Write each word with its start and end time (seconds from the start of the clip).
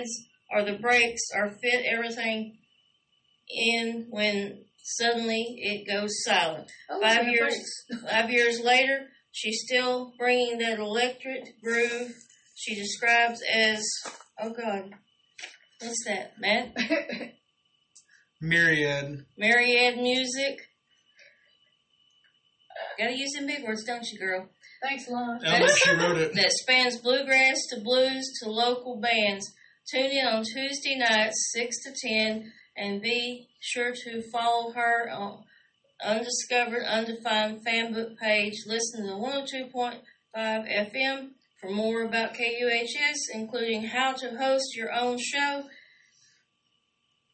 sides 0.00 0.26
or 0.52 0.64
the 0.64 0.78
brakes 0.78 1.22
or 1.34 1.50
fit 1.50 1.84
everything 1.86 2.58
in 3.48 4.06
when 4.10 4.64
suddenly 4.82 5.44
it 5.58 5.86
goes 5.90 6.10
silent. 6.24 6.70
Oh, 6.90 7.00
Five 7.00 7.28
years, 7.28 7.54
five 8.10 8.30
years 8.30 8.60
later, 8.60 9.08
she's 9.32 9.62
still 9.66 10.12
bringing 10.18 10.58
that 10.58 10.78
electric 10.78 11.60
groove 11.62 12.12
she 12.54 12.74
describes 12.74 13.40
as, 13.54 13.82
oh 14.38 14.50
God, 14.50 14.90
what's 15.80 16.04
that, 16.06 16.34
Matt? 16.38 16.74
Myriad. 18.40 19.24
Myriad 19.38 19.96
music. 19.96 20.58
Gotta 22.98 23.16
use 23.16 23.32
them 23.34 23.46
big 23.46 23.64
words, 23.64 23.84
don't 23.84 24.04
you, 24.12 24.18
girl? 24.18 24.48
Thanks, 24.82 25.08
Lon. 25.08 25.40
Ellen, 25.44 25.70
she 25.76 25.90
wrote 25.92 26.18
it. 26.18 26.34
That 26.34 26.52
spans 26.52 26.98
bluegrass 26.98 27.56
to 27.70 27.80
blues 27.82 28.30
to 28.42 28.50
local 28.50 29.00
bands. 29.00 29.50
Tune 29.92 30.10
in 30.10 30.26
on 30.26 30.44
Tuesday 30.44 30.96
nights, 30.96 31.52
6 31.52 31.76
to 31.84 32.08
10, 32.08 32.52
and 32.76 33.02
be 33.02 33.48
sure 33.60 33.92
to 33.92 34.22
follow 34.30 34.72
her 34.72 35.10
on 35.10 35.42
Undiscovered, 36.04 36.84
Undefined 36.84 37.60
fanbook 37.66 38.16
page. 38.18 38.54
Listen 38.66 39.06
to 39.06 39.12
102.5 39.14 40.00
FM 40.36 41.30
for 41.60 41.70
more 41.70 42.02
about 42.02 42.34
KUHS, 42.34 43.16
including 43.34 43.84
how 43.84 44.12
to 44.12 44.36
host 44.38 44.76
your 44.76 44.92
own 44.92 45.18
show, 45.18 45.64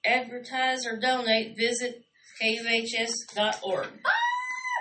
advertise 0.05 0.86
or 0.86 0.98
donate. 0.98 1.56
Visit 1.56 2.02
KUHS.org. 2.42 3.88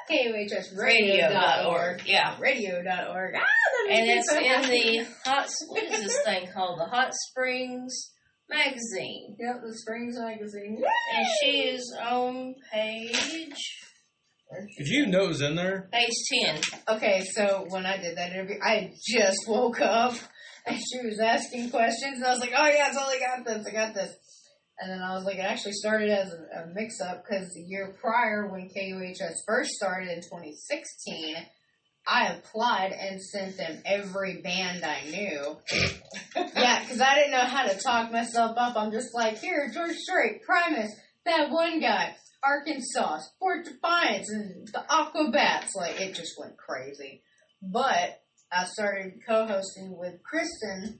KUHS 0.09 0.77
Radio.org. 0.77 2.03
Yeah. 2.05 2.37
Radio.org. 2.39 3.35
Ah, 3.35 3.64
And 3.89 4.09
it's 4.09 4.31
in 4.31 4.69
the 4.69 5.07
hot. 5.25 5.47
What 5.67 5.83
is 5.83 6.03
this 6.03 6.21
thing 6.23 6.49
called? 6.53 6.79
The 6.79 6.85
Hot 6.85 7.13
Springs 7.13 8.11
magazine. 8.49 9.35
Yep, 9.39 9.61
the 9.65 9.77
Springs 9.77 10.17
magazine. 10.19 10.81
And 11.15 11.27
she 11.41 11.61
is 11.61 11.97
on 12.01 12.55
page 12.71 13.55
Did 14.77 14.87
you 14.87 15.07
know 15.07 15.25
it 15.25 15.27
was 15.29 15.41
in 15.41 15.55
there? 15.55 15.89
page 15.91 16.09
ten. 16.31 16.61
Okay, 16.87 17.23
so 17.33 17.65
when 17.69 17.85
I 17.85 17.97
did 17.97 18.17
that 18.17 18.31
interview, 18.31 18.57
I 18.63 18.91
just 19.07 19.47
woke 19.47 19.81
up 19.81 20.13
and 20.65 20.77
she 20.77 21.05
was 21.07 21.19
asking 21.19 21.69
questions, 21.69 22.17
and 22.17 22.25
I 22.25 22.31
was 22.31 22.39
like, 22.39 22.53
"Oh 22.57 22.67
yeah, 22.67 22.89
I 22.89 22.93
totally 22.93 23.19
got 23.19 23.45
this. 23.45 23.67
I 23.67 23.71
got 23.71 23.93
this." 23.93 24.15
And 24.77 24.91
then 24.91 25.01
I 25.01 25.13
was 25.13 25.23
like, 25.23 25.37
it 25.37 25.45
actually 25.45 25.71
started 25.71 26.09
as 26.09 26.33
a, 26.33 26.63
a 26.63 26.67
mix-up 26.73 27.23
because 27.23 27.53
the 27.53 27.61
year 27.61 27.95
prior, 28.01 28.49
when 28.51 28.67
KUHS 28.67 29.45
first 29.47 29.69
started 29.71 30.09
in 30.09 30.17
2016, 30.17 31.37
I 32.07 32.27
applied 32.27 32.91
and 32.91 33.21
sent 33.21 33.57
them 33.57 33.81
every 33.85 34.41
band 34.41 34.83
I 34.83 35.09
knew. 35.09 35.57
yeah, 36.55 36.81
because 36.81 37.01
I 37.01 37.15
didn't 37.15 37.31
know 37.31 37.45
how 37.45 37.65
to 37.67 37.77
talk 37.77 38.11
myself 38.11 38.55
up. 38.57 38.75
I'm 38.77 38.91
just 38.91 39.13
like, 39.13 39.39
here, 39.39 39.71
George 39.73 39.95
Strait, 39.95 40.43
Primus, 40.43 40.91
that 41.25 41.49
one 41.49 41.79
guy, 41.79 42.15
Arkansas, 42.43 43.21
Fort 43.39 43.65
Defiance, 43.65 44.29
and 44.29 44.67
the 44.67 44.83
Aquabats. 44.89 45.69
Like, 45.75 45.99
it 45.99 46.13
just 46.13 46.39
went 46.39 46.57
crazy. 46.57 47.23
But 47.61 48.21
I 48.51 48.65
started 48.65 49.13
co-hosting 49.27 49.97
with 49.97 50.21
Kristen, 50.23 50.99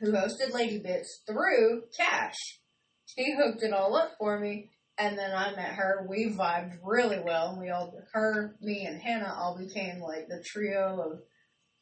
who 0.00 0.12
hosted 0.12 0.54
Lady 0.54 0.78
Bits 0.78 1.22
through 1.26 1.82
Cash. 1.96 2.60
She 3.04 3.34
hooked 3.36 3.62
it 3.62 3.72
all 3.72 3.94
up 3.94 4.12
for 4.18 4.38
me, 4.40 4.70
and 4.98 5.18
then 5.18 5.32
I 5.34 5.54
met 5.54 5.74
her. 5.74 6.06
We 6.08 6.26
vibed 6.26 6.78
really 6.82 7.18
well, 7.24 7.50
and 7.50 7.60
we 7.60 7.70
all, 7.70 7.94
her, 8.12 8.56
me, 8.60 8.86
and 8.86 9.00
Hannah 9.00 9.34
all 9.36 9.56
became 9.58 10.00
like 10.00 10.28
the 10.28 10.42
trio 10.44 11.00
of 11.00 11.20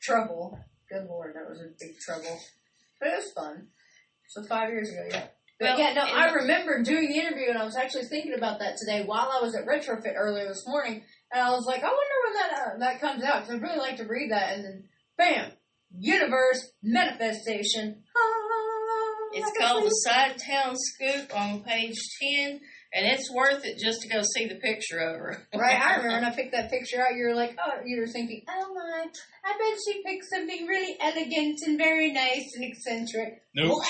trouble. 0.02 0.58
Good 0.90 1.06
lord, 1.08 1.34
that 1.34 1.48
was 1.48 1.60
a 1.60 1.68
big 1.78 1.98
trouble. 1.98 2.38
But 3.00 3.08
it 3.08 3.16
was 3.16 3.32
fun. 3.32 3.68
So 4.28 4.42
five 4.42 4.70
years 4.70 4.90
ago, 4.90 5.02
yeah. 5.10 5.26
But 5.60 5.68
Well, 5.70 5.78
yeah, 5.78 5.92
no, 5.94 6.02
I 6.02 6.32
remember 6.32 6.82
doing 6.82 7.08
the 7.08 7.18
interview, 7.18 7.48
and 7.48 7.58
I 7.58 7.64
was 7.64 7.76
actually 7.76 8.04
thinking 8.04 8.34
about 8.34 8.58
that 8.58 8.76
today 8.76 9.04
while 9.04 9.30
I 9.32 9.40
was 9.40 9.54
at 9.54 9.66
Retrofit 9.66 10.14
earlier 10.16 10.48
this 10.48 10.66
morning, 10.66 11.02
and 11.32 11.42
I 11.42 11.50
was 11.50 11.64
like, 11.66 11.82
I 11.82 11.86
wonder 11.86 11.94
when 12.24 12.34
that 12.34 12.52
uh, 12.52 12.78
that 12.78 13.00
comes 13.00 13.22
out 13.22 13.42
because 13.42 13.54
I'd 13.54 13.62
really 13.62 13.78
like 13.78 13.96
to 13.98 14.04
read 14.04 14.32
that. 14.32 14.54
And 14.54 14.64
then, 14.64 14.84
bam, 15.16 15.52
universe 15.96 16.72
manifestation. 16.82 18.02
Ah, 18.16 19.28
It's 19.32 19.46
like 19.46 19.68
called 19.68 19.84
the 19.84 19.90
Side 19.90 20.36
Town 20.38 20.74
Scoop 20.76 21.36
on 21.36 21.62
page 21.62 21.96
ten, 22.20 22.60
and 22.94 23.06
it's 23.06 23.30
worth 23.32 23.64
it 23.64 23.78
just 23.78 24.00
to 24.02 24.08
go 24.08 24.22
see 24.22 24.46
the 24.46 24.54
picture 24.56 24.98
of 24.98 25.18
her. 25.18 25.42
Right, 25.54 25.80
I 25.80 25.96
remember 25.96 26.14
when 26.20 26.24
I 26.24 26.34
picked 26.34 26.52
that 26.52 26.70
picture 26.70 27.00
out, 27.00 27.14
you 27.16 27.26
were 27.26 27.34
like, 27.34 27.56
oh, 27.64 27.80
you 27.84 28.00
were 28.00 28.06
thinking, 28.06 28.42
oh 28.48 28.74
my, 28.74 29.04
I 29.44 29.52
bet 29.58 29.78
she 29.86 30.02
picked 30.04 30.24
something 30.32 30.66
really 30.66 30.96
elegant 31.00 31.58
and 31.66 31.76
very 31.78 32.12
nice 32.12 32.52
and 32.56 32.64
eccentric. 32.64 33.42
Nope. 33.54 33.82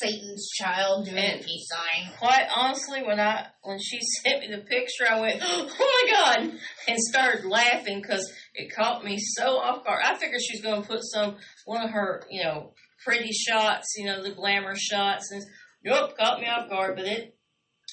Satan's 0.00 0.48
child 0.56 1.06
doing 1.06 1.18
And- 1.18 1.40
a 1.40 1.44
peace 1.44 1.68
sign. 1.68 2.12
Quite 2.18 2.46
honestly, 2.54 3.02
when 3.02 3.18
I 3.18 3.46
when 3.62 3.78
she 3.80 3.98
sent 4.22 4.40
me 4.40 4.50
the 4.54 4.62
picture, 4.62 5.06
I 5.10 5.20
went, 5.20 5.40
"Oh 5.44 5.66
my 5.78 6.10
god!" 6.12 6.52
and 6.86 6.98
started 6.98 7.44
laughing 7.44 8.00
because 8.00 8.30
it 8.54 8.72
caught 8.74 9.04
me 9.04 9.18
so 9.18 9.58
off 9.58 9.84
guard. 9.84 10.02
I 10.04 10.14
figured 10.16 10.40
she 10.40 10.56
was 10.56 10.62
going 10.62 10.82
to 10.82 10.88
put 10.88 11.00
some 11.02 11.36
one 11.64 11.82
of 11.82 11.90
her, 11.90 12.22
you 12.30 12.44
know, 12.44 12.74
pretty 13.04 13.32
shots, 13.32 13.94
you 13.96 14.06
know, 14.06 14.22
the 14.22 14.30
glamour 14.34 14.76
shots, 14.76 15.30
and 15.32 15.42
nope, 15.84 16.16
caught 16.16 16.40
me 16.40 16.46
off 16.46 16.68
guard. 16.68 16.94
But 16.96 17.06
it 17.06 17.34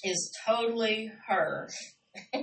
is 0.03 0.31
totally 0.45 1.11
her. 1.27 1.69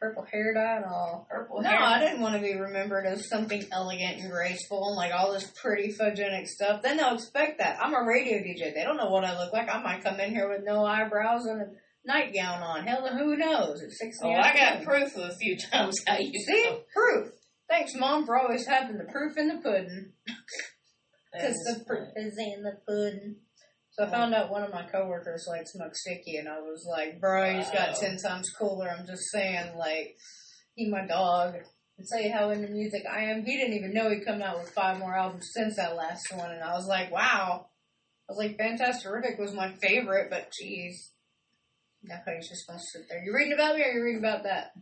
Purple 0.00 0.26
hair 0.30 0.52
dye 0.54 0.76
and 0.76 0.84
all. 0.84 1.26
Purple 1.30 1.62
No, 1.62 1.70
hair. 1.70 1.80
I 1.80 2.00
didn't 2.00 2.20
want 2.20 2.34
to 2.34 2.40
be 2.40 2.54
remembered 2.54 3.06
as 3.06 3.28
something 3.30 3.64
elegant 3.72 4.20
and 4.20 4.30
graceful 4.30 4.88
and 4.88 4.96
like 4.96 5.12
all 5.12 5.32
this 5.32 5.50
pretty 5.60 5.92
photogenic 5.98 6.46
stuff. 6.46 6.82
Then 6.82 6.98
they'll 6.98 7.14
expect 7.14 7.58
that. 7.58 7.78
I'm 7.80 7.94
a 7.94 8.04
radio 8.06 8.38
DJ. 8.38 8.74
They 8.74 8.82
don't 8.84 8.98
know 8.98 9.08
what 9.10 9.24
I 9.24 9.38
look 9.38 9.52
like. 9.52 9.68
I 9.68 9.82
might 9.82 10.04
come 10.04 10.20
in 10.20 10.30
here 10.30 10.48
with 10.50 10.64
no 10.64 10.84
eyebrows 10.84 11.46
and 11.46 11.62
a 11.62 11.66
nightgown 12.04 12.62
on. 12.62 12.86
Hell, 12.86 13.08
who 13.08 13.36
knows? 13.36 13.80
It's 13.80 13.98
six 13.98 14.18
in 14.22 14.28
Oh, 14.28 14.34
I 14.34 14.54
got 14.54 14.82
proof 14.84 15.16
of 15.16 15.30
a 15.30 15.34
few 15.34 15.56
times 15.72 16.02
how 16.06 16.18
you 16.18 16.38
See? 16.38 16.78
Proof. 16.94 17.28
Thanks, 17.68 17.92
Mom, 17.94 18.26
for 18.26 18.38
always 18.38 18.66
having 18.66 18.98
the 18.98 19.04
proof 19.04 19.38
in 19.38 19.48
the 19.48 19.58
pudding. 19.62 20.12
Because 21.36 21.56
the 21.66 21.84
proof 21.84 22.10
is 22.14 22.38
in 22.38 22.62
the 22.62 22.78
pudding. 22.86 23.34
So 23.94 24.04
I 24.04 24.10
found 24.10 24.34
out 24.34 24.50
one 24.50 24.64
of 24.64 24.72
my 24.72 24.82
coworkers 24.82 25.46
like 25.48 25.68
smoked 25.68 25.96
sticky, 25.96 26.36
and 26.36 26.48
I 26.48 26.60
was 26.60 26.84
like, 26.90 27.20
"Bro, 27.20 27.54
he's 27.54 27.70
got 27.70 27.94
ten 27.94 28.16
times 28.16 28.50
cooler." 28.50 28.88
I'm 28.88 29.06
just 29.06 29.30
saying, 29.30 29.76
like, 29.76 30.16
he 30.74 30.90
my 30.90 31.06
dog. 31.06 31.54
And 31.96 32.06
tell 32.08 32.20
you 32.20 32.32
how 32.32 32.50
into 32.50 32.66
music 32.66 33.04
I 33.08 33.26
am. 33.26 33.44
He 33.44 33.56
didn't 33.56 33.74
even 33.74 33.94
know 33.94 34.10
he'd 34.10 34.26
come 34.26 34.42
out 34.42 34.58
with 34.58 34.70
five 34.70 34.98
more 34.98 35.16
albums 35.16 35.48
since 35.54 35.76
that 35.76 35.94
last 35.94 36.26
one, 36.34 36.50
and 36.50 36.60
I 36.62 36.74
was 36.74 36.88
like, 36.88 37.12
"Wow." 37.12 37.68
I 38.28 38.32
was 38.32 38.38
like, 38.38 38.58
"Fantastic 38.58 39.38
was 39.38 39.54
my 39.54 39.72
favorite," 39.80 40.28
but 40.28 40.50
jeez, 40.60 40.94
now 42.02 42.16
he's 42.34 42.48
just 42.48 42.66
gonna 42.66 42.80
sit 42.80 43.02
there. 43.08 43.22
You 43.22 43.32
reading 43.32 43.52
about 43.52 43.76
me, 43.76 43.82
or 43.84 43.92
you 43.92 44.02
reading 44.02 44.24
about 44.24 44.42
that? 44.42 44.72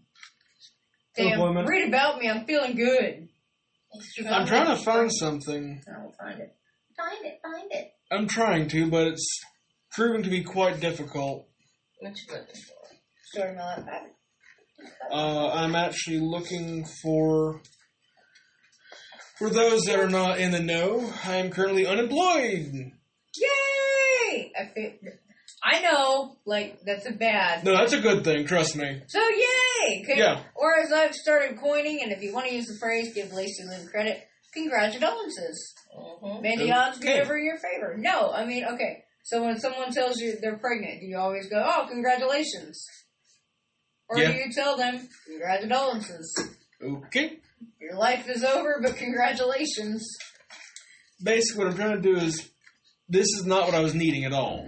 Damn, 1.15 1.33
Employment. 1.33 1.69
read 1.69 1.89
about 1.89 2.19
me. 2.19 2.31
I'm 2.31 2.47
feeling 2.47 2.77
good. 2.77 3.29
I'm 4.27 4.47
trying 4.47 4.75
to 4.75 4.83
find 4.83 5.13
something. 5.13 5.83
I 5.87 6.03
will 6.03 6.13
find 6.13 6.41
it. 6.41 6.57
Find 6.97 7.27
it. 7.27 7.41
Find 7.43 7.71
it. 7.73 7.93
I'm 8.13 8.29
trying 8.29 8.69
to, 8.69 8.91
but 8.91 9.07
it's 9.07 9.41
proving 9.93 10.23
to 10.25 10.31
be 10.31 10.43
quite 10.43 10.81
difficult. 10.81 11.49
What 12.01 12.15
you 12.17 12.35
looking 12.35 12.55
for? 12.55 12.97
Story 13.33 13.57
my 13.57 13.77
life. 13.77 13.87
Uh, 15.11 15.51
I'm 15.53 15.75
actually 15.75 16.21
looking 16.21 16.85
for. 16.85 17.63
For 19.39 19.51
those 19.51 19.83
that 19.85 19.99
are 19.99 20.11
not 20.11 20.39
in 20.39 20.51
the 20.53 20.61
know, 20.61 21.11
I 21.25 21.37
am 21.37 21.51
currently 21.51 21.87
unemployed. 21.87 22.93
Yay! 23.37 24.53
I 24.57 24.67
feel, 24.75 24.93
I 25.65 25.81
know, 25.81 26.37
like 26.45 26.81
that's 26.85 27.07
a 27.07 27.13
bad. 27.13 27.65
No, 27.65 27.73
that's 27.73 27.93
a 27.93 28.01
good 28.01 28.25
thing. 28.25 28.47
Trust 28.47 28.77
me. 28.77 29.03
So 29.09 29.21
yay! 29.21 30.03
Okay. 30.03 30.19
Yeah. 30.19 30.43
Or 30.55 30.79
as 30.79 30.93
I've 30.93 31.15
started 31.15 31.59
coining, 31.59 32.03
and 32.03 32.13
if 32.13 32.23
you 32.23 32.33
want 32.33 32.47
to 32.49 32.55
use 32.55 32.67
the 32.67 32.79
phrase, 32.79 33.15
give 33.15 33.33
Lacey 33.33 33.65
Lynn 33.65 33.89
credit. 33.89 34.23
Congratulations. 34.55 35.75
Mm-hmm. 35.97 36.43
May 36.43 36.57
the 36.57 36.73
odds 36.73 36.99
be 36.99 37.09
Okay. 37.09 37.21
ever 37.21 37.37
in 37.39 37.45
your 37.45 37.59
favor. 37.59 37.97
No, 37.97 38.31
I 38.33 38.45
mean, 38.45 38.65
okay. 38.65 39.05
So 39.25 39.45
when 39.45 39.59
someone 39.59 39.93
tells 39.93 40.19
you 40.21 40.37
they're 40.41 40.59
pregnant, 40.59 41.01
do 41.01 41.07
you 41.07 41.19
always 41.19 41.49
go, 41.49 41.63
"Oh, 41.65 41.87
congratulations"? 41.89 42.85
Or 44.09 44.19
Yeah. 44.19 44.33
do 44.33 44.39
you 44.39 44.53
tell 44.53 44.77
them, 44.77 45.09
"Congratulations, 45.27 46.35
Okay. 46.83 47.39
your 47.81 47.95
life 47.95 48.29
is 48.29 48.43
over, 48.45 48.81
but 48.83 48.97
congratulations"? 48.97 50.03
Basically, 51.23 51.65
what 51.65 51.71
I'm 51.73 51.77
trying 51.79 52.03
to 52.03 52.03
do 52.03 52.17
is. 52.19 52.49
This 53.09 53.27
is 53.39 53.45
not 53.45 53.67
what 53.67 53.75
I 53.75 53.81
was 53.81 53.95
needing 53.95 54.25
at 54.25 54.33
all. 54.33 54.67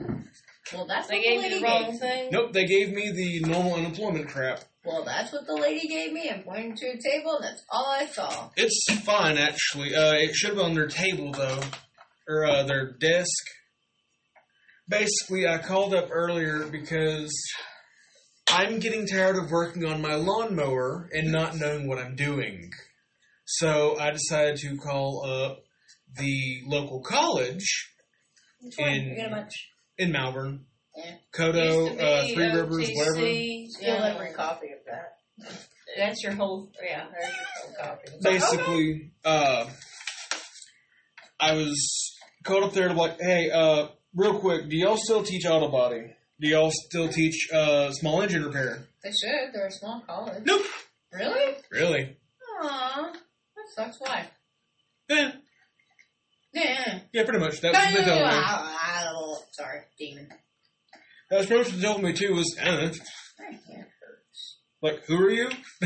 Well, 0.73 0.87
that's 0.87 1.07
They 1.09 1.17
what 1.17 1.23
gave 1.25 1.41
the 1.41 1.49
you 1.49 1.55
lady 1.55 1.61
the 1.61 1.67
wrong 1.67 1.91
gave. 1.93 2.01
thing. 2.01 2.29
Nope, 2.31 2.53
they 2.53 2.67
gave 2.67 2.93
me 2.93 3.11
the 3.11 3.41
normal 3.41 3.75
unemployment 3.75 4.29
crap. 4.29 4.65
Well, 4.85 5.05
that's 5.05 5.33
what 5.33 5.47
the 5.47 5.55
lady 5.55 5.89
gave 5.89 6.13
me. 6.13 6.31
I'm 6.31 6.43
pointing 6.43 6.77
to 6.77 6.87
a 6.87 6.99
table, 7.01 7.37
and 7.37 7.45
that's 7.45 7.65
all 7.71 7.87
I 7.87 8.07
saw. 8.07 8.51
It's 8.57 8.85
fine, 9.03 9.39
actually. 9.39 9.95
Uh, 9.95 10.13
it 10.15 10.35
should 10.35 10.51
have 10.51 10.59
been 10.59 10.67
on 10.67 10.75
their 10.75 10.89
table, 10.89 11.33
though. 11.33 11.61
Or 12.29 12.45
uh, 12.47 12.63
their 12.65 12.93
desk. 12.93 13.45
Basically, 14.89 15.47
I 15.49 15.59
called 15.59 15.95
up 15.95 16.09
earlier 16.13 16.67
because 16.67 17.33
I'm 18.51 18.79
getting 18.79 19.07
tired 19.07 19.37
of 19.37 19.51
working 19.51 19.87
on 19.87 20.03
my 20.03 20.15
lawnmower 20.15 21.09
and 21.13 21.33
not 21.33 21.57
knowing 21.57 21.89
what 21.89 21.99
I'm 21.99 22.17
doing. 22.17 22.71
So 23.47 23.99
I 23.99 24.11
decided 24.11 24.57
to 24.59 24.77
call 24.77 25.25
up 25.27 25.59
the 26.17 26.61
local 26.67 27.03
college 27.03 27.91
Which 28.61 28.75
one? 28.77 28.89
In- 28.91 29.13
I 29.13 29.23
got 29.23 29.33
a 29.33 29.37
bunch. 29.43 29.53
in 29.99 30.13
Malvern. 30.13 30.67
Yeah. 30.96 31.14
COTO, 31.32 31.87
uh, 31.99 32.26
be 32.26 32.35
Three 32.35 32.46
Rivers, 32.52 32.91
whatever. 32.94 33.17
Steal 33.17 33.67
yeah. 33.81 34.14
every 34.14 34.32
copy 34.32 34.69
of 34.73 34.79
that. 34.87 35.19
That's 35.96 36.23
your 36.23 36.32
whole, 36.32 36.70
yeah, 36.82 37.06
there's 37.12 37.35
your 37.35 37.44
whole 37.56 37.75
copy. 37.81 38.08
Basically, 38.23 39.11
uh, 39.25 39.67
I 41.41 41.55
was 41.55 42.17
called 42.44 42.64
up 42.64 42.73
there 42.73 42.88
to 42.88 42.94
like, 42.94 43.20
hey, 43.20 43.50
uh, 43.50 43.88
real 44.14 44.38
quick, 44.38 44.69
do 44.69 44.76
y'all 44.76 44.96
still 44.96 45.23
teach 45.25 45.44
auto 45.46 45.69
body? 45.69 46.14
Do 46.41 46.49
y'all 46.49 46.70
still 46.73 47.08
teach 47.08 47.49
uh, 47.52 47.91
small 47.93 48.23
engine 48.23 48.44
repair? 48.44 48.87
They 49.02 49.11
should. 49.11 49.52
They're 49.52 49.67
a 49.67 49.73
small 49.73 50.02
college. 50.06 50.43
Nope. 50.44 50.62
Really? 51.12 51.55
Really? 51.70 52.17
Aw. 52.62 53.12
That 53.12 53.64
sucks. 53.75 54.00
Why? 54.00 54.26
Eh, 55.11 55.31
Yeah. 56.52 56.99
yeah, 57.12 57.25
pretty 57.25 57.38
much. 57.38 57.61
That's 57.61 57.76
what 57.76 57.94
they 57.94 58.05
told 58.05 58.20
me. 58.20 58.26
Ah, 58.26 59.37
Sorry, 59.52 59.81
demon. 59.99 60.29
Much 61.31 61.50
what 61.50 61.67
they 61.67 61.81
told 61.81 62.03
me 62.03 62.12
too. 62.12 62.35
Was 62.35 62.56
uh, 62.61 62.65
My 63.38 63.44
hand 63.47 63.87
hurts. 64.00 64.59
like, 64.82 65.05
who 65.06 65.17
are 65.19 65.31
you? 65.31 65.49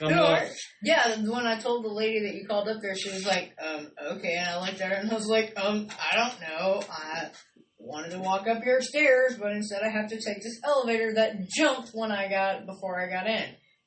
I'm 0.00 0.12
Who 0.12 0.20
like, 0.20 0.42
are- 0.42 0.54
Yeah, 0.82 1.16
the 1.16 1.30
one 1.30 1.46
I 1.46 1.58
told 1.58 1.84
the 1.84 1.88
lady 1.88 2.20
that 2.26 2.34
you 2.34 2.46
called 2.46 2.68
up 2.68 2.82
there, 2.82 2.94
she 2.96 3.10
was 3.10 3.24
like, 3.26 3.54
um, 3.64 3.90
okay, 4.12 4.34
and 4.36 4.48
I 4.48 4.60
looked 4.66 4.80
at 4.80 4.90
her 4.92 4.96
and 4.96 5.10
I 5.10 5.14
was 5.14 5.26
like, 5.26 5.54
um, 5.56 5.88
I 6.12 6.16
don't 6.16 6.40
know. 6.40 6.82
I 6.90 7.30
wanted 7.78 8.10
to 8.10 8.18
walk 8.18 8.46
up 8.46 8.62
your 8.64 8.80
stairs, 8.82 9.36
but 9.40 9.52
instead 9.52 9.80
I 9.82 9.88
have 9.90 10.10
to 10.10 10.16
take 10.20 10.42
this 10.42 10.60
elevator 10.64 11.14
that 11.14 11.48
jumped 11.48 11.90
when 11.94 12.10
I 12.12 12.28
got 12.28 12.66
before 12.66 13.00
I 13.00 13.08
got 13.08 13.26
in. 13.26 13.44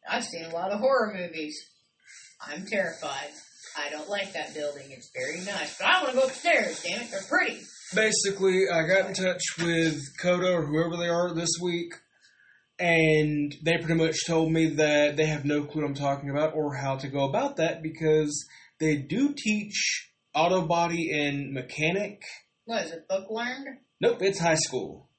I've 0.10 0.24
seen 0.26 0.46
a 0.46 0.50
lot 0.54 0.72
of 0.72 0.80
horror 0.80 1.14
movies. 1.16 1.60
I'm 2.42 2.66
terrified. 2.66 3.30
I 3.78 3.90
don't 3.92 4.10
like 4.10 4.34
that 4.34 4.54
building. 4.56 4.88
It's 4.90 5.12
very 5.14 5.42
nice, 5.46 5.78
but 5.78 5.88
I 5.88 6.02
want 6.02 6.16
to 6.16 6.22
go 6.22 6.28
upstairs. 6.28 6.82
Damn 6.82 7.02
it, 7.02 7.12
they're 7.12 7.22
pretty. 7.30 7.60
Basically, 7.94 8.66
I 8.72 8.88
got 8.88 9.08
in 9.08 9.14
touch 9.14 9.42
with 9.58 10.00
COTO 10.22 10.54
or 10.54 10.66
whoever 10.66 10.96
they 10.98 11.10
are 11.10 11.34
this 11.34 11.52
week, 11.62 11.94
and 12.78 13.56
they 13.64 13.78
pretty 13.78 13.96
much 13.96 14.26
told 14.28 14.52
me 14.52 14.68
that 14.76 15.18
they 15.18 15.26
have 15.26 15.44
no 15.44 15.64
clue 15.64 15.82
what 15.82 15.90
I'm 15.90 15.96
talking 15.96 16.30
about 16.30 16.54
or 16.54 16.76
how 16.76 16.98
to 16.98 17.08
go 17.08 17.28
about 17.28 17.58
that 17.58 17.82
because 17.82 18.48
they 18.80 18.98
do 18.98 19.34
teach 19.36 20.12
auto 20.36 20.66
body 20.66 21.10
and 21.12 21.52
mechanic. 21.52 22.22
What 22.66 22.86
is 22.86 22.92
it? 22.92 23.08
Book 23.08 23.28
learned? 23.30 23.80
Nope, 24.00 24.22
it's 24.22 24.40
high 24.40 24.56
school. 24.56 25.10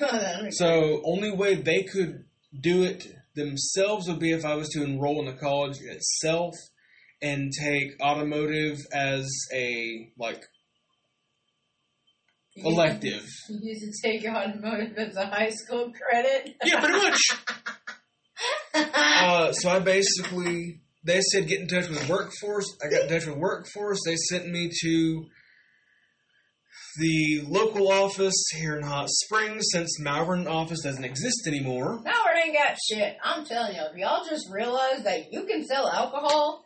So 0.50 1.02
only 1.04 1.30
way 1.30 1.54
they 1.54 1.82
could 1.82 2.24
do 2.58 2.82
it 2.82 3.06
themselves 3.34 4.08
would 4.08 4.18
be 4.18 4.32
if 4.32 4.44
I 4.44 4.54
was 4.54 4.68
to 4.70 4.82
enroll 4.82 5.20
in 5.20 5.26
the 5.26 5.38
college 5.40 5.76
itself 5.80 6.54
and 7.20 7.52
take 7.52 8.00
automotive 8.00 8.78
as 8.92 9.28
a 9.52 10.12
like. 10.18 10.44
Elective. 12.56 13.26
You 13.48 13.58
used 13.62 14.02
to 14.02 14.08
take 14.08 14.26
automotive 14.26 14.96
as 14.96 15.16
a 15.16 15.26
high 15.26 15.50
school 15.50 15.92
credit. 15.92 16.56
Yeah, 16.64 16.80
pretty 16.80 16.98
much. 16.98 17.20
Uh, 18.74 19.52
so 19.52 19.70
I 19.70 19.78
basically, 19.78 20.80
they 21.04 21.20
said 21.20 21.46
get 21.46 21.60
in 21.60 21.68
touch 21.68 21.88
with 21.88 22.08
workforce. 22.08 22.66
I 22.84 22.90
got 22.90 23.02
in 23.02 23.08
touch 23.08 23.26
with 23.26 23.36
workforce. 23.36 24.00
They 24.04 24.16
sent 24.16 24.48
me 24.48 24.70
to 24.82 25.26
the 26.98 27.42
local 27.48 27.90
office 27.90 28.44
here 28.54 28.76
in 28.76 28.84
Hot 28.84 29.08
Springs 29.08 29.64
since 29.72 29.98
Malvern 30.00 30.46
office 30.46 30.82
doesn't 30.82 31.04
exist 31.04 31.46
anymore. 31.46 32.02
Howard 32.04 32.36
ain't 32.44 32.54
got 32.54 32.76
shit. 32.90 33.16
I'm 33.24 33.44
telling 33.44 33.74
you, 33.74 33.82
if 33.90 33.96
y'all 33.96 34.24
just 34.28 34.48
realize 34.50 35.02
that 35.04 35.32
you 35.32 35.44
can 35.44 35.64
sell 35.64 35.88
alcohol 35.88 36.64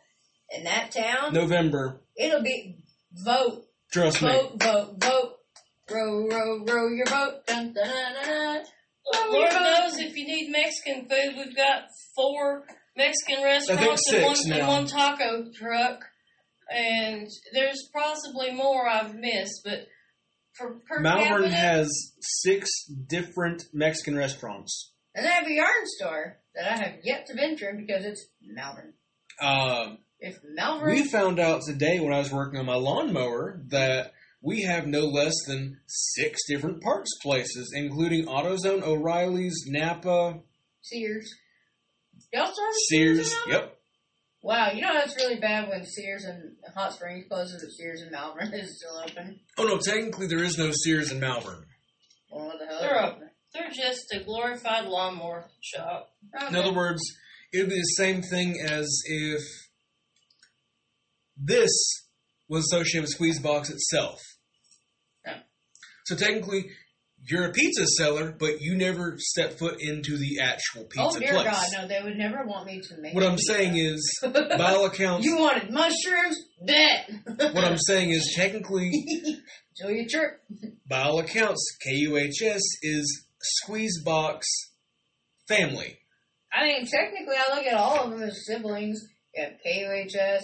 in 0.51 0.63
that 0.65 0.91
town, 0.91 1.33
November, 1.33 2.01
it'll 2.17 2.43
be 2.43 2.77
vote, 3.23 3.63
trust 3.91 4.21
me. 4.21 4.29
vote, 4.29 4.61
vote, 4.61 5.03
vote. 5.03 5.35
Row, 5.91 6.27
row, 6.27 6.63
row 6.65 6.89
your 6.89 7.05
boat. 7.05 7.45
Dun, 7.47 7.73
dun, 7.73 7.87
dun, 7.87 8.13
dun, 8.13 8.25
dun. 8.25 8.63
Row 9.13 9.31
Lord 9.31 9.51
your 9.51 9.59
boat. 9.59 9.63
knows 9.63 9.99
if 9.99 10.15
you 10.15 10.25
need 10.25 10.51
Mexican 10.51 11.07
food, 11.09 11.35
we've 11.37 11.55
got 11.55 11.83
four 12.15 12.65
Mexican 12.95 13.43
restaurants 13.43 14.11
and, 14.11 14.23
one, 14.23 14.51
and 14.51 14.67
one 14.67 14.87
taco 14.87 15.45
truck. 15.53 15.99
And 16.69 17.27
there's 17.53 17.89
possibly 17.93 18.51
more 18.53 18.87
I've 18.87 19.15
missed, 19.15 19.61
but 19.65 19.87
for 20.53 20.79
per 20.87 20.99
Malvern 20.99 21.43
capita, 21.43 21.55
has 21.55 22.13
six 22.19 22.69
different 23.07 23.63
Mexican 23.73 24.15
restaurants. 24.15 24.91
And 25.15 25.25
they 25.25 25.29
have 25.29 25.47
a 25.47 25.51
yarn 25.53 25.85
store 25.97 26.37
that 26.53 26.71
I 26.71 26.77
have 26.77 26.93
yet 27.03 27.25
to 27.27 27.33
venture 27.35 27.69
in 27.69 27.77
because 27.77 28.05
it's 28.05 28.27
Malvern. 28.41 28.93
Um, 29.41 29.99
If 30.19 30.37
Malvern, 30.43 30.91
we 30.91 31.07
found 31.07 31.39
out 31.39 31.61
today 31.65 31.99
when 31.99 32.13
I 32.13 32.19
was 32.19 32.31
working 32.31 32.59
on 32.59 32.65
my 32.65 32.75
lawnmower 32.75 33.61
that 33.69 34.11
we 34.41 34.63
have 34.63 34.87
no 34.87 35.01
less 35.05 35.33
than 35.47 35.79
six 35.87 36.39
different 36.47 36.81
parts 36.81 37.17
places, 37.21 37.73
including 37.75 38.25
AutoZone, 38.25 38.83
O'Reilly's, 38.83 39.65
Napa, 39.67 40.39
Sears. 40.81 41.29
Y'all 42.33 42.45
started 42.45 42.75
Sears. 42.87 43.33
in 43.45 43.51
Yep. 43.53 43.75
Wow, 44.41 44.71
you 44.71 44.81
know 44.81 44.93
that's 44.93 45.15
really 45.17 45.35
bad 45.35 45.67
when 45.67 45.85
Sears 45.85 46.23
and 46.23 46.55
Hot 46.73 46.93
Springs 46.93 47.25
closes, 47.27 47.61
but 47.61 47.71
Sears 47.71 48.01
and 48.01 48.11
Malvern 48.11 48.53
is 48.53 48.77
still 48.77 48.97
open. 48.97 49.39
Oh 49.57 49.65
no, 49.65 49.77
technically 49.77 50.27
there 50.27 50.43
is 50.43 50.57
no 50.57 50.71
Sears 50.71 51.11
in 51.11 51.19
Malvern. 51.19 51.65
Well, 52.31 52.45
what 52.45 52.59
the 52.59 52.65
hell? 52.65 52.79
They're 52.79 53.03
open. 53.03 53.29
they're 53.53 53.71
just 53.71 54.13
a 54.13 54.23
glorified 54.23 54.85
lawnmower 54.87 55.49
shop. 55.61 56.11
Oh, 56.39 56.47
in 56.47 56.55
other 56.55 56.73
words, 56.73 57.01
it 57.51 57.59
would 57.59 57.69
be 57.69 57.79
the 57.79 57.83
same 57.83 58.21
thing 58.21 58.57
as 58.61 58.87
if 59.05 59.41
this 61.35 61.71
was 62.49 62.65
associated 62.71 63.03
with 63.07 63.17
Squeezebox 63.17 63.69
itself. 63.71 64.19
Yeah. 65.25 65.37
So 66.05 66.15
technically, 66.15 66.65
you're 67.29 67.45
a 67.45 67.51
pizza 67.51 67.85
seller, 67.85 68.33
but 68.37 68.61
you 68.61 68.75
never 68.75 69.15
step 69.17 69.59
foot 69.59 69.75
into 69.81 70.17
the 70.17 70.39
actual 70.41 70.85
pizza 70.85 71.09
place. 71.09 71.15
oh 71.15 71.19
dear 71.19 71.33
place. 71.33 71.45
God, 71.45 71.67
no, 71.81 71.87
they 71.87 72.01
would 72.01 72.17
never 72.17 72.45
want 72.45 72.65
me 72.65 72.79
to 72.81 72.97
make. 73.01 73.13
What 73.13 73.23
I'm 73.23 73.35
pizza. 73.35 73.53
saying 73.53 73.77
is, 73.77 74.19
by 74.23 74.73
all 74.73 74.85
accounts, 74.85 75.25
you 75.25 75.37
wanted 75.37 75.69
mushrooms, 75.71 76.37
bet. 76.65 77.09
what 77.53 77.63
I'm 77.63 77.77
saying 77.87 78.09
is 78.11 78.33
technically, 78.35 78.89
Enjoy 79.81 79.93
your 79.93 80.07
trip. 80.09 80.41
by 80.89 81.03
all 81.03 81.19
accounts, 81.19 81.63
KUHS 81.85 82.61
is 82.81 83.25
Squeezebox 83.67 84.41
family. 85.47 85.97
I 86.51 86.63
mean, 86.65 86.85
technically, 86.87 87.35
I 87.37 87.55
look 87.55 87.65
at 87.65 87.75
all 87.75 88.05
of 88.05 88.11
them 88.11 88.23
as 88.23 88.45
siblings. 88.45 88.99
You 89.35 89.43
have 89.43 89.53
KUHS, 89.65 90.41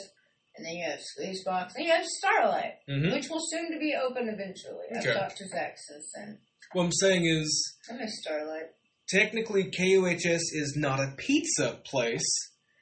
and 0.57 0.65
then 0.65 0.75
you 0.75 0.85
have 0.89 0.99
Squeezebox, 0.99 1.71
and 1.75 1.85
you 1.85 1.91
have 1.91 2.05
Starlight, 2.05 2.75
hmm 2.87 3.11
which 3.11 3.29
will 3.29 3.41
soon 3.41 3.71
to 3.71 3.79
be 3.79 3.93
open 3.95 4.29
eventually. 4.29 4.85
Okay. 4.97 5.09
I've 5.11 5.19
talked 5.19 5.37
to 5.37 5.47
Zach 5.47 5.75
since 5.77 6.11
then. 6.15 6.37
What 6.73 6.83
I'm 6.85 6.91
saying 6.91 7.25
is, 7.25 7.75
I 7.91 7.95
miss 7.95 8.11
Starlight. 8.21 8.67
technically, 9.09 9.71
KUHS 9.71 10.41
is 10.53 10.73
not 10.77 10.99
a 10.99 11.13
pizza 11.17 11.79
place. 11.85 12.25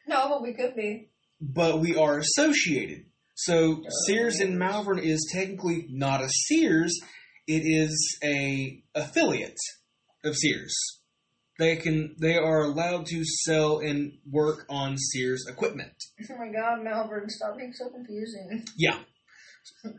No, 0.08 0.30
but 0.30 0.42
we 0.42 0.54
could 0.54 0.76
be. 0.76 1.10
but 1.42 1.80
we 1.80 1.96
are 1.96 2.18
associated. 2.20 3.06
So 3.36 3.84
Sears 4.06 4.40
in 4.40 4.58
Malvern 4.58 5.00
is 5.00 5.30
technically 5.34 5.88
not 5.90 6.22
a 6.22 6.30
Sears; 6.30 6.98
it 7.48 7.64
is 7.66 8.18
a 8.24 8.84
affiliate 8.96 9.58
of 10.24 10.36
Sears. 10.38 10.74
They 11.64 11.76
can 11.78 12.16
they 12.20 12.36
are 12.38 12.62
allowed 12.64 13.06
to 13.08 13.24
sell 13.24 13.80
and 13.80 14.14
work 14.30 14.66
on 14.70 14.98
Sears 14.98 15.46
equipment. 15.48 15.94
Oh 16.30 16.38
my 16.38 16.52
God, 16.52 16.84
Malvern, 16.84 17.30
stop 17.30 17.58
being 17.58 17.74
so 17.74 17.90
confusing. 17.90 18.66
Yeah, 18.78 19.00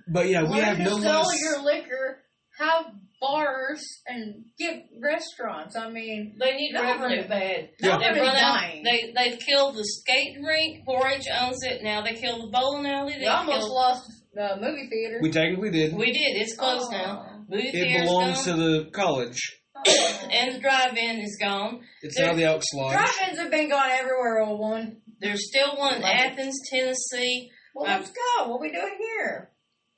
but 0.09 0.29
yeah, 0.29 0.43
we 0.45 0.59
have 0.59 0.77
to 0.77 0.85
no 0.85 0.99
sell 1.01 1.23
less. 1.23 1.41
your 1.41 1.63
liquor, 1.65 2.19
have 2.59 2.87
bars, 3.21 3.83
and 4.07 4.45
get 4.59 4.85
restaurants. 5.03 5.75
I 5.77 5.89
mean, 5.91 6.37
They 6.39 6.53
need 6.57 6.73
Malvern- 6.75 7.01
revenue 7.11 7.29
bad. 7.29 7.71
Yeah. 7.81 7.99
They've 7.99 8.21
run 8.23 8.37
out. 8.37 8.61
dying. 8.61 8.83
They 8.85 9.13
they've 9.17 9.39
killed 9.41 9.77
the 9.77 9.85
skating 9.85 10.43
rink. 10.43 10.85
4-H 10.87 11.25
owns 11.41 11.63
it 11.65 11.83
now. 11.83 12.03
They 12.03 12.15
killed 12.15 12.43
the 12.43 12.51
bowling 12.53 12.87
alley. 12.87 13.17
They 13.19 13.27
almost 13.27 13.59
killed. 13.61 13.71
lost 13.73 14.03
the 14.35 14.57
movie 14.61 14.89
theater. 14.91 15.21
we 15.23 15.31
technically 15.31 15.71
did. 15.71 15.95
We 15.97 16.13
did. 16.13 16.37
It's 16.43 16.57
closed 16.57 16.89
Oh. 16.93 16.97
now. 16.97 17.31
Movie 17.49 17.69
It 17.69 18.05
belongs 18.05 18.47
gone, 18.47 18.57
to 18.59 18.63
the 18.63 18.91
college. 18.91 19.41
And 20.35 20.57
the 20.57 20.61
drive-in 20.61 21.21
is 21.21 21.37
gone. 21.41 21.83
It's 22.03 22.17
There- 22.17 22.29
now 22.29 22.35
the 22.35 22.45
Elks 22.45 22.67
Lodge. 22.75 22.95
Drive-ins 22.95 23.39
have 23.39 23.51
been 23.51 23.69
gone 23.69 23.91
everywhere, 23.91 24.41
old 24.41 24.59
one. 24.61 24.97
There's 25.21 25.47
still 25.49 25.77
one 25.77 25.95
in 25.95 26.03
Love 26.03 26.11
it. 26.11 26.17
Athens, 26.33 26.61
Tennessee. 26.71 27.51
Well, 27.75 27.87
Um, 27.91 28.01
let's 28.01 28.11
go. 28.13 28.49
What 28.49 28.61
we 28.61 28.71
doing 28.73 28.97
here? 28.99 29.51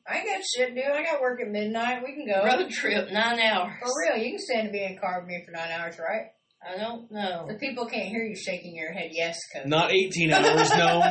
I 0.08 0.18
ain't 0.18 0.26
got 0.26 0.42
shit 0.44 0.68
to 0.68 0.74
do. 0.74 0.82
I 0.92 1.02
got 1.02 1.20
work 1.20 1.40
at 1.40 1.48
midnight. 1.48 2.02
We 2.04 2.14
can 2.14 2.26
go. 2.26 2.44
Road 2.44 2.70
trip, 2.70 3.10
nine 3.10 3.40
hours. 3.40 3.72
For 3.82 3.90
real, 4.04 4.22
you 4.22 4.30
can 4.32 4.38
stand 4.38 4.60
and 4.68 4.72
be 4.72 4.84
in 4.84 4.96
a 4.96 5.00
car 5.00 5.20
with 5.20 5.28
me 5.28 5.42
for 5.44 5.50
nine 5.52 5.70
hours, 5.70 5.98
right? 5.98 6.26
I 6.64 6.76
don't 6.78 7.10
know. 7.10 7.46
The 7.48 7.54
people 7.54 7.86
can't 7.86 8.08
hear 8.08 8.24
you 8.24 8.36
shaking 8.36 8.76
your 8.76 8.92
head. 8.92 9.10
Yes, 9.12 9.38
Cody. 9.52 9.68
Not 9.68 9.92
18 9.92 10.32
hours, 10.32 10.70
no. 10.76 11.02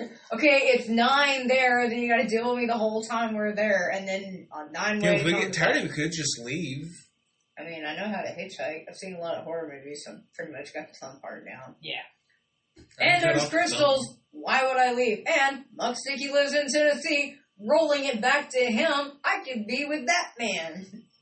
okay, 0.34 0.58
it's 0.74 0.88
nine 0.88 1.46
there. 1.48 1.88
Then 1.88 1.98
you 1.98 2.08
got 2.10 2.22
to 2.22 2.28
deal 2.28 2.50
with 2.50 2.58
me 2.62 2.66
the 2.66 2.76
whole 2.78 3.02
time 3.02 3.34
we're 3.34 3.54
there, 3.54 3.90
and 3.92 4.06
then 4.06 4.48
on 4.52 4.72
nine 4.72 5.00
Yeah, 5.00 5.12
if 5.12 5.24
we 5.24 5.32
get 5.32 5.52
tired, 5.52 5.82
we 5.82 5.88
could 5.88 6.12
just 6.12 6.40
leave. 6.44 6.86
I 7.64 7.70
mean, 7.70 7.84
I 7.84 7.96
know 7.96 8.08
how 8.08 8.22
to 8.22 8.28
hitchhike. 8.28 8.84
I've 8.88 8.96
seen 8.96 9.14
a 9.14 9.20
lot 9.20 9.36
of 9.36 9.44
horror 9.44 9.72
movies, 9.72 10.02
so 10.04 10.12
I've 10.12 10.32
pretty 10.34 10.52
much 10.52 10.74
got 10.74 10.88
the 10.88 10.94
fun 10.94 11.18
part 11.20 11.46
down. 11.46 11.76
Yeah. 11.80 12.02
And 13.00 13.22
there's 13.22 13.44
off 13.44 13.50
the 13.50 13.56
crystals. 13.56 14.18
Why 14.32 14.64
would 14.64 14.76
I 14.76 14.92
leave? 14.92 15.24
And 15.26 15.64
Muck 15.74 15.96
Sticky 15.96 16.30
lives 16.30 16.52
in 16.54 16.66
Tennessee. 16.68 17.36
rolling 17.58 18.04
it 18.04 18.20
back 18.20 18.50
to 18.50 18.58
him, 18.58 19.12
I 19.24 19.42
could 19.44 19.66
be 19.66 19.84
with 19.86 20.06
that 20.06 20.32
man. 20.38 20.86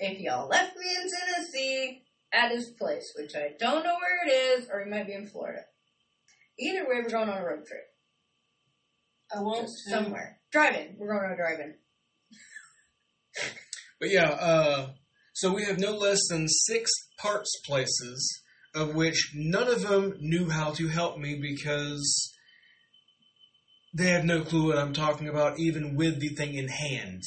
If 0.00 0.20
y'all 0.20 0.46
left 0.46 0.76
me 0.76 0.84
in 0.84 1.08
Tennessee 1.10 2.02
at 2.32 2.52
his 2.52 2.68
place, 2.78 3.12
which 3.18 3.34
I 3.34 3.50
don't 3.58 3.82
know 3.82 3.96
where 3.96 4.28
it 4.28 4.30
is, 4.30 4.68
or 4.70 4.84
he 4.84 4.88
might 4.88 5.08
be 5.08 5.12
in 5.12 5.26
Florida. 5.26 5.62
Either 6.56 6.84
way, 6.84 7.00
we're 7.02 7.10
going 7.10 7.28
on 7.28 7.36
a 7.36 7.44
road 7.44 7.66
trip. 7.66 7.82
I 9.34 9.40
want 9.40 9.62
Just 9.62 9.74
to. 9.86 9.90
somewhere. 9.90 10.38
Driving. 10.52 10.94
We're 11.00 11.12
going 11.12 11.26
on 11.26 11.32
a 11.32 11.36
driving. 11.36 11.74
But 13.98 14.10
yeah, 14.10 14.28
uh, 14.28 14.90
so 15.38 15.52
we 15.52 15.64
have 15.64 15.78
no 15.78 15.92
less 15.92 16.26
than 16.28 16.48
six 16.48 16.90
parts 17.16 17.60
places, 17.64 18.42
of 18.74 18.96
which 18.96 19.30
none 19.36 19.68
of 19.68 19.82
them 19.82 20.14
knew 20.18 20.50
how 20.50 20.72
to 20.72 20.88
help 20.88 21.16
me 21.16 21.38
because 21.40 22.34
they 23.94 24.08
have 24.08 24.24
no 24.24 24.42
clue 24.42 24.66
what 24.66 24.78
I'm 24.78 24.92
talking 24.92 25.28
about, 25.28 25.60
even 25.60 25.94
with 25.94 26.18
the 26.20 26.30
thing 26.30 26.54
in 26.54 26.66
hand. 26.66 27.22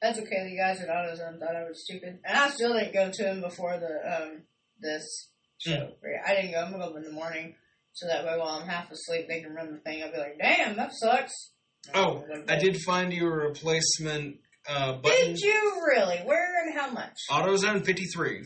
That's 0.00 0.18
okay. 0.18 0.50
The 0.50 0.56
guys 0.56 0.80
at 0.80 0.88
AutoZone 0.88 1.38
thought 1.38 1.54
I 1.54 1.62
was 1.68 1.84
stupid, 1.84 2.18
and 2.24 2.36
I 2.36 2.50
still 2.50 2.72
didn't 2.72 2.94
go 2.94 3.10
to 3.12 3.22
him 3.22 3.40
before 3.40 3.78
the 3.78 4.22
um 4.24 4.42
this 4.80 5.28
show. 5.58 5.92
I 6.26 6.34
didn't 6.34 6.50
go. 6.50 6.64
I'm 6.64 6.72
gonna 6.72 6.90
go 6.90 6.96
in 6.96 7.04
the 7.04 7.12
morning, 7.12 7.54
so 7.92 8.08
that 8.08 8.24
way 8.24 8.36
while 8.36 8.58
I'm 8.60 8.68
half 8.68 8.90
asleep, 8.90 9.28
they 9.28 9.40
can 9.40 9.54
run 9.54 9.72
the 9.72 9.78
thing. 9.78 10.02
I'll 10.02 10.10
be 10.10 10.18
like, 10.18 10.38
"Damn, 10.40 10.76
that 10.78 10.92
sucks." 10.92 11.52
Oh, 11.94 12.24
Like, 12.28 12.50
I 12.50 12.56
did 12.58 12.80
find 12.82 13.12
you 13.12 13.26
a 13.26 13.30
replacement 13.30 14.38
uh, 14.68 14.92
button. 14.94 15.28
Did 15.34 15.40
you 15.40 15.82
really? 15.86 16.18
Where 16.24 16.64
and 16.66 16.74
how 16.78 16.90
much? 16.90 17.18
AutoZone 17.30 17.84
53. 17.84 18.44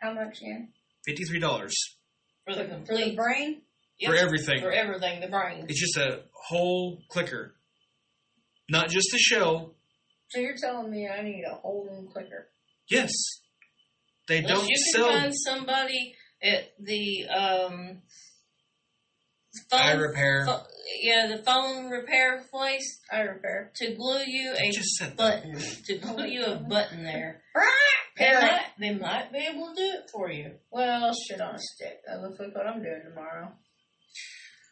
How 0.00 0.12
much? 0.12 0.38
Yeah. 0.42 0.58
$53 1.08 1.40
for 1.40 2.54
the 2.54 2.54
For 2.54 2.54
the 2.62 2.64
complete 2.68 3.16
brain. 3.16 3.62
Yep, 3.98 4.10
for 4.10 4.16
everything. 4.16 4.60
for 4.60 4.70
everything. 4.72 5.20
The 5.20 5.28
brain. 5.28 5.66
It's 5.68 5.80
just 5.80 5.96
a 5.96 6.20
whole 6.32 6.98
clicker. 7.08 7.54
Not 8.68 8.88
just 8.90 9.14
a 9.14 9.18
shell. 9.18 9.74
So 10.28 10.40
you're 10.40 10.56
telling 10.56 10.90
me 10.90 11.08
I 11.08 11.22
need 11.22 11.44
a 11.50 11.54
whole 11.54 11.88
new 11.90 12.08
clicker? 12.12 12.48
Yes. 12.90 13.10
They 14.28 14.38
Unless 14.38 14.52
don't 14.58 14.68
you 14.68 14.76
can 14.76 14.92
sell 14.92 15.08
find 15.20 15.32
somebody 15.34 16.14
at 16.42 16.72
the 16.80 17.26
um 17.28 18.02
phone, 19.70 19.80
eye 19.80 19.92
repair. 19.92 20.44
pho- 20.46 20.66
yeah, 21.00 21.26
the 21.26 21.42
phone 21.42 21.90
repair 21.90 22.44
place 22.50 23.00
I 23.12 23.20
repair. 23.20 23.72
to 23.76 23.94
glue 23.94 24.22
you 24.26 24.54
a 24.56 24.70
just 24.72 25.16
button 25.16 25.58
to 25.86 25.98
glue 25.98 26.26
you 26.26 26.44
a 26.44 26.56
button 26.56 27.04
there. 27.04 27.42
They 28.18 28.24
Parrot. 28.24 28.42
might, 28.42 28.60
they 28.80 28.94
might 28.94 29.32
be 29.32 29.38
able 29.38 29.68
to 29.68 29.74
do 29.74 29.82
it 29.98 30.10
for 30.10 30.30
you. 30.30 30.52
Well, 30.70 31.12
shit 31.28 31.40
on 31.40 31.54
a 31.54 31.58
stick. 31.58 32.00
That 32.06 32.22
looks 32.22 32.38
like 32.38 32.54
what 32.54 32.66
I'm 32.66 32.82
doing 32.82 33.02
tomorrow. 33.06 33.52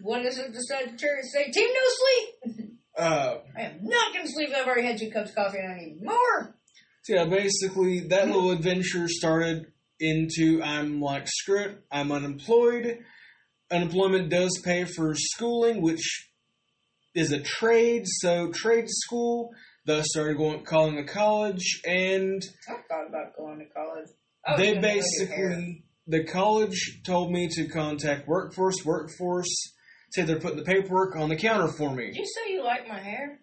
What 0.00 0.25
is 0.25 0.38
it 0.38 0.52
the 0.52 0.61
to 0.61 0.97
church 0.97 1.25
say, 1.33 1.50
Team 1.50 1.68
No 1.68 2.54
Sleep? 2.54 2.71
Uh, 2.97 3.38
I 3.56 3.62
am 3.62 3.78
not 3.83 4.12
going 4.12 4.25
to 4.25 4.30
sleep. 4.33 4.50
I've 4.56 4.68
already 4.68 4.87
had 4.87 4.97
two 4.99 5.11
cups 5.11 5.30
of 5.30 5.35
coffee 5.35 5.59
and 5.59 5.73
I 5.73 5.76
need 5.78 6.00
more. 6.00 6.54
so 7.02 7.14
yeah, 7.16 7.25
basically 7.25 8.06
that 8.06 8.28
little 8.28 8.52
adventure 8.52 9.09
started 9.09 9.66
into 9.99 10.62
I'm 10.62 11.00
like 11.00 11.26
screw 11.26 11.64
it, 11.64 11.85
I'm 11.90 12.12
unemployed. 12.12 13.00
Unemployment 13.71 14.28
does 14.28 14.61
pay 14.64 14.85
for 14.85 15.14
schooling, 15.14 15.83
which 15.83 16.30
is 17.14 17.33
a 17.33 17.40
trade, 17.40 18.02
so 18.06 18.50
trade 18.52 18.87
school. 18.88 19.50
Thus 19.87 20.06
started 20.09 20.38
going 20.38 20.64
calling 20.64 20.99
a 20.99 21.04
college, 21.04 21.83
and 21.85 22.42
I 22.68 22.73
thought 22.88 23.09
about 23.09 23.37
going 23.37 23.59
to 23.59 23.66
college. 23.66 24.09
They 24.56 24.75
gonna 24.75 24.80
go 24.80 24.80
do 24.80 25.26
hair. 25.26 25.49
basically 25.50 25.85
the 26.06 26.25
college 26.25 27.00
told 27.04 27.33
me 27.33 27.49
to 27.49 27.68
contact 27.68 28.26
workforce. 28.26 28.85
Workforce 28.85 29.52
said 30.12 30.26
they're 30.26 30.38
putting 30.38 30.59
the 30.59 30.64
paperwork 30.64 31.16
on 31.16 31.28
the 31.28 31.37
counter 31.37 31.68
for 31.68 31.94
me. 31.94 32.06
Did 32.06 32.14
me. 32.14 32.21
you 32.21 32.26
say 32.26 32.52
you 32.52 32.64
like 32.64 32.88
my 32.88 32.99
hair? 32.99 33.40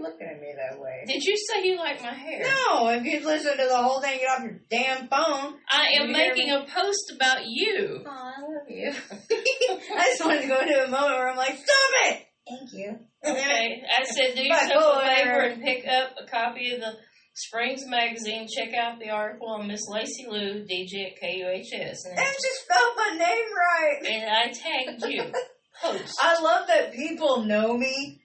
Why 0.00 0.08
are 0.08 0.10
you 0.10 0.12
looking 0.12 0.26
at 0.26 0.40
me 0.40 0.54
that 0.56 0.80
way? 0.80 1.04
Did 1.06 1.22
you 1.22 1.36
say 1.36 1.66
you 1.66 1.76
like 1.76 2.02
my 2.02 2.12
hair? 2.14 2.42
No, 2.42 2.88
if 2.88 3.04
you 3.04 3.24
listen 3.24 3.56
to 3.56 3.66
the 3.66 3.76
whole 3.76 4.00
thing, 4.00 4.18
get 4.18 4.28
off 4.28 4.42
your 4.42 4.60
damn 4.70 5.08
phone. 5.08 5.54
I 5.70 6.00
am 6.00 6.12
making 6.12 6.50
a 6.50 6.64
post 6.64 7.12
about 7.14 7.40
you. 7.46 8.02
Oh, 8.06 8.10
I 8.10 8.40
love 8.40 8.68
you. 8.68 8.92
I 9.96 10.04
just 10.10 10.24
wanted 10.24 10.42
to 10.42 10.48
go 10.48 10.60
into 10.60 10.84
a 10.84 10.88
moment 10.90 11.12
where 11.12 11.30
I'm 11.30 11.36
like, 11.36 11.56
stop 11.56 11.92
it! 12.06 12.26
Thank 12.48 12.72
you. 12.72 12.98
Okay, 13.24 13.82
I 13.88 14.04
said 14.04 14.34
do 14.34 14.42
But 14.48 14.62
yourself 14.62 14.70
a 14.70 14.98
boy, 14.98 15.14
favor 15.14 15.40
and 15.40 15.62
pick 15.62 15.86
up 15.86 16.14
a 16.22 16.26
copy 16.28 16.72
of 16.72 16.80
the 16.80 16.92
Springs 17.34 17.86
magazine. 17.86 18.48
Check 18.54 18.74
out 18.74 18.98
the 18.98 19.10
article 19.10 19.48
on 19.48 19.68
Miss 19.68 19.82
Lacey 19.88 20.26
Lou, 20.28 20.64
DJ 20.64 21.06
at 21.12 21.22
KUHS, 21.22 21.98
and, 22.04 22.18
And 22.18 22.26
she 22.26 22.50
spelled 22.64 22.96
my 22.96 23.16
name 23.18 23.44
right. 23.56 24.06
and 24.06 24.30
I 24.30 24.52
tagged 24.52 25.04
you. 25.12 25.24
Post. 25.82 26.18
I 26.20 26.38
love 26.42 26.66
that 26.66 26.92
people 26.92 27.42
know 27.44 27.74
me, 27.74 28.20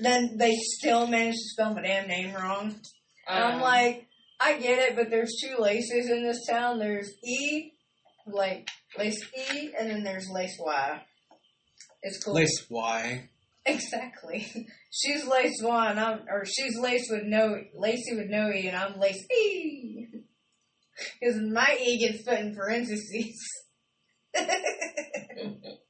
then 0.00 0.36
they 0.38 0.54
still 0.78 1.06
manage 1.06 1.34
to 1.34 1.48
spell 1.50 1.74
my 1.74 1.82
damn 1.82 2.08
name 2.08 2.34
wrong. 2.34 2.74
And 3.28 3.44
I'm 3.44 3.54
Um, 3.56 3.60
like, 3.60 4.06
I 4.40 4.58
get 4.58 4.78
it, 4.78 4.96
but 4.96 5.10
there's 5.10 5.36
two 5.42 5.56
laces 5.58 6.10
in 6.10 6.22
this 6.22 6.44
town. 6.48 6.78
There's 6.78 7.10
E, 7.24 7.72
like 8.26 8.68
lace 8.98 9.24
E, 9.52 9.72
and 9.78 9.90
then 9.90 10.02
there's 10.04 10.28
lace 10.28 10.56
Y. 10.58 11.02
It's 12.02 12.22
cool. 12.22 12.34
Lace 12.34 12.66
Y. 12.68 13.28
Exactly. 13.64 14.46
She's 14.92 15.26
lace 15.26 15.58
Y, 15.62 15.90
and 15.90 15.98
I'm, 16.00 16.20
or 16.30 16.44
she's 16.46 16.78
lace 16.78 17.08
with 17.10 17.24
no, 17.24 17.60
Lacey 17.74 18.14
with 18.16 18.28
no 18.30 18.50
E, 18.50 18.66
and 18.68 18.76
I'm 18.76 18.98
lace 18.98 19.24
E. 19.30 20.06
Because 21.20 21.36
my 21.52 21.76
E 21.78 21.98
gets 21.98 22.22
put 22.22 22.38
in 22.40 22.54
parentheses. 22.54 23.36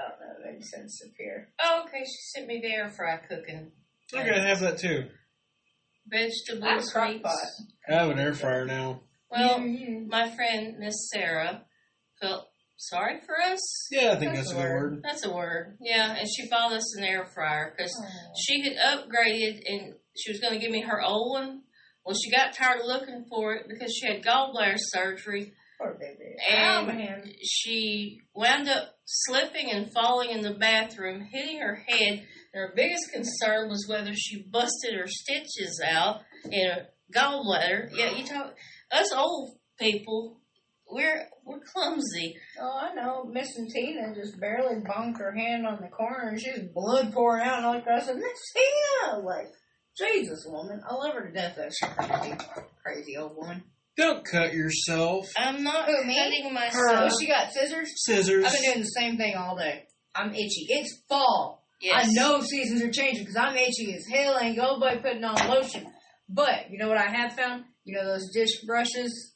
I 0.00 0.08
don't 0.08 0.20
know, 0.20 0.44
that 0.44 0.52
makes 0.54 0.70
sense 0.70 1.02
up 1.04 1.12
here. 1.18 1.48
oh, 1.62 1.84
okay, 1.86 2.04
she 2.04 2.18
sent 2.34 2.46
me 2.48 2.60
the 2.60 2.72
air 2.72 2.88
fry 2.90 3.16
cooking 3.18 3.72
I'm 4.14 4.26
gonna 4.26 4.40
have 4.46 4.60
that 4.60 4.78
too. 4.78 5.08
I 6.12 6.16
have 6.16 6.30
vegetables. 6.46 6.88
a 6.88 6.92
crock 6.92 7.22
pot. 7.22 7.36
I 7.88 7.92
have 7.94 8.10
an 8.10 8.18
air 8.18 8.34
fryer 8.34 8.66
now. 8.66 9.02
Well, 9.30 9.60
Mhm. 9.60 10.08
my 10.08 10.28
friend 10.34 10.78
Miss 10.78 11.08
Sarah 11.12 11.64
felt 12.20 12.48
sorry 12.76 13.20
for 13.20 13.40
us. 13.40 13.60
Yeah, 13.92 14.12
I 14.12 14.16
think 14.16 14.34
That's 14.34 14.48
that's, 14.48 14.52
a 14.52 14.58
a 14.58 14.62
good 14.62 14.68
word. 14.72 14.92
word. 14.94 15.02
That's 15.04 15.24
a 15.24 15.32
word. 15.32 15.78
Yeah, 15.80 16.16
and 16.18 16.28
she 16.28 16.48
bought 16.48 16.72
us 16.72 16.96
an 16.96 17.04
air 17.04 17.24
fryer 17.26 17.72
because 17.76 17.94
she 18.36 18.62
had 18.62 18.76
upgraded 18.78 19.62
and 19.70 19.94
she 20.16 20.32
was 20.32 20.40
going 20.40 20.54
to 20.54 20.58
give 20.58 20.72
me 20.72 20.80
her 20.82 21.00
old 21.00 21.30
one. 21.32 21.62
Well, 22.04 22.16
she 22.16 22.30
got 22.32 22.52
tired 22.54 22.80
of 22.80 22.86
looking 22.86 23.26
for 23.30 23.54
it 23.54 23.68
because 23.68 23.94
she 23.94 24.08
had 24.08 24.24
gallbladder 24.24 24.76
surgery 24.78 25.52
Poor 25.78 25.94
baby. 26.00 26.34
And- 26.50 26.58
Ow, 26.58 26.82
my 26.92 27.32
she 27.42 28.20
wound 28.34 28.68
up 28.68 28.98
slipping 29.10 29.70
and 29.72 29.92
falling 29.92 30.30
in 30.30 30.42
the 30.42 30.54
bathroom, 30.54 31.26
hitting 31.30 31.60
her 31.60 31.82
head. 31.86 32.26
And 32.52 32.62
her 32.62 32.72
biggest 32.74 33.10
concern 33.12 33.68
was 33.68 33.86
whether 33.88 34.14
she 34.14 34.42
busted 34.42 34.94
her 34.94 35.06
stitches 35.06 35.82
out 35.84 36.20
in 36.50 36.70
her 36.70 36.86
gallbladder. 37.14 37.90
Yeah, 37.92 38.16
you 38.16 38.24
talk 38.24 38.54
us 38.92 39.12
old 39.12 39.56
people, 39.78 40.40
we're 40.88 41.28
we're 41.44 41.60
clumsy. 41.60 42.36
Oh, 42.60 42.78
I 42.80 42.94
know. 42.94 43.24
Miss 43.24 43.48
Tina 43.72 44.14
just 44.14 44.38
barely 44.40 44.76
bonked 44.80 45.18
her 45.18 45.32
hand 45.32 45.66
on 45.66 45.80
the 45.80 45.88
corner 45.88 46.28
and 46.28 46.40
she's 46.40 46.60
blood 46.74 47.12
pouring 47.12 47.44
out 47.44 47.64
all 47.64 47.76
across. 47.76 48.04
I 48.04 48.06
said, 48.06 48.16
Miss 48.16 48.52
Tina! 48.54 49.18
Like, 49.20 49.48
Jesus, 49.96 50.44
woman. 50.46 50.80
I 50.88 50.94
love 50.94 51.14
her 51.14 51.26
to 51.26 51.32
death. 51.32 51.54
That's 51.56 51.78
crazy. 51.78 52.36
Crazy 52.84 53.16
old 53.16 53.36
woman. 53.36 53.62
Don't 53.96 54.24
cut 54.24 54.52
yourself. 54.54 55.26
I'm 55.36 55.62
not 55.62 55.86
Who, 55.86 56.04
me? 56.06 56.16
cutting 56.16 56.46
Oh, 56.46 56.50
myself. 56.50 57.12
she 57.20 57.26
got 57.26 57.52
scissors? 57.52 57.90
Scissors. 57.96 58.44
I've 58.44 58.52
been 58.52 58.62
doing 58.62 58.80
the 58.80 58.84
same 58.86 59.16
thing 59.16 59.34
all 59.36 59.56
day. 59.56 59.84
I'm 60.14 60.30
itchy. 60.32 60.66
It's 60.68 61.02
fall. 61.08 61.66
Yes. 61.80 62.08
I 62.08 62.12
know 62.12 62.40
seasons 62.40 62.82
are 62.82 62.90
changing 62.90 63.24
because 63.24 63.36
I'm 63.36 63.56
itchy 63.56 63.94
as 63.94 64.04
hell. 64.10 64.36
I 64.40 64.46
ain't 64.46 64.56
go 64.56 64.78
by 64.80 64.96
putting 64.96 65.24
on 65.24 65.34
lotion. 65.48 65.86
But, 66.28 66.70
you 66.70 66.78
know 66.78 66.88
what 66.88 66.98
I 66.98 67.10
have 67.10 67.32
found? 67.34 67.64
You 67.84 67.96
know 67.96 68.04
those 68.12 68.30
dish 68.32 68.62
brushes? 68.66 69.34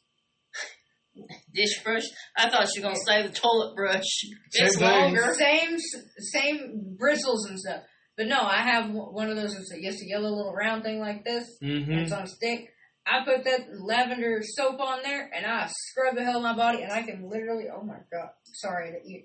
dish 1.54 1.82
brush. 1.82 2.04
I 2.37 2.49
thought 2.50 2.66
you 2.75 2.82
were 2.82 2.88
gonna 2.88 3.00
say 3.06 3.23
the 3.26 3.32
toilet 3.32 3.75
brush. 3.75 4.02
Same 4.50 4.66
it's 4.66 4.76
thing. 4.78 4.88
longer. 4.88 5.34
Same, 5.38 5.76
same 6.18 6.96
bristles 6.99 7.46
and 7.49 7.58
stuff. 7.58 7.82
But 8.16 8.28
no, 8.28 8.40
I 8.40 8.58
have 8.62 8.90
one 8.92 9.28
of 9.30 9.37
those. 9.37 9.54
It's 9.56 9.70
just 9.82 10.02
a 10.02 10.06
yellow 10.08 10.28
little 10.30 10.52
round 10.54 10.84
thing 10.84 11.00
like 11.00 11.25
this. 11.25 11.44
and 11.61 11.70
Mm-hmm. 11.70 11.92
it's 11.92 12.12
on 12.12 12.23
a 12.23 12.26
stick. 12.28 12.68
I 13.06 13.25
put 13.25 13.44
that 13.44 13.80
lavender 13.80 14.40
soap 14.42 14.80
on 14.80 15.02
there, 15.02 15.30
and 15.34 15.44
I 15.44 15.68
scrub 15.68 16.16
the 16.16 16.25
hell 16.25 16.37
out 16.37 16.37
of 16.37 16.42
my 16.42 16.56
body, 16.56 16.82
and 16.82 16.92
I 16.92 17.02
can 17.02 17.28
literally. 17.28 17.64
Oh 17.75 17.82
my 17.82 17.99
god! 18.11 18.30
Sorry, 18.44 18.92
the 18.92 19.11
ear, 19.11 19.23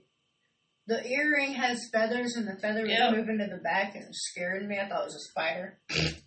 the 0.88 1.08
earring 1.08 1.54
has 1.54 1.90
feathers, 1.94 2.36
and 2.36 2.48
the 2.48 2.60
feather 2.60 2.84
was 2.84 3.16
moving 3.16 3.38
to 3.38 3.56
the 3.56 3.62
back, 3.64 3.96
and 3.96 4.04
it 4.04 4.16
scared 4.16 4.68
me. 4.68 4.78
I 4.78 4.90
thought 4.90 5.02
it 5.02 5.06
was 5.06 5.16
a 5.16 5.30
spider. 5.32 5.80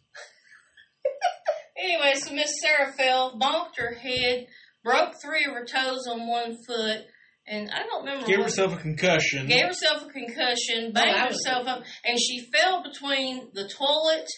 Anyway, 1.83 2.13
so 2.15 2.33
Miss 2.35 2.61
Sarah 2.61 2.93
fell, 2.93 3.39
bonked 3.39 3.77
her 3.79 3.95
head, 3.95 4.47
broke 4.85 5.15
three 5.21 5.45
of 5.45 5.53
her 5.53 5.65
toes 5.65 6.07
on 6.09 6.29
one 6.29 6.57
foot, 6.67 6.99
and 7.47 7.71
I 7.71 7.83
don't 7.83 8.05
remember. 8.05 8.27
Gave 8.27 8.43
herself 8.43 8.75
a 8.75 8.77
concussion. 8.77 9.49
gave 9.49 9.67
herself 9.67 10.03
a 10.03 10.13
concussion, 10.13 10.89
oh, 10.89 10.93
banged 10.93 11.17
that 11.17 11.31
was 11.31 11.45
herself 11.45 11.67
up, 11.67 11.83
and 12.05 12.19
she 12.21 12.47
fell 12.53 12.83
between 12.83 13.51
the 13.53 13.69
toilet 13.69 14.29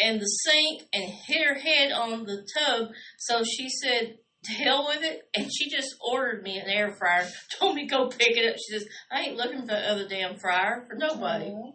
and 0.00 0.20
the 0.20 0.26
sink 0.26 0.82
and 0.92 1.04
hit 1.04 1.46
her 1.46 1.54
head 1.54 1.92
on 1.92 2.24
the 2.24 2.46
tub. 2.56 2.88
So 3.18 3.42
she 3.44 3.68
said 3.68 4.16
to 4.44 4.52
hell 4.52 4.86
with 4.88 5.02
it. 5.02 5.22
And 5.34 5.48
she 5.52 5.68
just 5.70 5.94
ordered 6.00 6.42
me 6.42 6.58
an 6.58 6.68
air 6.68 6.94
fryer, 6.98 7.26
told 7.58 7.74
me 7.76 7.86
go 7.86 8.08
pick 8.08 8.36
it 8.36 8.48
up. 8.48 8.56
She 8.56 8.72
says, 8.78 8.86
I 9.10 9.22
ain't 9.22 9.36
looking 9.36 9.60
for 9.60 9.66
the 9.68 9.90
other 9.90 10.08
damn 10.08 10.38
fryer 10.38 10.86
for 10.88 10.96
nobody. 10.96 11.46
Oh. 11.46 11.74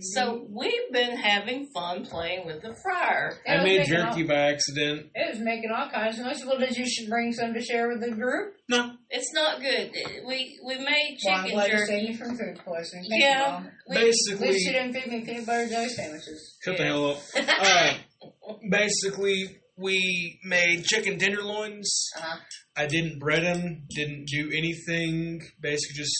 So 0.00 0.46
we've 0.50 0.90
been 0.90 1.16
having 1.16 1.68
fun 1.74 2.04
playing 2.06 2.46
with 2.46 2.62
the 2.62 2.74
fryer. 2.82 3.34
It 3.44 3.50
I 3.50 3.54
was 3.56 3.64
made 3.64 3.78
making 3.80 3.94
jerky 3.94 4.22
all- 4.22 4.28
by 4.28 4.34
accident. 4.52 5.06
It 5.14 5.30
was 5.34 5.38
making 5.40 5.70
all 5.70 5.88
kinds 5.90 6.18
of 6.18 6.24
noise. 6.26 6.42
Well, 6.46 6.58
did 6.58 6.76
you 6.76 6.86
should 6.88 7.08
bring 7.10 7.32
some 7.32 7.52
to 7.54 7.60
share 7.60 7.88
with 7.88 8.00
the 8.00 8.10
group? 8.10 8.54
No, 8.68 8.92
It's 9.10 9.32
not 9.34 9.60
good. 9.60 9.92
We 10.26 10.58
we 10.66 10.78
made 10.78 11.18
Well, 11.24 11.34
I'm 11.36 11.44
chicken 11.44 11.50
glad 11.58 11.70
you 11.72 11.78
saved 11.78 11.90
jerky. 11.90 12.06
me 12.08 12.16
from 12.16 12.36
food 12.38 12.58
poisoning. 12.64 13.06
Thank 13.10 13.22
Yeah. 13.22 13.46
you, 13.46 13.52
Mom. 13.52 13.70
We, 13.90 13.96
At 13.96 14.02
least 14.04 14.30
you 14.30 14.36
basically, 14.38 14.72
didn't 14.72 14.92
feed 14.94 15.06
me 15.12 15.20
peanut 15.24 15.46
butter 15.46 15.68
jelly 15.68 15.88
sandwiches. 15.88 16.56
shut 16.64 16.76
the 16.78 16.84
hell 16.84 17.10
up. 17.10 17.18
Uh, 18.46 18.54
basically, 18.70 19.58
we 19.76 20.38
made 20.44 20.84
chicken 20.84 21.18
tenderloins. 21.18 22.10
Uh-huh. 22.16 22.38
I 22.76 22.86
didn't 22.86 23.18
bread 23.18 23.44
them, 23.44 23.86
didn't 23.94 24.26
do 24.26 24.50
anything. 24.56 25.42
Basically, 25.60 25.94
just 25.96 26.14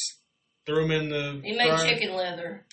threw 0.66 0.82
them 0.82 0.90
in 0.92 1.08
the. 1.10 1.40
You 1.44 1.56
made 1.56 1.68
fryer. 1.68 1.88
chicken 1.88 2.14
leather. 2.14 2.66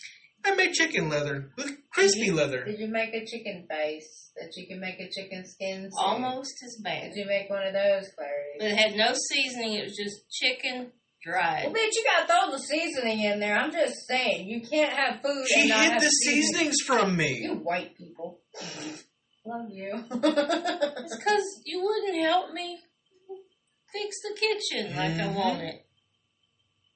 I 0.44 0.56
made 0.56 0.74
chicken 0.74 1.10
leather 1.10 1.52
with 1.56 1.72
crispy 1.94 2.32
leather. 2.32 2.64
Did 2.66 2.80
you 2.80 2.88
make 2.88 3.14
a 3.14 3.26
chicken 3.26 3.68
face 3.70 4.32
that 4.38 4.52
you 4.58 4.68
can 4.68 4.80
make 4.80 5.00
a 5.00 5.08
chicken 5.10 5.46
skin? 5.46 5.84
soup? 5.84 5.92
Almost 6.04 6.54
as 6.64 6.82
bad. 6.84 7.12
Did 7.14 7.18
you 7.18 7.26
make 7.28 7.48
one 7.50 7.66
of 7.66 7.74
those, 7.74 8.10
Clary? 8.18 8.56
But 8.58 8.68
it 8.70 8.76
had 8.78 8.96
no 8.96 9.14
seasoning. 9.14 9.74
It 9.74 9.84
was 9.84 9.96
just 9.96 10.30
chicken 10.32 10.92
dried. 11.24 11.66
Well, 11.66 11.74
bitch, 11.76 11.92
you 11.94 12.04
got 12.04 12.22
to 12.22 12.34
throw 12.34 12.52
the 12.52 12.64
seasoning 12.64 13.22
in 13.22 13.40
there. 13.40 13.56
I'm 13.56 13.72
just 13.72 14.08
saying, 14.08 14.48
you 14.48 14.68
can't 14.68 14.92
have 14.92 15.22
food 15.22 15.46
She 15.48 15.62
and 15.62 15.70
not 15.70 15.80
hid 15.84 15.92
have 15.92 16.02
the 16.02 16.08
seasoning. 16.10 16.44
seasonings 16.44 16.76
from 16.88 17.16
me. 17.16 17.40
You 17.44 17.54
white 17.56 17.96
people. 17.96 18.40
Love 19.46 19.70
you. 19.72 19.92
It's 20.12 21.16
because 21.18 21.62
you 21.66 21.84
wouldn't 21.84 22.24
help 22.26 22.52
me 22.54 22.80
fix 23.92 24.18
the 24.22 24.36
kitchen 24.40 24.96
like 24.96 25.12
I 25.14 25.28
Mhm. 25.28 25.36
wanted. 25.36 25.84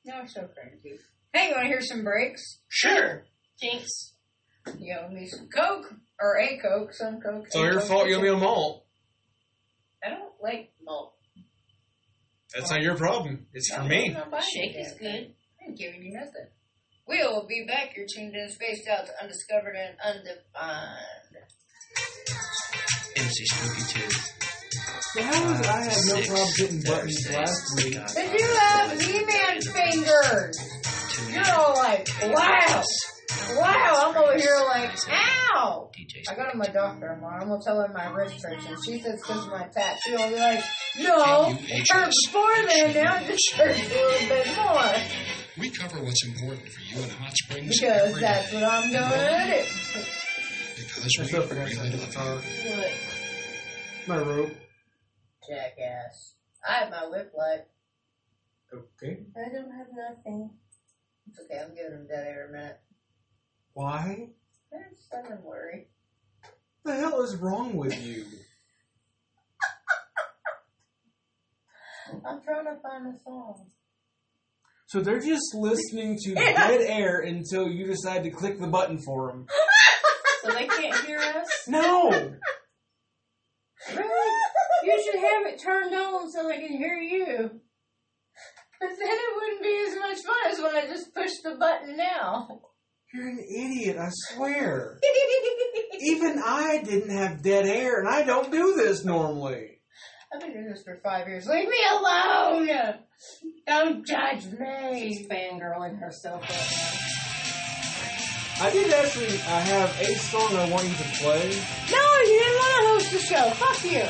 Y'all 0.03 0.27
so 0.27 0.47
cranky. 0.47 0.99
Hey, 1.33 1.47
you 1.49 1.51
want 1.55 1.63
to 1.63 1.67
hear 1.67 1.81
some 1.81 2.03
breaks? 2.03 2.59
Sure. 2.69 3.25
Jinx. 3.59 4.13
You 4.77 4.95
owe 4.99 5.09
me 5.09 5.27
some 5.27 5.49
Coke 5.49 5.93
or 6.19 6.39
a 6.39 6.57
Coke, 6.59 6.93
some 6.93 7.19
Coke. 7.19 7.45
It's 7.47 7.55
all 7.55 7.63
a 7.63 7.65
your 7.65 7.79
Coke. 7.79 7.87
fault 7.89 8.07
you 8.09 8.15
owe 8.15 8.21
me 8.21 8.29
a 8.29 8.37
malt. 8.37 8.85
I 10.03 10.09
don't 10.09 10.33
like 10.41 10.71
malt. 10.83 11.17
That's 12.53 12.69
not 12.69 12.81
your 12.81 12.95
problem. 12.95 13.47
It's 13.53 13.73
for 13.73 13.83
me. 13.83 14.07
I'm 14.07 14.13
not 14.13 14.31
buying 14.31 14.43
Shake 14.43 14.75
is 14.77 14.93
good. 14.93 15.35
I 15.61 15.65
ain't 15.65 15.77
giving 15.77 16.03
you 16.03 16.13
nothing. 16.13 16.47
We'll 17.07 17.45
be 17.47 17.65
back. 17.67 17.95
You're 17.97 18.07
tuned 18.07 18.35
in, 18.35 18.49
spaced 18.49 18.87
out 18.87 19.07
to 19.07 19.21
undiscovered 19.21 19.75
and 19.75 19.99
undefined. 19.99 21.24
MC 23.15 23.45
Spooky 23.45 23.99
2. 23.99 24.09
So 24.09 25.23
how 25.23 25.49
was 25.49 25.61
I 25.67 25.83
have 25.83 26.05
no 26.07 26.21
problem 26.27 26.49
getting 26.57 26.81
buttons 26.81 27.29
last 27.31 27.75
week? 27.77 27.93
Did 28.13 28.39
you 28.39 28.47
have 28.59 29.01
He-Man 29.01 29.61
fingers? 29.61 30.75
You're 31.31 31.55
all 31.55 31.75
like, 31.75 32.09
wow, 32.23 32.83
wow. 33.55 34.11
I'm 34.11 34.17
over 34.17 34.37
here 34.37 34.59
like, 34.67 34.91
ow. 35.55 35.89
DJ 35.97 36.29
I 36.29 36.35
go 36.35 36.51
to 36.51 36.57
my 36.57 36.65
doctor 36.65 37.15
tomorrow. 37.15 37.41
I'm 37.41 37.47
gonna 37.47 37.61
tell 37.63 37.79
her 37.79 37.87
my 37.93 38.11
wrist 38.11 38.43
hurts, 38.43 38.65
and 38.65 38.77
She 38.85 38.99
says 38.99 39.21
because 39.21 39.45
of 39.45 39.51
my 39.51 39.67
tattoo. 39.67 40.17
I'll 40.19 40.29
be 40.29 40.35
like, 40.35 40.63
no, 40.99 41.57
it 41.57 41.87
hurt 41.89 42.11
before 42.25 42.67
then. 42.67 42.93
Now 42.95 43.17
it 43.17 43.27
just 43.27 43.53
hurts 43.53 43.79
a 43.79 43.93
little 43.93 44.27
bit 44.27 44.47
more 44.57 44.93
We 45.57 45.69
cover 45.69 46.03
what's 46.03 46.25
important 46.25 46.67
for 46.67 46.81
you 46.81 47.03
in 47.03 47.09
Hot 47.11 47.33
Springs 47.33 47.79
because 47.79 48.19
that's 48.19 48.51
what 48.51 48.63
I'm 48.63 48.91
gonna 48.91 49.63
do. 49.63 50.01
Because 50.95 51.11
I 51.17 51.21
we 51.21 51.27
still 51.27 51.41
forgot 51.43 51.67
to 51.67 51.75
really 51.75 51.89
the 51.89 51.97
love 51.97 52.09
guitar. 52.09 52.41
you. 52.63 52.71
What? 52.77 52.91
My 54.07 54.17
rope. 54.19 54.51
Jackass. 55.47 56.35
I 56.67 56.73
have 56.79 56.89
my 56.91 57.07
whip 57.07 57.31
light. 57.37 57.65
Okay. 58.73 59.19
I 59.35 59.49
don't 59.53 59.71
have 59.71 59.87
nothing. 59.95 60.49
It's 61.29 61.39
okay. 61.39 61.59
I'm 61.61 61.75
giving 61.75 61.91
him 61.91 62.07
dead 62.07 62.27
air 62.27 62.47
a 62.49 62.51
minute. 62.51 62.79
Why? 63.73 64.29
Just 64.71 65.07
let 65.13 65.27
him 65.27 65.43
worry. 65.43 65.87
the 66.83 66.93
hell 66.95 67.21
is 67.21 67.35
wrong 67.37 67.75
with 67.75 67.99
you? 68.05 68.25
I'm 72.25 72.41
trying 72.41 72.65
to 72.65 72.81
find 72.81 73.07
a 73.07 73.17
song. 73.23 73.65
So 74.87 75.01
they're 75.01 75.19
just 75.19 75.53
listening 75.55 76.17
to 76.23 76.29
Yeah. 76.35 76.67
dead 76.67 76.81
air 76.81 77.19
until 77.19 77.67
you 77.67 77.87
decide 77.87 78.23
to 78.23 78.29
click 78.29 78.59
the 78.59 78.67
button 78.67 78.97
for 78.99 79.29
them. 79.31 79.47
So 80.45 80.53
they 80.53 80.67
can't 80.67 81.05
hear 81.05 81.19
us? 81.19 81.47
No. 81.67 82.09
Really? 83.89 84.41
You 84.83 85.03
should 85.03 85.19
have 85.19 85.45
it 85.47 85.61
turned 85.61 85.93
on 85.93 86.31
so 86.31 86.47
they 86.47 86.59
can 86.59 86.77
hear 86.77 86.97
you. 86.97 87.49
But 88.79 88.89
then 88.89 89.09
it 89.09 89.35
wouldn't 89.35 89.63
be 89.63 89.85
as 89.87 89.95
much 89.97 90.17
fun 90.25 90.51
as 90.51 90.59
when 90.61 90.75
I 90.75 90.87
just 90.87 91.13
push 91.13 91.31
the 91.43 91.55
button 91.55 91.97
now. 91.97 92.61
You're 93.13 93.27
an 93.27 93.39
idiot, 93.39 93.97
I 93.97 94.09
swear. 94.11 94.99
Even 95.99 96.41
I 96.43 96.81
didn't 96.83 97.15
have 97.15 97.43
dead 97.43 97.65
air, 97.65 97.99
and 97.99 98.09
I 98.09 98.23
don't 98.23 98.51
do 98.51 98.75
this 98.75 99.05
normally. 99.05 99.81
I've 100.33 100.41
been 100.41 100.53
doing 100.53 100.69
this 100.69 100.83
for 100.83 100.99
five 101.03 101.27
years. 101.27 101.47
Leave 101.47 101.69
me 101.69 101.77
alone! 101.91 102.95
Don't 103.67 104.05
judge 104.05 104.45
me! 104.47 104.99
She's 104.99 105.19
me! 105.21 105.35
fangirling 105.35 105.99
herself 105.99 106.41
right 106.41 107.24
I 108.61 108.71
did 108.71 108.91
actually. 108.93 109.33
I 109.41 109.59
have 109.59 109.99
a 109.99 110.15
song 110.15 110.55
I 110.55 110.69
want 110.69 110.85
you 110.85 110.95
to 110.95 111.03
play. 111.19 111.49
No, 111.91 112.03
you 112.23 112.39
didn't 112.39 112.55
want 112.55 112.71
to 112.71 112.87
host 112.87 113.11
the 113.11 113.19
show. 113.19 113.49
Fuck 113.51 113.83
you. 113.83 114.07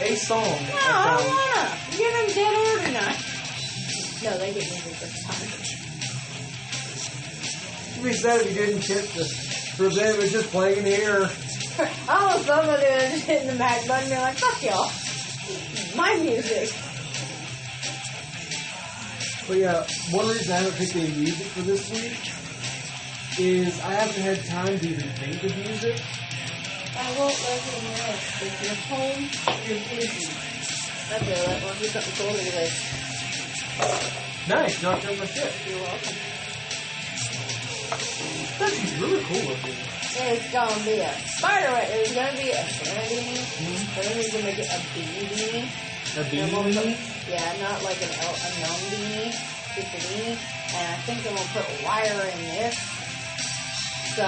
A 0.00 0.16
song. 0.16 0.40
No, 0.40 0.48
I 0.48 0.88
I 0.88 1.12
um, 1.12 1.18
don't 1.18 1.28
want 1.28 1.52
to. 1.60 1.96
Give 1.98 2.12
them 2.12 2.26
dead 2.34 2.54
air 2.56 2.78
tonight. 2.86 3.20
No, 4.24 4.38
they 4.38 4.52
get 4.54 4.64
me 4.64 4.78
this 4.96 5.16
time. 5.24 5.48
You'd 7.96 8.04
be 8.04 8.12
sad 8.14 8.40
if 8.40 8.48
you 8.48 8.54
didn't 8.54 8.82
hit 8.82 9.04
the. 9.12 9.56
It 9.78 10.18
was 10.18 10.32
just 10.32 10.48
playing 10.48 10.86
here. 10.86 11.28
All 12.08 12.30
of 12.30 12.46
them 12.46 12.70
are 12.70 12.80
doing 12.80 13.20
hitting 13.20 13.48
the 13.48 13.54
Mac 13.56 13.86
button 13.86 14.10
and 14.10 14.10
be 14.10 14.16
like, 14.16 14.38
fuck 14.38 14.62
y'all. 14.62 14.90
My 15.94 16.16
music. 16.16 16.72
But 19.46 19.58
yeah, 19.58 19.86
one 20.10 20.28
reason 20.28 20.50
I 20.50 20.56
haven't 20.56 20.78
picked 20.78 20.96
any 20.96 21.10
music 21.10 21.46
for 21.48 21.60
this 21.60 21.90
week 21.90 22.35
is 23.38 23.80
I 23.80 23.92
haven't 23.92 24.22
had 24.22 24.44
time 24.46 24.78
to 24.78 24.88
even 24.88 25.08
think 25.20 25.42
of 25.44 25.56
music. 25.58 26.00
I 26.98 27.18
won't 27.18 27.36
let 27.36 27.60
him 27.60 27.84
rest. 27.92 28.42
If 28.42 28.54
you're 28.64 28.80
home, 28.88 29.22
you're 29.68 29.82
busy. 29.92 30.26
I 31.12 31.18
feel 31.20 31.44
that 31.44 31.62
one. 31.62 31.76
Do 31.78 31.84
something 31.86 32.16
cool 32.16 32.34
today. 32.34 32.70
Nice, 34.48 34.82
knocked 34.82 35.04
over 35.06 35.18
my 35.20 35.26
shit. 35.26 35.52
You're 35.68 35.80
welcome. 35.80 36.16
That 38.58 38.72
is 38.72 39.00
really 39.00 39.22
cool 39.24 39.44
looking. 39.52 39.76
It's 40.18 40.50
gonna 40.50 40.84
be 40.84 40.96
a 41.04 41.12
spider 41.36 41.72
web. 41.72 41.88
There's 41.88 42.14
gonna 42.14 42.32
be 42.40 42.50
a 42.50 42.64
beanie. 42.64 43.36
Then 43.94 44.16
we're 44.16 44.32
gonna 44.32 44.44
make 44.44 44.58
it 44.58 44.70
a 44.72 44.80
beanie. 44.96 45.68
A 46.16 46.24
we'll 46.24 46.64
put- 46.64 46.72
beanie. 46.72 46.96
Yeah, 47.28 47.52
not 47.60 47.82
like 47.84 48.00
an 48.00 48.08
a 48.08 48.50
gnome 48.64 48.84
beanie, 48.88 49.36
just 49.76 49.92
a 49.92 49.98
beanie. 50.00 50.38
And 50.72 50.86
I 50.88 50.96
think 51.04 51.22
then 51.22 51.34
we'll 51.34 51.52
put 51.52 51.66
wire 51.84 52.32
in 52.32 52.38
this. 52.56 52.95
So 54.16 54.24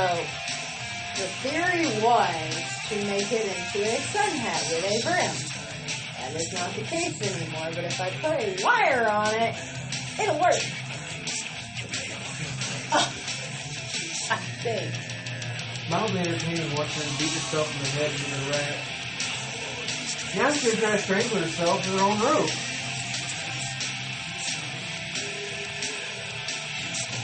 the 1.17 1.27
theory 1.41 1.87
was 2.05 2.53
to 2.91 2.97
make 3.07 3.33
it 3.33 3.47
into 3.47 3.89
a 3.89 3.97
sun 4.13 4.29
hat 4.37 4.63
with 4.69 4.85
a 4.85 5.01
brim. 5.03 5.33
That 6.21 6.37
is 6.37 6.53
not 6.53 6.75
the 6.75 6.83
case 6.83 7.17
anymore. 7.23 7.71
But 7.75 7.85
if 7.85 7.99
I 7.99 8.11
put 8.11 8.39
a 8.39 8.63
wire 8.63 9.09
on 9.11 9.35
it, 9.35 9.55
it'll 10.21 10.39
work. 10.39 10.61
Oh, 12.93 13.09
I 14.31 14.37
think. 14.61 14.93
Mildly 15.89 16.21
entertaining 16.21 16.71
watching 16.77 17.03
her 17.05 17.19
beat 17.19 17.33
herself 17.33 17.73
in 17.75 17.81
the 17.81 17.89
head 17.89 18.13
with 18.13 18.45
a 18.45 18.51
rat. 18.51 18.77
Now 20.37 20.53
she's 20.53 20.79
gonna 20.79 20.99
strangle 20.99 21.39
herself 21.39 21.87
in 21.87 21.97
her 21.97 22.05
own 22.05 22.21
rope. 22.21 22.68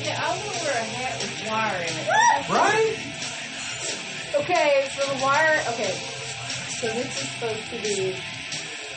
Yeah, 0.05 0.21
I 0.23 0.29
want 0.37 0.53
to 0.53 0.65
wear 0.65 0.73
a 0.73 0.85
hat 0.85 1.23
with 1.23 1.49
wire 1.49 1.81
in 1.81 1.97
it. 1.97 2.09
Right? 2.51 2.97
Okay, 4.37 4.89
so 4.93 5.15
the 5.15 5.23
wire. 5.25 5.63
Okay, 5.73 5.93
so 6.69 6.87
this 6.89 7.23
is 7.23 7.29
supposed 7.31 7.71
to 7.71 7.79
be 7.81 8.17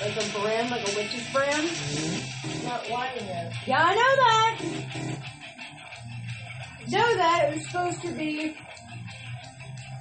like 0.02 0.15
a 0.17 0.39
brim, 0.39 0.70
like 0.70 0.84
a 0.88 0.96
witch's 0.96 1.24
brim. 1.32 1.65
Not 2.65 2.89
wide 2.89 3.17
enough. 3.17 3.54
Yeah, 3.65 3.84
I 3.84 3.96
know 3.96 4.15
that. 4.20 4.56
Know 6.89 7.17
that 7.17 7.50
it 7.50 7.56
was 7.56 7.65
supposed 7.67 8.02
to 8.02 8.12
be 8.13 8.58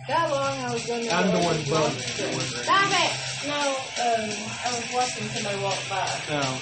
that 0.08 0.30
long. 0.30 0.58
I 0.58 0.72
was 0.72 0.86
going 0.86 1.04
to. 1.04 1.14
I'm 1.14 1.26
the 1.30 1.38
one 1.38 1.56
with 1.56 1.68
bumming. 1.68 1.82
long 1.82 1.90
string. 1.98 2.40
Stop 2.40 2.90
it! 2.90 3.12
No, 3.46 3.54
um, 3.54 4.30
I 4.64 4.74
was 4.74 4.86
watching 4.94 5.28
somebody 5.28 5.62
walk 5.62 5.78
by. 5.88 6.06
No. 6.30 6.58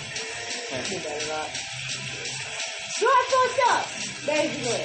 Do 0.89 0.99
better 0.99 1.27
not. 1.29 1.49
So 1.49 1.74
I 3.03 3.25
fucked 3.31 3.61
up, 3.71 3.85
basically. 4.27 4.85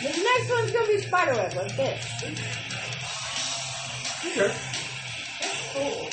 The 0.00 0.10
next 0.22 0.50
one's 0.50 0.70
gonna 0.72 0.86
be 0.86 0.98
spiderweb 0.98 1.54
like 1.54 1.76
this. 1.76 2.04
Sure. 4.34 4.52
Cool. 5.72 6.10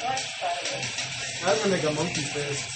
I 0.00 0.06
like 0.06 0.18
spiders. 0.18 0.86
I 1.44 1.50
was 1.50 1.58
gonna 1.60 1.74
make 1.74 1.84
a 1.84 1.92
monkey 1.92 2.22
fist. 2.22 2.68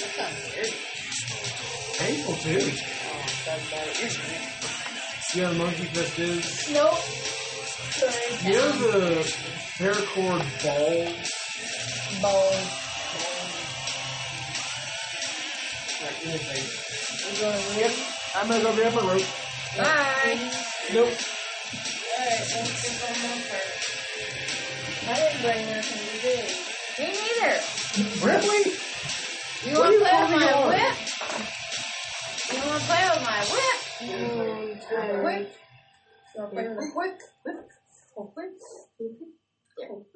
That 0.00 0.10
sounds 0.16 0.40
weird. 0.54 0.74
Painful 1.98 2.34
too. 2.36 2.60
Oh, 2.60 3.24
that's 3.44 3.68
about 3.68 3.86
it. 3.86 3.94
You're 4.00 4.10
right. 4.10 4.54
You 5.34 5.40
know 5.42 5.48
what 5.48 5.56
monkey 5.58 5.84
fist 5.86 6.18
is? 6.18 6.70
Nope. 6.72 7.00
You 8.44 8.52
know 8.52 8.72
the 8.72 9.34
paracord 9.78 10.44
ball? 10.62 11.12
Balls. 12.22 12.85
Like 16.02 16.20
in. 16.26 16.30
We're 16.30 17.40
going. 17.40 17.92
I'm 18.34 18.48
gonna 18.48 18.62
go 18.62 18.74
grab 18.74 18.92
my 18.92 19.00
rope. 19.00 19.24
Bye. 19.78 20.36
Nope. 20.92 21.08
Alright, 22.16 22.40
let's 22.52 22.70
see 22.80 22.94
one 23.00 23.16
more 23.22 23.40
part. 23.48 23.68
I 25.08 25.14
didn't 25.16 25.40
bring 25.40 25.62
nothing 25.72 26.04
to 26.04 26.16
do. 26.20 26.36
Me 26.98 27.06
neither. 27.16 27.56
Really? 28.26 28.62
You 29.64 29.72
want 29.78 29.92
to 29.92 30.00
play 30.00 30.16
with 30.20 30.32
my 30.32 30.52
on? 30.52 30.68
whip? 30.68 30.96
You 32.52 32.58
want 32.60 32.76
to 32.76 32.86
play 32.86 33.04
with 33.08 33.24
my 33.24 33.40
whip? 33.40 33.80
Whip. 35.24 35.48
You 35.48 36.40
want 36.40 36.50
to 36.50 36.56
play 36.56 36.68
with 36.68 36.76
the 36.76 36.84
whip? 36.94 37.16
Whip. 37.44 37.58
Oh, 38.18 38.32
whip. 38.36 38.52
Yeah. 39.78 40.15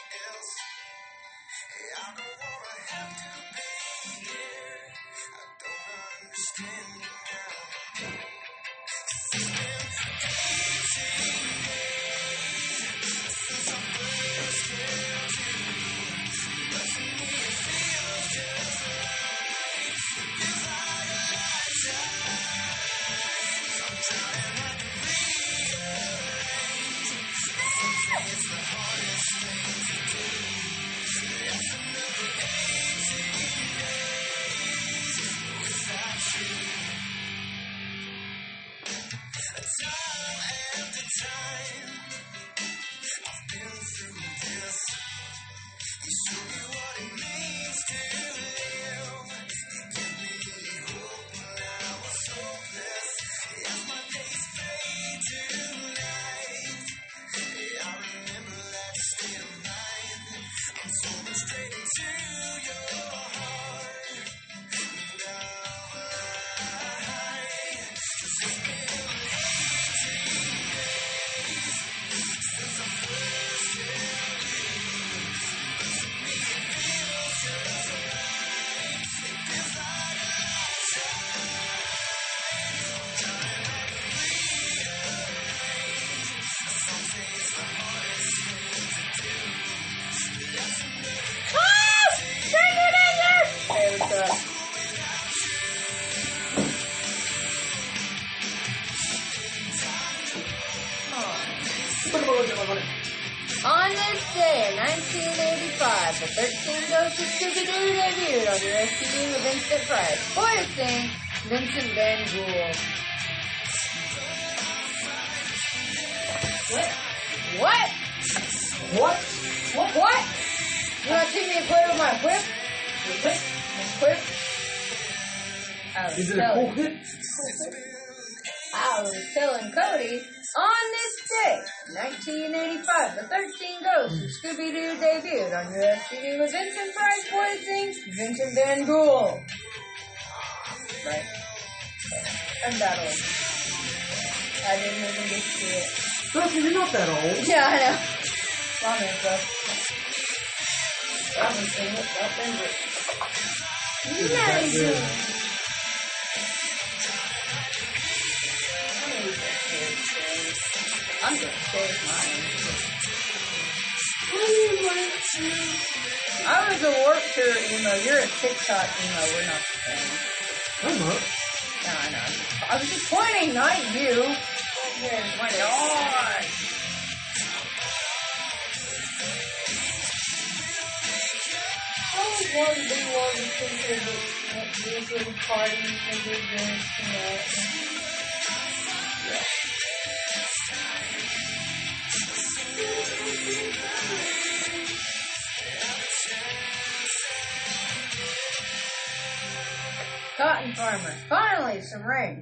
Hey, 41.23 41.90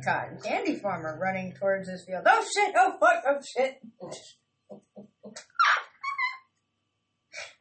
Cotton 0.09 0.39
candy 0.43 0.75
farmer 0.75 1.19
running 1.21 1.53
towards 1.53 1.87
this 1.87 2.03
field. 2.03 2.23
Oh 2.25 2.43
shit! 2.43 2.73
Oh 2.75 2.93
fuck! 2.99 3.23
Oh 3.27 3.39
shit! 3.55 3.79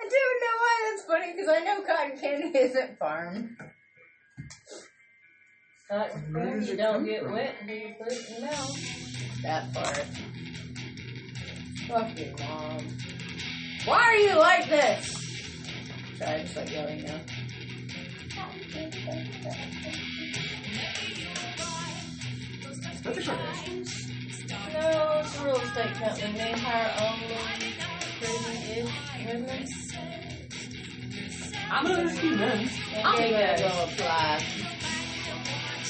I 0.01 0.05
don't 0.09 0.41
know 0.41 0.57
why 0.57 0.91
that's 0.91 1.05
funny 1.07 1.33
because 1.33 1.49
I 1.51 1.61
know 1.61 1.83
cotton 1.83 2.19
candy 2.19 2.59
isn't 2.59 2.99
farmed. 2.99 3.51
Cotton 5.91 6.35
candy 6.35 6.77
don't 6.77 7.05
get 7.05 7.23
from? 7.23 7.33
wet 7.35 7.55
until 7.61 7.77
you 7.77 7.95
put 8.03 8.13
it 8.13 8.31
in 8.31 8.45
mouth. 8.47 9.43
That 9.43 9.75
part. 9.75 10.07
Fuck 11.87 12.19
your 12.19 12.35
mom. 12.39 12.97
Why 13.85 14.03
are 14.03 14.17
you 14.17 14.39
like 14.39 14.71
this? 14.71 15.13
Sorry, 16.19 16.31
I 16.31 16.43
just 16.43 16.57
like 16.57 16.71
yelling 16.71 17.03
now. 17.05 17.21
That's 23.03 23.19
a 23.19 23.23
Kardashians. 23.23 23.91
No, 24.73 25.21
it's 25.21 25.39
a 25.39 25.45
real 25.45 25.57
estate 25.57 25.95
company. 25.95 26.33
They 26.33 26.53
and 26.53 26.91
own 27.01 27.21
little 27.21 27.47
cruising 28.21 28.89
movement. 29.27 29.69
I'm 31.71 31.85
gonna 31.85 32.11
few 32.11 32.37
men. 32.37 32.71
I'm 33.05 33.17
gonna 33.17 33.59
go 33.59 33.85
apply. 33.85 34.45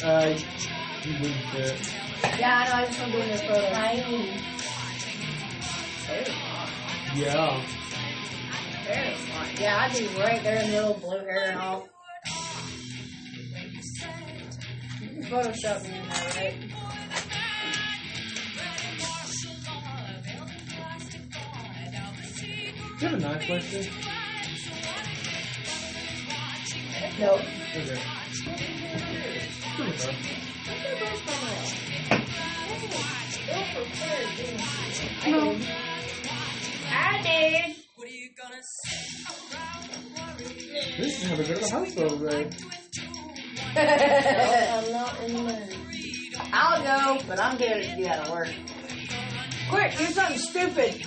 Uh, 0.05 0.39
you 1.05 1.13
wouldn't 1.21 1.45
fit. 1.53 1.95
Yeah, 2.39 2.57
I 2.57 2.69
know. 2.69 2.75
I 2.75 2.87
just 2.87 2.99
want 3.01 3.13
to 3.13 3.17
be 3.17 3.23
in 3.23 3.29
their 3.29 3.39
photo. 3.39 3.71
Tiny. 3.73 4.41
Very 6.07 6.31
hot. 6.31 6.71
Yeah. 7.17 7.63
Very 8.87 9.15
hot. 9.15 9.61
Yeah, 9.61 9.79
I'd 9.81 9.93
be 9.99 10.07
right 10.21 10.43
there 10.43 10.61
in 10.61 10.67
the 10.67 10.73
middle, 10.73 10.95
blue 10.95 11.19
hair 11.19 11.51
and 11.51 11.59
all. 11.59 11.89
You 15.01 15.09
can 15.09 15.23
Photoshop 15.25 15.83
me 15.85 15.99
in 15.99 16.09
there, 16.09 16.31
right? 16.37 16.78
Do 22.99 23.05
you 23.07 23.11
have 23.13 23.21
a 23.21 23.23
knife 23.23 23.49
like 23.49 23.71
this? 23.71 23.89
Nope. 27.21 27.41
Okay. 27.77 27.99
Pretty 29.77 29.99
tough. 29.99 30.17
No. 35.29 35.57
I 36.91 37.23
did. 37.23 37.77
This 40.97 41.23
is 41.23 41.29
how 41.29 41.37
we 41.37 41.45
go 41.45 41.55
to 41.55 41.61
the 41.61 41.71
hospital 41.71 42.19
today. 42.19 42.51
I'm 43.77 44.91
not 44.91 45.21
in 45.23 45.31
the 45.35 45.43
mood. 45.43 45.77
I'll 46.53 46.83
go, 46.83 47.25
but 47.29 47.39
I'm 47.39 47.57
gonna 47.59 47.81
get 47.81 48.19
out 48.19 48.27
of 48.27 48.33
work. 48.33 48.53
Quick, 49.71 49.97
do 49.99 50.07
something 50.07 50.39
stupid. 50.39 51.07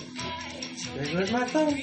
There 0.96 1.06
goes 1.14 1.32
my 1.32 1.46
phone. 1.46 1.82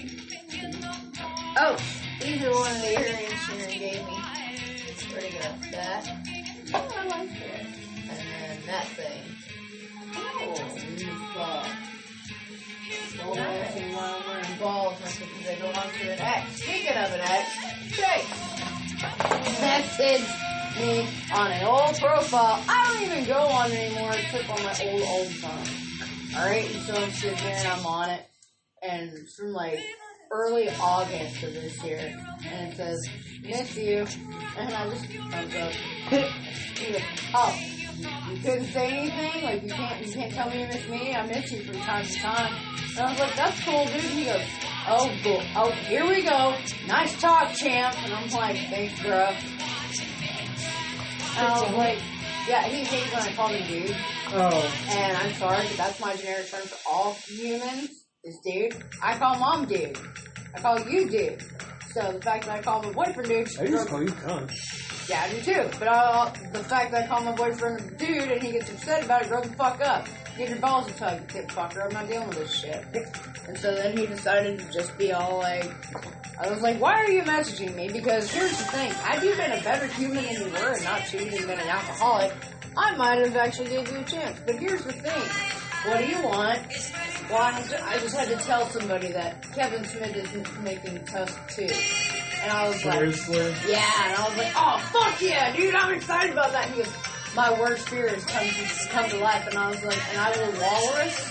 Oh, 1.57 1.77
these 2.21 2.45
are 2.45 2.51
one 2.53 2.71
of 2.71 2.83
the 2.83 2.93
earrings 2.93 3.41
Sharon 3.41 3.71
gave 3.71 4.07
me. 4.07 4.19
It's 4.87 5.05
Pretty 5.07 5.31
good. 5.31 5.73
That. 5.73 6.05
Oh, 6.75 6.89
I 6.95 7.05
like 7.07 7.31
that. 7.31 7.61
And 7.61 8.19
then 8.19 8.59
that 8.67 8.87
thing. 8.89 9.23
Oh, 10.15 10.55
these 10.75 11.05
balls. 11.35 11.67
Well, 13.19 13.35
matching 13.35 13.93
while 13.93 14.17
I'm 14.17 14.27
wearing 14.29 14.59
balls 14.59 14.97
because 14.99 15.19
they 15.45 15.57
belong 15.57 15.91
to 16.01 16.13
an 16.13 16.19
ex. 16.21 16.63
Speaking 16.63 16.97
of 16.97 17.13
an 17.13 17.21
ex, 17.21 17.47
Jake 17.97 18.27
messaged 19.59 20.79
me 20.79 21.09
on 21.35 21.51
an 21.51 21.65
old 21.65 21.99
profile. 21.99 22.63
I 22.69 22.93
don't 22.93 23.03
even 23.11 23.25
go 23.27 23.39
on 23.39 23.73
it 23.73 23.75
anymore. 23.75 24.11
I 24.11 24.23
took 24.31 24.49
on 24.51 24.63
my 24.63 24.77
old, 24.85 25.03
old 25.03 25.29
phone. 25.29 26.39
Alright, 26.39 26.71
so 26.87 26.95
I'm 26.95 27.11
sitting 27.11 27.39
there 27.39 27.57
and 27.57 27.69
I'm 27.69 27.87
on 27.87 28.11
it. 28.11 28.29
And 28.83 29.29
from 29.37 29.53
like 29.53 29.81
early 30.31 30.69
August 30.81 31.43
of 31.43 31.55
this 31.55 31.83
year. 31.83 32.15
And 32.47 32.73
it 32.73 32.77
says, 32.77 33.09
miss 33.43 33.77
you. 33.77 34.07
And 34.57 34.75
I 34.75 34.91
just 34.91 35.07
thumbs 35.07 35.55
up. 35.55 35.73
He 35.73 36.93
goes, 36.93 37.03
oh, 37.35 37.59
you 38.31 38.41
couldn't 38.41 38.67
say 38.67 38.91
anything? 38.91 39.43
Like 39.43 39.63
you 39.63 39.71
can't 39.71 40.07
you 40.07 40.13
can't 40.13 40.33
tell 40.33 40.51
me 40.51 40.61
you 40.61 40.67
miss 40.67 40.89
me? 40.89 41.15
I 41.15 41.27
miss 41.27 41.53
you 41.53 41.65
from 41.65 41.81
time 41.81 42.05
to 42.05 42.15
time. 42.15 42.55
And 42.91 43.01
I 43.01 43.11
was 43.11 43.21
like, 43.21 43.35
that's 43.37 43.65
cool, 43.65 43.85
dude. 43.87 44.01
He 44.03 44.25
goes, 44.25 44.43
oh, 44.87 45.11
cool. 45.23 45.43
Oh, 45.57 45.71
here 45.71 46.07
we 46.07 46.23
go. 46.23 46.57
Nice 46.87 47.21
talk, 47.21 47.53
champ. 47.55 47.97
And 48.05 48.13
I'm 48.13 48.31
like, 48.31 48.57
thanks, 48.69 49.01
bro. 49.03 49.29
And 51.37 51.47
I 51.47 51.61
was 51.63 51.75
like, 51.75 51.99
yeah, 52.49 52.65
he 52.65 52.85
hates 52.85 53.13
when 53.13 53.23
I 53.23 53.33
call 53.35 53.51
me 53.51 53.65
dude. 53.69 53.97
Oh. 54.31 54.75
And 54.89 55.17
I'm 55.17 55.33
sorry, 55.35 55.67
but 55.69 55.77
that's 55.77 56.01
my 56.01 56.17
generic 56.17 56.49
term 56.51 56.63
for 56.63 56.79
all 56.91 57.15
humans 57.27 58.08
is 58.25 58.39
dude. 58.45 58.77
I 59.03 59.17
call 59.17 59.39
mom 59.39 59.67
dude. 59.67 59.97
I 60.55 60.61
call 60.61 60.81
you 60.89 61.09
dude. 61.09 61.43
So 61.93 62.13
the 62.13 62.21
fact 62.21 62.47
that 62.47 62.59
I 62.59 62.63
call 62.63 62.83
my 62.83 62.93
boyfriend 62.93 63.29
dude, 63.29 63.59
I 63.59 63.67
just 63.67 63.89
call 63.89 64.03
you 64.03 64.11
cunt. 64.11 64.53
yeah, 65.09 65.23
I 65.23 65.31
do 65.31 65.41
too. 65.41 65.79
But 65.79 65.89
uh, 65.89 66.31
the 66.53 66.65
fact 66.65 66.91
that 66.93 67.05
I 67.05 67.07
call 67.07 67.23
my 67.23 67.33
boyfriend 67.33 67.97
dude 67.97 68.31
and 68.31 68.43
he 68.43 68.53
gets 68.53 68.71
upset 68.71 69.05
about 69.05 69.23
it, 69.23 69.29
grow 69.29 69.41
the 69.41 69.49
fuck 69.55 69.81
up. 69.81 70.07
Give 70.37 70.51
your 70.51 70.59
balls 70.59 70.89
a 70.89 70.93
tug, 70.93 71.21
you 71.21 71.27
tit 71.29 71.49
fucker. 71.49 71.85
I'm 71.87 71.93
not 71.93 72.09
dealing 72.09 72.29
with 72.29 72.39
this 72.39 72.55
shit. 72.55 72.85
And 73.49 73.57
so 73.59 73.75
then 73.75 73.97
he 73.97 74.07
decided 74.07 74.59
to 74.61 74.73
just 74.73 74.97
be 74.99 75.13
all 75.13 75.39
like, 75.39 75.73
I 76.39 76.51
was 76.51 76.61
like, 76.61 76.81
why 76.81 76.95
are 76.95 77.11
you 77.11 77.23
messaging 77.23 77.75
me? 77.75 77.89
Because 77.89 78.31
here's 78.31 78.57
the 78.59 78.65
thing, 78.65 78.91
had 78.91 79.23
you 79.23 79.35
been 79.35 79.53
a 79.53 79.63
better 79.63 79.87
human 79.87 80.25
than 80.25 80.35
you 80.35 80.45
were 80.53 80.75
and 80.75 80.85
not 80.85 81.07
cheating 81.07 81.37
and 81.39 81.47
been 81.47 81.59
an 81.59 81.69
alcoholic, 81.69 82.33
I 82.77 82.95
might 82.97 83.19
have 83.19 83.35
actually 83.37 83.71
gave 83.71 83.91
you 83.91 83.99
a 83.99 84.05
chance. 84.05 84.39
But 84.47 84.57
here's 84.57 84.85
the 84.85 84.93
thing, 84.93 85.23
what 85.85 85.99
do 85.99 86.07
you 86.07 86.23
want? 86.23 86.61
Well, 87.31 87.39
I, 87.39 87.51
have 87.53 87.69
to, 87.71 87.85
I 87.85 87.99
just 87.99 88.17
had 88.17 88.29
to 88.29 88.37
tell 88.45 88.67
somebody 88.67 89.13
that 89.13 89.43
Kevin 89.53 89.85
Smith 89.85 90.17
is 90.17 90.59
making 90.61 91.05
Tusk 91.05 91.39
2. 91.51 91.69
And 92.43 92.51
I 92.53 92.69
was 92.69 92.85
like, 92.85 92.95
Seriously? 92.95 93.55
yeah, 93.69 93.91
and 94.05 94.15
I 94.17 94.29
was 94.29 94.37
like, 94.39 94.53
oh, 94.57 94.79
fuck 94.93 95.21
yeah, 95.21 95.55
dude, 95.55 95.75
I'm 95.75 95.95
excited 95.95 96.33
about 96.33 96.53
that. 96.53 96.67
And 96.67 96.75
he 96.75 96.83
goes, 96.83 96.93
my 97.35 97.59
worst 97.61 97.89
fear 97.89 98.09
has 98.09 98.25
come 98.25 98.47
to, 98.47 98.89
come 98.89 99.11
to 99.11 99.19
life. 99.19 99.47
And 99.47 99.57
I 99.57 99.71
was 99.71 99.83
like, 99.85 100.01
and 100.11 100.19
I 100.19 100.31
will 100.39 100.61
walrus 100.61 101.31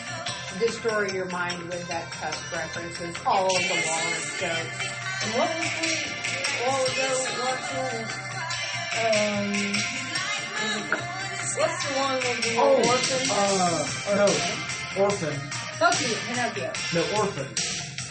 destroy 0.60 1.08
your 1.10 1.26
mind 1.26 1.62
with 1.64 1.88
that 1.88 2.12
Tusk 2.14 2.52
references, 2.52 3.16
all 3.26 3.46
of 3.46 3.52
the 3.62 3.84
walrus 3.86 4.40
jokes. 4.40 4.90
And 5.24 5.34
what 5.34 5.50
was 5.58 5.72
the, 5.80 5.92
what 6.64 6.78
was 6.84 6.96
the, 6.96 7.10
what's 7.42 8.28
um, 8.98 9.52
was 10.58 10.76
it, 10.76 10.90
what's 11.56 11.88
the 11.88 11.94
one 12.00 12.16
with 12.16 12.42
the 12.44 12.58
Oh, 12.58 12.76
orphan? 12.76 13.32
uh, 13.32 14.16
no. 14.16 15.04
Orphan. 15.04 15.34
Fuck 15.78 16.02
you, 16.02 16.16
Pinocchio. 16.28 16.72
No, 16.94 17.02
orphan. 17.18 17.48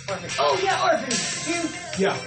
Orphan. 0.09 0.31
Oh, 0.39 0.59
yeah, 0.63 0.85
Orphan. 0.85 1.11
Two. 1.11 2.03
Yeah. 2.03 2.17
Well, 2.17 2.21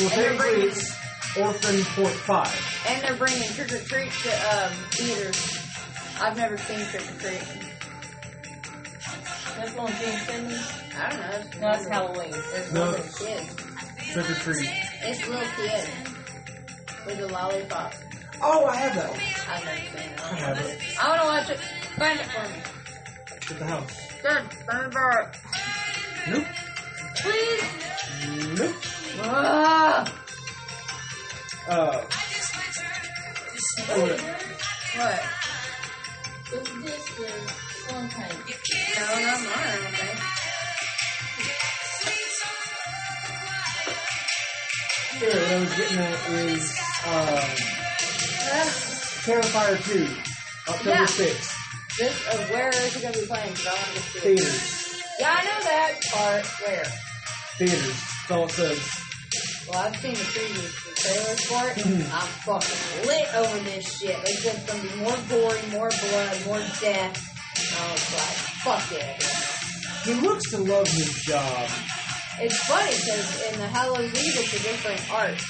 And 0.00 0.10
they're 0.10 0.30
technically 0.30 0.36
bringing- 0.36 0.68
it's 0.68 0.96
Orphan 1.36 1.84
Point 1.94 2.14
5. 2.16 2.84
And 2.88 3.02
they're 3.02 3.14
bringing 3.16 3.48
Trick 3.52 3.72
or 3.72 3.80
Treat 3.80 4.10
to 4.12 4.32
um, 4.56 4.72
theaters. 4.92 5.58
I've 6.20 6.36
never 6.36 6.56
seen 6.56 6.78
Trick 6.86 7.02
or 7.02 7.20
Treat. 7.20 7.42
That's 9.56 9.74
one 9.74 9.92
of 9.92 9.98
Gene 9.98 10.18
Simmons. 10.20 10.72
I 10.96 11.10
don't 11.10 11.20
know. 11.20 11.30
It's 11.36 11.56
No, 11.60 11.70
it's 11.72 11.88
Halloween. 11.88 12.30
There's 12.30 12.72
No. 12.72 12.80
one 12.82 12.92
with 12.92 13.18
the 13.18 13.24
kids. 13.24 14.12
Trick 14.12 14.30
or 14.30 14.34
treat. 14.34 14.70
It's 15.02 15.26
little 15.26 15.48
kid 15.56 15.88
with 17.06 17.20
a 17.20 17.26
lollipop. 17.26 17.94
Oh, 18.40 18.66
I 18.66 18.76
have 18.76 18.94
that 18.94 19.10
one. 19.10 19.20
I've 19.50 19.64
never 19.64 19.80
seen 19.80 20.10
it. 20.12 20.20
I 20.20 20.34
have 20.36 20.58
it. 20.58 20.78
I 21.00 21.08
want 21.08 21.20
to 21.20 21.26
watch 21.26 21.50
it. 21.50 21.60
Find 21.98 22.20
it 22.20 22.26
for 22.26 22.42
me. 22.48 22.58
At 23.50 23.58
the 23.58 23.64
house. 23.64 23.96
Good. 24.22 24.42
Find 24.66 24.86
it 24.86 24.92
for. 24.92 25.30
Nope. 26.30 26.46
Please. 27.22 27.64
Nope. 28.58 28.76
Ah. 29.20 30.14
Uh, 31.68 31.72
oh, 33.90 34.06
What? 34.96 35.20
Was 36.50 36.66
this 36.82 37.04
the 37.16 37.28
Sun 37.88 38.08
Tank? 38.08 38.32
No, 38.96 39.04
not 39.20 39.40
mine, 39.40 39.84
think. 39.92 40.18
here, 45.18 45.28
what 45.28 45.50
I 45.50 45.58
was 45.58 45.72
getting 45.76 45.98
at 45.98 46.30
is, 46.30 46.64
Ah. 47.04 47.77
Terrifier 48.48 49.76
2. 49.84 50.08
October 50.68 50.90
Yeah. 50.90 51.06
6th. 51.06 51.54
This, 51.98 52.14
uh, 52.28 52.36
where 52.48 52.68
is 52.70 52.96
it 52.96 53.02
going 53.02 53.14
to 53.14 53.20
be 53.20 53.26
playing? 53.26 53.54
'Cause 53.54 53.66
I 53.66 53.72
want 53.72 53.94
to 53.94 54.00
see 54.00 54.18
it. 54.18 54.22
Theaters. 54.22 54.60
Yeah, 55.18 55.34
I 55.36 55.44
know 55.44 55.64
that 55.64 56.00
part. 56.12 56.46
Where? 56.66 56.92
Theaters. 57.58 57.94
That's 57.96 58.30
all 58.30 58.44
it 58.46 58.52
says. 58.52 58.78
Well, 59.68 59.78
I've 59.80 59.96
seen 60.00 60.14
the 60.14 60.20
previews, 60.20 60.72
the 60.84 61.00
trailers 61.02 61.44
for 61.44 61.68
it. 61.68 61.76
Mhm. 61.76 62.12
I'm 62.12 62.28
fucking 62.46 63.06
lit 63.06 63.34
over 63.34 63.58
this 63.60 63.98
shit. 63.98 64.24
They 64.24 64.34
said 64.36 64.54
it's 64.56 64.64
gonna 64.72 64.82
be 64.82 64.94
more 64.96 65.16
gory, 65.28 65.60
more 65.72 65.90
blood, 65.90 66.46
more 66.46 66.62
death. 66.80 67.20
And 67.58 67.68
I 67.78 67.92
was 67.92 68.12
like, 68.12 68.38
fuck 68.64 68.92
it. 68.92 69.22
He 70.04 70.14
looks 70.14 70.50
to 70.50 70.58
love 70.58 70.86
his 70.88 71.12
job. 71.24 71.68
It's 72.40 72.56
funny 72.66 72.94
because 72.96 73.42
in 73.52 73.58
the 73.58 73.66
Hallows 73.68 74.14
Eve, 74.14 74.38
it's 74.38 74.52
a 74.54 74.58
different 74.60 75.00
art. 75.10 75.40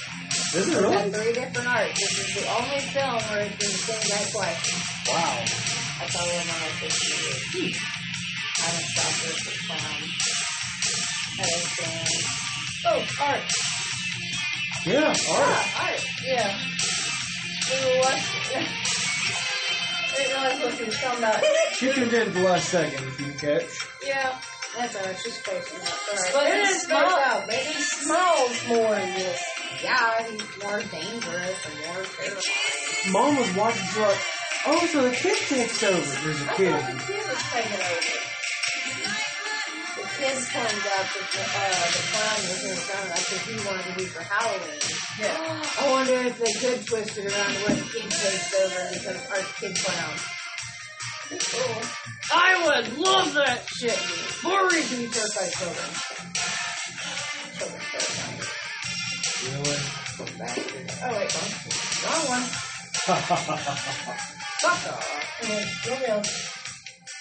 Is 0.55 0.67
it 0.67 0.81
really? 0.81 0.95
got 0.95 1.13
three 1.13 1.33
different 1.33 1.67
arts. 1.67 1.99
This 1.99 2.17
is 2.19 2.43
the 2.43 2.49
only 2.57 2.79
film 2.79 3.15
where 3.29 3.41
it's 3.45 3.57
been 3.57 3.69
the 3.69 3.77
same 3.85 4.03
guy 4.09 4.23
twice. 4.31 4.65
Wow. 5.07 5.45
I 6.01 6.07
saw 6.09 6.25
one 6.25 6.35
when 6.35 6.49
I 6.49 6.65
was 6.65 6.89
15 6.89 7.61
years. 7.61 7.77
I 8.57 8.65
haven't 8.65 8.87
stopped 8.89 9.19
this 9.23 9.39
for 9.45 9.53
clown. 9.67 10.01
Understand. 11.39 12.09
Oh, 12.87 13.01
art. 13.21 13.47
Yeah, 14.85 15.13
alright. 15.29 15.67
Yeah, 15.69 15.83
art. 15.85 16.01
Yeah. 16.25 16.49
We 17.69 17.75
were 17.85 17.99
watching. 18.01 18.65
I 20.09 20.15
didn't 20.17 20.33
realize 20.33 20.59
what 20.63 20.73
she 20.77 20.83
was 20.85 20.97
talking 20.99 21.19
about. 21.19 21.43
She 21.73 21.85
tuned 21.93 22.13
in 22.13 22.21
at 22.27 22.33
the 22.33 22.41
last 22.41 22.69
second, 22.69 23.07
if 23.07 23.19
you 23.21 23.31
catch. 23.33 23.69
Yeah. 24.05 24.35
That's 24.77 24.95
alright. 24.95 25.17
She's 25.23 25.33
spacing 25.37 25.79
out. 25.79 25.99
Alright. 26.09 26.33
But 26.33 26.43
It 26.47 26.53
he 26.53 26.59
is 26.71 26.81
small- 26.83 26.99
spaced 27.09 27.27
out, 27.27 27.47
baby. 27.47 27.63
He 27.73 27.81
smiles 27.81 28.67
more 28.67 28.95
in 28.95 29.13
this. 29.13 29.41
Yeah, 29.83 30.23
he's 30.29 30.63
more 30.63 30.79
dangerous 30.81 31.65
and 31.65 31.75
more 31.87 32.03
terrifying. 32.03 33.13
Mom 33.13 33.35
was 33.37 33.55
watching, 33.55 33.83
she's 33.87 33.97
like, 33.97 34.19
Oh, 34.67 34.85
so 34.91 35.03
the 35.03 35.15
kid 35.15 35.37
takes 35.47 35.81
over. 35.83 35.95
There's 36.25 36.41
a 36.41 36.51
I 36.51 36.55
kid. 36.55 36.71
thought 36.75 36.91
the 36.91 36.99
kid 37.07 37.23
was 37.31 37.43
taking 37.53 37.79
over. 37.79 38.11
The 39.95 40.03
kid 40.19 40.35
pointed 40.51 40.87
out 40.99 41.07
that 41.07 41.27
the, 41.31 41.43
uh, 41.47 41.87
the 41.95 42.03
clown 42.11 42.39
was 42.43 42.59
in 42.67 42.75
of 42.75 43.07
us 43.07 43.23
because 43.23 43.43
he 43.47 43.55
wanted 43.67 43.85
to 43.87 43.93
be 43.95 44.05
for 44.05 44.21
Halloween. 44.23 44.83
Yeah. 45.17 45.63
I 45.79 45.91
wonder 45.91 46.13
if 46.27 46.35
they 46.43 46.51
could 46.59 46.85
twist 46.85 47.17
it 47.17 47.31
around 47.31 47.53
to 47.55 47.59
where 47.63 47.75
the 47.75 47.87
kid 47.87 48.03
takes 48.11 48.51
over 48.59 48.83
because 48.93 49.19
our 49.31 49.43
kid 49.59 49.77
clown. 49.79 50.15
I 52.33 52.65
would 52.65 52.97
love 52.97 53.33
that 53.35 53.63
shit. 53.77 53.97
More 54.43 54.67
reason 54.67 55.01
you 55.01 55.07
terrify 55.09 55.47
children. 55.55 55.87
Children 57.55 57.81
terrifying. 57.91 58.68
Really? 59.45 59.79
Bastard. 60.37 60.91
Oh 61.03 61.11
wait, 61.17 61.33
wrong, 61.35 61.51
wrong 62.03 62.27
one. 62.29 62.43
Fuck 64.59 64.93
off. 64.93 65.39
And 65.41 65.49
then, 65.49 65.67
what 65.87 66.09
else? 66.09 66.55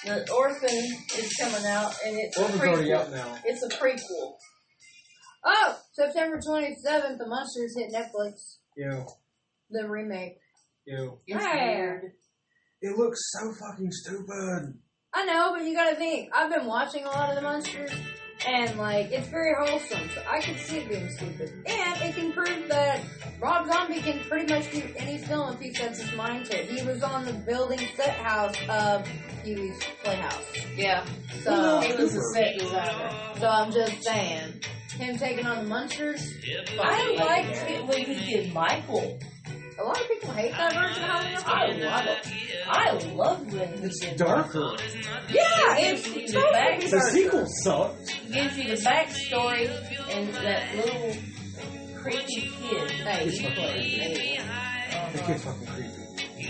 The 0.04 0.32
Orphan 0.32 0.68
is 0.68 1.36
coming 1.40 1.66
out, 1.66 1.92
and 2.04 2.16
it's 2.18 2.36
a 2.36 2.42
Orphan's 2.42 2.60
already 2.62 2.88
prequel. 2.90 3.00
out 3.00 3.10
now. 3.12 3.38
It's 3.44 3.62
a 3.62 3.68
prequel. 3.68 4.34
Oh, 5.44 5.78
September 5.92 6.38
27th, 6.38 7.18
The 7.18 7.26
Munsters 7.26 7.76
hit 7.76 7.92
Netflix. 7.92 8.56
Yo, 8.76 9.06
The 9.70 9.88
remake. 9.88 10.38
yo. 10.86 11.20
It's 11.26 11.44
Hey. 11.44 11.76
weird. 11.76 12.12
It 12.82 12.96
looks 12.96 13.20
so 13.32 13.52
fucking 13.52 13.90
stupid. 13.92 14.74
I 15.14 15.24
know, 15.24 15.52
but 15.56 15.64
you 15.64 15.74
gotta 15.74 15.96
think. 15.96 16.30
I've 16.34 16.50
been 16.52 16.66
watching 16.66 17.04
a 17.04 17.08
lot 17.08 17.30
of 17.30 17.36
the 17.36 17.42
Munsters, 17.42 17.90
and 18.46 18.78
like, 18.78 19.10
it's 19.10 19.28
very 19.28 19.54
wholesome, 19.54 20.08
so 20.14 20.22
I 20.30 20.40
can 20.40 20.56
see 20.56 20.78
it 20.78 20.88
being 20.88 21.08
stupid. 21.10 21.52
And 21.66 22.02
it 22.02 22.14
can 22.14 22.32
prove 22.32 22.68
that 22.68 23.00
Rob 23.40 23.66
Zombie 23.66 24.00
can 24.00 24.20
pretty 24.28 24.52
much 24.52 24.70
do 24.72 24.82
any 24.96 25.18
film 25.18 25.54
if 25.54 25.60
he 25.60 25.74
sets 25.74 26.00
his 26.00 26.12
mind 26.14 26.46
to 26.46 26.58
it. 26.60 26.68
He 26.68 26.84
was 26.86 27.02
on 27.02 27.24
the 27.24 27.32
building 27.32 27.80
set 27.96 28.16
house 28.16 28.56
of 28.68 29.06
Pee-wee's 29.44 29.80
Playhouse. 30.02 30.44
Yeah. 30.76 31.04
So, 31.42 31.80
He 31.80 31.92
was 31.94 32.14
a 32.14 32.22
set 32.34 32.58
designer. 32.58 33.10
so 33.38 33.48
I'm 33.48 33.72
just 33.72 34.02
saying, 34.02 34.60
him 34.96 35.18
taking 35.18 35.46
on 35.46 35.64
the 35.64 35.68
Munsters, 35.68 36.32
I 36.80 37.14
liked 37.16 37.70
it 37.70 37.86
when 37.86 38.04
he 38.04 38.34
did 38.34 38.52
Michael. 38.52 39.18
A 39.78 39.82
lot 39.84 40.00
of 40.00 40.08
people 40.08 40.30
hate 40.32 40.50
that 40.52 40.72
version 40.74 41.04
of 41.04 41.42
Halloween. 41.42 41.84
I 41.84 41.86
love 41.86 42.06
it. 42.06 42.32
I 42.66 42.92
love 43.14 43.52
when 43.52 43.84
It's 43.84 44.00
darker. 44.16 44.76
Yeah, 45.30 45.76
it's, 45.78 46.02
gives 46.02 46.16
you 46.16 46.22
the 46.22 46.28
supposed 46.28 46.52
back. 46.52 46.80
The 46.80 47.00
sequel 47.12 47.46
sucked. 47.46 48.16
It 48.26 48.32
gives 48.32 48.58
you 48.58 48.76
the 48.76 48.82
backstory 48.82 49.70
and 50.10 50.34
that 50.34 50.74
little 50.74 51.16
creepy 51.96 52.40
kid. 52.40 52.90
Hey, 52.90 53.26
It's 53.26 53.38
he 53.38 53.44
fucking 53.46 53.54
plays 53.54 55.12
The 55.12 55.18
kid's 55.22 55.44
fucking 55.44 55.66
creepy. 55.68 55.98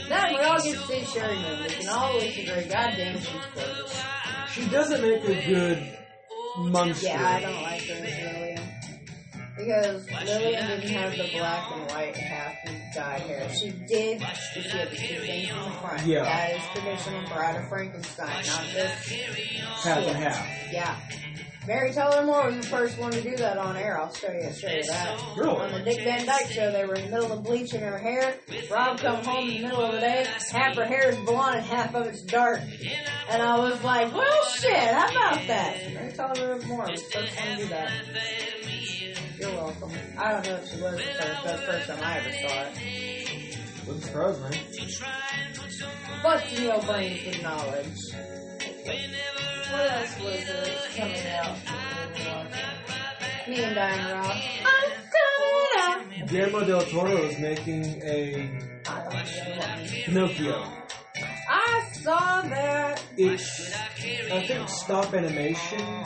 Then 0.09 0.35
we 0.35 0.41
all 0.41 0.63
get 0.63 0.75
to 0.75 0.87
see 0.87 1.19
Sheri 1.19 1.43
Moon. 1.43 1.63
We 1.63 1.69
can 1.69 1.89
always 1.89 2.39
agree, 2.39 2.65
goddamn, 2.65 3.19
she's 3.19 3.29
gorgeous. 3.55 4.03
She 4.53 4.67
doesn't 4.69 5.03
make 5.03 5.25
a 5.25 5.47
good 5.47 5.99
monster. 6.59 7.07
Yeah, 7.09 7.29
I 7.29 7.41
don't 7.41 7.63
like 7.63 7.83
her 7.83 7.95
as 7.95 8.01
Lillian. 8.03 8.58
Because 9.59 10.07
Lillian 10.25 10.67
didn't 10.69 10.89
have 10.91 11.13
the 11.13 11.29
black 11.37 11.71
and 11.73 11.91
white 11.91 12.17
half 12.17 12.55
and 12.65 12.81
dyed 12.95 13.21
hair. 13.23 13.53
She 13.53 13.71
did, 13.71 14.21
but 14.21 14.39
she 14.55 14.61
had 14.69 14.91
the 14.91 14.97
two 14.97 15.19
things 15.21 15.51
in 15.51 15.57
the 15.57 15.71
front. 15.81 16.07
Yeah. 16.07 16.23
That 16.23 16.57
is 16.57 16.63
traditional 16.75 17.29
Bride 17.29 17.57
of 17.57 17.69
Frankenstein, 17.69 18.29
not 18.29 18.65
this. 18.73 19.09
half 19.83 19.99
shit. 19.99 20.09
and 20.09 20.17
half. 20.17 20.73
Yeah. 20.73 20.97
Mary 21.69 21.93
Tyler 21.93 22.25
Moore 22.25 22.47
was 22.47 22.57
the 22.57 22.63
first 22.63 22.99
one 22.99 23.11
to 23.13 23.21
do 23.21 23.37
that 23.37 23.59
on 23.59 23.77
air. 23.77 24.01
I'll 24.01 24.15
show 24.15 24.33
you, 24.33 24.51
show 24.55 24.69
you 24.71 24.83
that. 24.85 25.21
On 25.39 25.71
the 25.73 25.81
Dick 25.81 26.03
Van 26.03 26.25
Dyke 26.25 26.47
show, 26.51 26.73
they 26.73 26.87
were 26.87 26.95
in 26.95 27.11
the 27.11 27.11
middle 27.11 27.31
of 27.31 27.45
bleaching 27.45 27.83
her 27.83 27.99
hair. 27.99 28.37
Rob 28.71 28.99
come 28.99 29.23
home 29.23 29.51
in 29.51 29.57
the 29.57 29.69
middle 29.69 29.85
of 29.85 29.93
the 29.93 30.01
day, 30.01 30.27
half 30.51 30.77
her 30.77 30.87
hair 30.87 31.11
is 31.11 31.17
blonde 31.27 31.57
and 31.57 31.67
half 31.67 31.95
of 31.95 32.07
it's 32.07 32.23
dark. 32.23 32.61
And 33.29 33.43
I 33.43 33.59
was 33.59 33.85
like, 33.85 34.15
well, 34.15 34.45
shit, 34.47 34.73
how 34.73 35.11
about 35.11 35.47
that? 35.47 35.93
Mary 35.93 36.11
Tyler 36.15 36.59
Moore 36.67 36.87
was 36.89 37.03
the 37.03 37.11
first 37.19 37.37
one 37.37 37.57
to 37.59 37.63
do 37.63 37.69
that. 37.69 37.93
You're 39.41 39.51
welcome. 39.53 39.93
I 40.19 40.33
don't 40.33 40.47
know 40.47 40.57
if 40.57 40.69
she 40.69 40.81
was 40.81 40.97
the 40.97 41.03
first, 41.03 41.43
the 41.45 41.59
first 41.59 41.87
time 41.89 42.01
I 42.03 42.19
ever 42.19 42.33
saw 42.33 42.63
it. 42.65 43.59
Wouldn't 43.87 44.05
surprise 44.05 44.39
me. 44.41 44.47
Busting 46.23 46.65
your 46.65 46.83
brains 46.83 47.27
with 47.27 47.43
knowledge. 47.43 47.99
What 49.71 49.91
else 49.93 50.19
was 50.21 50.97
coming 50.97 51.27
out? 51.27 51.57
Me 53.49 53.57
and 53.63 53.75
Diana 53.75 54.15
Ross. 54.15 54.43
I'm 54.65 54.91
coming 55.15 56.23
out. 56.23 56.29
Guillermo 56.29 56.65
del 56.65 56.83
Toro 56.83 57.17
is 57.19 57.39
making 57.39 58.03
a 58.03 58.51
I 58.89 59.03
don't 59.05 59.13
know 59.13 59.21
what 59.57 59.79
means. 59.79 60.05
Pinocchio. 60.05 60.65
I 61.49 61.91
saw 61.93 62.43
that. 62.43 63.03
It's, 63.17 63.75
I 64.33 64.47
think, 64.47 64.69
stop 64.69 65.15
animation. 65.15 66.05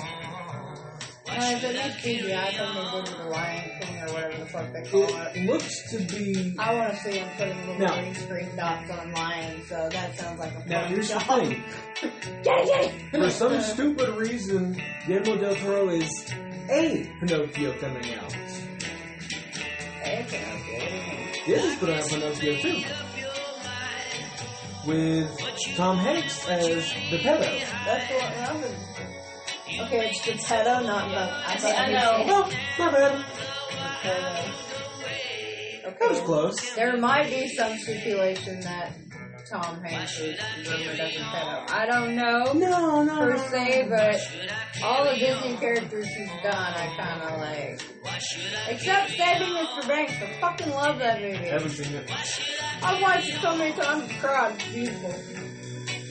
Uh, 1.38 1.52
if 1.56 1.64
it 1.64 1.74
makes 1.76 1.96
CGI, 2.02 2.36
I 2.36 2.50
think 2.52 3.04
they 3.04 3.10
did 3.10 3.18
the 3.20 3.24
Lion 3.30 3.70
King 3.80 3.96
or 4.02 4.12
whatever 4.12 4.36
the 4.38 4.46
fuck 4.46 4.72
they 4.72 4.82
call 4.82 5.02
it. 5.22 5.36
It 5.36 5.46
looks 5.46 5.90
to 5.90 5.98
be. 5.98 6.54
I 6.58 6.74
want 6.74 6.90
to 6.94 6.96
see 7.00 7.18
him 7.18 7.28
putting 7.36 7.58
little 7.60 7.78
Now- 7.78 8.00
green 8.00 8.14
screen 8.14 8.56
dots 8.56 8.90
on 8.90 9.12
lions, 9.12 9.68
so 9.68 9.88
that 9.90 10.18
sounds 10.18 10.38
like 10.38 10.50
a 10.52 10.54
fun 10.60 10.68
Now, 10.68 10.82
fun 10.82 10.90
here's 10.92 11.08
the 11.08 11.18
job. 11.18 11.40
thing. 11.42 11.64
Get 12.00 12.12
it, 12.44 12.68
get 12.68 12.94
it! 13.14 13.24
For 13.24 13.30
some 13.30 13.60
stupid 13.60 14.08
reason, 14.16 14.80
Guillermo 15.06 15.36
del 15.40 15.54
Toro 15.56 15.88
is 15.90 16.32
a 16.70 17.10
Pinocchio 17.20 17.72
coming 17.78 18.14
out. 18.14 18.32
Hey, 20.02 20.24
okay. 20.26 21.42
Disney's 21.46 21.78
putting 21.78 21.94
out 21.96 22.08
Pinocchio 22.08 22.56
too. 22.60 22.82
With 24.86 25.30
Tom 25.76 25.96
Hanks 25.98 26.46
as 26.48 26.66
the 27.10 27.18
pedo. 27.18 27.40
That's 27.84 28.10
what 28.12 28.50
I 28.50 28.52
was. 28.56 28.74
Okay, 29.80 30.10
it's 30.10 30.24
the 30.24 30.32
pedo, 30.32 30.84
not 30.86 31.08
the. 31.10 31.16
I, 31.18 31.56
thought 31.58 31.78
I 31.78 31.92
know. 31.92 32.12
said 32.16 32.26
Oh, 32.28 32.50
my 32.78 32.90
bad. 32.90 33.24
pedo. 34.02 35.98
That 35.98 36.10
was 36.10 36.20
close. 36.20 36.74
There 36.74 36.96
might 36.96 37.28
be 37.30 37.48
some 37.48 37.76
stipulation 37.78 38.60
that 38.60 38.92
Tom 39.48 39.82
Hanks 39.82 40.18
is 40.20 40.38
rumored 40.68 41.00
as 41.00 41.16
a. 41.16 41.64
I 41.74 41.86
don't 41.86 42.16
know. 42.16 42.52
No, 42.54 43.02
no. 43.02 43.16
per 43.18 43.36
se, 43.50 43.86
but 43.88 44.82
all 44.82 45.04
the 45.04 45.14
Disney 45.18 45.56
characters 45.56 46.06
he's 46.08 46.28
done, 46.42 46.54
I 46.54 46.86
kind 46.96 47.22
of 47.22 47.38
like. 47.40 47.82
Except 48.68 49.10
Saving 49.10 49.48
Mr. 49.54 49.86
Banks, 49.88 50.12
I 50.14 50.32
fucking 50.40 50.70
love 50.70 50.98
that 50.98 51.20
movie. 51.20 51.36
I 51.36 51.52
haven't 51.52 51.70
seen 51.70 51.94
it. 51.94 52.10
I've 52.82 53.00
watched 53.02 53.28
it 53.28 53.40
so 53.40 53.56
many 53.56 53.72
times, 53.74 54.10
I. 54.20 54.52
It's 54.54 54.68
beautiful. 54.72 55.14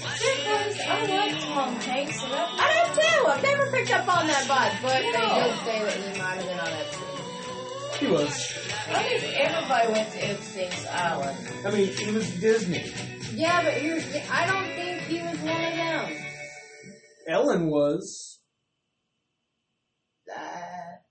Because 0.01 0.79
I 0.87 1.05
like 1.05 1.39
Tom 1.41 1.75
Hanks, 1.75 2.23
and 2.23 2.31
that 2.33 2.49
I 2.59 2.93
do 2.93 3.01
too. 3.01 3.27
I've 3.27 3.43
never 3.43 3.71
picked 3.71 3.91
up 3.91 4.07
on 4.17 4.27
that 4.27 4.45
vibe, 4.47 4.81
but 4.81 5.01
they 5.01 5.11
did 5.11 5.55
say 5.65 5.79
that 5.83 5.97
he 5.97 6.19
might 6.19 6.37
have 6.37 6.45
been 6.45 6.59
on 6.59 6.67
Epstein. 6.67 7.07
He 7.99 8.07
was. 8.07 8.33
I 8.89 9.03
think 9.03 9.39
everybody 9.39 9.91
went 9.93 10.11
to 10.13 10.29
Epstein's 10.29 10.85
Island. 10.87 11.37
I 11.65 11.71
mean, 11.71 11.87
he 11.87 12.11
was 12.11 12.29
Disney. 12.39 12.91
Yeah, 13.33 13.61
but 13.63 13.73
here's 13.73 14.05
the, 14.11 14.21
I 14.33 14.47
don't 14.47 14.65
think 14.75 15.01
he 15.03 15.21
was 15.21 15.37
one 15.39 15.63
of 15.63 15.75
them. 15.75 16.25
Ellen 17.27 17.67
was. 17.69 18.39
That 20.25 21.03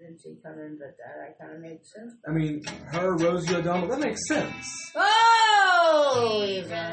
didn't 0.00 0.20
see 0.20 0.36
coming, 0.42 0.76
but 0.78 0.96
that 0.98 1.38
kind 1.40 1.54
of 1.54 1.60
made 1.62 1.84
sense. 1.86 2.12
I 2.28 2.32
mean, 2.32 2.62
her, 2.88 3.14
Rosie 3.16 3.54
O'Donnell. 3.54 3.88
That 3.88 4.00
makes 4.00 4.26
sense. 4.26 4.92
Oh, 4.96 6.44
Eva. 6.46 6.92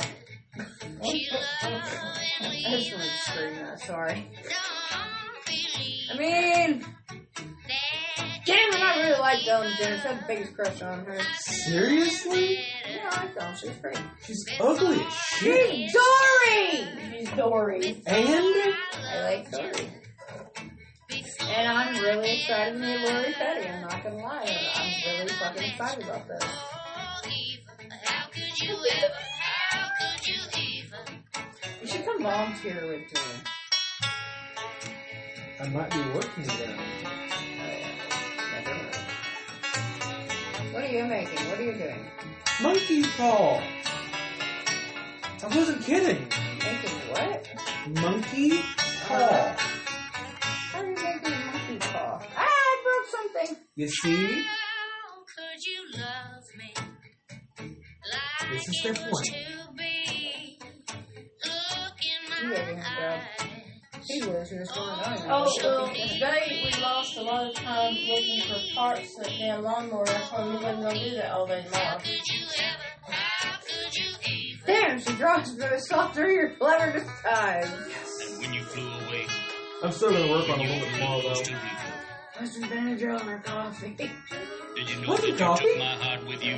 I 0.58 0.64
just 2.70 2.92
wanted 2.92 3.06
to 3.06 3.18
scream 3.20 3.56
that, 3.56 3.80
sorry. 3.80 4.28
I 6.12 6.18
mean, 6.18 6.86
damn 8.46 8.74
it, 8.74 8.82
I 8.82 9.02
really 9.02 9.20
like 9.20 9.48
Ellen 9.48 9.72
DeGeneres. 9.72 10.06
I 10.06 10.14
had 10.14 10.20
the 10.20 10.26
biggest 10.28 10.56
crush 10.56 10.82
on 10.82 11.06
her. 11.06 11.20
Seriously? 11.40 12.60
Yeah, 12.90 13.10
I 13.12 13.26
like 13.26 13.38
Ellen. 13.40 13.56
She's 13.56 13.78
great. 13.82 14.00
She's 14.26 14.46
ugly 14.60 15.00
as 15.00 15.14
shit. 15.14 15.72
She's 15.72 15.94
Dory! 15.94 16.88
She's 17.12 17.30
Dory. 17.38 18.04
And 18.06 18.76
I 18.94 19.22
like 19.24 19.52
Dory. 19.52 19.90
And 21.44 21.68
I'm 21.68 22.02
really 22.02 22.40
excited 22.40 22.74
to 22.74 22.80
meet 22.80 23.00
Lori 23.10 23.34
Petty. 23.34 23.68
I'm 23.68 23.82
not 23.82 24.04
gonna 24.04 24.18
lie. 24.18 24.72
I'm 24.76 25.18
really 25.18 25.34
fucking 25.34 25.64
excited 25.64 26.04
about 26.04 26.28
this. 26.28 26.44
You 31.92 31.98
should 31.98 32.06
come 32.06 32.24
volunteer 32.24 32.88
with 32.88 33.14
me. 33.14 33.22
I 35.60 35.68
might 35.68 35.90
be 35.92 36.00
working 36.14 36.44
then. 36.46 36.78
What 40.72 40.84
are 40.86 40.88
you 40.88 41.04
making? 41.04 41.50
What 41.50 41.60
are 41.60 41.64
you 41.64 41.74
doing? 41.74 42.06
Monkey 42.62 43.04
paw. 43.18 43.62
I 45.44 45.48
wasn't 45.54 45.84
kidding. 45.84 46.30
Making 46.60 46.98
what? 47.10 47.50
Monkey 48.02 48.62
paw. 49.02 49.56
How 50.72 50.80
are 50.80 50.86
you 50.86 50.96
making 50.96 51.34
a 51.34 51.46
monkey 51.52 51.78
paw? 51.80 52.22
Ah, 52.38 52.48
I 52.48 52.78
broke 52.86 53.08
something. 53.10 53.58
You 53.76 53.90
see? 53.90 54.46
This 58.50 58.68
is 58.70 58.80
step 58.80 58.98
one. 59.12 59.41
He 64.52 64.58
was. 64.58 64.70
He 64.70 64.80
was 64.80 64.88
going 64.88 64.90
on. 64.90 65.18
Oh, 65.28 65.54
well, 65.64 65.80
oh, 65.80 65.86
um, 65.86 65.94
today 65.96 66.62
we 66.66 66.82
lost 66.82 67.18
a 67.18 67.22
lot 67.22 67.48
of 67.48 67.54
time 67.56 67.94
looking 67.94 68.42
for 68.42 68.76
parts 68.76 69.16
for 69.16 69.24
that 69.24 69.34
damn 69.40 69.64
lawnmower. 69.64 70.06
That's 70.06 70.30
why 70.32 70.46
we 70.46 70.54
wasn't 70.56 70.82
gonna 70.82 71.00
do 71.00 71.16
that 71.16 71.32
all 71.32 71.48
day 71.48 71.66
long. 71.72 72.02
Damn, 74.66 75.00
she 75.00 75.14
dropped 75.14 75.58
the 75.58 75.80
saw 75.80 76.12
through 76.12 76.34
your 76.34 76.56
clever 76.56 77.00
disguise. 77.00 77.72
When 78.42 78.54
you 78.54 78.64
flew 78.64 78.88
away, 79.08 79.26
I'm 79.84 79.92
still 79.92 80.12
gonna 80.12 80.30
work 80.30 80.50
on 80.50 80.60
a 80.60 80.64
little 80.64 80.80
bit 80.80 80.94
tomorrow 80.96 81.22
though. 81.22 81.44
What's 82.38 82.54
some 82.54 82.64
Benadryl 82.64 83.22
in 83.22 83.28
her 83.28 83.40
coffee? 83.46 83.96
Did 84.76 84.90
you 84.90 85.02
know 85.02 85.10
What's 85.10 85.22
that 85.22 85.30
you 85.30 85.36
coffee? 85.38 85.66
took 85.66 85.78
my 85.78 85.96
heart 85.96 86.28
with 86.28 86.44
you? 86.44 86.58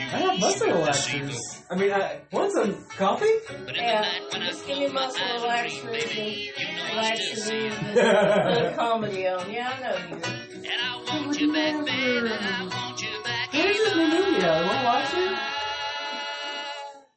I 0.00 0.18
have 0.18 0.38
muscle 0.38 0.68
relaxers. 0.68 1.36
I 1.70 1.74
mean, 1.74 1.92
I 1.92 2.20
want 2.32 2.52
some 2.52 2.76
coffee? 2.96 3.26
Yeah, 3.74 4.08
just 4.32 4.66
give 4.66 4.78
me 4.78 4.88
muscle 4.88 5.20
relaxers 5.20 6.16
and 6.16 6.96
laxatives 6.96 7.50
and 7.50 7.94
put 7.94 8.64
a 8.64 8.74
comedy 8.76 9.26
on. 9.26 9.50
Yeah, 9.50 9.68
I 9.68 9.80
know 9.80 9.96
you. 10.08 10.14
And 10.14 10.66
I 10.80 11.04
want 11.24 11.40
you 11.40 11.52
back, 11.52 11.84
baby. 11.84 12.28
I 12.30 12.68
want 12.70 13.02
you 13.02 13.22
back. 13.24 13.52
Where's 13.52 13.76
this 13.76 13.94
new 13.96 14.08
movie 14.08 14.40
at? 14.44 14.64
Want 14.64 14.78
to 14.78 14.84
watch 14.84 15.14
it? 15.14 15.38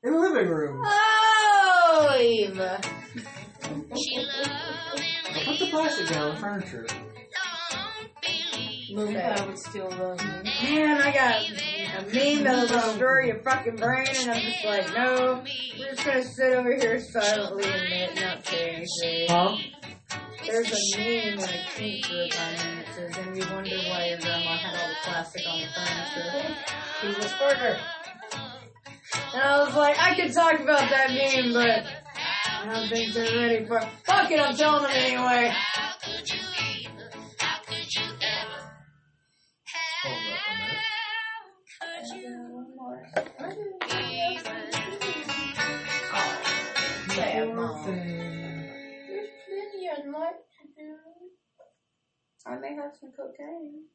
In 0.04 0.14
the 0.14 0.20
living 0.20 0.50
room. 0.50 0.82
Oh, 0.84 2.18
Eva. 2.20 2.82
I'll 3.64 5.46
put 5.46 5.60
the 5.60 5.68
plastic 5.70 6.08
down 6.10 6.30
on 6.30 6.34
the 6.36 6.42
furniture. 6.42 6.88
Moon 8.94 9.14
Pie 9.14 9.46
would 9.46 9.58
still 9.58 9.90
love 9.90 10.20
me. 10.20 10.52
Man, 10.64 11.00
I 11.02 11.12
got 11.14 11.50
a 11.98 12.04
meme 12.14 12.44
that'll 12.44 12.68
destroy 12.68 13.26
your 13.26 13.40
fucking 13.44 13.76
brain, 13.76 14.08
and 14.20 14.32
I'm 14.32 14.42
just 14.42 14.66
like, 14.66 14.94
no, 14.94 15.44
we're 15.78 15.92
just 15.92 16.06
gonna 16.06 16.24
sit 16.24 16.54
over 16.54 16.76
here 16.76 17.00
silently 17.00 17.66
and 17.66 18.16
not 18.16 18.46
say 18.46 18.70
anything. 18.70 19.28
Huh? 19.30 19.58
There's 20.46 20.72
a 20.72 20.98
meme 20.98 21.40
in 21.40 21.50
a 21.50 21.66
cute 21.76 22.04
group 22.08 22.32
I'm 22.40 22.54
in 22.54 22.78
that 22.78 22.88
says, 22.96 23.18
and 23.18 23.38
you 23.38 23.44
wonder 23.54 23.78
why 23.90 24.08
your 24.10 24.20
grandma 24.20 24.58
had 24.58 24.80
all 24.80 24.90
the 24.90 24.96
plastic 25.04 25.44
on 25.48 25.62
the 25.62 25.68
furniture. 25.76 26.56
He's 27.02 27.18
a 27.26 27.30
squirter. 27.30 27.80
And 29.34 29.42
I 29.42 29.64
was 29.64 29.76
like, 29.76 29.98
I 30.00 30.16
could 30.16 30.34
talk 30.34 30.60
about 30.60 30.90
that 30.90 31.10
meme, 31.10 31.54
but 31.54 31.86
I 32.48 32.74
don't 32.74 32.90
think 32.90 33.14
they're 33.14 33.48
ready 33.48 33.66
for 33.66 33.82
Fuck 34.06 34.32
it, 34.32 34.40
I'm 34.40 34.56
telling 34.56 34.84
them 34.84 34.92
anyway. 34.94 35.54
There's 43.02 43.28
plenty 49.48 49.90
I'd 49.90 50.08
like 50.08 50.36
to 50.38 50.64
do. 50.78 50.96
I 52.46 52.58
may 52.58 52.74
have 52.76 52.92
some 53.00 53.12
cocaine. 53.12 53.86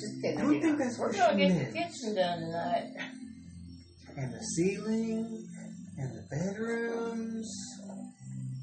Just 0.00 0.22
kidding. 0.22 0.38
I 0.38 0.42
don't 0.42 0.60
think 0.60 0.78
that's 0.78 0.98
We're 0.98 1.08
what 1.08 1.16
gonna 1.16 1.32
she 1.32 1.38
get 1.38 1.48
meant. 1.48 1.72
the 1.72 1.78
kitchen 1.78 2.14
done 2.14 2.40
tonight. 2.40 2.92
And 4.16 4.34
the 4.34 4.40
ceiling, 4.42 5.46
and 5.98 6.10
the 6.16 6.22
bedrooms. 6.30 7.50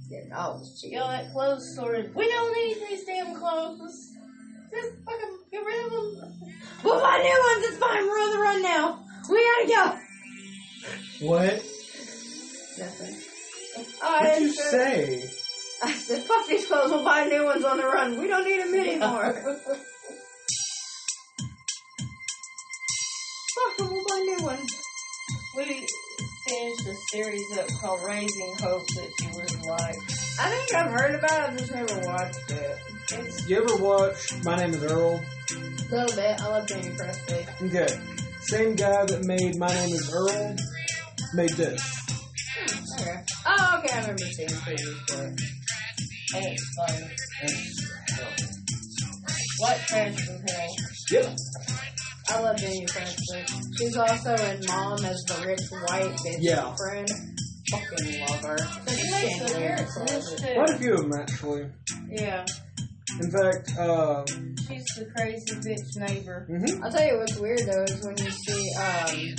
Getting 0.10 0.34
all 0.34 0.60
this 0.60 0.80
shit. 0.82 0.92
Y'all 0.92 1.10
that 1.10 1.32
clothes 1.32 1.76
sorted. 1.76 2.14
We 2.16 2.28
don't 2.30 2.54
need 2.56 2.78
these 2.90 3.04
damn 3.06 3.36
clothes. 3.36 4.10
Just 4.74 4.92
fucking 5.06 5.38
get 5.52 5.64
rid 5.66 5.86
of 5.86 5.92
them. 5.92 6.34
We'll 6.84 7.00
buy 7.00 7.18
new 7.22 7.44
ones. 7.54 7.66
It's 7.68 7.78
fine. 7.78 8.06
We're 8.08 8.20
on 8.20 8.32
the 8.32 8.40
run 8.40 8.62
now. 8.62 9.00
We 9.30 9.44
gotta 9.68 9.68
go. 11.20 11.28
What? 11.28 11.54
Nothing. 12.78 13.16
Oh, 14.02 14.20
What'd 14.20 14.34
I 14.34 14.38
you 14.40 14.54
said, 14.54 14.72
say? 14.72 15.30
I 15.84 15.94
said, 15.94 16.24
fuck 16.24 16.48
these 16.48 16.66
clothes. 16.68 16.92
We'll 16.92 17.04
buy 17.04 17.26
new 17.26 17.44
ones 17.46 17.64
on 17.64 17.78
the 17.78 17.86
run. 17.86 18.20
We 18.20 18.28
don't 18.28 18.46
need 18.46 18.60
them 18.62 18.74
anymore. 18.74 19.34
fuck 23.56 23.78
them. 23.78 23.92
We'll 23.92 24.06
buy 24.08 24.20
new 24.20 24.44
ones. 24.46 24.82
We 25.56 25.66
finished 26.48 26.88
a 26.88 26.96
series 27.12 27.58
up 27.58 27.68
called 27.80 28.04
Raising 28.04 28.56
Hope 28.60 28.86
that 28.88 29.12
you 29.22 29.30
would 29.36 29.66
like. 29.66 29.96
I 30.40 30.50
think 30.50 30.74
I've 30.76 30.92
heard 30.92 31.16
about 31.16 31.32
it. 31.32 31.50
I've 31.52 31.58
just 31.58 31.72
never 31.74 32.00
watched 32.08 32.52
it. 32.52 32.78
It's 33.12 33.48
You 33.50 33.64
ever 33.64 33.76
watch 33.84 34.44
My 34.44 34.56
Name 34.56 34.74
is 34.74 34.84
Earl? 34.84 35.20
A 35.20 35.96
little 35.96 36.16
bit. 36.16 36.42
I 36.42 36.48
love 36.48 36.70
Jaime 36.70 36.90
Pressly. 36.96 37.68
Okay. 37.68 38.00
Same 38.42 38.76
guy 38.76 39.06
that 39.06 39.24
made 39.26 39.58
My 39.58 39.68
Name 39.68 39.94
is 39.96 40.12
Earl 40.14 40.56
made 41.34 41.50
this. 41.52 41.82
Okay. 43.00 43.16
Oh, 43.46 43.80
okay. 43.80 43.94
I 43.94 44.02
remember 44.02 44.24
seeing 44.24 44.50
previews 44.50 45.10
for 45.10 45.26
it. 45.28 45.42
and 46.36 46.46
it's 46.46 46.76
funny. 46.78 47.10
And- 47.42 48.30
White 49.60 49.80
trash 49.88 50.16
from 50.26 50.42
hell. 50.48 50.76
Yep. 51.12 51.38
I 52.30 52.40
love 52.42 52.60
Jaime 52.60 52.86
Pressly. 52.86 53.78
She's 53.78 53.96
also 53.98 54.34
in 54.36 54.66
Mom 54.68 55.06
as 55.06 55.24
the 55.28 55.44
rich 55.46 55.62
white 55.70 56.12
bitch 56.26 56.38
Yeah. 56.40 56.76
friend. 56.76 57.08
Fucking 57.70 58.20
love 58.22 58.42
her. 58.44 58.58
She 58.90 59.12
makes 59.12 59.40
an 59.42 59.56
appearance 59.56 59.98
in 59.98 60.06
this 60.06 60.42
too. 60.42 60.54
Quite 60.56 60.70
a 60.70 60.78
few 60.80 60.94
of 60.96 61.02
them, 61.10 61.14
actually. 61.14 61.66
Yeah. 62.10 62.46
In 63.22 63.30
fact, 63.32 63.78
uh, 63.78 64.26
She's 64.26 64.86
the 64.98 65.06
crazy 65.16 65.56
bitch 65.56 65.98
neighbor. 65.98 66.48
mhm. 66.50 66.84
I'll 66.84 66.92
tell 66.92 67.06
you 67.06 67.18
what's 67.20 67.38
weird 67.38 67.60
though 67.60 67.84
is 67.84 68.04
when 68.06 68.18
you 68.18 68.32
see 68.32 68.72
um, 68.76 69.36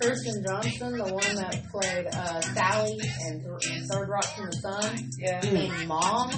Kristen 0.00 0.44
Johnston, 0.46 0.96
the 0.96 1.04
one 1.04 1.34
that 1.36 1.64
played 1.70 2.06
uh, 2.12 2.40
Sally 2.40 2.98
in 3.26 3.44
Th- 3.60 3.82
Third 3.90 4.08
Rock 4.08 4.24
from 4.36 4.46
the 4.46 4.56
Sun, 4.62 5.10
Yeah. 5.18 5.44
in 5.44 5.88
Mom. 5.88 6.30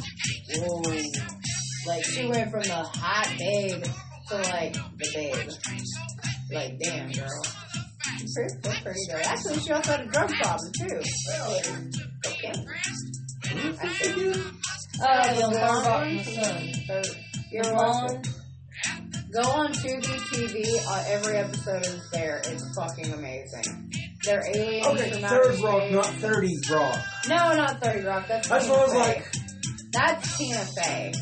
Whoa. 0.56 0.82
Like 1.86 2.04
she 2.04 2.26
went 2.26 2.50
from 2.50 2.62
the 2.62 2.74
hot 2.74 3.32
babe 3.38 3.84
to 4.28 4.36
like 4.36 4.72
the 4.74 5.10
babe. 5.14 5.50
Like 6.52 6.78
damn 6.80 7.10
girl. 7.12 7.28
Pretty, 8.34 8.54
that's 8.62 8.80
pretty 8.80 9.00
good. 9.08 9.24
Actually, 9.26 9.58
she 9.60 9.72
also 9.72 9.92
had 9.92 10.00
a 10.00 10.06
drug 10.06 10.28
problem 10.30 10.72
too. 10.78 11.00
Really? 11.30 11.62
Cocaine. 12.24 12.66
Uh, 15.02 15.34
the 15.50 15.56
Rock 15.56 15.72
from 15.72 15.82
blonde. 15.82 16.20
the 16.20 16.24
Sun. 16.24 16.72
Third- 16.86 17.06
You 17.50 17.62
The 17.62 17.68
ever 17.68 17.74
watched 17.74 18.08
blonde. 18.22 18.28
Go 19.32 19.40
on 19.42 19.72
Tubi 19.72 20.02
TV. 20.02 20.78
Uh, 20.88 21.04
every 21.06 21.36
episode 21.36 21.86
is 21.86 22.10
there. 22.10 22.40
It's 22.44 22.74
fucking 22.76 23.12
amazing. 23.12 23.92
They're 24.24 24.42
aliens 24.54 24.86
Okay, 24.86 25.22
Third 25.22 25.60
Rock, 25.60 25.90
not 25.92 26.06
30 26.06 26.48
Rock. 26.70 26.98
No, 27.28 27.36
not 27.54 27.80
Thirty 27.82 28.00
Rock. 28.04 28.26
That's 28.28 28.48
That's 28.48 28.64
Tina 28.66 28.76
what 28.76 28.90
I 28.90 28.92
was 28.98 29.06
Fey. 29.06 29.14
like. 29.14 29.32
That's 29.92 30.36
Tina 30.38 30.58
Fey. 30.58 31.12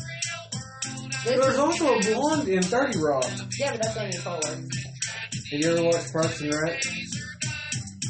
This 1.23 1.23
There's 1.25 1.47
is, 1.53 1.59
also 1.59 1.95
a 1.97 2.01
blonde 2.01 2.47
in 2.49 2.63
30 2.63 2.99
Rock. 2.99 3.25
yeah, 3.59 3.71
but 3.73 3.81
that's 3.83 3.97
Amy 3.97 4.11
Poehler. 4.13 4.55
Have 4.55 5.59
you 5.61 5.69
ever 5.71 5.83
watched 5.83 6.11
Parks 6.13 6.41
and 6.41 6.53
Rec? 6.53 6.81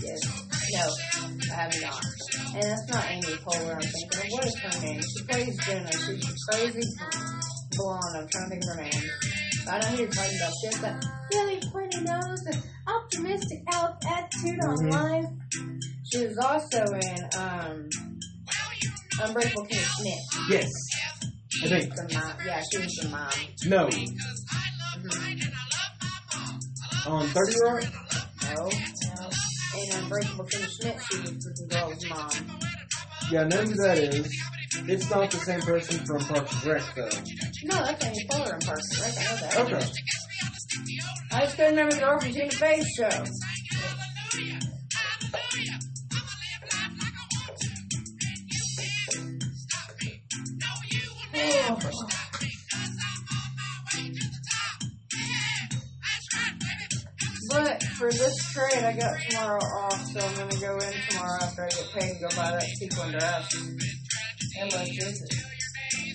Yes. 0.01 0.19
No, 0.71 0.79
I 1.51 1.55
have 1.55 1.81
not. 1.81 2.05
And 2.61 2.71
that's 2.71 2.87
not 2.89 3.05
Amy 3.09 3.21
Poehler 3.23 3.75
I'm 3.75 3.81
thinking 3.81 4.19
of. 4.19 4.31
What 4.33 4.45
is 4.45 4.55
her 4.59 4.81
name? 4.81 5.01
She 5.01 5.23
plays 5.23 5.57
Jenna. 5.65 5.91
She's 5.93 6.25
a 6.27 6.51
crazy 6.51 6.81
blonde. 7.77 8.03
I'm 8.17 8.27
trying 8.27 8.43
to 8.43 8.49
think 8.49 8.63
of 8.63 8.69
her 8.75 8.81
name. 8.83 9.09
I 9.69 9.79
don't 9.79 9.91
know 9.91 9.95
who 9.95 10.01
you're 10.03 10.11
talking 10.11 10.37
about. 10.37 10.53
She 10.59 10.67
has 10.67 10.79
that 10.81 11.05
really 11.33 11.59
pointy 11.71 12.01
nose 12.01 12.45
and 12.51 12.63
optimistic 12.87 13.59
attitude 13.73 14.59
on 14.63 14.75
Mhm. 14.75 14.91
life. 14.91 15.31
She 16.11 16.25
was 16.27 16.37
also 16.39 16.83
in 16.83 17.29
um, 17.37 17.89
Unbreakable 19.21 19.65
Kimmy 19.67 19.85
Schmidt. 19.95 20.19
Yes. 20.49 20.69
I 21.63 21.67
think. 21.69 21.95
The 21.95 22.03
mom. 22.13 22.33
Yeah, 22.45 22.61
she 22.71 22.77
was 22.79 22.93
the 23.01 23.07
mom. 23.09 23.31
No. 23.67 23.87
Mhm. 23.87 25.51
On 27.07 27.27
30 27.29 27.55
Rock? 27.63 27.83
No, 28.43 28.69
no. 29.87 29.97
In 29.97 30.03
Unbreakable 30.03 30.45
Kimmy 30.45 30.69
Schmidt, 30.69 30.99
she 31.09 31.17
was 31.17 31.29
the 31.29 31.67
girl's 31.69 32.09
mom. 32.09 32.29
Yeah, 33.31 33.41
I 33.41 33.43
know 33.47 33.61
who 33.61 33.75
that 33.75 33.97
is. 33.99 34.43
It's 34.87 35.09
not 35.09 35.31
the 35.31 35.37
same 35.37 35.61
person 35.61 36.05
from 36.05 36.19
Parks 36.25 36.53
and 36.53 36.65
Rec, 36.65 36.83
though. 36.95 37.09
No, 37.63 37.75
that's 37.85 38.05
Amy 38.05 38.25
Poehler 38.29 38.53
in 38.53 38.59
Parks 38.59 38.91
and 38.91 39.01
Rec. 39.01 39.17
I 39.17 39.23
know 39.23 39.37
that. 39.41 39.57
Okay. 39.59 39.91
I 41.31 41.41
just 41.41 41.55
couldn't 41.55 41.71
remember 41.71 41.95
the 41.95 42.01
girl 42.01 42.19
from 42.19 42.31
Tina 42.33 42.51
Fey's 42.51 42.87
show. 42.97 43.25
Oh. 51.71 52.18
But 57.49 57.81
for 57.97 58.11
this 58.11 58.53
trade, 58.53 58.83
I 58.83 58.93
got 58.93 59.17
tomorrow 59.27 59.59
off, 59.59 60.05
so 60.05 60.19
I'm 60.19 60.35
gonna 60.35 60.61
go 60.61 60.77
in 60.77 60.93
tomorrow 61.09 61.39
after 61.41 61.65
I 61.65 61.69
get 61.69 61.89
paid 61.93 62.11
and 62.11 62.21
go 62.21 62.27
buy 62.35 62.51
that 62.51 62.63
sequin 62.77 63.11
dress. 63.11 63.55
How 64.57 64.65
much 64.65 64.89
is 64.89 65.21
it? 65.21 65.33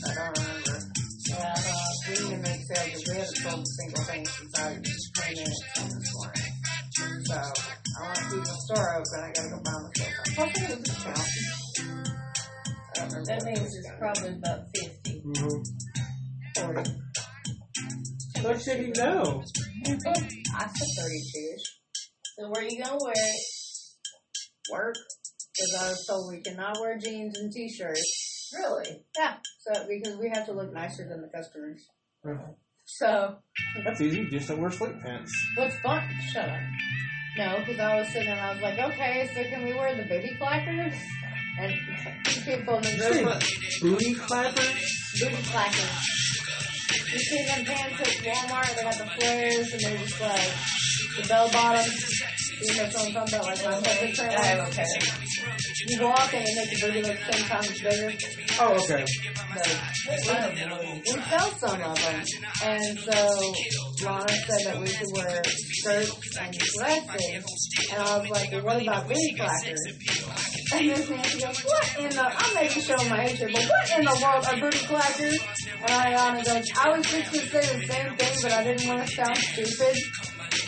I 0.07 0.15
don't 0.15 0.39
remember. 0.39 0.79
Yeah, 1.27 1.55
uh, 1.57 1.63
we 2.07 2.15
need 2.15 2.31
to 2.31 2.37
make 2.39 2.63
sale 2.63 2.85
because 2.85 3.05
we 3.09 3.15
haven't 3.15 3.37
sold 3.37 3.61
a 3.61 3.67
single 3.67 4.05
thing 4.05 4.27
since 4.27 4.59
I 4.59 4.75
came 4.75 5.39
in 5.39 5.43
at 5.43 5.91
this 5.91 6.15
morning. 6.15 6.53
So, 7.25 7.35
I 7.35 8.05
want 8.05 8.15
to 8.15 8.23
keep 8.31 8.45
the 8.45 8.55
store 8.67 8.89
open. 8.95 9.19
I 9.19 9.33
gotta 9.35 9.49
go 9.51 9.59
buy 9.65 9.75
myself 9.83 10.15
a 10.15 10.31
think 10.35 10.55
it 10.55 10.71
was 10.71 10.79
a 10.79 10.83
discount. 10.83 11.19
I 12.79 13.01
don't 13.01 13.09
remember. 13.09 13.25
That 13.25 13.41
means 13.45 13.75
it's 13.75 13.91
probably 13.99 14.33
about 14.39 14.61
fifty. 14.75 15.15
Mm-hmm. 15.21 15.59
40. 16.75 16.91
What 18.43 18.61
should 18.61 18.79
he 18.79 18.91
know? 18.93 19.43
I 19.87 20.67
said 20.67 20.89
32 21.03 21.57
So 22.39 22.49
where 22.51 22.63
you 22.63 22.83
gonna 22.83 22.97
wear 23.01 23.13
it? 23.15 23.41
Work. 24.73 24.95
Because 25.55 25.75
I 25.83 25.89
was 25.91 26.07
told 26.07 26.33
we 26.33 26.41
cannot 26.41 26.81
wear 26.81 26.99
jeans 26.99 27.39
and 27.39 27.53
t-shirts. 27.53 28.51
Really? 28.57 29.05
Yeah. 29.17 29.35
So, 29.61 29.73
because 29.89 30.17
we 30.19 30.31
have 30.35 30.47
to 30.47 30.53
look 30.53 30.73
nicer 30.73 31.07
than 31.09 31.21
the 31.23 31.29
customers. 31.29 31.87
Uh, 32.27 32.35
So, 32.87 33.37
That's 33.85 34.01
easy. 34.01 34.27
Just 34.31 34.49
don't 34.49 34.61
wear 34.61 34.71
sleep 34.71 34.95
pants. 35.05 35.33
what's 35.57 35.79
fun? 35.81 36.03
Shut 36.33 36.49
up. 36.49 36.61
No, 37.37 37.59
because 37.61 37.79
I 37.81 37.97
was 37.99 38.09
sitting 38.09 38.27
there 38.27 38.37
and 38.37 38.41
I 38.47 38.53
was 38.55 38.63
like, 38.63 38.79
okay, 38.79 39.29
so 39.35 39.43
can 39.45 39.65
we 39.65 39.75
wear 39.75 39.95
the 39.97 40.05
booty 40.05 40.37
clackers? 40.41 40.95
And 41.59 41.73
people 42.45 42.77
in 42.77 42.83
the 42.83 43.45
booty 43.81 44.15
clappers? 44.15 45.21
booty 45.21 45.35
clackers. 45.37 46.44
You 46.95 47.19
see 47.19 47.45
them 47.45 47.65
pants 47.65 48.01
at 48.01 48.07
Walmart, 48.25 48.77
they 48.77 48.83
got 48.83 48.99
the 48.99 49.07
flares 49.19 49.73
and 49.73 49.81
they're 49.81 49.99
just 49.99 50.21
like 50.21 50.53
the 51.21 51.29
bell 51.29 51.51
bottoms. 51.51 52.23
You 52.61 52.77
know 52.77 52.85
what 52.85 52.97
I'm 52.97 53.13
talking 53.13 53.35
about? 53.35 53.45
Like 53.45 53.65
my 53.65 53.73
puppet 53.73 54.15
trailer. 54.15 54.37
Oh, 54.39 54.67
okay. 54.69 54.87
You 55.87 56.03
walk 56.03 56.35
and 56.35 56.49
you 56.49 56.57
make 56.57 56.71
the 56.71 56.79
booty 56.81 57.03
look 57.03 57.19
ten 57.19 57.41
times 57.49 57.81
bigger. 57.81 58.13
Oh, 58.61 58.75
okay. 58.83 59.05
We 59.55 61.23
sell 61.23 61.51
some 61.59 61.83
of 61.83 61.95
them. 61.95 62.25
And 62.65 62.99
so 62.99 63.55
Lana 64.05 64.29
said 64.29 64.67
that 64.67 64.81
we 64.81 64.89
could 64.89 65.09
wear 65.15 65.43
skirts 65.45 66.37
and 66.39 66.53
dresses. 66.53 67.45
And 67.93 68.03
I 68.03 68.19
was 68.19 68.31
like, 68.31 68.53
well, 68.53 68.65
what 68.65 68.83
about 68.83 69.09
booty 69.09 69.35
clackers? 69.39 69.79
And 70.73 70.91
then 70.91 71.11
Nancy 71.11 71.41
goes, 71.41 71.61
what 71.65 71.99
in 71.99 72.11
the, 72.11 72.23
I'm 72.23 72.55
making 72.55 72.83
show 72.83 72.97
my 73.09 73.27
age 73.27 73.41
but 73.41 73.53
what 73.53 73.99
in 73.99 74.05
the 74.05 74.19
world 74.23 74.45
are 74.47 74.61
booty 74.61 74.79
clackers? 74.79 75.39
And 75.81 75.91
Ariana 75.91 76.45
goes, 76.45 76.71
I 76.83 76.97
was 76.97 77.07
just 77.07 77.33
going 77.33 77.45
to 77.45 77.51
say 77.51 77.79
the 77.79 77.87
same 77.87 78.17
thing, 78.17 78.43
but 78.43 78.53
I 78.53 78.65
didn't 78.65 78.89
want 78.89 79.07
to 79.07 79.15
sound 79.15 79.37
stupid. 79.37 79.97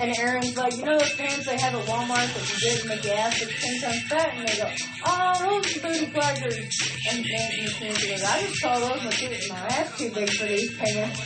And 0.00 0.18
Aaron's 0.18 0.56
like, 0.56 0.76
you 0.76 0.84
know 0.84 0.98
those 0.98 1.14
pants 1.14 1.46
they 1.46 1.58
have 1.58 1.74
at 1.74 1.84
Walmart 1.86 2.32
that 2.34 2.52
you 2.52 2.60
get 2.60 2.82
in 2.82 2.88
the 2.88 2.96
gas 3.02 3.40
that's 3.40 3.64
ten 3.64 3.80
times 3.80 4.02
fat? 4.08 4.34
And 4.34 4.48
they 4.48 4.56
go, 4.56 4.70
oh, 5.06 5.60
those 5.62 5.76
are 5.76 5.80
booty 5.80 6.06
clackers. 6.12 6.68
And 7.10 7.24
Nancy 7.24 7.84
Nancy 7.84 8.08
goes, 8.08 8.24
I 8.24 8.40
just 8.42 8.62
call 8.62 8.80
those 8.80 9.04
my, 9.04 9.10
too, 9.10 9.48
my 9.48 9.56
ass 9.56 9.98
too 9.98 10.10
big 10.10 10.30
for 10.30 10.46
these 10.46 10.76
pants. 10.76 11.20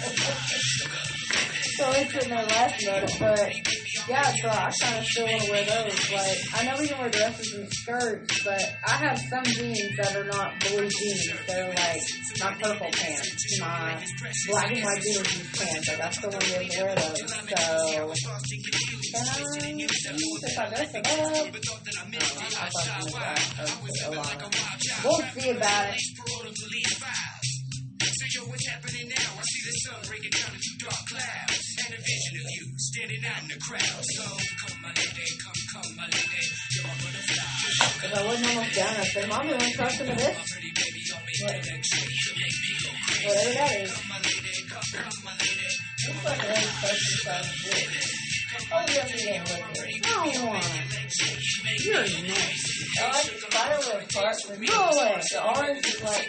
so 1.77 1.91
it's 1.93 2.13
sitting 2.13 2.29
there 2.29 2.47
laughing 2.47 2.89
at 2.89 3.05
it, 3.05 3.17
but 3.19 3.90
yeah, 4.09 4.33
so 4.43 4.49
I 4.49 4.71
kind 4.81 4.99
of 4.99 5.05
still 5.05 5.27
want 5.27 5.43
to 5.43 5.51
wear 5.51 5.65
those. 5.65 6.13
Like, 6.13 6.39
I 6.55 6.65
know 6.65 6.77
we 6.81 6.89
can 6.89 6.99
wear 6.99 7.11
dresses 7.11 7.55
and 7.55 7.69
skirts, 7.71 8.45
but 8.45 8.63
I 8.87 8.91
have 8.91 9.19
some 9.19 9.45
jeans 9.45 9.97
that 9.97 10.17
are 10.17 10.25
not 10.25 10.61
blue 10.61 10.89
jeans. 10.89 11.33
They're 11.47 11.69
like 11.69 12.01
my 12.41 12.55
purple 12.55 12.91
pants, 12.93 13.61
my 13.61 14.03
black 14.49 14.71
and 14.71 14.85
white 14.85 15.03
Beetlejuice 15.03 15.59
pants. 15.59 15.89
Like, 15.89 16.01
I 16.01 16.11
still 16.11 16.31
want 16.31 16.43
to 16.43 16.49
be 16.49 16.55
able 16.55 16.71
to 16.71 16.83
wear 16.85 16.95
those. 16.95 17.21
So, 17.21 17.35
um, 17.35 18.13
I, 19.13 19.25
if 20.43 20.59
I 20.59 20.69
dress 20.71 20.95
it 20.95 21.07
up, 21.07 21.49
oh, 25.05 25.23
I 25.43 25.51
don't 29.51 29.83
know, 29.83 29.93
I'll 29.93 30.05
probably 30.05 30.21
make 30.21 30.33
that 30.33 30.49
a 30.49 30.53
lot. 30.53 31.31
We'll 32.61 32.79
see 32.79 33.03
about 34.81 34.99
it. 34.99 35.21
If 38.03 38.13
I 38.15 38.25
wasn't 38.25 38.49
almost 38.49 38.75
done, 38.75 38.97
I'd 38.97 39.07
say, 39.07 39.27
Mom, 39.27 39.47
you 39.47 39.53
want 39.53 39.63
to 39.63 39.71
try 39.71 39.89
some 39.89 40.09
of 40.09 40.17
this? 40.17 40.37
Whatever 43.23 43.53
that 43.55 43.73
is. 43.81 43.93
Looks 46.07 46.25
like 46.25 46.43
an 46.43 46.51
exercise 46.51 47.49
blue. 47.63 47.85
Oh, 48.73 48.85
yeah, 48.89 49.05
we 49.05 49.13
didn't 49.13 49.49
look 49.49 49.61
at 49.61 49.89
it. 49.89 50.01
No 50.07 50.17
one. 50.47 50.63
You're 51.79 52.03
nasty. 52.03 52.85
I 53.01 53.05
like 53.13 53.27
the 53.27 53.39
spiderweb 53.51 54.07
part. 54.13 54.37
Go 54.49 54.81
away. 54.91 55.15
The 55.31 55.39
orange 55.45 55.87
is 55.87 55.99
like 56.03 56.29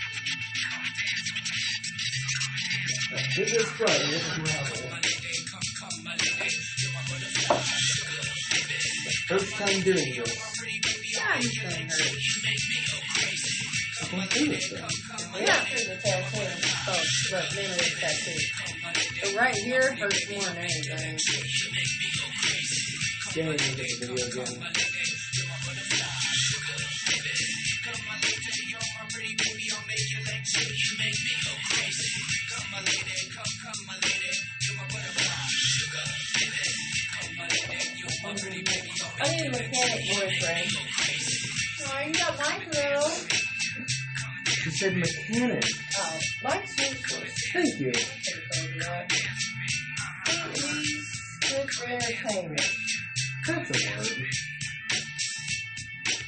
Right. 3.13 3.27
This 3.35 3.51
is 3.53 3.69
gravel. 3.71 3.95
First 9.27 9.53
time 9.55 9.81
doing 9.81 10.13
this. 10.15 10.31
Yeah, 11.13 11.27
I'm 11.33 11.41
just 11.41 11.61
gonna 11.61 11.75
hurt. 11.75 12.11
I 14.01 14.15
can't 14.15 14.31
do 14.31 14.47
this 14.47 14.67
thing. 14.69 14.83
Yeah, 15.39 15.59
through 15.65 15.85
the 15.87 16.01
tattoo. 16.01 16.47
Oh, 16.87 17.03
look, 17.31 17.47
mainly 17.55 17.75
the 17.75 17.83
tattoo. 17.99 18.39
But 19.21 19.31
right 19.35 19.55
here 19.55 19.95
hurts 19.95 20.29
more 20.29 20.43
than 20.43 20.57
anything. 20.57 21.19
Danny 23.33 23.49
will 23.49 23.57
get 23.57 23.77
the 23.77 24.07
video 24.07 24.27
again. 24.27 25.00
I 39.23 39.29
need 39.29 39.45
a 39.45 39.51
mechanic 39.51 40.01
boyfriend. 40.09 40.71
Oh, 41.85 41.99
you 42.07 42.13
got 42.13 42.39
my 42.39 42.57
girl. 42.71 43.07
She 44.47 44.69
said 44.71 44.97
mechanic. 44.97 45.63
Oh, 45.99 46.19
Mike's 46.43 46.79
useless. 46.79 47.33
Thank 47.53 47.79
you. 47.79 47.91
He's 50.55 51.09
good 51.49 51.69
for 51.69 51.87
entertainment. 51.87 52.67
That's 53.45 53.69
a 53.69 53.73
word. 53.97 54.27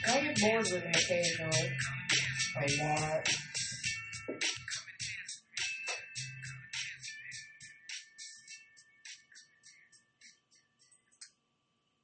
I 0.08 0.22
get 0.22 0.39
bored 0.39 0.62
with 0.62 0.84
him 0.84 0.91
occasionally. 0.94 1.72
A 2.56 2.84
lot. 2.84 3.28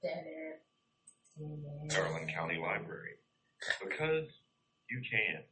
Dead 0.02 0.24
air. 0.26 0.39
Garland 1.90 2.32
County 2.36 2.58
Library. 2.62 3.16
Because 3.84 4.28
you 4.90 5.02
can. 5.10 5.44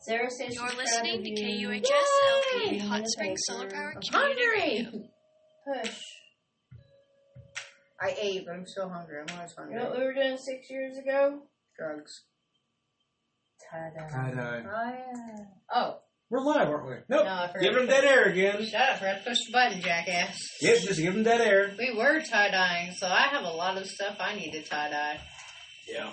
Sarah 0.00 0.30
says 0.30 0.54
You're 0.54 0.66
listening 0.76 1.22
to 1.22 1.30
proud 1.30 1.50
of 1.50 1.58
you. 1.60 1.68
KUHS 1.68 2.64
LP 2.64 2.78
Hot 2.78 3.06
Springs 3.06 3.40
Solar 3.44 3.68
Power 3.70 3.94
I'm 3.94 4.00
Community 4.02 4.42
hungry. 4.42 4.60
Radio. 4.60 4.90
Push. 5.84 6.00
I 8.00 8.16
ate, 8.20 8.44
but 8.46 8.54
I'm 8.56 8.66
still 8.66 8.88
hungry. 8.88 9.20
I'm 9.20 9.36
always 9.36 9.50
You 9.56 9.62
hungry. 9.62 9.76
know 9.78 9.90
what 9.90 9.98
we 9.98 10.04
were 10.04 10.14
doing 10.14 10.36
six 10.36 10.68
years 10.70 10.98
ago? 10.98 11.42
Drugs. 11.78 12.24
Tie-dye. 13.70 14.08
Tie 14.10 14.30
dye. 14.34 14.64
Oh, 14.66 14.90
yeah. 14.90 15.44
Oh, 15.72 15.98
We're 16.32 16.40
live, 16.40 16.66
aren't 16.70 16.86
we? 16.86 16.94
Nope. 17.10 17.26
No, 17.26 17.30
I 17.30 17.46
forgot 17.48 17.60
give 17.60 17.74
to 17.74 17.80
him 17.80 17.86
put- 17.86 17.92
dead 17.92 18.04
air 18.06 18.22
again. 18.24 18.64
shut 18.64 18.80
up, 18.88 19.00
Brett. 19.00 19.22
Push 19.22 19.36
the 19.48 19.52
button, 19.52 19.82
jackass. 19.82 20.38
Yep, 20.62 20.78
just 20.80 20.98
give 20.98 21.14
him 21.14 21.24
dead 21.24 21.42
air. 21.42 21.74
We 21.78 21.92
were 21.94 22.22
tie 22.22 22.50
dyeing, 22.50 22.92
so 22.92 23.06
I 23.06 23.24
have 23.32 23.44
a 23.44 23.50
lot 23.50 23.76
of 23.76 23.86
stuff 23.86 24.16
I 24.18 24.34
need 24.34 24.52
to 24.52 24.62
tie 24.62 24.88
dye. 24.88 25.20
Yeah. 25.86 26.08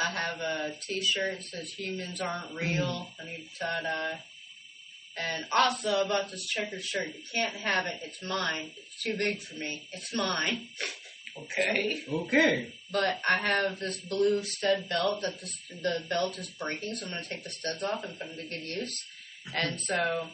I 0.00 0.04
have 0.04 0.40
a 0.40 0.76
T-shirt 0.86 1.38
that 1.38 1.42
says 1.42 1.68
"Humans 1.76 2.20
aren't 2.20 2.54
real." 2.54 3.08
I 3.20 3.24
need 3.24 3.48
to 3.48 3.58
tie 3.64 3.82
dye. 3.82 4.20
And 5.18 5.46
also 5.50 6.00
about 6.04 6.30
this 6.30 6.46
checkered 6.46 6.84
shirt, 6.84 7.08
you 7.08 7.22
can't 7.34 7.56
have 7.56 7.86
it. 7.86 8.02
It's 8.04 8.22
mine. 8.22 8.70
It's 8.76 9.02
too 9.02 9.16
big 9.16 9.42
for 9.42 9.56
me. 9.56 9.88
It's 9.90 10.14
mine. 10.14 10.68
Okay. 11.36 12.04
Okay. 12.08 12.72
But 12.92 13.18
I 13.28 13.38
have 13.38 13.80
this 13.80 14.00
blue 14.08 14.44
stud 14.44 14.88
belt 14.88 15.22
that 15.22 15.40
the, 15.40 15.48
the 15.82 16.04
belt 16.08 16.38
is 16.38 16.54
breaking, 16.60 16.94
so 16.94 17.06
I'm 17.06 17.12
going 17.12 17.24
to 17.24 17.28
take 17.28 17.42
the 17.42 17.50
studs 17.50 17.82
off 17.82 18.04
and 18.04 18.16
put 18.16 18.28
them 18.28 18.36
to 18.36 18.42
good 18.48 18.62
use. 18.62 18.94
And 19.54 19.78
so 19.80 20.26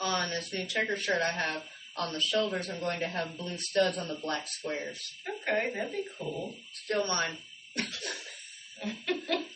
on 0.00 0.30
this 0.30 0.52
new 0.52 0.66
checkered 0.66 1.00
shirt 1.00 1.20
I 1.22 1.30
have 1.30 1.62
on 1.96 2.12
the 2.12 2.20
shoulders, 2.20 2.68
I'm 2.70 2.80
going 2.80 3.00
to 3.00 3.06
have 3.08 3.36
blue 3.36 3.56
studs 3.58 3.98
on 3.98 4.08
the 4.08 4.18
black 4.22 4.44
squares. 4.46 4.98
Okay, 5.42 5.72
that'd 5.74 5.92
be 5.92 6.04
cool. 6.18 6.54
Still 6.84 7.06
mine. 7.06 7.36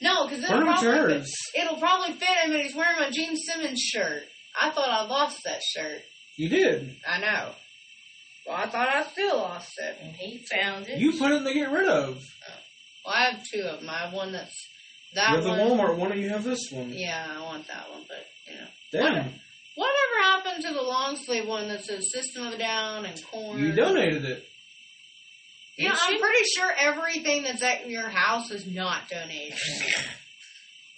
No, 0.01 0.27
because 0.27 0.43
it'll 0.45 0.63
probably 0.63 1.21
fit, 1.21 1.27
it'll 1.61 1.77
probably 1.77 2.13
fit 2.15 2.29
him, 2.43 2.51
but 2.51 2.61
he's 2.61 2.75
wearing 2.75 2.99
my 2.99 3.09
Gene 3.11 3.37
Simmons 3.37 3.81
shirt. 3.81 4.25
I 4.61 4.71
thought 4.71 4.89
I 4.89 5.05
lost 5.05 5.39
that 5.45 5.61
shirt. 5.63 6.01
You 6.37 6.49
did. 6.49 6.97
I 7.09 7.21
know. 7.21 7.53
Well, 8.47 8.57
I 8.57 8.67
thought 8.67 8.89
I 8.89 9.05
still 9.05 9.37
lost 9.37 9.71
it. 9.79 9.97
And 10.03 10.17
he 10.17 10.45
found 10.51 10.89
it. 10.89 10.99
You 10.99 11.13
put 11.19 11.31
it 11.31 11.37
in 11.37 11.45
the 11.45 11.55
get 11.55 11.71
rid 11.71 11.89
of. 11.89 12.17
Oh. 12.17 12.55
Well, 13.07 13.15
I 13.15 13.31
have 13.31 13.41
two 13.55 13.63
of 13.63 13.81
them. 13.81 13.89
I 13.91 13.99
have 13.99 14.13
one 14.13 14.33
that's 14.33 14.69
that 15.15 15.31
You 15.31 15.43
that 15.43 15.49
have 15.49 15.59
the 15.59 15.65
one. 15.65 15.79
Walmart 15.79 15.97
one, 15.99 16.13
and 16.13 16.21
you 16.21 16.31
have 16.31 16.43
this 16.45 16.69
one. 16.73 16.91
Yeah, 16.93 17.25
I 17.39 17.43
want 17.43 17.69
that 17.69 17.91
one, 17.91 18.03
but 18.09 18.17
you 18.17 18.19
know. 18.19 18.32
Damn, 18.93 19.33
Whatever 19.75 20.23
happened 20.23 20.65
to 20.65 20.73
the 20.75 20.83
long 20.83 21.17
sleeve 21.17 21.47
one 21.47 21.69
that 21.69 21.83
says 21.85 22.11
System 22.13 22.47
of 22.49 22.55
a 22.55 22.59
Down 22.59 23.07
and 23.07 23.19
Korn? 23.31 23.59
you 23.59 23.73
donated 23.73 24.25
it. 24.25 24.45
You 25.79 25.89
know, 25.89 25.95
I'm 25.99 26.21
pretty 26.21 26.45
sure 26.55 26.71
everything 26.79 27.45
that's 27.45 27.63
at 27.63 27.89
your 27.89 28.09
house 28.11 28.51
is 28.51 28.67
not 28.67 29.09
donated. 29.09 29.59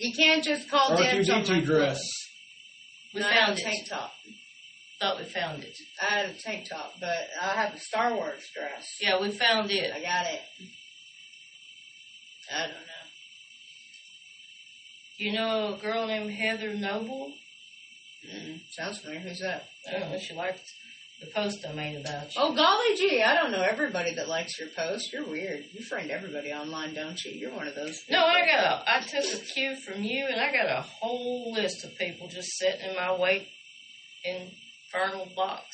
you 0.00 0.12
can't 0.12 0.42
just 0.42 0.68
call 0.68 0.96
dibs 0.96 1.30
on 1.30 1.46
my 1.46 1.60
dress. 1.60 2.00
we 3.14 3.20
No, 3.20 3.28
I 3.28 3.32
had 3.32 3.46
found 3.46 3.58
a 3.58 3.60
it. 3.60 3.64
tank 3.64 3.88
top. 3.88 4.12
Thought 5.00 5.18
we 5.18 5.24
found 5.24 5.62
it. 5.62 5.76
I 6.02 6.04
had 6.06 6.30
a 6.30 6.34
tank 6.34 6.66
top, 6.68 6.94
but 7.00 7.28
I 7.40 7.54
have 7.54 7.74
a 7.74 7.78
Star 7.78 8.14
Wars 8.14 8.42
dress. 8.56 8.84
Yeah, 9.00 9.20
we 9.20 9.30
found 9.30 9.70
it. 9.70 9.92
I 9.94 10.00
got 10.00 10.26
it. 10.26 10.40
I 12.52 12.60
don't 12.62 12.70
know. 12.70 13.04
You 15.18 15.32
know 15.32 15.74
a 15.74 15.78
girl 15.78 16.06
named 16.08 16.32
Heather 16.32 16.74
Noble? 16.74 17.32
Mm, 18.32 18.60
sounds 18.70 18.98
familiar. 18.98 19.20
Who's 19.20 19.40
that? 19.40 19.64
I 19.88 19.98
don't 19.98 20.10
know. 20.10 20.18
She 20.18 20.34
liked 20.34 20.62
the 21.20 21.26
post 21.34 21.64
I 21.68 21.72
made 21.72 21.96
about 22.00 22.34
you. 22.34 22.40
Oh 22.40 22.54
golly 22.54 22.96
gee, 22.96 23.22
I 23.22 23.34
don't 23.34 23.52
know 23.52 23.62
everybody 23.62 24.14
that 24.14 24.28
likes 24.28 24.58
your 24.58 24.68
post. 24.76 25.12
You're 25.12 25.26
weird. 25.26 25.64
You 25.72 25.84
friend 25.84 26.10
everybody 26.10 26.52
online, 26.52 26.94
don't 26.94 27.18
you? 27.24 27.32
You're 27.32 27.54
one 27.54 27.68
of 27.68 27.74
those. 27.74 27.96
No, 28.10 28.26
I 28.26 28.42
people. 28.42 28.56
got 28.56 28.64
a. 28.64 28.90
I 28.90 29.00
took 29.00 29.40
a 29.40 29.44
cue 29.44 29.76
from 29.86 30.02
you, 30.02 30.26
and 30.26 30.40
I 30.40 30.52
got 30.52 30.66
a 30.66 30.82
whole 30.82 31.52
list 31.52 31.84
of 31.84 31.96
people 31.98 32.28
just 32.28 32.48
sitting 32.58 32.90
in 32.90 32.96
my 32.96 33.16
wait 33.16 33.46
infernal 34.24 35.28
box. 35.36 35.66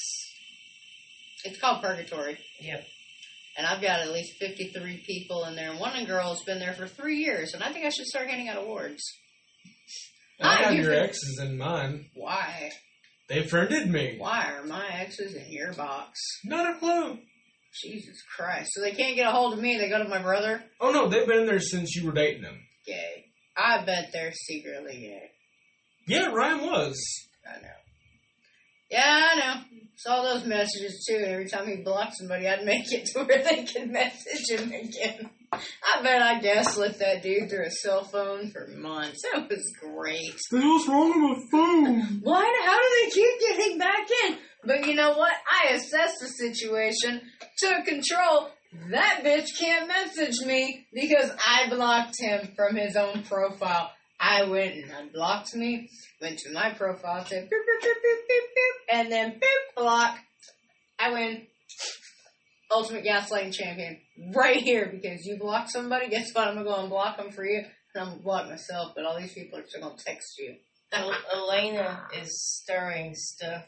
It's 1.44 1.58
called 1.58 1.82
Purgatory. 1.82 2.38
Yep. 2.60 2.86
And 3.56 3.66
I've 3.66 3.82
got 3.82 4.00
at 4.00 4.12
least 4.12 4.38
53 4.38 5.02
people 5.06 5.44
in 5.44 5.56
there. 5.56 5.70
And 5.70 5.80
one 5.80 6.04
girl's 6.04 6.42
been 6.44 6.58
there 6.58 6.74
for 6.74 6.86
three 6.86 7.16
years. 7.18 7.52
And 7.54 7.62
I 7.62 7.72
think 7.72 7.84
I 7.84 7.90
should 7.90 8.06
start 8.06 8.28
handing 8.28 8.48
out 8.48 8.58
awards. 8.58 9.02
I 10.40 10.54
have 10.62 10.74
your 10.74 10.92
exes 10.92 11.40
in 11.42 11.58
mine. 11.58 12.06
Why? 12.14 12.70
They 13.28 13.46
friended 13.46 13.88
me. 13.90 14.16
Why 14.18 14.52
are 14.52 14.64
my 14.64 14.88
exes 14.92 15.34
in 15.34 15.46
your 15.52 15.72
box? 15.74 16.18
Not 16.44 16.74
a 16.76 16.78
clue. 16.78 17.18
Jesus 17.72 18.22
Christ. 18.36 18.70
So 18.72 18.80
they 18.80 18.92
can't 18.92 19.14
get 19.16 19.28
a 19.28 19.30
hold 19.30 19.52
of 19.52 19.60
me. 19.60 19.78
They 19.78 19.88
go 19.88 20.02
to 20.02 20.08
my 20.08 20.20
brother? 20.20 20.62
Oh 20.80 20.90
no, 20.90 21.08
they've 21.08 21.26
been 21.26 21.40
in 21.40 21.46
there 21.46 21.60
since 21.60 21.94
you 21.94 22.06
were 22.06 22.12
dating 22.12 22.42
them. 22.42 22.58
Gay. 22.86 23.26
I 23.56 23.84
bet 23.84 24.10
they're 24.12 24.32
secretly 24.32 25.00
gay. 25.00 25.30
Yeah, 26.08 26.26
Ryan 26.32 26.66
was. 26.66 27.28
I 27.46 27.60
know. 27.60 27.68
Yeah, 28.90 29.28
I 29.32 29.38
know. 29.38 29.60
Saw 29.96 30.22
those 30.22 30.44
messages 30.46 31.04
too. 31.08 31.16
and 31.16 31.26
Every 31.26 31.48
time 31.48 31.68
he 31.68 31.76
blocked 31.76 32.16
somebody, 32.16 32.48
I'd 32.48 32.64
make 32.64 32.90
it 32.90 33.06
to 33.12 33.24
where 33.24 33.42
they 33.42 33.64
could 33.64 33.90
message 33.90 34.48
him 34.58 34.72
again. 34.72 35.30
I 35.52 36.02
bet 36.02 36.22
I 36.22 36.40
gaslit 36.40 36.98
that 37.00 37.22
dude 37.22 37.50
through 37.50 37.66
a 37.66 37.70
cell 37.70 38.04
phone 38.04 38.50
for 38.50 38.68
months. 38.68 39.20
That 39.32 39.48
was 39.48 39.72
great. 39.80 40.38
What's 40.50 40.88
wrong 40.88 41.08
with 41.08 41.38
my 41.38 41.44
phone? 41.50 42.20
Why? 42.22 42.62
How 42.64 42.78
do 42.78 42.88
they 43.04 43.10
keep 43.10 43.40
getting 43.40 43.78
back 43.78 44.06
in? 44.26 44.38
But 44.64 44.86
you 44.86 44.94
know 44.94 45.14
what? 45.14 45.32
I 45.62 45.74
assessed 45.74 46.16
the 46.20 46.28
situation, 46.28 47.22
took 47.58 47.84
control. 47.84 48.50
That 48.90 49.22
bitch 49.24 49.58
can't 49.58 49.88
message 49.88 50.46
me 50.46 50.86
because 50.92 51.30
I 51.44 51.68
blocked 51.68 52.14
him 52.20 52.50
from 52.54 52.76
his 52.76 52.94
own 52.94 53.24
profile. 53.24 53.90
I 54.20 54.44
went 54.44 54.74
and 54.74 54.92
unblocked 54.92 55.54
me, 55.56 55.88
went 56.20 56.38
to 56.40 56.52
my 56.52 56.74
profile, 56.74 57.24
said 57.24 57.44
boop, 57.44 57.50
boop, 57.50 57.86
boop, 57.86 57.94
boop, 57.94 58.20
boop, 58.30 58.46
boop, 58.56 59.00
and 59.00 59.10
then 59.10 59.32
boop, 59.32 59.82
block. 59.82 60.18
I 60.98 61.10
win. 61.12 61.46
Ultimate 62.70 63.04
gaslighting 63.04 63.52
champion. 63.52 64.00
Right 64.34 64.62
here, 64.62 64.88
because 64.92 65.24
you 65.24 65.38
blocked 65.38 65.70
somebody, 65.70 66.08
guess 66.08 66.32
what? 66.32 66.46
I'm 66.48 66.54
gonna 66.54 66.64
go 66.68 66.80
and 66.80 66.88
block 66.88 67.16
them 67.16 67.32
for 67.32 67.44
you, 67.44 67.64
and 67.94 68.02
I'm 68.02 68.08
gonna 68.10 68.22
block 68.22 68.48
myself, 68.48 68.92
but 68.94 69.04
all 69.04 69.18
these 69.18 69.32
people 69.32 69.58
are 69.58 69.66
still 69.66 69.82
gonna 69.82 69.96
text 70.04 70.38
you. 70.38 70.56
El- 70.92 71.14
Elena 71.34 72.06
is 72.16 72.28
stirring 72.62 73.14
stuff. 73.14 73.64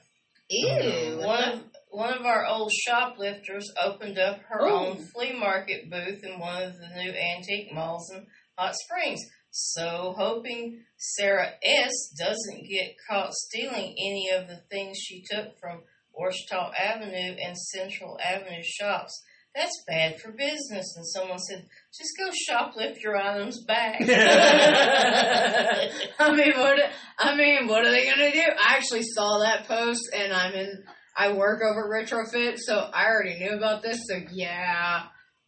Ew. 0.49 1.19
One 1.25 1.45
of 1.45 1.63
one 1.91 2.13
of 2.15 2.25
our 2.27 2.47
old 2.47 2.71
shoplifters 2.73 3.71
opened 3.83 4.19
up 4.19 4.41
her 4.49 4.63
Oh. 4.67 4.87
own 4.87 5.07
flea 5.15 5.33
market 5.33 5.91
booth 5.91 6.23
in 6.25 6.39
one 6.39 6.63
of 6.63 6.75
the 6.79 6.89
new 6.89 7.11
antique 7.11 7.73
malls 7.73 8.11
in 8.13 8.27
Hot 8.59 8.75
Springs. 8.75 9.21
So 9.51 10.15
hoping 10.17 10.85
Sarah 10.97 11.53
S 11.63 11.93
doesn't 12.19 12.69
get 12.69 12.95
caught 13.09 13.33
stealing 13.35 13.95
any 13.99 14.31
of 14.31 14.49
the 14.49 14.63
things 14.71 14.99
she 14.99 15.23
took 15.31 15.59
from 15.61 15.83
Ouachita 16.15 16.73
Avenue 16.79 17.37
and 17.43 17.57
Central 17.57 18.19
Avenue 18.23 18.63
shops. 18.63 19.23
That's 19.55 19.85
bad 19.87 20.19
for 20.19 20.33
business. 20.33 20.95
And 20.97 21.07
someone 21.07 21.39
said, 21.39 21.69
just 21.97 22.11
go 22.19 22.31
shoplift 22.31 23.01
your 23.03 23.17
items 23.17 23.63
back. 23.65 24.01
I 26.19 26.35
mean, 26.35 26.53
what? 26.57 26.81
I 27.19 27.37
mean, 27.37 27.69
what 27.69 27.85
are 27.85 27.91
they 27.91 28.07
gonna 28.07 28.33
do? 28.33 28.41
I 28.41 28.77
actually 28.77 29.03
saw 29.03 29.41
that 29.41 29.69
post, 29.69 30.09
and 30.17 30.33
I'm 30.33 30.55
in. 30.55 30.83
I 31.15 31.35
work 31.35 31.61
over 31.63 31.95
at 31.95 32.09
Retrofit, 32.09 32.57
so 32.59 32.79
I 32.79 33.05
already 33.05 33.39
knew 33.39 33.55
about 33.55 33.83
this. 33.83 34.01
So 34.09 34.17
yeah, 34.33 35.03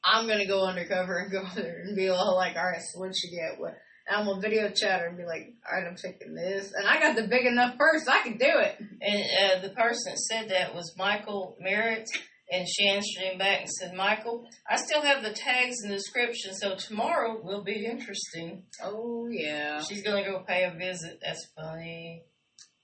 I'm 0.04 0.28
gonna 0.28 0.46
go 0.46 0.66
undercover 0.66 1.16
and 1.16 1.32
go 1.32 1.42
there 1.54 1.80
and 1.86 1.96
be 1.96 2.10
all 2.10 2.36
like, 2.36 2.56
"All 2.56 2.66
right, 2.66 2.82
so 2.82 3.00
what'd 3.00 3.16
you 3.22 3.30
get?" 3.38 3.58
What? 3.58 3.72
And 4.07 4.16
I'm 4.16 4.26
gonna 4.26 4.40
video 4.40 4.68
chat 4.70 5.00
her 5.00 5.07
and 5.07 5.16
be 5.16 5.24
like, 5.24 5.55
"All 5.66 5.78
right, 5.78 5.86
I'm 5.88 5.96
taking 5.96 6.34
this," 6.34 6.72
and 6.72 6.86
I 6.86 7.00
got 7.00 7.16
the 7.16 7.26
big 7.26 7.46
enough 7.46 7.78
purse, 7.78 8.07
I 8.07 8.22
can 8.22 8.36
do 8.36 8.46
it. 8.46 8.76
And 8.78 9.24
uh, 9.42 9.61
the 9.62 9.74
person 9.74 10.12
that 10.12 10.18
said 10.18 10.50
that 10.50 10.74
was 10.74 10.94
Michael 10.98 11.57
Merritt. 11.61 12.09
And 12.52 12.68
she 12.68 12.86
answered 12.88 13.22
him 13.22 13.38
back 13.38 13.61
and 13.61 13.70
said, 13.70 13.94
Michael, 13.94 14.46
I 14.68 14.76
still 14.76 15.00
have 15.00 15.22
the 15.22 15.32
tags 15.32 15.76
and 15.82 15.90
description, 15.90 16.52
so 16.55 16.76
tomorrow 16.76 17.40
will 17.42 17.64
be 17.64 17.86
interesting. 17.86 18.64
Oh 18.82 19.28
yeah. 19.30 19.80
She's 19.82 20.02
to 20.02 20.22
go 20.30 20.44
pay 20.46 20.64
a 20.64 20.70
visit. 20.70 21.20
That's 21.24 21.48
funny. 21.57 22.22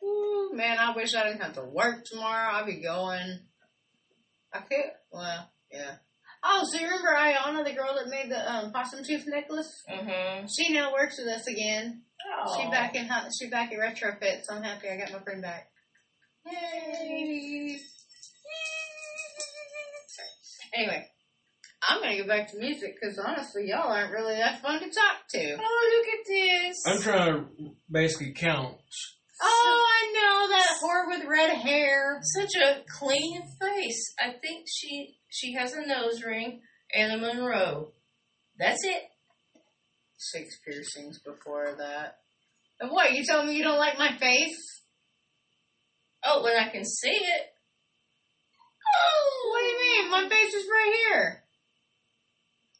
Ooh, 0.02 0.50
man, 0.54 0.78
I 0.78 0.96
wish 0.96 1.14
I 1.14 1.24
didn't 1.24 1.42
have 1.42 1.54
to 1.54 1.64
work 1.64 2.04
tomorrow. 2.10 2.54
I'd 2.54 2.66
be 2.66 2.82
going. 2.82 3.40
I 4.52 4.60
could. 4.60 4.90
Well, 5.12 5.50
yeah. 5.70 5.96
Oh, 6.42 6.64
so 6.70 6.78
you 6.80 6.86
remember 6.86 7.08
Ayana, 7.08 7.64
the 7.64 7.74
girl 7.74 7.94
that 7.96 8.08
made 8.08 8.30
the 8.30 8.50
um, 8.50 8.72
possum 8.72 9.04
tooth 9.04 9.24
necklace? 9.26 9.70
Mm-hmm. 9.90 10.46
She 10.46 10.72
now 10.72 10.92
works 10.92 11.18
with 11.18 11.28
us 11.28 11.46
again. 11.46 12.02
Oh. 12.46 12.56
She 12.56 12.70
back 12.70 12.94
in 12.94 13.06
hot- 13.06 13.28
she 13.38 13.48
back 13.50 13.70
at 13.72 13.78
retrofit, 13.78 14.42
so 14.44 14.54
I'm 14.56 14.62
happy 14.62 14.88
I 14.88 14.96
got 14.96 15.12
my 15.12 15.18
friend 15.20 15.42
back. 15.42 15.68
Yay! 16.46 17.78
Sorry. 20.08 20.28
Anyway, 20.74 21.06
I'm 21.86 22.00
gonna 22.00 22.16
go 22.16 22.26
back 22.26 22.50
to 22.52 22.58
music 22.58 22.94
because 23.00 23.18
honestly, 23.18 23.68
y'all 23.68 23.92
aren't 23.92 24.12
really 24.12 24.36
that 24.36 24.62
fun 24.62 24.80
to 24.80 24.86
talk 24.86 25.26
to. 25.30 25.56
Oh, 25.60 25.96
look 25.96 26.08
at 26.08 26.26
this. 26.26 26.76
I'm 26.86 27.02
trying 27.02 27.44
to 27.44 27.70
basically 27.90 28.32
count. 28.32 28.76
Oh, 29.42 29.86
I 29.88 30.12
know 30.12 30.48
that 30.50 30.68
whore 30.82 31.08
with 31.08 31.28
red 31.28 31.56
hair. 31.56 32.20
Such 32.22 32.54
a 32.62 32.82
clean 32.98 33.42
face. 33.60 34.14
I 34.18 34.32
think 34.32 34.66
she 34.68 35.16
she 35.30 35.54
has 35.54 35.72
a 35.72 35.86
nose 35.86 36.22
ring 36.22 36.60
and 36.92 37.12
a 37.12 37.18
Monroe. 37.18 37.92
That's 38.58 38.84
it. 38.84 39.02
Six 40.16 40.58
piercings 40.64 41.20
before 41.20 41.76
that. 41.78 42.18
And 42.80 42.90
what? 42.90 43.12
You 43.12 43.24
telling 43.24 43.46
me 43.46 43.56
you 43.56 43.64
don't 43.64 43.78
like 43.78 43.98
my 43.98 44.16
face? 44.18 44.82
Oh, 46.24 46.42
when 46.42 46.56
I 46.56 46.68
can 46.68 46.84
see 46.84 47.08
it. 47.08 47.46
Oh, 48.96 49.50
what 49.50 49.60
do 49.60 49.66
you 49.66 50.02
mean? 50.02 50.10
My 50.10 50.28
face 50.28 50.52
is 50.52 50.66
right 50.66 50.94
here. 51.08 51.42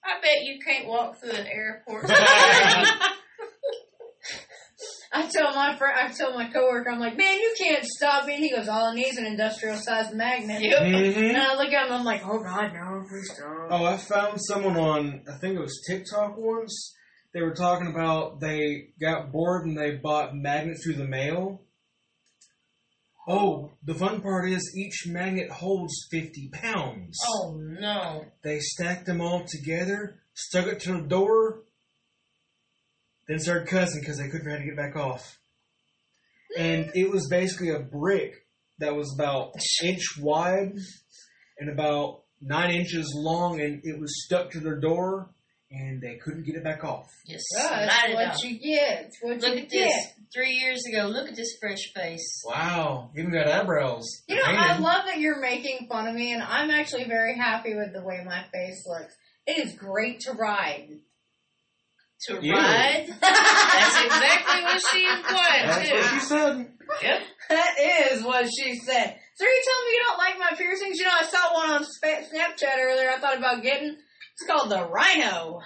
I 0.04 0.20
bet 0.20 0.44
you 0.44 0.58
can't 0.64 0.88
walk 0.88 1.20
through 1.20 1.32
an 1.32 1.46
airport. 1.46 2.10
I 5.12 5.26
tell 5.26 5.54
my 5.54 5.76
friend, 5.76 5.98
I 5.98 6.12
tell 6.12 6.34
my 6.34 6.48
coworker, 6.50 6.90
I'm 6.90 7.00
like, 7.00 7.16
man, 7.16 7.38
you 7.38 7.54
can't 7.58 7.84
stop 7.84 8.26
me. 8.26 8.34
And 8.34 8.44
he 8.44 8.50
goes, 8.50 8.68
all 8.68 8.90
I 8.90 8.94
need 8.94 9.08
is 9.08 9.16
an 9.16 9.26
industrial 9.26 9.76
sized 9.76 10.14
magnet. 10.14 10.62
Yep. 10.62 10.82
Mm-hmm. 10.82 11.22
And 11.24 11.36
I 11.36 11.56
look 11.56 11.72
at 11.72 11.88
him, 11.88 11.92
I'm 11.92 12.04
like, 12.04 12.22
oh 12.24 12.38
god, 12.42 12.72
no, 12.72 13.04
please 13.08 13.28
don't. 13.36 13.72
Oh, 13.72 13.84
I 13.84 13.96
found 13.96 14.38
someone 14.40 14.76
on, 14.76 15.24
I 15.28 15.38
think 15.38 15.56
it 15.56 15.60
was 15.60 15.82
TikTok 15.88 16.36
once. 16.36 16.94
They 17.34 17.42
were 17.42 17.54
talking 17.54 17.88
about 17.88 18.40
they 18.40 18.90
got 19.00 19.32
bored 19.32 19.66
and 19.66 19.76
they 19.76 19.92
bought 19.92 20.34
magnets 20.34 20.84
through 20.84 20.94
the 20.94 21.08
mail. 21.08 21.62
Oh, 23.28 23.72
the 23.84 23.94
fun 23.94 24.20
part 24.20 24.48
is 24.48 24.74
each 24.76 25.06
magnet 25.06 25.50
holds 25.50 25.94
50 26.10 26.50
pounds. 26.52 27.18
oh 27.26 27.56
no. 27.60 28.24
They 28.42 28.58
stacked 28.60 29.06
them 29.06 29.20
all 29.20 29.44
together, 29.46 30.20
stuck 30.34 30.66
it 30.66 30.80
to 30.80 30.94
the 30.94 31.06
door, 31.06 31.62
then 33.30 33.38
started 33.38 33.68
cussing 33.68 34.00
because 34.00 34.18
they 34.18 34.24
couldn't 34.24 34.40
figure 34.40 34.50
out 34.52 34.58
how 34.58 34.64
to 34.64 34.70
get 34.70 34.76
back 34.76 34.96
off. 34.96 35.38
And 36.58 36.90
it 36.94 37.10
was 37.10 37.28
basically 37.30 37.70
a 37.70 37.78
brick 37.78 38.34
that 38.78 38.94
was 38.96 39.14
about 39.14 39.52
inch 39.84 40.18
wide 40.18 40.72
and 41.58 41.70
about 41.70 42.22
nine 42.40 42.70
inches 42.72 43.12
long, 43.14 43.60
and 43.60 43.80
it 43.84 44.00
was 44.00 44.24
stuck 44.24 44.50
to 44.52 44.60
their 44.60 44.80
door. 44.80 45.30
and 45.72 46.02
they 46.02 46.16
couldn't 46.16 46.42
get 46.44 46.56
it 46.56 46.64
back 46.64 46.82
off. 46.82 47.06
Yes, 47.24 47.42
Yeah, 47.56 47.86
that's 47.86 48.12
what 48.14 48.26
off. 48.30 48.42
you 48.42 48.58
get. 48.58 49.04
It's 49.04 49.18
what 49.22 49.38
Look 49.40 49.54
you 49.54 49.62
at 49.62 49.68
get. 49.68 49.86
this. 49.86 50.06
Three 50.34 50.54
years 50.54 50.82
ago, 50.92 51.06
look 51.06 51.28
at 51.28 51.36
this 51.36 51.56
fresh 51.60 51.92
face. 51.94 52.42
Wow, 52.44 53.12
even 53.16 53.30
got 53.30 53.46
eyebrows. 53.46 54.04
You 54.26 54.34
know, 54.34 54.42
I 54.44 54.78
love 54.78 55.04
that 55.06 55.20
you're 55.20 55.40
making 55.40 55.86
fun 55.88 56.08
of 56.08 56.14
me, 56.16 56.32
and 56.32 56.42
I'm 56.42 56.70
actually 56.70 57.04
very 57.04 57.36
happy 57.38 57.76
with 57.76 57.92
the 57.92 58.02
way 58.02 58.20
my 58.26 58.42
face 58.52 58.82
looks. 58.84 59.14
It 59.46 59.64
is 59.64 59.76
great 59.78 60.18
to 60.22 60.32
ride. 60.32 60.88
To 62.26 62.38
You. 62.42 62.52
ride? 62.54 63.06
That's 63.20 64.04
exactly 64.04 64.62
what 64.62 64.82
she 64.92 65.06
implied, 65.06 65.62
That's 65.64 65.88
too. 65.88 65.94
what 65.96 66.04
she 66.12 66.20
said. 66.20 66.66
Yep. 67.02 67.22
That 67.48 67.74
is 68.12 68.22
what 68.22 68.44
she 68.46 68.74
said. 68.76 69.16
So 69.36 69.44
you 69.46 69.62
telling 69.64 69.86
me 69.86 69.92
you 69.94 70.02
don't 70.06 70.18
like 70.18 70.38
my 70.38 70.56
piercings? 70.56 70.98
You 70.98 71.04
know, 71.04 71.12
I 71.18 71.24
saw 71.24 71.54
one 71.54 71.70
on 71.70 71.82
Snapchat 71.84 72.76
earlier. 72.78 73.10
I 73.10 73.18
thought 73.18 73.38
about 73.38 73.62
getting. 73.62 73.88
It's 73.96 74.46
called 74.46 74.70
the 74.70 74.84
Rhino. 74.86 75.60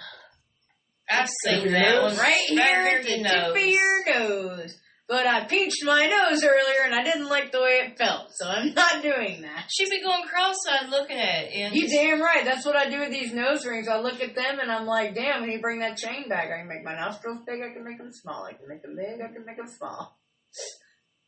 I've 1.09 1.29
seen 1.43 1.71
that 1.73 2.01
one. 2.01 2.15
Right 2.17 2.41
here 2.47 2.83
near 2.83 2.97
at 2.99 3.03
the 3.03 3.09
your 3.17 3.27
tip 3.27 3.55
of 3.55 3.57
your 3.57 4.19
nose. 4.19 4.77
But 5.07 5.27
I 5.27 5.45
pinched 5.45 5.83
my 5.85 6.07
nose 6.07 6.43
earlier, 6.43 6.81
and 6.83 6.95
I 6.95 7.03
didn't 7.03 7.29
like 7.29 7.51
the 7.51 7.61
way 7.61 7.83
it 7.85 7.95
felt, 7.95 8.29
so 8.33 8.47
I'm 8.49 8.73
not 8.73 9.03
doing 9.03 9.43
that. 9.43 9.67
She'd 9.69 9.89
be 9.91 10.01
going 10.01 10.23
cross-eyed 10.27 10.89
looking 10.89 11.17
at 11.19 11.43
it. 11.43 11.53
And 11.53 11.75
You 11.75 11.87
damn 11.87 12.19
right. 12.21 12.43
That's 12.43 12.65
what 12.65 12.75
I 12.75 12.89
do 12.89 12.99
with 13.01 13.11
these 13.11 13.31
nose 13.31 13.67
rings. 13.67 13.87
I 13.87 13.99
look 13.99 14.19
at 14.19 14.33
them 14.33 14.59
and 14.59 14.71
I'm 14.71 14.87
like, 14.87 15.13
damn, 15.13 15.41
when 15.41 15.51
you 15.51 15.61
bring 15.61 15.79
that 15.81 15.97
chain 15.97 16.27
back, 16.27 16.45
I 16.51 16.57
can 16.57 16.67
make 16.67 16.83
my 16.83 16.95
nostrils 16.95 17.41
big, 17.45 17.61
I 17.61 17.71
can 17.73 17.83
make 17.83 17.99
them 17.99 18.09
small. 18.11 18.45
I 18.45 18.53
can 18.53 18.67
make 18.67 18.81
them 18.81 18.95
big, 18.95 19.21
I 19.21 19.31
can 19.31 19.45
make 19.45 19.57
them 19.57 19.67
small. 19.67 20.17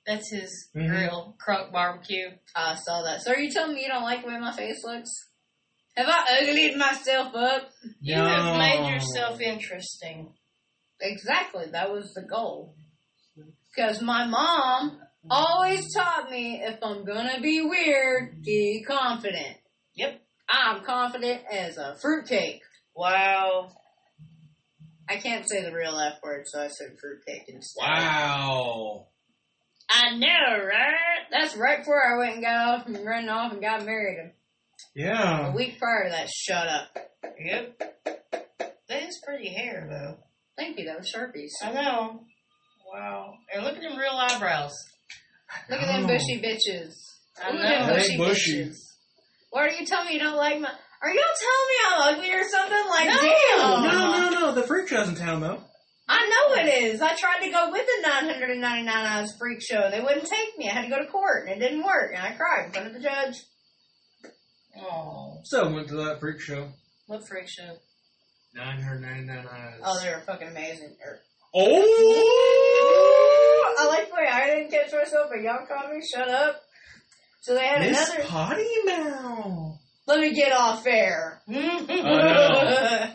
That's 0.08 0.32
his 0.32 0.70
Mhm. 0.76 0.90
grill, 0.90 1.38
crunk 1.46 1.72
barbecue. 1.72 2.30
I 2.56 2.76
saw 2.76 3.04
that. 3.04 3.22
So 3.22 3.32
are 3.34 3.38
you 3.40 3.52
telling 3.52 3.76
me 3.76 3.82
you 3.84 3.90
don't 3.90 4.04
like 4.04 4.22
the 4.24 4.30
way 4.30 4.40
my 4.40 4.54
face 4.56 4.84
looks? 4.86 5.10
Have 5.98 6.08
I 6.10 6.40
uglied 6.42 6.78
myself 6.78 7.36
up? 7.36 7.70
You 8.02 8.16
have 8.16 8.58
made 8.58 8.90
yourself 8.92 9.40
interesting. 9.42 10.34
Exactly. 11.02 11.66
That 11.72 11.92
was 11.92 12.14
the 12.14 12.24
goal. 12.24 12.74
Because 13.78 14.02
my 14.02 14.26
mom 14.26 15.00
always 15.30 15.94
taught 15.94 16.32
me 16.32 16.62
if 16.64 16.80
I'm 16.82 17.06
gonna 17.06 17.40
be 17.42 17.62
weird, 17.62 18.42
be 18.44 18.84
confident. 18.88 19.56
Yep. 19.94 20.20
I'm 20.50 20.84
confident 20.84 21.44
as 21.52 21.78
a 21.78 21.96
fruitcake. 22.02 22.62
Wow. 22.96 23.70
I 25.08 25.18
can't 25.18 25.48
say 25.48 25.62
the 25.62 25.72
real 25.72 25.96
F 26.00 26.16
word, 26.24 26.46
so 26.48 26.60
I 26.60 26.70
said 26.70 26.98
fruitcake 27.00 27.44
instead. 27.50 27.82
Wow. 27.88 29.08
I 29.92 30.16
know, 30.18 30.66
right? 30.66 30.96
That's 31.32 31.56
right 31.56 31.78
before 31.80 32.02
I 32.04 32.18
went 32.18 32.34
and 32.36 32.44
got 32.44 32.80
off 32.80 32.88
and 32.88 33.06
ran 33.06 33.30
off 33.30 33.52
and 33.52 33.62
got 33.62 33.86
married. 33.86 34.18
A 34.20 34.32
Yeah. 34.96 35.54
week 35.56 35.78
prior 35.78 36.06
to 36.06 36.10
that, 36.10 36.30
shut 36.30 36.68
up. 36.68 36.98
Yep. 37.40 37.80
That 38.90 39.04
is 39.04 39.22
pretty 39.24 39.54
hair, 39.54 39.88
though. 39.88 40.18
Thank 40.58 40.80
you, 40.80 40.86
that 40.86 40.98
was 40.98 41.14
Sharpies. 41.14 41.52
I 41.62 41.72
know. 41.72 42.26
Wow. 42.94 43.34
And 43.54 43.64
look 43.64 43.76
at 43.76 43.82
them 43.82 43.98
real 43.98 44.12
eyebrows. 44.14 44.74
Look 45.70 45.80
at 45.82 45.88
them 45.88 46.06
Oh. 46.06 46.08
bushy 46.08 46.42
bitches. 46.42 46.94
I 47.42 47.52
Look 47.52 47.62
know. 47.62 47.68
at 47.68 47.80
them 47.80 47.88
That 47.88 47.96
bushy 47.98 48.12
ain't 48.14 48.22
bushy. 48.22 48.64
bitches. 48.66 48.78
Why 49.52 49.66
are 49.68 49.72
you 49.72 49.86
telling 49.86 50.08
me 50.08 50.14
you 50.14 50.20
don't 50.20 50.36
like 50.38 50.60
my... 50.60 50.70
Are 50.70 51.10
y'all 51.10 51.24
telling 51.40 51.68
me 51.70 51.76
I'm 51.86 52.16
ugly 52.16 52.32
or 52.34 52.44
something? 52.50 52.90
Like, 52.90 53.08
No. 53.08 53.22
damn! 53.22 53.84
No, 53.84 54.30
no, 54.30 54.40
no. 54.40 54.52
The 54.54 54.64
freak 54.64 54.88
show's 54.88 55.08
in 55.10 55.16
town 55.16 55.42
though. 55.42 55.62
I 56.10 56.26
know 56.28 56.62
it 56.64 56.84
is. 56.86 57.02
I 57.02 57.16
tried 57.16 57.44
to 57.46 57.52
go 57.52 57.70
with 57.70 57.86
the 57.86 58.08
999 58.08 58.88
Eyes 58.88 59.36
Freak 59.38 59.62
Show. 59.62 59.90
They 59.92 60.00
wouldn't 60.00 60.26
take 60.26 60.58
me. 60.58 60.70
I 60.70 60.74
had 60.74 60.84
to 60.84 60.90
go 60.90 60.98
to 61.00 61.06
court, 61.12 61.48
and 61.48 61.62
it 61.62 61.66
didn't 61.68 61.84
work. 61.84 62.14
And 62.16 62.24
I 62.26 62.32
cried 62.32 62.68
in 62.68 62.72
front 62.72 62.88
of 62.88 62.94
the 62.94 63.00
judge. 63.02 63.36
Oh, 64.80 65.40
So 65.44 65.70
went 65.74 65.90
to 65.90 65.96
that 65.96 66.20
freak 66.22 66.40
show. 66.40 66.70
what 67.08 67.28
freak 67.28 67.50
show? 67.50 67.78
Nine 68.54 68.82
hundred 68.82 69.02
ninety 69.02 69.26
nine 69.26 69.46
eyes. 69.52 69.80
Oh, 69.84 70.00
they 70.02 70.10
were 70.10 70.22
fucking 70.22 70.48
amazing. 70.48 70.96
Er- 71.06 71.20
Oh. 71.54 72.57
I 73.78 73.86
like 73.88 74.08
the 74.10 74.16
way 74.16 74.28
I 74.32 74.48
didn't 74.56 74.72
catch 74.72 74.92
myself, 74.94 75.28
but 75.30 75.42
y'all 75.42 75.66
caught 75.68 75.92
me. 75.94 76.02
Shut 76.14 76.30
up. 76.30 76.62
So 77.42 77.54
they 77.54 77.66
had 77.66 77.82
Miss 77.82 78.10
another. 78.10 78.24
Potty 78.28 78.68
Mouth. 78.86 79.78
Let 80.08 80.20
me 80.20 80.34
get 80.34 80.52
off 80.54 80.86
air. 80.88 81.42
no. 81.48 83.10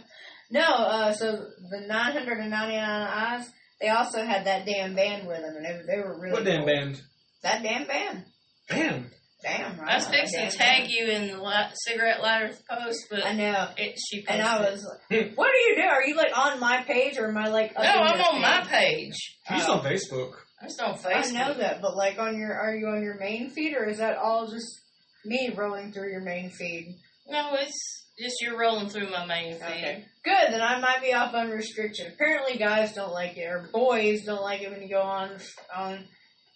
no, 0.50 0.60
uh, 0.62 1.12
so 1.14 1.32
the 1.70 1.80
999 1.86 2.52
Eyes, 2.80 3.50
they 3.80 3.88
also 3.88 4.24
had 4.24 4.46
that 4.46 4.66
damn 4.66 4.94
band 4.94 5.26
with 5.26 5.38
them, 5.38 5.56
and 5.56 5.64
they, 5.64 5.80
they 5.94 5.98
were 6.00 6.18
really 6.20 6.32
What 6.34 6.44
damn 6.44 6.64
band? 6.66 7.00
That 7.42 7.62
damn 7.62 7.86
band. 7.86 8.24
Damn. 8.68 9.10
Damn, 9.42 9.76
right. 9.80 9.90
I 9.90 9.96
was 9.96 10.06
fixing 10.06 10.48
to 10.48 10.56
tag 10.56 10.84
you 10.88 11.08
in 11.08 11.26
the 11.26 11.42
li- 11.42 11.72
cigarette 11.74 12.22
lighter 12.22 12.52
post, 12.70 13.06
but 13.10 13.26
I 13.26 13.32
know. 13.32 13.70
it, 13.76 13.98
she 13.98 14.20
posted. 14.24 14.38
And 14.38 14.42
I 14.42 14.70
was 14.70 14.86
like, 15.10 15.32
what 15.36 15.50
do 15.50 15.58
you 15.70 15.76
do? 15.76 15.82
Are 15.82 16.04
you 16.06 16.14
like 16.14 16.30
on 16.38 16.60
my 16.60 16.84
page 16.86 17.18
or 17.18 17.28
am 17.28 17.36
I 17.36 17.48
like 17.48 17.72
up 17.74 17.82
no, 17.82 17.90
I'm 17.90 18.18
your 18.18 18.34
on 18.34 18.40
my 18.40 18.60
page? 18.60 18.68
page. 18.68 19.38
She's 19.58 19.66
Oh. 19.68 19.78
on 19.78 19.84
Facebook. 19.84 20.34
I'm 20.62 20.68
just 20.68 20.80
on 20.80 20.96
I 21.12 21.30
know 21.32 21.54
that, 21.54 21.82
but 21.82 21.96
like 21.96 22.18
on 22.18 22.38
your, 22.38 22.54
are 22.54 22.74
you 22.74 22.86
on 22.86 23.02
your 23.02 23.18
main 23.18 23.50
feed 23.50 23.74
or 23.74 23.84
is 23.84 23.98
that 23.98 24.16
all 24.16 24.46
just 24.46 24.80
me 25.24 25.52
rolling 25.56 25.92
through 25.92 26.10
your 26.10 26.20
main 26.20 26.50
feed? 26.50 26.96
No, 27.28 27.54
it's 27.54 28.06
just 28.16 28.36
you're 28.40 28.58
rolling 28.58 28.88
through 28.88 29.10
my 29.10 29.26
main 29.26 29.54
feed. 29.54 29.64
Okay. 29.64 30.04
Good, 30.24 30.52
then 30.52 30.62
I 30.62 30.78
might 30.78 31.02
be 31.02 31.12
off 31.12 31.34
unrestricted. 31.34 32.12
Apparently 32.14 32.58
guys 32.58 32.94
don't 32.94 33.12
like 33.12 33.36
it, 33.36 33.46
or 33.46 33.68
boys 33.72 34.24
don't 34.24 34.42
like 34.42 34.62
it 34.62 34.70
when 34.70 34.82
you 34.82 34.88
go 34.88 35.02
on 35.02 35.30
on 35.74 36.04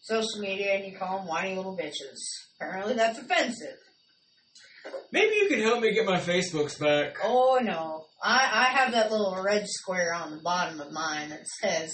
social 0.03 0.41
media 0.41 0.75
and 0.75 0.85
you 0.85 0.97
call 0.97 1.19
them 1.19 1.27
whiny 1.27 1.57
little 1.57 1.77
bitches. 1.77 2.19
Apparently 2.61 2.95
that's 2.95 3.19
offensive. 3.19 3.77
Maybe 5.11 5.35
you 5.35 5.49
can 5.49 5.63
help 5.63 5.81
me 5.81 5.93
get 5.93 6.07
my 6.07 6.21
Facebooks 6.21 6.79
back. 6.79 7.17
Oh 7.25 7.59
no. 7.61 8.05
I, 8.23 8.49
I 8.53 8.65
have 8.77 8.93
that 8.93 9.11
little 9.11 9.43
red 9.43 9.67
square 9.67 10.15
on 10.15 10.31
the 10.31 10.43
bottom 10.43 10.81
of 10.81 10.93
mine 10.93 11.31
that 11.31 11.47
says 11.61 11.93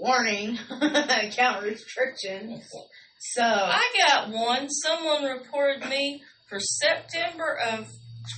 warning 0.00 0.58
account 0.70 1.62
restriction. 1.64 2.60
Oh, 2.74 2.82
so 3.20 3.42
I 3.42 3.82
got 4.06 4.30
one. 4.30 4.68
Someone 4.70 5.24
reported 5.24 5.88
me 5.88 6.22
for 6.48 6.58
September 6.60 7.58
of 7.72 7.86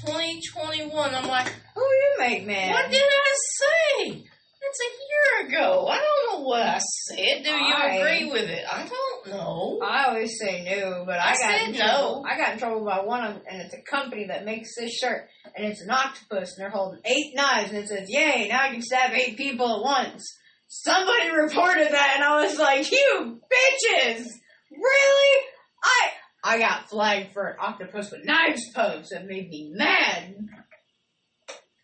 2021. 0.07 1.15
I'm 1.15 1.29
like, 1.29 1.53
who 1.75 1.81
you 1.83 2.15
make 2.19 2.47
mad? 2.47 2.73
what 2.73 2.91
did 2.91 3.03
I 3.03 3.35
say? 3.35 4.25
It's 4.69 4.81
a 4.81 5.45
year 5.45 5.49
ago. 5.49 5.87
I 5.87 5.97
don't 5.99 6.41
know 6.41 6.47
what 6.47 6.63
I 6.63 6.79
said. 6.79 7.45
Do 7.45 7.51
you 7.51 7.75
I- 7.75 7.97
agree 7.97 8.31
with 8.31 8.49
it? 8.51 8.65
I 8.71 8.87
don't 8.89 9.29
know. 9.29 9.81
I 9.85 10.07
always 10.07 10.37
say 10.41 10.65
no, 10.65 11.05
but 11.07 11.19
I, 11.21 11.31
I 11.31 11.33
got 11.33 11.37
said 11.39 11.69
in 11.69 11.73
no. 11.73 11.79
trouble. 11.79 12.25
I 12.29 12.37
got 12.37 12.53
in 12.55 12.59
trouble 12.59 12.85
by 12.85 13.01
one 13.05 13.25
of 13.25 13.35
them, 13.35 13.43
and 13.49 13.63
it's 13.63 13.75
a 13.75 13.83
company 13.89 14.27
that 14.29 14.45
makes 14.45 14.75
this 14.77 14.93
shirt, 14.93 15.29
and 15.57 15.67
it's 15.67 15.83
an 15.83 15.91
octopus, 15.91 16.57
and 16.57 16.65
they're 16.65 16.71
holding 16.71 17.01
eight 17.05 17.33
knives, 17.35 17.71
and 17.71 17.79
it 17.79 17.89
says, 17.89 18.07
"Yay! 18.09 18.49
Now 18.49 18.63
I 18.65 18.71
can 18.71 18.83
stab 18.83 19.13
eight 19.15 19.37
people 19.37 19.77
at 19.77 19.83
once." 19.83 20.25
Somebody 20.69 21.31
reported 21.31 21.93
that, 21.93 22.13
and 22.17 22.25
I 22.25 22.45
was 22.45 22.59
like, 22.59 22.91
"You 22.91 23.41
bitches! 23.51 24.27
Really? 24.71 25.45
I 25.85 26.11
I 26.45 26.59
got 26.59 26.89
flagged 26.89 27.33
for 27.33 27.49
an 27.49 27.57
octopus 27.61 28.11
with 28.11 28.25
knives 28.25 28.63
post. 28.75 29.11
That 29.11 29.27
made 29.27 29.49
me 29.49 29.73
mad. 29.75 30.49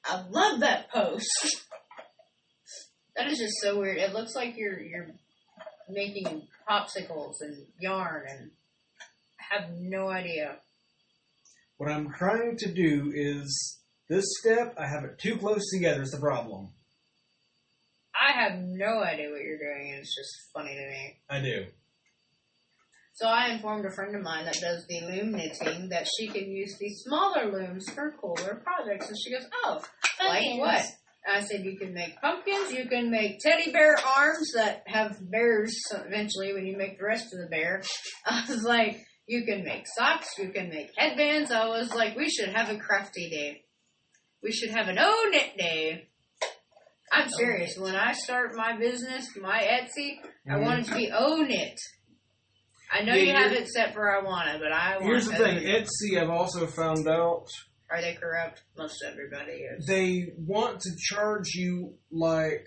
I 0.05 0.25
love 0.29 0.61
that 0.61 0.91
post. 0.91 1.63
That 3.17 3.29
is 3.29 3.39
just 3.39 3.55
so 3.61 3.79
weird. 3.79 3.99
It 3.99 4.13
looks 4.13 4.35
like 4.35 4.57
you're 4.57 4.81
you're 4.81 5.09
making 5.89 6.49
popsicles 6.69 7.35
and 7.41 7.67
yarn 7.79 8.25
and 8.29 8.51
I 9.41 9.57
have 9.57 9.71
no 9.77 10.09
idea. 10.09 10.57
What 11.77 11.91
I'm 11.91 12.13
trying 12.13 12.57
to 12.59 12.73
do 12.73 13.13
is 13.15 13.79
this 14.09 14.25
step, 14.41 14.75
I 14.79 14.87
have 14.87 15.05
it 15.05 15.19
too 15.19 15.37
close 15.37 15.71
together 15.71 16.03
is 16.03 16.11
the 16.11 16.21
problem. 16.21 16.71
I 18.23 18.33
have 18.43 18.59
no 18.59 19.03
idea 19.03 19.31
what 19.31 19.41
you're 19.43 19.59
doing 19.59 19.91
and 19.91 20.01
it's 20.01 20.15
just 20.15 20.31
funny 20.55 20.75
to 20.75 20.87
me. 20.87 21.17
I 21.29 21.41
do. 21.41 21.67
So 23.15 23.27
I 23.27 23.49
informed 23.49 23.85
a 23.85 23.91
friend 23.91 24.15
of 24.17 24.23
mine 24.23 24.45
that 24.47 24.61
does 24.61 24.87
the 24.87 25.01
loom 25.03 25.33
knitting 25.33 25.89
that 25.91 26.07
she 26.17 26.29
can 26.29 26.51
use 26.51 26.77
these 26.79 27.03
smaller 27.05 27.51
looms 27.53 27.89
for 27.91 28.15
cooler 28.21 28.63
projects. 28.65 29.09
And 29.09 29.19
she 29.19 29.33
goes, 29.33 29.45
Oh, 29.65 29.83
like 30.21 30.43
Pumpkins. 30.43 30.59
what? 30.59 30.85
I 31.29 31.41
said 31.41 31.65
you 31.65 31.77
can 31.79 31.95
make 31.95 32.21
pumpkins, 32.21 32.73
you 32.73 32.89
can 32.89 33.11
make 33.11 33.39
teddy 33.39 33.71
bear 33.71 33.97
arms 34.17 34.53
that 34.57 34.83
have 34.87 35.19
bears 35.31 35.77
eventually 35.93 36.53
when 36.53 36.67
you 36.67 36.77
make 36.77 36.99
the 36.99 37.05
rest 37.05 37.33
of 37.33 37.39
the 37.41 37.47
bear. 37.47 37.83
I 38.27 38.45
was 38.49 38.65
like, 38.65 39.05
you 39.27 39.45
can 39.45 39.63
make 39.65 39.87
socks, 39.87 40.31
you 40.39 40.49
can 40.49 40.69
make 40.69 40.91
headbands. 40.97 41.53
I 41.53 41.69
was 41.69 41.95
like, 41.95 42.17
we 42.17 42.29
should 42.29 42.49
have 42.49 42.71
a 42.71 42.79
crafty 42.79 43.31
day. 43.31 43.65
We 44.43 44.51
should 44.51 44.71
have 44.71 44.89
an 44.89 44.99
O 44.99 45.29
knit 45.31 45.57
day. 45.57 46.09
I'm 47.13 47.29
serious. 47.29 47.77
When 47.79 47.95
I 47.95 48.13
start 48.13 48.57
my 48.57 48.77
business, 48.79 49.29
my 49.41 49.61
Etsy, 49.61 50.17
I 50.49 50.55
mm-hmm. 50.55 50.65
want 50.65 50.81
it 50.81 50.87
to 50.87 50.95
be 50.95 51.11
O 51.15 51.43
knit. 51.43 51.79
I 52.91 53.03
know 53.03 53.15
Yeah, 53.15 53.23
you 53.23 53.35
have 53.35 53.53
it 53.53 53.69
set 53.69 53.93
for 53.93 54.11
I 54.11 54.23
want 54.23 54.49
it, 54.49 54.61
but 54.61 54.73
I 54.73 54.95
want 54.97 55.05
Here's 55.07 55.27
the 55.27 55.37
thing. 55.37 55.59
Etsy 55.59 56.21
I've 56.21 56.31
also 56.31 56.67
found 56.67 57.07
out 57.07 57.47
Are 57.91 58.01
they 58.01 58.15
corrupt? 58.15 58.63
Most 58.77 59.05
everybody 59.07 59.53
is. 59.53 59.87
they 59.87 60.33
want 60.39 60.81
to 60.81 60.91
charge 60.99 61.49
you 61.55 61.95
like 62.11 62.67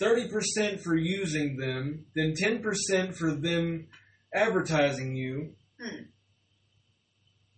30% 0.00 0.80
for 0.82 0.96
using 0.96 1.56
them, 1.56 2.06
then 2.14 2.34
10% 2.34 3.14
for 3.14 3.34
them 3.34 3.88
advertising 4.34 5.14
you. 5.14 5.54
Hmm. 5.80 6.04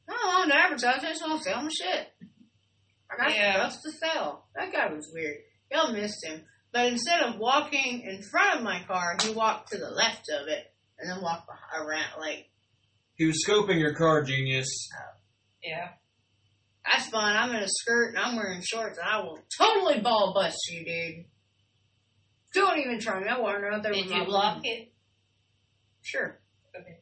I 0.08 0.12
don't 0.12 0.34
want 0.34 0.50
to 0.50 0.56
advertise. 0.56 1.04
I 1.04 1.10
just 1.10 1.22
want 1.22 1.42
to 1.42 1.50
sell 1.50 1.62
my 1.62 1.68
shit. 1.68 2.08
I 3.10 3.16
got 3.16 3.34
Yeah. 3.34 3.68
stuff 3.68 3.82
to 3.82 3.92
sell. 3.92 4.48
That 4.56 4.72
guy 4.72 4.92
was 4.92 5.10
weird. 5.12 5.36
Y'all 5.72 5.92
missed 5.92 6.24
him. 6.24 6.42
But 6.72 6.86
instead 6.86 7.22
of 7.22 7.38
walking 7.38 8.02
in 8.02 8.22
front 8.22 8.58
of 8.58 8.62
my 8.64 8.80
car, 8.86 9.16
he 9.22 9.32
walked 9.32 9.72
to 9.72 9.78
the 9.78 9.90
left 9.90 10.28
of 10.30 10.48
it 10.48 10.64
and 10.98 11.10
then 11.10 11.22
walked 11.22 11.48
around. 11.78 12.18
Like, 12.18 12.46
He 13.14 13.26
was 13.26 13.44
scoping 13.46 13.78
your 13.80 13.94
car, 13.94 14.22
genius. 14.22 14.68
Yeah. 15.62 15.90
that's 16.84 17.08
fine. 17.08 17.36
I'm 17.36 17.54
in 17.54 17.62
a 17.62 17.68
skirt 17.68 18.14
and 18.14 18.18
I'm 18.18 18.36
wearing 18.36 18.62
shorts 18.62 18.98
and 18.98 19.06
I 19.08 19.20
will 19.20 19.38
totally 19.58 20.00
ball 20.00 20.32
bust 20.34 20.56
you, 20.70 20.84
dude. 20.84 21.24
Don't 22.54 22.78
even 22.78 22.98
try 23.00 23.20
me. 23.20 23.28
I 23.28 23.38
want 23.38 23.60
to 23.60 23.66
out 23.68 23.82
there 23.82 23.92
Did 23.92 24.04
with 24.06 24.12
you 24.12 24.18
my 24.20 24.24
block 24.26 24.60
it? 24.64 24.92
Sure. 26.02 26.38
Okay. 26.76 26.98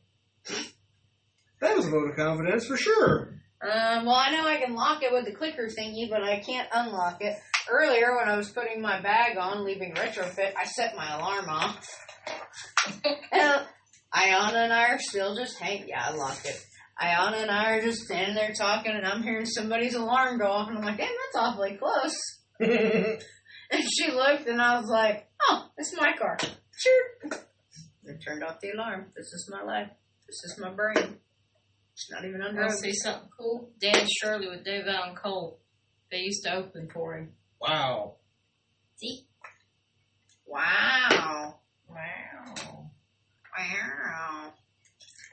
That 1.60 1.76
was 1.76 1.86
a 1.86 1.90
vote 1.90 2.10
of 2.10 2.16
confidence 2.16 2.66
for 2.66 2.76
sure. 2.76 3.34
Um, 3.62 4.06
well, 4.06 4.14
I 4.14 4.30
know 4.30 4.46
I 4.46 4.56
can 4.64 4.74
lock 4.74 5.02
it 5.02 5.12
with 5.12 5.26
the 5.26 5.32
clicker 5.32 5.66
thingy, 5.68 6.08
but 6.08 6.22
I 6.22 6.40
can't 6.40 6.68
unlock 6.72 7.18
it. 7.20 7.36
Earlier, 7.70 8.16
when 8.16 8.28
I 8.28 8.36
was 8.36 8.50
putting 8.50 8.82
my 8.82 9.00
bag 9.00 9.36
on, 9.36 9.64
leaving 9.64 9.94
retrofit, 9.94 10.52
I 10.56 10.64
set 10.64 10.96
my 10.96 11.16
alarm 11.16 11.48
off. 11.48 11.88
and 13.32 13.66
Iona 14.12 14.58
and 14.58 14.72
I 14.72 14.88
are 14.88 14.98
still 14.98 15.36
just 15.36 15.58
hanging. 15.58 15.88
Yeah, 15.88 16.08
I 16.08 16.14
locked 16.14 16.46
it. 16.46 16.60
Iona 17.00 17.38
and 17.38 17.50
I 17.50 17.72
are 17.72 17.82
just 17.82 18.02
standing 18.02 18.34
there 18.34 18.52
talking, 18.52 18.92
and 18.92 19.06
I'm 19.06 19.22
hearing 19.22 19.46
somebody's 19.46 19.94
alarm 19.94 20.38
go 20.38 20.46
off, 20.46 20.68
and 20.68 20.78
I'm 20.78 20.84
like, 20.84 20.98
damn, 20.98 21.08
that's 21.08 21.36
awfully 21.36 21.78
close. 21.78 22.16
And 23.70 23.84
she 23.88 24.10
looked, 24.10 24.48
and 24.48 24.60
I 24.60 24.80
was 24.80 24.90
like, 24.90 25.28
oh, 25.48 25.68
it's 25.78 25.94
my 25.96 26.12
car. 26.18 26.36
Sure. 26.76 27.30
I 27.32 28.12
turned 28.24 28.42
off 28.42 28.60
the 28.60 28.70
alarm. 28.70 29.12
This 29.16 29.26
is 29.26 29.48
my 29.50 29.62
life. 29.62 29.90
This 30.26 30.42
is 30.44 30.58
my 30.60 30.70
brain. 30.70 31.18
It's 31.92 32.10
not 32.10 32.24
even 32.24 32.42
under. 32.42 32.62
Want 32.62 32.72
to 32.72 32.78
see 32.78 32.92
something 32.92 33.28
cool? 33.38 33.70
Dan 33.80 34.08
Shirley 34.08 34.48
with 34.48 34.64
Dave 34.64 34.86
Allan 34.88 35.14
Coe. 35.14 35.58
They 36.10 36.18
used 36.18 36.42
to 36.44 36.54
open 36.56 36.88
for 36.92 37.16
him. 37.16 37.32
Wow. 37.60 38.14
See? 38.96 39.26
Wow. 40.46 41.60
Wow. 41.88 42.90
Wow. 43.56 44.52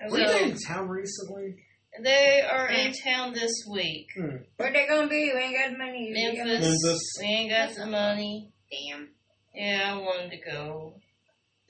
Were 0.09 0.19
you 0.19 0.27
So, 0.27 0.37
in 0.39 0.57
town 0.67 0.87
recently? 0.89 1.55
they 2.03 2.41
are 2.41 2.69
in 2.69 2.93
town 3.03 3.33
this 3.33 3.51
week. 3.71 4.07
Hmm. 4.15 4.37
Where 4.57 4.71
they 4.71 4.85
gonna 4.87 5.07
be? 5.07 5.31
We 5.33 5.39
ain't 5.39 5.55
got 5.57 5.77
money. 5.77 6.11
Memphis. 6.13 6.61
Memphis. 6.61 7.01
We 7.19 7.25
ain't 7.27 7.49
got 7.51 7.73
the 7.75 7.85
money. 7.87 8.51
Damn. 8.69 9.09
Yeah, 9.55 9.93
I 9.95 9.97
wanted 9.97 10.31
to 10.31 10.51
go. 10.51 10.99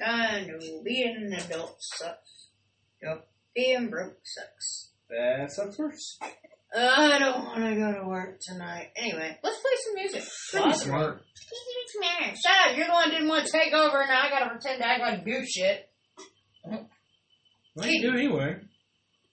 I 0.06 0.42
know. 0.42 0.60
Being 0.84 1.16
an 1.16 1.34
adult 1.34 1.78
sucks. 1.80 2.50
Yep. 3.02 3.28
Being 3.56 3.90
broke 3.90 4.18
sucks. 4.26 4.92
That 5.10 5.52
sucks 5.52 5.78
worse. 5.80 6.20
I 6.76 7.18
don't 7.20 7.46
want 7.46 7.60
to 7.60 7.76
go 7.76 7.94
to 8.02 8.08
work 8.08 8.40
tonight. 8.42 8.90
Anyway, 8.96 9.38
let's 9.44 9.58
play 9.62 9.72
some 9.86 9.96
music. 9.96 10.24
Pretty 10.52 10.78
smart. 10.78 11.22
Shut 12.36 12.72
up. 12.72 12.78
You're 12.78 12.88
the 12.88 12.94
one 12.94 13.06
who 13.06 13.12
didn't 13.12 13.28
want 13.30 13.46
to 13.46 13.52
take 13.52 13.74
over, 13.74 14.02
and 14.02 14.10
now 14.10 14.22
I 14.24 14.30
gotta 14.30 14.50
pretend 14.50 14.80
to 14.82 14.88
act 14.88 15.02
like 15.02 15.26
do 15.26 15.46
shit. 15.46 15.90
Well, 16.66 17.88
you 17.88 18.02
do 18.02 18.18
anyway. 18.18 18.58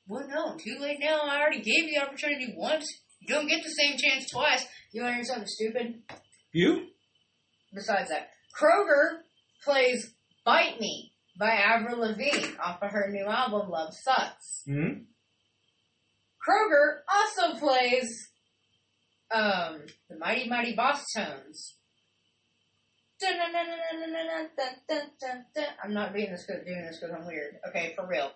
Well, 0.06 0.26
no, 0.28 0.56
too 0.56 0.76
late 0.80 0.98
now. 1.00 1.22
I 1.24 1.40
already 1.40 1.62
gave 1.62 1.88
you 1.88 1.98
the 1.98 2.06
opportunity 2.06 2.54
once. 2.56 2.86
You 3.20 3.34
don't 3.34 3.48
get 3.48 3.62
the 3.62 3.70
same 3.70 3.96
chance 3.96 4.30
twice. 4.30 4.66
You 4.92 5.02
want 5.02 5.12
to 5.12 5.16
hear 5.16 5.24
something 5.24 5.46
stupid? 5.46 6.02
You? 6.52 6.86
Besides 7.74 8.10
that, 8.10 8.28
Kroger 8.60 9.20
plays 9.64 10.14
Bite 10.44 10.78
Me 10.78 11.12
by 11.38 11.50
Avril 11.50 12.00
Lavigne 12.00 12.54
off 12.62 12.82
of 12.82 12.90
her 12.90 13.10
new 13.10 13.26
album, 13.26 13.70
Love 13.70 13.92
Sux. 13.92 14.62
Hmm? 14.66 15.04
Kroger 16.46 16.98
also 17.12 17.58
plays 17.58 18.28
um, 19.34 19.80
the 20.10 20.18
Mighty 20.18 20.48
Mighty 20.48 20.74
Boss 20.74 21.04
Tones. 21.16 21.74
I'm 25.82 25.94
not 25.94 26.12
doing 26.14 26.30
this 26.30 26.44
because 26.46 26.64
doing 26.64 26.84
this 26.84 26.98
because 27.00 27.14
I'm 27.16 27.26
weird. 27.26 27.56
Okay, 27.68 27.94
for 27.96 28.06
real. 28.06 28.30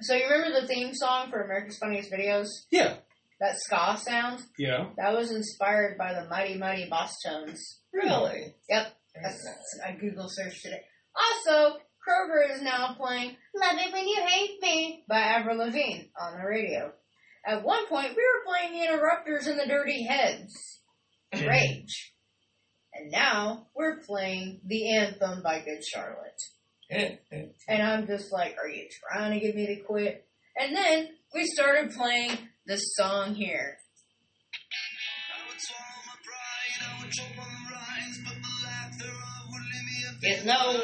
So 0.00 0.14
you 0.14 0.24
remember 0.24 0.60
the 0.60 0.66
theme 0.66 0.94
song 0.94 1.30
for 1.30 1.42
America's 1.42 1.78
Funniest 1.78 2.10
Videos? 2.10 2.48
Yeah. 2.70 2.96
That 3.40 3.56
ska 3.56 3.96
sound? 3.98 4.40
Yeah. 4.58 4.86
That 4.96 5.14
was 5.14 5.30
inspired 5.30 5.96
by 5.98 6.14
the 6.14 6.28
Mighty 6.28 6.58
Mighty 6.58 6.88
Boss 6.88 7.14
Tones. 7.24 7.80
Really? 7.92 8.54
Yep. 8.68 8.92
That's, 9.22 9.44
I 9.86 9.92
Google 9.92 10.28
searched 10.28 10.64
it. 10.66 10.84
Also, 11.16 11.78
Kroger 12.06 12.54
is 12.54 12.62
now 12.62 12.94
playing 12.98 13.36
Love 13.54 13.76
It 13.76 13.92
When 13.92 14.06
You 14.06 14.22
Hate 14.26 14.60
Me 14.62 15.04
by 15.08 15.18
Avril 15.18 15.58
Lavigne 15.58 16.04
on 16.20 16.38
the 16.38 16.46
radio. 16.46 16.92
At 17.46 17.64
one 17.64 17.86
point, 17.86 18.10
we 18.10 18.22
were 18.22 18.44
playing 18.46 18.72
the 18.72 18.84
Interrupters 18.84 19.46
and 19.46 19.58
the 19.58 19.66
Dirty 19.66 20.04
Heads. 20.04 20.80
Mm-hmm. 21.34 21.46
Rage. 21.46 22.14
And 22.94 23.10
now, 23.10 23.66
we're 23.74 24.00
playing 24.00 24.60
the 24.66 24.96
anthem 24.96 25.42
by 25.42 25.60
Good 25.60 25.84
Charlotte. 25.84 26.40
Mm-hmm. 26.92 27.50
And 27.68 27.82
I'm 27.82 28.06
just 28.06 28.32
like, 28.32 28.56
are 28.62 28.68
you 28.68 28.88
trying 29.10 29.38
to 29.38 29.40
get 29.44 29.54
me 29.54 29.66
to 29.66 29.82
quit? 29.82 30.26
And 30.56 30.74
then, 30.74 31.08
we 31.34 31.44
started 31.44 31.92
playing 31.92 32.36
this 32.66 32.94
song 32.96 33.34
here. 33.34 33.76
Get 40.20 40.44
no. 40.44 40.80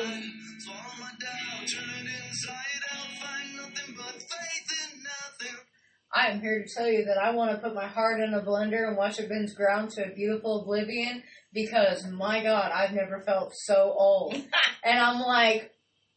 I 6.15 6.29
am 6.29 6.41
here 6.41 6.63
to 6.63 6.69
tell 6.77 6.89
you 6.89 7.05
that 7.07 7.19
I 7.19 7.31
want 7.35 7.51
to 7.51 7.59
put 7.59 7.75
my 7.75 7.87
heart 7.89 8.21
in 8.21 8.35
a 8.35 8.41
blender 8.41 8.87
and 8.87 8.97
watch 8.97 9.19
it 9.19 9.29
bend 9.29 9.49
ground 9.57 9.91
to 9.91 10.05
a 10.05 10.15
beautiful 10.15 10.63
oblivion 10.63 11.23
because 11.53 12.07
my 12.13 12.43
God, 12.43 12.71
I've 12.73 12.93
never 12.95 13.21
felt 13.27 13.51
so 13.55 13.93
old. 13.99 14.35
and 14.85 14.99
I'm 14.99 15.21
like, 15.21 15.73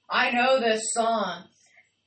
I 0.10 0.32
know 0.32 0.60
this 0.60 0.82
song. 0.94 1.46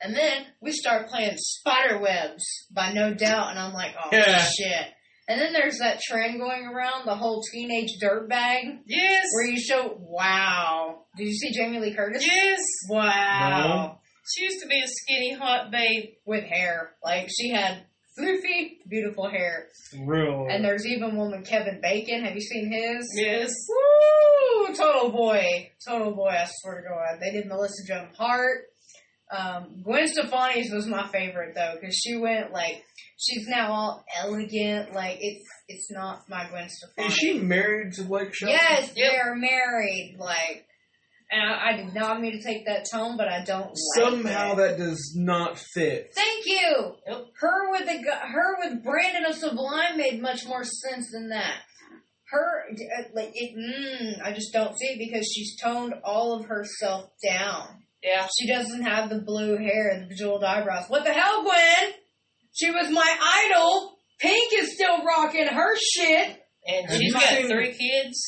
And 0.01 0.15
then 0.17 0.47
we 0.63 0.73
start 0.73 1.09
playing 1.09 1.37
Spiderwebs 1.37 2.43
by 2.73 2.93
No 2.93 3.13
Doubt, 3.13 3.51
and 3.51 3.59
I'm 3.59 3.75
like, 3.75 3.95
oh 4.03 4.09
Yeah. 4.13 4.39
shit. 4.39 4.87
And 5.29 5.41
then 5.41 5.53
there's 5.53 5.79
that 5.79 6.01
trend 6.01 6.41
going 6.41 6.65
around, 6.67 7.07
the 7.07 7.15
whole 7.15 7.43
teenage 7.53 7.91
dirtbag, 8.03 8.79
Yes. 8.87 9.25
where 9.35 9.47
you 9.47 9.61
show, 9.61 9.97
wow. 10.01 11.05
Did 11.17 11.27
you 11.29 11.35
see 11.35 11.53
Jamie 11.53 11.81
Lee 11.81 11.95
Curtis? 11.95 12.25
Yes. 12.27 12.61
Wow. 12.89 13.99
She 14.35 14.45
used 14.45 14.61
to 14.63 14.69
be 14.69 14.81
a 14.81 14.87
skinny 14.87 15.35
hot 15.35 15.71
babe. 15.71 16.11
With 16.25 16.45
hair. 16.45 16.93
Like, 17.03 17.29
she 17.31 17.51
had 17.51 17.85
floofy, 18.19 18.79
beautiful 18.89 19.29
hair. 19.31 19.69
Real. 20.05 20.47
And 20.51 20.65
there's 20.65 20.87
even 20.87 21.17
one 21.17 21.31
with 21.33 21.47
Kevin 21.47 21.81
Bacon. 21.83 22.25
Have 22.25 22.35
you 22.35 22.41
seen 22.41 22.71
his? 22.73 23.07
Yes. 23.17 23.53
Woo! 23.69 24.75
Total 24.75 25.11
boy. 25.11 25.71
Total 25.87 26.13
boy, 26.15 26.29
I 26.29 26.47
swear 26.49 26.83
to 26.83 26.89
God. 26.89 27.21
They 27.21 27.31
did 27.33 27.47
Melissa 27.49 27.83
Joan 27.87 28.09
Hart. 28.17 28.67
Um, 29.37 29.83
Gwen 29.85 30.09
Stefani's 30.09 30.73
was 30.73 30.87
my 30.89 31.07
favorite 31.07 31.55
though, 31.55 31.75
because 31.81 31.95
she 31.95 32.17
went 32.17 32.53
like 32.53 32.83
she's 33.17 33.47
now 33.47 33.71
all 33.73 34.05
elegant. 34.19 34.93
Like 34.93 35.19
it's 35.21 35.45
it's 35.69 35.89
not 35.93 36.29
my 36.29 36.49
Gwen 36.51 36.69
Stefani. 36.69 37.07
Is 37.09 37.15
she 37.15 37.39
married 37.39 37.93
to 37.95 38.03
Blake 38.03 38.35
Shelton? 38.35 38.59
Yes, 38.61 38.93
Yep. 38.97 39.13
they're 39.13 39.37
married. 39.37 40.17
Like, 40.19 40.67
and 41.31 41.43
I, 41.43 41.71
I 41.71 41.77
did 41.77 41.95
not 41.95 42.21
mean 42.21 42.33
to 42.33 42.43
take 42.43 42.67
that 42.67 42.87
tone, 42.91 43.17
but 43.17 43.29
I 43.29 43.45
don't. 43.45 43.67
Like 43.69 43.77
Somehow 43.97 44.53
it. 44.55 44.57
that 44.57 44.79
does 44.79 45.15
not 45.17 45.59
fit. 45.59 46.11
Thank 46.15 46.47
you. 46.47 46.95
Yep. 47.07 47.25
Her 47.41 47.71
with 47.71 47.87
the 47.87 48.03
her 48.13 48.57
with 48.61 48.83
Brandon 48.85 49.25
of 49.27 49.35
Sublime 49.37 49.97
made 49.97 50.21
much 50.21 50.47
more 50.47 50.65
sense 50.65 51.11
than 51.13 51.29
that. 51.31 51.59
Her 52.31 52.65
uh, 52.71 53.03
like 53.15 53.33
it. 53.35 53.57
Mm, 53.57 54.25
I 54.25 54.33
just 54.33 54.53
don't 54.53 54.77
see 54.79 54.87
it 54.87 54.99
because 54.99 55.27
she's 55.35 55.57
toned 55.61 55.95
all 56.05 56.39
of 56.39 56.47
herself 56.47 57.11
down. 57.25 57.67
Yeah. 58.03 58.27
She 58.39 58.47
doesn't 58.49 58.83
have 58.83 59.11
the 59.11 59.19
blue 59.21 59.57
hair 59.59 59.91
and 59.91 60.05
the 60.05 60.09
bejeweled 60.09 60.43
eyebrows. 60.45 60.85
What 60.89 61.05
the 61.05 61.13
hell, 61.13 61.43
Gwen? 61.43 61.93
She 62.53 62.71
was 62.71 62.91
my 62.91 63.17
idol. 63.51 63.99
Pink 64.21 64.53
is 64.55 64.75
still 64.75 65.05
rocking 65.05 65.47
her 65.47 65.77
shit. 65.77 66.37
And 66.67 66.87
Have 66.89 66.99
she's 66.99 67.09
you 67.09 67.13
got 67.13 67.23
seen- 67.23 67.49
three 67.49 67.73
kids. 67.73 68.19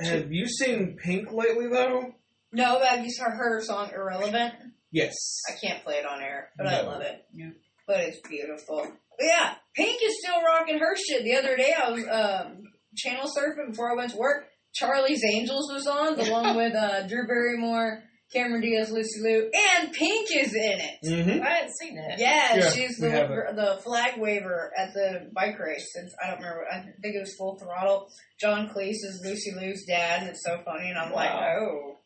Have 0.00 0.32
you 0.32 0.46
seen 0.48 0.96
Pink 1.02 1.30
lately, 1.32 1.66
though? 1.70 2.14
No, 2.52 2.78
but 2.78 2.88
I've 2.88 3.04
just 3.04 3.20
heard 3.20 3.34
her 3.36 3.62
song 3.62 3.90
"Irrelevant." 3.94 4.54
Yes. 4.90 5.40
I 5.48 5.54
can't 5.64 5.82
play 5.82 5.94
it 5.94 6.06
on 6.06 6.20
air, 6.22 6.50
but 6.56 6.66
I 6.66 6.82
love 6.82 7.00
it. 7.00 7.24
Yeah. 7.34 7.50
But 7.86 8.00
it's 8.00 8.20
beautiful. 8.28 8.86
But 9.18 9.26
yeah, 9.26 9.54
Pink 9.74 10.00
is 10.02 10.18
still 10.22 10.42
rocking 10.42 10.78
her 10.78 10.94
shit. 10.96 11.24
The 11.24 11.36
other 11.36 11.56
day 11.56 11.72
I 11.72 11.90
was 11.90 12.04
um, 12.04 12.64
channel 12.96 13.26
surfing 13.26 13.70
before 13.70 13.90
I 13.90 13.96
went 13.96 14.12
to 14.12 14.18
work. 14.18 14.44
Charlie's 14.74 15.22
Angels 15.24 15.70
was 15.72 15.86
on, 15.86 16.18
along 16.20 16.56
with 16.56 16.74
uh, 16.74 17.06
Drew 17.06 17.26
Barrymore, 17.26 18.02
Cameron 18.32 18.62
Diaz, 18.62 18.90
Lucy 18.90 19.20
Liu, 19.20 19.50
and 19.78 19.92
Pink 19.92 20.28
is 20.34 20.54
in 20.54 20.80
it. 20.80 20.98
Mm-hmm. 21.04 21.42
I 21.42 21.48
hadn't 21.50 21.74
seen 21.78 21.96
that. 21.96 22.18
Yeah, 22.18 22.56
Yeah, 22.56 22.70
she's 22.70 22.96
the 22.96 23.10
the 23.54 23.80
flag 23.82 24.18
waver 24.18 24.70
at 24.76 24.94
the 24.94 25.30
bike 25.34 25.58
race. 25.58 25.90
Since 25.94 26.14
I 26.22 26.30
don't 26.30 26.40
remember, 26.40 26.66
I 26.70 26.80
think 27.02 27.14
it 27.16 27.20
was 27.20 27.34
Full 27.34 27.58
Throttle. 27.58 28.08
John 28.40 28.68
Cleese 28.68 29.04
is 29.04 29.22
Lucy 29.24 29.52
Liu's 29.54 29.84
dad, 29.86 30.22
and 30.22 30.30
it's 30.30 30.44
so 30.44 30.60
funny. 30.64 30.88
And 30.88 30.98
I'm 30.98 31.12
like, 31.12 31.30
oh. 31.30 31.98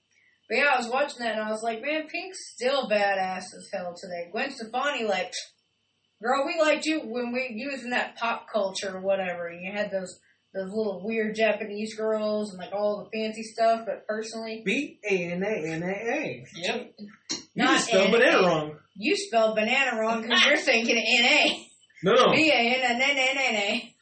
But 0.48 0.58
yeah, 0.58 0.70
I 0.74 0.78
was 0.78 0.88
watching 0.88 1.18
that, 1.20 1.32
and 1.32 1.42
I 1.42 1.50
was 1.50 1.62
like, 1.62 1.82
man, 1.82 2.06
Pink's 2.06 2.52
still 2.54 2.88
badass 2.88 3.44
as 3.56 3.68
hell 3.72 3.94
today. 4.00 4.28
Gwen 4.30 4.52
Stefani, 4.52 5.04
like, 5.04 5.32
girl, 6.22 6.46
we 6.46 6.60
liked 6.60 6.86
you 6.86 7.00
when 7.00 7.32
we 7.32 7.52
you 7.56 7.70
was 7.72 7.82
in 7.82 7.90
that 7.90 8.16
pop 8.16 8.46
culture 8.52 8.96
or 8.96 9.00
whatever, 9.00 9.48
and 9.48 9.60
you 9.64 9.72
had 9.72 9.90
those 9.90 10.20
those 10.54 10.70
little 10.72 11.02
weird 11.04 11.34
Japanese 11.34 11.94
girls 11.96 12.50
and 12.50 12.58
like 12.58 12.72
all 12.72 13.04
the 13.04 13.18
fancy 13.18 13.42
stuff. 13.42 13.82
But 13.86 14.06
personally, 14.06 14.62
B 14.64 14.98
A 15.10 15.32
N 15.32 15.42
A 15.42 15.66
N 15.68 15.82
A 15.82 15.86
A. 15.86 16.44
Yep. 16.54 16.94
You 16.98 17.08
Not 17.56 17.74
just 17.78 17.88
spelled 17.88 18.08
N 18.08 18.14
A. 18.14 18.18
banana 18.18 18.46
wrong. 18.46 18.78
you 18.94 19.16
spelled 19.16 19.56
banana 19.56 20.00
wrong 20.00 20.22
because 20.22 20.44
you're 20.46 20.56
thinking 20.58 20.96
N 20.96 21.24
A. 21.24 21.68
No, 22.04 22.12
no. 22.12 22.32
B 22.32 22.50
A 22.50 22.54
N 22.54 23.00
A 23.00 23.04
N 23.04 23.18
A 23.18 23.48
N 23.48 23.54
A. 23.56 23.94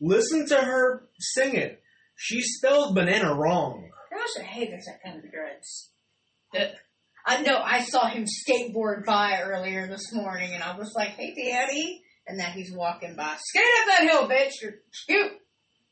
Listen 0.00 0.46
to 0.48 0.56
her 0.56 1.06
sing 1.18 1.54
it. 1.54 1.80
She 2.16 2.40
spelled 2.40 2.94
banana 2.94 3.34
wrong. 3.34 3.90
Gosh, 4.12 4.44
I 4.44 4.46
hate 4.46 4.70
this 4.70 4.86
that 4.86 5.02
kind 5.02 5.24
of 5.24 5.30
drugs. 5.30 5.90
I 7.24 7.40
know 7.42 7.58
I 7.58 7.82
saw 7.82 8.08
him 8.08 8.26
skateboard 8.26 9.06
by 9.06 9.40
earlier 9.42 9.86
this 9.86 10.12
morning, 10.12 10.54
and 10.54 10.62
I 10.62 10.76
was 10.76 10.92
like, 10.94 11.10
"Hey, 11.10 11.34
Daddy!" 11.34 12.02
And 12.26 12.36
now 12.36 12.50
he's 12.50 12.72
walking 12.72 13.16
by. 13.16 13.36
Skate 13.38 13.62
up 13.80 13.86
that 13.86 14.02
hill, 14.02 14.28
bitch! 14.28 14.52
You're 14.60 14.74
cute. 15.06 15.32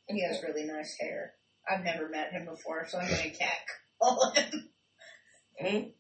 He 0.09 0.23
has 0.25 0.43
really 0.43 0.65
nice 0.65 0.95
hair. 1.01 1.35
I've 1.69 1.85
never 1.85 2.09
met 2.09 2.33
him 2.33 2.47
before, 2.47 2.87
so 2.89 2.99
I'm 2.99 3.09
gonna 3.09 3.31
catcall 3.31 4.33
him. 4.35 4.69
Mm. 5.65 5.93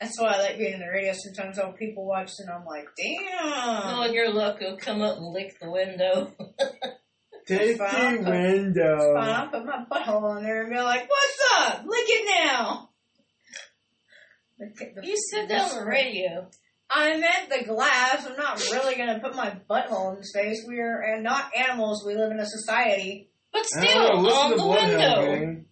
That's 0.00 0.20
why 0.20 0.34
I 0.34 0.42
like 0.42 0.58
being 0.58 0.74
in 0.74 0.80
the 0.80 0.86
radio. 0.86 1.12
Sometimes 1.12 1.58
I'll 1.58 1.72
people 1.72 2.06
watch, 2.06 2.30
and 2.38 2.50
I'm 2.50 2.64
like, 2.64 2.86
"Damn!" 2.96 3.96
Knowing 3.96 4.14
your 4.14 4.32
luck, 4.32 4.58
he'll 4.60 4.76
come 4.76 5.02
up 5.02 5.16
and 5.16 5.32
lick 5.32 5.58
the 5.60 5.70
window. 5.70 6.34
Take 7.46 7.78
Fine. 7.78 8.24
the 8.24 8.30
window. 8.30 9.14
Fine, 9.14 9.28
I'll 9.30 9.48
put 9.48 9.64
my 9.64 9.84
butthole 9.90 10.22
on 10.22 10.42
there 10.42 10.62
and 10.62 10.70
be 10.72 10.80
like, 10.80 11.08
"What's 11.08 11.38
up? 11.58 11.84
Lick 11.84 12.04
it 12.06 12.46
now." 12.46 12.90
The- 14.58 14.92
the- 14.94 15.06
You 15.06 15.16
said 15.30 15.48
that 15.48 15.72
on 15.72 15.78
the 15.80 15.84
radio. 15.86 16.48
I 16.88 17.16
meant 17.16 17.48
the 17.50 17.64
glass. 17.64 18.26
I'm 18.26 18.36
not 18.36 18.60
really 18.70 18.94
gonna 18.96 19.18
put 19.18 19.34
my 19.34 19.56
butthole 19.68 20.12
in 20.12 20.18
his 20.18 20.32
face. 20.34 20.62
We 20.68 20.78
are 20.78 21.00
and 21.00 21.24
not 21.24 21.50
animals. 21.56 22.04
We 22.06 22.14
live 22.14 22.30
in 22.30 22.38
a 22.38 22.46
society. 22.46 23.30
But 23.52 23.66
still, 23.66 24.08
know. 24.08 24.20
Listen 24.20 24.38
on 24.38 24.50
to 24.50 24.56
the 24.56 24.62
Bloodhound 24.62 24.90
window. 24.92 25.36
Gang. 25.36 25.66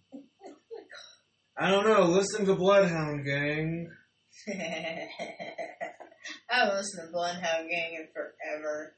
I 1.57 1.69
don't 1.71 1.87
know. 1.87 2.01
Listen 2.05 2.45
to 2.47 2.55
Bloodhound 2.55 3.23
Gang. 3.25 3.91
I 4.47 5.07
haven't 6.49 6.75
listened 6.75 7.07
to 7.07 7.11
Bloodhound 7.11 7.69
Gang 7.69 7.93
in 7.93 8.07
forever. 8.13 8.95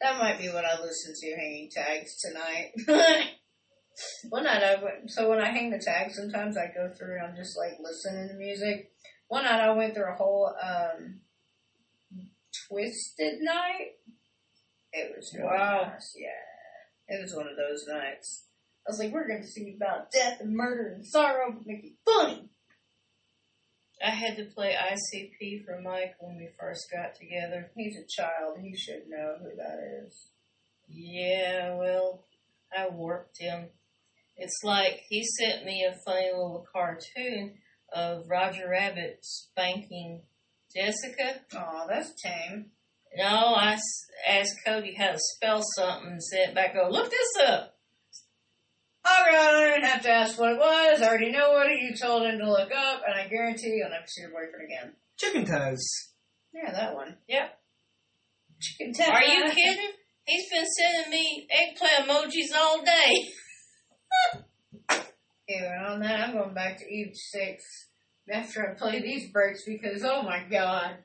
That 0.00 0.18
might 0.18 0.38
be 0.38 0.48
what 0.48 0.64
I 0.64 0.80
listen 0.82 1.14
to 1.16 1.36
hanging 1.36 1.70
tags 1.70 2.20
tonight. 2.20 2.72
One 4.28 4.44
night 4.44 4.62
I 4.62 4.82
went, 4.82 5.10
so 5.10 5.30
when 5.30 5.40
I 5.40 5.50
hang 5.50 5.70
the 5.70 5.78
tags, 5.78 6.16
sometimes 6.16 6.56
I 6.58 6.66
go 6.66 6.92
through 6.92 7.14
and 7.16 7.26
I'm 7.28 7.36
just 7.36 7.56
like 7.56 7.78
listening 7.80 8.28
to 8.28 8.34
music. 8.34 8.90
One 9.28 9.44
night 9.44 9.60
I 9.60 9.72
went 9.72 9.94
through 9.94 10.12
a 10.12 10.16
whole 10.16 10.54
um, 10.62 11.20
Twisted 12.68 13.40
night. 13.40 13.92
It 14.92 15.12
was 15.16 15.32
really 15.34 15.46
Wow. 15.46 15.90
nice, 15.92 16.14
yeah. 16.18 17.14
It 17.16 17.22
was 17.22 17.34
one 17.34 17.46
of 17.48 17.56
those 17.56 17.86
nights. 17.88 18.44
I 18.86 18.90
was 18.90 18.98
like, 18.98 19.12
we're 19.12 19.26
going 19.28 19.42
to 19.42 19.46
sing 19.48 19.74
about 19.76 20.10
death 20.10 20.40
and 20.40 20.54
murder 20.54 20.92
and 20.94 21.06
sorrow, 21.06 21.52
but 21.52 21.66
make 21.66 21.84
it 21.84 21.92
funny. 22.04 22.48
I 24.04 24.10
had 24.10 24.36
to 24.36 24.44
play 24.44 24.74
ICP 24.74 25.64
for 25.64 25.80
Mike 25.80 26.16
when 26.20 26.36
we 26.36 26.48
first 26.58 26.90
got 26.92 27.14
together. 27.14 27.70
He's 27.74 27.96
a 27.96 28.06
child. 28.06 28.58
He 28.60 28.76
should 28.76 29.08
know 29.08 29.36
who 29.40 29.56
that 29.56 29.78
is. 30.04 30.28
Yeah, 30.88 31.76
well, 31.76 32.24
I 32.76 32.88
warped 32.88 33.38
him. 33.38 33.68
It's 34.36 34.60
like 34.62 35.00
he 35.08 35.24
sent 35.24 35.64
me 35.64 35.84
a 35.84 35.96
funny 36.04 36.26
little 36.26 36.66
cartoon 36.72 37.54
of 37.92 38.28
Roger 38.28 38.68
Rabbit 38.68 39.20
spanking 39.22 40.22
Jessica. 40.74 41.40
Oh, 41.54 41.86
that's 41.88 42.12
tame. 42.22 42.66
No, 43.16 43.24
I 43.24 43.78
asked 44.28 44.56
Cody 44.66 44.94
how 44.94 45.12
to 45.12 45.18
spell 45.18 45.62
something 45.76 46.12
and 46.12 46.22
sent 46.22 46.54
back, 46.54 46.74
go, 46.74 46.88
look 46.90 47.10
this 47.10 47.48
up. 47.48 47.75
Alright, 49.06 49.34
I 49.34 49.50
don't 49.52 49.68
even 49.70 49.84
have 49.84 50.02
to 50.02 50.10
ask 50.10 50.38
what 50.38 50.52
it 50.52 50.58
was. 50.58 51.00
I 51.00 51.06
already 51.06 51.30
know 51.30 51.52
what 51.52 51.68
you 51.68 51.94
told 51.94 52.24
him 52.24 52.38
to 52.38 52.50
look 52.50 52.72
up, 52.72 53.02
and 53.06 53.14
I 53.14 53.28
guarantee 53.28 53.76
you'll 53.76 53.90
never 53.90 54.06
see 54.06 54.22
your 54.22 54.30
boyfriend 54.30 54.64
again. 54.66 54.94
Chicken 55.16 55.44
ties. 55.44 55.84
Yeah, 56.52 56.72
that 56.72 56.94
one. 56.94 57.16
Yep. 57.28 57.58
Chicken 58.60 58.92
tender. 58.92 59.12
Are 59.12 59.22
you 59.22 59.44
kidding? 59.50 59.90
He's 60.24 60.50
been 60.50 60.64
sending 60.66 61.10
me 61.10 61.46
eggplant 61.50 62.08
emojis 62.08 62.56
all 62.56 62.82
day. 62.82 63.12
Anyway, 65.48 65.78
on 65.88 66.00
that, 66.00 66.20
I'm 66.20 66.32
going 66.34 66.54
back 66.54 66.78
to 66.78 66.92
Eve 66.92 67.12
6 67.14 67.62
after 68.32 68.68
I 68.68 68.74
play 68.74 69.00
these 69.00 69.30
breaks 69.30 69.62
because, 69.64 70.02
oh 70.02 70.22
my 70.22 70.42
god. 70.50 70.96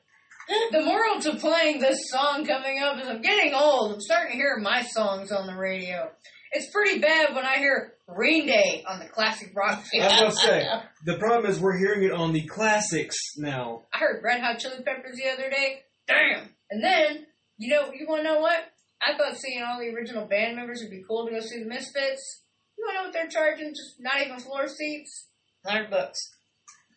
The 0.72 0.82
moral 0.82 1.20
to 1.20 1.36
playing 1.36 1.78
this 1.78 2.10
song 2.10 2.44
coming 2.44 2.82
up 2.82 3.00
is 3.00 3.06
I'm 3.06 3.22
getting 3.22 3.54
old. 3.54 3.92
I'm 3.92 4.00
starting 4.00 4.32
to 4.32 4.36
hear 4.36 4.58
my 4.60 4.82
songs 4.82 5.30
on 5.30 5.46
the 5.46 5.54
radio. 5.54 6.10
It's 6.52 6.70
pretty 6.70 6.98
bad 6.98 7.34
when 7.34 7.44
I 7.46 7.56
hear 7.58 7.94
Green 8.08 8.46
Day 8.46 8.84
on 8.86 8.98
the 8.98 9.06
classic 9.06 9.52
rock 9.56 9.78
I 9.78 9.80
was 9.80 9.88
channel. 9.90 10.18
going 10.18 10.30
to 10.30 10.36
say, 10.36 10.68
the 11.06 11.16
problem 11.16 11.50
is 11.50 11.58
we're 11.58 11.78
hearing 11.78 12.02
it 12.04 12.12
on 12.12 12.32
the 12.32 12.42
classics 12.46 13.16
now. 13.38 13.84
I 13.92 13.98
heard 13.98 14.22
Red 14.22 14.40
Hot 14.42 14.58
Chili 14.58 14.82
Peppers 14.84 15.16
the 15.16 15.30
other 15.30 15.48
day. 15.50 15.80
Damn. 16.06 16.48
And 16.70 16.82
then, 16.84 17.26
you 17.56 17.70
know, 17.74 17.90
you 17.92 18.06
want 18.06 18.20
to 18.22 18.24
know 18.24 18.40
what? 18.40 18.58
I 19.00 19.16
thought 19.16 19.36
seeing 19.38 19.62
all 19.62 19.80
the 19.80 19.88
original 19.94 20.26
band 20.26 20.56
members 20.56 20.80
would 20.82 20.90
be 20.90 21.02
cool 21.08 21.26
to 21.26 21.32
go 21.32 21.40
see 21.40 21.58
the 21.62 21.68
Misfits. 21.68 22.42
You 22.78 22.84
want 22.84 22.94
to 22.96 22.98
know 23.00 23.04
what 23.08 23.12
they're 23.14 23.28
charging? 23.28 23.70
Just 23.70 23.96
not 24.00 24.20
even 24.24 24.38
floor 24.38 24.68
seats. 24.68 25.28
Hundred 25.64 25.90
bucks 25.90 26.18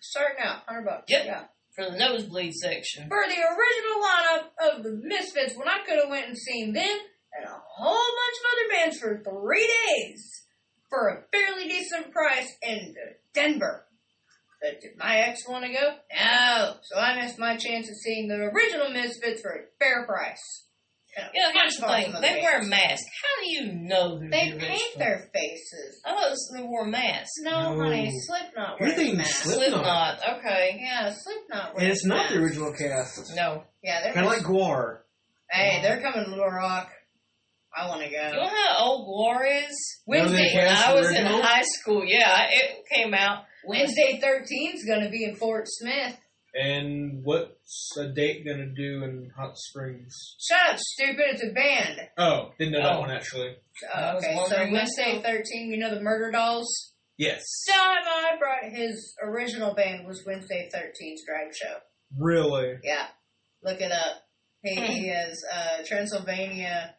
Starting 0.01 0.43
out, 0.43 0.64
hundred 0.68 0.86
bucks. 0.86 1.06
Yep. 1.08 1.24
Yeah. 1.26 1.43
for 1.76 1.86
the 1.89 1.97
nosebleed 1.97 2.53
section. 2.53 3.08
For 3.08 3.24
the 3.28 3.41
original 3.41 4.03
lineup 4.03 4.76
of 4.78 4.84
the 4.84 5.01
Misfits, 5.03 5.56
when 5.58 5.68
I 5.68 5.80
could 5.86 5.99
have 5.99 6.10
went 6.10 6.28
and 6.28 6.38
seen 6.38 6.74
them 6.74 6.97
and 7.38 7.46
a 7.46 7.62
whole 7.68 7.94
bunch 7.94 8.38
of 8.40 8.46
other 8.52 8.70
bands 8.72 9.00
for 9.00 9.24
three 9.42 9.74
days 9.88 10.44
for 10.90 11.10
a 11.10 11.24
fairly 11.32 11.68
decent 11.68 12.12
price 12.12 12.52
in 12.64 12.96
Denver. 13.34 13.86
But 14.62 14.82
did 14.82 14.98
my 14.98 15.18
ex 15.18 15.48
want 15.48 15.66
to 15.66 15.72
go? 15.74 15.96
No. 16.18 16.76
So 16.84 16.98
I 17.00 17.22
missed 17.22 17.38
my 17.38 17.58
chance 17.58 17.90
of 17.90 17.96
seeing 17.98 18.28
the 18.28 18.36
original 18.36 18.90
Misfits 18.90 19.42
for 19.42 19.52
a 19.52 19.62
fair 19.80 20.06
price. 20.08 20.64
And 21.18 21.28
a 21.28 21.30
Yeah, 21.34 21.52
here's 21.54 21.78
the 21.78 21.88
thing. 21.88 22.14
They 22.22 22.42
wear 22.42 22.62
masks. 22.64 23.06
How 23.24 23.42
do 23.44 23.50
you 23.50 23.74
know 23.74 24.18
who 24.18 24.30
They 24.30 24.52
the 24.52 24.58
paint 24.60 24.64
original- 24.64 24.98
their 25.00 25.30
faces. 25.34 26.02
Oh, 26.06 26.14
I 26.16 26.30
thought 26.30 26.38
they 26.58 26.64
wore 26.64 26.86
masks. 26.86 27.32
No, 27.40 27.74
No. 27.74 27.84
honey, 27.84 28.12
Slipknot 28.28 28.80
You're 28.82 28.96
wears 28.96 29.14
masks. 29.16 29.42
Slipknot. 29.44 30.20
Slipknot. 30.20 30.40
Okay. 30.40 30.78
Yeah, 30.82 31.14
Slipknot 31.14 31.74
wears 31.76 31.84
And 31.84 31.92
it's 31.92 32.06
not 32.06 32.30
the 32.30 32.38
original 32.40 32.74
cast. 32.74 33.34
No. 33.36 33.64
Yeah, 33.84 34.02
they're 34.02 34.14
Kind 34.14 34.26
of 34.26 34.32
like 34.34 34.44
GWAR. 34.44 35.00
Hey, 35.52 35.82
they're 35.82 36.02
coming 36.02 36.24
to 36.26 36.30
Little 36.32 36.48
Rock. 36.50 36.92
I 37.78 37.88
want 37.88 38.01
to 38.03 38.09
go. 38.09 38.28
You 38.30 38.36
know 38.36 38.47
how 38.47 38.86
old 38.86 39.07
GWAR 39.07 39.67
is? 39.67 40.01
Wednesday. 40.07 40.51
When 40.55 40.67
I 40.67 40.93
was 40.93 41.09
in 41.09 41.17
original? 41.17 41.41
high 41.41 41.63
school. 41.63 42.03
Yeah, 42.05 42.47
it 42.49 42.86
came 42.91 43.13
out. 43.13 43.43
Wednesday 43.67 44.19
13th 44.23 44.76
is 44.76 44.86
going 44.86 45.03
to 45.03 45.09
be 45.09 45.23
in 45.26 45.36
Fort 45.36 45.65
Smith. 45.67 46.17
And 46.53 47.19
what's 47.26 47.91
a 47.99 48.07
date 48.07 48.45
gonna 48.45 48.67
do 48.67 49.03
in 49.03 49.30
Hot 49.36 49.57
Springs? 49.57 50.15
Shut 50.39 50.57
up, 50.69 50.80
stupid. 50.80 51.26
It's 51.32 51.43
a 51.43 51.51
band. 51.51 51.99
Oh, 52.17 52.53
didn't 52.57 52.71
know 52.71 52.82
that 52.82 52.95
Oh. 52.95 52.99
one 53.01 53.11
actually. 53.11 53.57
I 53.93 54.11
okay, 54.15 54.32
so 54.34 54.41
wondering 54.41 54.71
Wednesday 54.71 55.17
myself. 55.17 55.26
13, 55.26 55.69
you 55.71 55.78
know 55.78 55.93
the 55.93 55.99
Murderdolls? 55.99 56.63
Yes. 57.17 57.43
John 57.67 57.97
I 58.07 58.38
brought 58.39 58.71
his 58.71 59.15
original 59.21 59.73
band 59.73 60.07
was 60.07 60.23
Wednesday 60.26 60.69
13's 60.73 61.23
drag 61.28 61.53
show. 61.53 61.76
Really? 62.17 62.76
Yeah, 62.84 63.07
look 63.61 63.82
it 63.82 63.91
up. 63.91 64.23
He, 64.63 64.76
he 64.76 65.07
has 65.09 65.38
uh, 65.53 65.84
Transylvania, 65.86 66.95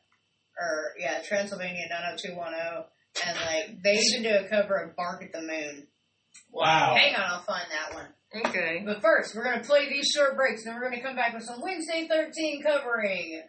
or 0.59 0.92
yeah, 0.98 1.20
Transylvania 1.22 1.86
90210, 1.90 3.28
and 3.28 3.36
like 3.40 3.82
they 3.82 3.98
even 3.98 4.22
do 4.22 4.44
a 4.44 4.48
cover 4.48 4.76
of 4.76 4.96
Bark 4.96 5.22
at 5.22 5.32
the 5.32 5.40
Moon. 5.40 5.86
Wow. 6.50 6.96
Hang 6.96 7.14
on, 7.14 7.22
I'll 7.22 7.42
find 7.42 7.66
that 7.70 7.94
one. 7.94 8.07
Okay. 8.46 8.82
But 8.84 9.02
first, 9.02 9.34
we're 9.34 9.44
going 9.44 9.61
to 9.61 9.66
play 9.66 9.88
these 9.88 10.11
short 10.14 10.36
breaks, 10.36 10.64
and 10.64 10.72
then 10.74 10.80
we're 10.80 10.88
going 10.90 11.00
to 11.00 11.07
come 11.07 11.16
back 11.16 11.34
with 11.34 11.44
some 11.44 11.61
Wednesday 11.61 12.09
13 12.09 12.62
covering 12.62 13.42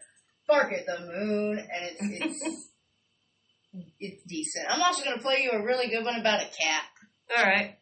Bark 0.48 0.72
at 0.74 0.86
the 0.86 1.06
Moon, 1.06 1.60
and 1.60 1.68
it's 1.70 2.00
it's 2.02 2.70
it's 4.00 4.24
decent. 4.28 4.66
I'm 4.70 4.82
also 4.82 5.04
going 5.04 5.18
to 5.18 5.24
play 5.24 5.42
you 5.42 5.52
a 5.52 5.64
really 5.64 5.90
good 5.90 6.04
one 6.04 6.20
about 6.20 6.42
a 6.42 6.46
cat. 6.46 6.84
All 7.38 7.44
right. 7.44 7.78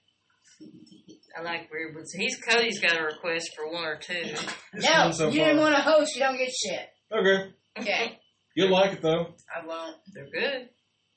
I 1.38 1.42
like 1.42 1.70
weird 1.72 1.94
ones. 1.94 2.14
He's 2.14 2.38
Cody's 2.38 2.80
got 2.80 2.98
a 2.98 3.04
request 3.04 3.52
for 3.56 3.72
one 3.72 3.84
or 3.84 3.98
two. 3.98 4.24
Just 4.24 4.48
no, 4.74 5.06
one 5.06 5.14
so 5.14 5.28
you 5.28 5.40
far. 5.40 5.48
didn't 5.50 5.62
want 5.62 5.76
to 5.76 5.82
host, 5.82 6.16
you 6.16 6.22
don't 6.22 6.38
get 6.38 6.50
shit. 6.50 6.90
Okay. 7.12 7.52
Okay, 7.78 8.20
You'll 8.56 8.72
like 8.72 8.94
it 8.94 9.02
though. 9.02 9.36
I 9.54 9.66
won't. 9.66 9.98
They're 10.14 10.30
good. 10.32 10.70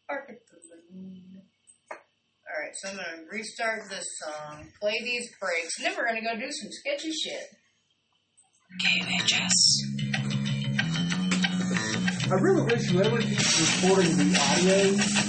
Bark 0.08 0.28
at 0.28 0.38
the 0.50 0.58
Moon. 0.92 1.42
Alright, 1.90 2.74
so 2.74 2.88
I'm 2.88 2.96
going 2.96 3.06
to 3.06 3.30
restart 3.30 3.82
this 3.90 4.06
song, 4.24 4.66
play 4.80 4.98
these 5.04 5.28
breaks, 5.38 5.78
and 5.78 5.86
then 5.86 5.94
we're 5.96 6.06
going 6.08 6.16
to 6.16 6.26
go 6.26 6.34
do 6.34 6.50
some 6.50 6.70
sketchy 6.72 7.12
shit. 7.12 7.44
Okay, 8.74 9.00
man, 9.04 9.26
Jess. 9.26 9.82
I 12.30 12.34
really 12.40 12.62
wish 12.62 12.88
whoever 12.88 13.18
keeps 13.18 13.82
recording 13.82 14.16
the 14.16 14.36
audio 14.36 15.28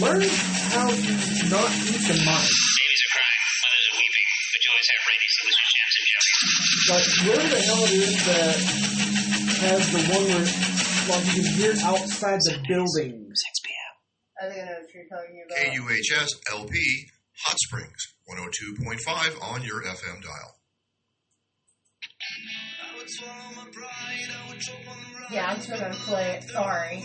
learn 0.00 0.22
how 0.22 0.88
to 0.88 1.44
not 1.50 1.70
use 1.84 2.06
the 2.08 2.16
mic. 2.24 2.42
Babies 2.42 3.02
are 3.04 3.12
crying, 3.14 3.40
mothers 3.62 3.86
are 3.90 3.96
weeping, 3.98 4.28
but 4.50 4.60
joys 4.64 4.86
have 4.90 5.02
rabies. 5.10 5.34
This 5.44 5.54
is 5.54 5.68
Chance 5.74 5.94
and 5.98 6.06
Joe. 6.10 6.24
Like 6.94 7.06
whoever 7.20 7.48
the 7.50 7.60
hell 7.62 7.84
it 7.84 7.94
is 7.94 8.14
that 8.26 8.93
has 9.64 9.90
the 9.92 10.02
one 10.12 10.24
where 10.28 10.44
like 11.08 11.26
you 11.34 11.42
can 11.42 11.52
hear 11.54 11.74
outside 11.84 12.40
the 12.40 12.62
building. 12.68 13.32
I 14.40 14.48
think 14.48 14.60
I 14.60 14.66
know 14.66 14.78
what 14.80 14.94
you're 14.94 15.08
talking 15.08 15.40
about. 15.44 15.56
KUHS 15.58 16.28
LP 16.52 17.06
Hot 17.46 17.58
Springs 17.58 18.14
102.5 18.28 19.42
on 19.42 19.62
your 19.62 19.82
FM 19.82 20.22
dial. 20.22 20.54
Yeah, 25.30 25.46
I'm 25.50 25.60
still 25.60 25.78
gonna 25.78 25.94
play 25.94 26.40
it. 26.42 26.50
Sorry. 26.50 27.04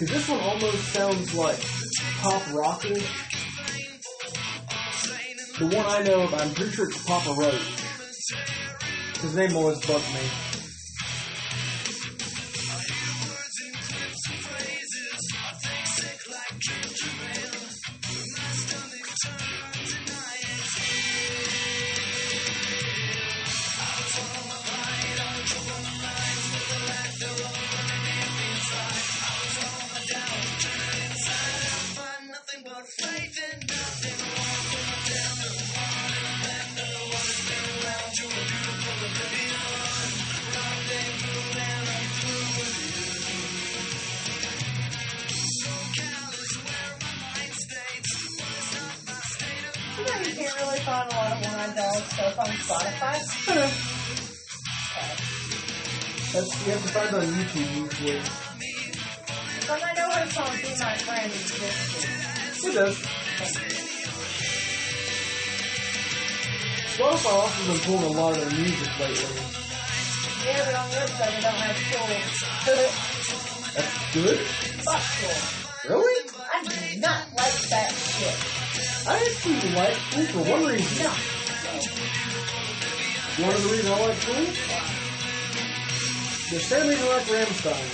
Because 0.00 0.16
this 0.16 0.28
one 0.30 0.40
almost 0.40 0.82
sounds 0.94 1.34
like 1.34 1.60
pop 2.22 2.42
rocky. 2.54 2.94
The 5.58 5.66
one 5.76 5.84
I 5.84 6.02
know 6.04 6.22
of, 6.22 6.32
I'm 6.32 6.54
pretty 6.54 6.70
sure 6.70 6.88
it's 6.88 7.04
Papa 7.04 7.34
Roach. 7.36 7.60
His 9.20 9.36
name 9.36 9.54
always 9.54 9.84
bugged 9.84 10.06
me. 10.14 10.49
Really 50.80 50.92
find 50.92 51.12
a 51.12 51.14
lot 51.14 51.32
of 51.32 51.38
One-Eyed 51.44 51.74
Doll 51.76 51.94
stuff 51.94 52.38
on 52.38 52.46
Spotify. 52.46 53.16
That's, 56.32 56.66
you 56.66 56.72
have 56.72 56.82
to 56.82 56.88
find 56.88 57.08
it 57.08 57.14
on 57.14 57.26
YouTube 57.36 57.70
usually. 57.76 58.20
But 59.68 59.82
I 59.84 59.92
know 59.92 60.10
her 60.10 60.26
song 60.30 60.56
"Be 60.56 60.74
My 60.80 60.96
Friend" 60.96 61.26
exists. 61.26 62.64
It 62.64 62.72
does. 62.72 62.96
Spotify 66.96 67.30
also 67.30 67.60
been 67.72 67.80
pulling 67.80 68.04
a 68.04 68.06
lot 68.18 68.32
of 68.36 68.40
their 68.40 68.50
music 68.58 68.88
lately. 69.00 69.36
Yeah, 70.46 70.64
but 70.64 70.74
on 70.76 70.88
the 70.90 70.96
other 70.96 71.12
side, 71.12 71.32
they 71.34 71.40
don't 71.42 71.60
have 71.60 71.76
tools. 71.92 72.36
That's 73.74 73.94
good. 74.14 74.38
Fuck 74.86 75.04
tools. 75.20 75.46
Really? 75.88 76.18
I 76.54 76.56
do 76.64 76.70
not 77.00 77.22
like 77.36 77.58
that 77.68 77.90
shit. 77.92 78.36
I 79.06 79.16
actually 79.16 79.70
like 79.74 79.96
Tool 80.10 80.24
for 80.26 80.50
one 80.50 80.64
reason. 80.66 81.04
No. 81.04 81.10
One 83.46 83.54
of 83.54 83.62
the 83.62 83.68
reasons 83.70 83.88
I 83.88 84.06
like 84.06 84.20
Tool? 84.20 84.44
The 86.50 86.60
same 86.60 86.88
reason 86.88 87.04
I 87.06 87.10
like 87.16 87.26
Rammstein. 87.26 87.84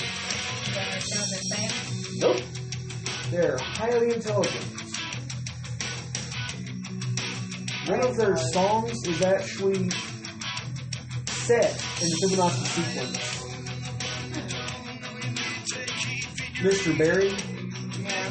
You 0.67 0.75
don't 0.75 0.83
understand 0.85 1.21
what 1.21 1.31
they're 1.31 1.43
saying? 1.43 1.73
Nope. 2.19 2.41
They're 3.31 3.59
highly 3.59 4.15
intelligent. 4.15 4.65
One 7.89 8.01
of 8.01 8.17
their 8.17 8.37
songs 8.37 9.07
is 9.07 9.23
actually 9.23 9.91
set 11.29 11.71
in 12.03 12.09
the 12.09 12.17
Fibonacci 12.27 12.67
sequence. 12.67 13.19
Mr. 16.63 16.99
Barry, 16.99 17.31
Yeah. 18.01 18.31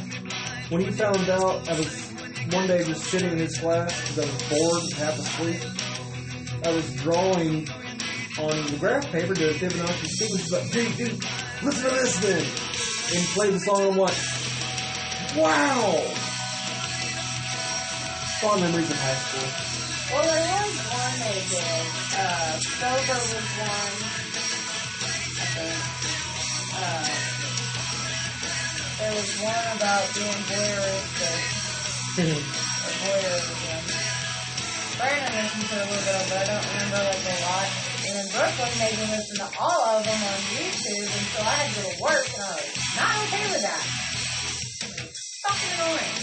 when 0.69 0.81
he 0.81 0.91
found 0.91 1.29
out, 1.29 1.69
I 1.69 1.77
was 1.77 2.04
one 2.51 2.67
day 2.67 2.83
just 2.83 3.03
sitting 3.05 3.31
in 3.31 3.37
his 3.37 3.57
class 3.59 3.99
because 4.01 4.19
I 4.19 4.25
was 4.25 4.43
bored, 4.49 4.83
and 4.83 4.93
half 4.93 5.17
asleep. 5.19 5.61
I 6.63 6.73
was 6.73 6.95
drawing 6.95 7.67
on 8.39 8.71
the 8.71 8.77
graph 8.79 9.05
paper 9.11 9.33
the 9.33 9.53
Fibonacci 9.53 10.07
sequence. 10.07 10.51
Like, 10.51 10.71
dude, 10.71 10.97
dude, 10.97 11.25
listen 11.63 11.89
to 11.89 11.95
this 11.95 12.19
then. 12.19 12.39
And 12.39 13.19
he 13.19 13.25
played 13.33 13.53
the 13.53 13.59
song. 13.59 13.91
I'm 13.91 13.97
wow. 15.37 16.03
Fond 18.41 18.61
memories 18.61 18.89
of 18.91 18.97
high 18.99 19.15
school. 19.15 19.49
Well, 20.11 20.23
there 20.23 20.63
was 20.65 20.77
one 20.91 21.15
they 21.21 21.39
did. 21.49 21.85
Uh, 22.17 22.59
Sober 22.59 23.13
was 23.13 23.51
one. 23.61 23.95
I 25.37 25.47
think. 25.55 25.79
Uh, 26.77 27.05
there 28.99 29.13
was 29.13 29.31
one 29.41 29.67
about 29.77 30.05
being 30.13 30.41
voyeuristic. 30.49 31.64
Voyeurism. 32.15 33.55
Brandon 34.95 35.35
listened 35.35 35.67
to 35.67 35.75
a 35.75 35.87
little 35.91 35.99
bit 35.99 36.31
it, 36.31 36.39
I 36.39 36.47
don't 36.47 36.63
remember 36.71 37.03
like 37.03 37.19
a 37.19 37.35
lot. 37.43 37.67
And 38.07 38.15
then 38.15 38.27
Brooklyn 38.31 38.71
made 38.79 38.95
me 38.95 39.05
listen 39.11 39.35
to 39.43 39.49
all 39.59 39.99
of 39.99 40.05
them 40.05 40.21
on 40.23 40.39
YouTube, 40.55 41.11
and 41.11 41.25
so 41.35 41.39
I 41.43 41.51
had 41.51 41.67
to 41.67 41.75
go 41.75 41.91
to 41.91 41.99
work, 41.99 42.23
and 42.31 42.39
I 42.39 42.55
was 42.55 42.71
not 42.95 43.11
okay 43.27 43.45
with 43.51 43.63
that. 43.67 43.83
Fucking 45.43 45.71
annoying. 45.75 46.15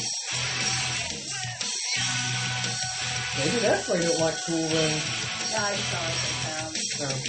Maybe 3.36 3.56
that's 3.60 3.88
why 3.88 3.96
you 3.96 4.08
don't 4.08 4.20
like 4.20 4.38
Tool 4.46 4.64
then. 4.72 4.96
No, 5.52 5.58
I 5.60 5.76
just 5.76 5.92
don't 5.92 6.04
like 6.08 6.72
the 6.72 6.80
sound. 6.96 7.20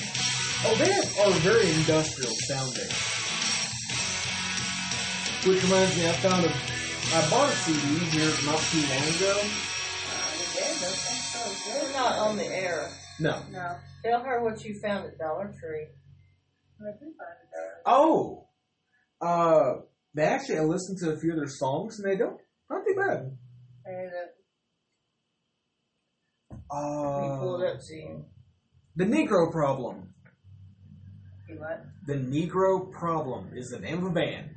Oh, 0.66 0.76
they 0.80 0.96
are 1.20 1.32
very 1.44 1.68
industrial 1.68 2.32
sounding. 2.48 2.88
Which 5.44 5.60
reminds 5.64 5.98
me, 5.98 6.08
I 6.08 6.14
found 6.14 6.46
a, 6.46 6.73
I 7.12 7.30
bought 7.30 7.50
a 7.50 7.52
CD 7.52 8.06
here 8.18 8.32
not 8.46 8.60
too 8.60 8.80
long 8.80 9.08
ago. 9.16 9.40
Uh, 9.40 10.32
they 10.38 10.60
did, 10.60 10.76
those 10.82 11.02
things 11.04 11.26
so 11.32 11.72
good. 11.72 11.84
We're 11.88 11.94
not 12.00 12.18
on 12.20 12.38
the 12.38 12.46
air. 12.46 12.90
No. 13.20 13.42
No. 13.52 13.76
Tell 14.04 14.22
her 14.24 14.42
what 14.44 14.64
you 14.64 14.80
found 14.80 15.06
at 15.06 15.18
Dollar 15.18 15.54
Tree. 15.60 15.88
I 16.82 16.86
did 16.92 17.00
find 17.00 17.12
it 17.12 17.50
there. 17.54 17.82
Oh, 17.86 18.48
uh, 19.22 19.82
they 20.16 20.24
actually, 20.24 20.58
I 20.58 20.62
listened 20.64 20.98
to 21.00 21.12
a 21.12 21.18
few 21.18 21.32
of 21.32 21.38
their 21.38 21.48
songs 21.48 22.00
and 22.00 22.10
they 22.12 22.18
don't, 22.18 22.40
not 22.70 22.84
too 22.86 22.96
bad. 22.96 23.38
There's 23.86 24.12
a 24.12 24.26
Let 26.52 27.22
me 27.22 27.38
pull 27.40 27.56
Uh, 27.56 27.60
it 27.66 27.76
up 27.76 27.82
to 27.88 27.96
you. 27.96 28.26
the 28.96 29.06
Negro 29.06 29.52
Problem. 29.52 30.14
see 31.48 31.54
what? 31.54 31.86
The 32.08 32.16
Negro 32.16 32.92
Problem 32.92 33.52
is 33.56 33.70
the 33.70 33.80
name 33.80 34.00
of 34.00 34.12
a 34.12 34.14
band. 34.14 34.50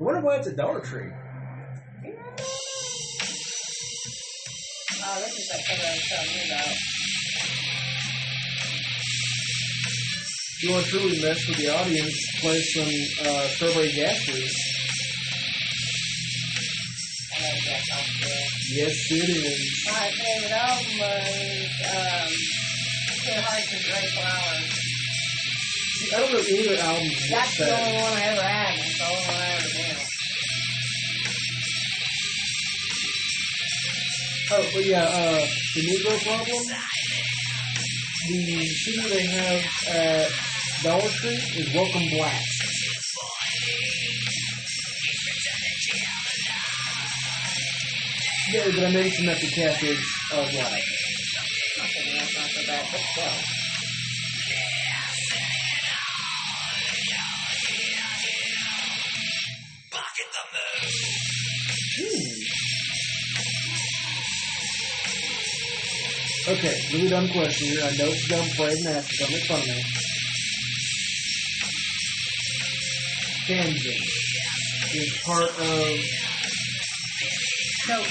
I 0.00 0.04
wonder 0.04 0.20
why 0.20 0.36
it's 0.36 0.46
a 0.46 0.54
Dollar 0.54 0.80
Tree. 0.80 1.10
Oh, 5.00 5.20
this 5.20 5.38
is 5.38 5.48
that 5.48 5.60
thing 5.66 5.78
I 5.80 5.90
was 5.90 6.06
telling 6.08 6.30
you 6.30 6.54
about. 6.54 6.74
If 10.54 10.62
you 10.62 10.70
want 10.72 10.84
to 10.84 10.90
truly 10.90 11.20
mess 11.22 11.48
with 11.48 11.58
the 11.58 11.68
audience, 11.74 12.16
play 12.40 12.60
some 12.60 13.26
uh, 13.26 13.48
Strawberry 13.48 13.92
Gaffers. 13.92 14.54
I 17.34 17.40
know 17.42 17.58
that 17.66 17.82
off 17.94 18.08
there. 18.20 18.46
Yes, 18.70 18.96
it 19.10 19.28
is. 19.30 19.86
My 19.86 20.10
favorite 20.10 20.52
album 20.52 20.98
was 20.98 21.66
um, 21.90 22.30
Two 23.24 23.40
Hearts 23.40 23.72
and 23.72 23.82
Gray 23.82 24.06
Flowers. 24.14 24.72
See, 25.98 26.14
I 26.14 26.18
don't 26.20 26.32
know 26.32 26.38
any 26.38 26.58
of 26.60 26.64
their 26.70 26.84
albums. 26.86 27.30
That's 27.30 27.56
the 27.58 27.64
only 27.78 27.94
one 28.02 28.12
I 28.12 28.22
ever 28.26 28.42
had. 28.42 28.74
and 28.74 28.82
It's 28.86 28.98
the 28.98 29.04
only 29.04 29.26
one 29.26 29.36
I 29.36 29.47
Oh, 34.50 34.66
but 34.72 34.84
yeah, 34.86 35.04
uh, 35.04 35.46
the 35.74 35.80
Negro 35.82 36.24
Problem. 36.24 36.64
The 38.28 38.66
CD 38.66 39.08
they 39.08 39.26
have 39.26 39.62
at 39.94 40.30
Dollar 40.82 41.10
Tree 41.10 41.36
is 41.54 41.74
Welcome 41.74 42.08
Black. 42.16 42.42
Yeah, 48.50 48.64
but 48.74 48.84
I 48.84 48.90
mentioned 48.90 49.28
that 49.28 49.38
the 49.38 49.48
cat 49.48 49.82
is 49.82 50.00
uh, 50.32 50.50
black. 50.50 50.82
That 51.76 51.90
that's 52.14 52.38
not 52.38 52.48
so 52.48 52.66
bad, 52.66 52.88
but 52.90 53.00
still. 53.00 53.57
Okay, 66.48 66.74
really 66.92 67.08
dumb 67.08 67.28
question 67.28 67.66
here. 67.68 67.82
I 67.84 67.90
know 67.96 68.08
it's 68.08 68.26
dumb 68.26 68.44
for 68.56 68.66
Aiden 68.68 68.96
asked, 68.96 69.12
don't 69.18 69.30
make 69.30 69.44
fun 69.44 69.60
of 69.60 69.66
me. 69.66 69.84
Danzig 73.48 74.00
is 74.94 75.18
part 75.24 75.50
of. 75.50 76.00
No, 77.88 78.04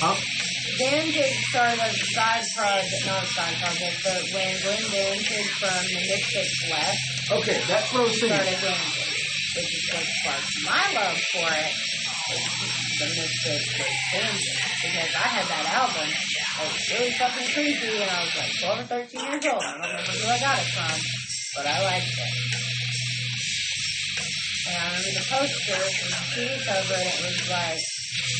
Huh? 0.00 0.16
Danzig 0.78 1.32
started 1.48 1.80
as 1.80 1.94
a 1.94 2.04
side 2.12 2.44
project, 2.56 3.06
not 3.06 3.22
a 3.22 3.26
side 3.26 3.56
project, 3.56 3.96
but 4.04 4.20
when 4.34 4.52
Glenn 4.60 4.84
Danzig 4.92 5.46
from 5.56 5.80
the 5.86 6.00
Misfits 6.04 6.70
left, 6.70 6.98
Okay, 7.40 7.60
that's 7.68 7.88
what 7.92 8.00
I 8.00 8.04
was 8.04 8.20
thinking. 8.20 8.36
started 8.36 8.60
Danzig, 8.60 9.04
which 9.56 9.72
is 9.72 9.84
what 9.94 10.04
sparked 10.04 10.52
my 10.68 10.84
love 10.92 11.18
for 11.32 11.48
it. 11.56 11.72
The 13.00 13.06
Misfits 13.16 13.68
was 13.80 13.92
Danzig 14.12 14.56
because 14.84 15.12
I 15.16 15.28
had 15.40 15.46
that 15.48 15.66
album. 15.72 16.08
It 16.54 16.70
was 16.70 16.90
really 16.94 17.10
fucking 17.18 17.48
creepy, 17.50 17.98
and 17.98 18.10
I 18.10 18.22
was 18.22 18.34
like 18.38 18.54
12 18.62 18.78
or 18.78 19.10
13 19.10 19.20
years 19.26 19.46
old. 19.50 19.58
I 19.58 19.74
don't 19.74 19.90
remember 19.90 20.12
who 20.14 20.28
I 20.30 20.38
got 20.38 20.58
it 20.62 20.70
from, 20.70 20.94
but 21.58 21.66
I 21.66 21.82
liked 21.82 22.14
it. 22.14 22.32
And 24.66 24.76
I 24.78 24.84
remember 24.86 25.10
the 25.18 25.26
poster 25.34 25.74
the 25.74 26.14
CD 26.30 26.54
cover, 26.62 26.94
and 26.94 27.10
it 27.10 27.18
was 27.26 27.50
like 27.50 27.82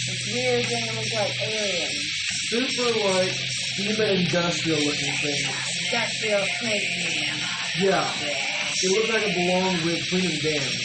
this 0.07 0.23
weird 0.31 0.65
thing. 0.67 0.85
It 0.87 0.97
was 0.97 1.13
like 1.13 1.35
aliens. 1.43 2.07
Super 2.55 2.91
like 3.19 3.35
even 3.83 4.07
industrial 4.23 4.79
looking 4.79 5.15
thing. 5.19 5.43
Industrial 5.91 6.47
snake 6.63 6.91
man. 7.03 7.37
Yeah. 7.83 8.07
It 8.15 8.91
looked 8.95 9.11
like 9.11 9.27
it 9.27 9.35
belonged 9.35 9.83
with 9.83 10.09
Queen 10.09 10.27
of 10.27 10.33
the 10.33 10.55
Damned. 10.55 10.81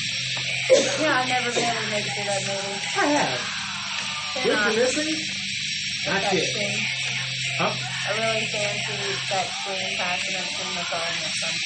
Yeah, 1.00 1.22
I've 1.22 1.30
never 1.30 1.52
been 1.54 1.64
able 1.64 1.82
to 1.82 1.92
make 1.92 2.06
it 2.06 2.14
to 2.18 2.24
that 2.26 2.42
movie. 2.50 2.82
I 2.98 3.06
have. 3.22 3.42
You 4.46 4.82
missing? 4.82 5.14
Not 6.08 6.22
that 6.22 6.34
yet. 6.34 6.99
Huh? 7.60 7.76
I 7.76 8.12
really 8.16 8.46
fancy 8.56 8.96
that 9.28 9.48
screen 9.52 9.92
passionate 10.00 10.48
scene 10.48 10.76
that's 10.80 10.94
all 10.96 11.04
in 11.12 11.20
this 11.20 11.36
one. 11.44 11.60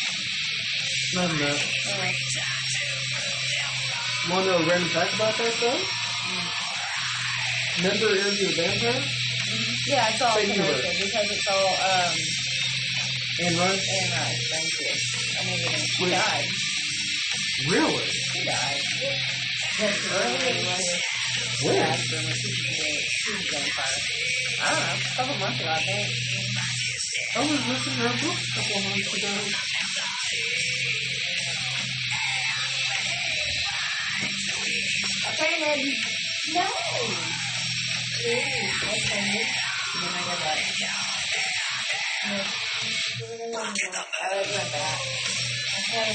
Not 1.14 1.30
enough. 1.38 1.61
Anyway, 1.94 2.14
Want 4.30 4.45
to 4.45 4.52
know 4.52 4.57
a 4.57 4.65
random 4.65 4.90
fact 4.90 5.14
about 5.14 5.38
that 5.38 5.53
though? 5.61 5.78
Remember 7.78 8.10
Interview 8.15 8.48
with 8.48 8.56
the 8.56 8.64
Vampire? 8.64 9.03
yeah, 9.86 10.10
it's 10.10 10.22
all 10.22 10.34
Say 10.34 10.49
connected 10.53 10.95
because 10.98 11.30
it's 11.30 11.48
all 11.48 11.68
um 11.68 12.14
Anne 13.45 13.57
Rice? 13.60 13.86
and 13.86 14.10
right. 14.18 14.40
Thank 14.49 14.70
you. 14.80 14.90
I 14.90 15.45
mean, 15.45 15.60
she 15.78 16.03
Wait. 16.06 16.11
died. 16.11 16.48
Really? 17.70 18.06
She 18.07 18.44
died. 18.45 18.82
That's 19.78 20.11
anyway. 20.41 21.12
When? 21.64 21.78
After 21.78 22.18
she 22.20 23.32
was. 23.32 23.64
I 24.62 24.70
don't 24.70 24.80
know, 24.80 24.96
a 24.96 25.16
couple 25.16 25.36
months 25.40 25.60
ago, 25.60 25.70
I 25.70 25.80
think. 25.80 26.08
I 27.36 27.40
was 27.40 27.50
listening 27.50 27.96
to 27.96 28.02
her 28.02 28.16
book 28.22 28.38
a 28.38 28.54
couple 28.54 28.82
months 28.90 29.14
ago. 29.14 29.34
I 35.26 35.32
fainted. 35.36 35.82
No. 36.54 36.62
Ooh. 36.62 37.18
And 39.14 40.02
then 40.02 40.14
I 40.14 40.22
got 40.24 40.40
back. 40.40 40.60
No. 40.80 42.44
I 43.94 44.40
my 44.44 44.66
back. 44.72 45.00
I 45.96 46.06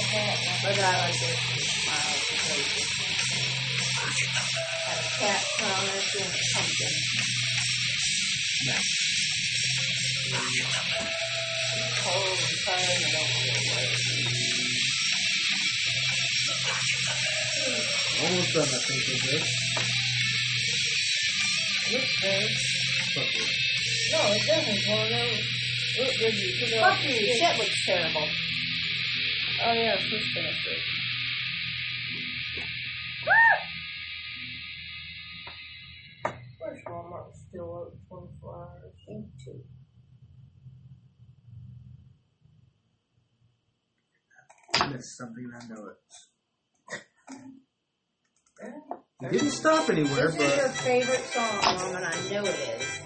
the 0.60 0.74
crazy. 2.46 3.57
A 4.08 4.10
cat 5.20 5.44
promise 5.58 6.16
and 6.16 6.32
something. 6.32 6.96
It's 11.76 11.92
cold 12.00 12.38
and 12.40 12.58
tired 12.64 13.02
and 13.04 13.04
I 13.04 13.12
don't 13.12 13.28
feel 13.28 13.60
well. 13.68 13.92
Almost 18.24 18.50
done, 18.54 18.64
I 18.64 18.80
think, 18.88 19.02
with 19.08 19.22
this. 19.28 19.46
Looks 21.92 22.14
good. 22.22 22.48
Fuck 23.12 23.34
it. 23.34 23.50
No, 24.12 24.20
it 24.32 24.44
doesn't. 24.46 24.80
Well, 24.88 25.04
no. 25.10 25.24
It 26.00 26.16
would 26.22 26.32
be. 26.32 26.80
Fuck 26.80 26.98
you. 27.04 27.12
Shit 27.12 27.54
looks 27.58 27.80
terrible. 27.84 28.28
Oh, 29.66 29.72
yeah, 29.72 29.96
it's 29.98 30.08
just 30.08 30.28
finished 30.32 30.66
it. 30.66 30.80
Walmart 36.98 37.34
still 37.48 37.86
open 37.86 37.98
24 38.08 38.54
hours? 38.56 38.94
Me 39.08 39.24
too. 39.44 39.60
I 44.74 44.86
missed 44.88 45.16
something, 45.16 45.50
I 45.54 45.66
know 45.68 45.86
it. 45.86 45.96
It 49.20 49.32
didn't 49.32 49.50
stop 49.50 49.88
anywhere, 49.90 50.30
This 50.30 50.40
is 50.40 50.56
your 50.56 50.68
favorite 50.68 51.24
song, 51.26 51.58
Mom, 51.62 51.96
and 51.96 52.04
I 52.04 52.14
know 52.30 52.44
it 52.44 52.80
is. 52.80 53.00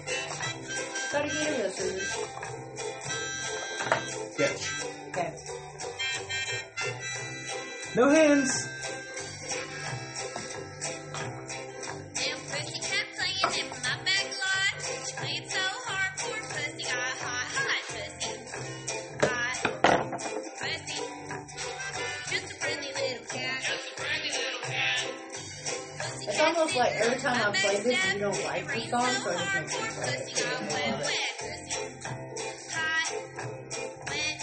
Gotta 1.11 1.27
get 1.27 1.47
her 1.47 1.63
this. 1.63 1.77
sketch. 4.33 4.63
Okay. 5.09 5.33
No 7.95 8.09
hands. 8.09 8.72
It's 26.45 26.57
almost 26.57 26.75
like 26.75 26.91
every 26.93 27.19
time 27.19 27.41
I 27.41 27.51
play 27.57 27.77
this, 27.83 28.13
you 28.13 28.19
don't 28.19 28.43
like 28.43 28.67
the 28.67 28.79
song, 28.89 29.09
so 29.23 29.29
I 29.31 29.63
just 29.63 29.99
make 30.01 30.29
you 30.29 30.43
play 30.67 30.91
Pussy 30.91 30.91
got 30.91 30.99
wet, 30.99 30.99
it. 30.99 31.05
wet 31.05 31.31
pussy. 31.39 31.79
Hot, 32.73 33.07
wet. 34.09 34.37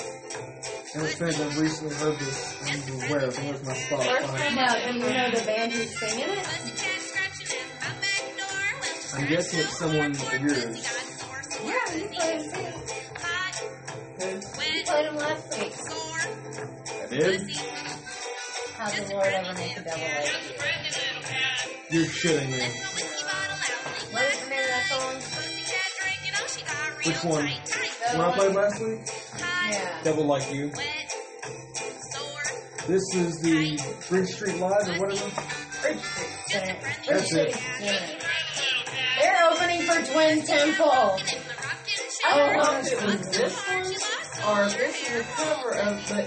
And 0.94 1.02
the 1.02 1.08
fans 1.08 1.36
have 1.36 1.58
recently 1.58 1.94
heard 1.96 2.18
this. 2.18 2.38
I'm 2.62 3.08
aware 3.10 3.24
of 3.26 3.38
it. 3.38 3.44
Where's 3.44 3.62
my 3.66 3.72
Spotify? 3.74 4.54
Now, 4.56 4.74
do 4.74 4.80
you 4.80 5.04
know 5.04 5.30
the 5.30 5.44
band 5.46 5.72
who's 5.72 5.98
singing 5.98 6.28
it? 6.28 6.44
Pussycat 6.44 7.00
scratching 7.00 7.58
at 7.58 7.66
my 7.80 7.92
back 8.00 8.24
door. 8.38 8.64
Well, 8.80 8.94
she 9.00 9.16
I'm 9.16 9.26
guessing 9.28 9.60
it's 9.60 9.76
someone 9.78 10.12
poor 10.16 10.34
of 10.36 10.42
yours. 10.42 10.64
pussy 10.64 10.82
got 10.82 11.06
sore, 11.20 11.42
sore 11.50 11.70
Yeah, 11.70 11.94
you 11.96 12.06
pussy. 12.08 12.16
played 12.16 12.40
it. 12.40 12.74
Hot, 13.18 13.54
You 14.20 14.82
played 14.86 15.06
them 15.06 15.16
last 15.16 15.44
week. 15.60 15.74
sore 15.74 16.22
I 17.02 17.06
did? 17.08 17.40
Pussy. 18.84 18.96
How's 18.98 19.08
the 19.08 19.14
Lord 19.14 19.26
ever 19.26 19.54
make 19.54 19.76
a 19.76 19.82
devil 19.82 20.00
like 20.00 20.28
you? 21.90 21.98
You're 22.00 22.06
shitting 22.08 22.50
me. 22.50 22.58
Left 22.58 22.74
my 22.74 22.88
whiskey 22.94 23.24
bottle 23.24 23.56
out, 23.56 23.58
think 23.60 24.12
What 24.12 24.24
is 24.24 24.40
the 24.40 24.50
name 24.50 24.60
of 24.60 24.66
that 24.68 24.86
song? 24.88 25.14
Pussycat 25.14 25.90
drinking, 26.00 26.34
oh, 26.40 26.46
she 26.46 26.62
got 26.64 26.98
real 26.98 27.06
Which 27.08 27.24
one? 27.24 27.44
tight, 27.46 27.66
tight. 27.66 27.90
The 28.12 28.18
When 28.18 28.20
I 28.20 28.28
one- 28.28 28.38
played 28.38 28.54
last 28.54 28.80
week, 28.80 29.00
Hot, 29.40 29.72
Yeah. 29.72 30.02
Devil 30.04 30.24
Like 30.26 30.52
You. 30.52 30.72
This 32.86 33.02
is 33.14 33.40
the 33.42 33.78
Bridge 34.08 34.28
Street 34.30 34.56
Live 34.56 34.88
or 34.88 34.98
whatever. 34.98 35.30
Bridge 35.80 36.00
Street. 36.00 36.00
just 36.48 36.64
a 36.64 36.66
Yeah. 36.66 36.80
friendly 36.80 37.06
That's 37.08 37.32
it. 37.34 37.56
Yeah. 37.80 37.98
They're 39.20 39.50
opening 39.50 39.82
for 39.82 40.12
Twin 40.12 40.42
Temple. 40.46 40.86
Rockin' 40.86 41.26
in 41.36 41.42
the 41.44 41.54
rockin' 41.54 42.00
Oh, 42.24 42.36
chair. 42.36 42.56
wow. 42.56 42.72
Once 42.72 43.26
This 43.36 43.54
upon 43.54 43.76
a 43.76 43.84
one? 43.84 44.58
Or 44.58 44.62
her 44.64 44.68
this 44.70 45.08
is 45.08 45.20
a 45.20 45.24
cover 45.24 45.74
of, 45.78 46.08
but 46.08 46.26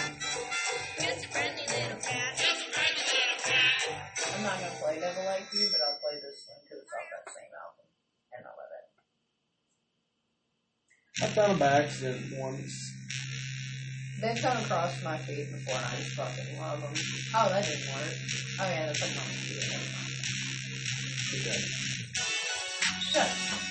I'm 4.41 4.47
not 4.47 4.57
gonna 4.57 4.73
play 4.81 4.99
Devil 4.99 5.23
Like 5.25 5.53
You, 5.53 5.69
but 5.71 5.81
I'll 5.85 6.01
play 6.01 6.17
this 6.17 6.49
one 6.49 6.57
because 6.65 6.81
it's 6.81 6.89
off 6.97 7.05
that 7.13 7.29
same 7.29 7.53
album, 7.61 7.85
and 8.33 8.41
I 8.41 8.49
love 8.57 8.73
it. 8.73 8.89
I 11.21 11.29
found 11.29 11.51
it 11.53 11.59
by 11.61 11.85
accident 11.85 12.41
once. 12.41 12.73
They've 14.19 14.41
come 14.41 14.57
across 14.57 14.97
my 15.03 15.19
feed 15.19 15.45
before, 15.51 15.77
and 15.77 15.85
I 15.85 15.95
just 15.95 16.17
fucking 16.17 16.57
love 16.59 16.81
them. 16.81 16.89
Oh, 17.37 17.49
that 17.53 17.65
didn't 17.65 17.85
work. 17.93 18.17
Oh 18.57 18.65
yeah, 18.65 18.85
that's 18.87 19.01
like 19.01 19.11
on 19.11 19.29
the 19.29 19.37
feed. 19.45 19.61
Never 19.61 19.85
mind. 19.93 20.09
Okay. 21.37 21.61
Shut. 23.13 23.70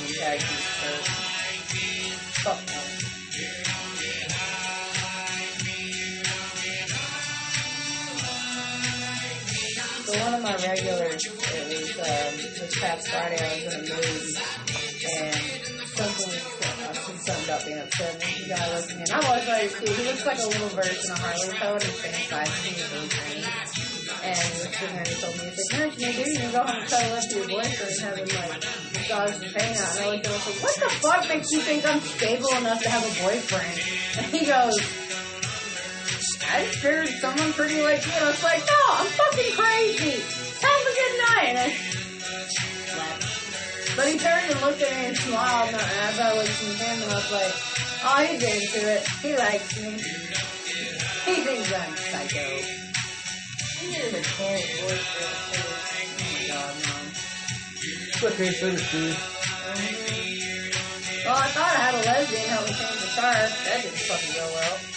team 0.21 0.37
skirt. 0.37 1.05
Fuck 2.43 2.59
no. 2.67 2.81
So 10.05 10.19
one 10.25 10.33
of 10.35 10.41
my 10.43 10.55
regulars, 10.57 11.25
it 11.25 11.33
was 11.33 11.89
um, 11.97 12.33
this 12.37 12.79
past 12.79 13.07
Friday, 13.09 13.41
I 13.41 13.65
was 13.65 13.73
in 13.73 13.79
a 13.79 13.81
mood, 13.81 14.35
and 15.09 15.35
something, 15.87 16.29
I 16.29 16.93
said 16.93 17.17
something 17.21 17.45
about 17.45 17.65
being 17.65 17.79
upset, 17.79 18.13
and 18.13 18.61
looked 18.75 18.91
at 18.91 18.97
me, 18.97 19.01
and 19.01 19.11
I 19.11 19.15
was 19.17 19.47
like, 19.47 19.71
cool. 19.73 19.93
He 19.95 20.03
looks 20.03 20.25
like 20.25 20.37
a 20.37 20.47
little 20.47 20.69
version 20.69 21.11
of 21.11 21.17
Harley 21.17 21.49
and 21.49 21.83
stands 21.83 22.29
by 22.29 22.43
me, 22.45 22.77
and 24.21 24.37
he 24.37 24.51
was 24.53 24.69
sitting 24.69 24.95
there 24.95 25.01
and 25.01 25.07
he 25.07 25.15
told 25.15 25.35
me, 25.37 25.43
he 25.49 25.55
said, 25.55 25.79
Nurse, 25.79 25.97
you 25.97 26.11
do, 26.11 26.29
you 26.29 26.37
can 26.37 26.51
go 26.51 26.57
home 26.61 26.77
and 26.77 26.89
cuddle 26.89 27.13
up 27.15 27.23
to 27.23 27.35
your 27.37 27.47
boyfriend 27.47 27.89
and 27.89 28.01
have 28.01 28.17
him, 28.17 28.27
like, 28.27 28.80
massage 28.93 29.37
his 29.41 29.53
pain 29.53 29.75
out. 29.75 29.97
And 29.97 30.05
I 30.05 30.09
looked 30.09 30.25
at 30.25 30.31
him 30.31 30.33
and 30.33 30.43
said, 30.43 30.63
what 30.63 30.75
the 30.75 30.89
fuck 31.01 31.29
makes 31.29 31.51
you 31.51 31.59
think 31.61 31.85
I'm 31.87 32.01
stable 32.01 32.49
enough 32.57 32.81
to 32.83 32.89
have 32.89 33.03
a 33.03 33.23
boyfriend? 33.23 33.79
And 34.11 34.25
he 34.25 34.45
goes, 34.45 34.75
I 36.51 36.65
figured 36.65 37.07
someone 37.21 37.53
pretty 37.53 37.81
like 37.81 38.05
you. 38.05 38.11
And 38.11 38.25
I 38.25 38.27
was 38.27 38.43
like, 38.43 38.59
no, 38.59 38.81
I'm 38.91 39.07
fucking 39.07 39.53
crazy. 39.55 40.19
Have 40.59 40.83
a 40.83 40.93
good 40.99 41.15
night. 41.31 41.47
And 41.47 41.57
I 41.57 41.67
laughed. 42.97 43.95
But 43.95 44.07
he 44.07 44.17
turned 44.17 44.51
and 44.51 44.61
looked 44.61 44.81
at 44.81 44.91
me 44.91 45.05
and 45.07 45.17
smiled. 45.17 45.69
And 45.69 45.75
as 45.77 46.19
I 46.19 46.33
looked 46.35 46.49
at 46.49 46.55
him, 46.75 47.03
and 47.03 47.11
I 47.11 47.15
was 47.15 47.31
like, 47.31 47.53
oh, 48.03 48.25
he's 48.27 48.43
into 48.43 48.91
it. 48.91 49.07
He 49.21 49.35
likes 49.37 49.79
me. 49.79 49.91
He 51.23 51.35
thinks 51.41 51.71
I'm 51.71 51.95
psycho. 51.95 52.47
You 53.81 53.91
need 53.91 54.01
a 54.01 54.11
mechanic 54.11 54.67
boyfriend 54.81 55.90
Okay, 58.23 58.51
so 58.51 58.69
does 58.69 58.79
she. 58.83 58.97
Well, 61.25 61.37
I 61.37 61.47
thought 61.47 61.73
I 61.75 61.79
had 61.79 61.95
a 61.95 62.05
lesbian 62.05 62.49
help 62.49 62.67
me 62.67 62.73
change 62.73 63.01
the 63.01 63.19
car. 63.19 63.33
That 63.33 63.81
didn't 63.81 63.97
fucking 63.97 64.33
go 64.35 64.45
well. 64.53 64.90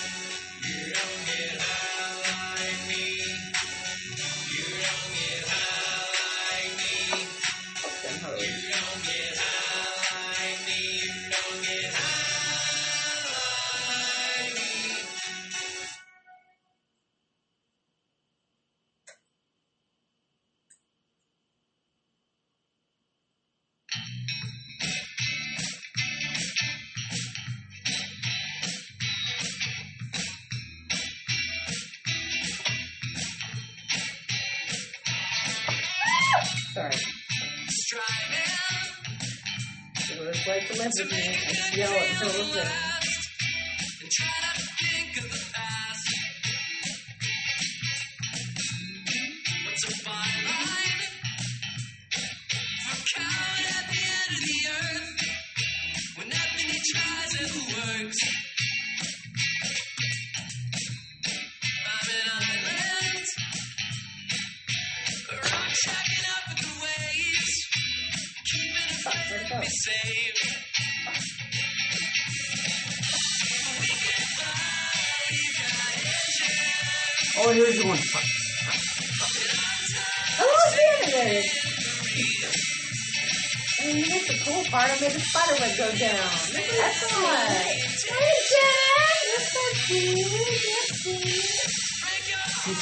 Is 41.01 41.77
yell 41.77 41.93
at 41.93 42.23
until 42.23 42.94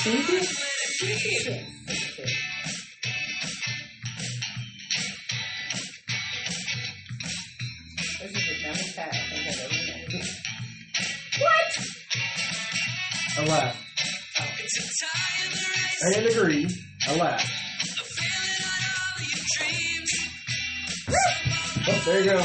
met. 0.04 0.42
I 13.34 13.44
laugh. 13.46 13.76
I 16.04 16.12
didn't 16.12 16.36
agree. 16.36 16.68
I 17.06 17.16
laugh. 17.16 17.50
Oh, 21.88 22.02
there 22.04 22.20
you 22.20 22.30
go. 22.30 22.38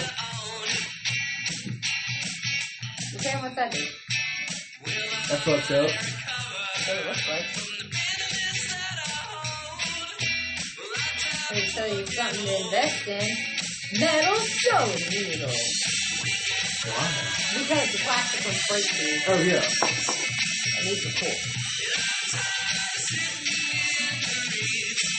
Okay, 3.15 3.35
what's 3.41 3.55
that 3.55 3.71
do? 3.71 3.85
That 5.29 5.39
fucked 5.39 5.71
up. 5.71 6.16
You 12.35 12.45
to 12.45 12.65
invest 12.65 13.07
in. 13.07 13.35
Metal 13.99 14.35
sewing 14.35 15.09
needle. 15.09 15.49
Because 17.53 17.91
the 17.91 17.99
plastic 18.03 18.45
ones 18.45 18.67
break 18.69 18.85
these. 18.97 19.23
Oh, 19.27 19.41
yeah. 19.41 19.63
And 20.77 20.87
these 20.87 21.05
are 21.05 21.15
cool. 21.19 21.37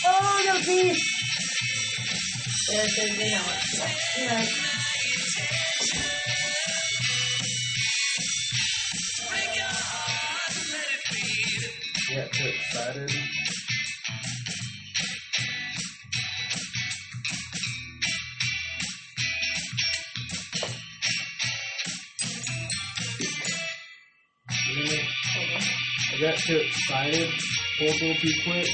Oh, 0.07 0.43
no 0.47 0.55
beef! 0.67 0.99
There's 2.71 2.95
the, 2.97 3.05
you 3.13 3.31
know, 3.31 3.43
you 4.19 4.27
know. 4.27 4.45
Yeah, 12.11 12.27
too 12.29 12.49
excited. 12.49 13.28
Pulled 26.49 27.91
a 27.91 28.05
little 28.07 28.15
too 28.15 28.33
quick. 28.43 28.67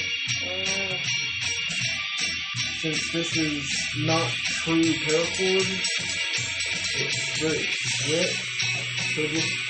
Uh, 0.46 0.96
Since 2.78 3.12
this 3.12 3.36
is 3.36 3.66
not 3.98 4.30
true 4.62 4.80
paracord, 4.80 5.84
Sweat. 7.34 7.66
Sweat. 7.98 8.30
So 9.16 9.26
just, 9.26 9.63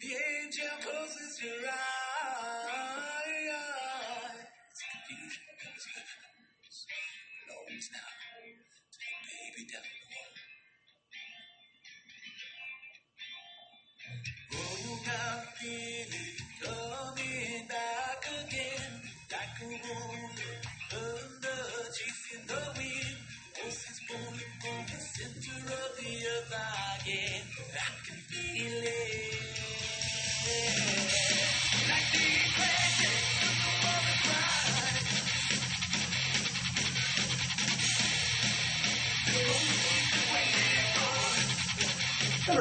The 0.00 0.08
angel 0.08 0.68
closes 0.82 1.40
your 1.42 1.52
eyes. 1.68 1.72
Confusion 4.76 5.48
comes 5.62 5.86
heavens. 5.94 6.78
Longs 7.48 7.88
now 7.92 8.12
to 8.92 9.00
baby 9.26 9.64
down. 9.72 9.82
Oh, 14.54 15.00
now 15.06 15.42
feel 15.58 16.12
it 16.20 16.40
coming 16.62 17.68
back 17.68 18.22
again. 18.44 18.94
Like 19.32 19.58
a 19.62 19.66
woman 19.66 20.36
under 20.92 21.60
chasing 21.96 22.46
the 22.48 22.62
wind. 22.78 23.18
Voices 23.56 24.00
falling 24.08 24.52
from 24.62 24.80
the 24.86 25.00
center 25.00 25.60
of 25.72 25.90
the 25.98 26.12
earth 26.34 26.54
again. 27.02 27.44
I 27.74 28.06
can 28.06 28.18
feel 28.30 28.82
it. 28.84 29.25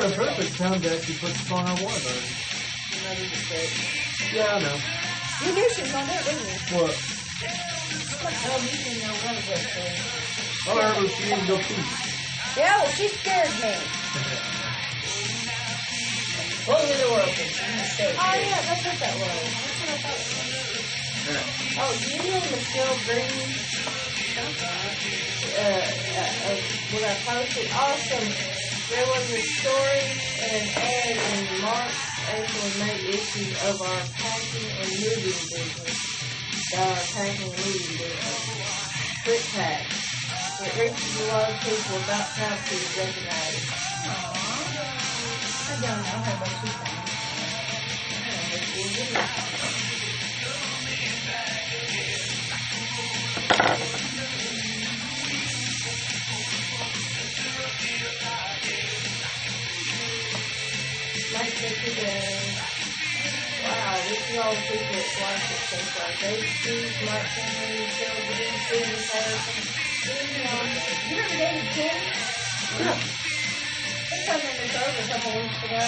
A 0.05 0.15
perfect 0.15 0.57
time 0.57 0.79
to 0.81 0.93
actually 0.93 1.15
put 1.15 1.33
this 1.33 1.51
on 1.51 1.65
our 1.65 1.77
water 1.81 1.97
burn. 2.05 2.21
Another 2.93 3.25
mistake. 3.25 3.73
Yeah, 4.33 4.53
I 4.53 4.61
know. 4.61 4.77
You 5.41 5.49
knew 5.55 5.67
she 5.73 5.81
was 5.81 5.95
on 5.95 6.05
that, 6.05 6.21
didn't 6.25 6.45
you? 6.45 6.57
What? 6.77 6.93
Oh, 6.93 8.61
you 8.61 8.77
didn't 8.85 9.01
know 9.01 9.17
what 9.25 9.33
it 9.33 9.45
was 9.49 9.65
there. 9.65 9.97
Oh, 10.67 10.77
I 10.77 10.93
heard 10.93 11.09
she 11.09 11.25
didn't 11.25 11.47
go 11.49 11.57
pee. 11.57 11.81
Yeah, 12.53 12.77
well, 12.85 12.91
she 12.93 13.07
scared 13.17 13.49
me. 13.65 13.73
What 16.69 16.81
was 16.85 16.97
the 16.97 17.05
open? 17.09 17.49
Mistake. 17.81 18.13
Oh, 18.13 18.33
yeah, 18.35 18.61
that's 18.61 18.85
what 18.85 18.97
that 19.01 19.15
was. 19.17 19.41
That's 19.57 19.79
what 19.81 19.89
I 19.89 20.05
thought 20.05 20.21
it 20.21 20.29
was. 20.29 20.85
Oh, 21.81 21.91
you 22.05 22.29
know 22.29 22.45
Michelle 22.53 22.97
Green? 23.09 23.41
Uh, 24.35 24.53
uh, 25.55 25.81
uh, 26.45 26.61
when 26.93 27.03
I 27.05 27.15
posted, 27.25 27.67
also, 27.73 28.54
there 28.89 29.07
was 29.07 29.25
a 29.33 29.41
story 29.41 30.05
and 30.41 30.51
an 30.53 30.67
ad 30.77 31.17
in 31.17 31.61
March, 31.61 31.97
April, 32.29 32.65
and 32.65 32.75
May 32.79 32.97
issues 33.09 33.53
of 33.69 33.81
our 33.81 34.01
packing 34.13 34.69
and 34.79 34.89
moving 35.01 35.41
business. 35.49 35.99
Our 36.77 36.95
packing 37.15 37.49
and 37.49 37.57
moving 37.65 37.97
business. 37.97 39.23
Quick 39.23 39.43
pack. 39.55 39.81
It 40.61 40.71
reaches 40.77 41.13
a 41.21 41.27
lot 41.33 41.49
of 41.49 41.57
people 41.61 41.97
about 41.97 42.27
time 42.37 42.59
to 42.61 42.75
recognize 42.99 43.55
it. 43.57 43.69
I 45.67 45.73
don't 45.81 45.97
know 45.97 46.03
how 46.03 46.39
much 46.39 46.53
she 46.61 46.67
found. 46.67 47.05
Like 57.65 57.79
this 57.81 58.34
Wow, 63.65 63.97
this 64.05 64.21
is 64.29 64.37
all 64.37 64.53
people 64.53 65.01
at 65.01 65.09
Florence 65.17 65.49
so 65.65 65.77
far. 65.97 66.09
Dave 66.21 66.45
Steve, 66.61 66.93
Mark 67.09 67.25
Henry, 67.25 67.89
Phil 67.89 68.17
Green, 68.29 68.53
Stephen 68.69 69.01
Harrison, 69.09 69.65
You 70.05 70.13
remember 70.45 71.33
David 71.41 71.65
King? 71.73 72.05
Yeah. 72.85 73.01
He 74.05 74.17
told 74.29 74.41
me 74.45 74.51
this 74.61 74.77
over 74.77 74.93
a 74.93 75.09
couple 75.09 75.33
weeks 75.41 75.57
ago. 75.65 75.85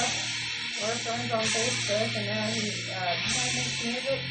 We're 0.82 0.98
friends 1.06 1.30
on 1.38 1.46
Facebook, 1.46 2.10
and 2.18 2.26
now 2.26 2.46
he 2.58 2.66
uh, 2.90 3.14
makes 3.30 3.78
music. 3.86 4.22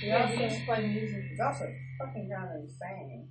He 0.00 0.06
Yeah, 0.08 0.24
also, 0.24 0.36
he 0.36 0.44
used 0.44 0.56
to 0.56 0.64
play 0.64 0.80
music. 0.88 1.20
he's 1.28 1.40
also 1.40 1.68
fucking 2.00 2.30
kind 2.32 2.48
of 2.48 2.64
insane. 2.64 3.28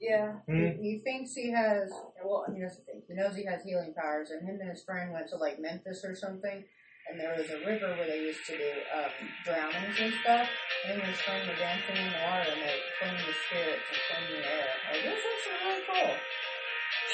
Yeah. 0.00 0.40
He, 0.46 0.76
he 0.82 1.00
thinks 1.04 1.34
he 1.34 1.50
has, 1.52 1.90
well, 2.24 2.44
he 2.52 2.60
doesn't 2.60 2.84
think, 2.84 3.04
he 3.08 3.14
knows 3.14 3.36
he 3.36 3.44
has 3.46 3.62
healing 3.64 3.94
powers, 3.96 4.30
and 4.30 4.42
him 4.46 4.58
and 4.60 4.68
his 4.70 4.82
friend 4.84 5.12
went 5.12 5.28
to 5.30 5.36
like 5.36 5.58
Memphis 5.60 6.04
or 6.04 6.14
something, 6.14 6.64
and 7.08 7.20
there 7.20 7.34
was 7.36 7.48
a 7.50 7.58
river 7.64 7.94
where 7.96 8.06
they 8.08 8.20
used 8.20 8.44
to 8.46 8.56
do 8.56 8.70
um, 8.96 9.12
drownings 9.44 9.96
and 10.00 10.12
stuff, 10.22 10.48
and 10.84 10.92
him 10.92 11.00
and 11.00 11.10
his 11.10 11.20
friend 11.20 11.48
were 11.48 11.56
dancing 11.56 11.96
in 11.96 12.08
the 12.10 12.18
water, 12.26 12.50
and 12.52 12.60
they 12.60 12.78
cleaned 13.00 13.18
the 13.24 13.34
spirits 13.48 13.86
and 13.92 14.00
cleaned 14.08 14.28
the 14.34 14.40
air. 14.44 14.68
Like, 14.92 15.02
this 15.04 15.18
is 15.18 15.24
actually 15.24 15.58
really 15.64 15.82
cool. 15.88 16.14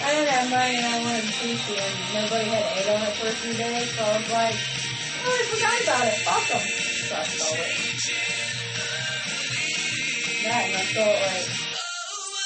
I 0.00 0.12
didn't 0.12 0.28
have 0.30 0.48
money 0.50 0.76
and 0.76 0.86
I 0.86 1.02
wanted 1.02 1.24
sushi 1.24 1.74
and 1.74 2.14
nobody 2.14 2.48
had 2.48 2.78
ate 2.78 2.88
on 2.94 3.02
it 3.02 3.14
for 3.16 3.26
a 3.28 3.32
few 3.32 3.52
days, 3.54 3.90
so 3.96 4.04
I 4.04 4.18
was 4.18 4.30
like, 4.30 4.54
oh, 5.24 5.34
I 5.34 5.42
forgot 5.50 5.82
about 5.82 6.06
it. 6.06 6.14
Fuck 6.22 6.50
'em. 6.54 6.62
So 7.08 7.14
I 7.16 7.24
stole 7.24 7.58
it. 7.58 7.74
That 10.44 10.64
and 10.64 10.76
I 10.76 10.78
stole 10.86 11.10
it 11.10 11.20
like 11.26 11.50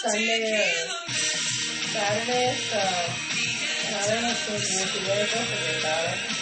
Sunday 0.00 0.56
or 0.56 0.72
Saturday, 1.92 2.48
so 2.56 2.80
I 2.80 2.82
don't 4.08 4.22
know 4.22 4.30
if 4.30 4.46
going 4.48 4.60
to 4.60 4.64
be 4.64 4.72
about 5.80 6.04
it. 6.14 6.41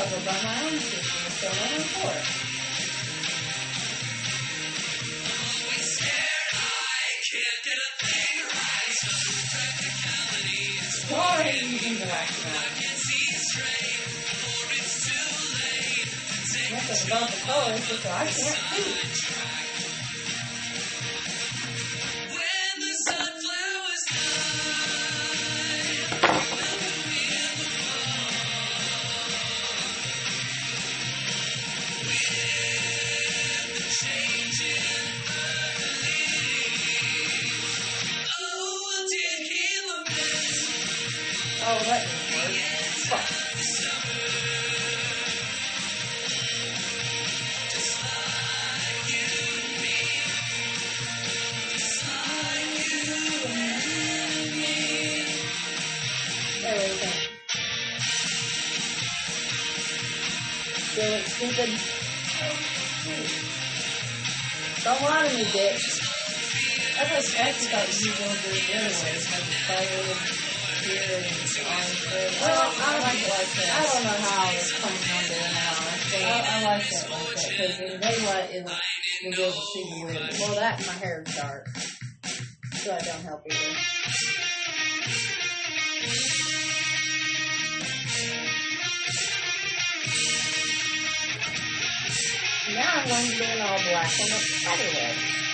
Get 0.00 0.08
paid, 0.08 0.08
I'll 0.08 0.10
go 0.10 0.16
buy 0.24 0.32
my 0.44 0.62
own 0.64 0.78
sell 0.78 1.52
my 1.52 1.74
own 1.74 1.82
for 1.82 2.10
it. 2.10 2.26
Sorry, 11.10 11.58
you 11.66 11.78
can 11.78 11.98
go 11.98 12.04
after 12.04 12.50
that. 12.50 12.70
Nothing 16.72 17.08
about 17.08 17.30
the 17.30 17.36
color, 17.40 17.74
it's 17.74 17.88
just 17.88 18.02
that 18.04 18.12
I 18.12 18.26
can't 18.26 18.30
see. 18.30 19.69
Oh, 41.72 41.78
that. 41.84 42.02
Fuck. 43.06 43.26
There 56.60 56.76
we 56.76 56.94
go. 56.98 57.10
Stupid. 61.22 61.70
Don't 64.82 65.02
lie 65.02 65.28
me, 65.28 65.44
bitch. 65.44 65.86
I 66.98 67.14
was 67.14 67.34
actually 67.36 67.68
thought 67.68 68.00
you 68.00 68.12
going 68.18 68.36
to 68.36 68.50
it 68.50 68.74
anyways, 68.74 69.26
have 69.26 69.46
the 69.46 70.39
and 70.96 71.24
orange 71.66 72.02
red. 72.10 72.30
Well, 72.40 72.72
I 72.74 72.98
like 73.00 73.20
it 73.20 73.30
like 73.30 73.52
that. 73.54 73.70
I 73.70 73.86
don't 73.90 74.04
know 74.04 74.18
how 74.18 74.42
I 74.42 74.54
was 74.54 74.72
planning 74.80 75.10
on 75.10 75.24
doing 75.30 75.52
that, 75.54 75.74
honestly. 75.80 76.24
I, 76.24 76.28
I 76.30 76.64
like 76.64 76.88
that 76.90 77.10
like 77.10 77.26
that 77.34 77.48
because 77.50 77.74
in 77.80 78.00
daylight 78.00 78.48
it 78.50 78.64
will 78.64 78.78
you'll 79.22 79.32
be 79.32 79.42
able 79.42 79.52
to 79.52 79.60
see 79.72 79.84
the. 79.84 80.36
Well, 80.40 80.54
that 80.56 80.78
and 80.78 80.86
my 80.86 80.92
hair 80.94 81.22
is 81.26 81.34
dark. 81.36 81.68
So 82.80 82.90
that 82.90 83.04
don't 83.04 83.22
help 83.22 83.42
either. 83.50 83.76
Now 92.74 93.02
I'm 93.02 93.08
going 93.08 93.30
to 93.30 93.44
an 93.44 93.60
all 93.60 93.78
black 93.82 94.10
one 94.18 94.30
everywhere. 94.30 95.12
And 95.12 95.49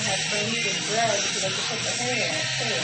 I 0.00 0.02
have 0.02 0.20
things 0.32 0.64
with 0.64 0.80
bread 0.88 1.18
so 1.20 1.40
they 1.40 1.52
can 1.52 1.64
put 1.68 1.80
the 1.84 1.92
hair 2.00 2.16
in 2.16 2.32
it 2.32 2.48
too. 2.56 2.80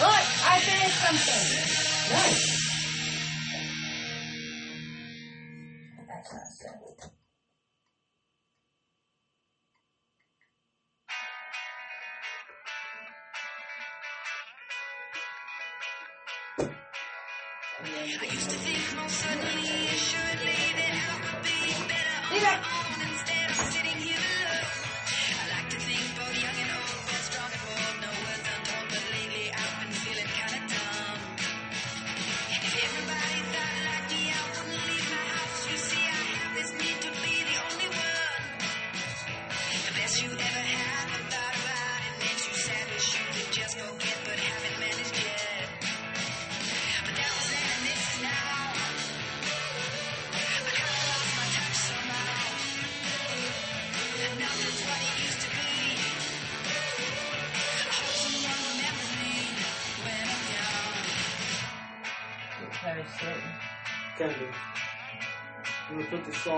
Look, 0.00 0.26
I 0.46 0.60
finished 0.60 0.98
something. 1.02 1.50
Nice. 2.14 2.46
That's 6.06 6.32
I 6.32 6.36
said. 6.58 6.80
I 17.82 18.24
used 18.32 18.50
to 18.50 18.56
think 18.56 18.96
most 18.96 19.16
suddenly, 19.18 19.88
assuredly, 19.88 20.60
that 20.78 20.94
I 20.94 21.34
would 21.34 21.42
be 21.42 21.58
better 21.88 22.79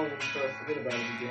said 0.03 0.19
today, 0.66 0.83
baby, 0.83 0.99
you're 1.20 1.31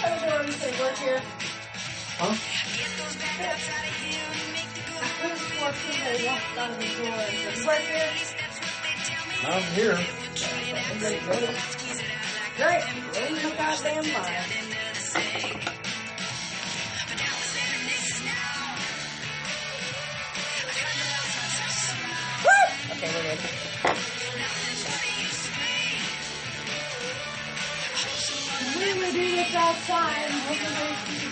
Close 0.00 0.20
the 0.20 0.26
door 0.26 0.40
and 0.40 0.52
say, 0.52 0.72
work 0.80 0.96
here. 0.98 1.20
Huh? 2.18 2.34
Get 2.76 2.90
those 2.98 3.16
bad 3.16 3.36
guys 3.40 3.68
out 3.70 3.84
of 3.86 3.94
here 4.00 4.30
and 4.30 4.50
make 4.52 4.70
the 4.74 4.82
good 4.86 5.00
I 5.00 5.10
could 5.20 5.30
have 5.30 5.40
sworn 5.40 5.74
somebody 5.74 6.20
walked 6.26 6.58
out 6.58 6.70
of 6.70 6.78
the 6.78 6.88
door 6.96 7.20
and 7.20 7.36
said, 7.38 7.66
work 7.66 7.84
here. 7.84 8.00
At 8.00 8.14
least 8.14 8.34
that's 8.40 8.58
what 8.60 8.74
they 8.82 8.94
tell 9.06 9.24
me. 9.28 9.36
I'm 9.46 9.62
here. 9.74 9.96
Great, 10.98 11.22
great. 11.22 11.54
Great. 12.56 12.84
Roll 13.16 13.34
the 13.40 13.50
goddamn 13.56 14.04
line. 14.12 14.59
Do 29.12 29.30
this 29.30 29.54
outside. 29.54 31.29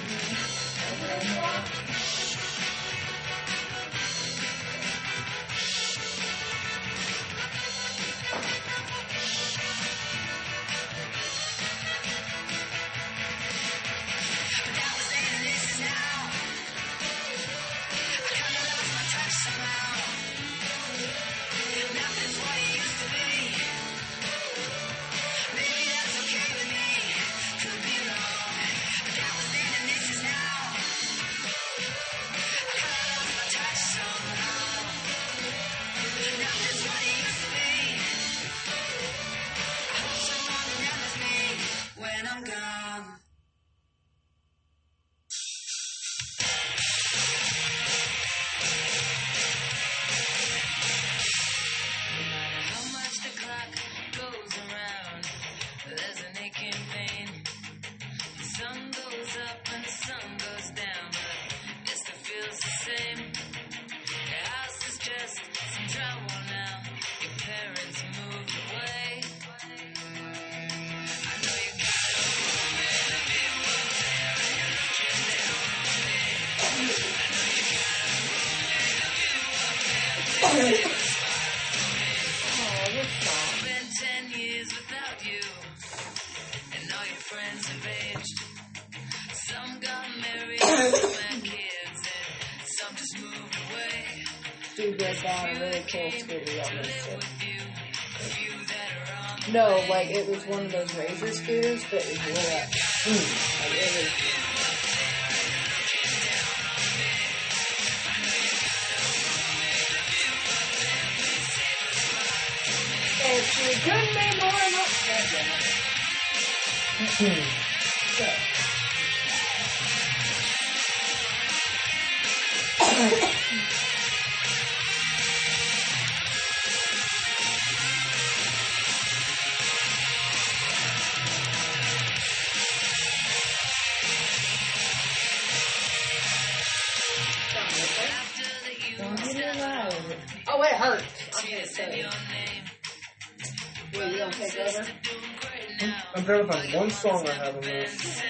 One 146.75 146.91
song 146.91 147.27
I 147.29 147.33
have 147.33 147.57
on 147.57 147.63
this. 147.63 148.23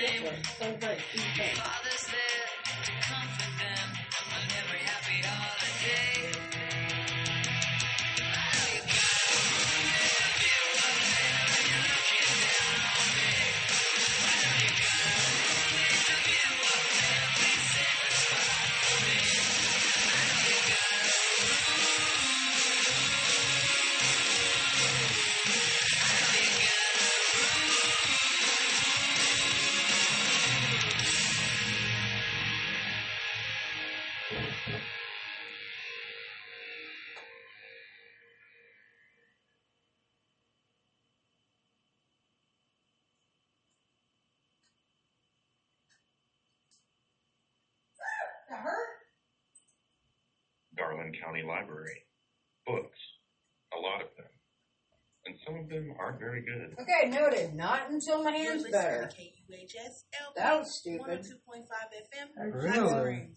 Okay, 56.80 57.08
noted. 57.10 57.54
Not 57.54 57.90
until 57.90 58.22
my 58.22 58.30
hand's 58.30 58.64
better. 58.70 59.10
KUHS 59.12 60.04
That 60.36 60.58
was 60.58 60.78
stupid. 60.78 61.26
102.5 61.26 61.64
FM. 62.04 62.54
Really? 62.54 63.28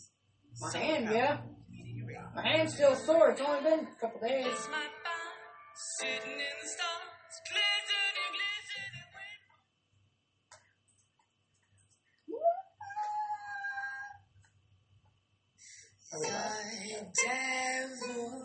My 0.60 0.78
hand, 0.78 1.10
yeah. 1.12 1.38
My 2.36 2.48
hand's 2.48 2.76
still 2.76 2.96
sore. 2.96 3.32
It's 3.32 3.42
only 3.42 3.64
been 3.64 3.88
a 3.88 4.00
couple 4.00 4.20
days. 4.22 4.46
Sitting 6.00 6.32
in 6.32 6.38
the 6.62 6.68
stars, 6.68 7.42
glistening, 7.50 8.32
glistening. 8.38 9.02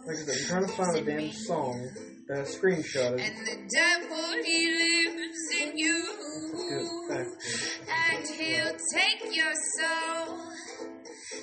Like 0.06 0.16
I 0.16 0.20
said, 0.22 0.34
I'm 0.34 0.46
trying 0.46 0.66
to 0.66 0.72
find 0.72 0.96
a 0.96 1.02
damn 1.04 1.32
song 1.32 1.90
that 2.28 2.38
I 2.38 2.42
screenshotted. 2.42 3.20
And 3.20 3.46
the 3.46 3.58
devil, 3.70 4.44
he 4.44 4.66
lives 4.66 5.44
in 5.62 5.78
you. 5.78 6.04
Let's 6.52 6.68
get 6.68 7.08
back 7.08 8.24
to 8.24 8.26
And 8.26 8.28
he'll 8.28 8.76
take 8.94 9.34
your 9.34 9.52
soul 9.78 10.38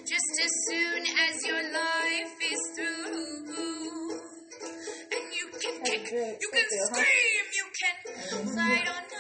just 0.06 0.32
as 0.44 0.52
soon 0.68 1.02
as 1.02 1.46
your 1.46 1.64
life 1.74 2.36
is 2.52 2.62
through. 2.76 4.20
And 5.14 5.26
you 5.34 5.48
can 5.60 5.84
kick, 5.86 6.12
you 6.12 6.50
can 6.52 6.66
scream, 6.88 7.46
you 7.56 7.66
can 7.80 8.46
fight 8.56 8.90
on 8.90 9.13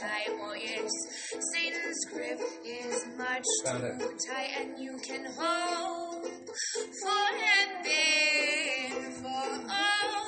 tight. 0.00 0.28
Oh 0.30 0.54
yes, 0.54 0.90
Satan's 1.52 2.04
grip 2.12 2.40
is 2.64 3.06
much 3.16 3.44
too 3.64 4.10
tight, 4.28 4.50
and 4.60 4.78
you 4.78 4.98
can 5.06 5.24
hope 5.26 6.24
for 7.02 7.24
heaven 7.44 9.12
for 9.22 9.46
all 9.68 10.24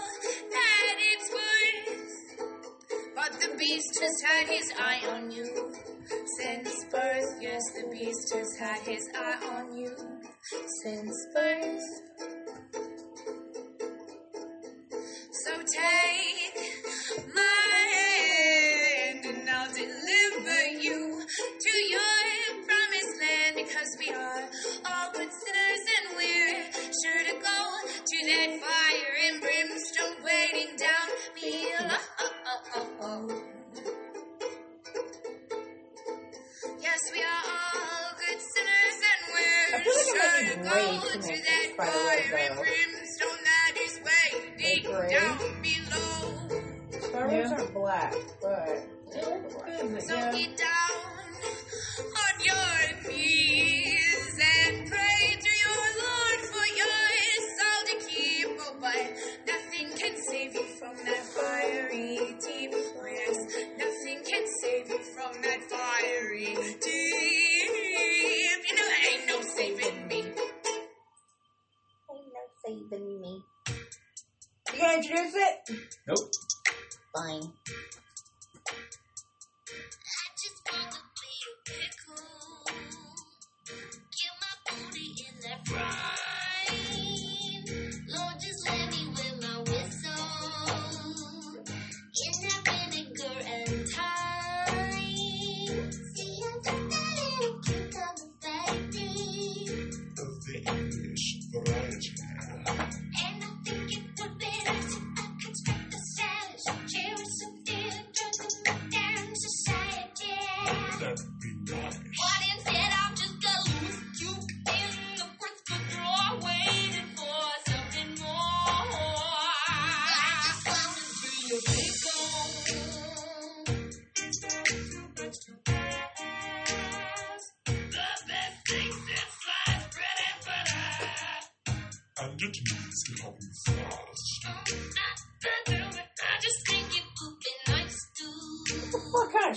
that 0.50 0.96
it's 0.98 1.30
worth. 1.32 3.14
But 3.14 3.32
the 3.40 3.56
beast 3.58 3.98
has 4.00 4.22
had 4.26 4.48
his 4.48 4.72
eye 4.78 5.02
on 5.14 5.30
you 5.30 5.74
since 6.38 6.84
birth. 6.90 7.36
Yes, 7.40 7.62
the 7.74 7.88
beast 7.90 8.34
has 8.34 8.56
had 8.58 8.80
his 8.82 9.08
eye 9.16 9.58
on 9.58 9.76
you 9.76 9.92
since 10.82 11.26
birth. 11.34 12.06
So 15.44 15.52
take 15.62 16.56
my 17.34 17.65
go 27.42 27.58
to 28.04 28.26
that 28.26 28.60
fire 28.60 29.14
and 29.26 29.40
brimstone 29.40 30.16
waiting 30.24 30.76
down 30.76 31.08
below. 31.34 33.28
Yes, 36.80 37.00
we 37.12 37.20
are 37.22 37.44
all 37.52 38.14
good 38.18 38.40
sinners 38.40 38.98
and 39.10 39.20
we're 39.32 39.76
I 39.76 39.78
feel 39.82 39.96
like 39.96 40.06
sure 40.06 40.32
I'm 40.32 40.46
to 40.46 40.56
making 40.56 41.00
go 41.00 41.20
to 41.20 41.42
that 41.42 41.66
by 41.78 41.86
the 41.86 41.90
way, 42.06 42.20
fire 42.30 42.38
and 42.38 42.58
though. 42.58 42.62
brimstone 42.62 43.40
that 43.44 43.72
is 43.84 43.94
waiting 44.06 44.84
gray. 44.84 45.10
down 45.10 45.38
below. 45.62 46.12
Fireworks 47.12 47.52
aren't 47.52 47.74
black, 47.74 48.12
but 48.42 48.76
So 50.02 50.14
get 50.16 50.56
down 50.56 50.96
on 52.00 52.34
your 52.44 52.76
knees 53.12 53.45
nothing 64.66 64.88
can 64.88 64.88
save 64.88 64.88
you 64.88 64.98
from 65.14 65.42
that 65.42 65.60
fiery 65.70 66.54
deep. 66.80 67.70
You 68.68 68.76
know, 68.76 68.88
ain't 69.10 69.26
no 69.28 69.40
saving 69.42 70.08
me. 70.08 70.16
ain't 72.10 72.32
no 72.34 72.44
saving 72.64 73.20
me. 73.20 73.42
You 74.72 74.80
gonna 74.80 74.94
introduce 74.94 75.34
it? 75.34 75.54
Nope. 76.06 76.18
Fine. 77.14 77.52
I 85.78 86.15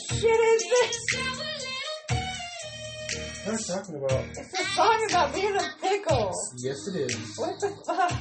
shit 0.09 0.39
is 0.39 0.63
this? 0.63 0.97
What 3.45 3.55
are 3.55 3.57
you 3.57 3.65
talking 3.67 3.95
about? 3.95 4.25
It's 4.37 4.59
a 4.59 4.63
song 4.75 5.05
about 5.09 5.33
being 5.33 5.55
a 5.55 5.69
pickle. 5.81 6.31
Yes, 6.57 6.87
it 6.87 6.95
is. 7.11 7.37
What 7.37 7.59
the 7.59 7.69
fuck? 7.85 8.13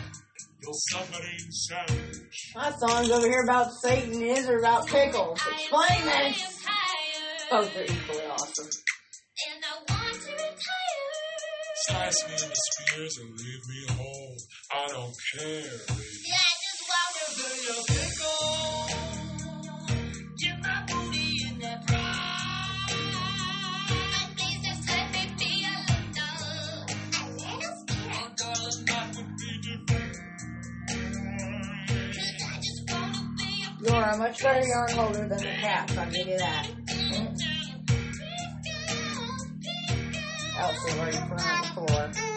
My 2.55 2.71
songs 2.79 3.11
over 3.11 3.27
here 3.27 3.43
about 3.45 3.73
Satan 3.83 4.23
is 4.23 4.49
or 4.49 4.59
about 4.59 4.87
pickles. 4.87 5.39
Explain 5.53 6.05
this. 6.05 6.59
Both 7.51 7.77
are 7.77 7.85
equally 7.85 8.27
awesome. 8.27 8.71
Slice 11.87 12.27
me 12.27 12.33
into 12.35 12.55
spears 12.55 13.19
and 13.19 13.31
leave 13.39 13.63
me 13.69 13.95
whole. 13.95 14.37
I 14.73 14.89
don't 14.89 15.15
care. 15.35 15.79
Baby. 15.89 16.05
Yeah. 16.27 16.48
Better 34.43 34.67
yarn 34.69 34.91
holder 34.93 35.29
than 35.29 35.39
the 35.39 35.45
cap. 35.61 35.91
I'll 35.99 36.11
give 36.13 36.29
you 36.29 36.39
that. 36.39 36.69
Mm. 36.87 37.39
That 40.57 40.73
was 40.73 40.83
the 40.85 40.99
word 41.01 41.13
before. 42.13 42.28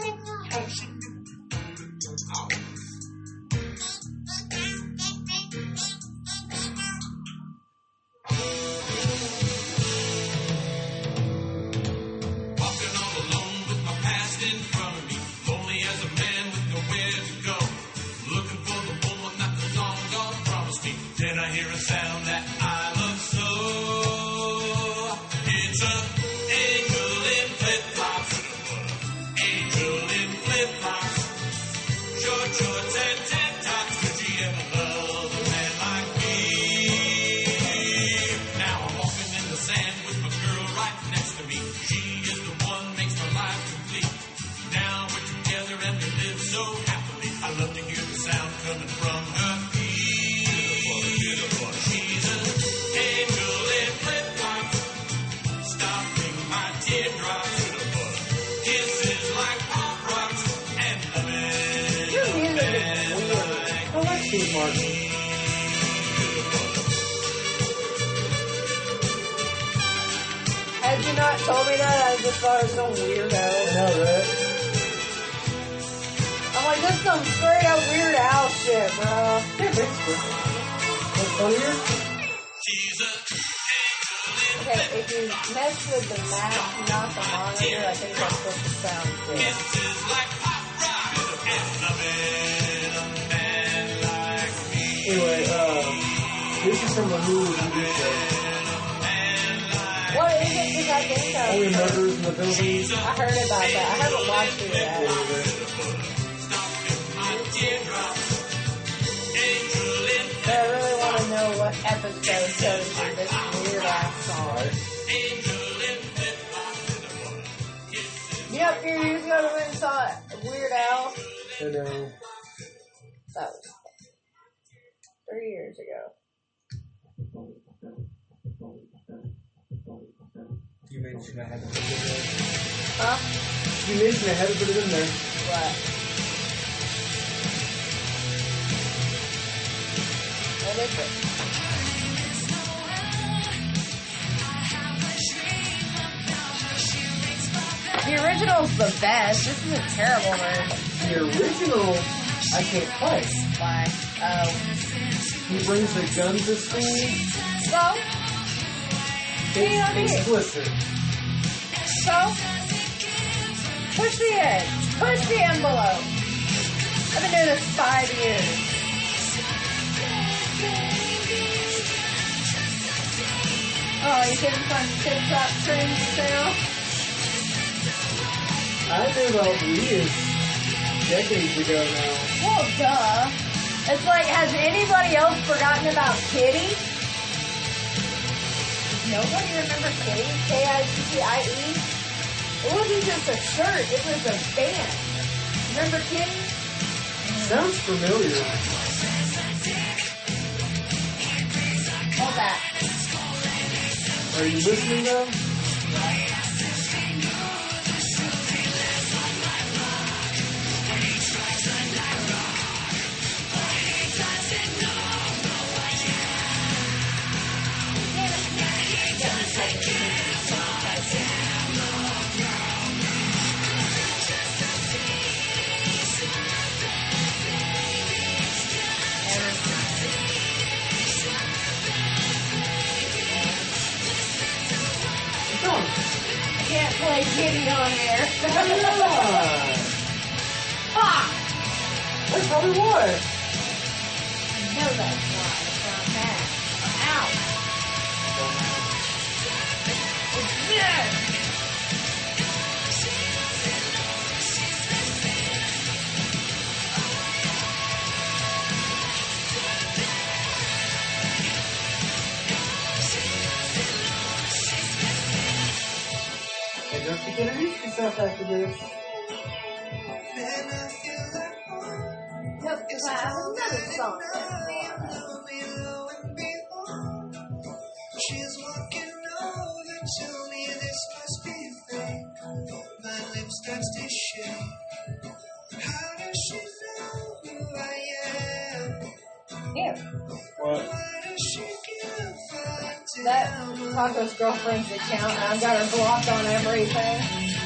Girlfriend's 294.22 294.92
account, 294.92 295.34
and 295.34 295.44
I've 295.50 295.60
got 295.60 295.82
her 295.82 295.98
blocked 295.98 296.30
on 296.30 296.46
everything. 296.46 297.22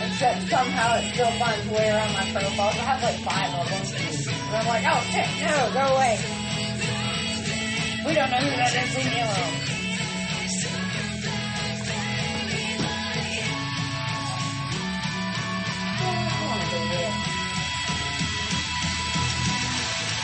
Except 0.08 0.48
somehow 0.48 0.96
it 0.96 1.12
still 1.12 1.32
finds 1.32 1.68
where 1.68 2.00
on 2.00 2.14
my 2.14 2.32
profile. 2.32 2.72
I 2.72 2.96
have 2.96 3.04
like 3.04 3.20
five 3.28 3.52
of 3.60 3.68
them. 3.68 3.84
And 4.48 4.56
I'm 4.56 4.66
like, 4.66 4.88
oh 4.88 5.04
shit, 5.12 5.28
no, 5.44 5.68
go 5.76 5.84
away. 5.96 6.16
We 8.08 8.14
don't 8.16 8.32
know 8.32 8.38
who 8.38 8.56
that 8.56 8.72
is, 8.72 8.96
leave 8.96 9.12
me 9.12 9.20
alone. 9.20 9.76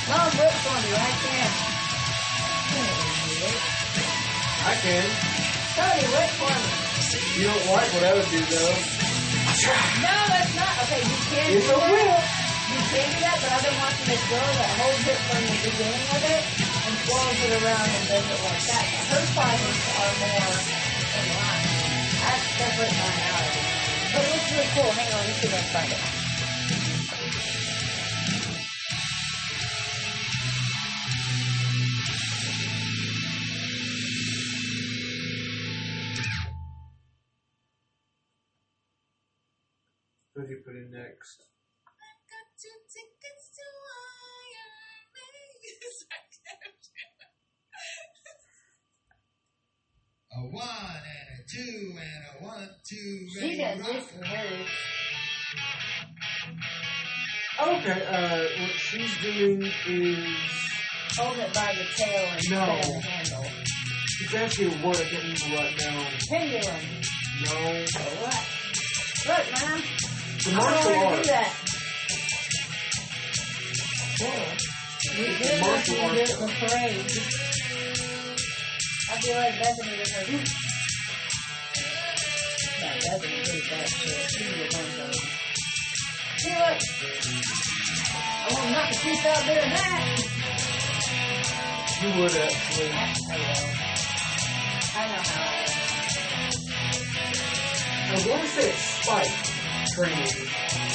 Mom, 0.07 0.31
for 0.31 0.77
me, 0.79 0.91
I 0.95 1.11
can't. 1.19 1.55
I 4.63 4.75
can. 4.75 5.30
Cody, 5.81 6.05
whip 6.13 6.31
for 6.37 6.53
me. 6.53 6.69
You 7.41 7.45
don't 7.49 7.65
like 7.73 7.89
what 7.97 8.03
I 8.05 8.13
would 8.13 8.29
do 8.29 8.41
though. 8.45 8.75
No, 10.05 10.15
that's 10.29 10.53
not. 10.55 10.73
Okay, 10.85 11.01
you 11.01 11.17
can 11.25 11.47
It's 11.57 11.65
do 11.65 11.73
that. 11.73 11.89
whip. 11.89 12.21
You 12.71 12.81
can 12.93 13.05
do 13.11 13.19
that, 13.25 13.37
but 13.41 13.49
I've 13.51 13.65
been 13.65 13.79
watching 13.81 14.07
this 14.13 14.23
girl 14.29 14.45
that 14.45 14.71
holds 14.77 15.05
it 15.09 15.19
from 15.27 15.41
the 15.43 15.57
beginning 15.65 16.05
of 16.13 16.21
it 16.21 16.43
and 16.85 16.93
swirls 17.03 17.39
it 17.41 17.51
around 17.65 17.89
and 17.89 18.03
does 18.07 18.25
it 18.29 18.41
like 18.45 18.63
that. 18.69 18.85
Her 19.09 19.23
fibers 19.33 19.79
are 19.97 20.13
more 20.21 20.53
in 21.17 21.25
line. 21.33 21.65
I 22.21 22.33
separate 22.61 22.95
mine 22.95 23.21
out. 23.25 23.49
But 24.13 24.21
it 24.21 24.29
looks 24.37 24.49
really 24.53 24.69
cool. 24.77 24.91
Hang 24.93 25.09
on, 25.11 25.17
let 25.19 25.27
me 25.27 25.33
see 25.33 25.47
if 25.49 25.53
I 25.53 25.61
can 25.61 25.71
find 25.73 25.91
it. 25.91 26.20
Put 40.65 40.75
in 40.75 40.91
next? 40.91 41.43
A 50.33 50.39
one 50.49 50.63
and 50.63 51.39
a 51.39 51.43
two 51.47 51.91
and 51.91 52.23
a 52.41 52.45
one, 52.45 52.69
two, 52.87 53.27
She 53.33 53.41
ready, 53.41 53.57
does 53.57 53.79
rock. 53.79 53.87
this 53.91 54.11
and 54.15 54.25
hers. 54.25 54.69
Okay, 57.61 58.05
uh, 58.07 58.61
what 58.61 58.71
she's 58.71 59.17
doing 59.21 59.71
is 59.87 60.37
Hold 61.17 61.37
it 61.37 61.53
by 61.53 61.73
the 61.75 61.83
tail 61.97 62.29
and 62.31 62.49
No. 62.49 62.75
instead 62.77 62.95
of 62.95 63.03
the 63.03 63.09
handle. 63.09 63.45
it's 64.21 64.33
actually 64.33 64.67
a 64.67 64.87
word 64.87 64.95
I 64.95 65.03
can't 65.03 65.23
remember 65.23 65.57
right 65.57 65.77
now. 65.77 66.07
Pendulum. 66.29 66.81
No, 67.43 67.85
What? 68.21 68.47
Look, 69.27 69.45
man. 69.59 70.10
The 70.43 70.49
I 70.51 70.53
don't 70.53 70.63
know 70.63 70.65
martial 70.65 70.93
how 70.93 71.01
to 71.01 71.15
do 71.15 71.17
arts. 71.17 71.27
that. 71.29 71.51
You 74.21 75.25
like 75.27 75.61
martial 75.61 75.95
you 75.95 76.01
it 76.01 76.19
arts. 76.19 76.31
in 76.31 76.39
the 76.39 76.47
parade. 76.59 77.09
I 79.09 79.13
feel 79.21 79.35
like 79.35 79.55
Bethany 79.59 79.93
was 79.99 80.11
like, 80.17 80.29
"Ooh." 80.31 80.45
Yeah, 82.79 82.93
Bethany 83.01 83.37
did 83.43 83.63
that 83.69 83.87
shit. 83.89 84.29
She 84.31 84.43
was 84.45 84.69
one 84.73 84.85
of 84.85 84.95
those. 84.97 85.19
See, 86.37 86.55
look. 86.55 86.77
Oh, 88.13 88.47
I 88.47 88.53
want 88.53 88.65
to 88.65 88.71
knock 88.71 88.87
the 88.89 88.95
teeth 88.95 89.25
out 89.25 89.43
there 89.45 89.61
and 89.61 89.71
that. 89.71 90.03
You 92.01 92.09
would 92.19 92.35
actually. 92.35 92.89
I 92.89 92.93
will. 93.37 93.61
I 94.93 94.97
know 95.07 95.21
how. 95.21 95.61
I 98.11 98.15
to 98.41 98.47
say 98.47 98.69
it's 98.69 98.81
spike 98.81 99.50
training. 99.93 100.90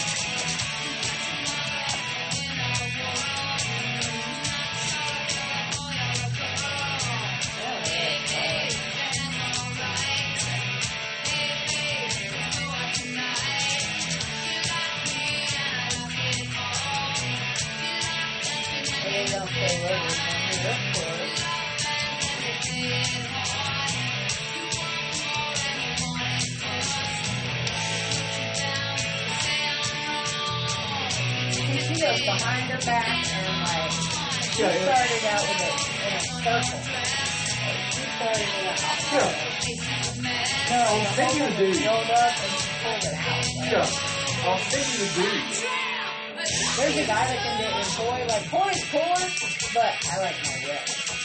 Back 32.86 33.06
and 33.10 33.58
like 33.66 33.92
Yeah, 34.56 34.70
yeah. 34.70 34.86
started 34.86 35.24
out 35.26 35.44
with 35.50 35.60
it 35.66 35.74
in 36.06 36.12
a 36.16 36.22
circle. 36.46 36.80
A 38.16 38.30
Yeah, 39.12 39.30
no, 40.70 40.78
I'm 40.86 41.06
thinking 41.14 41.42
of 41.42 41.52
thing 41.54 41.68
was 41.68 41.76
dude. 41.78 41.86
rolled 41.86 42.10
up 42.10 42.34
and 42.42 42.52
she 42.56 42.70
it 43.06 43.14
out. 43.14 43.44
yeah. 43.66 43.86
I 43.86 44.48
was 44.54 44.62
thinking 44.70 44.98
the 45.02 45.08
dude. 45.18 45.50
There's 46.76 46.96
a 46.96 47.06
guy 47.06 47.24
that 47.26 47.38
can 47.42 47.54
do 47.58 47.64
it 47.66 47.74
with 47.76 47.90
boy, 47.98 48.20
like 48.28 48.46
boy's 48.50 48.82
cool, 48.90 49.18
but 49.74 49.92
I 50.06 50.14
like 50.22 50.38
my 50.46 50.56
whip. 50.64 50.82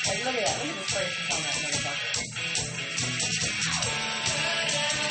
Like 0.08 0.20
look 0.26 0.36
at 0.36 0.42
that, 0.46 0.56
look 0.60 0.70
at 0.70 0.76
the 0.76 0.86
traces 0.90 1.26
on 1.32 1.40
that 1.42 1.56
motherfucker. 1.62 2.10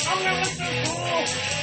Oh 0.03 0.17
no, 0.23 0.31
it's 0.41 0.55
so 0.57 0.67
cool. 0.91 1.60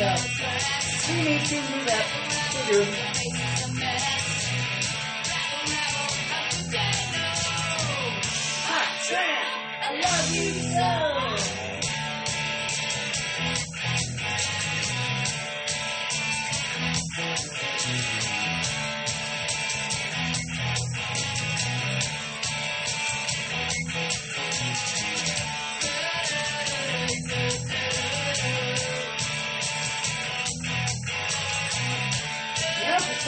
You 0.00 0.06
need 1.24 1.44
to 1.44 1.56
move 1.70 1.88
up. 1.88 2.06
You 2.68 2.84
do. 2.86 3.09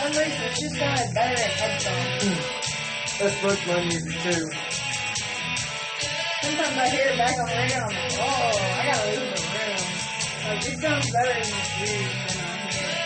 Some 0.02 0.12
reason, 0.18 0.42
it 0.42 0.54
just 0.58 0.74
sounded 0.76 1.14
better 1.14 1.42
in 1.42 1.50
headphones. 1.50 2.40
That's 3.18 3.42
much 3.42 3.66
my 3.66 3.84
music 3.84 4.12
too. 4.22 4.50
Sometimes 6.42 6.76
I 6.76 6.88
hear 6.88 7.06
it 7.06 7.18
back 7.18 7.38
on 7.38 7.46
the 7.46 7.54
radio, 7.54 7.78
I'm 7.78 7.88
like, 7.88 8.12
oh, 8.18 8.58
I 8.74 8.86
gotta 8.86 9.06
leave 9.10 9.20
the 9.20 9.26
room. 9.52 9.82
Like, 10.48 10.66
it 10.66 10.78
sounds 10.80 11.10
better 11.12 11.30
in 11.30 11.38
the 11.38 11.44
series 11.44 12.12
than 12.26 12.40
on 12.42 12.58
here. 12.68 13.02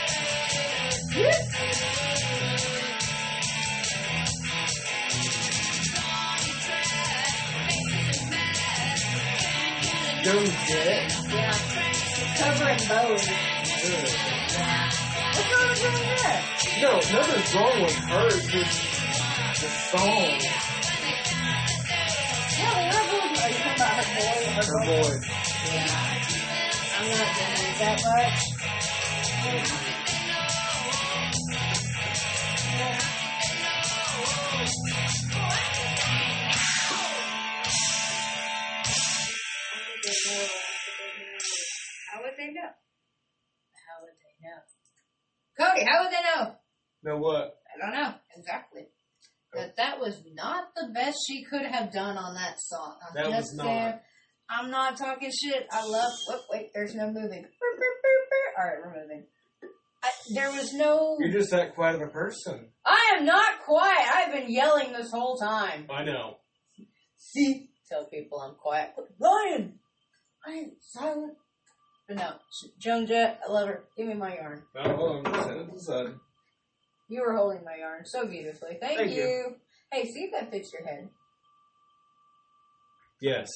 Joan 10.25 10.45
Jett. 10.67 11.13
Yeah. 11.31 11.53
Covering. 12.39 12.81
Yeah. 12.81 13.17
What's 15.37 15.51
wrong 15.53 15.69
with 15.69 15.81
doing 15.81 16.03
that? 16.17 16.66
No, 16.81 16.93
nothing's 16.93 17.55
wrong 17.55 17.83
with 17.83 17.95
her. 17.95 18.27
It's 18.27 18.47
just 18.49 19.61
the 19.61 19.69
song. 19.69 20.41
Yeah, 22.59 22.73
the 22.75 22.83
rebels. 22.97 23.41
Are 23.43 23.49
you 23.49 23.57
talking 23.57 23.77
about 23.77 23.95
her 23.97 24.09
boy? 24.15 24.37
Her, 24.47 24.63
Her 24.63 24.79
boy? 24.85 25.03
voice. 25.03 25.27
Yeah. 25.73 25.89
I'm 26.99 27.07
not 27.09 27.31
doing 27.37 27.65
it 27.71 27.79
that 27.79 27.99
much. 28.05 28.41
How 42.13 42.23
would 42.23 42.35
they 42.39 42.53
know? 42.53 42.71
How 43.87 43.97
would 44.03 44.17
they 44.23 44.35
know? 44.43 44.61
Cody, 45.59 45.85
how 45.85 46.03
would 46.05 46.13
they 46.13 46.23
know? 46.23 46.57
No 47.07 47.19
what? 47.19 47.61
I 47.73 47.79
don't 47.87 47.95
know 47.95 48.15
exactly. 48.37 48.83
But 49.55 49.77
that 49.77 50.01
was 50.01 50.21
not 50.35 50.75
the 50.75 50.89
best 50.93 51.17
she 51.29 51.45
could 51.45 51.63
have 51.65 51.93
done 51.93 52.19
on 52.19 52.35
that 52.35 52.57
song. 52.61 52.97
I'm 53.09 53.15
That 53.15 53.37
was 53.37 53.55
not. 53.55 53.65
saying. 53.65 53.95
I'm 54.51 54.71
not 54.73 54.99
talking 54.99 55.31
shit. 55.31 55.67
I 55.71 55.87
love. 55.87 56.13
Wait, 56.29 56.41
wait. 56.51 56.67
There's 56.75 56.97
no 56.97 57.07
moving. 57.07 57.47
All 58.59 58.65
right, 58.65 58.77
we're 58.85 59.01
moving. 59.03 59.25
I, 60.03 60.11
there 60.35 60.51
was 60.51 60.73
no. 60.75 61.17
You're 61.21 61.33
just 61.33 61.53
that 61.53 61.77
quiet 61.77 61.95
of 61.95 62.03
a 62.03 62.11
person. 62.11 62.71
I 62.85 63.15
am 63.17 63.25
not 63.25 63.61
quiet. 63.65 64.09
I've 64.15 64.33
been 64.33 64.53
yelling 64.53 64.93
this 64.93 65.11
whole 65.13 65.37
time. 65.37 65.87
I 65.89 66.03
know. 66.05 66.39
See, 67.19 67.71
tell 67.89 68.07
people 68.07 68.41
I'm 68.41 68.57
quiet. 68.57 68.95
Ryan, 69.21 69.79
I 70.47 70.51
am 70.53 70.73
silent. 70.81 71.35
But 72.09 72.17
no, 72.19 72.33
Joan 72.79 73.07
Jett, 73.07 73.41
I 73.49 73.51
love 73.51 73.69
her. 73.69 73.85
Give 73.97 74.07
me 74.09 74.15
my 74.15 74.35
yarn. 74.37 74.63
Oh, 74.77 74.97
hold 74.97 75.27
on. 75.27 75.43
Set 75.45 75.57
it 75.57 75.69
aside. 75.75 76.15
You 77.09 77.23
were 77.23 77.37
holding 77.37 77.65
my 77.65 77.77
yarn 77.79 78.05
so 78.05 78.27
beautifully. 78.27 78.79
Thank, 78.81 78.99
Thank 78.99 79.13
you. 79.13 79.23
you. 79.23 79.57
Hey, 79.93 80.05
see 80.07 80.25
if 80.25 80.33
that 80.33 80.51
fits 80.51 80.73
your 80.73 80.85
head. 80.87 81.09
Yes. 83.21 83.49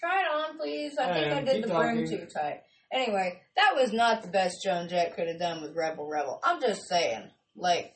Try 0.00 0.20
it 0.22 0.26
on, 0.26 0.58
please. 0.58 0.96
I 0.98 1.10
I 1.10 1.14
think 1.14 1.32
I 1.32 1.40
did 1.42 1.52
Keep 1.54 1.62
the 1.64 1.68
talking. 1.68 2.08
too 2.08 2.26
tight. 2.32 2.62
Anyway, 2.92 3.40
that 3.56 3.74
was 3.74 3.92
not 3.92 4.22
the 4.22 4.28
best 4.28 4.62
Joan 4.62 4.88
Jett 4.88 5.14
could 5.16 5.28
have 5.28 5.38
done 5.38 5.60
with 5.62 5.76
Rebel 5.76 6.06
Rebel. 6.08 6.40
I'm 6.44 6.60
just 6.60 6.88
saying. 6.88 7.24
Like, 7.56 7.92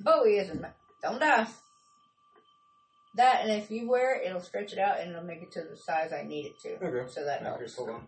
Bowie 0.00 0.38
isn't. 0.38 0.64
Don't 1.02 1.20
die. 1.20 1.46
That, 3.16 3.42
and 3.42 3.52
if 3.52 3.70
you 3.70 3.88
wear 3.88 4.16
it, 4.16 4.26
it'll 4.26 4.40
stretch 4.40 4.72
it 4.72 4.78
out 4.78 4.98
and 4.98 5.10
it'll 5.10 5.22
make 5.22 5.42
it 5.42 5.52
to 5.52 5.60
the 5.60 5.76
size 5.76 6.10
I 6.12 6.26
need 6.26 6.46
it 6.46 6.52
to. 6.62 6.84
Okay. 6.86 7.12
So 7.12 7.24
that 7.24 7.42
Okay, 7.42 7.48
helps. 7.50 7.76
hold 7.76 7.90
on. 7.90 8.06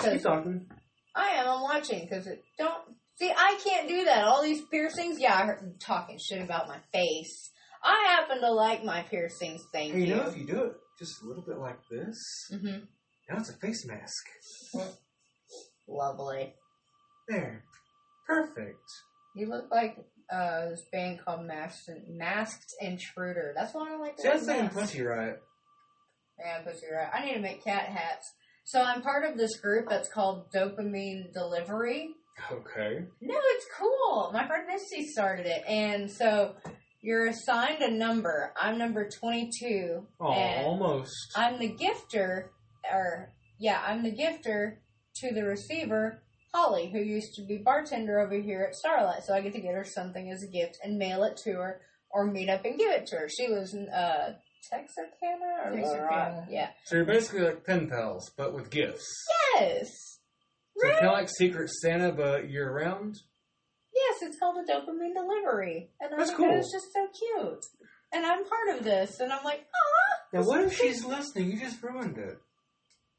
Keep 0.00 0.22
talking. 0.22 0.66
I 1.14 1.28
am. 1.30 1.48
I'm 1.48 1.62
watching 1.62 2.00
because 2.08 2.26
it 2.26 2.42
don't 2.58 2.82
see. 3.22 3.32
I 3.36 3.58
can't 3.64 3.88
do 3.88 4.04
that. 4.04 4.24
All 4.24 4.42
these 4.42 4.62
piercings. 4.62 5.18
Yeah, 5.20 5.34
I 5.34 5.46
heard 5.46 5.60
you 5.62 5.74
talking 5.78 6.18
shit 6.18 6.42
about 6.42 6.68
my 6.68 6.78
face. 6.92 7.50
I 7.82 8.16
happen 8.16 8.40
to 8.40 8.50
like 8.52 8.84
my 8.84 9.02
piercings. 9.02 9.62
Thank 9.72 9.94
you 9.94 10.02
you. 10.02 10.14
know, 10.14 10.28
if 10.28 10.36
you 10.36 10.46
do 10.46 10.64
it 10.64 10.72
just 10.98 11.22
a 11.22 11.26
little 11.26 11.42
bit 11.42 11.58
like 11.58 11.78
this, 11.90 12.18
hmm 12.50 12.78
now 13.30 13.38
it's 13.38 13.50
a 13.50 13.56
face 13.56 13.86
mask. 13.86 14.26
Lovely. 15.88 16.54
There. 17.28 17.64
Perfect. 18.26 18.82
You 19.34 19.48
look 19.48 19.70
like 19.70 19.96
uh, 20.30 20.70
this 20.70 20.82
band 20.92 21.20
called 21.24 21.46
Masked, 21.46 21.90
Masked 22.08 22.74
Intruder. 22.80 23.54
That's 23.56 23.74
why 23.74 23.92
I 23.92 23.96
like 23.96 24.16
the 24.16 24.22
See, 24.22 24.28
that's 24.28 24.44
saying 24.44 24.68
plenty 24.70 25.02
right. 25.02 25.36
Yeah, 26.38 26.62
pussy 26.62 26.86
right. 26.92 27.08
I 27.12 27.24
need 27.24 27.34
to 27.34 27.40
make 27.40 27.64
cat 27.64 27.86
hats. 27.86 28.32
So 28.64 28.82
I'm 28.82 29.02
part 29.02 29.24
of 29.24 29.36
this 29.36 29.58
group 29.60 29.88
that's 29.88 30.08
called 30.08 30.50
Dopamine 30.52 31.32
Delivery. 31.32 32.14
Okay. 32.50 33.04
No, 33.20 33.34
it's 33.38 33.66
cool. 33.78 34.30
My 34.32 34.46
friend 34.46 34.66
Misty 34.66 35.06
started 35.06 35.46
it, 35.46 35.62
and 35.66 36.10
so 36.10 36.54
you're 37.00 37.26
assigned 37.26 37.82
a 37.82 37.90
number. 37.90 38.52
I'm 38.60 38.78
number 38.78 39.08
22. 39.08 40.06
Oh, 40.20 40.24
almost. 40.26 41.14
I'm 41.36 41.58
the 41.58 41.70
gifter, 41.70 42.48
or 42.90 43.32
yeah, 43.58 43.82
I'm 43.86 44.02
the 44.02 44.12
gifter 44.12 44.76
to 45.16 45.34
the 45.34 45.44
receiver, 45.44 46.22
Holly, 46.54 46.90
who 46.92 46.98
used 46.98 47.34
to 47.34 47.44
be 47.44 47.58
bartender 47.58 48.20
over 48.20 48.40
here 48.40 48.66
at 48.68 48.74
Starlight. 48.74 49.22
So 49.24 49.34
I 49.34 49.40
get 49.40 49.52
to 49.54 49.60
get 49.60 49.74
her 49.74 49.84
something 49.84 50.30
as 50.30 50.42
a 50.42 50.50
gift 50.50 50.78
and 50.82 50.98
mail 50.98 51.24
it 51.24 51.36
to 51.44 51.52
her, 51.52 51.80
or 52.10 52.30
meet 52.30 52.48
up 52.48 52.64
and 52.64 52.78
give 52.78 52.90
it 52.90 53.06
to 53.06 53.16
her. 53.16 53.28
She 53.28 53.48
lives 53.48 53.74
in 53.74 53.88
uh, 53.88 54.34
Texarkana 54.70 55.64
or 55.64 55.76
Texarkana. 55.76 56.46
Yeah. 56.50 56.68
So 56.84 56.96
you're 56.96 57.04
basically 57.04 57.42
like 57.42 57.64
pen 57.64 57.88
pals, 57.88 58.30
but 58.36 58.54
with 58.54 58.70
gifts. 58.70 59.26
Yes. 59.54 59.90
So 60.82 60.90
kind 60.94 61.06
of 61.06 61.12
like 61.12 61.28
Secret 61.28 61.70
Santa, 61.70 62.12
but 62.12 62.50
year 62.50 62.70
round. 62.72 63.16
Yes, 63.94 64.18
it's 64.22 64.38
called 64.38 64.56
a 64.56 64.70
dopamine 64.72 65.14
delivery, 65.14 65.90
and 66.00 66.14
I 66.14 66.16
That's 66.16 66.30
think 66.30 66.38
cool. 66.38 66.58
it's 66.58 66.72
just 66.72 66.92
so 66.92 67.06
cute. 67.06 67.64
And 68.12 68.26
I'm 68.26 68.44
part 68.44 68.78
of 68.78 68.84
this, 68.84 69.20
and 69.20 69.32
I'm 69.32 69.44
like, 69.44 69.66
ah. 69.74 70.18
Now, 70.32 70.42
what 70.44 70.62
if 70.62 70.76
she's 70.76 71.04
listening? 71.04 71.50
You 71.52 71.60
just 71.60 71.82
ruined 71.82 72.18
it. 72.18 72.38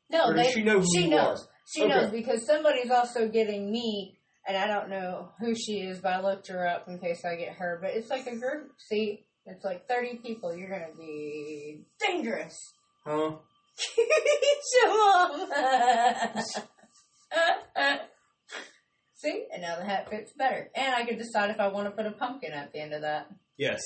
No, 0.09 0.29
Or 0.29 0.35
they, 0.35 0.43
does 0.43 0.53
she 0.53 0.63
know 0.63 0.79
who 0.79 0.85
she 0.93 1.03
you 1.05 1.09
knows. 1.11 1.43
are? 1.43 1.47
She 1.73 1.83
Okay. 1.83 1.93
knows 1.93 2.11
because 2.11 2.45
somebody's 2.45 2.91
also 2.91 3.29
getting 3.29 3.71
me, 3.71 4.17
and 4.47 4.57
I 4.57 4.67
don't 4.67 4.89
know 4.89 5.31
who 5.39 5.55
she 5.55 5.81
is, 5.81 5.99
but 5.99 6.13
I 6.13 6.21
looked 6.21 6.47
her 6.49 6.67
up 6.67 6.87
in 6.87 6.99
case 6.99 7.23
I 7.23 7.35
get 7.35 7.55
her. 7.57 7.79
But 7.81 7.91
it's 7.91 8.09
like 8.09 8.27
a 8.27 8.35
group. 8.35 8.71
See, 8.89 9.25
it's 9.45 9.63
like 9.63 9.87
30 9.87 10.17
people. 10.17 10.55
You're 10.55 10.69
gonna 10.69 10.93
be 10.97 11.85
dangerous. 11.99 12.57
Huh? 13.05 13.33
Shalom. 17.33 17.99
See, 19.15 19.45
and 19.53 19.61
now 19.61 19.77
the 19.77 19.85
hat 19.85 20.09
fits 20.09 20.33
better, 20.37 20.69
and 20.75 20.93
I 20.93 21.05
can 21.05 21.17
decide 21.17 21.49
if 21.49 21.59
I 21.59 21.67
want 21.67 21.87
to 21.87 21.91
put 21.91 22.05
a 22.05 22.11
pumpkin 22.11 22.51
at 22.51 22.73
the 22.73 22.79
end 22.81 22.93
of 22.93 23.01
that. 23.03 23.27
Yes. 23.57 23.79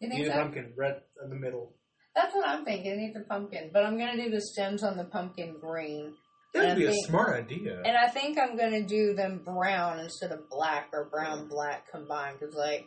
You 0.00 0.08
You 0.08 0.10
think 0.14 0.22
need 0.26 0.32
a 0.32 0.34
pumpkin 0.34 0.72
red 0.76 1.02
in 1.22 1.30
the 1.30 1.36
middle. 1.36 1.74
That's 2.16 2.34
what 2.34 2.46
I'm 2.48 2.64
thinking. 2.64 2.90
It 2.92 2.96
needs 2.96 3.16
a 3.16 3.20
pumpkin, 3.28 3.70
but 3.72 3.84
I'm 3.84 3.96
gonna 3.96 4.16
do 4.16 4.28
the 4.30 4.40
stems 4.40 4.82
on 4.82 4.96
the 4.96 5.04
pumpkin 5.04 5.56
green. 5.60 6.14
That 6.52 6.70
would 6.70 6.76
be 6.78 6.86
I 6.86 6.90
a 6.90 6.92
think- 6.92 7.06
smart 7.06 7.36
idea. 7.44 7.80
And 7.84 7.96
I 7.96 8.08
think 8.08 8.38
I'm 8.38 8.56
gonna 8.56 8.82
do 8.82 9.14
them 9.14 9.42
brown 9.44 10.00
instead 10.00 10.32
of 10.32 10.48
black 10.50 10.88
or 10.92 11.08
brown 11.08 11.48
black 11.48 11.88
combined 11.90 12.38
because 12.40 12.54
like 12.56 12.84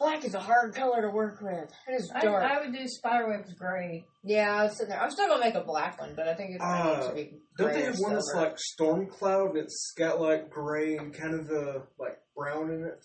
black 0.00 0.24
is 0.24 0.34
a 0.34 0.40
hard 0.40 0.74
color 0.74 1.00
to 1.02 1.08
work 1.10 1.40
with. 1.40 1.70
It 1.88 1.92
is 1.94 2.12
I, 2.14 2.20
dark. 2.20 2.42
I 2.42 2.60
would 2.60 2.72
do 2.74 2.86
spiderwebs 2.86 3.54
gray. 3.54 4.04
Yeah, 4.28 4.54
I 4.54 4.64
was 4.64 4.76
sitting 4.76 4.90
there. 4.90 5.02
I'm 5.02 5.10
still 5.10 5.28
gonna 5.28 5.44
make 5.44 5.54
a 5.54 5.62
black 5.62 6.00
one, 6.00 6.12
but 6.14 6.28
I 6.28 6.34
think 6.34 6.50
it's 6.50 6.62
gonna 6.62 6.90
Uh, 6.90 7.08
to 7.08 7.14
be. 7.14 7.40
Don't 7.56 7.72
they 7.72 7.82
have 7.82 7.98
one 7.98 8.14
that's 8.14 8.32
like 8.34 8.58
storm 8.58 9.06
cloud 9.06 9.50
and 9.50 9.58
it's 9.58 9.92
got 9.96 10.20
like 10.20 10.50
gray 10.50 10.96
and 10.96 11.14
kind 11.14 11.34
of 11.34 11.48
the 11.48 11.82
like 11.98 12.18
brown 12.36 12.70
in 12.70 12.84
it? 12.84 13.04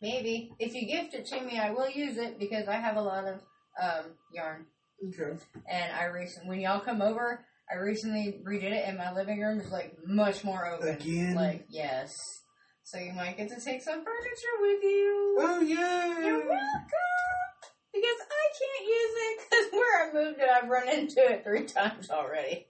Maybe 0.00 0.52
if 0.58 0.74
you 0.74 0.86
gift 0.86 1.14
it 1.14 1.26
to 1.26 1.40
me, 1.40 1.58
I 1.58 1.70
will 1.70 1.88
use 1.88 2.18
it 2.18 2.38
because 2.38 2.68
I 2.68 2.74
have 2.74 2.96
a 2.96 3.02
lot 3.02 3.24
of 3.24 3.40
um, 3.80 4.12
yarn. 4.32 4.66
Okay. 5.08 5.38
And 5.70 5.92
I 5.92 6.04
recently, 6.06 6.48
when 6.48 6.60
y'all 6.60 6.80
come 6.80 7.02
over, 7.02 7.44
I 7.70 7.76
recently 7.76 8.40
redid 8.46 8.72
it, 8.72 8.84
and 8.86 8.98
my 8.98 9.12
living 9.12 9.40
room 9.40 9.60
is 9.60 9.70
like 9.70 9.96
much 10.04 10.44
more 10.44 10.66
open. 10.66 10.88
Again? 10.88 11.34
Like 11.34 11.66
yes. 11.68 12.14
So 12.82 12.98
you 12.98 13.12
might 13.12 13.36
get 13.36 13.48
to 13.48 13.60
take 13.60 13.82
some 13.82 14.04
furniture 14.04 14.56
with 14.60 14.82
you. 14.82 15.36
Oh 15.40 15.60
yeah. 15.60 16.20
You're 16.20 16.48
welcome. 16.48 17.15
Because 17.96 18.20
I 18.20 18.46
can't 18.58 18.88
use 18.88 19.14
it 19.16 19.40
because 19.48 19.72
where 19.72 20.02
I 20.02 20.12
moved 20.12 20.40
it, 20.40 20.48
I've 20.50 20.68
run 20.68 20.88
into 20.88 21.20
it 21.20 21.44
three 21.44 21.64
times 21.66 22.10
already. 22.10 22.66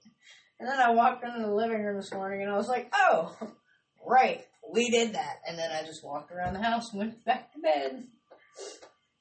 And 0.58 0.68
then 0.68 0.78
I 0.78 0.90
walked 0.90 1.24
into 1.24 1.40
the 1.40 1.52
living 1.52 1.82
room 1.82 1.96
this 1.96 2.12
morning 2.12 2.42
and 2.42 2.50
I 2.50 2.56
was 2.56 2.68
like, 2.68 2.92
oh, 2.94 3.36
right, 4.06 4.44
we 4.72 4.90
did 4.90 5.14
that. 5.14 5.40
And 5.46 5.58
then 5.58 5.70
I 5.70 5.84
just 5.84 6.04
walked 6.04 6.32
around 6.32 6.54
the 6.54 6.62
house 6.62 6.92
and 6.92 7.00
went 7.00 7.24
back 7.24 7.52
to 7.52 7.58
bed. 7.58 8.04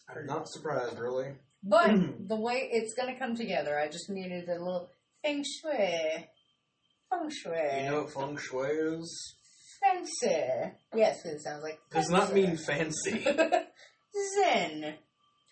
I'm 0.07 0.25
not 0.27 0.47
surprised, 0.47 0.99
really. 0.99 1.33
But 1.63 1.89
the 2.27 2.39
way 2.39 2.69
it's 2.71 2.93
going 2.93 3.11
to 3.11 3.19
come 3.19 3.35
together, 3.35 3.79
I 3.79 3.87
just 3.87 4.09
needed 4.09 4.47
a 4.47 4.53
little 4.53 4.89
feng 5.23 5.43
shui. 5.43 6.27
Feng 7.09 7.29
shui. 7.29 7.83
You 7.83 7.89
know 7.89 8.03
what 8.03 8.13
feng 8.13 8.37
shui 8.37 8.67
is? 8.67 9.35
Fancy. 9.81 10.71
Yes, 10.95 11.25
it 11.25 11.41
sounds 11.41 11.63
like 11.63 11.79
Does 11.91 12.09
not 12.09 12.33
mean 12.33 12.57
fancy. 12.57 13.23
Zen. 13.23 14.95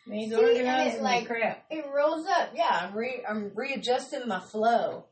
Means 0.06 0.34
See, 0.34 0.42
organized 0.42 0.98
and 0.98 0.98
it, 0.98 1.02
like- 1.04 1.28
crap. 1.28 1.66
It 1.70 1.86
rolls 1.94 2.26
up. 2.28 2.50
Yeah, 2.56 2.68
I'm 2.70 2.96
re 2.96 3.24
I'm 3.28 3.52
readjusting 3.56 4.28
my 4.28 4.40
flow, 4.40 5.06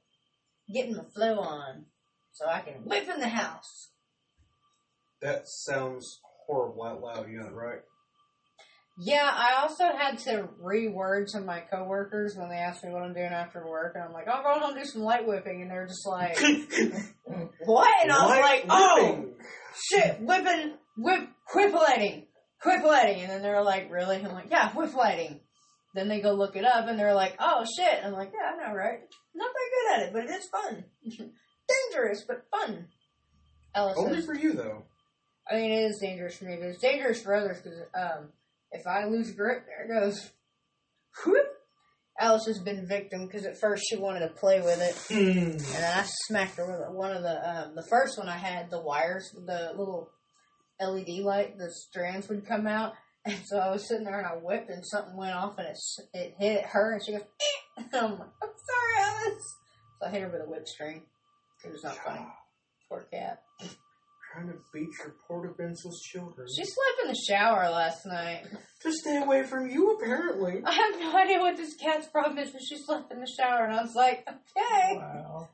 getting 0.73 0.95
my 0.97 1.05
flow 1.15 1.39
on, 1.39 1.85
so 2.33 2.45
I 2.47 2.59
can 2.61 2.83
whip 2.85 3.07
in 3.07 3.19
the 3.19 3.29
house. 3.29 3.89
that 5.21 5.47
sounds 5.47 6.19
horrible 6.45 6.83
out 6.83 7.01
loud. 7.01 7.29
You 7.31 7.39
know 7.39 7.49
right? 7.51 7.79
Yeah, 8.99 9.31
I 9.33 9.61
also 9.61 9.85
had 9.85 10.17
to 10.25 10.49
reword 10.61 11.31
to 11.31 11.39
my 11.39 11.61
coworkers 11.61 12.35
when 12.35 12.49
they 12.49 12.57
asked 12.57 12.83
me 12.83 12.91
what 12.91 13.01
I'm 13.01 13.13
doing 13.13 13.31
after 13.31 13.65
work, 13.65 13.93
and 13.95 14.03
I'm 14.03 14.11
like, 14.11 14.27
"I'll 14.27 14.43
go 14.43 14.59
home 14.59 14.73
and 14.75 14.83
do 14.83 14.85
some 14.87 15.01
light 15.01 15.25
whipping," 15.25 15.61
and 15.61 15.71
they're 15.71 15.87
just 15.87 16.05
like, 16.05 16.37
"What?" 17.65 17.89
And 18.03 18.11
I 18.11 18.25
was 18.25 18.39
like, 18.41 18.65
"Oh, 18.69 19.25
shit, 19.89 20.19
whipping, 20.21 20.73
whip, 20.97 21.29
whipletting, 22.65 22.83
lighting. 22.83 23.21
and 23.23 23.31
then 23.31 23.41
they're 23.41 23.63
like, 23.63 23.91
"Really?" 23.91 24.17
I'm 24.17 24.31
like, 24.33 24.49
"Yeah, 24.51 24.69
quick 24.69 24.93
lighting. 24.93 25.39
Then 25.93 26.07
they 26.07 26.21
go 26.21 26.33
look 26.33 26.55
it 26.55 26.63
up, 26.65 26.87
and 26.87 26.97
they're 26.97 27.13
like, 27.13 27.35
"Oh 27.39 27.65
shit!" 27.77 27.93
And 27.97 28.07
I'm 28.07 28.13
like, 28.13 28.31
"Yeah, 28.33 28.51
I 28.53 28.67
know, 28.69 28.75
right? 28.75 28.99
Not 29.35 29.51
very 29.53 29.69
good 29.69 29.93
at 29.93 30.07
it, 30.07 30.13
but 30.13 30.23
it 30.25 30.39
is 30.39 30.47
fun, 30.49 30.83
dangerous 31.91 32.23
but 32.27 32.45
fun." 32.51 32.87
Ella 33.73 33.93
Only 33.97 34.15
says, 34.17 34.25
for 34.25 34.35
you 34.35 34.53
though. 34.53 34.83
I 35.49 35.55
mean, 35.55 35.71
it 35.71 35.83
is 35.85 35.99
dangerous 36.01 36.37
for 36.37 36.45
me, 36.45 36.57
but 36.59 36.67
it's 36.69 36.81
dangerous 36.81 37.21
for 37.21 37.33
others 37.35 37.61
because 37.61 37.79
um, 37.95 38.29
if 38.71 38.85
I 38.85 39.05
lose 39.05 39.31
grip, 39.31 39.65
there 39.65 39.85
it 39.85 39.99
goes. 40.01 40.29
Whoop. 41.25 41.45
Alice 42.19 42.45
has 42.45 42.59
been 42.59 42.85
victim 42.87 43.25
because 43.25 43.45
at 43.45 43.59
first 43.59 43.83
she 43.89 43.97
wanted 43.97 44.19
to 44.19 44.27
play 44.27 44.61
with 44.61 44.79
it, 44.81 44.95
Hmm. 45.13 45.51
and 45.51 45.59
then 45.59 45.97
I 45.97 46.03
smacked 46.27 46.57
her 46.57 46.65
with 46.69 46.81
it. 46.81 46.91
One 46.91 47.11
of 47.15 47.23
the 47.23 47.49
um, 47.49 47.75
the 47.75 47.85
first 47.89 48.17
one 48.17 48.29
I 48.29 48.37
had 48.37 48.69
the 48.69 48.81
wires, 48.81 49.31
the 49.33 49.71
little 49.75 50.09
LED 50.81 51.23
light, 51.23 51.57
the 51.57 51.71
strands 51.71 52.27
would 52.29 52.45
come 52.45 52.67
out, 52.67 52.93
and 53.25 53.37
so 53.45 53.57
I 53.57 53.69
was 53.71 53.87
sitting 53.87 54.03
there 54.05 54.17
and 54.17 54.27
I 54.27 54.31
whipped, 54.31 54.69
and 54.69 54.85
something 54.85 55.15
went 55.15 55.35
off, 55.35 55.57
and 55.57 55.67
it 55.67 55.77
it 56.13 56.35
hit 56.39 56.65
her, 56.65 56.93
and 56.93 57.05
she 57.05 57.11
goes, 57.11 57.21
eh. 57.21 57.61
and 57.77 57.87
I'm 57.93 58.11
like, 58.19 58.29
I'm 58.41 58.49
sorry, 58.49 59.05
Alice. 59.27 59.55
So 59.99 60.07
I 60.07 60.09
hit 60.09 60.21
her 60.21 60.29
with 60.29 60.41
a 60.41 60.49
whip 60.49 60.67
string. 60.67 61.03
It 61.63 61.71
was 61.71 61.83
not 61.83 61.95
funny. 61.97 62.25
Poor 62.89 63.05
cat. 63.11 63.43
Trying 64.33 64.47
to 64.47 64.55
beat 64.73 64.87
your 64.99 65.15
poor 65.27 65.45
defenseless 65.45 65.99
children. 66.01 66.47
She 66.47 66.63
slept 66.63 67.01
in 67.03 67.09
the 67.09 67.19
shower 67.27 67.69
last 67.69 68.05
night. 68.05 68.45
to 68.81 68.91
stay 68.93 69.17
away 69.17 69.43
from 69.43 69.69
you, 69.69 69.91
apparently. 69.91 70.61
I 70.65 70.71
have 70.71 70.99
no 70.99 71.17
idea 71.17 71.39
what 71.39 71.57
this 71.57 71.75
cat's 71.75 72.07
problem 72.07 72.39
is, 72.39 72.49
but 72.51 72.61
she 72.61 72.77
slept 72.77 73.11
in 73.11 73.19
the 73.19 73.27
shower, 73.27 73.65
and 73.65 73.73
I 73.77 73.81
was 73.81 73.93
like, 73.93 74.25
okay. 74.27 74.95
Wow. 74.95 75.49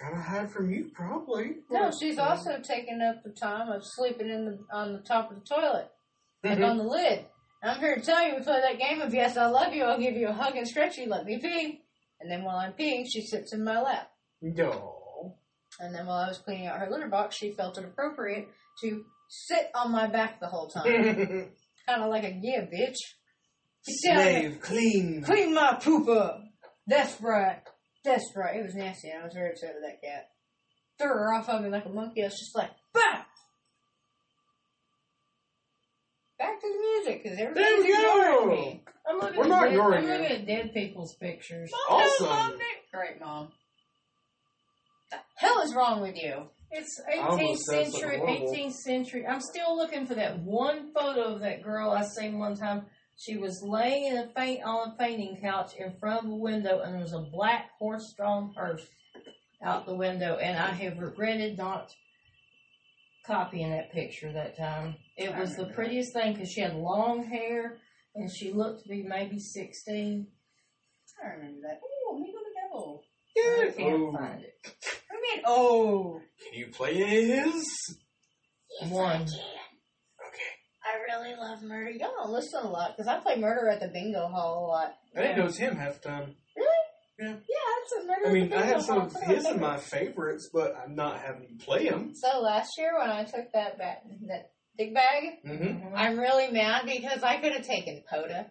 To 0.00 0.16
hide 0.16 0.50
from 0.50 0.70
you, 0.70 0.90
probably. 0.94 1.56
No, 1.70 1.90
she's 1.90 2.18
also 2.18 2.58
taken 2.58 3.02
up 3.02 3.22
the 3.22 3.30
time 3.30 3.68
of 3.68 3.82
sleeping 3.84 4.30
in 4.30 4.46
the 4.46 4.58
on 4.72 4.94
the 4.94 5.00
top 5.00 5.30
of 5.30 5.36
the 5.36 5.44
toilet, 5.44 5.90
like 6.42 6.58
on 6.58 6.78
the 6.78 6.84
lid. 6.84 7.26
I'm 7.62 7.78
here 7.78 7.96
to 7.96 8.00
tell 8.00 8.26
you, 8.26 8.36
we 8.36 8.42
play 8.42 8.62
that 8.62 8.78
game 8.78 9.02
of 9.02 9.12
yes, 9.12 9.36
I 9.36 9.46
love 9.46 9.74
you. 9.74 9.84
I'll 9.84 10.00
give 10.00 10.16
you 10.16 10.28
a 10.28 10.32
hug 10.32 10.56
and 10.56 10.66
stretch 10.66 10.96
you. 10.96 11.06
Let 11.06 11.26
me 11.26 11.38
pee. 11.38 11.82
And 12.18 12.30
then 12.30 12.44
while 12.44 12.56
I'm 12.56 12.72
peeing, 12.72 13.04
she 13.10 13.20
sits 13.20 13.52
in 13.52 13.62
my 13.62 13.80
lap. 13.82 14.10
No. 14.40 15.36
And 15.78 15.94
then 15.94 16.06
while 16.06 16.24
I 16.24 16.28
was 16.28 16.38
cleaning 16.38 16.66
out 16.66 16.78
her 16.78 16.90
litter 16.90 17.08
box, 17.08 17.36
she 17.36 17.52
felt 17.52 17.76
it 17.76 17.84
appropriate 17.84 18.48
to 18.82 19.04
sit 19.28 19.70
on 19.74 19.92
my 19.92 20.06
back 20.06 20.40
the 20.40 20.46
whole 20.46 20.68
time, 20.68 20.84
kind 21.86 22.02
of 22.02 22.08
like 22.08 22.24
a 22.24 22.38
yeah, 22.40 22.62
bitch. 22.62 22.96
Slave, 23.82 24.60
clean. 24.62 25.22
Clean 25.22 25.54
my 25.54 25.74
poop 25.74 26.08
up. 26.08 26.42
That's 26.86 27.20
right. 27.20 27.60
That's 28.04 28.24
right. 28.36 28.56
It 28.56 28.62
was 28.64 28.74
nasty. 28.74 29.10
I 29.12 29.22
was 29.24 29.34
very 29.34 29.50
upset 29.50 29.74
with 29.74 29.84
that 29.84 30.00
cat. 30.02 30.28
Threw 30.98 31.08
her 31.08 31.34
off 31.34 31.48
of 31.48 31.62
me 31.62 31.68
like 31.70 31.84
a 31.86 31.90
monkey. 31.90 32.22
I 32.22 32.26
was 32.26 32.38
just 32.38 32.56
like, 32.56 32.70
bah! 32.94 33.24
Back 36.38 36.58
to 36.60 36.66
the 36.66 36.78
music, 36.78 37.22
because 37.22 37.36
There 37.38 37.48
everybody's 37.50 37.84
we 37.84 37.92
ignoring 37.94 38.38
go. 38.38 38.46
me. 38.46 38.84
I'm 39.06 39.18
looking 39.18 39.36
We're 39.38 39.44
at 39.44 39.48
not 39.48 39.60
dead, 39.64 39.70
ignoring 39.72 39.98
I'm 39.98 40.04
you. 40.04 40.10
looking 40.18 40.36
at 40.36 40.46
dead 40.46 40.72
people's 40.72 41.14
pictures. 41.20 41.70
Mom, 41.90 42.00
Awesome. 42.00 42.26
Mom, 42.26 42.50
Nick. 42.52 42.90
Great, 42.92 43.20
Mom. 43.20 43.48
The 45.10 45.16
hell 45.36 45.60
is 45.62 45.74
wrong 45.74 46.00
with 46.00 46.16
you? 46.16 46.44
It's 46.70 47.00
18th 47.12 47.24
almost 47.30 47.64
said 47.64 47.74
something 47.84 47.92
century, 48.00 48.18
horrible. 48.18 48.54
18th 48.54 48.72
century. 48.74 49.26
I'm 49.26 49.40
still 49.40 49.76
looking 49.76 50.06
for 50.06 50.14
that 50.14 50.38
one 50.38 50.92
photo 50.94 51.34
of 51.34 51.40
that 51.40 51.62
girl 51.62 51.90
I 51.90 52.04
seen 52.04 52.38
one 52.38 52.56
time. 52.56 52.86
She 53.20 53.36
was 53.36 53.62
laying 53.62 54.04
in 54.06 54.16
a 54.16 54.28
faint 54.34 54.62
on 54.64 54.88
a 54.92 54.96
fainting 54.96 55.36
couch 55.42 55.72
in 55.78 55.92
front 56.00 56.24
of 56.24 56.30
a 56.30 56.34
window, 56.34 56.80
and 56.80 56.94
there 56.94 57.02
was 57.02 57.12
a 57.12 57.20
black 57.20 57.70
horse-drawn 57.78 58.54
purse 58.54 58.86
out 59.62 59.84
the 59.84 59.94
window. 59.94 60.36
And 60.36 60.56
I 60.56 60.70
have 60.70 60.98
regretted 60.98 61.58
not 61.58 61.90
copying 63.26 63.72
that 63.72 63.92
picture 63.92 64.32
that 64.32 64.56
time. 64.56 64.96
It 65.18 65.36
was 65.36 65.54
the 65.54 65.66
prettiest 65.66 66.14
thing 66.14 66.32
because 66.32 66.50
she 66.50 66.62
had 66.62 66.74
long 66.74 67.24
hair, 67.24 67.76
and 68.14 68.30
she 68.34 68.52
looked 68.52 68.84
to 68.84 68.88
be 68.88 69.02
maybe 69.02 69.38
16. 69.38 70.26
I 71.22 71.26
remember 71.34 71.60
that. 71.68 71.80
Oh, 71.84 72.16
Amigo 72.16 72.38
the 72.38 72.60
Devil. 72.62 73.04
I 73.36 73.70
can't 73.76 74.02
Oh. 74.02 74.12
find 74.16 74.42
it. 74.44 74.54
What 74.64 74.72
do 75.10 75.16
you 75.16 75.34
mean, 75.34 75.42
oh? 75.44 76.20
Can 76.42 76.58
you 76.58 76.66
play 76.68 76.94
his? 76.94 77.98
One. 78.88 79.26
Okay. 80.94 81.12
I 81.12 81.16
really 81.16 81.36
love 81.36 81.62
murder. 81.62 81.90
Y'all 81.90 82.10
don't 82.16 82.30
listen 82.30 82.60
a 82.64 82.68
lot, 82.68 82.96
because 82.96 83.08
I 83.08 83.18
play 83.20 83.36
murder 83.36 83.68
at 83.68 83.80
the 83.80 83.88
bingo 83.88 84.28
hall 84.28 84.66
a 84.66 84.68
lot. 84.68 84.94
I 85.16 85.22
didn't 85.22 85.36
know 85.36 85.42
it 85.44 85.46
was 85.46 85.56
him 85.58 85.76
half 85.76 86.00
the 86.00 86.08
time. 86.08 86.36
Really? 86.56 86.68
Yeah. 87.18 87.28
Yeah, 87.28 87.34
that's 87.80 87.92
a 88.04 88.06
murder. 88.06 88.20
I 88.24 88.28
at 88.28 88.32
the 88.32 88.32
mean, 88.40 88.52
I 88.54 88.62
have 88.62 88.82
some 88.82 88.98
hall. 89.00 89.06
of 89.06 89.14
my 89.14 89.20
his 89.34 89.46
in 89.46 89.60
my 89.60 89.76
favorites. 89.76 89.90
favorites, 89.90 90.50
but 90.52 90.74
I'm 90.82 90.94
not 90.94 91.20
having 91.20 91.48
you 91.50 91.58
play 91.58 91.88
them. 91.88 92.12
So 92.14 92.40
last 92.40 92.70
year 92.78 92.96
when 92.98 93.10
I 93.10 93.24
took 93.24 93.52
that 93.52 93.76
ba- 93.78 93.98
that 94.28 94.52
big 94.78 94.94
bag, 94.94 95.42
Mm-hmm. 95.46 95.94
I'm 95.94 96.18
really 96.18 96.50
mad 96.50 96.86
because 96.86 97.22
I 97.22 97.36
could 97.38 97.52
have 97.52 97.66
taken 97.66 98.02
Poda. 98.10 98.46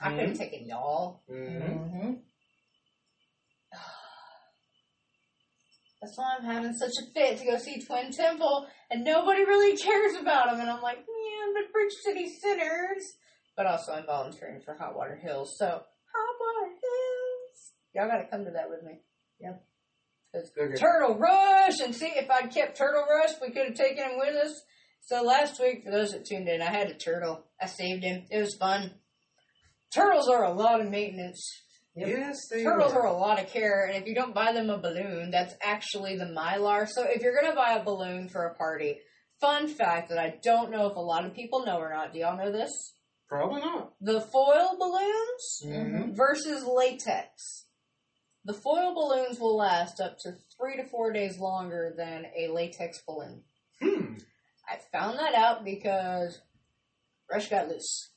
I 0.00 0.10
could 0.10 0.18
Mhm. 0.20 0.28
have 0.28 0.38
taken 0.38 0.66
y'all. 0.66 1.22
Mm-hmm. 1.30 1.62
Mm-hmm. 1.72 2.12
That's 6.02 6.16
why 6.18 6.36
I'm 6.38 6.44
having 6.44 6.72
such 6.74 6.92
a 7.02 7.06
fit 7.12 7.38
to 7.38 7.44
go 7.46 7.56
see 7.58 7.80
Twin 7.80 8.10
Temple, 8.12 8.66
and 8.90 9.04
nobody 9.04 9.42
really 9.44 9.76
cares 9.76 10.16
about 10.20 10.46
them. 10.50 10.60
And 10.60 10.68
I'm 10.70 10.82
like, 10.82 10.98
yeah, 11.46 11.62
but 11.62 11.72
Bridge 11.72 11.92
City 12.04 12.28
Sinners. 12.28 13.04
But 13.56 13.66
also, 13.66 13.92
I'm 13.92 14.06
volunteering 14.06 14.60
for 14.64 14.74
Hot 14.74 14.96
Water 14.96 15.16
Hills, 15.16 15.56
so 15.58 15.66
Hot 15.66 16.36
Water 16.40 16.72
Hills. 16.72 17.72
Y'all 17.94 18.08
gotta 18.08 18.26
come 18.30 18.44
to 18.44 18.50
that 18.52 18.68
with 18.68 18.82
me. 18.82 19.00
Yep. 19.40 19.62
Turtle 20.80 21.16
Rush, 21.16 21.78
and 21.80 21.94
see 21.94 22.06
if 22.06 22.28
I'd 22.28 22.52
kept 22.52 22.76
Turtle 22.76 23.04
Rush, 23.08 23.30
we 23.40 23.50
could 23.52 23.66
have 23.68 23.76
taken 23.76 24.04
him 24.04 24.18
with 24.18 24.34
us. 24.34 24.60
So 25.02 25.22
last 25.22 25.60
week, 25.60 25.84
for 25.84 25.92
those 25.92 26.10
that 26.10 26.24
tuned 26.24 26.48
in, 26.48 26.60
I 26.62 26.70
had 26.72 26.90
a 26.90 26.94
turtle. 26.94 27.44
I 27.60 27.66
saved 27.66 28.02
him. 28.02 28.24
It 28.30 28.40
was 28.40 28.56
fun. 28.56 28.90
Turtles 29.94 30.28
are 30.28 30.44
a 30.44 30.52
lot 30.52 30.80
of 30.80 30.90
maintenance. 30.90 31.40
Yes, 31.94 32.48
they 32.50 32.64
Turtles 32.64 32.92
are. 32.92 33.02
are 33.02 33.06
a 33.06 33.16
lot 33.16 33.40
of 33.40 33.48
care, 33.48 33.84
and 33.86 33.96
if 34.02 34.08
you 34.08 34.16
don't 34.16 34.34
buy 34.34 34.52
them 34.52 34.70
a 34.70 34.78
balloon, 34.78 35.30
that's 35.30 35.54
actually 35.62 36.16
the 36.16 36.24
mylar. 36.24 36.88
So 36.88 37.04
if 37.04 37.22
you're 37.22 37.40
gonna 37.40 37.54
buy 37.54 37.74
a 37.74 37.84
balloon 37.84 38.28
for 38.28 38.46
a 38.46 38.54
party, 38.54 38.98
fun 39.44 39.68
fact 39.68 40.08
that 40.08 40.18
I 40.18 40.38
don't 40.42 40.70
know 40.70 40.86
if 40.86 40.96
a 40.96 41.00
lot 41.00 41.24
of 41.26 41.34
people 41.34 41.64
know 41.66 41.78
or 41.78 41.90
not. 41.92 42.12
Do 42.12 42.18
y'all 42.20 42.36
know 42.36 42.50
this? 42.52 42.94
Probably 43.28 43.60
not. 43.60 43.92
The 44.00 44.20
foil 44.20 44.76
balloons 44.78 45.62
Mm-hmm. 45.66 46.14
versus 46.14 46.64
latex. 46.64 47.66
The 48.44 48.54
foil 48.54 48.94
balloons 48.94 49.38
will 49.38 49.56
last 49.56 50.00
up 50.00 50.18
to 50.20 50.32
three 50.56 50.76
to 50.76 50.84
four 50.84 51.12
days 51.12 51.38
longer 51.38 51.92
than 51.96 52.26
a 52.38 52.48
latex 52.52 53.00
balloon. 53.06 53.42
Hmm. 53.82 54.14
I 54.68 54.78
found 54.92 55.18
that 55.18 55.34
out 55.34 55.64
because 55.64 56.40
Rush 57.30 57.48
got 57.50 57.68
loose. 57.68 58.10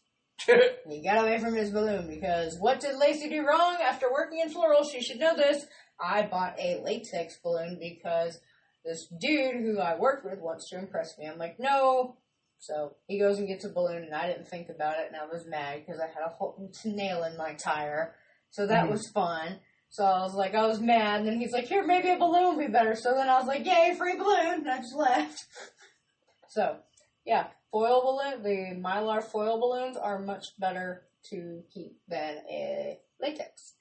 He 0.87 1.01
got 1.03 1.17
away 1.23 1.39
from 1.39 1.55
his 1.55 1.71
balloon 1.71 2.07
because 2.07 2.55
what 2.59 2.79
did 2.79 2.95
Lacey 2.97 3.27
do 3.29 3.45
wrong 3.45 3.77
after 3.83 4.09
working 4.11 4.39
in 4.39 4.49
floral? 4.49 4.83
She 4.85 5.01
should 5.01 5.19
know 5.19 5.35
this. 5.35 5.65
I 5.99 6.21
bought 6.23 6.55
a 6.59 6.81
latex 6.83 7.37
balloon 7.43 7.77
because 7.79 8.39
this 8.87 9.07
dude 9.19 9.55
who 9.61 9.79
I 9.79 9.95
worked 9.97 10.25
with 10.25 10.39
wants 10.39 10.69
to 10.69 10.77
impress 10.77 11.17
me. 11.17 11.25
I'm 11.27 11.37
like, 11.37 11.59
no. 11.59 12.15
So 12.59 12.95
he 13.07 13.19
goes 13.19 13.37
and 13.37 13.47
gets 13.47 13.65
a 13.65 13.69
balloon, 13.69 14.03
and 14.03 14.15
I 14.15 14.27
didn't 14.27 14.47
think 14.47 14.69
about 14.69 14.97
it, 14.99 15.07
and 15.07 15.15
I 15.15 15.25
was 15.25 15.45
mad 15.45 15.83
because 15.85 15.99
I 16.01 16.07
had 16.07 16.25
a 16.25 16.29
whole 16.29 16.71
nail 16.85 17.23
in 17.23 17.37
my 17.37 17.53
tire. 17.53 18.15
So 18.49 18.65
that 18.65 18.85
Mhm. 18.85 18.91
was 18.91 19.09
fun. 19.09 19.59
So 19.89 20.03
I 20.03 20.21
was 20.21 20.33
like, 20.33 20.55
I 20.55 20.65
was 20.65 20.79
mad, 20.79 21.19
and 21.19 21.27
then 21.27 21.39
he's 21.39 21.53
like, 21.53 21.65
here, 21.65 21.85
maybe 21.85 22.09
a 22.09 22.17
balloon 22.17 22.55
would 22.55 22.65
be 22.65 22.71
better. 22.71 22.95
So 22.95 23.13
then 23.13 23.29
I 23.29 23.37
was 23.37 23.47
like, 23.47 23.65
yay, 23.65 23.93
free 23.95 24.15
balloon, 24.15 24.61
and 24.61 24.69
I 24.69 24.77
just 24.77 24.95
left. 24.95 25.45
So, 26.49 26.77
yeah, 27.25 27.47
foil 27.71 28.01
balloon, 28.01 28.41
the 28.41 28.79
mylar 28.81 29.21
foil 29.21 29.59
balloons 29.59 29.97
are 29.97 30.17
much 30.17 30.57
better 30.57 31.03
to 31.29 31.61
keep 31.73 31.99
than 32.07 32.37
a 32.49 32.99
latex. 33.21 33.75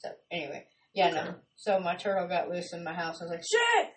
So, 0.00 0.10
anyway, 0.30 0.66
yeah, 0.92 1.10
no. 1.10 1.34
So 1.56 1.78
my 1.78 1.94
turtle 1.94 2.26
got 2.26 2.50
loose 2.50 2.72
in 2.72 2.82
my 2.82 2.92
house. 2.92 3.20
I 3.20 3.24
was 3.24 3.30
like, 3.30 3.44
shit! 3.44 3.90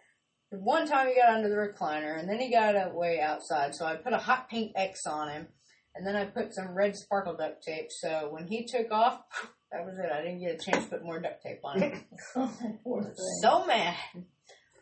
One 0.60 0.88
time 0.88 1.08
he 1.08 1.16
got 1.16 1.34
under 1.34 1.50
the 1.50 1.56
recliner, 1.56 2.20
and 2.20 2.30
then 2.30 2.40
he 2.40 2.52
got 2.52 2.76
away 2.76 3.20
outside. 3.20 3.74
So 3.74 3.86
I 3.86 3.96
put 3.96 4.14
a 4.14 4.18
hot 4.18 4.50
pink 4.50 4.74
X 4.76 5.06
on 5.08 5.30
him, 5.30 5.48
and 5.96 6.06
then 6.06 6.16
I 6.16 6.26
put 6.26 6.54
some 6.54 6.76
red 6.76 6.96
sparkle 6.96 7.36
duct 7.36 7.64
tape. 7.64 7.88
So 7.90 8.30
when 8.32 8.48
he 8.48 8.66
took 8.66 8.92
off, 8.92 9.22
that 9.72 9.86
was 9.86 9.98
it. 9.98 10.12
I 10.12 10.22
didn't 10.22 10.42
get 10.42 10.62
a 10.62 10.72
chance 10.72 10.86
to 10.86 10.92
put 10.92 11.06
more 11.06 11.20
duct 11.20 11.42
tape 11.42 11.62
on 11.64 11.82
him. 11.82 12.04
So 13.42 13.66
mad. 13.66 13.96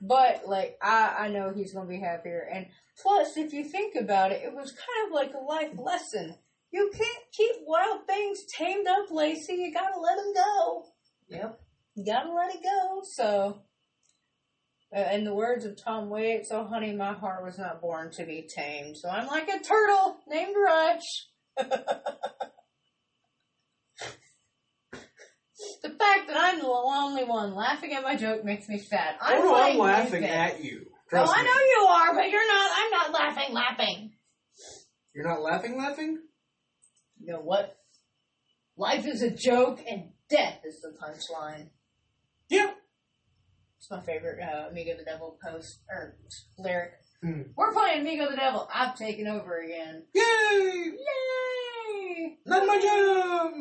But 0.02 0.48
like 0.48 0.78
I, 0.82 1.16
I 1.20 1.28
know 1.30 1.54
he's 1.56 1.74
gonna 1.74 1.88
be 1.88 2.00
happier. 2.00 2.50
And 2.52 2.66
plus, 3.02 3.38
if 3.38 3.54
you 3.54 3.64
think 3.64 3.96
about 3.96 4.32
it, 4.32 4.42
it 4.44 4.54
was 4.54 4.72
kind 4.72 5.08
of 5.08 5.14
like 5.14 5.34
a 5.34 5.44
life 5.44 5.78
lesson. 5.78 6.36
You 6.72 6.90
can't 6.94 7.24
keep 7.32 7.56
wild 7.66 8.08
things 8.08 8.44
tamed 8.58 8.88
up, 8.88 9.12
Lacey. 9.12 9.54
You 9.54 9.74
gotta 9.74 10.00
let 10.00 10.16
them 10.16 10.34
go. 10.34 10.86
Yep. 11.30 11.60
You 11.96 12.06
gotta 12.06 12.34
let 12.34 12.56
it 12.56 12.64
go. 12.64 13.02
So, 13.04 13.62
Uh, 14.96 15.10
in 15.14 15.24
the 15.24 15.34
words 15.34 15.64
of 15.66 15.82
Tom 15.82 16.10
Waits, 16.10 16.50
"Oh 16.52 16.66
honey, 16.66 16.94
my 16.94 17.14
heart 17.14 17.44
was 17.44 17.58
not 17.58 17.80
born 17.82 18.12
to 18.12 18.26
be 18.26 18.48
tamed." 18.54 18.98
So 18.98 19.08
I'm 19.10 19.28
like 19.28 19.48
a 19.48 19.60
turtle 19.60 20.20
named 20.28 20.56
Rush. 20.56 21.28
The 25.84 25.90
fact 25.90 26.28
that 26.28 26.38
I'm 26.38 26.60
the 26.60 26.68
only 26.68 27.24
one 27.24 27.54
laughing 27.56 27.94
at 27.94 28.04
my 28.04 28.16
joke 28.16 28.44
makes 28.44 28.68
me 28.68 28.78
sad. 28.80 29.16
I'm 29.22 29.42
oh 29.42 29.44
no, 29.44 29.56
I'm 29.56 29.78
laughing 29.78 30.22
defense. 30.22 30.56
at 30.58 30.64
you. 30.64 30.86
Oh, 30.88 30.96
Trust 31.10 31.34
I 31.36 31.42
me. 31.42 31.48
know 31.48 31.54
you 31.54 31.88
are, 31.88 32.16
but 32.16 32.30
you're 32.30 32.48
not. 32.48 32.72
I'm 32.76 32.92
not 32.92 33.12
laughing, 33.14 33.54
laughing. 33.54 34.12
You're 35.14 35.28
not 35.28 35.42
laughing, 35.42 35.78
laughing? 35.78 36.20
You 37.20 37.34
know 37.34 37.40
what? 37.42 37.78
Life 38.78 39.06
is 39.06 39.22
a 39.22 39.30
joke, 39.30 39.82
and 39.88 40.12
death 40.30 40.60
is 40.66 40.82
the 40.82 40.90
punchline. 40.90 41.70
Yeah. 42.50 42.72
It's 43.82 43.90
my 43.90 44.00
favorite 44.00 44.40
uh, 44.40 44.70
Amigo 44.70 44.96
the 44.96 45.04
Devil 45.04 45.40
post 45.44 45.80
or 45.90 46.16
lyric. 46.60 46.92
Hmm. 47.24 47.42
We're 47.58 47.74
playing 47.74 48.02
Amigo 48.02 48.30
the 48.30 48.36
Devil. 48.36 48.70
I've 48.72 48.96
taken 48.96 49.26
over 49.26 49.58
again. 49.58 50.04
Yay! 50.14 50.92
Yay! 50.94 52.38
Not 52.46 52.68
my 52.68 52.80
job! 52.80 53.54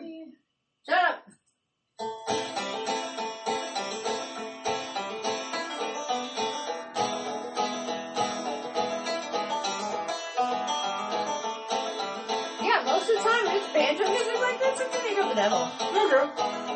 Shut 0.87 0.99
up. 1.09 1.27
Yeah, 12.61 12.83
most 12.85 13.09
of 13.09 13.17
the 13.17 13.23
time 13.25 13.47
it's 13.57 13.73
banjo 13.73 14.05
music 14.11 14.39
like 14.39 14.61
this. 14.61 14.81
It's 14.81 14.97
Amigo 14.99 15.29
the 15.31 15.35
Devil. 15.35 15.65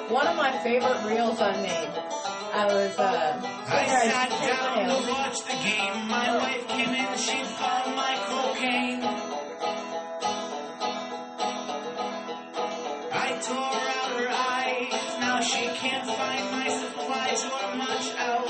One 0.09 0.27
of 0.29 0.37
my 0.39 0.59
favorite 0.63 1.05
reels 1.05 1.39
I 1.43 1.61
made. 1.61 2.14
I 2.57 2.67
was 2.67 2.97
uh, 2.97 3.41
I 3.67 3.85
sat 3.89 4.31
down 4.31 4.87
to 4.87 5.11
watch 5.11 5.43
the 5.43 5.57
game. 5.59 6.07
My 6.07 6.37
wife 6.37 6.69
came 6.69 6.95
in, 6.95 7.19
she 7.19 7.43
found 7.43 7.97
my 7.97 8.15
cocaine. 8.31 9.03
I 13.11 13.29
tore 13.43 13.83
out 13.99 14.11
her 14.21 14.31
eyes. 14.31 15.19
Now 15.19 15.41
she 15.41 15.67
can't 15.67 16.07
find 16.07 16.51
my 16.53 16.69
supply 16.69 17.35
to 17.35 17.49
her 17.49 17.77
much 17.77 18.15
else. 18.21 18.44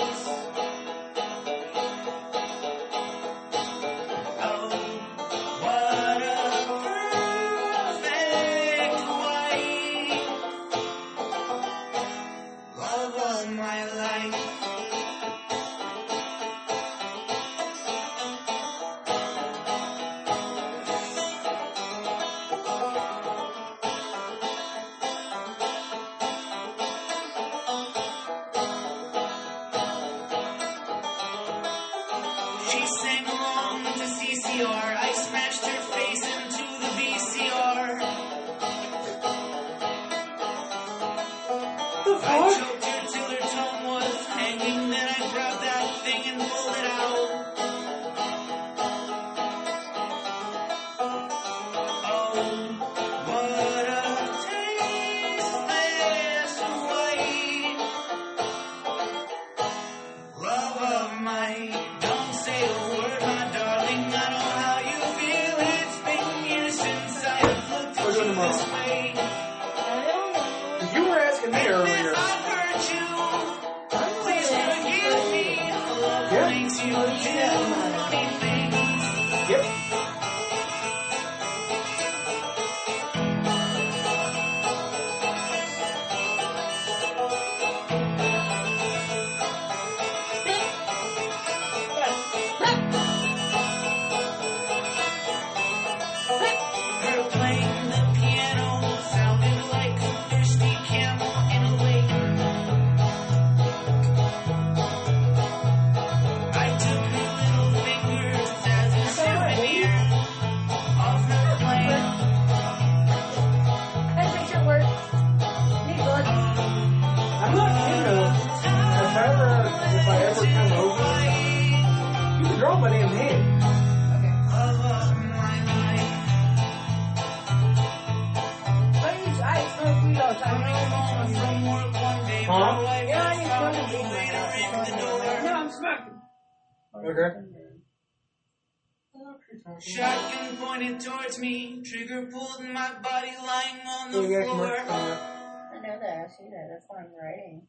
That's 147.45 147.53
why 147.53 147.61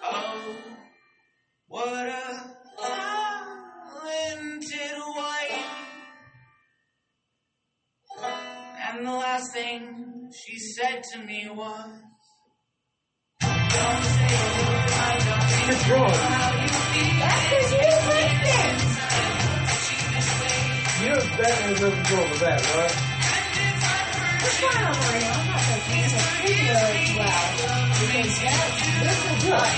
Oh, 0.00 0.56
what 1.66 2.06
a 2.06 2.56
talented 3.90 4.98
wife. 5.16 5.66
And 8.88 9.06
the 9.06 9.10
last 9.12 9.52
thing 9.52 10.30
she 10.32 10.58
said 10.58 11.02
to 11.12 11.18
me 11.24 11.48
was, 11.52 11.90
Don't 13.40 14.04
say 14.04 14.26
a 14.26 14.40
word, 14.58 14.90
I 14.90 15.18
don't 15.18 15.68
Good 15.68 15.80
drawing. 15.86 16.14
how 16.14 16.62
you 16.62 16.68
feel. 16.68 17.18
That's 17.18 17.42
because 17.48 17.72
you 17.72 17.78
like 18.08 18.38
this. 18.44 18.82
You 21.00 21.08
have 21.08 21.28
that 21.38 21.56
as 21.62 21.82
a 21.82 21.90
result 21.90 22.30
of 22.32 22.38
that, 22.40 22.60
right? 22.76 22.96
That's 24.40 24.58
why 24.62 24.70
I'm 24.74 24.92
writing. 24.92 25.28
I'm 25.28 25.46
not 25.48 25.62
going 25.66 26.37
well. 26.68 27.48
Because 28.00 28.38
that, 28.40 28.68
this 29.02 29.20
is 29.24 29.42
what. 29.48 29.68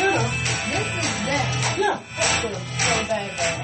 Yeah. 0.00 0.22
This 0.70 0.88
is 0.96 1.10
that. 1.26 1.44
Yeah. 1.78 1.96
That's 2.16 2.40
so 2.40 2.48
bad, 3.08 3.30
bad. 3.36 3.60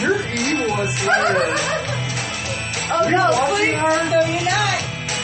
You're 0.00 0.22
evil 0.30 0.72
as. 0.80 0.94
Oh 2.92 3.04
no, 3.08 3.24
please, 3.54 3.76
no 3.76 4.20
you're 4.26 4.48
not. 4.48 4.78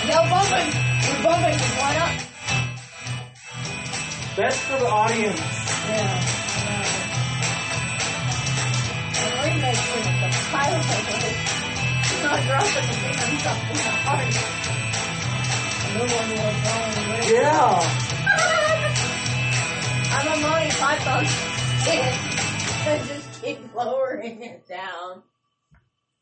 No 0.06 0.18
bumping. 0.30 0.70
We're 1.06 1.22
bumping, 1.22 1.58
why 1.78 1.90
not? 1.98 2.14
That's 4.36 4.58
for 4.58 4.78
the 4.78 4.86
audience. 4.86 5.40
Yeah. 5.40 6.32
Make 9.46 9.74
sure 9.74 10.02
that 10.02 10.16
the 10.20 10.28
pilot 10.50 11.65
Yeah. 17.32 17.78
I'm 20.12 20.26
a 20.26 20.40
Monty 20.40 20.70
Python 20.70 21.24
kid. 21.84 22.14
I 22.88 23.02
just 23.06 23.42
keep 23.42 23.74
lowering 23.74 24.42
it 24.42 24.66
down. 24.68 25.22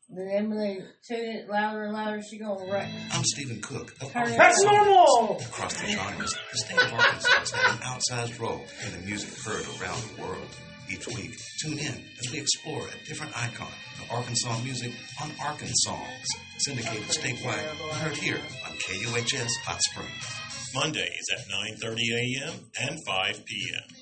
Then 0.09 0.27
Emily 0.29 0.79
tuned 1.07 1.37
it 1.39 1.49
louder 1.49 1.85
and 1.85 1.93
louder. 1.93 2.21
She 2.21 2.37
gonna 2.37 2.71
wreck. 2.71 2.89
I'm 3.11 3.23
Stephen 3.23 3.59
Koch. 3.61 3.91
Oh, 4.03 4.11
oh, 4.15 4.37
that's 4.37 4.63
normal. 4.63 5.39
Across 5.41 5.81
the 5.81 5.87
genres, 5.87 6.35
the 6.51 6.57
state 6.57 6.77
of 6.83 6.93
Arkansas 6.93 7.29
has 7.39 7.51
had 7.51 7.71
an 7.73 7.81
outsized 7.81 8.39
role 8.39 8.63
in 8.85 8.91
the 8.91 8.99
music 9.07 9.33
heard 9.43 9.65
around 9.81 9.99
the 10.15 10.21
world. 10.21 10.47
Each 10.87 11.07
week, 11.07 11.35
tune 11.61 11.79
in 11.79 12.05
as 12.19 12.31
we 12.31 12.39
explore 12.39 12.87
a 12.87 13.07
different 13.07 13.35
icon 13.35 13.71
of 14.01 14.11
Arkansas 14.11 14.59
music 14.63 14.93
on 15.21 15.31
Arkansongs, 15.41 16.27
syndicated 16.59 17.07
statewide 17.07 17.65
heard 17.97 18.15
here 18.15 18.39
on 18.67 18.75
KUHS 18.77 19.49
Hot 19.63 19.81
Springs. 19.81 20.45
Mondays 20.75 21.23
at 21.33 21.47
9:30 21.81 21.97
a.m. 22.13 22.53
and 22.81 22.99
5 23.05 23.45
p.m. 23.45 23.95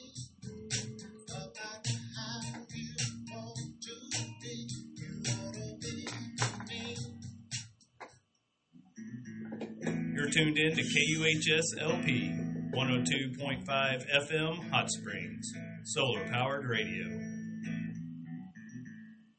You're 10.15 10.29
tuned 10.29 10.57
in 10.57 10.75
to 10.75 10.83
KUHS 10.83 11.75
LP 11.79 12.31
102.5 12.73 13.67
FM 13.67 14.69
Hot 14.71 14.89
Springs, 14.89 15.53
solar 15.83 16.27
powered 16.29 16.65
radio. 16.65 17.05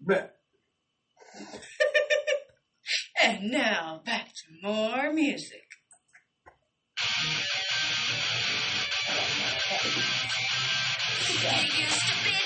And 3.22 3.50
now 3.50 4.02
back 4.04 4.28
to 4.28 4.68
more 4.68 5.10
music. 5.10 5.62
Check 11.40 12.43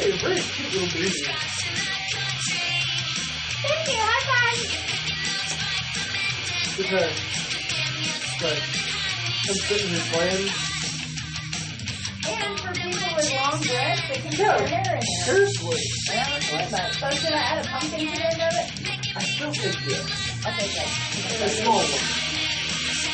cute 0.00 0.72
little 0.72 0.98
music. 0.98 1.26
Thank 3.62 3.88
you, 3.88 3.98
high 4.02 4.24
five. 4.28 4.60
Because, 6.76 7.14
like, 8.42 8.62
I'm 9.48 9.54
sitting 9.54 9.88
here 9.88 10.06
playing. 10.10 10.48
And 12.26 12.58
for 12.58 12.72
people 12.74 13.08
with 13.14 13.30
long 13.38 13.60
dreads, 13.62 14.02
they 14.08 14.18
can 14.18 14.32
Yeah, 14.34 14.58
put 14.58 14.66
their 14.66 14.82
hair 14.82 14.82
in 14.82 15.00
there. 15.00 15.24
seriously. 15.24 15.78
Yeah, 16.10 16.26
that's 16.26 16.50
what 16.50 16.66
about 16.68 16.88
it. 16.90 16.94
So 16.94 17.06
should 17.10 17.32
I 17.32 17.38
add 17.38 17.58
a 17.64 17.68
pumpkin 17.68 18.00
to 18.00 18.04
the 18.04 18.24
end 18.26 18.42
of 18.42 18.50
it? 18.50 18.66
I 19.16 19.22
still 19.22 19.52
think 19.52 19.76
yes. 19.86 20.02
Okay, 20.44 20.68
good. 20.74 20.90
A 21.38 21.48
small 21.50 21.78
one. 21.78 21.86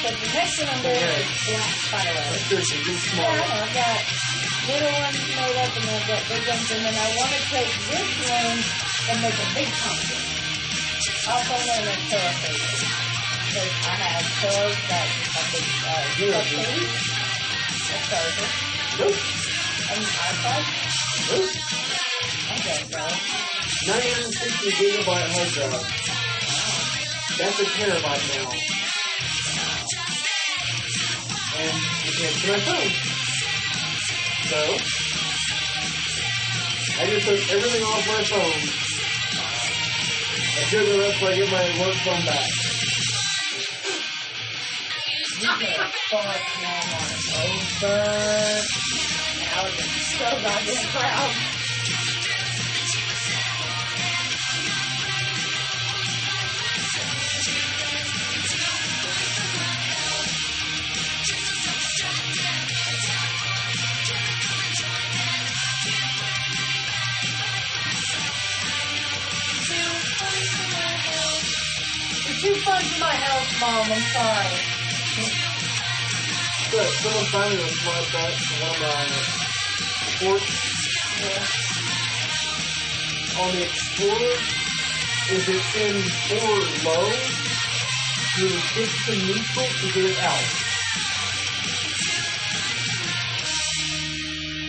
But 0.01 0.15
the 0.17 0.29
next 0.33 0.57
one 0.59 0.69
I'm 0.73 0.81
doing 0.81 0.97
is 0.97 1.29
black 1.45 1.77
fireworks. 1.93 2.41
Seriously, 2.49 2.79
just 2.89 3.05
Yeah, 3.05 3.13
small 3.13 3.29
I 3.29 3.37
know. 3.37 3.45
I've 3.61 3.75
got 3.75 4.01
little 4.71 4.95
ones 5.03 5.19
made 5.35 5.57
up 5.59 5.73
and 5.77 5.87
I've 5.91 6.07
got 6.07 6.23
big 6.31 6.45
ones 6.47 6.69
and 6.71 6.81
then 6.87 6.95
I 6.95 7.07
want 7.19 7.31
to 7.35 7.41
take 7.51 7.73
this 7.91 8.11
one 8.31 8.59
and 9.11 9.19
make 9.23 9.35
a 9.35 9.49
big 9.55 9.69
pumpkin. 9.83 10.23
Also 11.31 11.57
known 11.67 11.85
as 11.91 12.01
paraphrase. 12.11 12.81
Because 13.51 13.73
I 13.83 13.95
have 13.99 14.27
pillows 14.41 14.79
that 14.91 15.09
a 15.11 15.43
big 15.51 15.67
uh, 15.83 16.03
Yeah. 16.23 16.43
case, 16.47 16.95
a 17.91 17.99
charger, 18.07 18.49
Nope. 18.99 19.19
an 19.91 20.03
iPod. 20.07 20.63
Nope. 21.31 21.51
Okay, 22.51 22.79
bro. 22.91 23.07
960 23.87 24.71
gigabyte 24.79 25.29
hard 25.35 25.51
drive. 25.51 25.87
That's 27.39 27.59
a 27.59 27.65
terabyte 27.65 28.25
now. 28.35 28.51
And 31.59 31.77
you 32.05 32.13
can't 32.13 32.35
see 32.37 32.51
my 32.51 32.61
phone. 32.61 33.10
So, 34.51 34.57
I 36.99 37.07
just 37.07 37.25
took 37.25 37.39
everything 37.55 37.85
off 37.85 38.05
my 38.09 38.25
phone. 38.25 38.61
I 40.59 40.63
should 40.67 40.89
have 40.89 40.97
left 40.97 41.21
so 41.21 41.27
I 41.29 41.37
get 41.37 41.51
my 41.53 41.63
work 41.79 41.95
phone 42.03 42.25
back. 42.27 42.51
You 45.41 45.51
can't 45.55 45.95
fuck 46.11 46.43
Walmart 46.59 47.23
over. 47.47 48.03
I 49.47 49.63
was 49.63 49.77
so 50.19 50.27
goddamn 50.43 50.87
proud. 50.91 51.33
Too 72.41 72.55
fun 72.55 72.81
for 72.81 73.01
my 73.01 73.15
house, 73.15 73.61
Mom. 73.61 73.85
I'm 73.93 74.01
sorry. 74.17 74.49
But 76.73 76.89
someone 76.89 77.27
finally 77.27 77.61
was 77.61 77.85
like 77.85 78.09
that 78.17 78.33
for 78.33 78.57
one 78.65 78.73
of 78.73 78.81
my 78.81 79.05
sports. 80.17 80.51
On 83.41 83.49
the 83.53 83.63
Explorer, 83.63 84.37
if 85.29 85.45
it's 85.49 85.73
in 85.77 85.97
forward 86.31 86.69
low, 86.87 87.07
you 88.39 88.45
would 88.45 88.65
hit 88.73 88.91
to 89.05 89.13
neutral 89.27 89.69
to 89.69 89.87
get 89.93 90.05
it 90.09 90.19
out. 90.25 90.47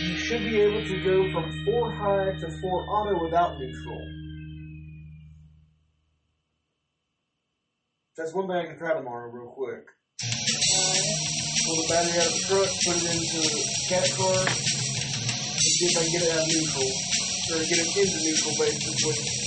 You 0.02 0.14
should 0.18 0.44
be 0.44 0.60
able 0.60 0.84
to 0.84 0.96
go 1.02 1.16
from 1.32 1.46
4 1.64 1.92
high 1.92 2.32
to 2.38 2.50
4 2.60 2.84
auto 2.90 3.24
without 3.24 3.58
neutral. 3.58 4.02
That's 8.14 8.34
one 8.34 8.46
thing 8.46 8.56
I 8.56 8.66
can 8.66 8.76
try 8.76 8.92
tomorrow 8.92 9.30
real 9.30 9.46
quick. 9.46 9.86
Pull 10.20 11.76
the 11.80 11.86
battery 11.88 12.20
out 12.20 12.26
of 12.26 12.32
the 12.34 12.44
truck, 12.44 12.68
put 12.84 12.96
it 13.00 13.08
into 13.08 13.40
the 13.40 13.64
cat 13.88 14.04
car, 14.12 14.36
and 14.36 15.56
see 15.56 15.86
if 15.86 15.96
I 15.96 16.02
can 16.04 16.12
get 16.12 16.20
it 16.20 16.32
out 16.36 16.44
of 16.44 16.48
neutral. 16.52 16.92
Or 17.48 17.64
get 17.64 17.80
it 17.80 17.88
into 17.96 18.20
neutral, 18.20 18.52
basically. 18.60 19.41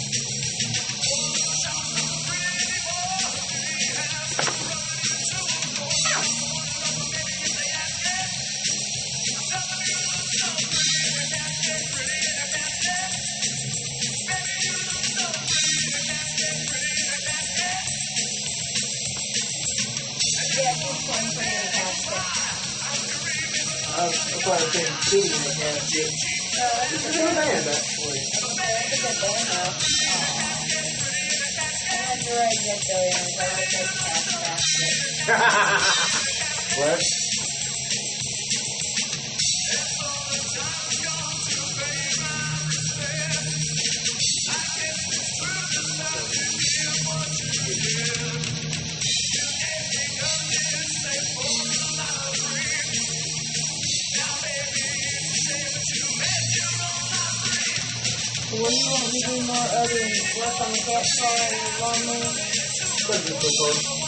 I 21.05 21.09
was 24.07 24.17
to 24.57 24.65
think 24.73 24.89
two 25.05 25.21
in 25.21 25.23
the 25.23 25.53
basket. 25.61 26.09
It's 26.93 27.05
a 27.05 27.11
good 27.13 27.35
band, 27.35 27.67
actually. 27.67 28.21
That's 28.25 29.21
a 29.21 29.29
band. 29.37 29.85
I 31.93 32.09
to 32.21 32.33
write 32.33 32.57
and 32.65 32.81
I 32.89 33.05
like. 33.37 33.69
What? 36.77 37.44
What 58.65 58.73
do 58.73 58.77
you 58.81 58.89
want 58.89 59.05
me 59.05 59.21
to 59.21 59.29
do 59.29 59.45
more 59.45 59.69
other 59.77 59.93
than 59.93 60.25
work 60.41 60.57
on 60.57 60.73
the 60.73 60.81
car 60.81 60.97
and 60.97 61.53
the 61.53 61.69
lawnmower? 61.85 62.33
That's 63.05 63.29
just 63.29 63.53
so 63.61 63.69
far. 63.85 64.01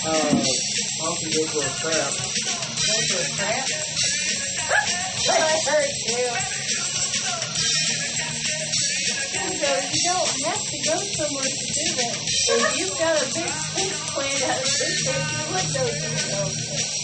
Uh, 0.00 0.34
Monkey 0.98 1.30
go 1.30 1.46
for 1.46 1.62
a 1.62 1.70
trap. 1.78 2.10
Go 2.10 2.96
to 3.06 3.14
a 3.14 3.30
trap? 3.38 3.70
I 5.30 5.54
heard 5.70 5.94
you. 6.10 6.26
So 9.60 9.70
you 9.78 10.02
don't 10.10 10.34
have 10.50 10.62
to 10.66 10.78
go 10.90 10.96
somewhere 11.14 11.46
to 11.46 11.66
do 11.70 11.86
that. 12.02 12.14
If 12.50 12.78
you've 12.82 12.98
got 12.98 13.14
a 13.14 13.26
big 13.30 13.46
space 13.46 14.00
planned 14.10 14.42
out 14.42 14.58
of 14.58 14.66
this 14.66 15.06
you 15.06 15.42
would 15.54 15.68
go 15.70 15.86
somewhere 15.86 16.34
else. 16.40 16.99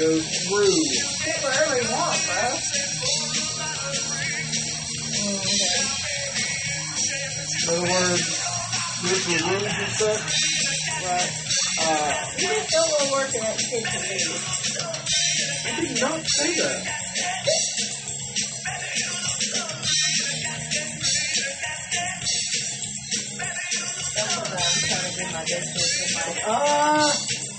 Go 0.00 0.18
through. 0.18 0.80
Get 1.26 1.42
wherever 1.44 1.76
you 1.76 1.90
want, 1.92 2.24
bro. 2.24 2.40
In 7.60 7.68
other 7.68 7.82
words, 7.82 8.24
with 9.02 9.24
the 9.26 9.36
rooms 9.44 9.74
and 9.76 9.92
such. 9.92 10.32
Right. 11.04 11.30
Uh, 11.82 12.14
You 12.38 12.48
just 12.48 12.70
don't 12.70 12.88
want 12.88 13.02
to 13.02 13.12
work 13.12 13.34
in 13.34 13.40
that 13.42 13.58
kitchen, 13.58 14.00
do 14.00 14.14
you? 14.16 14.32
I 15.66 15.80
did 15.82 16.00
not 16.00 16.26
say 16.26 16.54
that. 16.54 16.80
Sometimes 24.16 24.50
I'm 24.50 24.56
trying 24.88 25.12
to 25.12 25.18
do 25.18 25.24
my 25.32 25.44
business 25.44 26.16
and 26.16 26.34
like, 26.34 26.42
ah! 26.46 27.49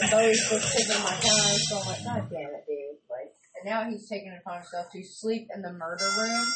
And 0.00 0.10
Bowie's 0.10 0.48
just 0.48 0.76
taking 0.76 1.02
my 1.02 1.10
time, 1.10 1.58
so 1.66 1.78
I'm 1.78 1.86
like, 1.86 2.04
God 2.04 2.30
damn 2.30 2.54
it, 2.54 2.64
dude. 2.66 2.98
Like, 3.10 3.34
and 3.58 3.64
now 3.66 3.84
he's 3.90 4.08
taking 4.08 4.30
it 4.30 4.40
upon 4.44 4.60
himself 4.62 4.86
to 4.92 5.02
sleep 5.02 5.48
in 5.54 5.62
the 5.62 5.72
murder 5.72 6.08
room 6.16 6.46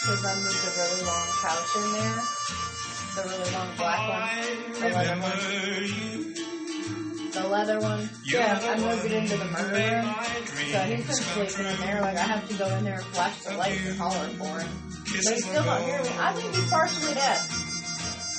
because 0.00 0.24
I 0.24 0.34
moved 0.36 0.62
a 0.62 0.70
really 0.78 1.02
long 1.06 1.26
couch 1.42 1.76
in 1.76 1.92
there. 1.92 2.22
The 3.14 3.22
really 3.28 3.50
long 3.52 3.76
black 3.76 4.00
one. 4.08 4.28
The 4.80 4.88
leather 4.88 5.18
one. 5.20 5.38
The 7.32 7.48
leather 7.48 7.80
one. 7.80 8.10
Yeah, 8.24 8.60
I 8.62 8.78
moved 8.78 9.04
it 9.06 9.12
into 9.12 9.36
the 9.36 9.44
murder 9.46 9.74
room. 9.74 10.14
So 10.70 10.78
he's 10.82 11.06
been 11.06 11.16
sleeping 11.16 11.66
in 11.72 11.80
there. 11.80 12.00
Like, 12.00 12.16
I 12.16 12.22
have 12.22 12.48
to 12.48 12.54
go 12.54 12.66
in 12.76 12.84
there 12.84 12.94
and 12.96 13.04
flash 13.06 13.42
the 13.42 13.56
lights 13.56 13.84
and 13.84 13.98
holler 13.98 14.28
for 14.38 14.60
him. 14.60 14.68
But 15.02 15.08
he's 15.08 15.44
still 15.44 15.64
not 15.64 15.82
hearing 15.82 16.04
me. 16.04 16.08
I 16.20 16.32
think 16.34 16.54
he's 16.54 16.70
partially 16.70 17.14
dead. 17.14 17.40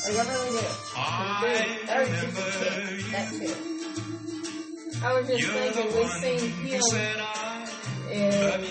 Like, 0.06 0.16
I 0.16 0.26
really 0.32 0.50
do. 0.50 0.64
Dude, 1.44 1.88
that 1.88 3.32
was 3.32 3.73
I 5.04 5.20
was 5.20 5.28
just 5.28 5.48
thinking, 5.52 5.88
we 5.96 6.08
seen 6.08 6.52
him 6.64 6.82
in, 8.10 8.64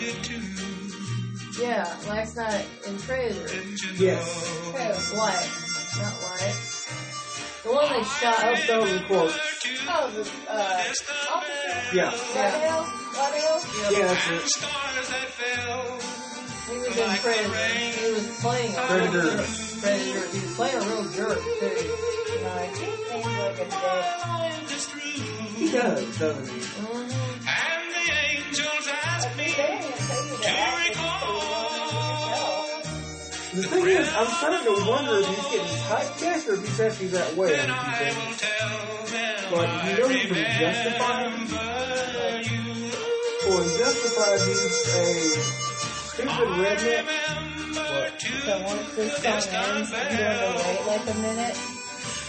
yeah, 1.61 1.85
last 2.09 2.37
night 2.37 2.67
in 2.87 2.99
Treasure. 2.99 3.49
Yes. 3.97 4.49
Who? 4.65 4.73
White. 5.19 5.51
Not 5.99 6.15
White. 6.25 6.57
The 7.63 7.69
one 7.71 7.89
they 7.93 8.03
shot. 8.05 8.39
I'll 8.43 8.57
throw 8.57 8.85
them 8.87 9.05
quotes. 9.05 9.39
Oh, 9.89 10.11
the, 10.11 10.21
uh, 10.51 10.83
officer? 11.31 11.97
Yeah. 11.97 12.11
Whitehill? 12.11 12.83
Whitehill? 12.83 13.59
Yeah, 13.93 14.07
that's 14.09 14.27
it. 14.31 14.43
He 16.71 16.77
was 16.79 16.97
in 16.97 17.11
prison. 17.19 17.51
He 17.53 18.13
was 18.13 18.27
playing 18.41 18.73
a 18.73 18.81
Predator. 18.81 19.21
real 19.21 19.37
jerk. 19.37 19.47
Predator. 19.83 20.27
He 20.29 20.41
was 20.41 20.55
playing 20.57 20.77
a 20.77 20.79
real 20.81 21.05
jerk, 21.13 21.39
too. 21.39 21.67
Like, 22.43 22.75
he 22.77 22.87
seems 23.05 23.27
like 23.27 23.59
a 23.59 23.65
dick. 23.65 25.02
He 25.63 25.71
does, 25.71 26.19
doesn't 26.19 26.47
he? 26.49 26.53
And 26.53 27.85
the 27.95 28.05
angels 28.35 28.89
ask 29.05 29.29
me 29.39 29.45
They 29.45 29.79
didn't 29.79 29.97
tell 30.03 30.25
you 30.27 30.35
to 30.35 30.91
recall. 30.91 31.43
The 33.55 33.63
thing 33.63 33.87
is, 33.87 34.09
I'm 34.13 34.27
starting 34.27 34.65
to 34.75 34.91
wonder 34.91 35.21
if 35.21 35.27
he's 35.29 35.47
getting 35.53 35.77
typecast 35.87 36.49
or 36.49 36.55
if 36.55 36.61
he's 36.67 36.81
actually 36.81 37.07
that 37.09 37.37
way. 37.37 37.51
Then 37.55 37.71
on 37.71 37.79
a 37.79 37.93
few 37.93 38.07
I 38.07 38.15
will 38.27 38.35
tell 38.43 39.57
But 39.57 39.69
you 39.87 39.99
know 39.99 40.09
you 40.09 40.29
can 40.35 40.59
justify 40.59 41.29
him. 41.29 41.47
remember 41.47 42.43
you. 42.51 42.91
Well, 43.47 43.63
in 43.63 43.69
he's 44.49 44.63
a 44.63 44.71
stupid 46.11 46.49
redneck. 46.59 47.07
What? 47.77 48.21
So 48.21 48.63
once 48.67 48.95
this 48.97 49.15
song 49.23 49.55
ends, 49.55 49.93
I'm 49.95 50.17
going 50.17 50.39
to 50.39 50.51
wait 50.67 50.83
like 50.89 51.07
a 51.09 51.19
minute, 51.19 51.57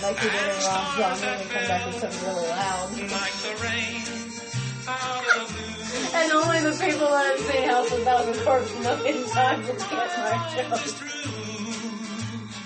like 0.03 0.19
he 0.19 0.27
did 0.29 0.35
in 0.35 0.63
Rob 0.67 0.85
Zombie, 0.97 1.27
and 1.27 1.49
come 1.49 1.65
back 1.67 1.85
with 1.87 1.97
something 1.99 2.23
really 2.27 2.47
loud. 2.49 2.91
Like 2.91 3.37
the 3.41 3.53
rain 3.63 4.03
out 4.87 5.25
of 5.39 5.47
blue. 5.47 6.19
And 6.19 6.31
only 6.33 6.59
the 6.61 6.75
people 6.83 7.07
that 7.07 7.25
have 7.31 7.39
seen 7.47 7.63
House 7.69 7.91
of 7.91 8.03
Thousand 8.03 8.43
Corpse 8.45 8.71
a 8.75 8.79
million 8.81 9.29
times 9.29 9.65
will 9.67 9.75
get 9.75 9.89
my 9.89 10.47
show. 10.53 10.75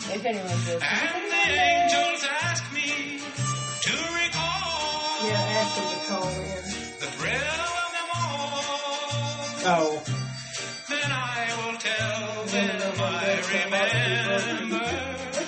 If 0.09 0.25
anyone's 0.25 0.65
listening. 0.67 0.81
And 0.81 1.31
the 1.31 1.45
angels 1.61 2.23
ask 2.41 2.63
me 2.73 3.19
to 3.19 3.91
recall 3.91 5.27
Yeah, 5.27 5.59
ask 5.61 5.75
him 5.77 5.87
to 5.93 5.99
call 6.07 6.27
in. 6.29 6.63
the 6.99 7.09
thrill 7.17 7.59
of 7.75 7.89
them 7.95 8.09
all. 8.15 8.63
Oh, 9.69 10.03
Then 10.89 11.11
I 11.11 11.15
will 11.57 11.77
tell 11.77 12.45
them 12.45 12.95
I 12.99 13.11
remember. 13.53 14.66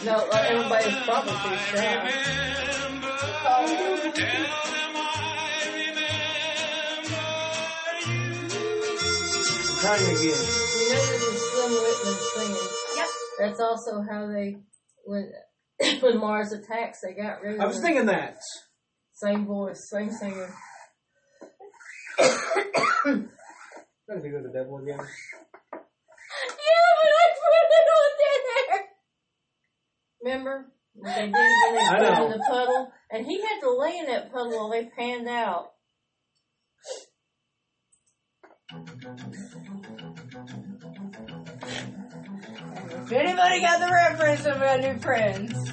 No, 0.10 0.16
uh, 0.18 0.44
everybody's 0.50 0.96
probably 1.06 1.34
too 1.34 1.58
sad. 1.70 2.02
Remember. 2.04 3.12
Call 3.44 3.64
in. 3.70 3.76
Tell 3.78 3.86
them 4.02 4.96
I 4.98 5.62
remember 5.70 6.16
you. 8.10 8.50
trying 9.82 10.02
again. 10.02 10.24
You 10.24 10.34
know 10.34 11.04
this 11.06 11.24
is 11.24 11.52
Slim 11.52 11.72
Whitman 11.72 12.18
singing. 12.34 12.68
Yep. 12.98 13.08
That's 13.40 13.60
also 13.60 14.02
how 14.02 14.26
they, 14.28 14.58
when 15.06 15.32
when 16.02 16.18
Mars 16.20 16.52
attacks, 16.54 17.02
they 17.02 17.14
got 17.14 17.42
rid 17.44 17.56
of 17.56 17.62
I 17.62 17.66
was 17.68 17.76
the 17.78 17.84
thinking 17.84 18.08
that. 18.08 18.40
same 19.14 19.46
voice, 19.46 19.88
same 19.92 20.10
singer. 20.10 20.52
Trying 22.18 23.30
to 24.08 24.22
think 24.22 24.34
of 24.34 24.44
the 24.44 24.50
devil 24.54 24.78
again. 24.80 25.00
Yeah, 25.72 26.90
but 26.98 27.12
I 27.14 27.26
really 27.46 27.82
looked 27.90 28.22
in 28.22 28.42
there. 28.50 28.89
Remember? 30.22 30.72
They 30.96 31.28
did 31.28 31.32
when 31.34 31.76
they 31.76 31.82
I 31.82 31.96
put 31.98 32.02
know. 32.02 32.26
in 32.26 32.32
the 32.32 32.46
puddle, 32.50 32.92
and 33.12 33.26
he 33.26 33.42
had 33.42 33.60
to 33.62 33.72
lay 33.78 33.98
in 33.98 34.06
that 34.08 34.32
puddle 34.32 34.52
while 34.52 34.70
they 34.70 34.86
panned 34.86 35.28
out. 35.28 35.72
If 43.02 43.12
anybody 43.12 43.62
got 43.62 43.80
the 43.80 43.90
reference, 43.92 44.46
I've 44.46 44.60
got 44.60 44.82
new 44.82 45.00
friends. 45.00 45.72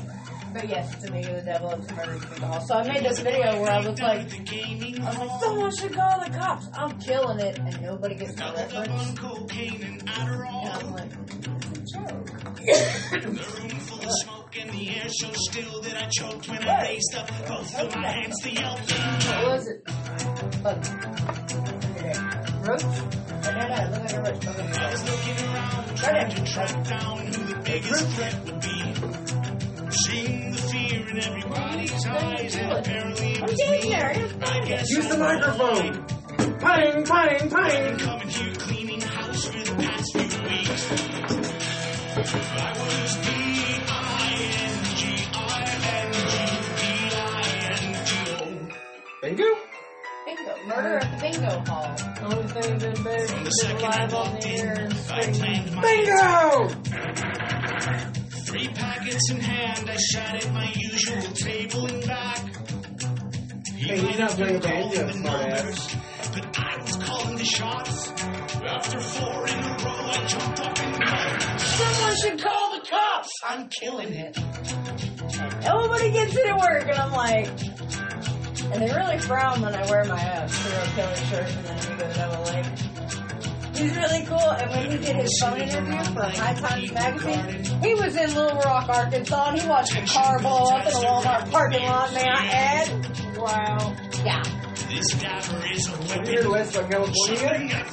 But 0.55 0.69
yes, 0.69 0.95
it's 0.95 1.05
Amigo 1.05 1.35
the 1.37 1.43
Devil 1.43 1.71
of 1.71 1.91
Murder 1.95 2.19
Doll. 2.41 2.61
So 2.63 2.75
I 2.77 2.87
made 2.89 3.05
this 3.05 3.19
video 3.19 3.61
where 3.61 3.73
I 3.73 3.87
was 3.87 4.01
like, 4.01 4.33
I 4.33 5.09
was 5.11 5.19
like, 5.19 5.41
someone 5.43 5.77
should 5.77 5.93
call 5.93 6.25
the 6.25 6.31
cops. 6.31 6.67
I'm 6.73 6.99
killing 6.99 7.41
it, 7.41 7.59
and 7.59 7.83
nobody 7.83 8.15
gets 8.15 8.35
the 8.37 8.45
reference. 8.45 9.19
And 9.19 9.19
I'm 10.09 10.93
like, 10.93 11.13
Full 13.87 14.03
of 14.03 14.11
smoke 14.23 14.36
and 14.61 14.71
the 14.71 14.91
air 14.97 15.09
so 15.09 15.29
still 15.33 15.81
that 15.83 15.97
I 15.97 16.09
choked 16.09 16.49
when 16.49 16.67
I 16.67 16.83
raised 16.83 17.15
up 17.15 17.29
both 17.47 17.79
of 17.79 17.95
my 17.97 18.09
hands 18.09 18.41
to 18.43 18.51
yell. 18.51 18.77
What 18.77 19.47
was 19.47 19.67
it? 19.69 19.85
but 20.63 20.79
roach? 22.67 22.83
No, 22.83 23.51
no, 23.53 23.67
no, 23.69 23.77
look 23.91 24.03
like 24.03 24.13
a 24.13 24.21
roach. 24.23 24.45
Look 24.47 24.59
like 24.59 24.79
I 24.79 24.91
was 24.91 25.05
looking 25.05 25.39
around 25.47 25.97
trying 25.97 26.31
to 26.35 26.45
track 26.53 26.85
down 26.89 27.19
who 27.27 27.45
the 27.45 27.61
biggest 27.65 28.07
threat 28.09 28.45
would 28.45 28.61
be. 28.61 28.95
Seeing 29.91 30.51
the 30.53 30.59
fear 30.59 31.09
in 31.09 31.19
everybody's 31.19 32.07
eyes, 32.07 32.57
and 32.57 32.73
apparently 32.73 33.33
it 33.33 33.43
was 33.43 33.59
me. 33.59 33.95
I 33.95 34.15
gotta 34.15 34.21
I 34.21 34.29
find 34.29 34.65
it. 34.65 34.69
guess 34.69 34.91
Use 34.91 35.09
the 35.09 35.19
microphone. 35.19 36.05
Pang, 36.59 37.05
pang, 37.05 37.51
pang. 37.51 37.99
Coming 37.99 38.29
here 38.29 38.55
cleaning 38.55 39.01
house 39.01 39.45
for 39.45 39.59
the 39.59 39.75
past 39.83 40.13
few 40.13 40.23
weeks. 40.43 40.93
I 42.17 42.73
was 42.73 43.17
D-I-N-G-I-N-G-E-I-N-G-O. 43.17 43.46
The 53.47 53.53
than 53.63 53.79
second 53.79 53.85
I 53.93 54.05
live 54.05 54.15
on 54.15 54.33
walked 54.33 54.47
in, 54.47 54.69
I 54.69 54.95
screaming. 54.97 55.35
clanged 55.35 55.73
my 55.73 55.83
Bingo. 55.83 56.69
Three 58.47 58.69
packets 58.69 59.31
in 59.31 59.41
hand, 59.41 59.91
I 59.91 59.97
sat 59.97 60.45
at 60.45 60.53
my 60.53 60.73
usual 60.75 61.23
table 61.33 61.87
and 61.87 62.07
back. 62.07 62.39
He 63.77 63.87
Hey, 63.87 63.95
he's 63.97 64.03
might 64.03 64.19
not 64.19 64.31
have 64.31 64.39
playing 64.39 64.61
been 64.61 64.71
calling 64.71 65.07
the 65.07 65.13
smartass. 65.13 65.23
numbers, 65.23 65.97
but 66.35 66.59
I 66.59 66.83
was 66.83 66.97
calling 66.97 67.37
the 67.37 67.45
shots. 67.45 68.11
After 68.67 69.01
four 69.01 69.47
in 69.47 69.55
a 69.59 69.77
row, 69.85 70.11
I 70.11 70.27
jumped 70.27 70.61
up 70.61 70.79
and 70.81 70.93
yelled, 70.99 71.61
Someone 71.61 72.17
should 72.17 72.43
call 72.43 72.71
the 72.79 72.87
cops! 72.89 73.31
I'm 73.49 73.69
killing 73.69 74.13
it. 74.13 74.37
Everybody 75.65 76.11
gets 76.13 76.35
it 76.37 76.47
at 76.47 76.59
work, 76.59 76.89
and 76.89 76.99
I'm 76.99 77.13
like, 77.13 77.49
and 78.73 78.83
they 78.83 78.93
really 78.93 79.19
frown 79.19 79.61
when 79.61 79.75
I 79.75 79.89
wear 79.89 80.05
my 80.05 80.15
uh, 80.21 80.49
serial 80.49 80.87
killer 80.97 81.17
shirt 81.17 81.49
and 81.57 81.65
then 81.67 81.79
Amigo 81.87 82.09
the 82.09 82.15
Devil 82.15 82.43
like. 82.45 82.96
He's 83.77 83.95
really 83.97 84.25
cool. 84.27 84.39
And 84.39 84.71
when 84.71 84.91
he 84.91 84.99
did 84.99 85.17
his 85.17 85.39
phone 85.41 85.61
interview 85.61 86.03
for 86.15 86.23
High 86.23 86.55
Times 86.55 86.93
magazine, 86.93 87.83
he 87.83 87.95
was 87.95 88.17
in 88.17 88.35
Little 88.35 88.59
Rock, 88.61 88.89
Arkansas, 88.89 89.49
and 89.51 89.61
he 89.61 89.69
watched 89.69 89.95
a 89.95 90.07
car 90.07 90.39
blow 90.41 90.71
up 90.71 90.87
in 90.87 90.93
a 90.93 90.97
Walmart 90.97 91.51
parking 91.51 91.83
lot. 91.83 92.13
May 92.15 92.29
I 92.29 92.47
add? 92.47 93.37
Wow. 93.37 93.95
Yeah. 94.25 94.43
Have 94.89 96.29
you 96.29 96.37
heard 96.39 96.47
less 96.47 96.75
about 96.75 96.91
California 96.91 97.69
yet? 97.69 97.87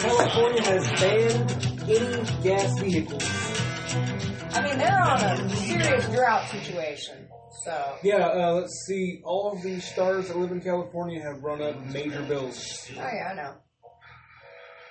California 0.00 0.62
has 0.62 0.90
banned 1.00 1.50
any 1.88 2.42
gas 2.42 2.78
vehicles. 2.80 3.24
I 4.54 4.62
mean, 4.62 4.78
they're 4.78 5.02
on 5.02 5.20
a 5.22 5.50
serious 5.56 6.06
drought 6.08 6.48
situation. 6.50 7.23
So. 7.64 7.96
Yeah, 8.02 8.26
uh, 8.26 8.52
let's 8.54 8.84
see. 8.86 9.20
All 9.24 9.52
of 9.52 9.62
the 9.62 9.80
stars 9.80 10.28
that 10.28 10.36
live 10.36 10.50
in 10.50 10.60
California 10.60 11.22
have 11.22 11.42
run 11.42 11.62
up 11.62 11.80
major 11.86 12.22
bills. 12.22 12.90
Oh 12.90 12.94
yeah, 12.96 13.30
I 13.30 13.34
know. 13.34 13.54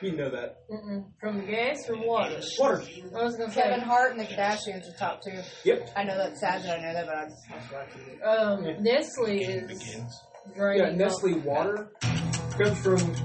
You 0.01 0.17
know 0.17 0.29
that. 0.31 0.57
Mm-mm. 0.69 1.05
From 1.21 1.45
gas 1.45 1.77
or 1.89 1.95
water? 1.97 2.39
Water. 2.59 2.83
I 3.17 3.23
was 3.23 3.35
gonna 3.37 3.51
say. 3.51 3.61
Kevin 3.61 3.79
Hart 3.81 4.11
and 4.11 4.19
the 4.19 4.25
Kardashians 4.25 4.81
are 4.93 4.97
top 4.97 5.21
two. 5.23 5.39
Yep. 5.63 5.89
I 5.95 6.03
know 6.03 6.17
that's 6.17 6.39
sad 6.41 6.63
that 6.63 6.79
I 6.79 6.81
know 6.81 6.93
that, 6.93 7.05
but 7.05 7.15
I 7.15 7.23
just 7.25 7.41
I 7.49 7.59
forgot 7.67 7.91
to 7.91 7.97
do 7.97 8.11
it. 8.11 8.77
Um, 8.77 8.83
Nestle 8.83 9.41
is 9.41 9.95
Yeah, 9.95 10.53
draining. 10.55 10.97
Nestle 10.97 11.39
water 11.39 11.89
comes 12.01 12.79
from 12.79 13.15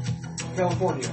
California. 0.55 1.09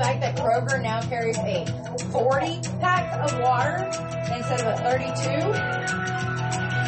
Fact 0.00 0.20
that 0.22 0.34
Kroger 0.34 0.80
now 0.80 1.02
carries 1.12 1.36
a 1.36 1.66
40 2.08 2.56
pack 2.80 3.12
of 3.20 3.36
water 3.38 3.84
instead 4.32 4.64
of 4.64 4.72
a 4.72 4.80
32. 4.80 5.04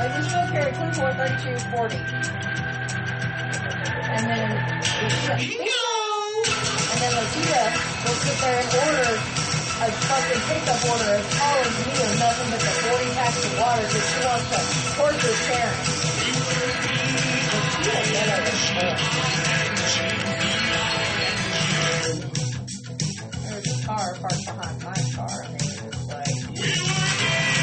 Like 0.00 0.16
we 0.16 0.24
still 0.24 0.48
carry 0.48 0.72
24, 0.72 1.20
32, 1.20 1.60
40. 1.76 1.92
And 4.16 4.24
then 4.24 4.48
and 5.28 6.96
then 7.04 7.12
Lakita 7.12 7.68
will 8.00 8.16
sit 8.16 8.32
there 8.40 8.56
and 8.56 8.72
order 8.80 9.12
a 9.12 9.92
fucking 9.92 10.40
pickup 10.48 10.80
order 10.88 11.12
as 11.12 11.28
tall 11.36 11.68
as 11.68 11.84
me 11.84 11.92
of 11.92 12.16
nothing 12.16 12.48
but 12.48 12.64
the 12.64 12.72
40 12.80 12.96
packs 13.12 13.44
of 13.44 13.52
water 13.60 13.84
because 13.92 14.08
she 14.08 14.24
wants 14.24 14.48
to 14.48 14.56
torture 14.96 15.36
Sharon. 15.52 15.76
Lakita, 17.92 20.21
car 24.12 24.20
parked 24.20 24.44
behind 24.46 24.82
my 24.82 24.94
car, 25.14 25.42
and 25.44 25.60
they 25.60 25.84
were 25.84 25.90
just 25.92 26.08
like, 26.08 27.62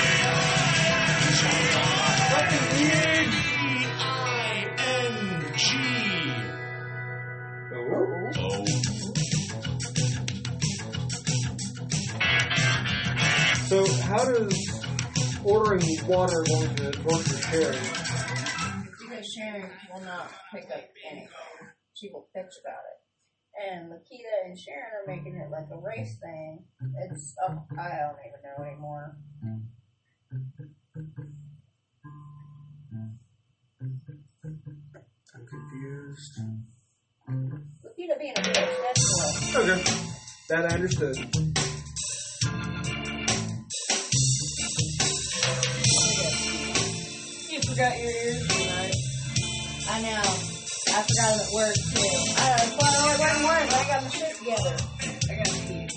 So, 13.67 13.85
how 14.01 14.25
does 14.25 14.85
ordering 15.43 15.83
water 16.07 16.43
going 16.47 16.75
to 16.77 16.91
torture 16.91 17.37
Sherry? 17.37 17.77
because 18.99 19.33
Sharon 19.37 19.69
will 19.93 20.01
not 20.01 20.31
pick 20.51 20.65
up 20.73 20.81
anything. 21.11 21.29
She 21.93 22.09
will 22.11 22.27
bitch 22.35 22.49
about 22.63 22.81
it. 22.89 22.98
And 23.59 23.91
Lakita 23.91 24.45
and 24.45 24.57
Sharon 24.57 24.89
are 24.93 25.05
making 25.05 25.35
it 25.35 25.51
like 25.51 25.67
a 25.71 25.77
race 25.77 26.17
thing. 26.21 26.63
It's, 26.97 27.35
oh, 27.45 27.61
I 27.77 27.89
don't 27.89 28.17
even 28.25 28.39
know 28.43 28.63
anymore. 28.63 29.17
I'm 35.35 35.45
confused. 35.45 36.39
Lakita 37.83 38.17
being 38.17 38.33
a 38.37 38.41
bitch, 38.41 38.53
that's 38.53 39.53
what. 39.53 39.69
Okay, 39.69 39.83
that 40.49 40.71
I 40.71 40.75
understood. 40.75 41.17
You 47.49 47.61
forgot 47.61 47.99
your 47.99 48.11
ears 48.11 48.47
tonight. 48.47 48.95
I 49.89 50.01
know. 50.01 50.58
I 50.91 51.01
forgot 51.03 51.29
them 51.31 51.39
at 51.45 51.53
work 51.53 51.75
too. 51.75 52.01
I 52.01 52.49
that's 52.57 52.75
why 52.75 52.87
I 52.89 52.97
only 53.03 53.17
wearing 53.19 53.43
one, 53.43 53.65
but 53.67 53.75
I 53.75 53.87
got 53.87 54.03
my 54.03 54.09
shit 54.09 54.37
together. 54.37 54.75
I 55.29 55.35
got 55.35 55.45
to 55.45 55.51
see. 55.51 55.87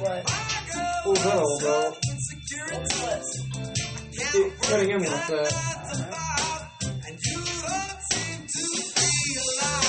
What? 0.00 0.24
What 1.04 1.12
was 1.12 1.22
that 1.24 1.34
all 1.36 1.58
about? 1.60 1.98
It, 4.36 4.60
cutting 4.62 4.90
in 4.90 4.98
like 5.00 5.26
that. 5.28 6.03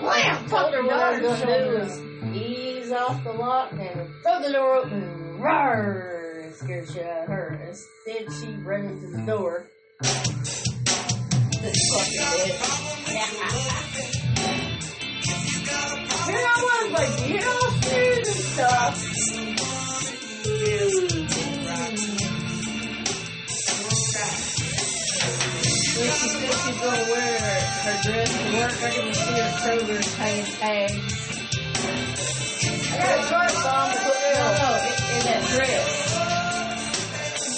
blam, 0.00 0.48
Told 0.48 0.74
her 0.74 0.82
what 0.82 0.94
I 0.94 1.20
was 1.20 1.40
gonna 1.40 1.46
do 1.46 1.46
shoulder. 1.46 1.80
is 1.80 2.00
ease 2.36 2.92
off 2.92 3.22
the 3.24 3.32
lock 3.32 3.72
and 3.72 4.10
throw 4.22 4.40
the 4.42 4.52
door 4.52 4.74
open. 4.76 5.38
Roar! 5.40 6.52
Scared 6.54 6.88
shit 6.88 7.06
out 7.06 7.22
of 7.22 7.28
her. 7.28 7.60
Instead, 7.68 8.32
she 8.40 8.48
ran 8.64 9.00
the 9.12 9.22
door. 9.22 9.66
This 11.62 11.78
fucking 11.92 12.20
bitch. 12.20 12.58
Here 16.26 16.46
I 16.46 16.48
was 16.66 16.86
like, 16.92 17.14
and 17.92 18.26
stuff. 18.26 18.94
When 26.00 26.08
she 26.12 26.28
said 26.28 26.48
she's 26.48 26.80
gonna 26.80 27.12
wear 27.12 27.38
her, 27.38 27.60
dress 28.02 28.32
to 28.32 28.44
work, 28.56 28.72
I 28.72 28.88
can 28.88 29.12
see 29.12 29.36
her 29.36 29.52
Kroger 29.60 30.00
hanging 30.16 30.48
tags. 30.56 30.96
I 32.90 32.96
got 32.96 33.18
a 33.18 33.28
shorts 33.28 33.60
on 33.66 33.84
to 33.90 33.96
put 34.00 34.16
no, 34.32 34.48
no, 34.56 34.68
in, 35.12 35.20
that 35.28 35.42
dress. 35.52 35.88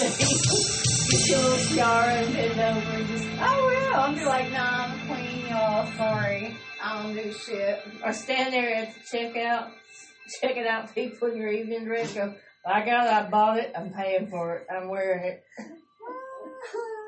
Get 1.12 1.22
your 1.28 1.38
little 1.38 1.58
scar 1.58 2.02
and 2.02 2.32
bend 2.32 2.58
over 2.58 2.96
and 2.96 3.06
just, 3.06 3.28
oh 3.40 3.58
well. 3.92 4.00
I'm 4.00 4.14
be 4.16 4.24
like, 4.24 4.50
nah, 4.50 4.86
I'm 4.86 4.98
clean, 5.06 5.46
y'all. 5.46 5.86
Sorry. 5.96 6.56
I 6.82 7.00
don't 7.00 7.14
do 7.14 7.32
shit. 7.32 7.80
Or 8.04 8.12
stand 8.12 8.52
there 8.52 8.74
at 8.74 8.92
the 8.92 9.00
checkout, 9.18 9.70
checking 10.40 10.66
out 10.66 10.92
people 10.92 11.28
in 11.28 11.36
your 11.36 11.52
evening 11.52 11.84
dress. 11.84 12.12
Go, 12.12 12.34
I 12.66 12.84
got 12.84 13.06
it. 13.06 13.12
I 13.12 13.30
bought 13.30 13.58
it. 13.58 13.72
I'm 13.76 13.92
paying 13.92 14.26
for 14.26 14.56
it. 14.56 14.66
I'm 14.68 14.88
wearing 14.88 15.24
it. 15.26 15.44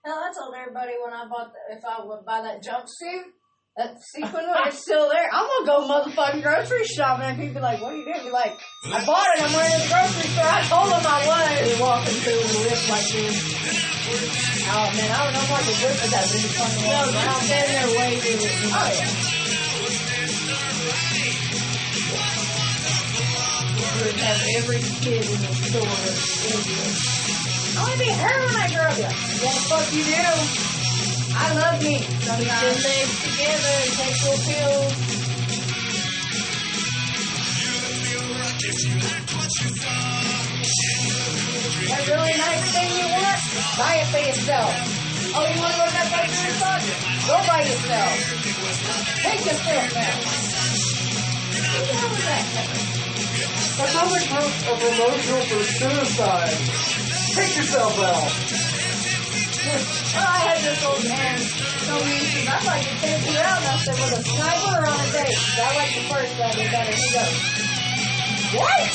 Hell, 0.00 0.16
I 0.16 0.32
told 0.32 0.54
everybody 0.56 0.96
when 0.96 1.12
I 1.12 1.28
bought 1.28 1.52
the, 1.52 1.76
if 1.76 1.84
I 1.84 2.00
would 2.00 2.24
buy 2.24 2.40
that 2.40 2.64
jumpsuit, 2.64 3.36
that 3.76 4.00
sequin 4.00 4.48
one, 4.48 4.68
it's 4.68 4.80
still 4.80 5.10
there. 5.12 5.28
I'm 5.28 5.44
gonna 5.44 5.68
go 5.68 5.84
motherfucking 5.84 6.40
grocery 6.40 6.88
shopping 6.88 7.28
and 7.28 7.36
people 7.36 7.54
be 7.56 7.60
like, 7.60 7.82
what 7.84 7.92
are 7.92 7.96
you 8.00 8.08
doing? 8.08 8.24
Be 8.24 8.30
like, 8.32 8.56
I 8.88 9.04
bought 9.04 9.28
it, 9.36 9.44
I'm 9.44 9.52
wearing 9.52 9.68
it 9.68 9.76
at 9.76 9.84
the 9.84 9.92
grocery 9.92 10.32
store. 10.32 10.48
I 10.48 10.64
told 10.72 10.88
them 10.88 11.04
I 11.04 11.20
was. 11.28 11.76
Walking 11.84 12.16
through 12.16 12.32
the 12.32 12.64
lift 12.64 12.88
like 12.88 13.12
this. 13.12 13.44
Oh 14.72 14.88
man, 14.96 15.04
I 15.04 15.20
don't 15.20 15.36
know 15.36 15.44
if 15.44 15.52
I 15.52 15.60
could 15.68 15.76
whip 15.84 16.00
it 16.00 16.08
that 16.16 16.24
really 16.32 16.48
funny. 16.48 16.80
No, 16.80 16.96
I'm 16.96 17.44
standing 17.44 17.76
there 17.76 17.92
waving 18.00 18.40
it. 18.40 18.56
Oh 18.72 18.88
yeah. 18.88 19.04
Oh, 22.08 22.40
would 24.00 24.16
have 24.16 24.40
every 24.56 24.80
kid 24.80 25.28
in 25.28 25.44
the 25.44 25.52
store 25.60 25.84
into 25.84 27.29
I 27.80 27.82
wanna 27.82 27.96
be 27.96 28.10
her 28.12 28.46
when 28.46 28.56
I 28.60 28.68
grow 28.74 28.84
up. 28.92 28.98
Yeah, 28.98 29.08
the 29.08 29.48
fuck 29.72 29.88
you 29.96 30.04
do. 30.04 30.28
I 31.32 31.54
love 31.54 31.82
me. 31.82 31.96
Put 32.00 32.10
your 32.12 32.36
Sometimes. 32.36 32.84
legs 32.84 33.16
together 33.24 33.74
and 33.80 33.92
take 33.96 34.20
your 34.20 34.36
pills. 34.36 35.20
That 40.70 42.06
really 42.06 42.36
nice 42.38 42.70
thing 42.70 42.90
you 42.94 43.08
want, 43.10 43.40
buy 43.74 43.94
it 43.98 44.06
for 44.14 44.22
yourself. 44.22 44.70
Oh, 45.34 45.42
you 45.50 45.58
want 45.58 45.74
to 45.74 45.78
go 45.80 45.86
to 45.86 45.94
that 45.98 46.08
luxury 46.14 46.52
spot? 46.54 46.78
Go 47.26 47.34
buy 47.50 47.60
yourself. 47.66 48.14
Take 49.26 49.42
yourself 49.42 49.90
now. 49.90 50.14
What 51.74 51.84
the 51.88 51.94
hell 51.98 52.10
was 52.14 52.24
that? 52.30 52.46
That's 53.80 53.94
how 53.96 54.06
group 54.06 54.52
a 54.68 54.74
promotional 54.78 55.42
for 55.50 55.62
suicide. 55.64 57.09
Take 57.30 57.56
yourself 57.56 57.94
out. 57.94 58.26
I 60.18 60.38
had 60.50 60.58
this 60.66 60.82
old 60.82 61.04
man 61.06 61.38
tell 61.86 62.02
me, 62.02 62.18
I'd 62.42 62.64
like 62.66 62.82
to 62.82 62.94
take 62.98 63.22
you 63.22 63.38
out. 63.38 63.62
And 63.62 63.70
I 63.70 63.76
said, 63.86 63.94
with 63.94 64.18
a 64.18 64.22
sniper 64.26 64.74
or 64.74 64.86
on 64.90 64.98
a 64.98 65.08
date? 65.14 65.38
I 65.38 65.70
like 65.78 65.92
the 65.94 66.04
first 66.10 66.32
better, 66.34 66.66
better. 66.74 66.90
He 66.90 67.06
goes, 67.14 67.36
what? 68.58 68.90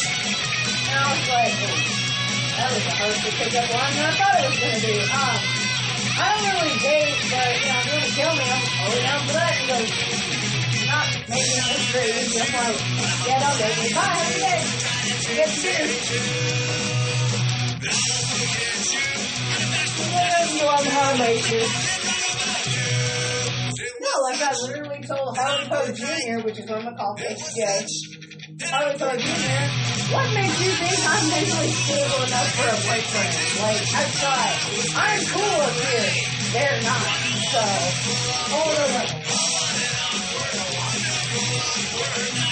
And 0.83 0.99
I 0.99 1.05
was 1.15 1.25
like, 1.31 1.55
oh, 1.64 1.80
that 2.59 2.69
was 2.75 2.83
a 2.83 2.93
hard 2.99 3.15
to 3.23 3.31
pick 3.39 3.55
up 3.55 3.72
line 3.72 3.93
than 3.95 4.03
I 4.03 4.14
thought 4.19 4.35
it 4.35 4.51
was 4.51 4.59
going 4.59 4.75
to 4.75 4.83
be. 4.83 4.95
Um, 4.99 5.39
I 6.15 6.27
don't 6.35 6.43
really 6.59 6.75
date, 6.83 7.15
but, 7.31 7.51
you 7.55 7.72
know, 7.72 7.80
if 7.80 7.88
you 7.88 7.95
want 7.95 8.03
to 8.03 8.11
kill 8.19 8.33
me, 8.35 8.45
I'm 8.51 8.64
totally 8.67 8.99
down 8.99 9.22
for 9.23 9.35
that. 9.39 9.53
He 9.55 9.64
goes, 9.64 9.89
not 10.91 11.07
making 11.31 11.64
this 11.72 11.88
very 11.95 12.11
easy. 12.19 12.43
I'm 12.43 12.51
like, 12.51 12.83
yeah, 13.31 13.47
date 13.64 13.80
me. 13.80 13.88
Bye, 13.95 14.11
have 14.11 14.27
a 14.27 14.35
good 14.35 14.43
day. 14.43 14.85
Get 15.35 15.49
to 15.49 15.72
You 16.11 16.64
No, 23.99 24.22
like 24.23 24.41
I 24.41 24.53
literally 24.61 25.01
told 25.01 25.38
Harley 25.38 25.65
Poe 25.67 25.91
Jr., 25.93 26.45
which 26.45 26.59
is 26.59 26.65
what 26.69 26.77
I'm 26.80 26.85
gonna 26.85 26.97
call 26.97 27.15
HJ. 27.17 27.88
Harley 28.64 28.97
Poe 28.97 29.17
Jr., 29.17 29.85
what 30.14 30.33
makes 30.33 30.57
you 30.64 30.72
think 30.72 30.99
I'm 31.09 31.30
mentally 31.30 31.72
stable 31.72 32.22
enough 32.25 32.49
for 32.55 32.69
a 32.69 32.77
boyfriend? 32.85 33.33
Like, 33.59 33.81
I 33.91 34.03
tried. 34.22 34.57
I'm 34.95 35.22
cool 35.33 35.61
up 35.61 35.73
here. 35.73 36.11
They're 36.53 36.81
not. 36.83 37.05
So, 37.51 37.61
hold 38.53 38.77
on. 42.41 42.44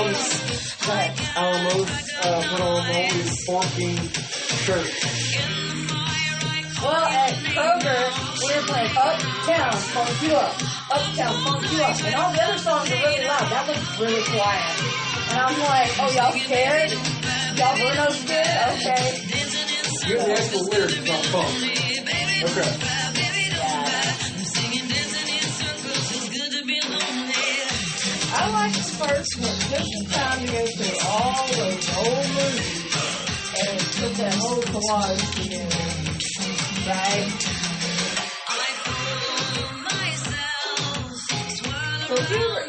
Always, 0.00 0.88
I 0.88 1.14
almost 1.36 2.14
uh, 2.24 2.42
put 2.50 2.60
on 2.60 2.88
my 2.88 3.08
only 3.12 3.28
funky 3.44 3.96
shirt. 4.64 4.88
Well, 6.80 7.04
at 7.04 7.34
Kroger, 7.52 8.00
we 8.40 8.56
were 8.56 8.66
playing 8.66 8.96
Uptown, 8.96 9.76
Funk 9.92 10.22
You 10.22 10.32
Up, 10.32 10.54
Uptown, 10.90 11.44
Funk 11.44 11.72
You 11.72 11.82
Up, 11.82 12.04
and 12.04 12.14
all 12.14 12.32
the 12.32 12.42
other 12.42 12.58
songs 12.58 12.90
are 12.90 12.96
really 12.96 13.26
loud. 13.26 13.46
That 13.52 13.68
was 13.68 14.00
really 14.00 14.24
quiet. 14.24 14.64
And 15.30 15.38
I'm 15.38 15.60
like, 15.60 15.92
oh, 16.00 16.10
y'all 16.16 16.32
scared? 16.32 16.90
Y'all 17.58 17.76
Bruno 17.76 18.08
scared? 18.10 18.56
Okay. 18.80 19.20
Here's 20.06 20.24
the 20.24 20.32
actual 20.32 20.64
lyrics 20.64 20.98
about 20.98 21.24
funk. 21.26 21.80
Okay. 22.42 22.99
Like 28.60 28.74
the 28.74 28.82
first 29.00 29.32
one. 29.40 29.56
Took 29.72 29.88
the 29.88 30.04
time 30.12 30.40
to 30.44 30.52
go 30.52 30.60
through 30.76 30.96
all 31.08 31.48
those 31.48 31.86
old 31.96 32.26
movies 32.36 32.80
and 33.56 33.76
put 33.96 34.12
that 34.20 34.34
whole 34.36 34.64
collage 34.68 35.24
together. 35.32 35.80
Right? 36.84 37.30
So 42.06 42.12
if 42.20 42.30
you 42.30 42.42
were 42.52 42.66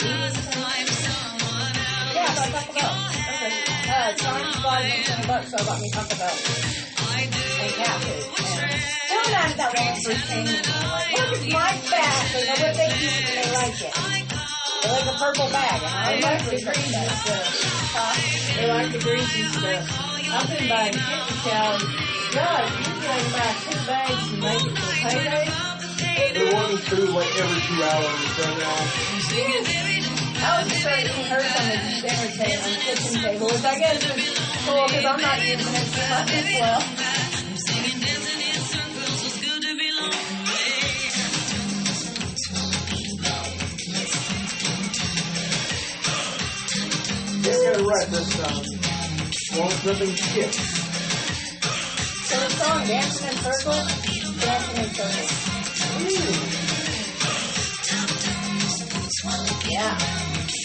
Yeah, 2.15 2.31
but 2.37 2.47
Taco 2.55 2.71
Bell. 2.71 2.95
Okay. 3.31 3.51
Uh, 3.91 4.15
bought 4.63 4.83
me 4.83 5.03
20 5.03 5.27
bucks, 5.27 5.47
so 5.51 5.57
I 5.57 5.63
bought 5.65 5.81
me 5.81 5.89
Taco 5.91 6.15
Bell. 6.15 6.35
And 7.61 7.71
cat 7.75 7.97
food. 7.99 8.23
And 8.63 8.79
sometimes 9.11 9.55
that 9.59 9.69
one 9.75 9.95
first 10.05 10.23
came 10.29 10.47
in, 10.47 10.55
I'm 10.55 10.87
like, 10.87 11.11
look, 11.19 11.31
it's 11.35 11.47
my 11.51 11.71
back. 11.91 12.31
They 12.31 12.43
know 12.47 12.57
what 12.63 12.75
they 12.79 12.91
eat 12.95 13.27
and 13.27 13.43
they 13.43 13.51
like 13.51 13.81
it. 13.81 14.31
They 14.82 14.90
like 14.90 15.06
a 15.06 15.18
purple 15.18 15.48
bag, 15.50 15.82
and 15.84 15.93
I 15.93 16.16
They 16.16 16.22
like 16.22 16.42
like 16.42 16.50
the 16.50 16.58
greasy 16.66 16.93
stuff. 17.14 18.58
They 18.58 18.68
like 18.68 18.92
the 18.92 19.00
greasy 19.00 19.43
stuff. 19.53 19.85
I've 20.34 20.50
been 20.50 20.69
buying 20.69 20.93
Kitten 20.93 21.38
Chow. 21.45 21.77
God, 22.34 22.66
usually 22.80 23.06
I 23.06 23.30
buy 23.30 23.53
two 23.61 23.77
bags 23.85 24.26
and 24.32 24.42
make 24.42 24.66
it 24.66 24.74
for 24.74 24.92
payday. 25.06 25.45
They're 26.34 26.53
wanting 26.53 26.77
food 26.77 27.10
like 27.10 27.30
every 27.38 27.61
two 27.61 27.84
hours 27.84 28.40
right 28.42 28.58
now. 28.58 28.74
I 30.42 30.58
was 30.58 30.72
just 30.72 30.82
starting 30.82 31.06
to 31.06 31.14
hurt 31.30 31.45
on 31.45 31.66
the 31.69 31.77
dinner 32.01 32.30
table, 32.42 32.66
the 32.66 32.82
kitchen 32.82 33.14
table, 33.22 33.48
which 33.53 33.64
I 33.64 33.77
guess 33.77 34.01
is 34.01 34.40
cool 34.66 34.88
because 34.88 35.06
I'm 35.06 35.22
not 35.22 35.38
using 35.45 35.76
it 35.77 35.85
too 35.93 36.10
much 36.10 36.32
Just 47.61 47.73
got 47.73 47.81
it 47.81 47.85
right 47.85 48.07
this 48.09 48.40
uh, 48.40 48.43
time. 48.43 48.65
One 49.61 49.69
flipping 49.69 50.15
skip. 50.17 50.49
So 50.49 52.33
the 52.41 52.49
song 52.57 52.88
Dancing 52.88 53.27
in 53.27 53.38
Circles, 53.38 53.85
Dancing 54.41 54.81
in 54.81 54.90
Circles. 54.90 55.30
Hmm. 55.93 56.41
Yeah. 59.69 59.93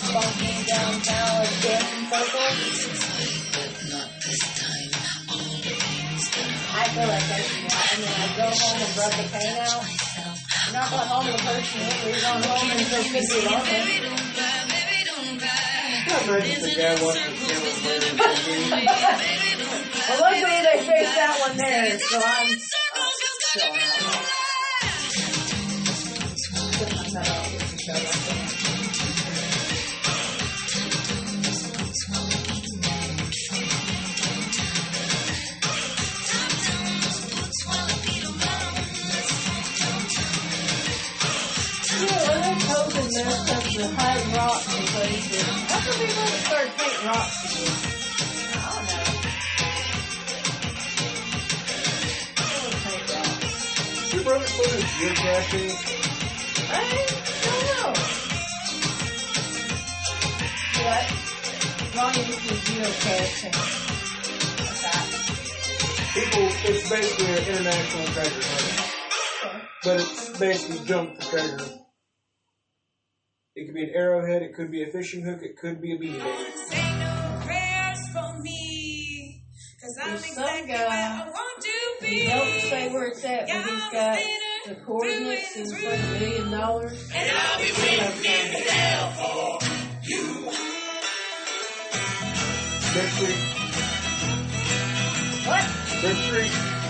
Funky 0.08 0.52
downtown, 0.64 1.36
like 1.36 1.56
dancing 1.60 2.08
circles. 2.08 2.80
I 6.72 6.88
feel 6.96 7.08
like 7.12 7.28
I 7.28 7.44
should, 7.44 7.76
I 7.76 7.92
mean, 8.00 8.08
I 8.08 8.32
go 8.36 8.48
home 8.48 8.80
and 8.80 8.96
rub 8.96 9.12
the 9.12 9.28
pain 9.36 9.52
out. 9.60 9.84
You're 10.64 10.72
not 10.72 10.88
going 10.88 11.08
home 11.12 11.26
with 11.26 11.36
a 11.36 11.44
person, 11.44 11.76
you're 12.08 12.24
going 12.24 12.40
home 12.40 12.70
and 12.72 12.80
feel 12.88 13.44
lonely. 13.52 14.65
I 16.08 16.22
imagine 16.22 16.62
the 16.62 16.70
guy 16.76 16.94
watching 17.04 17.30
the 17.30 17.38
camera 17.46 17.72
player. 17.82 18.14
Well, 20.08 20.20
luckily 20.20 20.60
they 20.62 20.78
fixed 20.86 21.14
that 21.16 21.32
one 21.40 21.56
there, 21.56 21.98
so 21.98 22.16
I'm. 22.22 22.46
I'm 22.46 23.10
chilling 23.50 23.80
out. 23.82 24.26
Get 26.78 26.90
my 26.94 27.02
nut 27.08 27.28
out, 27.28 27.44
get 27.50 27.60
the 27.60 27.78
show 27.78 27.94
back 27.94 28.30
in. 28.30 28.36
Yeah, 41.98 42.28
when 42.28 42.40
they 42.42 42.54
post 43.76 43.92
Something 43.92 43.92
messed 43.92 43.92
up 43.92 43.92
the 43.92 43.96
hiding 43.96 44.32
rocks 44.34 44.78
in 44.78 44.84
places. 44.86 45.42
How 45.68 45.80
come 45.80 45.96
people 46.00 46.26
started 46.46 46.72
painting 46.76 47.06
rocks 47.06 47.36
again? 47.44 47.74
I 48.52 48.58
don't 48.72 48.86
know. 48.88 49.04
Your 54.14 54.22
brother 54.24 54.46
still 54.46 54.70
does 54.70 54.84
geocaching? 54.96 55.70
I 56.68 56.72
don't 57.44 57.64
know. 57.66 57.92
What? 60.84 61.04
Ronnie 61.96 62.24
used 62.26 62.44
to 62.48 62.54
geocaching. 62.54 63.54
What's 64.60 64.82
that? 64.82 65.06
People, 66.14 66.48
it's 66.64 66.84
basically 66.88 67.26
an 67.26 67.38
international 67.44 68.06
treasure 68.06 68.42
hunt. 68.42 69.62
But 69.84 69.96
it's 70.00 70.38
basically 70.38 70.80
junk 70.86 71.08
for 71.16 71.30
treasure. 71.30 71.85
It 73.56 73.64
could 73.64 73.74
be 73.74 73.84
an 73.84 73.90
arrowhead, 73.94 74.42
it 74.42 74.54
could 74.54 74.70
be 74.70 74.82
a 74.82 74.86
fishing 74.90 75.22
hook, 75.22 75.40
it 75.42 75.56
could 75.56 75.80
be 75.80 75.92
a 75.94 75.96
beanie 75.98 76.18
bag. 76.18 76.56
Say 76.68 76.98
no 76.98 77.40
prayers 77.46 77.98
for 78.12 78.38
me, 78.42 79.42
cause 79.80 79.96
I'm 80.02 80.10
There's 80.10 80.26
exactly 80.26 80.68
guy 80.74 80.84
where 80.84 80.90
I 80.90 81.30
want 81.30 81.62
to 81.62 82.06
He 82.06 82.20
be. 82.24 82.28
don't 82.28 82.60
say 82.60 82.92
where 82.92 83.06
it's 83.06 83.24
at, 83.24 83.46
but 83.46 83.56
he's 83.64 83.88
got 83.90 84.18
the 84.66 84.74
coordinates 84.84 85.56
and 85.56 85.64
it's 85.72 85.72
like 85.72 85.98
a 85.98 86.20
million 86.20 86.50
dollars. 86.50 87.10
And 87.14 87.30
I'll 87.34 87.58
be 87.58 87.72
waiting 87.80 88.24
in 88.26 88.68
hell 88.68 89.10
for 89.12 89.58
Brick 92.92 93.08
Street. 93.08 93.40
What? 95.46 95.64
Brick 96.02 96.16
Street. 96.16 96.85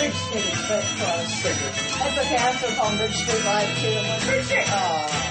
Bridge 0.00 0.14
Street 0.14 0.54
but 0.66 0.80
close. 0.80 1.42
That's 1.42 2.18
okay, 2.18 2.36
I 2.36 2.54
still 2.56 2.70
call 2.70 2.88
him 2.88 2.96
Bridge 2.96 3.16
Street 3.16 3.44
Live 3.44 3.78
too. 3.80 3.88
I'm 3.88 4.08
like, 4.08 4.24
Bridge 4.24 4.44
Street! 4.46 4.64
Oh. 4.68 5.26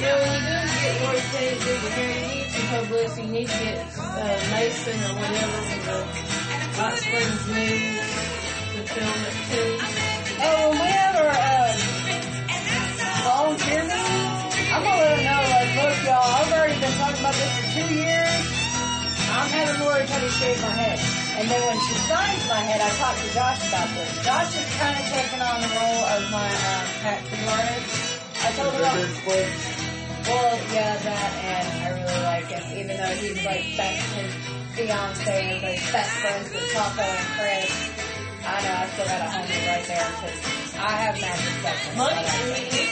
Yeah, 0.00 0.20
when 0.20 0.30
you 0.34 0.38
do 0.38 0.58
get 0.82 0.94
more 1.02 1.18
things 1.34 1.66
you 1.66 2.06
need 2.30 2.46
some 2.46 2.66
publicity. 2.78 3.22
You 3.22 3.32
need 3.32 3.48
to 3.48 3.58
get 3.58 3.98
uh, 3.98 4.38
Mason 4.52 4.94
or 5.02 5.14
whatever 5.18 5.58
with 5.66 5.84
the 5.84 5.96
Hot 6.78 6.94
Springs 6.94 7.48
News 7.48 8.33
too. 8.86 9.68
Oh, 10.44 10.70
when 10.70 10.80
we 10.80 10.88
have 10.92 11.16
our 11.16 11.32
uh, 11.32 11.70
volunteer 13.24 13.82
meeting, 13.84 14.24
I'm 14.72 14.82
gonna 14.84 15.00
let 15.00 15.16
them 15.16 15.24
know, 15.24 15.42
like, 15.54 15.70
look, 15.78 15.96
y'all, 16.04 16.28
I've 16.36 16.52
already 16.52 16.78
been 16.80 16.92
talking 16.98 17.20
about 17.20 17.34
this 17.34 17.52
for 17.54 17.66
two 17.80 17.88
years. 17.94 18.44
I'm 19.34 19.48
having 19.50 19.80
Lori 19.82 20.06
try 20.06 20.20
to 20.20 20.30
shave 20.30 20.60
my 20.62 20.70
head. 20.74 20.98
And 21.40 21.50
then 21.50 21.60
when 21.66 21.78
she 21.80 21.94
signs 22.06 22.44
my 22.48 22.62
head, 22.62 22.80
I 22.80 22.90
talked 23.00 23.18
to 23.18 23.28
Josh 23.34 23.60
about 23.68 23.88
this. 23.96 24.10
Josh 24.22 24.52
is 24.54 24.68
kind 24.78 24.94
of 24.94 25.04
taking 25.10 25.42
on 25.42 25.58
the 25.64 25.70
role 25.74 26.02
of 26.14 26.22
my 26.30 26.46
um, 26.46 26.86
tattoo 27.02 27.42
artist. 27.50 28.20
I 28.44 28.48
told 28.54 28.74
him, 28.74 28.84
I- 28.84 29.74
well, 30.24 30.56
yeah, 30.72 30.96
that, 30.96 31.30
and 31.44 31.68
I 31.84 31.88
really 32.00 32.22
like 32.24 32.46
him, 32.48 32.64
even 32.78 32.96
though 32.96 33.14
he's 33.20 33.44
like 33.44 33.76
best, 33.76 34.08
his 34.16 34.32
fiance 34.72 35.28
everybody's 35.28 35.92
best 35.92 36.10
friends 36.16 36.48
with 36.52 36.72
Taco 36.72 37.02
and 37.02 37.28
Chris. 37.36 37.93
I 38.44 38.60
know, 38.60 38.76
I 38.76 38.86
still 38.92 39.08
got 39.08 39.20
a 39.20 39.28
homie 39.32 39.56
right 39.64 39.84
there, 39.88 40.04
because 40.04 40.36
I 40.76 40.92
have 41.00 41.16
magic 41.16 41.54
sex. 41.64 41.96
Money, 41.96 42.20
I 42.20 42.44
mean, 42.52 42.68
he, 42.68 42.84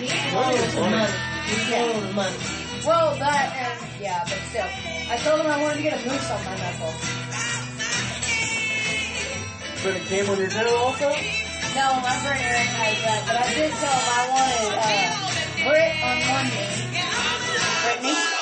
he's 0.00 0.32
one 0.32 0.48
with 0.48 0.64
the 0.72 0.80
money. 0.80 1.12
He's 1.44 1.68
one 1.68 1.92
with 1.92 2.08
the 2.08 2.16
money. 2.16 2.40
Well, 2.88 3.12
that, 3.20 3.52
and, 3.52 3.76
yeah, 4.00 4.24
but 4.24 4.40
still. 4.48 4.64
I 4.64 5.16
told 5.20 5.44
him 5.44 5.52
I 5.52 5.60
wanted 5.60 5.76
to 5.76 5.82
get 5.82 5.92
a 5.92 6.08
moose 6.08 6.30
on 6.32 6.40
my 6.40 6.56
knuckle. 6.56 6.94
Put 9.84 9.92
it 9.92 10.08
came 10.08 10.24
on 10.24 10.38
your 10.40 10.48
tail 10.48 10.72
also? 10.72 11.08
No, 11.76 11.86
my 12.00 12.16
bringer 12.24 12.48
has 12.48 12.96
that, 13.04 13.20
but 13.28 13.36
I 13.36 13.46
did 13.52 13.68
tell 13.76 13.92
him 13.92 14.08
I 14.08 14.24
wanted, 14.32 14.72
uh, 14.72 15.28
Brit 15.68 16.00
on 16.00 16.16
one 16.32 16.48
knee. 16.48 16.96
Brittany? 17.84 18.38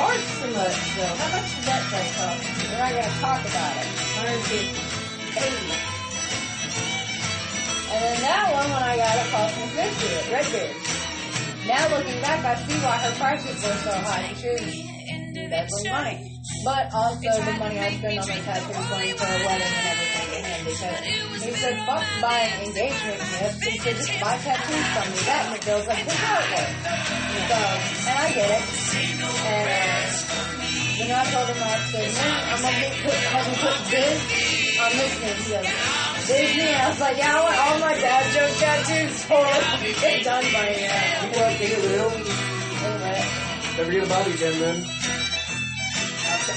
She 0.00 0.06
getting 0.06 0.56
much, 0.56 0.96
though? 0.96 1.12
How 1.12 1.28
much 1.28 1.48
did 1.56 1.64
that 1.68 1.82
thing 1.92 2.08
cost? 2.16 2.40
We're 2.56 2.80
not 2.80 2.92
gonna 2.96 3.20
talk 3.20 3.40
about 3.44 3.76
it. 3.76 3.86
150. 4.16 4.80
80. 5.36 6.00
And 7.90 8.00
then 8.00 8.18
that 8.22 8.46
one, 8.54 8.70
when 8.70 8.82
I 8.82 8.96
got 8.96 9.18
it, 9.20 9.28
cost 9.30 9.56
me 9.60 9.66
50 9.76 10.08
at 10.16 10.32
Redbeard. 10.32 10.72
Now 11.66 11.84
looking 11.96 12.20
back, 12.22 12.40
I 12.44 12.54
see 12.64 12.78
why 12.80 12.96
her 12.96 13.12
prices 13.20 13.62
were 13.62 13.76
so 13.84 13.92
high. 13.92 14.32
Was 14.32 14.44
embezzling 15.36 15.92
money. 15.92 16.40
But 16.64 16.94
also 16.94 17.20
the 17.20 17.52
money 17.58 17.78
I 17.78 17.92
spend 17.92 18.18
on 18.18 18.28
my 18.28 18.40
tattoos 18.40 18.86
going 18.88 19.16
for 19.16 19.26
a 19.26 19.46
wedding 19.46 19.68
and 19.68 19.86
everything 19.86 20.09
because 20.70 21.42
he 21.44 21.50
said, 21.58 21.76
fuck 21.86 22.04
buying 22.22 22.66
engagement 22.66 23.18
gifts. 23.18 23.62
He 23.64 23.78
said, 23.78 23.96
just 23.96 24.20
buy 24.20 24.36
tattoos 24.38 24.86
from 24.94 25.06
me. 25.10 25.18
That 25.26 25.42
and 25.46 25.54
it 25.58 25.64
goes 25.66 25.86
like 25.86 26.04
the 26.06 26.14
artwork. 26.14 26.72
So, 27.50 27.58
and 28.06 28.16
I 28.18 28.26
get 28.30 28.50
it. 28.54 28.62
And, 28.94 29.66
uh, 29.66 30.30
then 31.00 31.10
I 31.10 31.24
told 31.32 31.48
him, 31.48 31.58
I 31.58 31.78
said, 31.90 32.08
man, 32.14 32.38
I'm 32.54 32.60
gonna 32.62 32.80
get 32.80 32.92
put, 33.02 33.14
have 33.14 33.46
him 33.50 33.56
put 33.58 33.76
Biz 33.90 34.18
on 34.78 34.90
this 34.94 35.14
name. 35.20 35.38
He 35.40 35.50
goes, 35.50 35.66
Disney. 36.30 36.70
I 36.70 36.88
was 36.90 37.00
like, 37.00 37.16
yeah, 37.18 37.34
I 37.34 37.42
want 37.42 37.56
all 37.58 37.78
my 37.80 37.94
dad 37.98 38.24
joke 38.30 38.54
tattoos 38.62 39.24
for 39.26 39.42
get 40.00 40.22
done 40.22 40.44
by, 40.54 40.70
uh, 40.70 41.26
You 41.26 41.40
want 41.40 41.56
to 41.58 41.66
get 41.66 41.82
real? 41.90 42.10
anyway. 42.14 43.20
Never 43.76 43.90
get 43.90 44.04
a 44.04 44.08
bobby 44.08 44.32
pin 44.38 44.54
then. 44.60 44.78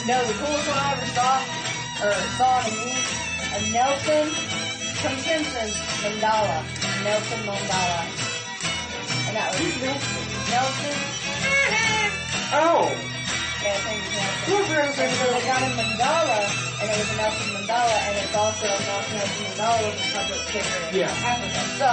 No, 0.06 0.20
the 0.28 0.34
coolest 0.34 0.68
one 0.68 0.78
I 0.78 0.92
ever 0.92 1.08
saw, 1.16 1.40
or 2.04 2.14
saw 2.36 2.60
in 2.60 2.74
a 2.74 2.78
movie, 2.84 3.33
a 3.54 3.60
Nelson 3.72 4.26
from 5.02 5.16
Simpsons 5.20 5.76
Mandala. 6.02 6.60
Nelson 7.04 7.40
Mandala. 7.48 8.02
And 9.28 9.34
that 9.38 9.50
was 9.54 9.82
Nelson. 10.50 10.98
Oh! 12.54 12.86
Yeah, 12.86 13.74
I 13.74 13.82
think 13.82 13.98
it's 13.98 14.14
Nelson. 14.14 14.78
And 14.78 15.14
so 15.18 15.26
they 15.34 15.42
got 15.42 15.62
him 15.66 15.74
Mandala, 15.74 16.38
and 16.78 16.86
it 16.86 16.98
was 17.02 17.10
a 17.10 17.18
Nelson 17.18 17.50
Mandala, 17.58 17.98
and 18.06 18.14
it's 18.22 18.36
also 18.38 18.66
a 18.70 18.78
Nelson 18.78 19.18
Mandala 19.42 19.82
was 19.90 19.98
a 19.98 20.10
public 20.14 20.42
figure 20.54 20.82
in 20.86 20.94
Yeah. 21.02 21.10
Africa. 21.10 21.62
So, 21.82 21.90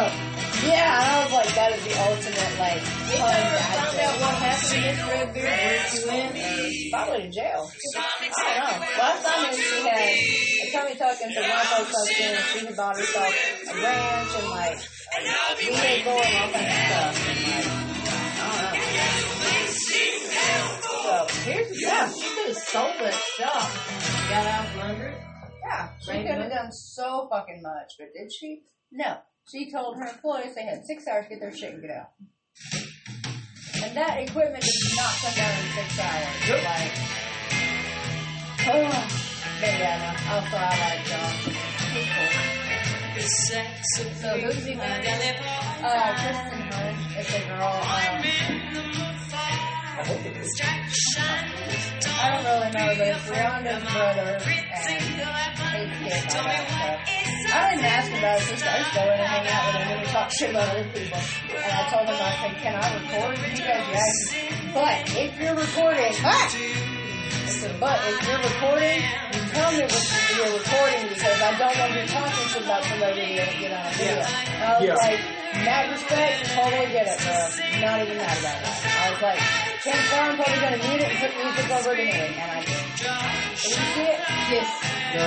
yeah, 0.68 1.00
and 1.00 1.06
I 1.08 1.24
was 1.24 1.32
like, 1.32 1.52
that 1.56 1.70
is 1.72 1.80
the 1.88 1.94
ultimate, 1.96 2.52
like, 2.60 2.82
You 2.84 3.16
fun 3.16 3.32
ever 3.32 3.56
dad 3.56 3.72
found 3.72 3.96
joke. 3.96 4.04
out 4.04 4.20
what 4.20 4.36
happened 4.36 4.68
to 4.68 4.76
Miss 4.84 5.00
Redbeard? 5.08 5.48
Where 5.48 5.80
she 5.88 6.00
went? 6.04 6.36
Probably 6.92 7.20
to 7.24 7.30
jail. 7.32 7.62
I 7.64 8.04
don't 8.04 8.60
know. 8.60 9.00
Last 9.00 9.24
I 9.24 9.48
knew, 9.48 9.56
she 9.56 9.80
had 9.80 9.96
a 9.96 10.59
tummy 10.72 10.94
tuck 10.94 11.20
and 11.22 11.32
some 11.34 11.42
Wi-Fi 11.42 11.84
tucked 11.84 12.20
in, 12.20 12.34
and 12.34 12.44
she 12.44 12.66
had 12.66 12.76
bought 12.76 12.96
herself 12.96 13.34
a 13.68 13.74
ranch 13.82 14.32
and 14.38 14.48
like 14.50 14.78
a 14.78 15.56
vehicle 15.56 16.12
and 16.12 16.34
all 16.36 16.50
kinds 16.50 16.66
of 16.66 16.80
stuff. 16.88 17.14
And, 17.28 17.38
like, 17.44 17.66
I 18.30 18.48
don't 18.50 18.62
know. 18.62 19.20
So 21.02 21.12
here's 21.42 21.68
the 21.68 21.76
Yeah, 21.80 22.08
she 22.12 22.28
could 22.36 22.48
have 22.48 22.56
sold 22.56 22.94
that 23.00 23.14
stuff. 23.14 24.28
Got 24.28 24.46
out 24.46 24.66
from 24.68 24.80
under 24.82 25.06
it. 25.06 25.20
Yeah, 25.66 25.88
she 26.00 26.12
could 26.12 26.38
have 26.38 26.50
done 26.50 26.72
so 26.72 27.28
fucking 27.30 27.62
much, 27.62 27.96
but 27.98 28.12
did 28.14 28.32
she? 28.32 28.62
No. 28.92 29.18
She 29.50 29.70
told 29.72 29.96
her 29.96 30.06
employees 30.06 30.54
they 30.54 30.64
had 30.64 30.84
six 30.86 31.06
hours 31.08 31.24
to 31.24 31.30
get 31.30 31.40
their 31.40 31.52
shit 31.56 31.72
and 31.74 31.82
get 31.82 31.90
out. 31.90 32.10
And 33.82 33.96
that 33.96 34.18
equipment 34.18 34.62
does 34.62 34.94
not 34.96 35.14
come 35.20 35.34
down 35.34 35.58
in 35.58 35.72
six 35.74 35.98
hours. 35.98 36.50
Like, 36.64 36.92
oh, 38.68 39.29
Also, 39.60 40.56
I 40.56 40.72
like? 40.80 41.04
Uh, 45.84 46.16
Kristen. 46.16 46.56
It's 47.18 47.34
a 47.34 47.40
girl. 47.46 47.68
Um, 47.68 48.24
I 52.16 52.30
don't 52.32 52.44
really 52.44 52.70
know, 52.72 52.88
but 52.96 53.06
it's 53.06 53.28
Rhonda's 53.28 53.84
brother 53.92 54.40
and. 54.40 54.70
I 57.52 57.70
didn't 57.70 57.84
ask 57.84 58.08
about 58.12 58.40
it. 58.40 58.48
Just 58.48 58.64
I 58.64 58.78
just 58.78 58.94
go 58.94 59.02
in 59.02 59.08
and 59.10 59.20
hang 59.20 59.46
out 59.48 59.66
with 59.66 59.76
him 59.76 59.88
and 59.92 60.00
we 60.00 60.06
talk 60.06 60.30
shit 60.38 60.50
about 60.50 60.68
other 60.70 60.84
people. 60.84 61.20
And 61.50 61.72
I 61.72 61.90
told 61.90 62.08
him, 62.08 62.16
I 62.16 62.32
said, 62.40 62.56
can 62.62 62.74
I 62.76 62.94
record? 62.96 63.36
He 63.38 63.58
goes, 63.58 63.84
yes. 63.92 64.34
But 64.72 65.04
if 65.18 65.38
you're 65.38 65.54
recording, 65.54 66.14
ah! 66.24 66.99
I 67.30 67.48
said, 67.50 67.78
but 67.80 67.98
if 68.08 68.16
you're 68.26 68.42
recording, 68.42 68.98
you 69.00 69.40
tell 69.54 69.70
me 69.72 69.82
what 69.86 70.04
you're 70.36 70.54
recording 70.58 71.02
because 71.14 71.38
I 71.42 71.50
don't 71.58 71.76
want 71.78 71.92
you 71.94 72.06
talking 72.10 72.46
shit 72.50 72.62
about 72.62 72.82
somebody 72.84 73.36
to 73.38 73.44
get 73.58 73.72
on 73.72 73.92
video. 73.94 74.22
And 74.22 74.62
I 74.64 74.78
was 74.78 74.86
Yeah. 74.86 74.94
like, 74.94 75.20
in 75.54 75.64
that 75.64 75.90
respect, 75.90 76.34
totally 76.54 76.86
get 76.94 77.06
it, 77.06 77.18
bro. 77.22 77.34
Not 77.80 78.02
even 78.02 78.16
mad 78.18 78.38
about 78.38 78.58
that. 78.62 78.78
I 79.00 79.10
was 79.10 79.22
like, 79.22 79.40
chances 79.82 80.12
are 80.12 80.30
I'm 80.30 80.36
probably 80.36 80.60
gonna 80.60 80.78
mute 80.78 81.02
it 81.02 81.10
and 81.10 81.18
put 81.18 81.32
music 81.38 81.66
over 81.70 81.90
it 81.94 81.98
anyway, 82.00 82.34
and 82.38 82.50
I 82.50 82.60
did. 82.64 82.82
Did 82.98 83.64
you 83.64 83.70
see 83.70 84.06
it? 84.10 84.18
Yes. 84.50 84.70
No. 85.14 85.26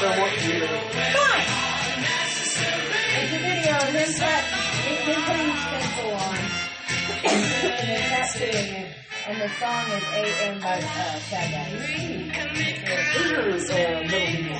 don't 0.00 0.18
want 0.18 0.32
to 0.32 0.56
either. 0.56 0.68
Fine. 0.68 1.46
It's 3.14 3.32
a 3.32 3.38
video 3.38 3.76
of 3.76 3.88
him 3.92 4.10
tap, 4.14 4.44
him 4.44 5.20
putting 5.22 5.50
his 5.52 5.62
pencil 5.70 6.10
on, 6.12 6.38
and 7.24 7.88
then 7.88 8.02
tattooing 8.10 8.72
it. 8.74 8.88
And 9.24 9.40
the 9.40 9.48
song 9.50 9.86
is 9.92 10.02
A.M. 10.02 10.60
by 10.60 10.78
uh, 10.78 11.18
Sad 11.30 11.52
Guy. 11.52 11.70
These 13.22 13.70
are 13.70 14.02
middle 14.02 14.32
people. 14.32 14.58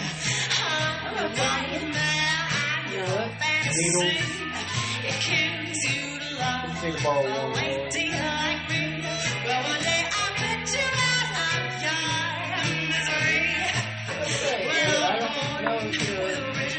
Needles. 3.75 4.23
Think 6.81 7.01
about 7.01 7.25
one. 7.25 7.33
more. 7.33 7.89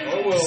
Oh 0.06 0.22
well. 0.26 0.46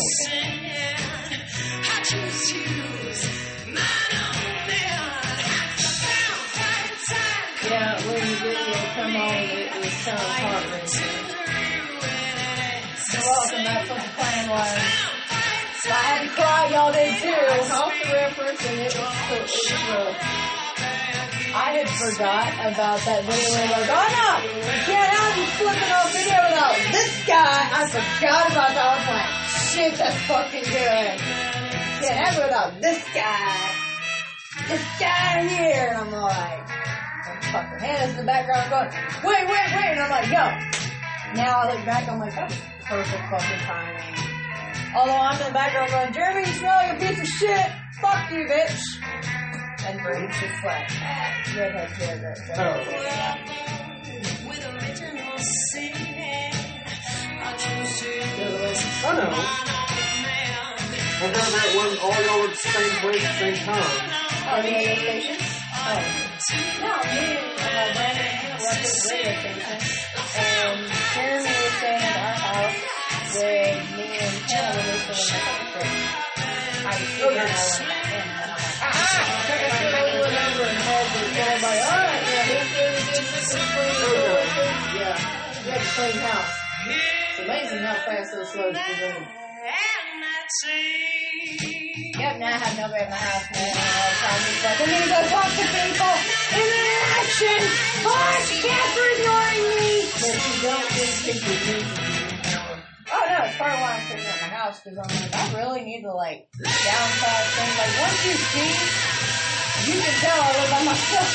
Yeah, 7.67 7.99
when 8.07 8.21
the 8.21 8.37
video 8.47 8.79
come 8.95 9.17
on, 9.17 9.35
it 9.35 9.75
was 9.75 10.07
of 10.07 10.23
heart-wrenching. 10.23 11.15
You're 13.11 13.27
welcome, 13.27 13.65
that's 13.67 13.91
what 13.91 14.03
the 14.03 14.11
plan 14.15 14.51
was. 14.51 14.79
I 15.87 16.03
had 16.03 16.23
to 16.27 16.31
cry, 16.35 16.67
y'all 16.71 16.93
did 16.93 17.11
too. 17.23 17.31
Off 17.75 17.91
the 17.91 18.11
reference, 18.11 18.63
and 18.67 18.79
it 18.87 18.95
was, 18.95 19.15
it 19.35 19.43
was 19.43 19.55
rough. 19.87 20.19
I 21.57 21.79
had 21.79 21.89
forgot 21.89 22.55
about 22.71 23.01
that 23.07 23.23
video 23.25 23.51
when 23.51 23.71
like, 23.71 23.89
oh 23.89 24.09
no, 24.15 24.31
can't 24.87 25.11
have 25.11 25.35
you 25.35 25.47
flipping 25.57 25.93
off 25.95 26.11
video 26.13 26.39
without 26.47 26.77
this 26.93 27.15
guy. 27.27 27.67
I 27.73 27.87
forgot 27.87 28.47
about 28.51 28.71
that. 28.77 28.87
I 28.87 28.95
was 28.95 29.11
like, 29.11 29.31
shit, 29.73 29.95
that's 29.99 30.21
fucking 30.27 30.69
good. 30.71 31.19
Have 32.15 32.37
it 32.37 32.43
without 32.45 32.79
this 32.83 33.03
guy. 33.15 33.75
This 34.69 34.85
guy 35.01 35.49
here. 35.49 35.97
And 35.97 35.99
I'm 35.99 36.13
like, 36.13 36.67
fucking 37.53 37.79
Hannah's 37.79 38.11
in 38.11 38.17
the 38.17 38.25
background 38.25 38.71
going, 38.71 38.91
wait, 39.25 39.47
wait, 39.49 39.69
wait. 39.75 39.91
And 39.95 40.01
I'm 40.01 40.11
like, 40.11 40.29
yo. 40.29 40.45
Now 41.35 41.61
I 41.61 41.75
look 41.75 41.85
back, 41.85 42.09
I'm 42.09 42.19
like, 42.19 42.35
that 42.35 42.49
was 42.49 42.59
perfect 42.85 43.23
fucking 43.31 43.61
timing. 43.67 44.17
Although 44.95 45.13
I'm 45.13 45.41
in 45.41 45.47
the 45.49 45.53
background 45.53 45.91
going, 45.91 46.13
Jeremy, 46.13 46.49
you 46.49 46.55
smell 46.55 46.77
like 46.77 46.97
a 46.97 47.01
piece 47.01 47.21
of 47.21 47.27
shit. 47.27 47.67
Fuck 48.01 48.31
you, 48.31 48.47
bitch. 48.47 48.81
And 49.87 50.01
Brady's 50.01 50.41
just 50.41 50.65
like, 50.65 50.89
ah, 51.03 51.55
redhead 51.57 51.91
hair, 51.91 52.35
I 59.05 59.13
know. 59.17 59.31
I 61.17 61.29
heard 61.29 61.33
that 61.33 61.69
when 61.77 61.99
all 61.99 62.21
y'all 62.25 62.45
at 62.45 62.51
the 62.51 62.57
same 62.57 62.93
place 63.01 63.25
at 63.25 63.33
the 63.33 63.39
same 63.39 63.57
time. 63.67 64.17
Oh, 64.49 64.63
the 64.63 64.69
radio 64.71 64.97
station? 64.97 65.56
No, 65.87 65.95
me 65.95 67.23
and 67.31 67.47
uh, 67.47 67.95
Brandon 67.95 68.27
were 68.59 68.67
at 68.67 68.83
radio 68.83 68.91
station. 68.91 69.55
And 70.35 70.91
Jeremy 71.15 71.47
was 71.47 71.75
staying 71.79 72.03
at 72.03 72.17
our 72.27 72.35
house 72.43 72.79
with 73.35 73.79
me 73.95 74.07
and 74.19 74.35
Hannah 74.51 74.75
when 74.75 74.83
we 74.83 74.91
were 75.07 75.15
still 75.15 75.39
in 75.39 75.63
the 75.63 75.79
grade. 75.79 76.03
I 76.83 76.91
was 76.91 77.07
sitting 77.71 78.03
there 78.11 78.27
I 79.87 80.03
went 80.03 80.27
and 80.27 80.59
went 80.59 80.79
alright, 81.87 82.23
yeah. 82.27 82.51
Yeah, 84.99 85.17
we 85.65 85.71
had 85.71 85.81
to 85.81 85.91
clean 85.95 86.19
house. 86.19 86.55
It's 87.31 87.39
amazing 87.47 87.79
how 87.87 87.95
fast 87.95 88.33
those 88.33 88.51
slugs 88.51 88.79
can 88.79 89.46
Yep, 92.17 92.39
now 92.39 92.55
I 92.55 92.59
have 92.63 92.79
nobody 92.79 93.03
in 93.03 93.11
my 93.11 93.19
house, 93.19 93.51
man. 93.51 93.67
I'm 93.67 94.79
gonna 94.79 95.11
go 95.11 95.21
talk 95.27 95.51
to 95.59 95.65
people 95.67 96.15
in 96.55 96.71
action. 97.19 97.61
Oh, 98.07 98.15
cats 98.63 98.95
are 98.95 99.11
ignoring 99.19 99.65
me. 99.75 100.07
But 100.07 100.39
you 100.39 100.55
don't 100.63 100.87
think 100.95 101.13
people 101.19 101.51
need 101.51 101.83
to 101.83 102.07
Oh 103.11 103.23
no, 103.27 103.37
it's 103.43 103.59
part 103.59 103.75
of 103.75 103.81
why 103.83 103.91
I'm 103.99 104.07
sitting 104.07 104.23
at 104.23 104.39
my 104.39 104.51
house 104.55 104.79
because 104.87 104.99
I'm 105.03 105.11
like, 105.11 105.35
I 105.35 105.43
really 105.59 105.83
need 105.83 106.03
to 106.07 106.15
like 106.15 106.47
downsize 106.63 107.49
things. 107.59 107.75
Like 107.75 107.95
once 108.07 108.19
you 108.23 108.35
see, 108.39 108.71
you 109.91 109.95
can 109.99 110.15
tell 110.23 110.39
I 110.47 110.51
live 110.63 110.71
by 110.79 110.83
myself. 110.95 111.31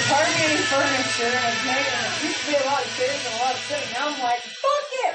It's 0.00 0.08
hardly 0.08 0.38
any 0.48 0.60
furniture 0.64 1.28
and 1.28 1.44
it's 1.44 1.60
and 1.68 1.76
it 1.76 2.24
used 2.24 2.40
to 2.40 2.46
be 2.48 2.56
a 2.56 2.64
lot 2.64 2.80
of 2.80 2.90
chairs 2.96 3.20
and 3.20 3.34
a 3.36 3.40
lot 3.44 3.52
of 3.52 3.60
sitting. 3.68 3.90
Now 3.92 4.08
I'm 4.08 4.16
like, 4.16 4.40
fuck 4.48 4.88
it. 5.12 5.14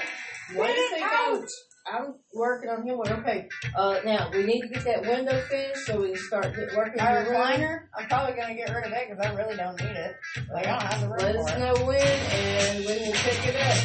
What 0.61 0.69
Get 0.69 0.75
do 0.77 0.81
you 0.81 0.87
it 0.89 0.93
think 0.93 1.09
out. 1.09 1.49
I'm 1.87 2.15
working 2.33 2.69
on 2.69 2.81
him. 2.87 2.99
Okay, 2.99 3.47
uh, 3.77 3.99
now 4.03 4.29
we 4.33 4.43
need 4.43 4.61
to 4.61 4.67
get 4.69 4.83
that 4.85 5.01
window 5.01 5.39
finished 5.41 5.85
so 5.85 6.01
we 6.01 6.13
can 6.13 6.17
start 6.17 6.55
get 6.55 6.75
working 6.75 6.95
My 6.97 7.17
on 7.17 7.23
the 7.25 7.29
room. 7.29 7.39
recliner, 7.41 7.79
I'm 7.97 8.07
probably 8.07 8.35
gonna 8.35 8.55
get 8.55 8.73
rid 8.73 8.85
of 8.85 8.91
it 8.91 9.07
because 9.09 9.23
I 9.25 9.33
really 9.35 9.55
don't 9.55 9.79
need 9.79 9.91
it. 9.95 10.15
Like 10.51 10.65
I 10.65 10.71
don't 10.71 10.81
have 10.81 11.01
the 11.01 11.07
room 11.09 11.17
Let 11.19 11.35
for 11.35 11.41
us 11.41 11.51
it. 11.53 11.59
know 11.59 11.85
when, 11.85 12.01
and 12.01 12.79
we 12.79 12.85
will 13.05 13.13
pick 13.13 13.47
it 13.47 13.55
up. 13.55 13.77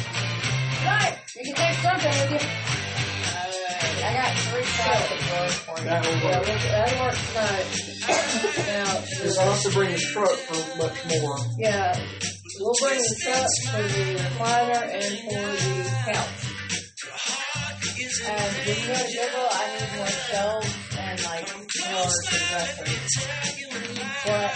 Right, 0.81 1.17
you 1.35 1.43
can 1.45 1.55
take 1.55 1.77
something 1.77 2.09
with 2.09 2.41
you. 2.41 2.49
I 4.03 4.13
got 4.13 4.33
three 4.49 4.63
plastic 4.65 5.19
drawers 5.29 5.53
for 5.61 5.77
you. 5.77 5.85
That 5.85 6.03
will 6.03 6.17
Yeah, 6.17 6.37
work. 6.39 6.47
we'll, 6.47 6.57
that'll 6.57 7.05
work 7.05 7.15
tonight. 7.29 7.67
now, 8.65 9.01
Because 9.01 9.37
I'll 9.37 9.51
have 9.51 9.61
to 9.61 9.69
bring 9.71 9.91
his 9.91 10.03
truck 10.11 10.31
for 10.31 10.77
much 10.77 11.05
more. 11.21 11.37
yeah, 11.59 11.93
we'll 12.59 12.73
bring 12.81 12.97
the 12.97 13.15
truck 13.21 13.47
for 13.69 13.81
the 13.83 14.15
recliner 14.17 14.89
and 14.89 15.19
for 15.29 15.45
the 15.53 16.11
couch. 16.11 16.50
And 18.11 18.27
go 18.27 18.93
to 18.93 19.23
I 19.55 19.79
need 19.79 19.95
more 19.95 20.05
shelves 20.05 20.75
and 20.99 21.23
like 21.23 21.47
more 21.47 21.63
compressors. 21.63 23.07
But 24.25 24.51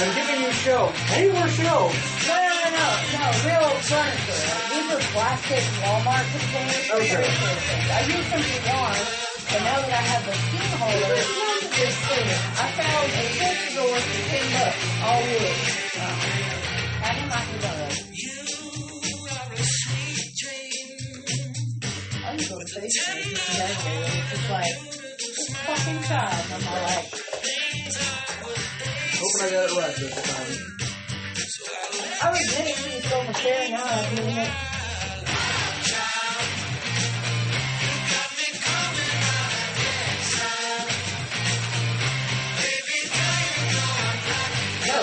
I'm 0.00 0.14
giving 0.16 0.40
you 0.40 0.52
shelves. 0.64 0.96
Any 1.12 1.32
more 1.32 1.48
shelves? 1.48 2.00
no, 2.26 2.32
no, 2.32 2.56
no, 2.64 2.70
no, 2.72 2.86
no, 3.12 3.24
real 3.44 3.68
furniture. 3.84 4.40
Like, 4.40 4.72
these 4.72 4.88
are 4.88 5.04
plastic 5.12 5.64
Walmart 5.84 6.24
containers. 6.32 6.88
Okay. 6.96 7.28
I 7.28 8.00
used 8.08 8.30
them 8.32 8.40
for 8.40 8.60
yarn, 8.72 9.04
but 9.44 9.60
now 9.60 9.78
that 9.84 9.92
I 9.92 10.04
have 10.08 10.24
the 10.24 10.32
steam 10.32 10.72
holder, 10.80 11.20
it's 11.76 11.98
cleaner. 12.08 12.40
I 12.56 12.66
found 12.72 13.04
a 13.04 13.36
door 13.76 13.96
for 14.00 14.20
ten 14.32 14.46
bucks, 14.56 14.80
all 15.04 15.20
wood. 15.28 15.56
Uh, 15.92 17.04
I 17.04 17.14
didn't 17.14 17.28
like 17.28 17.48
to 17.52 17.58
go 17.60 18.29
I 22.80 22.84
just 22.84 23.06
go 23.06 23.12
to 23.12 23.20
Facebook 23.20 23.28
and 23.28 23.36
just 23.36 23.58
measure, 23.58 23.90
and 23.90 24.24
it's 24.32 24.48
like, 24.50 24.76
this 25.18 25.36
fucking. 25.66 26.00
And 26.00 26.54
I'm 26.54 26.64
like, 26.64 27.12
Hoping 29.20 29.42
I 29.42 29.50
got 29.50 29.68
it 29.68 29.76
right 29.76 29.96
this 29.96 30.16
time. 30.24 30.56
I 32.22 32.30
was 32.30 32.40
so 33.04 33.16
much 33.24 33.42
there 33.42 33.68
now, 33.68 33.84
I'm 33.84 34.14
doing 34.16 34.36
it. 34.36 34.50
No. 44.86 44.98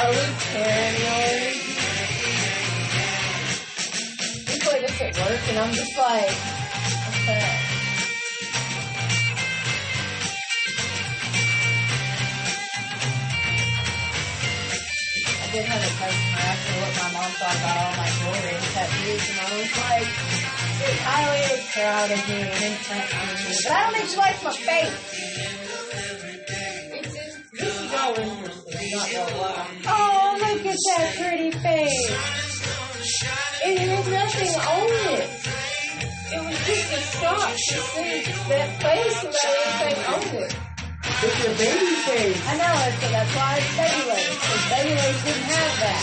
Are 0.00 0.12
paranoid? 0.50 1.73
We 4.64 4.70
play 4.70 4.80
this 4.80 5.00
at 5.02 5.18
and 5.50 5.58
I'm 5.58 5.72
just 5.74 5.98
like, 5.98 6.24
that? 6.24 7.58
I 15.36 15.52
did 15.52 15.64
have 15.66 15.82
a 15.82 15.92
customer 16.00 16.40
ask 16.40 16.64
me 16.64 16.74
what 16.80 16.92
my 16.96 17.08
mom 17.12 17.30
thought 17.32 17.56
about 17.60 17.76
all 17.76 17.92
my 17.92 18.08
jewelry 18.08 18.54
and 18.54 18.64
tattoos, 18.72 19.24
and 19.28 19.38
I 19.38 19.52
was 19.52 19.72
like, 19.84 20.08
she's 20.80 21.00
highly 21.04 21.60
proud 21.74 22.08
of 22.10 22.20
me 22.28 22.36
and 22.40 22.64
impressed 22.64 23.12
with 23.20 23.36
me, 23.44 23.52
but 23.64 23.70
I 23.70 23.76
don't 23.82 23.92
think 23.92 24.08
she 24.08 24.16
likes 24.16 24.40
my 24.44 24.52
face. 24.64 24.96
This 27.52 27.74
is 27.82 27.92
all 27.92 28.14
interesting, 28.16 28.90
not 28.92 29.08
gonna. 29.12 29.44
Oh, 29.88 30.38
look 30.40 30.64
at 30.64 30.78
that 30.96 31.06
pretty 31.18 31.50
face. 31.50 32.43
And 33.64 33.78
there's 33.78 34.08
nothing 34.08 34.54
on 34.60 34.88
it. 35.16 35.24
It 35.24 36.40
was 36.44 36.58
just 36.68 36.92
a 36.92 37.00
shock 37.16 37.48
to 37.48 37.76
see 37.96 38.20
that 38.52 38.68
face 38.76 39.18
without 39.24 39.56
anything 39.64 40.04
on 40.04 40.20
it. 40.44 40.52
It's 41.24 41.38
your 41.40 41.54
baby 41.56 41.94
face. 42.04 42.40
I 42.44 42.60
know, 42.60 42.74
it's, 42.84 43.00
that's 43.00 43.32
why 43.32 43.56
it's 43.56 43.72
baby 43.72 44.02
lace, 44.04 44.36
because 44.36 44.64
baby 44.68 44.92
lace 45.00 45.20
didn't 45.24 45.48
have 45.48 45.74
that. 45.80 46.02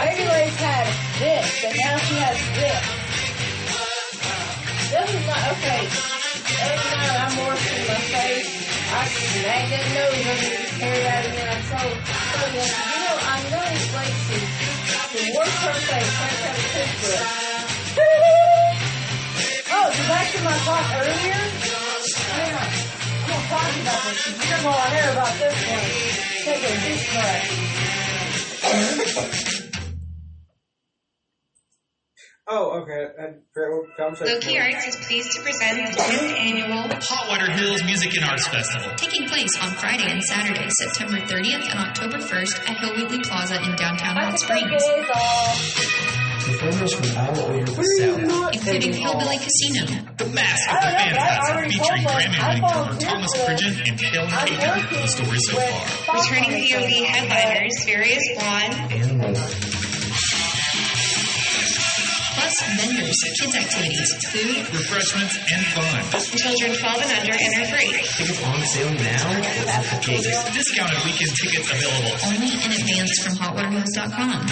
Baby 0.00 0.24
lace 0.32 0.56
had 0.64 0.88
this, 1.20 1.48
and 1.60 1.76
now 1.76 1.96
she 2.08 2.14
has 2.24 2.40
this. 2.56 2.84
This 4.92 5.08
is 5.12 5.24
not, 5.28 5.42
okay. 5.52 5.82
Every 6.56 6.88
night 6.88 7.20
I'm 7.20 7.36
washing 7.36 7.84
my 7.84 8.00
face. 8.16 8.48
I 8.92 9.04
snag 9.12 9.64
that 9.76 9.86
nose 9.92 10.24
under 10.24 10.56
the 10.56 10.68
carry 10.80 11.04
out 11.04 11.24
and 11.24 11.36
then 11.36 11.48
I 11.48 11.60
told, 11.68 11.96
told 12.00 12.52
them, 12.56 12.64
you 12.64 12.96
know, 12.96 13.01
Worst 15.12 15.60
birthday, 15.62 16.00
Frank 16.00 16.40
out 16.40 16.56
of 16.56 16.64
Pittsburgh. 16.72 17.28
oh, 19.70 19.92
my 20.42 20.56
talk 20.64 20.88
earlier. 20.96 21.36
On. 21.36 22.00
I'm 23.12 23.28
gonna 23.28 23.44
talk 23.48 23.68
about 23.82 24.00
this. 24.04 24.24
You're 24.26 24.56
gonna 24.56 24.68
want 24.68 24.88
to 24.88 24.96
hear 24.96 25.10
about 25.12 25.34
this 25.38 25.56
one. 25.68 25.86
Take 26.44 26.64
a 26.64 26.72
deep 26.80 27.04
breath. 29.12 29.61
Oh, 32.54 32.82
okay. 32.84 33.08
I 33.16 33.32
forgot 33.54 33.72
what 33.72 33.96
conversation. 33.96 34.34
Low 34.34 34.40
Key 34.44 34.58
Arts 34.60 34.84
is 34.86 34.96
pleased 35.08 35.32
to 35.32 35.40
present 35.40 35.88
the 35.88 36.02
10th 36.02 36.36
annual 36.36 36.84
Hot 37.00 37.24
Water 37.32 37.50
Hills 37.50 37.82
Music 37.84 38.12
and 38.14 38.28
Arts 38.28 38.46
Festival. 38.46 38.92
taking 38.96 39.26
place 39.26 39.56
on 39.62 39.70
Friday 39.80 40.04
and 40.12 40.22
Saturday, 40.22 40.68
September 40.68 41.16
30th 41.24 41.64
and 41.72 41.78
October 41.80 42.18
1st 42.18 42.68
at 42.68 42.76
Hill 42.76 42.92
Wheatley 42.94 43.20
Plaza 43.24 43.56
in 43.56 43.72
downtown 43.76 44.16
Hot 44.20 44.38
Springs, 44.38 44.84
The 44.84 46.58
Performers 46.60 46.92
from 46.92 47.08
all 47.24 47.40
over 47.40 47.64
the 47.64 47.84
South. 47.96 48.52
including 48.52 48.92
Hillbilly 49.00 49.38
Casino, 49.40 49.86
The 50.20 50.28
Mask 50.36 50.68
of 50.68 50.76
the 50.76 50.92
Phantasm 50.92 51.56
featuring 51.72 52.04
Grammy-winning 52.04 52.68
drummer 52.68 53.00
Thomas 53.00 53.32
Pridgen 53.48 53.80
and 53.88 53.96
Helen 53.96 54.28
Cater. 54.28 54.76
The 54.92 55.08
story 55.08 55.38
so 55.40 55.56
far. 55.56 56.20
returning 56.20 56.52
VOV 56.68 56.92
headliners 57.08 57.80
Furious 57.84 58.24
Blonde, 58.36 58.92
And 58.92 59.18
more. 59.24 59.81
Plus 62.42 62.58
vendors, 62.76 63.18
kids 63.38 63.54
activities, 63.54 64.10
food, 64.32 64.66
Refreshments 64.74 65.36
and 65.52 65.62
fun. 65.74 66.02
children 66.36 66.74
12 66.74 67.02
and 67.02 67.12
under 67.20 67.36
enter 67.38 67.66
free, 67.70 67.90
Tickets 68.16 68.42
on 68.42 68.60
sale 68.66 68.90
now 68.94 69.30
or 69.30 69.38
at 69.70 69.84
the 69.84 70.06
gate. 70.06 70.54
Discounted 70.54 71.04
weekend 71.04 71.30
tickets 71.36 71.70
available. 71.70 72.14
only 72.26 72.50
in 72.64 72.72
advance 72.72 73.22
from 73.22 73.34
hotwaterhills.com. 73.38 74.46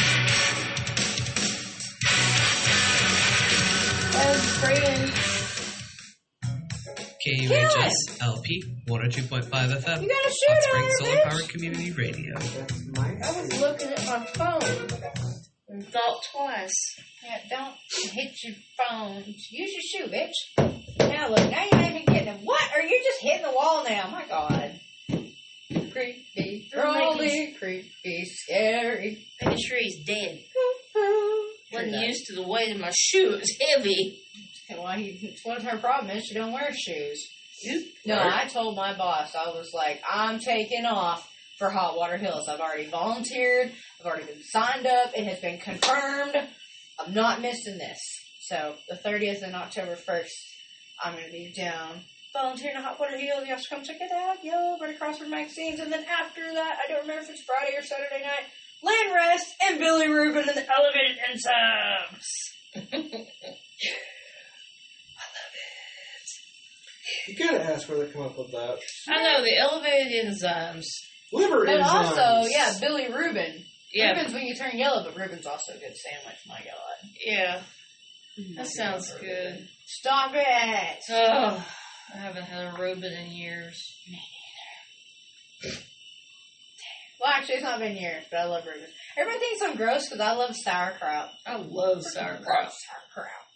KUHS 7.20 7.92
LP 8.22 8.62
102.5 8.88 9.44
FM. 9.50 10.02
You 10.02 10.08
gotta 10.08 10.10
Hot 10.10 10.32
shoot 10.32 10.62
Springs 10.62 10.86
her, 10.86 11.04
Solar 11.04 11.16
bitch. 11.16 11.30
Power 11.30 11.48
Community 11.48 11.90
Radio. 11.92 12.34
I 12.36 13.40
was 13.40 13.60
looking 13.60 13.88
at 13.88 14.06
my 14.06 14.24
phone 14.34 14.88
and 15.68 15.86
thought 15.86 16.22
twice. 16.32 16.96
Yeah, 17.24 17.38
don't 17.50 17.74
hit 18.12 18.32
your 18.44 18.54
phone. 18.78 19.24
Use 19.26 19.50
your 19.50 20.06
shoe, 20.06 20.12
bitch. 20.12 20.32
Now 20.98 21.28
look, 21.28 21.50
now 21.50 21.64
you're 21.70 21.80
not 21.80 21.90
even 21.90 22.04
getting 22.06 22.28
it. 22.28 22.40
What? 22.42 22.62
Are 22.74 22.82
you 22.82 23.02
just 23.04 23.20
hitting 23.22 23.42
the 23.42 23.52
wall 23.52 23.84
now? 23.84 24.08
My 24.10 24.26
God. 24.26 24.80
Creepy, 25.92 26.68
crawly, 26.72 27.54
creepy, 27.58 28.24
scary. 28.24 29.26
Making 29.42 29.58
sure 29.58 29.78
he's 29.80 30.04
dead. 30.04 30.38
Wasn't 31.72 31.92
used 31.94 32.26
to 32.26 32.34
the 32.36 32.46
weight 32.46 32.72
of 32.74 32.80
my 32.80 32.90
shoe. 32.96 33.32
It 33.34 33.40
was 33.40 33.56
heavy. 33.60 34.20
Well, 34.70 34.92
he, 34.92 35.36
what 35.44 35.62
her 35.62 35.78
problem 35.78 36.16
is 36.16 36.24
she 36.24 36.34
don't 36.34 36.52
wear 36.52 36.70
shoes. 36.72 37.28
No, 38.06 38.16
I 38.18 38.46
told 38.46 38.76
my 38.76 38.96
boss, 38.96 39.34
I 39.34 39.48
was 39.50 39.70
like, 39.74 40.00
I'm 40.10 40.38
taking 40.38 40.86
off 40.86 41.28
for 41.58 41.70
Hot 41.70 41.96
Water 41.96 42.16
Hills. 42.16 42.48
I've 42.48 42.60
already 42.60 42.86
volunteered. 42.88 43.72
I've 44.00 44.06
already 44.06 44.24
been 44.26 44.42
signed 44.42 44.86
up. 44.86 45.10
It 45.14 45.24
has 45.26 45.40
been 45.40 45.58
confirmed. 45.58 46.36
I'm 47.00 47.14
not 47.14 47.40
missing 47.40 47.78
this. 47.78 47.98
So 48.42 48.74
the 48.88 48.96
30th 48.96 49.42
and 49.42 49.54
October 49.54 49.96
1st, 49.96 50.28
I'm 51.04 51.12
going 51.14 51.26
to 51.26 51.32
be 51.32 51.52
down 51.56 52.00
volunteering 52.32 52.76
at 52.76 52.84
Hot 52.84 52.98
Water 53.00 53.18
Hills. 53.18 53.42
You 53.44 53.50
have 53.54 53.62
to 53.62 53.68
come 53.68 53.82
check 53.84 53.96
it 54.00 54.10
out. 54.12 54.36
Yo, 54.44 54.76
right 54.80 54.94
across 54.94 55.18
from 55.18 55.30
magazines. 55.30 55.80
And 55.80 55.92
then 55.92 56.04
after 56.04 56.42
that, 56.54 56.78
I 56.84 56.88
don't 56.90 57.02
remember 57.02 57.22
if 57.24 57.30
it's 57.30 57.42
Friday 57.42 57.76
or 57.76 57.82
Saturday 57.82 58.22
night, 58.22 58.46
Land 58.82 59.14
Rest 59.14 59.46
and 59.62 59.78
Billy 59.78 60.08
Rubin 60.08 60.48
and 60.48 60.56
the 60.56 60.66
Elevated 60.76 61.18
Enzymes. 61.28 63.26
You 67.28 67.36
gotta 67.38 67.62
ask 67.62 67.88
where 67.88 68.04
they 68.04 68.12
come 68.12 68.22
up 68.22 68.38
with 68.38 68.50
that. 68.52 68.78
I 69.08 69.22
know 69.22 69.42
the 69.42 69.56
elevated 69.58 70.26
enzymes. 70.26 70.84
Liver 71.32 71.64
But 71.64 71.80
enzymes. 71.80 72.16
also, 72.18 72.48
yeah, 72.50 72.72
Billy 72.80 73.12
Rubin. 73.12 73.64
Yeah. 73.92 74.12
Reuben's 74.12 74.34
when 74.34 74.46
you 74.46 74.54
turn 74.54 74.78
yellow, 74.78 75.04
but 75.04 75.16
Reuben's 75.16 75.46
also 75.46 75.72
a 75.72 75.78
good 75.78 75.96
sandwich. 75.96 76.38
My 76.46 76.58
God. 76.58 77.10
Yeah. 77.24 77.62
Mm-hmm. 78.38 78.54
That 78.56 78.66
sounds 78.68 79.12
good. 79.20 79.68
Stop 79.86 80.32
it. 80.34 80.98
Oh, 81.10 81.66
I 82.14 82.18
haven't 82.18 82.44
had 82.44 82.74
a 82.74 82.76
Reuben 82.80 83.12
in 83.12 83.32
years. 83.32 83.96
Me 84.08 84.20
neither. 85.62 85.78
Well, 87.20 87.32
actually, 87.34 87.56
it's 87.56 87.64
not 87.64 87.80
been 87.80 87.96
years, 87.96 88.24
but 88.30 88.38
I 88.40 88.44
love 88.44 88.64
Rubin. 88.64 88.88
Everybody 89.18 89.40
thinks 89.40 89.62
I'm 89.62 89.76
gross 89.76 90.08
because 90.08 90.20
I 90.20 90.32
love 90.32 90.54
sauerkraut. 90.56 91.28
I 91.46 91.56
love 91.56 92.02
sauerkraut. 92.02 92.72
sauerkraut. 92.72 93.46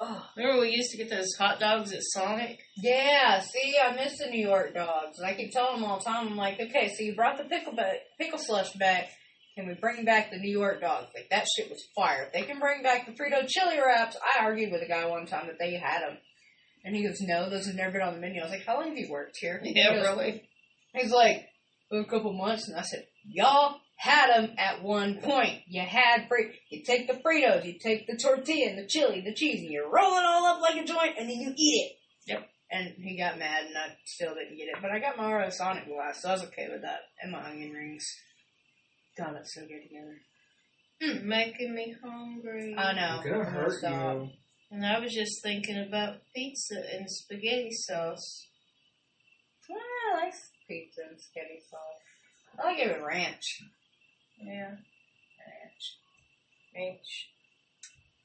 Oh, 0.00 0.26
remember 0.36 0.62
we 0.62 0.70
used 0.70 0.90
to 0.90 0.96
get 0.96 1.08
those 1.10 1.28
hot 1.38 1.60
dogs 1.60 1.92
at 1.92 2.00
Sonic? 2.02 2.58
Yeah, 2.76 3.40
see, 3.40 3.76
I 3.80 3.94
miss 3.94 4.18
the 4.18 4.26
New 4.26 4.44
York 4.44 4.74
dogs. 4.74 5.18
And 5.18 5.28
I 5.28 5.34
keep 5.34 5.52
telling 5.52 5.80
them 5.80 5.88
all 5.88 5.98
the 5.98 6.04
time, 6.04 6.26
I'm 6.26 6.36
like, 6.36 6.58
okay, 6.60 6.88
so 6.88 7.04
you 7.04 7.14
brought 7.14 7.38
the 7.38 7.44
pickle 7.44 7.74
back, 7.74 7.98
pickle 8.18 8.40
slush 8.40 8.72
back. 8.72 9.10
Can 9.56 9.68
we 9.68 9.74
bring 9.74 10.04
back 10.04 10.30
the 10.30 10.38
New 10.38 10.50
York 10.50 10.80
dogs? 10.80 11.08
Like, 11.14 11.28
that 11.30 11.46
shit 11.56 11.70
was 11.70 11.82
fire. 11.94 12.24
If 12.24 12.32
they 12.32 12.42
can 12.42 12.58
bring 12.58 12.82
back 12.82 13.06
the 13.06 13.12
Frito 13.12 13.46
chili 13.46 13.76
wraps, 13.84 14.16
I 14.16 14.44
argued 14.44 14.72
with 14.72 14.82
a 14.82 14.88
guy 14.88 15.06
one 15.06 15.26
time 15.26 15.46
that 15.46 15.58
they 15.60 15.74
had 15.74 16.00
them. 16.00 16.18
And 16.84 16.94
he 16.94 17.06
goes, 17.06 17.20
no, 17.20 17.48
those 17.48 17.66
have 17.66 17.76
never 17.76 17.92
been 17.92 18.02
on 18.02 18.14
the 18.14 18.20
menu. 18.20 18.40
I 18.40 18.44
was 18.44 18.50
like, 18.52 18.66
how 18.66 18.74
long 18.80 18.88
have 18.88 18.98
you 18.98 19.08
worked 19.10 19.36
here? 19.40 19.60
He 19.64 19.72
Yeah, 19.76 19.94
goes- 19.94 20.06
really. 20.06 20.42
He's 20.94 21.10
like, 21.12 21.48
"For 21.88 22.00
a 22.00 22.04
couple 22.04 22.32
months, 22.32 22.68
and 22.68 22.78
I 22.78 22.82
said, 22.82 23.04
y'all 23.24 23.76
had 23.96 24.28
them 24.28 24.54
at 24.58 24.82
one 24.82 25.18
point. 25.18 25.62
You 25.66 25.82
had 25.82 26.28
free. 26.28 26.52
You 26.70 26.84
take 26.84 27.08
the 27.08 27.14
Fritos, 27.14 27.64
you 27.64 27.78
take 27.82 28.06
the 28.06 28.16
tortilla 28.16 28.70
and 28.70 28.78
the 28.78 28.86
chili, 28.86 29.20
the 29.24 29.34
cheese, 29.34 29.60
and 29.62 29.70
you 29.72 29.82
roll 29.92 30.16
it 30.18 30.24
all 30.24 30.46
up 30.46 30.60
like 30.60 30.76
a 30.76 30.84
joint, 30.86 31.16
and 31.18 31.28
then 31.28 31.36
you 31.40 31.52
eat 31.56 31.90
it. 31.90 32.32
Yep. 32.32 32.48
And 32.70 32.94
he 32.98 33.16
got 33.18 33.38
mad, 33.40 33.64
and 33.66 33.76
I 33.76 33.88
still 34.04 34.34
didn't 34.34 34.56
get 34.56 34.68
it. 34.68 34.76
But 34.80 34.90
I 34.92 35.00
got 35.00 35.16
my 35.16 35.24
Oro 35.26 35.48
Sonic 35.50 35.86
glass, 35.88 36.22
so 36.22 36.28
I 36.28 36.32
was 36.32 36.44
okay 36.44 36.68
with 36.70 36.82
that. 36.82 37.00
And 37.22 37.32
my 37.32 37.42
onion 37.50 37.72
rings. 37.72 38.06
God, 39.16 39.34
that's 39.36 39.54
so 39.54 39.60
good 39.62 39.82
together. 39.82 40.18
Hmm, 41.00 41.28
making 41.28 41.74
me 41.74 41.94
hungry. 42.02 42.74
I 42.76 42.92
know. 42.94 43.20
It's 43.20 43.28
gonna 43.28 43.44
I'm 43.44 43.52
hurt 43.52 43.82
you. 43.82 44.30
And 44.70 44.86
I 44.86 44.98
was 44.98 45.12
just 45.12 45.42
thinking 45.42 45.84
about 45.86 46.16
pizza 46.34 46.76
and 46.92 47.08
spaghetti 47.08 47.70
sauce. 47.72 48.46
Well, 49.68 49.78
I 49.78 50.24
like 50.24 50.34
pizza 50.68 51.02
and 51.08 51.20
spaghetti 51.20 51.60
sauce. 51.70 52.58
I 52.58 52.66
like 52.66 52.78
it 52.78 52.96
with 52.96 53.06
ranch. 53.06 53.62
Yeah. 54.42 54.70
Ranch. 55.42 55.84
Ranch. 56.74 57.28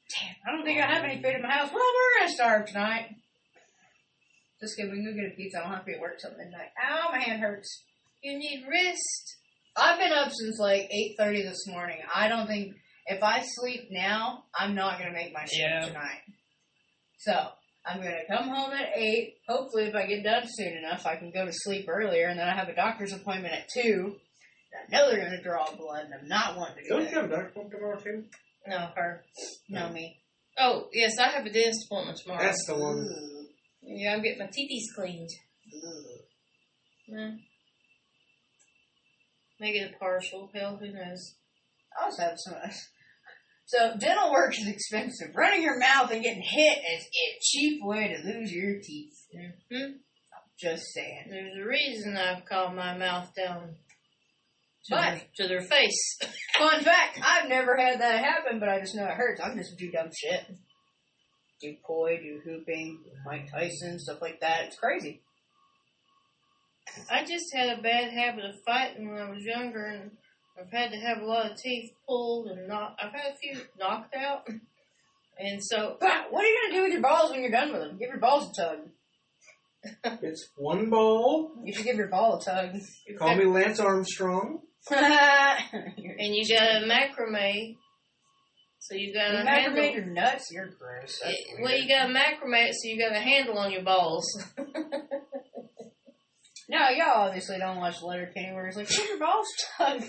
Damn, 0.10 0.36
I 0.48 0.56
don't 0.56 0.66
think 0.66 0.82
I 0.82 0.88
have 0.88 1.04
any 1.04 1.22
food 1.22 1.36
in 1.36 1.42
my 1.44 1.52
house. 1.52 1.70
Well, 1.72 1.84
we're 1.84 2.20
gonna 2.20 2.34
starve 2.34 2.66
tonight. 2.68 3.16
Just 4.60 4.76
kidding. 4.76 4.92
We 4.92 4.98
can 4.98 5.16
go 5.16 5.22
get 5.22 5.34
a 5.34 5.36
pizza. 5.36 5.60
I 5.60 5.62
don't 5.62 5.72
have 5.72 5.82
to 5.82 5.86
be 5.86 5.94
at 5.94 6.02
work 6.02 6.20
till 6.20 6.32
midnight. 6.32 6.70
Ow, 6.84 7.10
my 7.12 7.20
hand 7.20 7.42
hurts. 7.42 7.84
You 8.24 8.38
need 8.38 8.66
rest. 8.70 9.38
I've 9.80 10.00
been 10.00 10.14
up 10.14 10.32
since 10.32 10.58
like 10.60 10.88
eight 10.92 11.16
thirty 11.18 11.42
this 11.44 11.66
morning. 11.68 12.00
I 12.14 12.28
don't 12.28 12.48
think 12.48 12.76
if 13.08 13.24
I 13.24 13.42
sleep 13.44 13.88
now, 13.92 14.44
I'm 14.58 14.76
not 14.76 15.00
gonna 15.00 15.14
make 15.14 15.34
my 15.34 15.42
shift 15.46 15.58
Yeah. 15.60 15.86
tonight. 15.86 16.22
So 17.20 17.34
I'm 17.86 17.98
gonna 18.02 18.22
come 18.30 18.50
home 18.50 18.72
at 18.74 18.90
eight. 18.96 19.38
Hopefully, 19.48 19.86
if 19.86 19.96
I 19.96 20.06
get 20.06 20.24
done 20.24 20.44
soon 20.48 20.78
enough, 20.78 21.06
I 21.06 21.16
can 21.16 21.32
go 21.32 21.46
to 21.46 21.52
sleep 21.54 21.88
earlier, 21.90 22.28
and 22.28 22.40
then 22.40 22.48
I 22.48 22.56
have 22.56 22.70
a 22.70 22.76
doctor's 22.76 23.14
appointment 23.14 23.54
at 23.54 23.68
two. 23.74 24.16
I 24.72 24.92
know 24.96 25.10
they're 25.10 25.24
gonna 25.24 25.42
draw 25.42 25.66
blood, 25.76 26.06
and 26.06 26.14
I'm 26.14 26.28
not 26.28 26.56
wanting 26.58 26.84
to 26.84 26.90
go. 26.90 26.96
Don't 26.98 27.06
you 27.06 27.12
there. 27.12 27.22
have 27.22 27.32
a 27.32 27.36
doctor 27.36 27.50
appointment 27.50 27.72
tomorrow 27.82 28.00
too? 28.00 28.26
No, 28.68 28.78
her. 28.96 29.24
No 29.70 29.90
me. 29.90 30.22
Oh, 30.58 30.90
yes, 30.94 31.18
I 31.18 31.30
have 31.30 31.46
a 31.46 31.50
dentist 31.50 31.86
appointment 31.90 32.20
tomorrow. 32.20 32.44
That's 32.44 32.66
the 32.68 32.76
one. 32.76 33.08
Yeah, 33.82 34.14
I'm 34.14 34.22
getting 34.22 34.40
my 34.40 34.46
teethies 34.48 34.94
cleaned. 34.96 35.30
Yeah. 37.08 37.32
Maybe 39.60 39.80
a 39.80 39.92
partial. 40.00 40.50
Hell, 40.54 40.78
who 40.80 40.92
knows? 40.92 41.36
I 42.00 42.06
also 42.06 42.22
have 42.24 42.38
some. 42.38 42.56
So 43.66 43.96
dental 44.00 44.32
work 44.32 44.54
is 44.58 44.68
expensive. 44.68 45.36
Running 45.36 45.62
your 45.62 45.78
mouth 45.78 46.10
and 46.12 46.24
getting 46.24 46.42
hit 46.44 46.78
is 46.98 47.04
a 47.06 47.38
cheap 47.42 47.80
way 47.84 48.08
to 48.08 48.28
lose 48.28 48.52
your 48.52 48.80
teeth. 48.82 49.14
Mm-hmm. 49.36 49.76
I'm 49.94 50.50
just 50.60 50.86
saying. 50.94 51.28
There's 51.30 51.58
a 51.64 51.68
reason 51.68 52.18
I've 52.18 52.46
called 52.46 52.76
my 52.76 52.98
mouth 52.98 53.30
down 53.36 53.76
to, 54.86 54.96
But- 54.96 55.02
their, 55.02 55.22
to 55.38 55.48
their 55.48 55.62
face. 55.62 56.18
Fun 56.58 56.82
fact: 56.84 57.20
I've 57.24 57.48
never 57.50 57.78
had 57.78 58.02
that 58.02 58.24
happen, 58.24 58.60
but 58.60 58.70
I 58.70 58.80
just 58.80 58.96
know 58.96 59.06
it 59.06 59.12
hurts. 59.12 59.42
I'm 59.44 59.58
just 59.58 59.78
do 59.78 59.92
dumb 59.92 60.10
shit. 60.18 60.46
Do 61.62 61.76
poi, 61.86 62.18
do 62.18 62.40
hooping, 62.44 63.04
Mike 63.26 63.52
Tyson, 63.52 64.00
stuff 64.00 64.22
like 64.22 64.40
that. 64.40 64.64
It's 64.68 64.78
crazy. 64.80 65.22
I 67.12 67.24
just 67.26 67.54
had 67.54 67.78
a 67.78 67.82
bad 67.82 68.12
habit 68.12 68.46
of 68.46 68.56
fighting 68.66 69.10
when 69.12 69.22
I 69.22 69.30
was 69.30 69.44
younger, 69.44 69.86
and 69.86 70.12
I've 70.60 70.72
had 70.72 70.92
to 70.92 70.98
have 70.98 71.20
a 71.22 71.26
lot 71.26 71.52
of 71.52 71.58
teeth 71.58 71.92
pulled 72.08 72.48
and 72.48 72.68
knock. 72.68 72.98
I've 73.02 73.14
had 73.14 73.34
a 73.34 73.38
few 73.38 73.62
knocked 73.80 74.16
out, 74.16 74.48
and 75.38 75.64
so. 75.64 75.98
But 76.00 76.32
what 76.32 76.44
are 76.44 76.48
you 76.48 76.60
gonna 76.68 76.76
do 76.80 76.84
with 76.84 76.92
your 76.94 77.02
balls 77.02 77.32
when 77.32 77.42
you're 77.42 77.52
done 77.52 77.72
with 77.72 77.82
them? 77.82 77.98
Give 77.98 78.10
your 78.10 78.20
balls 78.20 78.50
a 78.58 78.62
tug. 78.62 78.80
It's 80.22 80.50
one 80.58 80.90
ball. 80.90 81.54
You 81.64 81.74
should 81.74 81.86
give 81.86 81.96
your 81.96 82.10
ball 82.10 82.38
a 82.40 82.44
tug. 82.44 82.72
Call 83.18 83.36
me 83.36 83.46
Lance 83.46 83.80
Armstrong. 83.80 84.60
and 84.92 86.36
you 86.36 86.48
got 86.48 86.82
a 86.84 86.86
macrame 86.86 87.76
So 88.80 88.96
you 88.96 89.14
gotta 89.14 89.40
You 89.40 89.46
handle. 89.46 89.82
macrame 89.84 89.94
your 89.94 90.06
nuts? 90.06 90.50
You're 90.52 90.68
gross. 90.68 91.22
It- 91.26 91.62
well, 91.62 91.78
you 91.78 91.88
gotta 91.88 92.12
macrame 92.14 92.16
it, 92.16 92.16
so 92.16 92.18
you 92.18 92.18
well, 92.18 92.38
you 92.38 92.50
gotta 92.50 92.54
macrame 92.54 92.68
it, 92.70 92.74
so 92.76 92.88
you 92.90 93.00
got 93.00 93.16
a 93.16 93.20
handle 93.20 93.58
on 93.58 93.72
your 93.72 93.84
balls. 93.84 94.26
No, 96.70 96.78
y'all 96.90 97.28
obviously 97.28 97.58
don't 97.58 97.78
watch 97.78 98.02
Letterkenny 98.04 98.54
where 98.54 98.68
he's 98.68 98.78
like, 98.78 98.88
"Keep 98.88 99.10
your 99.10 99.20
balls 99.20 99.48
stuck." 99.58 100.04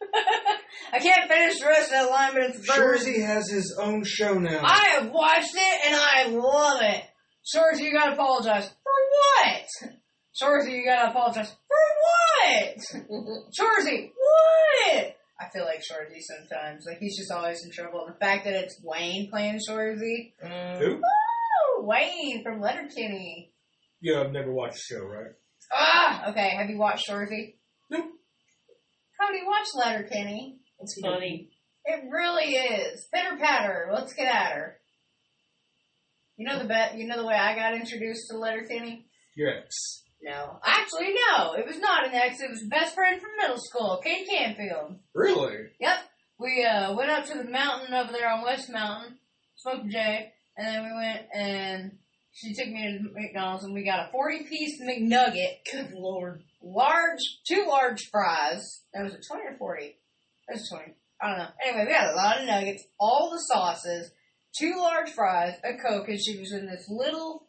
I 0.92 1.00
can't 1.00 1.28
finish 1.28 1.58
the 1.58 1.66
rest 1.66 1.86
of 1.86 1.90
that 1.90 2.10
line, 2.10 2.32
but 2.32 2.42
it's 2.44 2.58
a 2.58 2.72
bird. 2.72 2.98
Shorzy 3.00 3.20
has 3.20 3.50
his 3.50 3.76
own 3.80 4.04
show 4.04 4.34
now. 4.34 4.60
I 4.62 4.98
have 5.00 5.10
watched 5.10 5.54
it 5.54 5.80
and 5.86 5.94
I 5.96 6.28
love 6.28 6.80
it. 6.82 7.04
Shorzy, 7.44 7.80
you 7.80 7.92
gotta 7.92 8.12
apologize. 8.12 8.68
For 8.68 8.92
what? 9.10 9.98
Shorzy, 10.40 10.72
you 10.76 10.84
gotta 10.84 11.10
apologize. 11.10 11.52
For 11.66 11.76
what? 12.04 13.50
Shorzy, 13.58 14.12
what? 14.14 15.16
I 15.40 15.48
feel 15.52 15.64
like 15.64 15.80
Shorzy 15.80 16.20
sometimes. 16.20 16.84
Like 16.86 16.98
he's 16.98 17.18
just 17.18 17.32
always 17.32 17.64
in 17.64 17.72
trouble. 17.72 18.04
And 18.06 18.14
the 18.14 18.18
fact 18.18 18.44
that 18.44 18.54
it's 18.54 18.80
Wayne 18.84 19.28
playing 19.30 19.60
Shorzy. 19.68 20.32
Mm. 20.44 20.78
Who? 20.78 20.94
Woo! 20.94 21.86
Wayne 21.86 22.44
from 22.44 22.60
Letterkenny. 22.60 23.50
Yeah, 24.00 24.20
I've 24.20 24.32
never 24.32 24.52
watched 24.52 24.74
the 24.88 24.94
show, 24.94 25.04
right? 25.04 25.32
Ah! 25.72 26.30
Okay, 26.30 26.50
have 26.50 26.70
you 26.70 26.78
watched 26.78 27.08
Shorzy? 27.08 27.54
Nope. 27.90 28.06
Cody, 29.20 29.40
watch 29.44 29.66
Letterkenny. 29.74 30.58
It's 30.80 30.98
funny. 31.00 31.50
It 31.84 32.04
really 32.10 32.54
is. 32.54 33.06
Pitter 33.12 33.36
patter. 33.38 33.90
Let's 33.92 34.12
get 34.12 34.26
at 34.26 34.52
her. 34.52 34.78
You 36.36 36.46
know 36.46 36.58
the 36.58 36.68
bet. 36.68 36.96
You 36.96 37.06
know 37.06 37.16
the 37.16 37.26
way 37.26 37.34
I 37.34 37.54
got 37.56 37.74
introduced 37.74 38.28
to 38.30 38.38
Letterkenny. 38.38 39.06
Your 39.34 39.50
ex. 39.56 40.04
No, 40.22 40.58
actually, 40.64 41.14
no. 41.14 41.52
It 41.54 41.66
was 41.66 41.78
not 41.78 42.06
an 42.06 42.14
ex. 42.14 42.40
It 42.40 42.50
was 42.50 42.62
best 42.68 42.94
friend 42.94 43.20
from 43.20 43.30
middle 43.40 43.58
school, 43.58 44.00
Katie 44.02 44.28
Canfield. 44.28 44.98
Really? 45.14 45.68
Yep. 45.80 45.98
We 46.38 46.64
uh, 46.64 46.94
went 46.94 47.10
up 47.10 47.26
to 47.26 47.38
the 47.38 47.50
mountain 47.50 47.94
over 47.94 48.12
there 48.12 48.30
on 48.30 48.44
West 48.44 48.70
Mountain, 48.70 49.18
smoked 49.56 49.86
a 49.86 49.88
J, 49.88 50.32
and 50.56 50.66
then 50.66 50.84
we 50.84 50.92
went 50.92 51.26
and 51.34 51.98
she 52.32 52.54
took 52.54 52.68
me 52.68 52.82
to 52.82 53.12
McDonald's 53.14 53.64
and 53.64 53.74
we 53.74 53.84
got 53.84 54.08
a 54.08 54.12
40 54.12 54.44
piece 54.44 54.80
McNugget. 54.80 55.58
Good 55.70 55.92
lord. 55.92 56.42
Large, 56.62 57.20
two 57.46 57.66
large 57.68 58.08
fries. 58.10 58.82
That 58.94 59.04
was 59.04 59.14
a 59.14 59.20
20 59.20 59.42
or 59.54 59.58
40? 59.58 59.96
That 60.48 60.54
was 60.54 60.68
20. 60.68 60.94
I 61.20 61.28
don't 61.28 61.38
know. 61.38 61.48
Anyway, 61.66 61.86
we 61.86 61.92
had 61.92 62.10
a 62.10 62.16
lot 62.16 62.40
of 62.40 62.46
nuggets, 62.46 62.84
all 62.98 63.30
the 63.30 63.38
sauces, 63.38 64.12
two 64.56 64.76
large 64.78 65.10
fries, 65.10 65.54
a 65.64 65.76
Coke, 65.76 66.08
and 66.08 66.20
she 66.20 66.38
was 66.38 66.52
in 66.52 66.66
this 66.66 66.86
little, 66.88 67.48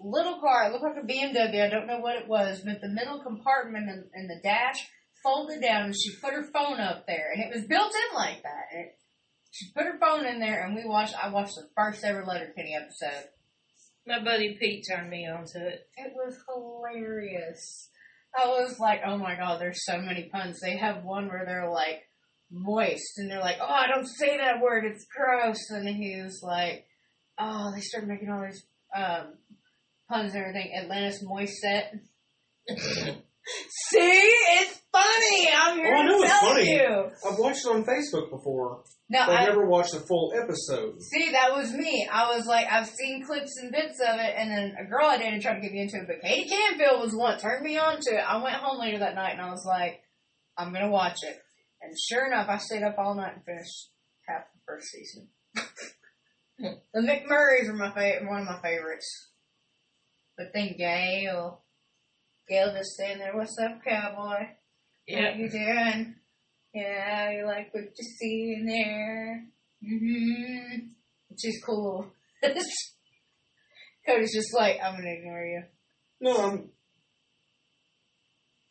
little 0.00 0.40
car. 0.40 0.64
It 0.64 0.72
looked 0.72 0.84
like 0.84 1.04
a 1.04 1.06
BMW. 1.06 1.64
I 1.64 1.70
don't 1.70 1.86
know 1.86 2.00
what 2.00 2.16
it 2.16 2.28
was, 2.28 2.62
but 2.64 2.80
the 2.80 2.88
middle 2.88 3.22
compartment 3.22 3.88
and, 3.88 4.04
and 4.12 4.28
the 4.28 4.40
dash 4.42 4.88
folded 5.22 5.62
down 5.62 5.86
and 5.86 5.94
she 5.94 6.16
put 6.20 6.34
her 6.34 6.46
phone 6.52 6.80
up 6.80 7.06
there. 7.06 7.32
And 7.32 7.42
it 7.42 7.54
was 7.54 7.64
built 7.66 7.92
in 7.92 8.16
like 8.16 8.42
that. 8.42 8.66
It, 8.72 8.98
she 9.50 9.72
put 9.74 9.86
her 9.86 9.98
phone 9.98 10.26
in 10.26 10.40
there 10.40 10.64
and 10.64 10.74
we 10.74 10.84
watched, 10.84 11.14
I 11.22 11.28
watched 11.30 11.54
the 11.54 11.68
first 11.76 12.04
ever 12.04 12.24
Letterkenny 12.24 12.76
episode. 12.76 13.28
My 14.06 14.22
buddy 14.22 14.56
Pete 14.60 14.84
turned 14.88 15.10
me 15.10 15.26
on 15.26 15.44
to 15.46 15.66
it. 15.68 15.88
It 15.96 16.12
was 16.14 16.36
hilarious. 16.48 17.90
I 18.38 18.46
was 18.46 18.78
like, 18.78 19.00
oh 19.06 19.16
my 19.18 19.34
god, 19.34 19.60
there's 19.60 19.84
so 19.84 19.98
many 19.98 20.28
puns. 20.32 20.60
They 20.60 20.76
have 20.76 21.02
one 21.04 21.28
where 21.28 21.44
they're 21.46 21.70
like 21.70 22.02
moist, 22.50 23.18
and 23.18 23.30
they're 23.30 23.40
like, 23.40 23.56
oh, 23.60 23.66
I 23.66 23.88
don't 23.88 24.06
say 24.06 24.36
that 24.36 24.60
word, 24.62 24.84
it's 24.84 25.06
gross. 25.06 25.70
And 25.70 25.88
he 25.88 26.20
was 26.22 26.40
like, 26.42 26.86
oh, 27.38 27.72
they 27.74 27.80
started 27.80 28.08
making 28.08 28.30
all 28.30 28.42
these 28.44 28.64
um, 28.96 29.34
puns 30.10 30.34
and 30.34 30.42
everything. 30.44 30.72
Atlantis 30.80 31.22
moist 31.22 31.54
set. 31.56 31.94
See, 33.68 33.98
it's 33.98 34.80
funny. 34.92 35.48
I'm 35.56 35.76
here 35.78 35.94
Oh, 35.96 36.00
I 36.00 36.04
know 36.06 36.18
to 36.18 36.24
it's 36.24 36.38
funny. 36.40 36.70
you. 36.70 37.10
I've 37.28 37.38
watched 37.38 37.64
it 37.64 37.68
on 37.70 37.84
Facebook 37.84 38.30
before. 38.30 38.82
No, 39.08 39.24
but 39.26 39.36
I've 39.36 39.48
never 39.48 39.66
watched 39.66 39.94
a 39.94 40.00
full 40.00 40.32
episode. 40.34 41.00
See, 41.00 41.30
that 41.30 41.54
was 41.54 41.72
me. 41.72 42.08
I 42.10 42.34
was 42.36 42.44
like, 42.46 42.66
I've 42.68 42.88
seen 42.88 43.24
clips 43.24 43.56
and 43.62 43.70
bits 43.70 44.00
of 44.00 44.18
it, 44.18 44.34
and 44.36 44.50
then 44.50 44.74
a 44.80 44.88
girl 44.88 45.06
I 45.06 45.16
dated 45.16 45.42
tried 45.42 45.54
to 45.54 45.60
get 45.60 45.70
me 45.70 45.82
into 45.82 45.98
it, 45.98 46.08
but 46.08 46.20
Katie 46.28 46.48
Canfield 46.48 47.00
was 47.00 47.12
the 47.12 47.18
one 47.18 47.38
turned 47.38 47.64
me 47.64 47.78
on 47.78 48.00
to 48.00 48.14
it. 48.14 48.24
I 48.26 48.42
went 48.42 48.56
home 48.56 48.80
later 48.80 48.98
that 48.98 49.14
night 49.14 49.32
and 49.32 49.40
I 49.40 49.50
was 49.50 49.64
like, 49.64 50.00
I'm 50.58 50.72
gonna 50.72 50.90
watch 50.90 51.18
it. 51.22 51.38
And 51.82 51.94
sure 52.08 52.26
enough, 52.26 52.48
I 52.48 52.58
stayed 52.58 52.82
up 52.82 52.96
all 52.98 53.14
night 53.14 53.34
and 53.36 53.44
finished 53.44 53.90
half 54.26 54.44
the 54.52 54.60
first 54.66 54.88
season. 54.88 55.28
the 56.58 57.00
McMurrays 57.00 57.68
are 57.68 57.74
my 57.74 57.92
favorite, 57.94 58.28
one 58.28 58.40
of 58.40 58.46
my 58.46 58.60
favorites. 58.60 59.30
But 60.36 60.48
then 60.52 60.74
Gail, 60.76 61.62
Gail 62.48 62.72
just 62.72 62.90
standing 62.90 63.18
there, 63.18 63.36
"What's 63.36 63.56
up, 63.58 63.82
cowboy? 63.86 64.48
Yeah. 65.06 65.30
What 65.30 65.38
you 65.38 65.50
doing? 65.50 66.14
Yeah, 66.76 67.30
you 67.30 67.46
like 67.46 67.72
what 67.72 67.84
you 67.84 68.04
see 68.18 68.54
in 68.58 68.66
there? 68.66 69.46
Mm-hmm. 69.82 70.88
She's 71.40 71.62
cool. 71.64 72.12
Cody's 74.06 74.34
just 74.34 74.54
like, 74.54 74.76
I'm 74.84 74.96
gonna 74.96 75.08
ignore 75.18 75.44
you. 75.44 75.62
No, 76.20 76.36
I'm 76.36 76.70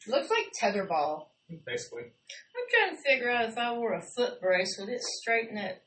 Looks 0.07 0.29
like 0.29 0.45
tetherball. 0.61 1.29
basically. 1.65 2.03
I'm 2.03 2.67
trying 2.69 2.95
to 2.95 3.01
figure 3.09 3.31
out 3.31 3.49
if 3.49 3.57
I 3.57 3.73
wore 3.73 3.93
a 3.93 4.03
foot 4.15 4.39
brace, 4.39 4.77
would 4.79 4.89
it 4.89 5.01
straighten 5.01 5.55
that 5.55 5.81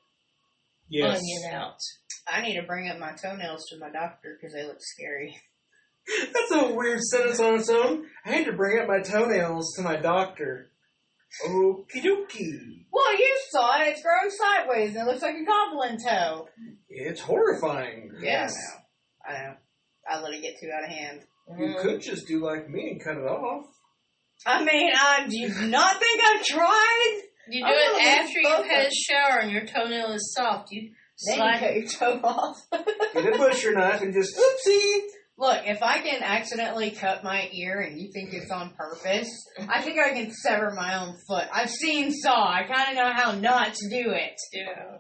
Yes. 0.89 1.19
onion 1.21 1.53
out? 1.55 1.77
I 2.27 2.43
need 2.43 2.57
to 2.61 2.67
bring 2.67 2.89
up 2.89 2.99
my 2.99 3.13
toenails 3.13 3.65
to 3.71 3.79
my 3.79 3.91
doctor 3.91 4.37
because 4.37 4.55
they 4.55 4.65
look 4.67 4.79
scary. 4.81 5.37
That's 6.33 6.51
a 6.53 6.75
weird 6.75 7.01
sentence 7.01 7.39
on 7.39 7.55
its 7.61 7.69
own. 7.71 8.07
I 8.25 8.31
had 8.33 8.47
to 8.47 8.53
bring 8.55 8.81
up 8.81 8.89
my 8.89 9.01
toenails 9.01 9.75
to 9.77 9.83
my 9.83 9.97
doctor. 9.97 10.68
Okie 11.47 12.03
dokie. 12.03 12.87
Well, 12.91 13.19
you 13.19 13.39
saw 13.51 13.81
it. 13.81 13.89
It's 13.89 14.03
grown 14.03 14.31
sideways 14.31 14.97
and 14.97 15.07
it 15.07 15.11
looks 15.11 15.23
like 15.23 15.37
a 15.37 15.45
goblin 15.45 15.99
toe. 15.99 16.49
It's 16.89 17.21
horrifying. 17.21 18.13
Yeah, 18.21 18.49
I 19.27 19.33
know. 19.33 19.39
I 19.39 19.43
know. 19.43 19.55
I 20.11 20.21
let 20.21 20.33
it 20.33 20.43
get 20.43 20.59
too 20.61 20.71
out 20.75 20.85
of 20.85 20.91
hand. 20.91 21.21
You 21.59 21.67
mm. 21.67 21.83
could 21.83 22.01
just 22.01 22.27
do 22.27 22.45
like 22.45 22.69
me 22.69 22.91
and 22.91 23.03
cut 23.03 23.17
it 23.17 23.27
off. 23.27 23.67
I 24.47 24.65
mean, 24.65 24.91
I 24.95 25.27
do 25.29 25.39
you 25.39 25.49
not 25.69 25.99
think 25.99 26.21
I've 26.23 26.45
tried? 26.45 27.21
You 27.51 27.65
do 27.65 27.67
I'm 27.67 27.75
it 27.75 27.93
gonna 27.93 28.09
after 28.09 28.27
leave 28.27 28.37
you've 28.37 28.57
both 28.57 28.67
had 28.67 28.87
a 28.87 28.95
shower 28.95 29.39
and 29.41 29.51
your 29.51 29.67
toenail 29.67 30.13
is 30.13 30.35
soft. 30.35 30.69
You 30.71 30.91
Then 31.27 31.35
you 31.35 31.35
slide 31.35 31.61
cut 31.61 31.75
your 31.75 31.87
toe 31.87 32.21
off. 32.25 32.57
Get 33.15 33.35
a 33.35 33.39
butcher 33.39 33.73
knife 33.75 34.03
and 34.03 34.13
just 34.13 34.37
oopsie. 34.39 35.01
Look, 35.39 35.61
if 35.67 35.85
I 35.85 36.01
can 36.01 36.25
accidentally 36.25 36.91
cut 36.91 37.23
my 37.23 37.49
ear 37.53 37.81
and 37.81 38.01
you 38.01 38.11
think 38.13 38.33
it's 38.33 38.51
on 38.51 38.71
purpose, 38.77 39.31
I 39.69 39.83
think 39.83 39.99
I 40.01 40.11
can 40.11 40.33
sever 40.33 40.73
my 40.73 41.01
own 41.01 41.15
foot. 41.29 41.47
I've 41.53 41.71
seen 41.71 42.13
Saw. 42.13 42.51
I 42.53 42.65
kind 42.65 42.91
of 42.91 42.97
know 42.97 43.13
how 43.13 43.33
not 43.33 43.75
to 43.75 43.89
do 43.89 44.11
it. 44.11 44.35
Yeah. 44.53 44.99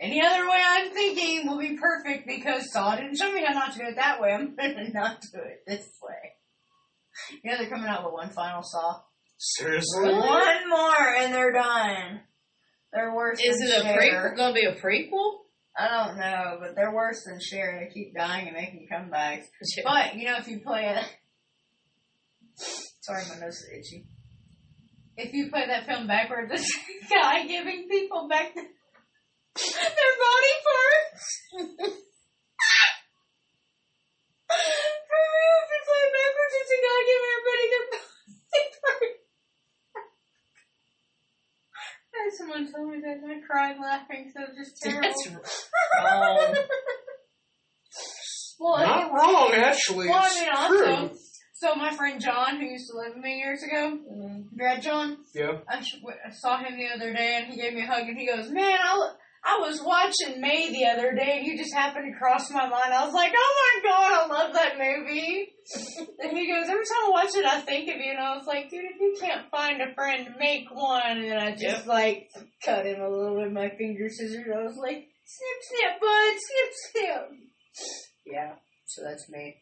Any 0.00 0.24
other 0.24 0.48
way 0.48 0.62
I'm 0.64 0.90
thinking 0.92 1.48
will 1.48 1.58
be 1.58 1.76
perfect 1.76 2.28
because 2.28 2.70
Saw 2.70 2.94
didn't 2.94 3.16
show 3.16 3.32
me 3.32 3.44
how 3.44 3.52
not 3.52 3.72
to 3.72 3.78
do 3.80 3.86
it 3.86 3.96
that 3.96 4.20
way. 4.20 4.32
I'm 4.32 4.54
going 4.54 4.76
to 4.86 4.92
not 4.92 5.20
do 5.32 5.40
it 5.40 5.64
this 5.66 5.88
way. 6.02 7.40
You 7.42 7.50
know 7.50 7.58
they're 7.58 7.68
coming 7.68 7.88
out 7.88 8.04
with 8.04 8.12
one 8.12 8.30
final 8.30 8.62
Saw. 8.62 9.00
Seriously? 9.38 10.12
One 10.12 10.68
more 10.70 11.14
and 11.18 11.34
they're 11.34 11.52
done. 11.52 12.20
They're 12.92 13.12
worse 13.12 13.40
Is 13.44 13.58
than 13.58 13.68
it 13.68 13.96
a 13.96 13.98
prequel? 13.98 14.36
Going 14.36 14.54
to 14.54 14.60
be 14.60 14.66
a 14.66 14.74
prequel? 14.74 15.38
I 15.78 15.86
don't 15.86 16.18
know, 16.18 16.58
but 16.58 16.74
they're 16.74 16.92
worse 16.92 17.22
than 17.24 17.38
Cher. 17.40 17.78
They 17.78 17.94
keep 17.94 18.12
dying 18.12 18.48
and 18.48 18.56
making 18.56 18.88
comebacks. 18.90 19.44
But 19.84 20.16
you 20.16 20.26
know, 20.26 20.36
if 20.38 20.48
you 20.48 20.58
play 20.58 20.86
it, 20.90 21.04
sorry, 23.00 23.22
my 23.28 23.38
nose 23.38 23.62
is 23.62 23.68
itchy. 23.72 24.06
If 25.16 25.32
you 25.32 25.50
play 25.50 25.66
that 25.68 25.86
film 25.86 26.08
backwards, 26.08 26.50
it's 26.52 26.66
a 26.66 27.14
guy 27.14 27.46
giving 27.46 27.86
people 27.88 28.26
back 28.28 28.54
their 28.54 28.64
body 30.26 30.54
parts. 30.66 31.24
For 34.48 34.58
real, 35.30 35.58
if 35.62 35.70
you 35.70 35.80
play 35.86 36.02
it 36.02 36.14
backwards, 36.18 36.54
it's 36.58 36.74
a 36.74 36.80
guy 36.82 37.00
giving 37.06 37.30
everybody 37.38 37.66
their 37.70 37.86
body 37.94 38.66
parts. 38.82 39.27
I 42.18 42.24
had 42.24 42.32
someone 42.36 42.72
told 42.72 42.90
me 42.90 43.00
that 43.00 43.18
and 43.22 43.30
I 43.32 43.40
cried 43.46 43.76
laughing, 43.80 44.32
so 44.34 44.42
it 44.42 44.48
was 44.56 44.68
just 44.68 44.82
terrible. 44.82 45.02
That's 45.02 45.68
wrong. 46.04 46.56
well, 48.58 48.78
Not 48.78 49.06
it- 49.06 49.12
wrong, 49.12 49.52
actually. 49.54 50.08
Well, 50.08 50.18
I 50.22 50.26
It's 50.26 50.40
mean, 50.40 50.48
also, 50.54 51.06
true. 51.08 51.18
so 51.54 51.74
my 51.76 51.90
friend 51.94 52.20
John, 52.20 52.56
who 52.58 52.66
used 52.66 52.90
to 52.90 52.96
live 52.98 53.14
with 53.14 53.22
me 53.24 53.38
years 53.38 53.62
ago, 53.62 53.98
mm-hmm. 54.10 54.56
Grad 54.56 54.82
John, 54.82 55.18
Yeah. 55.34 55.58
I, 55.68 55.80
sh- 55.80 56.00
I 56.26 56.30
saw 56.32 56.58
him 56.58 56.76
the 56.76 56.88
other 56.94 57.12
day 57.12 57.36
and 57.42 57.46
he 57.52 57.60
gave 57.60 57.74
me 57.74 57.82
a 57.82 57.86
hug 57.86 58.02
and 58.08 58.18
he 58.18 58.26
goes, 58.26 58.50
"Man, 58.50 58.78
I, 58.80 59.12
I 59.44 59.58
was 59.60 59.80
watching 59.82 60.40
May 60.40 60.70
the 60.72 60.86
other 60.86 61.14
day 61.14 61.38
and 61.38 61.46
you 61.46 61.56
just 61.56 61.74
happened 61.74 62.12
to 62.12 62.18
cross 62.18 62.50
my 62.50 62.68
mind." 62.68 62.92
I 62.92 63.04
was 63.04 63.14
like, 63.14 63.32
"Oh 63.36 63.54
my 63.64 63.90
god, 63.90 64.12
I 64.12 64.26
love 64.26 64.54
that 64.54 64.78
movie." 64.78 65.48
and 66.20 66.36
he 66.36 66.50
goes, 66.50 66.68
"Every 66.68 66.84
time 66.84 67.06
I 67.06 67.10
watch 67.10 67.34
it, 67.34 67.44
I 67.44 67.60
think 67.60 67.88
of 67.88 67.96
you." 67.96 68.10
And 68.10 68.20
I 68.20 68.36
was 68.36 68.46
like, 68.46 68.70
"Dude, 68.70 68.84
if 68.84 69.00
you 69.00 69.16
can't 69.20 69.50
find 69.50 69.80
a 69.80 69.94
friend, 69.94 70.34
make 70.38 70.70
one." 70.70 71.18
And 71.18 71.38
I 71.38 71.54
just 71.54 71.86
like 71.86 72.30
cut 72.64 72.86
him 72.86 73.00
a 73.00 73.08
little 73.08 73.40
with 73.40 73.52
my 73.52 73.70
finger 73.70 74.08
scissors. 74.08 74.46
I 74.54 74.62
was 74.62 74.76
like, 74.76 75.08
"Snip, 75.24 75.58
snip, 75.62 76.00
bud, 76.00 76.34
snip, 76.38 76.72
snip." 76.92 77.30
Yeah, 78.26 78.54
so 78.86 79.02
that's 79.04 79.28
me. 79.28 79.56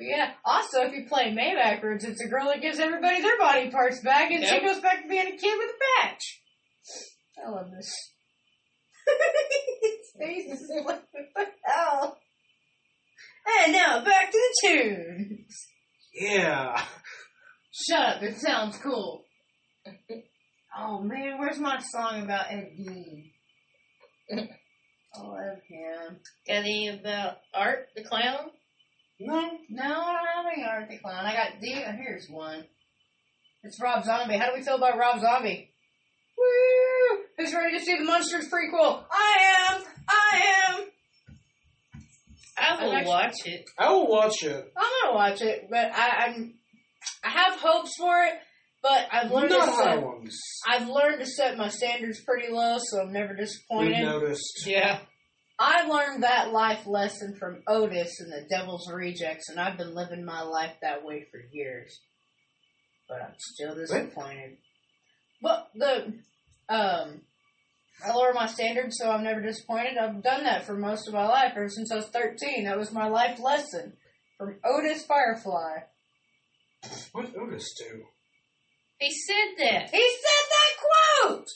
But 0.00 0.06
yeah. 0.06 0.32
Also, 0.46 0.80
if 0.80 0.94
you 0.94 1.04
play 1.06 1.30
May 1.30 1.54
backwards, 1.54 2.04
it's 2.04 2.24
a 2.24 2.28
girl 2.28 2.46
that 2.46 2.62
gives 2.62 2.78
everybody 2.78 3.20
their 3.20 3.38
body 3.38 3.70
parts 3.70 4.00
back, 4.00 4.30
and 4.30 4.42
she 4.42 4.58
goes 4.58 4.80
back 4.80 5.02
to 5.02 5.08
being 5.08 5.26
a 5.26 5.36
kid 5.36 5.58
with 5.58 5.68
a 5.68 6.06
patch. 6.08 6.39
I 7.44 7.50
love 7.50 7.70
this. 7.70 7.92
His 9.82 10.12
face 10.18 10.60
is 10.60 10.70
like, 10.70 10.86
what 10.86 11.04
the 11.12 11.46
hell? 11.64 12.18
And 13.64 13.72
now 13.72 14.04
back 14.04 14.30
to 14.30 14.38
the 14.38 14.68
tunes. 14.68 15.66
Yeah. 16.14 16.84
Shut 17.72 18.16
up, 18.16 18.22
it 18.22 18.36
sounds 18.38 18.76
cool. 18.78 19.24
oh 20.78 21.00
man, 21.00 21.38
where's 21.38 21.58
my 21.58 21.78
song 21.78 22.22
about 22.24 22.50
Ed 22.50 22.70
Gein? 22.78 23.30
I 25.14 25.22
love 25.22 25.58
him. 25.68 26.18
Got 26.46 26.54
any 26.54 26.88
about 26.88 27.38
Art 27.54 27.88
the 27.96 28.04
Clown? 28.04 28.50
No. 29.18 29.50
No, 29.68 29.82
I 29.82 29.86
don't 29.86 30.44
have 30.44 30.52
any 30.54 30.64
Art 30.64 30.88
the 30.88 30.98
Clown. 30.98 31.24
I 31.24 31.32
got 31.32 31.60
D. 31.60 31.72
Here's 31.72 32.28
one. 32.28 32.64
It's 33.62 33.80
Rob 33.80 34.04
Zombie. 34.04 34.36
How 34.36 34.46
do 34.50 34.56
we 34.56 34.62
feel 34.62 34.76
about 34.76 34.98
Rob 34.98 35.20
Zombie? 35.20 35.70
Woo! 36.40 37.18
Who's 37.38 37.54
ready 37.54 37.78
to 37.78 37.84
see 37.84 37.96
the 37.98 38.04
Munsters 38.04 38.48
prequel? 38.48 39.04
I 39.12 39.74
am. 39.74 39.82
I 40.08 40.40
am. 40.68 40.86
I 42.58 42.84
will 42.84 42.92
actually- 42.92 43.08
watch 43.10 43.34
it. 43.46 43.64
I 43.78 43.90
will 43.92 44.06
watch 44.08 44.42
it. 44.42 44.72
I'm 44.76 44.90
gonna 45.02 45.14
watch 45.16 45.40
it, 45.42 45.68
but 45.70 45.92
I, 45.92 46.26
I'm. 46.26 46.54
I 47.24 47.30
have 47.30 47.58
hopes 47.60 47.92
for 47.98 48.22
it, 48.24 48.34
but 48.82 49.06
I've 49.10 49.30
learned 49.30 49.50
Not 49.50 49.66
to 49.66 49.72
set. 49.82 50.02
ones. 50.02 50.38
I've 50.68 50.88
learned 50.88 51.20
to 51.20 51.26
set 51.26 51.56
my 51.56 51.68
standards 51.68 52.20
pretty 52.24 52.52
low, 52.52 52.76
so 52.78 53.00
I'm 53.00 53.12
never 53.12 53.28
We've 53.30 53.38
disappointed. 53.38 54.02
noticed. 54.04 54.64
Yeah. 54.66 55.00
I 55.58 55.86
learned 55.86 56.22
that 56.22 56.52
life 56.52 56.86
lesson 56.86 57.36
from 57.38 57.62
Otis 57.66 58.18
and 58.20 58.32
the 58.32 58.46
Devil's 58.48 58.90
Rejects, 58.90 59.48
and 59.50 59.60
I've 59.60 59.76
been 59.76 59.94
living 59.94 60.24
my 60.24 60.40
life 60.42 60.72
that 60.80 61.04
way 61.04 61.26
for 61.30 61.38
years. 61.52 62.00
But 63.08 63.22
I'm 63.22 63.34
still 63.38 63.74
disappointed. 63.74 64.56
But 65.42 65.68
the 65.74 66.14
um, 66.70 67.20
I 68.04 68.12
lower 68.14 68.32
my 68.32 68.46
standards, 68.46 68.96
so 68.98 69.10
I'm 69.10 69.24
never 69.24 69.42
disappointed. 69.42 69.98
I've 69.98 70.22
done 70.22 70.44
that 70.44 70.64
for 70.64 70.74
most 70.74 71.06
of 71.06 71.14
my 71.14 71.26
life, 71.26 71.52
ever 71.56 71.68
since 71.68 71.92
I 71.92 71.96
was 71.96 72.06
13. 72.06 72.64
That 72.64 72.78
was 72.78 72.92
my 72.92 73.08
life 73.08 73.38
lesson 73.40 73.94
from 74.38 74.56
Otis 74.64 75.04
Firefly. 75.04 75.80
What 77.12 77.26
did 77.26 77.36
Otis 77.36 77.74
do? 77.78 78.04
He 78.98 79.10
said 79.10 79.56
that. 79.58 79.90
He 79.90 80.10
said 80.22 80.46
that 80.50 81.26
quote. 81.26 81.46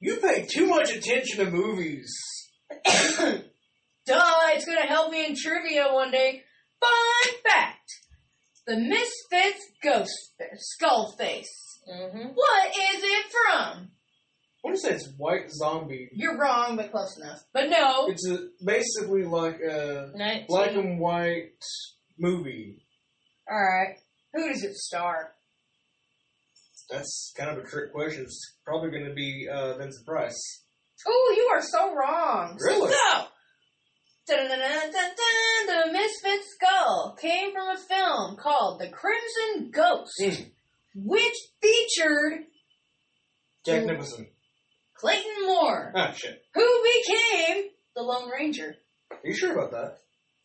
You 0.00 0.16
pay 0.16 0.46
too 0.48 0.66
much 0.66 0.90
attention 0.90 1.44
to 1.44 1.50
movies. 1.50 2.12
Duh, 2.86 3.42
it's 4.06 4.64
gonna 4.64 4.86
help 4.86 5.12
me 5.12 5.26
in 5.26 5.34
trivia 5.36 5.88
one 5.92 6.10
day. 6.10 6.42
Fun 6.80 7.34
fact. 7.44 7.90
The 8.66 8.76
Misfits 8.76 9.64
Ghost 9.82 10.34
Skull 10.56 11.14
Face. 11.16 11.80
Mm-hmm. 11.88 12.28
What 12.34 12.68
is 12.68 13.02
it 13.02 13.26
from? 13.30 13.90
I 14.66 14.70
want 14.70 14.80
to 14.82 14.88
say 14.88 14.94
it's 14.94 15.12
White 15.16 15.50
Zombie. 15.52 16.08
You're 16.12 16.36
wrong, 16.38 16.76
but 16.76 16.90
close 16.90 17.16
enough. 17.22 17.44
But 17.52 17.68
no. 17.70 18.08
It's 18.08 18.28
a, 18.28 18.48
basically 18.64 19.22
like 19.24 19.60
a 19.60 20.10
Nineteen. 20.14 20.46
black 20.48 20.72
and 20.72 20.98
white 20.98 21.52
movie. 22.18 22.84
Alright. 23.48 23.98
Who 24.34 24.48
does 24.48 24.64
it 24.64 24.74
star? 24.74 25.34
That's 26.90 27.32
kind 27.36 27.50
of 27.56 27.64
a 27.64 27.66
trick 27.68 27.92
question. 27.92 28.22
It's 28.22 28.56
probably 28.64 28.90
going 28.90 29.04
to 29.06 29.14
be 29.14 29.46
uh, 29.52 29.76
Vincent 29.78 30.04
Price. 30.04 30.64
Oh, 31.06 31.34
you 31.36 31.44
are 31.54 31.62
so 31.62 31.94
wrong. 31.94 32.58
Really? 32.60 32.90
So, 32.92 33.24
dun-dun-dun-dun-dun, 34.36 35.66
the 35.86 35.92
Misfit 35.92 36.40
Skull 36.44 37.16
came 37.20 37.52
from 37.52 37.68
a 37.68 37.78
film 37.78 38.36
called 38.36 38.80
The 38.80 38.88
Crimson 38.88 39.70
Ghost, 39.70 40.10
Mm. 40.20 40.50
which 40.96 41.34
featured 41.62 42.46
Jack 43.64 43.82
Mm. 43.82 43.86
Nicholson. 43.86 44.26
Clayton 44.98 45.46
Moore, 45.46 45.92
Ah, 45.94 46.12
shit. 46.12 46.42
who 46.54 46.82
became 46.84 47.64
the 47.94 48.02
Lone 48.02 48.30
Ranger. 48.30 48.74
Are 49.10 49.18
you 49.24 49.34
sure 49.34 49.52
about 49.52 49.70
that? 49.72 49.98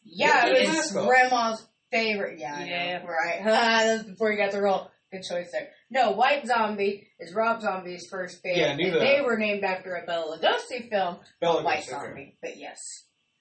Yeah, 0.03 0.45
Yeah, 0.45 0.51
it 0.53 0.57
it's 0.63 0.67
was 0.69 0.77
Mascot. 0.93 1.07
grandma's 1.07 1.67
favorite. 1.91 2.39
Yeah, 2.39 2.53
I 2.55 2.59
know. 2.59 2.65
Yeah. 2.65 3.03
right. 3.05 3.41
That's 3.45 4.03
before 4.03 4.31
you 4.31 4.37
got 4.37 4.51
the 4.51 4.61
role. 4.61 4.89
Good 5.11 5.23
choice 5.23 5.49
there. 5.51 5.67
No, 5.89 6.11
White 6.11 6.47
Zombie 6.47 7.07
is 7.19 7.33
Rob 7.35 7.61
Zombie's 7.61 8.07
first 8.09 8.41
band. 8.43 8.57
Yeah, 8.57 8.67
I 8.71 8.75
knew 8.75 8.85
and 8.87 8.95
that. 8.95 8.99
They 9.01 9.21
were 9.21 9.37
named 9.37 9.63
after 9.63 9.95
a 9.95 10.05
Bela 10.05 10.37
Lugosi 10.37 10.89
film, 10.89 11.17
Bela 11.41 11.63
White 11.63 11.79
Lugosi, 11.79 11.93
okay. 11.93 12.05
Zombie. 12.05 12.37
But 12.41 12.57
yes. 12.57 12.77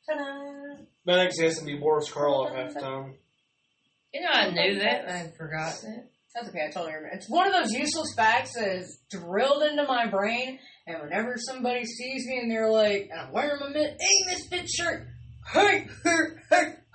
Ta-da! 0.09 0.83
That 1.07 1.19
actually 1.21 1.45
has 1.47 1.59
to 1.61 1.65
be 1.65 1.77
Boris 1.77 2.11
Karloff 2.11 2.55
half 2.57 2.75
the 2.75 2.81
time. 2.81 3.15
You 4.13 4.23
know, 4.23 4.29
I 4.33 4.51
knew 4.51 4.81
that. 4.81 5.05
and 5.07 5.29
I 5.29 5.31
forgot 5.37 5.73
that. 5.83 6.09
That's 6.35 6.49
okay, 6.49 6.65
I 6.69 6.71
totally 6.73 6.95
remember. 6.95 7.15
It's 7.17 7.29
one 7.29 7.47
of 7.47 7.53
those 7.53 7.73
useless 7.73 8.15
facts 8.17 8.55
that 8.55 8.67
is 8.77 8.99
drilled 9.11 9.63
into 9.63 9.85
my 9.85 10.07
brain, 10.09 10.59
and 10.91 11.03
whenever 11.03 11.37
somebody 11.37 11.85
sees 11.85 12.27
me 12.27 12.39
and 12.39 12.51
they're 12.51 12.71
like, 12.71 13.09
and 13.11 13.21
I'm 13.21 13.33
wearing 13.33 13.61
my 13.61 13.69
mi- 13.69 13.97
hey, 13.99 14.27
misfit 14.27 14.69
shirt, 14.69 15.07
I 15.55 15.87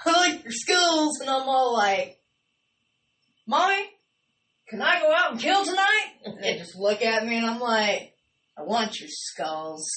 like 0.06 0.43
your 0.43 0.51
skills, 0.51 1.19
and 1.19 1.30
I'm 1.30 1.48
all 1.48 1.74
like, 1.74 2.19
Mommy, 3.48 3.83
can 4.69 4.82
I 4.82 4.99
go 4.99 5.14
out 5.14 5.32
and 5.32 5.40
kill 5.40 5.64
tonight? 5.65 6.06
And 6.25 6.43
they 6.43 6.57
just 6.57 6.75
look 6.75 7.03
at 7.03 7.25
me 7.25 7.38
and 7.38 7.45
I'm 7.45 7.59
like, 7.59 8.15
I 8.57 8.64
want 8.64 8.99
your 8.99 9.09
skulls. 9.11 9.88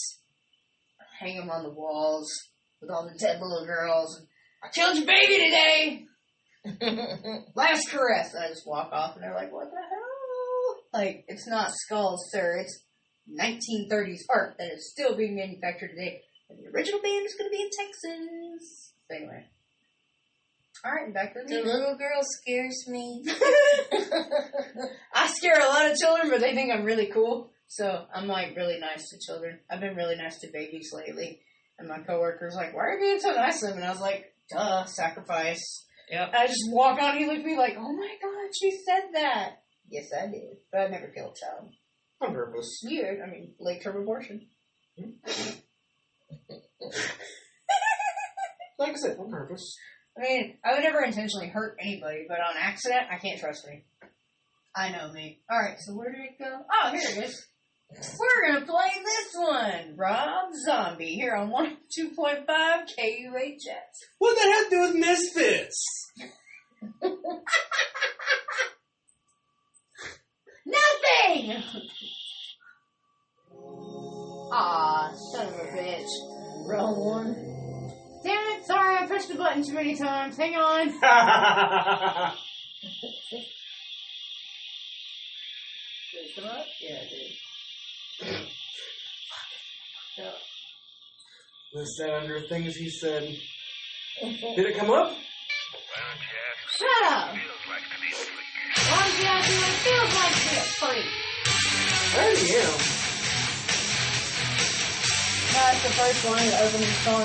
Hang 1.19 1.39
them 1.39 1.49
on 1.49 1.63
the 1.63 1.71
walls 1.71 2.31
with 2.83 2.91
all 2.91 3.09
the 3.09 3.19
dead 3.19 3.41
little 3.41 3.65
girls. 3.65 4.21
I 4.63 4.69
killed 4.69 4.99
your 4.99 5.07
baby 5.07 5.39
today! 5.45 6.05
Last 7.55 7.89
caress. 7.91 8.35
And 8.35 8.45
I 8.45 8.49
just 8.49 8.67
walk 8.67 8.93
off 8.93 9.15
and 9.15 9.25
they're 9.25 9.35
like, 9.35 9.51
what 9.51 9.71
the 9.71 9.77
hell? 9.77 10.83
Like, 10.93 11.25
it's 11.29 11.49
not 11.49 11.73
skulls, 11.73 12.29
sir. 12.31 12.59
It's 12.59 12.85
1930s 13.31 14.23
art 14.29 14.57
that 14.59 14.73
is 14.73 14.91
still 14.91 15.17
being 15.17 15.37
manufactured 15.37 15.89
today. 15.89 16.23
And 16.49 16.59
the 16.59 16.69
original 16.69 17.01
band 17.01 17.27
is 17.27 17.35
going 17.35 17.51
to 17.51 17.57
be 17.57 17.63
in 17.63 17.71
Texas. 17.71 18.93
So 19.09 19.17
anyway. 19.17 19.45
Alright, 20.87 21.13
back 21.13 21.35
to 21.35 21.41
the 21.43 21.55
The 21.55 21.63
little 21.63 21.97
girl 21.97 22.23
scares 22.23 22.85
me. 22.87 23.25
I 25.15 25.27
scare 25.27 25.61
a 25.61 25.69
lot 25.69 25.91
of 25.91 25.97
children, 25.97 26.31
but 26.31 26.41
they 26.41 26.55
think 26.55 26.73
I'm 26.73 26.85
really 26.85 27.07
cool. 27.07 27.51
So 27.67 28.07
I'm 28.15 28.29
like 28.29 28.57
really 28.57 28.79
nice 28.79 29.09
to 29.11 29.19
children. 29.19 29.59
I've 29.71 29.81
been 29.81 29.97
really 29.97 30.17
nice 30.17 30.39
to 30.41 30.49
babies 30.53 30.91
lately. 30.93 31.41
And 31.79 31.89
my 31.89 31.99
coworker's 31.99 32.55
like, 32.55 32.75
why 32.75 32.87
are 32.87 32.95
you 32.95 33.01
being 33.01 33.21
so 33.21 33.33
nice 33.33 33.61
to 33.61 33.67
them? 33.67 33.77
And 33.77 33.85
I 33.85 33.91
was 33.91 34.01
like, 34.01 34.33
duh, 34.51 34.85
sacrifice. 34.85 35.85
Yep. 36.11 36.29
And 36.29 36.37
I 36.37 36.47
just 36.47 36.71
walk 36.71 37.01
on, 37.01 37.19
he 37.19 37.27
looked 37.27 37.41
at 37.41 37.47
me 37.47 37.57
like, 37.57 37.77
oh 37.77 37.93
my 37.93 38.15
god, 38.23 38.51
she 38.59 38.71
said 38.71 39.11
that. 39.15 39.63
Yes, 39.91 40.07
I 40.19 40.27
did. 40.27 40.57
But 40.71 40.83
I 40.83 40.89
never 40.89 41.09
killed 41.09 41.37
a 41.37 41.41
child. 41.41 41.73
On 42.21 42.33
purpose. 42.33 42.81
Weird. 42.85 43.21
I 43.21 43.31
mean, 43.31 43.55
late 43.61 43.83
term 43.83 43.97
abortion. 43.97 44.47
Hmm. 44.99 45.11
Like 48.79 48.93
I 48.93 48.95
said, 48.95 49.19
on 49.19 49.31
purpose. 49.31 49.77
I 50.17 50.21
mean, 50.23 50.59
I 50.65 50.75
would 50.75 50.85
never 50.85 51.03
intentionally 51.03 51.49
hurt 51.49 51.77
anybody, 51.81 52.27
but 52.29 52.39
on 52.39 52.55
accident, 52.57 53.03
I 53.11 53.19
can't 53.19 53.41
trust 53.41 53.67
me. 53.67 53.85
I 54.75 54.91
know 54.91 55.13
me. 55.13 55.41
Alright, 55.51 55.81
so 55.81 55.95
where 55.95 56.13
did 56.13 56.21
it 56.21 56.39
go? 56.39 56.61
Oh, 56.73 56.91
here 56.91 57.01
it 57.03 57.25
is. 57.25 57.45
We're 57.91 58.53
gonna 58.53 58.67
play 58.67 58.91
this 59.03 59.35
one. 59.35 59.97
Rob 59.97 60.53
Zombie 60.65 61.15
here 61.15 61.35
on 61.35 61.51
102.5 61.51 62.47
KUHS. 62.47 63.95
What 64.19 64.37
the 64.37 64.43
to 64.43 64.67
do 64.71 64.81
with 64.83 64.95
Misfits? 64.95 66.13
Nothing! 71.29 71.63
Aw, 74.51 75.13
son 75.33 75.47
of 75.47 75.55
a 75.55 75.65
bitch. 75.77 76.09
Wrong 76.67 76.97
one. 76.99 77.35
Damn 78.25 78.59
it, 78.59 78.67
sorry, 78.67 78.97
I 78.97 79.07
pushed 79.07 79.29
the 79.29 79.35
button 79.35 79.63
too 79.63 79.75
many 79.75 79.95
times. 79.97 80.39
Hang 80.39 80.55
on. 80.55 80.87
Did 80.91 80.97
it 86.25 86.35
come 86.35 86.47
up? 86.47 86.67
Yeah, 86.83 86.97
it 86.97 87.11
did. 87.11 87.33
Listen 91.75 92.11
under 92.11 92.41
things 92.41 92.75
he 92.75 92.89
said. 92.89 93.23
Did 94.23 94.67
it 94.67 94.77
come 94.79 94.91
up? 94.91 95.13
Shut 96.79 97.13
up! 97.13 97.37
Why 98.69 99.01
don't 99.01 99.17
you 99.17 99.27
ask 99.27 99.49
it 99.49 99.77
feels 99.81 100.13
like 100.13 100.35
to 100.37 100.45
be 100.45 100.57
a 100.61 100.67
freak? 100.77 101.09
I 101.09 102.21
already. 102.21 102.53
That's 105.57 105.83
the 105.83 105.93
first 105.97 106.21
line 106.29 106.45
of 106.45 106.53
the 106.53 106.61
opening 106.69 106.95
song. 107.01 107.25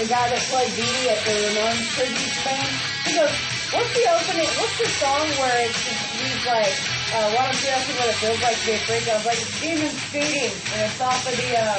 The 0.00 0.08
guy 0.08 0.24
that 0.32 0.40
played 0.48 0.72
Dee 0.72 0.88
Dee 0.88 1.10
at 1.12 1.20
the 1.26 1.34
Ramones 1.44 1.84
tribute 1.92 2.36
band, 2.40 2.72
he 3.04 3.12
goes, 3.20 3.34
what's 3.74 3.92
the 3.92 4.06
opening, 4.16 4.48
what's 4.56 4.78
the 4.80 4.88
song 4.96 5.26
where 5.42 5.58
it's, 5.68 5.78
he's 6.16 6.46
like, 6.48 6.72
uh, 7.12 7.28
why 7.36 7.44
don't 7.44 7.60
you 7.60 7.68
ask 7.68 7.84
me 7.88 7.94
what 8.00 8.08
it 8.08 8.16
feels 8.16 8.40
like 8.40 8.56
to 8.56 8.64
be 8.64 8.72
a 8.72 8.80
freak? 8.88 9.04
I 9.08 9.16
was 9.18 9.26
like, 9.26 9.40
it's 9.42 9.60
Demon 9.60 9.92
Speeding, 10.08 10.54
and 10.72 10.80
it's 10.88 11.00
off 11.00 11.20
of 11.28 11.36
the, 11.36 11.50
uh, 11.52 11.78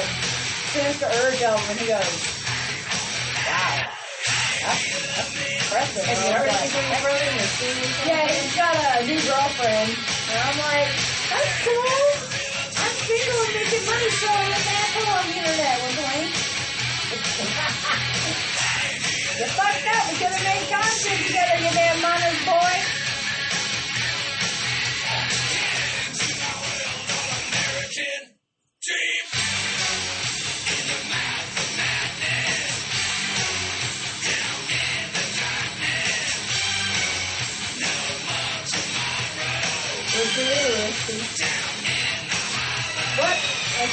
Sinister 0.70 1.06
Urge 1.10 1.42
album, 1.42 1.66
and 1.70 1.78
he 1.80 1.86
goes, 1.88 1.98
wow. 1.98 2.06
That's, 2.06 2.29
that's 2.29 2.29
impressive. 4.60 6.04
You? 7.60 7.72
Yeah, 8.06 8.28
he's 8.28 8.56
got 8.56 8.76
a 8.76 9.06
new 9.06 9.20
girlfriend, 9.24 9.90
and 9.90 10.38
I'm 10.44 10.58
like, 10.60 10.90
that's 11.30 11.54
cool. 11.64 11.96
I'm 12.76 12.94
single 13.08 13.40
and 13.40 13.54
making 13.56 13.84
money 13.88 14.10
showing 14.20 14.50
us 14.52 14.66
apple 14.68 15.08
on 15.16 15.24
the 15.30 15.36
internet, 15.40 15.76
one 15.80 15.96
point. 15.96 16.32
you 19.38 19.46
fucked 19.56 19.86
up. 19.88 20.02
We 20.10 20.14
could 20.20 20.32
have 20.34 20.44
made 20.44 20.64
content 20.68 21.20
together, 21.26 21.56
you 21.64 21.70
damn 21.72 22.02
mama's 22.02 22.40
boy. 22.44 23.00
It's 28.82 29.59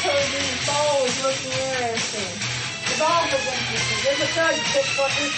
told 0.04 0.30
you 0.30 0.42
the 0.46 0.62
ball 0.68 1.02
was 1.04 1.18
looking 1.24 1.54
interesting. 1.58 2.32
The 2.86 2.96
ball 3.02 3.22
was 3.34 3.46
interesting. 3.50 4.00
There's 4.04 4.22
a 4.22 4.30
third 4.38 4.58
shit 4.70 4.88
fucker. 4.94 5.30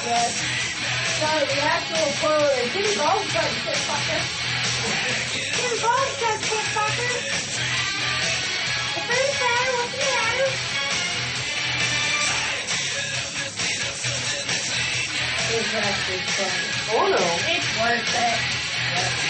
Yes. 0.00 0.32
Sorry, 1.20 1.44
the 1.46 1.60
actual 1.60 2.08
quote 2.20 2.50
is 2.58 2.72
Jimmy 2.72 2.94
Ball's 2.96 3.26
third 3.30 3.52
shit 3.62 3.80
fucker. 3.86 4.22
Jimmy 5.56 5.78
Ball's 5.82 6.12
third 6.18 6.40
shit 6.42 6.66
fucker. 6.74 7.12
The 8.94 9.02
first 9.06 9.34
matter, 9.40 9.72
what's 9.76 9.92
the 9.92 10.04
matter? 10.10 10.50
It's 15.52 15.74
actually. 15.74 16.22
Oh 16.96 17.06
no. 17.10 17.22
It's 17.52 17.70
worth 17.78 18.14
it. 18.14 19.29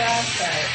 Eyesight. 0.00 0.68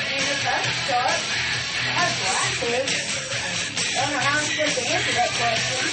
I 0.00 0.16
if 0.32 0.46
I 0.48 1.92
have 1.92 2.12
glasses. 2.24 2.88
I 2.88 4.00
don't 4.00 4.12
know 4.12 4.22
how 4.24 4.38
I'm 4.38 4.44
supposed 4.48 4.76
to 4.76 4.84
answer 4.88 5.12
that 5.12 5.30
question. 5.36 5.84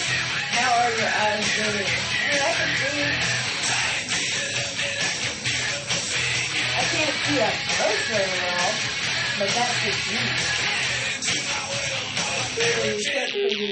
How 0.55 0.71
are 0.79 0.95
your 0.95 1.11
eyes 1.11 1.43
doing? 1.59 1.91
I 1.91 2.39
I 2.39 2.51
can 2.55 2.71
see. 2.79 3.03
I 6.63 6.83
can't 6.88 7.15
see 7.19 7.39
up 7.43 7.55
close 7.75 8.03
very 8.07 8.31
well, 8.39 8.71
but 9.39 9.49
that's 9.59 9.75
just 9.83 10.01
me. 10.07 10.23
Really, 12.55 12.95
we 12.95 13.67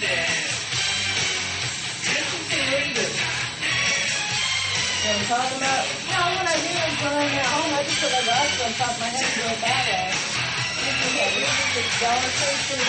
that 0.00 0.51
what 2.72 3.04
I'm 5.12 5.28
talking 5.28 5.58
about? 5.60 5.84
You 6.08 6.16
when 6.40 6.48
I 6.48 6.56
do 6.56 6.72
it 6.72 6.96
at 7.36 7.44
home, 7.52 7.68
I 7.68 7.84
just 7.84 8.00
put 8.00 8.12
a 8.16 8.22
rug 8.24 8.48
on 8.64 8.72
top 8.80 8.96
of 8.96 9.00
my 9.00 9.12
head 9.12 9.28
and 9.28 9.34
do 9.36 9.44
it 9.44 9.60
that 9.60 9.84
way. 9.92 10.08
You 10.80 10.92
can 10.96 11.10
get 11.12 11.36
rid 11.36 11.52
of 11.52 11.68
the 11.76 11.84
dollar 12.00 12.32
place 12.32 12.72
and 12.72 12.80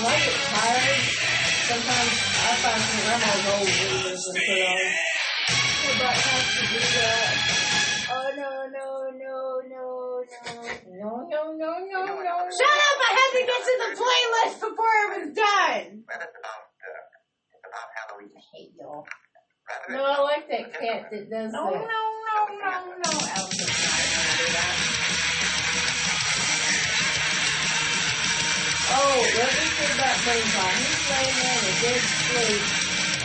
when 0.00 0.06
I 0.08 0.16
get 0.16 0.40
tired, 0.48 1.04
sometimes 1.68 2.14
I 2.40 2.56
find 2.64 2.80
some 2.80 3.00
grandma's 3.04 3.44
old 3.52 3.68
readers 3.68 4.22
and 4.32 4.36
put 4.40 4.64
on. 4.64 4.80
But 5.92 6.08
I 6.08 6.16
have 6.16 6.48
to 6.56 6.62
do 6.72 6.80
that. 6.80 7.69
Oh 8.30 8.36
no 8.36 8.70
no 8.70 9.10
no 9.10 9.58
no 9.66 10.22
no 10.22 10.62
no 10.86 11.26
no 11.26 11.58
no 11.58 11.70
no 11.82 12.02
no. 12.06 12.34
Shut 12.46 12.78
up! 12.86 12.98
I 13.02 13.10
had 13.10 13.30
to 13.34 13.42
get 13.42 13.60
to 13.66 13.74
the 13.82 13.90
playlist 13.98 14.56
before 14.60 14.94
it 15.02 15.08
was 15.18 15.34
done. 15.34 16.04
hate 18.54 18.72
y'all. 18.78 19.04
No, 19.88 20.04
I 20.04 20.20
like 20.20 20.48
that 20.48 20.72
cat 20.78 21.10
that 21.10 21.30
does 21.30 21.52
No, 21.52 21.70
that. 21.70 21.74
no, 21.74 21.82
no, 21.82 22.38
no, 22.54 22.70
no. 23.02 23.10
Alice 23.34 23.58
is 23.58 23.66
not 23.66 23.98
gonna 24.14 24.34
do 24.38 24.46
that. 24.54 24.76
Oh, 28.92 29.14
let 29.38 29.50
me 29.58 29.66
say 29.74 29.90
about 29.94 30.16
Boomba. 30.22 30.66
He's 30.78 31.02
laying 31.10 31.36
there 31.40 31.58
in 31.58 31.66
a 31.66 31.74
dead 31.82 32.02
sleep, 32.30 32.62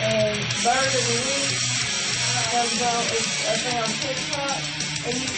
and 0.02 0.36
Bird 0.66 0.90
of 0.98 1.04
the 1.06 1.18
Week 1.26 1.66
comes 2.50 2.82
on, 2.82 3.02
it's, 3.06 3.34
I 3.46 3.54
think 3.56 3.76
on 3.82 3.90
TikTok, 4.00 4.85
and 5.06 5.14
he 5.14 5.30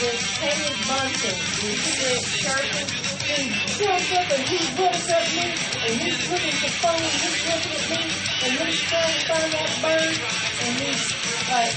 was 0.00 0.16
Taylor 0.40 0.76
Bunting. 0.88 1.36
You 1.60 1.76
see 1.76 1.92
the 2.00 2.16
chirping? 2.40 2.88
He 3.28 3.52
jumps 3.76 4.08
up 4.16 4.28
and 4.32 4.44
he 4.48 4.60
looks 4.80 5.04
at 5.12 5.28
me, 5.36 5.44
and 5.52 5.94
he's 6.00 6.24
looking 6.32 6.56
the 6.56 6.72
phone, 6.80 6.96
and 6.96 7.20
he's 7.20 7.44
looking 7.44 7.76
at 7.76 7.84
me, 7.92 8.00
and 8.08 8.52
he's 8.64 8.80
trying 8.88 9.12
to 9.12 9.20
find 9.28 9.52
that 9.52 9.72
bird, 9.84 10.16
and 10.16 10.72
he's 10.80 11.04
like, 11.52 11.76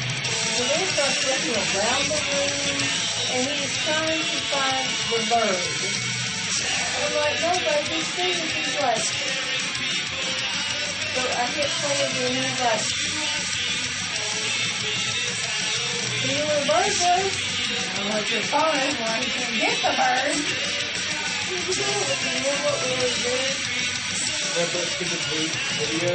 so 0.55 0.63
then 0.63 0.79
he 0.79 0.87
starts 0.87 1.19
looking 1.27 1.59
around 1.59 2.05
the 2.07 2.19
room, 2.31 2.79
and 3.35 3.43
he's 3.59 3.75
trying 3.83 4.23
to 4.23 4.37
find 4.47 4.87
the 5.11 5.19
bird. 5.35 5.59
I'm 7.01 7.11
like, 7.19 7.35
no, 7.43 7.51
babe, 7.59 7.91
these 7.91 8.11
things, 8.15 8.39
he's 8.55 8.75
like, 8.79 9.03
so 11.11 11.21
I 11.27 11.43
hit 11.51 11.67
play 11.67 11.99
and 12.07 12.33
he's 12.39 12.55
like, 12.61 13.40
you 16.21 16.37
were 16.37 16.61
birdless, 16.69 17.33
which 18.13 18.31
is 18.31 18.45
fine 18.45 18.93
when 19.01 19.25
you 19.25 19.33
can 19.33 19.57
get 19.57 19.73
the 19.81 19.89
bird. 19.97 20.37
you 21.57 22.37
know 22.45 22.57
what 22.61 22.77
really 22.85 23.17
good? 23.25 23.57
That 24.53 24.69
Let's 24.69 25.01
the 25.01 25.17
Tape 25.17 25.57
video? 25.81 26.13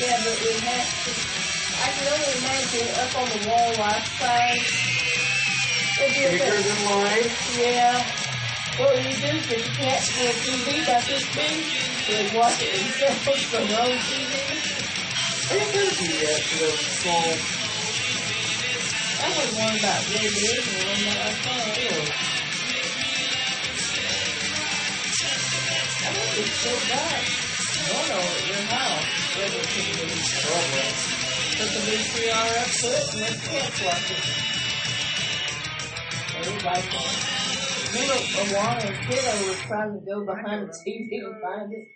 Yeah, 0.00 0.16
but 0.24 0.40
we 0.40 0.56
had 0.64 0.88
to, 0.88 1.12
I 1.12 1.88
can 1.92 2.08
only 2.16 2.32
imagine 2.32 2.88
up 2.96 3.12
on 3.12 3.28
the 3.28 3.44
wall 3.44 3.76
outside. 3.84 4.64
Bigger 6.00 6.56
than 6.56 6.80
mine? 6.88 7.28
Yeah. 7.60 7.92
What 8.80 8.96
do 8.96 9.02
you 9.04 9.16
do 9.20 9.52
you 9.52 9.72
can't 9.76 10.00
see 10.00 10.28
a 10.28 10.32
TV 10.32 10.82
about 10.82 11.04
this 11.04 11.28
big? 11.36 11.60
You'd 12.08 12.32
watch 12.32 12.56
it 12.62 12.72
yourself 12.72 13.20
from 13.52 13.68
your 13.68 13.80
own 13.84 14.00
TV? 14.00 14.32
I 15.48 15.60
think 15.60 15.92
there's 15.92 16.62
a 16.62 16.76
small 16.78 17.65
I 19.16 19.28
was 19.32 19.48
have 19.56 19.76
about 19.76 20.02
Jay 20.12 20.28
Big 20.28 20.60
and 20.60 20.76
one 20.84 21.00
that 21.08 21.16
I 21.16 21.32
saw 21.40 21.56
That 25.96 26.12
I 26.12 26.20
would 26.20 26.36
have 26.36 26.52
killed 26.60 26.84
that. 26.92 27.24
Bono 27.86 28.18
at 28.20 28.44
your 28.44 28.64
house. 28.68 29.08
Whether 29.36 29.56
it 29.56 29.68
could 29.72 29.88
be 29.88 30.04
Broadway. 30.44 30.90
Put 31.56 31.68
the 31.72 31.80
big 31.88 32.04
up 32.60 32.68
it 32.68 33.14
and 33.14 33.22
then 33.24 33.36
pants 33.40 33.80
watch 33.80 34.10
it. 34.12 34.20
Everybody 36.36 36.82
can. 36.92 37.36
Remember 37.96 38.20
a 38.20 38.52
while 38.52 38.76
a 38.76 38.92
was 39.48 39.60
trying 39.64 39.92
to 39.96 40.00
go 40.04 40.24
behind 40.26 40.68
the 40.68 40.72
TV 40.84 41.24
and 41.24 41.40
find 41.40 41.72
it? 41.72 41.88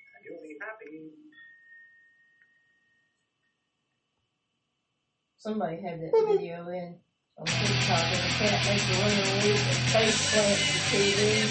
Somebody 5.37 5.77
had 5.81 6.01
that 6.01 6.13
video 6.29 6.69
in. 6.69 6.97
I'm 7.41 7.47
sick 7.49 7.73
of 7.73 7.81
talking. 7.89 8.21
I 8.21 8.29
can't 8.37 8.61
make 8.69 8.85
the 8.85 9.01
winning 9.01 9.33
week 9.41 9.65
and 9.65 9.81
face 9.89 10.29
plant 10.29 10.61
the 10.61 10.77
TV. 10.93 11.49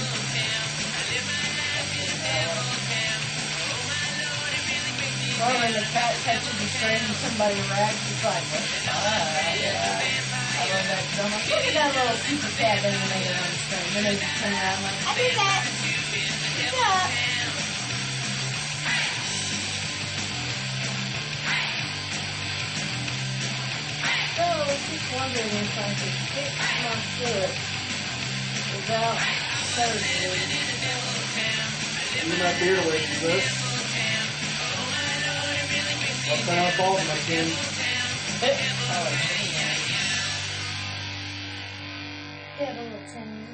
Or 5.39 5.49
when 5.49 5.71
the 5.73 5.81
cat 5.89 6.13
catches 6.21 6.45
the 6.45 6.67
string 6.77 6.99
and 6.99 7.15
somebody 7.25 7.57
rags, 7.73 7.97
it's 8.05 8.21
like, 8.21 8.43
what 8.53 8.61
the 8.61 8.85
fuck? 8.85 9.01
I 9.01 10.67
love 10.69 10.85
that 10.93 11.05
drum. 11.17 11.31
Look 11.49 11.65
at 11.65 11.73
that 11.73 11.89
little 11.97 12.17
super 12.21 12.53
cat 12.53 12.85
animated 12.85 13.33
on 13.33 13.49
the 13.49 13.57
screen. 13.57 13.89
Then 13.97 14.03
they 14.03 14.15
just 14.21 14.35
turn 14.37 14.53
around 14.53 14.83
like, 14.85 14.93
I 15.09 15.13
did 15.17 15.33
that. 15.41 15.65
What's 16.53 16.77
up? 16.85 17.38
Wondering 25.15 25.47
if 25.47 25.77
I 25.77 25.89
could 25.97 26.17
fix 26.33 26.51
my 26.83 26.95
foot 27.17 27.51
without 28.75 29.17
surgery. 29.73 30.43
You 32.15 32.35
might 32.37 32.57
be 32.59 32.65
here 32.65 32.77
away 32.77 32.99
from 32.99 33.19
this. 33.27 33.45
I'll 36.29 36.37
cut 36.45 36.57
out 36.57 36.77
balls 36.77 36.99
if 37.01 37.09
I 37.09 37.19
can. 37.27 37.47
Devil 42.59 42.89
town. 43.13 43.47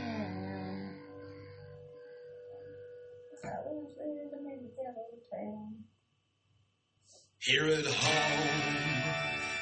I 3.44 3.48
was 3.68 3.92
ready 4.00 4.30
to 4.30 4.38
make 4.42 4.60
a 4.60 4.72
devil 4.76 5.08
town. 5.32 5.86
Here 7.40 7.68
at 7.68 7.86
home, 7.86 9.04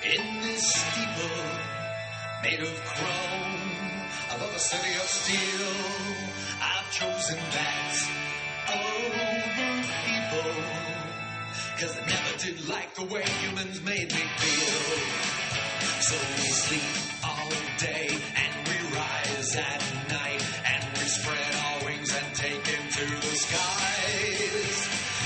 in 0.06 0.42
this 0.42 0.64
steeple 0.72 1.83
made 2.44 2.60
of 2.60 2.76
chrome, 2.84 3.72
above 4.36 4.54
a 4.54 4.60
city 4.60 4.94
of 4.96 5.08
steel, 5.08 5.72
I've 6.60 6.92
chosen 6.92 7.40
that 7.56 7.96
over 8.68 9.70
people. 10.04 10.52
Cause 11.80 11.98
I 11.98 12.06
never 12.06 12.38
did 12.44 12.68
like 12.68 12.94
the 12.96 13.06
way 13.06 13.24
humans 13.40 13.82
made 13.84 14.12
me 14.12 14.24
feel. 14.40 14.84
So 16.04 16.16
we 16.36 16.48
sleep 16.52 16.92
all 17.24 17.50
day 17.80 18.10
and 18.12 18.54
we 18.68 18.76
rise 18.92 19.56
at 19.56 19.82
night 20.12 20.44
and 20.68 20.84
we 20.98 21.06
spread 21.08 21.56
our 21.64 21.86
wings 21.86 22.12
and 22.14 22.36
take 22.36 22.68
into 22.76 23.06
the 23.24 23.36
skies. 23.40 24.80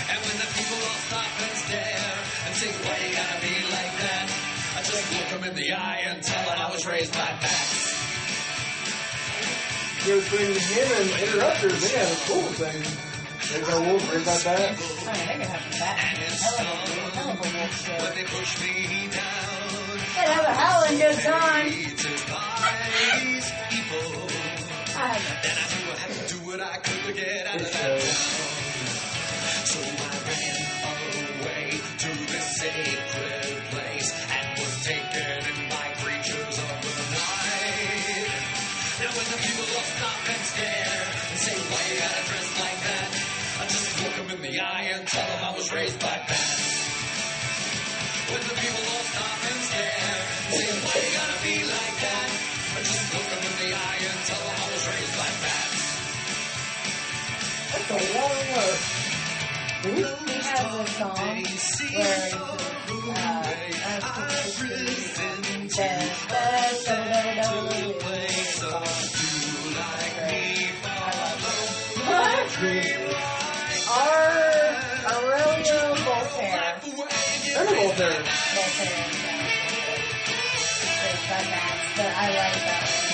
And 0.06 0.20
when 0.22 0.38
the 0.38 0.50
people 0.54 0.78
all 0.86 1.02
stop 1.10 1.34
and 1.42 1.58
stare 1.66 2.14
and 2.46 2.56
say, 2.56 2.70
why 2.86 2.96
you 3.02 3.16
gotta 3.16 3.42
be 3.42 3.56
like 3.74 3.94
that? 4.06 4.58
I 4.78 4.82
just 4.84 5.12
look 5.12 5.30
them 5.42 5.50
in 5.50 5.56
the 5.56 5.74
eye 5.74 6.02
and 6.06 6.22
tell 6.22 6.47
them 6.88 6.96
I 6.96 7.00
was 7.00 7.02
raised 7.02 7.14
by 7.14 7.20
bats. 7.42 7.88
Good 10.06 10.24
thing 10.24 10.52
again 10.52 10.92
and 11.02 11.10
interrupters, 11.24 11.82
they 11.82 11.98
have 11.98 12.12
a 12.12 12.16
cool 12.32 12.50
thing. 12.56 12.82
They 13.52 13.62
go 13.66 13.82
wolf, 13.82 14.04
right 14.14 14.22
about 14.22 14.42
that. 14.42 14.60
I 14.60 15.18
mean, 15.18 15.28
they 15.28 15.34
could 15.34 15.52
have 15.52 15.66
a 15.66 15.80
bat. 15.80 15.98
Hell 15.98 16.68
of 16.68 16.68
a, 16.68 17.16
hell 17.16 17.32
of 17.32 17.40
a 17.40 17.58
wolf 17.58 17.74
show. 17.86 17.98
When 18.04 18.14
they 18.16 18.24
push 18.24 18.62
me 18.62 19.08
down, 19.08 19.98
They'd 20.16 20.32
have 20.32 20.46
a 20.46 20.54
howling 20.54 20.98
good 20.98 21.20
time. 21.20 21.72
to 21.72 22.08
these 23.24 23.52
people. 23.70 24.28
I 24.96 25.14
have 25.14 25.44
Then 25.44 25.58
I 25.58 25.78
them 44.68 44.84
in 44.84 44.88
the 44.88 44.94
eye 44.94 44.98
and 44.98 45.08
tell 45.08 45.28
them 45.28 45.44
I 45.44 45.58
was 45.58 45.72
raised 45.74 46.00
by 46.00 46.18
bats. 46.28 46.88
When 48.32 48.42
the 48.42 48.56
people 48.60 48.84
all 48.92 49.06
stop 49.08 49.40
and 49.48 49.62
stare 49.68 49.92
and 49.98 50.54
say, 50.54 50.68
why 50.84 50.96
you 51.04 51.12
gotta 51.18 51.40
be 51.44 51.56
like 51.64 51.96
that? 52.04 52.30
I 52.76 52.80
just 52.80 53.14
look 53.14 53.28
them 53.32 53.44
in 53.48 53.54
the 53.64 53.70
eye 53.76 54.00
and 54.02 54.20
tell 54.28 54.42
them 54.44 54.56
I 54.58 54.68
was 54.74 54.84
raised 54.88 55.16
by 55.18 55.30
bats. 55.44 55.82
That's 57.72 57.92
a 57.92 58.00
long 58.18 58.38
word. 58.54 58.80
He 59.84 60.02
has 60.04 60.62
a 60.76 60.88
song 60.92 61.16
where 61.16 61.36
he 61.36 61.46
says, 61.46 62.34
uh, 62.34 63.44
as 63.88 64.04
people 64.18 64.48
sing, 65.16 65.70
says, 65.70 66.12
"There's 66.30 66.86
so 66.86 66.96
many 66.96 67.48
Our 72.08 73.27
There's 77.58 77.72
a 77.72 77.76
wolf 77.82 77.98
there. 77.98 78.12
Voltaire. 78.12 79.08
It's 81.10 81.24
by 81.28 81.42
Max, 81.50 81.98
but 81.98 82.06
I 82.06 82.28
like 82.28 82.54
that 82.54 82.84
one. 82.84 83.07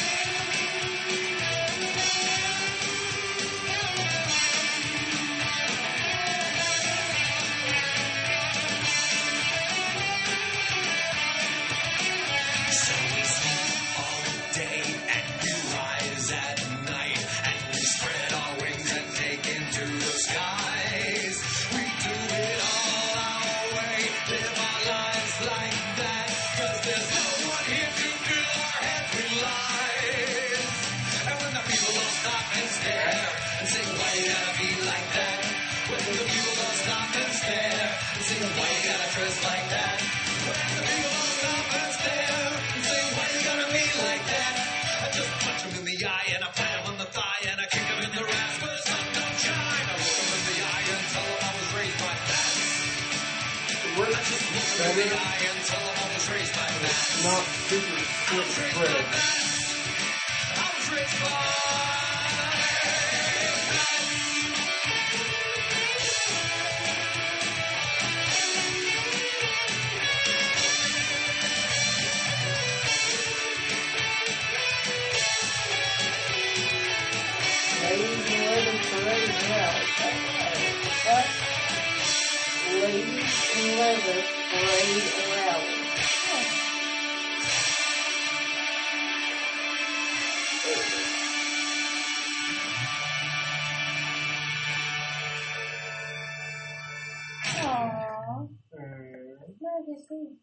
Legacy. 99.73 100.37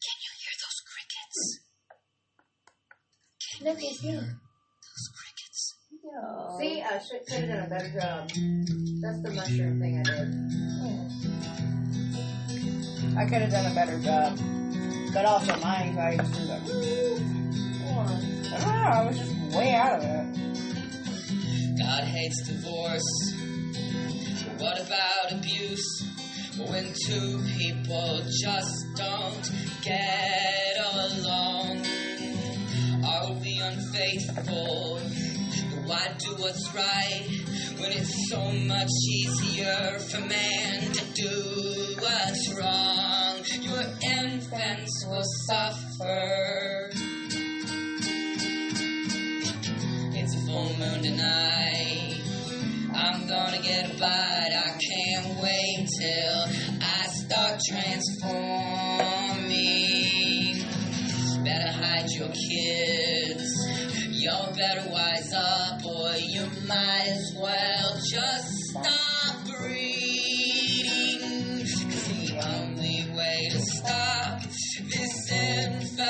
Can 0.00 0.16
you 0.24 0.32
hear 0.40 0.54
those 0.62 0.80
crickets? 0.88 1.38
Look 3.60 3.76
at 3.76 3.96
you. 4.02 4.16
Those 4.16 5.06
crickets. 5.12 5.60
No. 6.02 6.56
See, 6.58 6.80
I 6.80 6.84
should 6.98 7.26
could 7.26 7.44
have 7.44 7.50
done 7.50 7.64
a 7.66 7.68
better 7.68 7.90
job. 7.92 8.20
That's 9.02 9.20
the 9.22 9.30
mushroom 9.34 9.80
thing 9.80 9.98
I 9.98 10.02
did. 10.02 10.28
I 13.18 13.24
could 13.26 13.42
have 13.42 13.50
done 13.50 13.66
a 13.70 13.74
better 13.74 13.98
job. 14.00 14.38
But 15.12 15.26
also 15.26 15.56
my 15.60 15.82
anxiety 15.82 16.16
was 16.18 16.30
too 16.30 16.44
like, 16.44 16.62
I 18.52 18.58
don't 18.60 18.72
know, 18.72 18.90
I 18.92 19.06
was 19.06 19.18
just 19.18 19.32
way 19.54 19.74
out 19.74 19.98
of 19.98 20.04
it. 20.04 20.26
God 21.78 22.04
hates 22.04 22.42
divorce. 22.46 23.34
What 24.58 24.80
about 24.80 25.32
abuse? 25.32 26.15
When 26.58 26.92
two 27.06 27.42
people 27.58 28.22
just 28.42 28.86
don't 28.96 29.50
get 29.82 30.76
along, 30.92 31.84
are 33.04 33.32
we 33.34 33.60
unfaithful? 33.62 35.00
Why 35.84 36.14
do 36.18 36.34
what's 36.36 36.74
right 36.74 37.26
when 37.78 37.92
it's 37.92 38.30
so 38.30 38.52
much 38.52 38.88
easier 39.10 39.98
for 39.98 40.20
man 40.20 40.92
to 40.92 41.04
do 41.14 41.94
what's 42.00 42.54
wrong. 42.58 43.36
Your 43.60 43.84
infants 44.18 45.06
will 45.08 45.22
suffer. 45.46 46.90
It's 50.14 50.34
a 50.34 50.46
full 50.46 50.72
moon 50.78 51.02
tonight. 51.02 52.25
I'm 52.96 53.26
gonna 53.28 53.60
get 53.60 53.94
a 53.94 53.98
bite. 53.98 54.54
I 54.56 54.78
can't 54.80 55.42
wait 55.42 55.86
till 56.00 56.46
I 56.80 57.06
start 57.08 57.60
transforming. 57.68 60.64
Better 61.44 61.72
hide 61.72 62.08
your 62.10 62.30
kids. 62.30 63.52
Y'all 64.10 64.50
better 64.54 64.88
wise 64.90 65.30
up, 65.34 65.84
or 65.84 66.16
you 66.16 66.48
might 66.66 67.08
as 67.08 67.34
well 67.38 68.00
just 68.10 68.50
stop 68.70 69.44
breeding. 69.44 71.20
'Cause 71.60 72.08
the 72.08 72.38
only 72.56 73.04
way 73.14 73.48
to 73.52 73.60
stop 73.60 74.40
this 74.88 75.30
infestation 75.30 76.00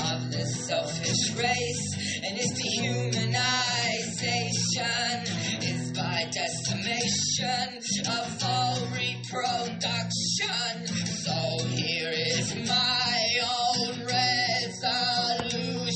of 0.00 0.30
this 0.30 0.54
selfish 0.66 1.30
race 1.32 1.96
and 2.28 2.38
its 2.38 2.52
dehumanization 2.60 5.22
is 5.62 5.92
by 5.92 6.24
decimation 6.32 7.78
of 8.06 8.44
all 8.44 8.78
reproduction. 8.92 10.86
So 11.22 11.36
here 11.68 12.12
is 12.12 12.54
my 12.68 13.40
own 13.44 14.04
resolution. 14.04 15.92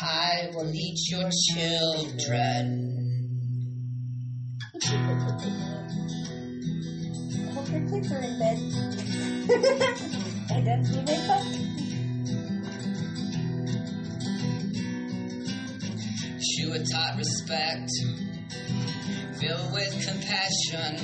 I 0.00 0.48
will 0.54 0.72
eat 0.74 0.98
your 1.10 1.30
children. 1.52 2.94
Hope 7.54 7.68
your 7.70 7.80
kids 7.90 8.12
are 8.12 8.22
in 8.22 8.38
bed. 8.38 8.58
and 10.50 10.66
that's 10.66 10.90
when 10.90 11.04
they 11.04 11.16
fuck. 11.26 11.44
You 16.68 16.74
are 16.74 16.84
taught 16.84 17.16
respect, 17.16 17.88
filled 19.40 19.72
with 19.72 19.90
compassion. 20.06 21.00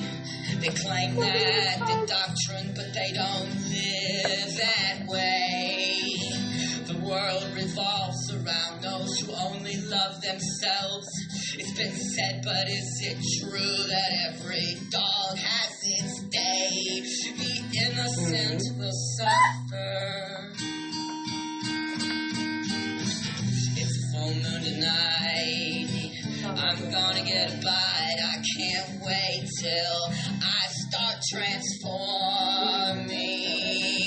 They 0.61 0.69
claim 0.69 1.17
that 1.17 1.79
the 1.79 2.07
doctrine, 2.07 2.75
but 2.77 2.93
they 2.93 3.13
don't 3.15 3.49
live 3.73 4.57
that 4.59 5.07
way. 5.09 6.03
The 6.87 6.99
world 6.99 7.47
revolves 7.57 8.31
around 8.31 8.83
those 8.83 9.19
who 9.21 9.33
only 9.33 9.81
love 9.89 10.21
themselves. 10.21 11.09
It's 11.57 11.73
been 11.73 11.97
said, 11.97 12.43
but 12.45 12.69
is 12.69 13.01
it 13.01 13.17
true 13.41 13.87
that 13.89 14.35
every 14.35 14.77
dog 14.91 15.39
has 15.39 15.73
its 15.83 16.23
day? 16.25 17.01
The 17.39 17.63
innocent 17.89 18.79
will 18.79 18.93
suffer. 19.17 20.84
Full 24.25 24.35
moon 24.35 24.63
tonight. 24.63 25.89
I'm 26.45 26.91
gonna 26.91 27.23
get 27.25 27.53
a 27.53 27.57
bite. 27.63 28.21
I 28.23 28.37
can't 28.57 29.03
wait 29.03 29.49
till 29.61 30.13
I 30.41 30.67
start 30.87 31.17
transforming. 31.31 31.91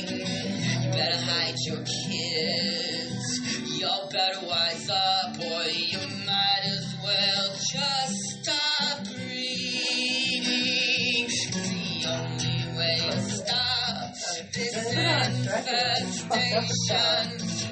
You 0.08 0.92
better 0.92 1.18
hide 1.18 1.56
your 1.66 1.84
kids. 1.84 3.40
Y'all 3.80 4.10
better 4.10 4.46
wise 4.46 4.90
up, 4.90 5.38
or 5.38 5.64
you 5.70 6.00
might 6.26 6.64
as 6.66 6.96
well 7.04 7.54
just 7.72 8.27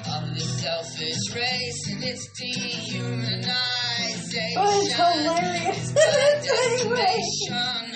of 0.06 0.34
the 0.34 0.40
selfish 0.40 1.34
race 1.34 1.88
and 1.90 2.04
its 2.04 2.28
dehumanization. 2.30 4.54
Oh, 4.56 4.80
it's 4.82 4.94
hilarious. 4.94 5.92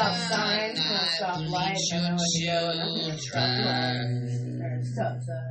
stop 0.00 0.16
signs 0.16 0.78
and 0.78 1.08
stop 1.08 1.40
lights 1.50 1.90
and 1.92 2.06
I 2.06 2.08
know 2.08 2.16
when 2.16 2.24
to 2.32 2.46
go 2.46 2.70
and 2.70 2.80
I'm 2.80 2.88
gonna 2.96 3.18
stop 3.18 3.50
lights 3.66 4.32
or 4.62 4.80
stop 4.82 5.16
sign. 5.20 5.49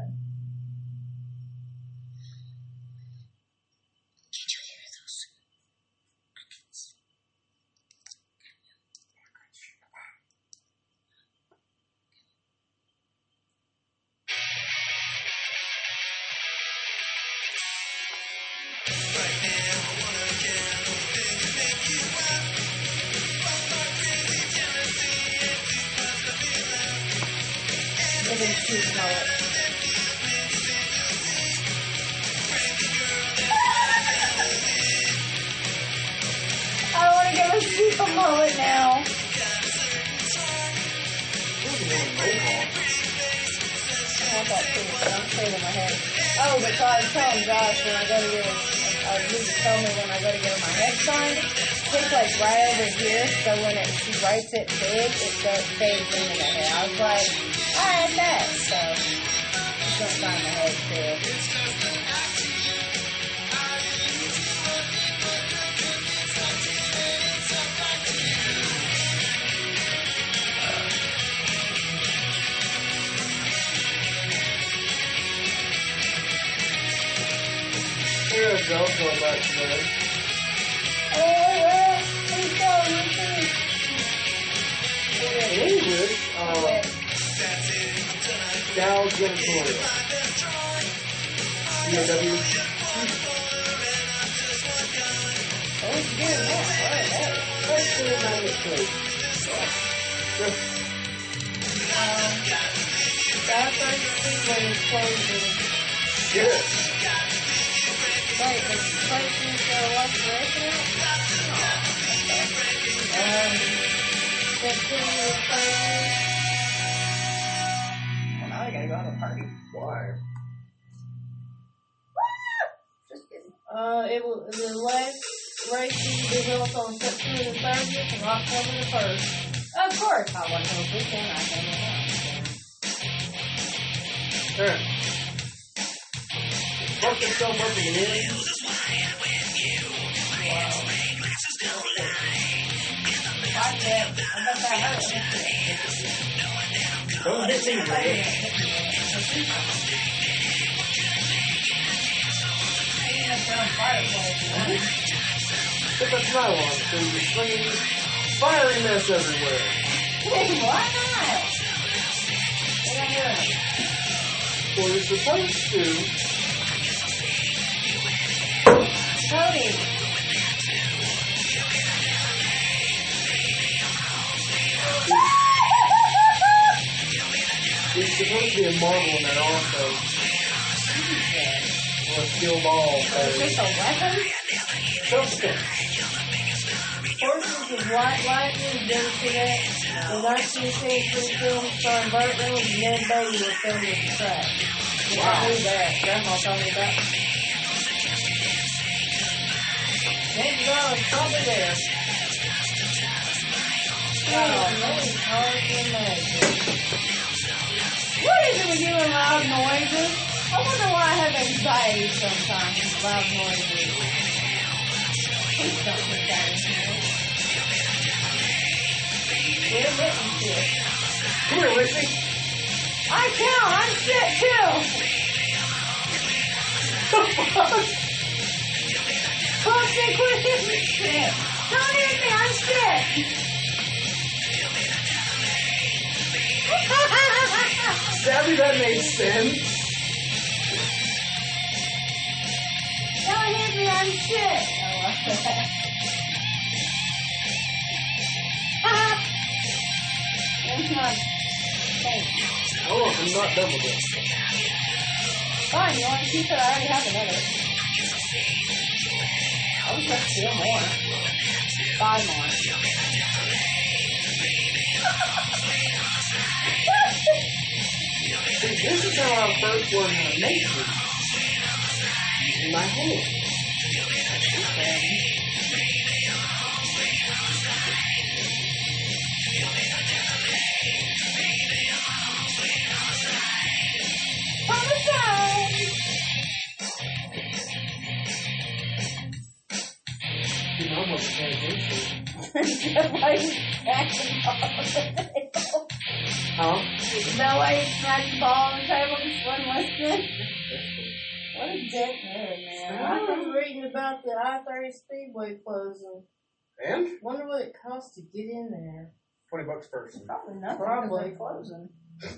And? 307.49 307.57
Wonder 307.57 307.65
what 307.65 307.67
it 307.67 307.75
costs 307.81 308.15
to 308.15 308.21
get 308.21 308.49
in 308.49 308.69
there. 308.71 309.11
20 309.49 309.65
bucks 309.65 309.87
per 309.87 310.03
person. 310.03 310.25
Probably 310.25 310.55
nothing. 310.55 310.77
Probably 310.77 311.31
closing. 311.31 311.89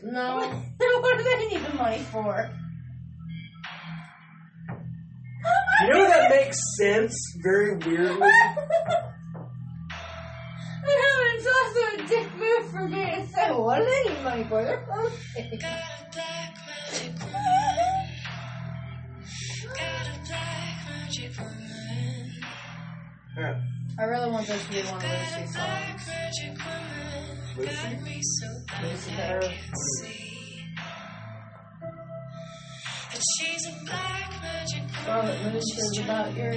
No. 0.04 0.38
what 0.78 1.18
do 1.18 1.24
they 1.24 1.48
need 1.48 1.66
the 1.66 1.74
money 1.76 2.00
for? 2.12 2.50
You 5.82 5.94
know 5.94 6.08
that 6.08 6.30
makes 6.30 6.58
sense 6.78 7.16
very 7.44 7.76
weirdly? 7.78 8.22
I 10.84 10.96
know, 10.98 11.18
it's 11.36 11.48
also 11.48 11.82
a 11.96 12.08
dick 12.08 12.36
move 12.36 12.72
for 12.72 12.88
me 12.88 13.04
to 13.04 13.28
say, 13.28 13.52
what 13.52 13.80
do 13.80 13.86
they 13.86 14.14
need 14.14 14.24
money 14.24 14.44
for? 14.44 14.64
They're 14.64 14.86
closing. 14.86 15.60
Yeah. 23.38 23.62
I 24.02 24.06
really 24.06 24.32
want 24.32 24.48
this 24.48 24.66
to 24.66 24.72
be 24.72 24.82
one 24.82 24.96
of 24.96 25.04
Lucy's 25.04 25.54
songs. 25.54 26.10
Lucy? 27.56 28.18
Lucy 28.82 29.12
the 29.12 29.22
Herb. 29.22 29.44
Charlotte 35.06 35.44
Moon 35.44 35.62
says 35.62 36.00
about 36.00 36.36
your 36.36 36.52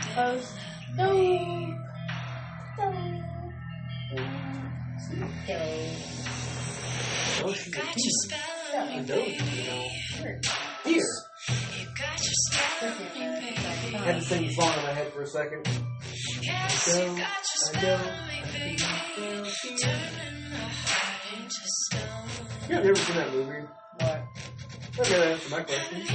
post. 0.00 0.52
No. 0.96 1.12
No. 2.76 2.88
Okay. 5.44 5.96
Oh, 7.44 7.52
she's 7.52 7.74
a 7.74 7.80
teacher. 7.80 8.36
I 8.74 9.04
know, 9.06 9.14
you 9.14 9.38
know. 9.38 9.84
Here. 10.84 11.04
I 13.94 13.98
had 13.98 14.16
to 14.16 14.22
sing 14.22 14.46
the 14.48 14.52
song 14.52 14.72
in 14.78 14.82
my 14.82 14.92
head 14.92 15.12
for 15.12 15.22
a 15.22 15.26
second. 15.28 15.87
I 16.50 16.52
go, 16.86 17.24
I 17.74 17.80
go. 17.80 17.94
You 22.68 22.74
have 22.74 22.84
never 22.84 22.96
seen 22.96 23.16
that 23.16 23.32
movie? 23.32 23.62
What? 24.00 24.22
Okay, 25.00 25.18
that 25.18 25.26
answer 25.28 25.50
my 25.50 25.62
question. 25.62 26.00
What 26.00 26.10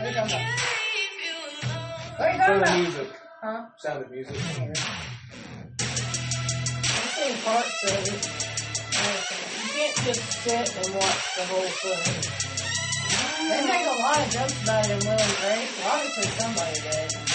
are 0.00 0.08
you 0.08 0.14
talking 0.14 0.34
about? 0.34 0.58
What 2.16 2.28
are 2.28 2.32
you 2.32 2.38
talking 2.38 2.38
Sound 2.38 2.52
of 2.54 2.62
about? 2.62 2.78
music. 2.80 3.08
Huh? 3.42 3.60
Sound 3.78 4.04
of 4.04 4.10
music. 4.10 4.36
I've 4.36 4.46
seen 7.14 7.36
parts 7.44 7.82
of 7.84 7.88
it. 7.90 8.22
You 9.60 9.68
can't 9.74 9.96
just 10.04 10.22
sit 10.44 10.68
and 10.76 10.88
watch 10.94 11.24
the 11.36 11.44
whole 11.44 11.70
thing. 11.82 12.12
They 13.48 13.60
make 13.66 13.86
a 13.86 13.88
lot 14.00 14.18
of 14.24 14.28
jokes 14.32 14.62
about 14.62 14.84
it 14.84 14.90
in 14.90 14.98
Will 15.00 15.20
and 15.20 15.36
Grace, 15.36 15.70
so 15.76 15.82
obviously 15.88 16.28
somebody 16.40 16.80
did. 16.80 17.33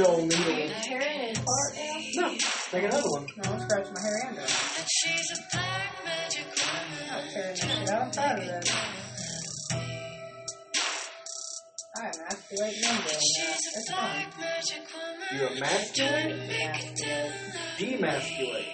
Still 0.00 0.16
needle. 0.24 0.70
No, 2.16 2.26
make 2.72 2.84
another 2.84 3.10
one. 3.10 3.26
No, 3.36 3.52
I'm 3.52 3.60
scratching 3.60 3.92
my 3.94 4.00
hair 4.00 4.16
and 4.28 4.38
it. 4.38 4.50
I'm 6.64 6.88
not 7.08 7.22
tearing 7.32 7.54
this 7.54 7.60
shit 7.60 7.88
out. 7.90 8.02
I'm 8.02 8.10
proud 8.10 8.38
of 8.38 8.44
this. 8.46 8.76
I 11.96 11.98
emasculate 12.00 12.76
men 12.80 12.94
doing 12.96 13.06
that. 13.06 13.58
It's 13.76 13.90
fun. 13.90 14.16
You 15.32 15.46
emasculate, 15.48 16.32
Emasculate. 16.48 17.32
demasculate. 17.78 18.68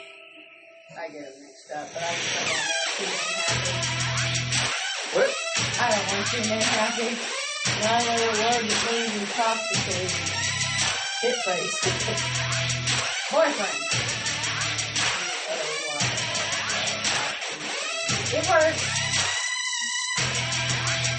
I 0.96 1.08
get 1.08 1.22
it 1.22 1.34
mixed 1.42 1.72
up, 1.74 1.88
but 1.92 2.02
I 2.02 2.14
just 2.14 2.34
don't 2.36 2.46
want 2.46 2.96
too 2.96 3.04
men 3.10 3.42
happy. 3.42 3.72
What? 5.12 5.30
I 5.80 5.90
don't 5.90 6.06
want 6.06 6.26
too 6.30 6.42
men 6.48 6.62
happy. 6.62 7.10
And 7.68 7.84
I 7.84 7.98
know 8.04 8.16
the 8.16 8.26
word 8.26 8.64
that 8.70 8.92
means 8.92 9.14
intoxicated. 9.20 10.45
Shit 11.20 11.34
faced. 11.46 11.82
Boyfriend. 13.32 13.80
It 18.34 18.44
works. 18.50 18.84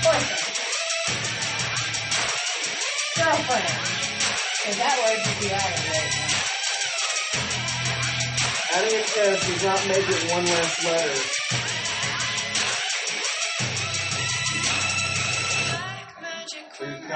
Boyfriend. 0.03 0.43
Girlfriend. 3.17 3.73
Because 4.53 4.77
that 4.77 4.95
word 5.01 5.19
should 5.25 5.39
be 5.41 5.49
added 5.51 5.83
right 5.89 6.11
now. 6.13 6.29
Adding 8.75 8.93
an 8.93 9.01
S 9.01 9.47
does 9.47 9.63
not 9.63 9.81
make 9.87 10.07
it 10.07 10.31
one 10.31 10.45
less 10.45 10.83
letter. 10.85 11.56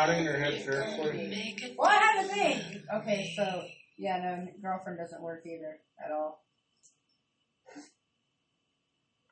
Nodding 0.08 0.24
your 0.24 0.38
head 0.38 0.62
seriously? 0.64 1.76
Well, 1.78 1.90
I 1.90 1.96
had 1.96 2.22
to 2.24 2.28
think. 2.28 2.84
Okay, 2.94 3.34
so 3.36 3.64
yeah, 3.98 4.18
no, 4.18 4.48
girlfriend 4.62 4.98
doesn't 4.98 5.22
work 5.22 5.44
either 5.46 5.80
at 6.04 6.12
all. 6.12 6.44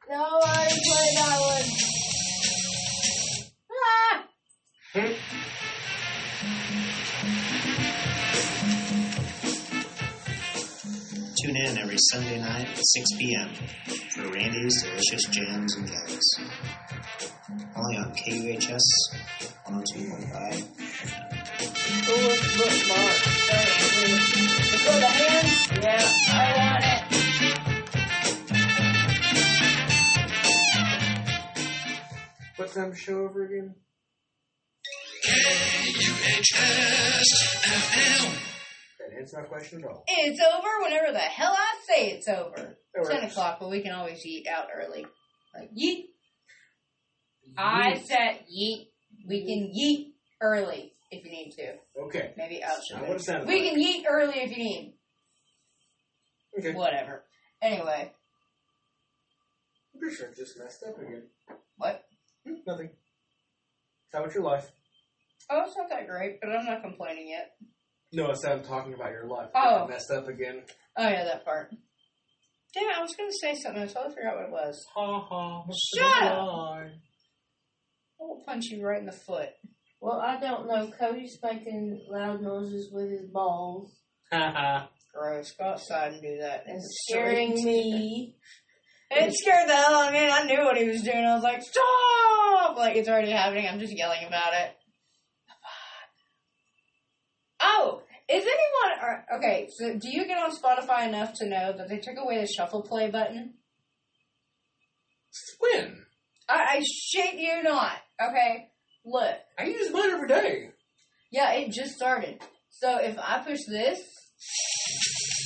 No, 0.10 0.40
I 0.44 0.68
didn't 0.68 0.84
play 0.84 1.10
that 1.16 1.40
one. 1.40 1.70
Ah! 3.72 4.26
Tune 11.50 11.58
in 11.66 11.80
every 11.80 11.98
Sunday 12.12 12.40
night 12.40 12.68
at 12.68 12.78
6 12.78 13.10
p.m. 13.18 13.50
for 14.12 14.22
Randy's 14.30 14.84
Delicious 14.84 15.26
Jams 15.32 15.76
and 15.78 15.88
Jellies. 15.88 16.40
Only 17.76 17.98
on 17.98 18.14
KUHS 18.14 18.86
102.5. 19.66 20.68
Coolest 22.06 22.44
bookmark. 22.56 23.18
Before 24.70 25.00
the 25.00 25.08
hand? 25.08 25.48
Yeah, 25.82 26.06
I 26.30 26.54
want 26.60 26.84
it. 26.86 27.02
What's 32.58 32.74
that 32.76 32.96
show 32.96 33.24
over 33.24 33.46
again? 33.46 33.74
That 39.10 39.18
answers 39.20 39.34
my 39.40 39.42
question 39.44 39.84
at 39.84 39.90
all. 39.90 40.04
It's 40.08 40.40
over 40.42 40.68
whenever 40.84 41.12
the 41.12 41.20
hell 41.20 41.54
I 41.54 41.76
say 41.88 42.12
it's 42.12 42.28
over. 42.28 42.78
It 42.94 43.08
Ten 43.10 43.24
o'clock, 43.24 43.58
but 43.60 43.70
we 43.70 43.82
can 43.82 43.92
always 43.94 44.26
eat 44.26 44.48
out 44.48 44.68
early. 44.76 45.06
Like 45.56 45.72
yeet. 45.74 46.06
I 47.58 47.96
said 48.00 48.42
yeet. 48.54 48.88
We 49.28 49.46
can 49.46 49.72
yeet 49.76 50.12
early 50.42 50.94
if 51.12 51.26
you 51.26 51.32
need 51.32 51.52
to. 51.58 51.76
Okay. 52.04 52.34
Maybe 52.38 52.62
show 52.88 52.98
Now, 52.98 53.04
what 53.06 53.26
that 53.26 53.46
We 53.46 53.62
like? 53.62 53.72
can 53.72 53.82
yeet 53.82 54.04
early 54.10 54.40
if 54.40 54.52
you 54.52 54.64
need. 54.64 54.94
Okay. 56.58 56.74
Whatever. 56.74 57.24
Anyway, 57.62 58.12
I'm 59.94 60.00
pretty 60.00 60.16
sure 60.16 60.30
I 60.30 60.34
just 60.34 60.58
messed 60.58 60.84
up 60.88 60.98
again. 61.00 61.24
what? 61.78 62.06
Hmm, 62.46 62.54
Nothing. 62.66 62.88
Is 62.88 64.12
that 64.14 64.22
what 64.22 64.34
your 64.34 64.44
life? 64.44 64.72
Oh, 65.50 65.64
it's 65.66 65.76
not 65.76 65.90
that 65.90 66.08
great, 66.08 66.40
but 66.42 66.50
I'm 66.52 66.66
not 66.66 66.82
complaining 66.84 67.30
yet. 67.30 67.52
No, 68.12 68.32
I 68.32 68.34
said 68.34 68.52
I'm 68.52 68.64
talking 68.64 68.94
about 68.94 69.12
your 69.12 69.28
life. 69.28 69.50
Oh. 69.54 69.86
I 69.86 69.88
messed 69.88 70.12
up 70.12 70.28
again. 70.28 70.62
Oh 70.98 71.08
yeah, 71.08 71.26
that 71.26 71.46
part. 71.46 71.70
Damn 72.74 72.90
it, 72.90 72.98
I 72.98 73.02
was 73.02 73.16
gonna 73.16 73.32
say 73.42 73.56
something. 73.56 73.82
I 73.82 73.88
totally 73.88 74.16
forgot 74.16 74.36
what 74.36 74.46
it 74.46 74.52
was. 74.52 74.86
Ha 74.96 75.20
ha. 75.28 75.64
Shut 75.96 76.32
up! 76.32 76.40
I 78.22 78.24
will 78.24 78.44
punch 78.46 78.66
you 78.66 78.84
right 78.86 79.00
in 79.00 79.06
the 79.06 79.12
foot. 79.12 79.50
Well, 80.02 80.20
I 80.20 80.40
don't 80.40 80.68
know. 80.68 80.92
Cody's 80.98 81.38
making 81.44 82.06
loud 82.10 82.42
noises 82.42 82.90
with 82.92 83.10
his 83.12 83.28
balls 83.32 83.92
Ha 84.32 84.52
ha. 84.56 84.90
Gross. 85.14 85.52
Go 85.58 85.66
outside 85.66 86.14
and 86.14 86.22
do 86.22 86.38
that. 86.42 86.66
and 86.68 86.82
scaring 86.84 87.54
me. 87.54 88.36
It 89.12 89.34
scared 89.34 89.68
the 89.68 89.76
hell 89.76 89.96
out 89.96 90.08
of 90.10 90.14
me. 90.14 90.30
I 90.30 90.44
knew 90.44 90.64
what 90.64 90.78
he 90.78 90.88
was 90.88 91.02
doing. 91.02 91.18
I 91.26 91.34
was 91.34 91.44
like, 91.44 91.64
stop! 91.64 92.78
Like, 92.78 92.96
it's 92.96 93.10
already 93.10 93.32
happening. 93.32 93.68
I'm 93.68 93.80
just 93.80 93.98
yelling 93.98 94.24
about 94.28 94.54
it. 94.54 94.76
Oh, 97.62 98.04
is 98.30 98.44
anyone. 98.44 99.24
Okay, 99.36 99.68
so 99.78 99.98
do 99.98 100.10
you 100.10 100.26
get 100.28 100.38
on 100.38 100.52
Spotify 100.56 101.08
enough 101.08 101.34
to 101.36 101.48
know 101.48 101.74
that 101.78 101.90
they 101.90 101.98
took 101.98 102.18
away 102.18 102.40
the 102.40 102.48
shuffle 102.48 102.84
play 102.84 103.10
button? 103.10 103.56
When? 105.60 106.06
I, 106.48 106.78
I 106.78 106.82
shit 106.84 107.36
you 107.36 107.64
not. 107.64 107.98
Okay, 108.22 108.70
look. 109.06 109.36
I 109.58 109.64
use 109.66 109.92
mine 109.92 110.12
every 110.12 110.28
day. 110.28 110.70
Yeah, 111.32 111.54
it 111.54 111.72
just 111.72 111.96
started. 111.96 112.42
So 112.70 112.98
if 112.98 113.18
I 113.20 113.40
push 113.40 113.60
this, 113.68 114.00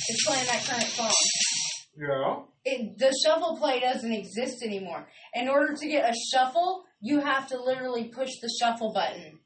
it's 0.08 0.26
playing 0.26 0.46
that 0.46 0.64
current 0.64 0.84
song. 0.84 1.10
Yeah. 1.96 2.36
It, 2.64 2.98
the 2.98 3.14
shuffle 3.24 3.56
play 3.58 3.80
doesn't 3.80 4.12
exist 4.12 4.62
anymore. 4.62 5.06
In 5.34 5.48
order 5.48 5.74
to 5.74 5.86
get 5.86 6.08
a 6.08 6.14
shuffle, 6.32 6.84
you 7.00 7.20
have 7.20 7.48
to 7.48 7.60
literally 7.62 8.04
push 8.04 8.30
the 8.40 8.50
shuffle 8.60 8.92
button. 8.92 9.40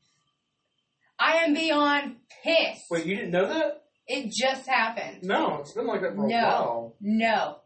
I 1.18 1.38
am 1.44 1.54
beyond 1.54 2.16
pissed. 2.44 2.84
Wait, 2.90 3.06
you 3.06 3.16
didn't 3.16 3.30
know 3.32 3.48
that? 3.48 3.82
It 4.06 4.30
just 4.32 4.66
happened. 4.66 5.22
No, 5.22 5.58
it's 5.58 5.72
been 5.72 5.86
like 5.86 6.00
that 6.02 6.14
for 6.14 6.24
a 6.26 6.28
No, 6.28 6.36
while. 6.42 6.94
no. 7.00 7.56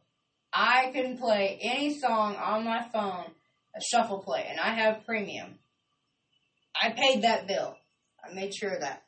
I 0.52 0.90
can 0.92 1.16
play 1.16 1.58
any 1.62 1.98
song 1.98 2.36
on 2.36 2.64
my 2.64 2.82
phone, 2.92 3.24
a 3.76 3.80
shuffle 3.80 4.18
play, 4.18 4.46
and 4.50 4.58
I 4.60 4.74
have 4.74 5.06
premium. 5.06 5.58
I 6.80 6.90
paid 6.90 7.22
that 7.22 7.46
bill. 7.46 7.76
I 8.22 8.32
made 8.34 8.54
sure 8.54 8.70
of 8.74 8.80
that. 8.80 9.04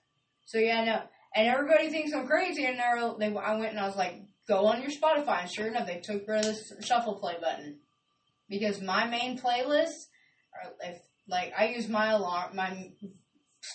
So 0.47 0.59
yeah, 0.59 0.85
no. 0.85 1.03
And 1.35 1.49
everybody 1.49 1.91
thinks 1.91 2.13
I'm 2.15 2.27
crazy, 2.27 2.65
and 2.65 2.79
they're, 2.79 3.13
they, 3.19 3.37
I 3.37 3.57
went 3.57 3.73
and 3.73 3.81
I 3.81 3.87
was 3.87 3.97
like, 3.97 4.23
go 4.47 4.67
on 4.67 4.81
your 4.83 4.91
Spotify, 4.91 5.43
and 5.43 5.51
sure 5.53 5.67
enough, 5.67 5.87
they 5.87 6.01
took 6.01 6.27
rid 6.29 6.41
of 6.41 6.45
this 6.45 6.73
shuffle 6.87 7.17
play 7.17 7.35
button 7.41 7.79
because 8.49 8.81
my 8.81 9.07
main 9.07 9.39
playlists 9.39 10.07
are 10.55 10.71
if 10.83 10.99
like 11.29 11.53
I 11.59 11.69
use 11.69 11.89
my 11.89 12.13
alarm, 12.13 12.55
my 12.55 12.91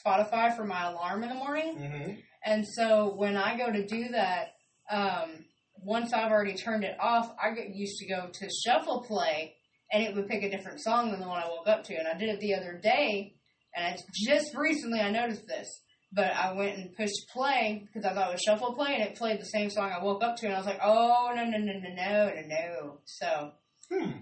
Spotify 0.05 0.55
for 0.55 0.65
my 0.65 0.89
alarm 0.89 1.23
in 1.23 1.29
the 1.29 1.35
morning. 1.35 1.77
Mm-hmm. 1.77 2.11
And 2.45 2.65
so 2.67 3.13
when 3.15 3.35
I 3.35 3.57
go 3.57 3.71
to 3.71 3.85
do 3.85 4.09
that, 4.09 4.55
um, 4.89 5.45
once 5.83 6.13
I've 6.13 6.31
already 6.31 6.55
turned 6.55 6.83
it 6.83 6.97
off, 6.99 7.31
I 7.41 7.53
get 7.53 7.75
used 7.75 7.97
to 7.99 8.07
go 8.07 8.29
to 8.31 8.49
shuffle 8.65 9.03
play, 9.07 9.55
and 9.91 10.03
it 10.03 10.15
would 10.15 10.27
pick 10.27 10.43
a 10.43 10.49
different 10.49 10.81
song 10.81 11.11
than 11.11 11.19
the 11.19 11.27
one 11.27 11.41
I 11.41 11.47
woke 11.47 11.67
up 11.67 11.83
to. 11.85 11.95
And 11.95 12.07
I 12.07 12.17
did 12.17 12.29
it 12.29 12.39
the 12.39 12.55
other 12.55 12.79
day, 12.81 13.35
and 13.75 13.93
it's 13.93 14.03
just 14.13 14.55
recently 14.55 14.99
I 14.99 15.11
noticed 15.11 15.47
this. 15.47 15.67
But 16.11 16.31
I 16.35 16.53
went 16.53 16.77
and 16.77 16.95
pushed 16.95 17.29
play 17.31 17.83
because 17.85 18.03
I 18.03 18.13
thought 18.13 18.29
it 18.29 18.33
was 18.33 18.41
shuffle 18.41 18.73
play, 18.73 18.95
and 18.95 19.03
it 19.03 19.15
played 19.15 19.39
the 19.39 19.45
same 19.45 19.69
song 19.69 19.91
I 19.91 20.03
woke 20.03 20.23
up 20.23 20.37
to, 20.37 20.47
and 20.47 20.55
I 20.55 20.57
was 20.57 20.65
like, 20.65 20.79
oh 20.83 21.31
no 21.35 21.43
no 21.43 21.57
no 21.57 21.73
no 21.73 21.89
no 21.93 22.31
no 22.33 22.47
no. 22.47 22.97
So 23.05 23.51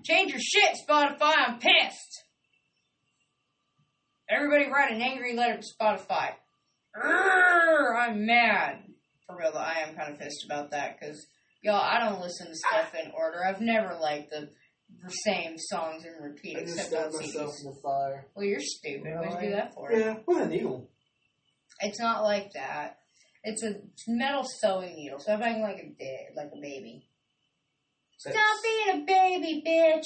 change 0.03 0.31
your 0.31 0.41
shit, 0.41 0.77
Spotify. 0.87 1.33
I'm 1.37 1.59
pissed. 1.59 2.23
Everybody 4.29 4.69
write 4.69 4.91
an 4.91 5.01
angry 5.01 5.35
letter 5.35 5.57
to 5.61 5.67
Spotify. 5.81 6.31
Urgh, 6.95 7.95
I'm 8.09 8.25
mad. 8.25 8.83
For 9.25 9.37
real 9.37 9.51
though, 9.51 9.59
I 9.59 9.83
am 9.87 9.95
kind 9.95 10.13
of 10.13 10.19
pissed 10.19 10.45
about 10.45 10.71
that 10.71 10.97
because 10.99 11.25
y'all, 11.61 11.75
I 11.81 11.99
don't 11.99 12.21
listen 12.21 12.47
to 12.47 12.55
stuff 12.55 12.93
in 12.95 13.11
order. 13.11 13.43
I've 13.45 13.61
never 13.61 13.97
liked 14.01 14.29
the 14.31 14.49
same 15.25 15.55
songs 15.57 16.03
in 16.05 16.23
repeat 16.23 16.57
I 16.57 16.61
just 16.61 16.77
except 16.79 17.13
on 17.13 17.13
myself 17.13 17.51
CDs. 17.51 17.59
in 17.65 17.71
the 17.71 17.79
fire. 17.83 18.27
Well, 18.35 18.45
you're 18.45 18.59
stupid. 18.61 19.13
What'd 19.15 19.33
you 19.41 19.49
do 19.49 19.55
that 19.55 19.73
for? 19.73 19.91
Yeah, 19.91 20.15
with 20.25 20.41
a 20.41 20.47
needle. 20.47 20.89
It's 21.81 21.99
not 21.99 22.23
like 22.23 22.51
that. 22.53 22.97
It's 23.43 23.63
a 23.63 23.75
metal 24.07 24.43
sewing 24.43 24.95
needle, 24.95 25.19
so 25.19 25.33
I'm 25.33 25.41
acting 25.41 25.61
like 25.61 25.77
a 25.77 25.89
dead, 25.97 26.35
like 26.35 26.47
a 26.47 26.59
baby. 26.61 27.07
Stop 28.17 28.35
being 28.63 29.01
a 29.01 29.05
baby, 29.05 29.63
bitch. 29.65 30.03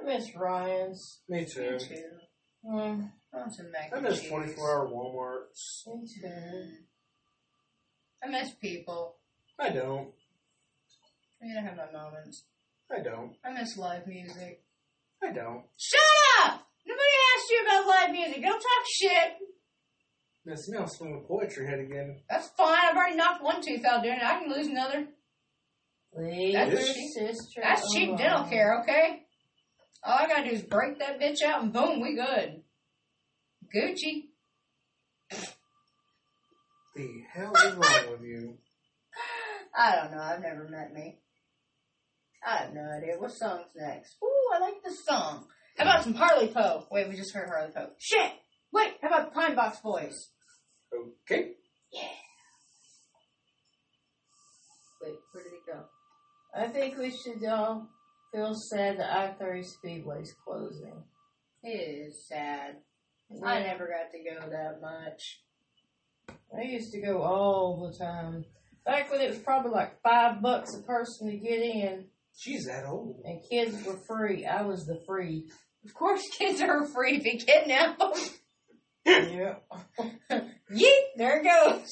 I 0.00 0.04
miss 0.06 0.34
Ryan's. 0.34 1.20
Me 1.28 1.44
too. 1.44 1.72
Me 1.72 1.78
too. 1.78 2.02
Mm, 2.64 3.10
I 3.32 3.36
want 3.38 3.54
some 3.54 3.70
mac 3.70 3.90
I 3.92 3.96
and 3.98 4.06
miss 4.06 4.20
cheese. 4.20 4.30
24 4.30 4.70
hour 4.70 4.88
Walmarts. 4.88 5.86
Me 5.86 6.06
too. 6.20 6.70
I 8.22 8.28
miss 8.28 8.50
people. 8.60 9.16
I 9.58 9.70
don't. 9.70 10.08
I 11.42 11.46
mean, 11.46 11.56
I 11.58 11.62
have 11.62 11.76
my 11.76 11.90
moments. 11.92 12.44
I 12.90 13.00
don't. 13.02 13.36
I 13.44 13.52
miss 13.52 13.76
live 13.78 14.06
music. 14.06 14.62
I 15.22 15.32
don't. 15.32 15.64
Shut 15.78 16.00
up! 16.44 16.66
Nobody 16.86 17.10
asked 17.36 17.50
you 17.50 17.64
about 17.66 17.86
live 17.86 18.10
music. 18.10 18.42
Don't 18.42 18.60
talk 18.60 18.84
shit. 18.92 19.32
Yes, 20.46 20.68
me, 20.68 20.78
I'll 20.78 20.88
swing 20.88 21.22
a 21.22 21.28
poetry 21.28 21.66
head 21.66 21.78
again. 21.78 22.20
That's 22.28 22.48
fine. 22.56 22.78
I've 22.82 22.96
already 22.96 23.16
knocked 23.16 23.44
one 23.44 23.62
tooth 23.62 23.84
out 23.84 24.02
doing 24.02 24.16
it. 24.16 24.22
I 24.24 24.40
can 24.40 24.50
lose 24.50 24.66
another. 24.66 25.06
Please, 26.14 26.54
That's 26.54 26.86
cheap. 26.92 27.06
cheap. 27.14 27.62
That's 27.62 27.92
cheap 27.94 28.16
dental 28.18 28.44
care, 28.48 28.80
okay? 28.82 29.22
All 30.02 30.18
I 30.18 30.26
gotta 30.26 30.48
do 30.48 30.56
is 30.56 30.62
break 30.62 30.98
that 30.98 31.20
bitch 31.20 31.42
out 31.42 31.62
and 31.62 31.72
boom, 31.72 32.00
we 32.00 32.16
good. 32.16 32.59
Gucci. 33.74 34.28
The 36.96 37.22
hell 37.32 37.52
is 37.54 37.74
wrong 37.74 38.10
with 38.10 38.22
you? 38.22 38.58
I 39.76 39.94
don't 39.96 40.10
know. 40.12 40.20
I've 40.20 40.42
never 40.42 40.68
met 40.68 40.92
me. 40.92 41.18
I 42.44 42.56
have 42.56 42.74
no 42.74 42.82
idea. 42.82 43.18
What 43.18 43.32
song's 43.32 43.70
next? 43.76 44.16
Ooh, 44.24 44.54
I 44.54 44.58
like 44.58 44.82
this 44.82 45.04
song. 45.04 45.46
How 45.76 45.84
about 45.84 46.04
some 46.04 46.14
Harley 46.14 46.48
Poe? 46.48 46.86
Wait, 46.90 47.08
we 47.08 47.16
just 47.16 47.32
heard 47.32 47.48
Harley 47.48 47.70
Poe. 47.72 47.90
Shit! 47.98 48.32
Wait, 48.72 48.94
how 49.02 49.08
about 49.08 49.34
Pine 49.34 49.54
Box 49.54 49.78
Boys? 49.80 50.30
Okay. 50.92 51.52
Yeah. 51.92 52.08
Wait, 55.02 55.14
where 55.32 55.44
did 55.44 55.52
he 55.52 55.72
go? 55.72 55.84
I 56.54 56.68
think 56.68 56.98
we 56.98 57.10
should 57.10 57.44
all 57.48 57.88
feel 58.32 58.54
sad 58.54 58.98
that 58.98 59.10
I-30 59.40 59.64
Speedway's 59.64 60.34
closing. 60.44 61.04
It 61.62 61.68
is 61.68 62.26
sad. 62.26 62.76
I 63.44 63.60
never 63.60 63.86
got 63.86 64.10
to 64.12 64.18
go 64.18 64.50
that 64.50 64.80
much. 64.80 65.40
I 66.56 66.62
used 66.62 66.92
to 66.92 67.00
go 67.00 67.22
all 67.22 67.90
the 67.90 67.96
time. 67.96 68.44
Back 68.84 69.10
when 69.10 69.20
it 69.20 69.30
was 69.30 69.38
probably 69.38 69.70
like 69.70 70.00
five 70.02 70.42
bucks 70.42 70.74
a 70.74 70.82
person 70.82 71.30
to 71.30 71.36
get 71.36 71.60
in. 71.60 72.06
She's 72.36 72.66
that 72.66 72.86
old. 72.86 73.20
And 73.24 73.40
kids 73.48 73.84
were 73.84 73.98
free. 74.08 74.46
I 74.46 74.62
was 74.62 74.84
the 74.84 75.00
free. 75.06 75.48
Of 75.84 75.94
course, 75.94 76.22
kids 76.38 76.60
are 76.60 76.86
free 76.86 77.16
if 77.16 77.24
you 77.24 77.38
kidnap 77.38 77.98
them. 77.98 78.12
yeah. 79.06 79.54
Yeet, 80.72 81.02
there 81.16 81.40
it 81.40 81.44
goes. 81.44 81.88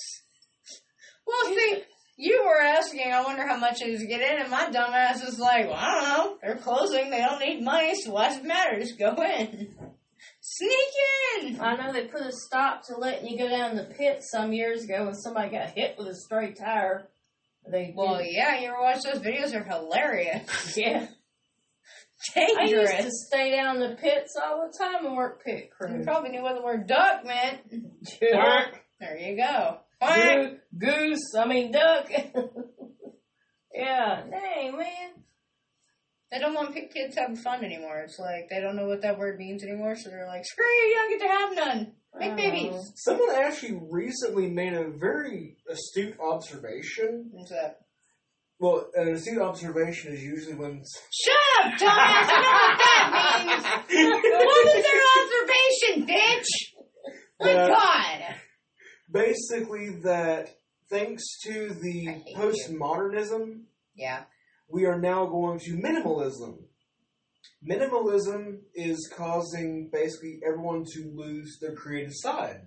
Well, 1.26 1.54
see, 1.54 1.82
you 2.16 2.44
were 2.44 2.60
asking, 2.60 3.12
I 3.12 3.22
wonder 3.22 3.46
how 3.46 3.58
much 3.58 3.80
it 3.82 3.88
is 3.88 4.00
to 4.00 4.06
get 4.06 4.20
in, 4.20 4.40
and 4.40 4.50
my 4.50 4.70
dumb 4.70 4.92
ass 4.92 5.22
is 5.22 5.38
like, 5.38 5.66
well, 5.66 5.76
I 5.76 5.94
don't 5.94 6.04
know. 6.04 6.38
They're 6.42 6.56
closing, 6.56 7.10
they 7.10 7.20
don't 7.20 7.40
need 7.40 7.62
money, 7.62 7.94
so 7.94 8.12
what's 8.12 8.38
the 8.38 8.44
matter? 8.44 8.78
Just 8.80 8.98
go 8.98 9.14
in. 9.22 9.68
Sneak 10.58 11.52
in! 11.54 11.60
I 11.60 11.76
know 11.76 11.92
they 11.92 12.06
put 12.06 12.22
a 12.22 12.32
stop 12.32 12.82
to 12.86 12.96
letting 12.96 13.28
you 13.28 13.38
go 13.38 13.48
down 13.48 13.76
the 13.76 13.84
pit 13.84 14.22
some 14.22 14.52
years 14.52 14.84
ago 14.84 15.04
when 15.04 15.14
somebody 15.14 15.50
got 15.50 15.70
hit 15.70 15.96
with 15.96 16.08
a 16.08 16.14
stray 16.16 16.52
tire. 16.52 17.08
They 17.70 17.92
Well, 17.94 18.18
did- 18.18 18.28
yeah, 18.32 18.58
you 18.60 18.68
ever 18.68 18.80
watch 18.80 19.02
those 19.02 19.20
videos? 19.22 19.50
They're 19.52 19.62
hilarious. 19.62 20.76
yeah. 20.76 21.06
Dangerous. 22.34 22.90
I 22.90 22.94
used 22.94 23.02
to 23.06 23.10
stay 23.28 23.52
down 23.52 23.78
the 23.78 23.96
pits 24.00 24.34
all 24.42 24.66
the 24.66 24.76
time 24.76 25.06
and 25.06 25.16
work 25.16 25.44
pit 25.44 25.70
crew. 25.70 25.98
You 25.98 26.04
probably 26.04 26.30
knew 26.30 26.42
what 26.42 26.56
the 26.56 26.62
word 26.64 26.88
duck 26.88 27.24
meant. 27.24 27.60
Quack. 28.32 28.84
There 28.98 29.16
you 29.16 29.36
go. 29.36 29.78
Goo- 30.02 30.56
Goose, 30.76 31.34
I 31.38 31.46
mean 31.46 31.70
duck. 31.70 32.10
yeah, 33.72 34.22
dang 34.30 34.76
man. 34.76 35.10
They 36.30 36.38
don't 36.38 36.54
want 36.54 36.74
kids 36.74 37.16
having 37.16 37.36
fun 37.36 37.64
anymore. 37.64 38.00
It's 38.00 38.18
like 38.18 38.48
they 38.50 38.60
don't 38.60 38.76
know 38.76 38.86
what 38.86 39.00
that 39.02 39.18
word 39.18 39.38
means 39.38 39.62
anymore, 39.62 39.96
so 39.96 40.10
they're 40.10 40.26
like, 40.26 40.44
screw 40.44 40.64
you, 40.64 40.88
you 40.88 40.94
don't 40.94 41.18
get 41.18 41.26
to 41.26 41.32
have 41.32 41.56
none. 41.56 41.92
Make 42.18 42.32
oh. 42.32 42.36
babies. 42.36 42.92
Someone 42.96 43.34
actually 43.34 43.80
recently 43.90 44.48
made 44.48 44.74
a 44.74 44.90
very 44.90 45.56
astute 45.70 46.18
observation. 46.20 47.30
What's 47.32 47.50
that? 47.50 47.80
Well, 48.60 48.88
an 48.94 49.08
astute 49.08 49.40
observation 49.40 50.12
is 50.12 50.22
usually 50.22 50.56
when 50.56 50.82
Shut 51.12 51.34
up, 51.60 51.72
dumbass! 51.78 52.28
You 52.28 52.42
know 52.42 52.50
what 52.50 52.78
that 52.78 53.44
means. 53.46 54.22
what 54.44 54.64
was 54.64 54.84
their 54.84 55.02
observation, 55.22 56.06
bitch? 56.06 56.46
My 57.40 57.52
That- 57.54 57.70
God. 57.70 58.34
basically 59.10 60.00
that 60.02 60.56
thanks 60.90 61.22
to 61.44 61.72
the 61.74 62.22
postmodernism, 62.36 63.62
Yeah. 63.94 64.24
We 64.68 64.84
are 64.86 64.98
now 64.98 65.26
going 65.26 65.58
to 65.60 65.72
minimalism. 65.76 66.58
Minimalism 67.68 68.58
is 68.74 69.10
causing 69.16 69.88
basically 69.92 70.40
everyone 70.46 70.84
to 70.92 71.10
lose 71.14 71.58
their 71.60 71.74
creative 71.74 72.12
side. 72.14 72.62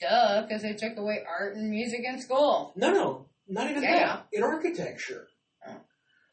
Duh, 0.00 0.42
because 0.42 0.62
they 0.62 0.74
took 0.74 0.96
away 0.96 1.24
art 1.28 1.56
and 1.56 1.70
music 1.70 2.00
in 2.04 2.20
school. 2.20 2.72
No, 2.76 2.92
no, 2.92 3.26
not 3.48 3.70
even 3.70 3.82
Yeah. 3.82 3.98
that. 3.98 4.26
In 4.32 4.42
architecture. 4.42 5.28
Oh. 5.66 5.76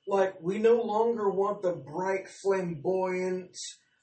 Like, 0.07 0.35
we 0.41 0.59
no 0.59 0.81
longer 0.81 1.29
want 1.31 1.61
the 1.63 1.71
bright, 1.73 2.27
flamboyant, 2.43 3.55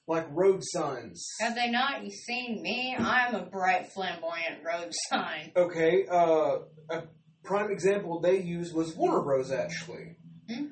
like 0.07 0.25
road 0.31 0.59
signs. 0.63 1.25
Have 1.39 1.55
they 1.55 1.69
not? 1.69 2.03
You 2.03 2.11
seen 2.11 2.61
me? 2.61 2.95
I'm 2.99 3.35
a 3.35 3.45
bright, 3.45 3.91
flamboyant 3.93 4.63
road 4.65 4.91
sign. 5.09 5.51
Okay, 5.55 6.05
uh, 6.11 6.57
a 6.89 7.03
prime 7.45 7.71
example 7.71 8.19
they 8.19 8.41
used 8.41 8.73
was 8.75 8.93
Warner 8.95 9.21
Bros. 9.21 9.49
Actually, 9.51 10.17
Hmm? 10.53 10.65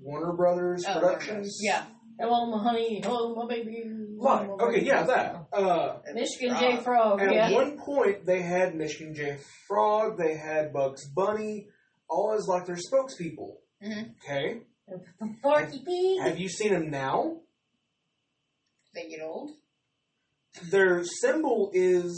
Warner 0.00 0.32
Brothers 0.32 0.84
Oh, 0.88 0.94
Productions. 1.00 1.58
Yeah. 1.62 1.84
Hello, 2.18 2.46
my 2.50 2.62
honey. 2.62 3.00
Hello, 3.02 3.34
my 3.34 3.46
baby. 3.48 3.82
Right. 4.18 4.48
Okay. 4.48 4.84
Yeah. 4.84 5.04
That. 5.04 5.46
Uh, 5.52 5.98
Michigan 6.14 6.54
J. 6.58 6.76
Frog. 6.78 7.20
at 7.22 7.32
yeah. 7.34 7.50
one 7.52 7.78
point, 7.78 8.26
they 8.26 8.42
had 8.42 8.74
Michigan 8.74 9.14
J. 9.14 9.38
Frog. 9.66 10.18
They 10.18 10.36
had 10.36 10.72
Bugs 10.72 11.06
Bunny, 11.08 11.68
all 12.08 12.34
as 12.36 12.46
like 12.46 12.66
their 12.66 12.76
spokespeople. 12.76 13.56
Mhm. 13.82 14.14
Okay. 14.22 14.60
Porky 15.42 15.82
Pig. 15.84 16.20
Have 16.22 16.38
you 16.38 16.48
seen 16.48 16.72
them 16.72 16.90
now? 16.90 17.40
They 18.94 19.08
get 19.08 19.22
old. 19.22 19.52
Their 20.70 21.04
symbol 21.04 21.70
is 21.72 22.12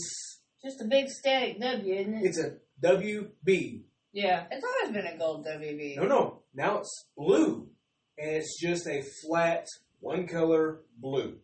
Just 0.65 0.81
a 0.81 0.87
big 0.87 1.09
static 1.11 1.61
W, 1.61 1.95
isn't 1.95 2.15
it? 2.15 2.25
it's 2.25 2.39
a 2.41 2.57
WB. 2.83 3.83
yeah. 4.13 4.47
It's 4.51 4.65
always 4.65 4.95
been 4.97 5.07
a 5.07 5.19
gold 5.19 5.47
WB. 5.47 5.97
No, 5.97 6.05
no. 6.07 6.42
Now 6.55 6.79
it's 6.79 7.07
blue, 7.17 7.69
and 8.19 8.31
it's 8.31 8.61
just 8.61 8.87
a 8.87 9.03
flat 9.27 9.67
one 10.01 10.27
color 10.27 10.81
blue. 10.99 11.39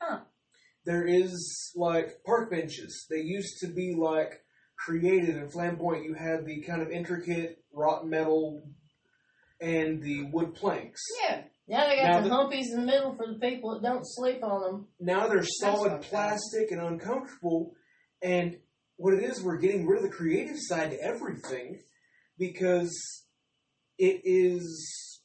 Huh. 0.00 0.20
There 0.86 1.06
is 1.06 1.72
like 1.76 2.22
park 2.24 2.50
benches. 2.50 3.06
They 3.10 3.20
used 3.20 3.58
to 3.60 3.68
be 3.68 3.94
like 3.96 4.42
creative 4.78 5.36
and 5.36 5.52
flamboyant. 5.52 6.04
You 6.06 6.14
had 6.14 6.46
the 6.46 6.62
kind 6.62 6.82
of 6.82 6.90
intricate 6.90 7.62
rotten 7.72 8.08
metal 8.10 8.62
and 9.60 10.02
the 10.02 10.22
wood 10.32 10.54
planks. 10.54 11.02
Yeah. 11.22 11.42
Now 11.68 11.86
they 11.88 11.96
got 11.96 12.08
Now 12.08 12.20
the, 12.22 12.28
the- 12.30 12.34
humpies 12.34 12.70
in 12.72 12.80
the 12.80 12.86
middle 12.86 13.14
for 13.14 13.26
the 13.26 13.38
people 13.38 13.74
that 13.74 13.86
don't 13.86 14.04
sleep 14.04 14.42
on 14.42 14.62
them. 14.62 14.88
Now 14.98 15.28
they're 15.28 15.44
solid 15.44 16.00
plastic 16.02 16.70
and 16.72 16.80
uncomfortable. 16.80 17.74
And 18.22 18.56
what 18.96 19.14
it 19.14 19.22
is, 19.22 19.42
we're 19.42 19.58
getting 19.58 19.86
rid 19.86 19.98
of 19.98 20.10
the 20.10 20.16
creative 20.16 20.56
side 20.58 20.90
to 20.92 21.00
everything 21.02 21.80
because 22.38 22.90
it 24.00 24.22
is 24.24 25.20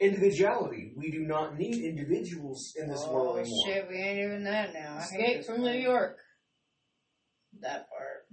individuality. 0.00 0.92
We 0.96 1.10
do 1.10 1.20
not 1.20 1.58
need 1.58 1.76
individuals 1.84 2.74
in 2.78 2.88
this 2.88 3.04
world 3.08 3.36
Oh 3.36 3.40
anymore. 3.40 3.66
shit, 3.66 3.88
we 3.88 3.96
ain't 3.96 4.18
even 4.20 4.44
that 4.44 4.72
now. 4.72 4.98
Escape 4.98 5.44
from 5.44 5.56
place. 5.62 5.74
New 5.76 5.80
York. 5.82 6.18
That 7.60 7.88
part. 7.90 8.26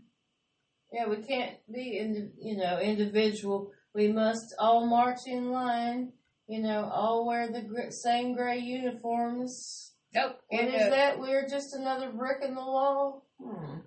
Yeah, 0.91 1.07
we 1.07 1.17
can't 1.23 1.57
be, 1.71 1.97
indi- 1.97 2.31
you 2.39 2.57
know, 2.57 2.79
individual. 2.79 3.71
We 3.95 4.11
must 4.11 4.53
all 4.59 4.85
march 4.87 5.19
in 5.25 5.51
line. 5.51 6.13
You 6.47 6.61
know, 6.61 6.89
all 6.93 7.25
wear 7.25 7.47
the 7.51 7.61
gr- 7.61 7.91
same 7.91 8.35
gray 8.35 8.59
uniforms. 8.59 9.93
Nope. 10.13 10.37
What 10.49 10.59
can't 10.61 10.75
is 10.75 10.83
do 10.83 10.89
that? 10.89 11.19
We're 11.19 11.47
just 11.47 11.73
another 11.73 12.11
brick 12.11 12.39
in 12.43 12.55
the 12.55 12.61
wall. 12.61 13.25
Hmm. 13.41 13.79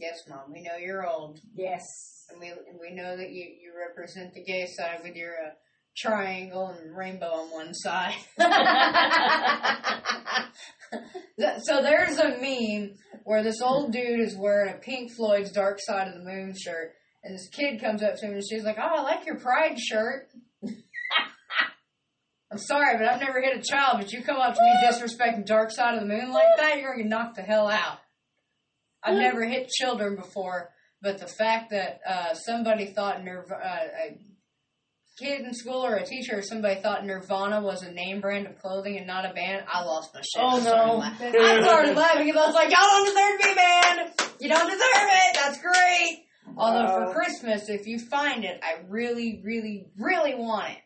Yes, 0.00 0.18
mom. 0.28 0.52
We 0.52 0.62
know 0.62 0.76
you're 0.76 1.06
old, 1.06 1.38
Yes. 1.54 1.82
and 2.30 2.40
we 2.40 2.48
and 2.48 2.78
we 2.80 2.92
know 2.94 3.16
that 3.16 3.30
you 3.30 3.44
you 3.60 3.72
represent 3.78 4.32
the 4.34 4.42
gay 4.42 4.66
side 4.66 5.00
with 5.04 5.14
your 5.14 5.32
uh, 5.34 5.50
triangle 5.96 6.68
and 6.68 6.96
rainbow 6.96 7.30
on 7.32 7.50
one 7.50 7.74
side. 7.74 8.14
So 11.62 11.82
there's 11.82 12.18
a 12.18 12.38
meme 12.40 12.94
where 13.24 13.42
this 13.42 13.60
old 13.62 13.92
dude 13.92 14.20
is 14.20 14.36
wearing 14.36 14.72
a 14.74 14.78
Pink 14.78 15.10
Floyd's 15.16 15.52
Dark 15.52 15.78
Side 15.80 16.08
of 16.08 16.14
the 16.14 16.24
Moon 16.24 16.54
shirt, 16.58 16.92
and 17.22 17.34
this 17.34 17.48
kid 17.48 17.80
comes 17.80 18.02
up 18.02 18.16
to 18.16 18.26
him 18.26 18.32
and 18.34 18.42
she's 18.46 18.64
like, 18.64 18.76
"Oh, 18.78 18.98
I 18.98 19.02
like 19.02 19.24
your 19.26 19.38
Pride 19.38 19.78
shirt." 19.78 20.28
I'm 22.52 22.58
sorry, 22.58 22.98
but 22.98 23.06
I've 23.06 23.20
never 23.20 23.40
hit 23.40 23.56
a 23.56 23.62
child. 23.62 23.98
But 23.98 24.12
you 24.12 24.22
come 24.22 24.38
up 24.38 24.54
to 24.54 24.60
me 24.60 24.72
disrespecting 24.84 25.46
Dark 25.46 25.70
Side 25.70 25.94
of 25.94 26.00
the 26.00 26.06
Moon 26.08 26.32
like 26.32 26.56
that, 26.56 26.78
you're 26.78 26.90
gonna 26.92 27.04
get 27.04 27.08
knocked 27.10 27.36
the 27.36 27.42
hell 27.42 27.68
out. 27.68 27.98
I've 29.02 29.16
never 29.16 29.44
hit 29.46 29.68
children 29.68 30.16
before, 30.16 30.70
but 31.02 31.18
the 31.18 31.26
fact 31.26 31.70
that 31.70 32.00
uh, 32.06 32.34
somebody 32.34 32.86
thought 32.86 33.18
Nirv- 33.22 33.50
uh, 33.52 33.56
a 34.08 34.18
kid 35.18 35.40
in 35.42 35.52
school 35.54 35.84
or 35.84 35.96
a 35.96 36.04
teacher 36.04 36.38
or 36.38 36.42
somebody 36.42 36.80
thought 36.80 37.04
Nirvana 37.04 37.60
was 37.60 37.82
a 37.82 37.90
name 37.92 38.20
brand 38.20 38.46
of 38.46 38.58
clothing 38.58 38.96
and 38.96 39.06
not 39.06 39.24
a 39.30 39.34
band, 39.34 39.64
I 39.70 39.84
lost 39.84 40.14
my 40.14 40.20
shit. 40.20 40.42
Oh, 40.42 40.56
I 40.56 40.60
started 40.60 41.38
no. 41.38 41.44
I 41.44 41.60
started 41.62 41.96
laughing 41.96 42.26
because 42.26 42.42
I 42.42 42.46
was 42.46 42.54
like, 42.54 42.70
y'all 42.70 42.80
don't 42.80 43.06
deserve 43.06 43.40
to 43.40 43.48
be 43.48 43.54
banned. 43.54 44.10
You 44.40 44.48
don't 44.48 44.66
deserve 44.66 44.80
it. 44.94 45.34
That's 45.34 45.60
great. 45.60 46.24
Although 46.56 46.84
Uh. 46.86 47.06
for 47.06 47.12
Christmas, 47.14 47.68
if 47.68 47.86
you 47.86 47.98
find 47.98 48.44
it, 48.44 48.60
I 48.62 48.80
really, 48.88 49.42
really, 49.44 49.86
really 49.98 50.34
want 50.34 50.70
it. 50.72 50.78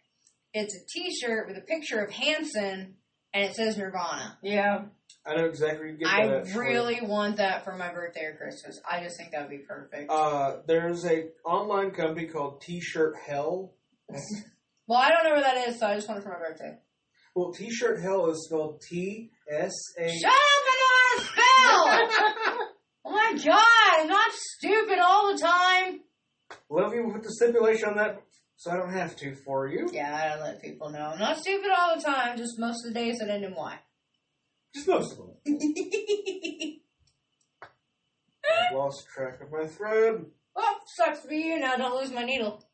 It's 0.52 0.74
a 0.76 0.86
T-shirt 0.92 1.48
with 1.48 1.56
a 1.56 1.62
picture 1.62 2.00
of 2.00 2.10
Hanson 2.12 2.94
and 3.32 3.44
it 3.44 3.54
says 3.54 3.76
Nirvana. 3.76 4.38
Yeah. 4.42 4.82
I 5.26 5.36
know 5.36 5.46
exactly 5.46 5.78
where 5.78 5.88
you 5.88 5.96
get 5.96 6.08
I 6.08 6.26
that. 6.26 6.48
for. 6.48 6.60
really 6.60 7.00
want 7.00 7.36
that 7.38 7.64
for 7.64 7.76
my 7.76 7.92
birthday 7.92 8.24
or 8.24 8.36
Christmas. 8.36 8.78
I 8.88 9.02
just 9.02 9.16
think 9.16 9.30
that 9.32 9.40
would 9.42 9.50
be 9.50 9.64
perfect. 9.66 10.10
Uh, 10.10 10.56
there's 10.66 11.04
a 11.06 11.28
online 11.44 11.92
company 11.92 12.26
called 12.26 12.60
T-shirt 12.60 13.14
Hell. 13.26 13.72
well, 14.86 14.98
I 14.98 15.08
don't 15.08 15.24
know 15.24 15.30
where 15.30 15.42
that 15.42 15.68
is, 15.68 15.78
so 15.80 15.86
I 15.86 15.94
just 15.94 16.08
want 16.08 16.20
it 16.20 16.24
for 16.24 16.30
my 16.30 16.38
birthday. 16.38 16.76
Well, 17.34 17.52
T-shirt 17.52 18.02
Hell 18.02 18.30
is 18.30 18.44
spelled 18.46 18.82
T 18.82 19.30
S 19.50 19.72
A. 19.98 20.08
Shut 20.08 20.30
up! 20.30 20.36
I 20.66 20.76
know 20.80 20.92
how 21.00 21.16
to 21.16 21.24
spell. 21.24 22.68
oh 23.06 23.10
my 23.10 23.40
god! 23.42 24.00
I'm 24.00 24.08
not 24.08 24.30
stupid 24.32 24.98
all 24.98 25.32
the 25.32 25.40
time. 25.40 26.00
Let 26.68 26.94
you 26.94 27.10
put 27.12 27.22
the 27.22 27.32
stipulation 27.32 27.88
on 27.88 27.96
that, 27.96 28.22
so 28.56 28.70
I 28.70 28.76
don't 28.76 28.92
have 28.92 29.16
to 29.16 29.34
for 29.34 29.68
you. 29.68 29.88
Yeah, 29.92 30.14
I 30.14 30.28
don't 30.28 30.44
let 30.44 30.62
people 30.62 30.90
know. 30.90 31.12
I'm 31.14 31.18
not 31.18 31.38
stupid 31.38 31.70
all 31.76 31.96
the 31.96 32.02
time. 32.02 32.36
Just 32.36 32.58
most 32.58 32.84
of 32.86 32.92
the 32.92 33.00
days 33.00 33.18
that 33.18 33.30
end 33.30 33.44
in 33.44 33.54
Y. 33.54 33.78
Just 34.74 34.88
most 34.88 35.12
of 35.12 35.18
them. 35.18 35.30
I've 38.44 38.76
lost 38.76 39.06
track 39.08 39.40
of 39.40 39.50
my 39.52 39.66
thread. 39.66 40.24
Well, 40.54 40.80
sucks 40.86 41.20
for 41.20 41.32
you. 41.32 41.58
Now 41.58 41.76
don't 41.76 42.00
lose 42.00 42.12
my 42.12 42.24
needle. 42.24 42.64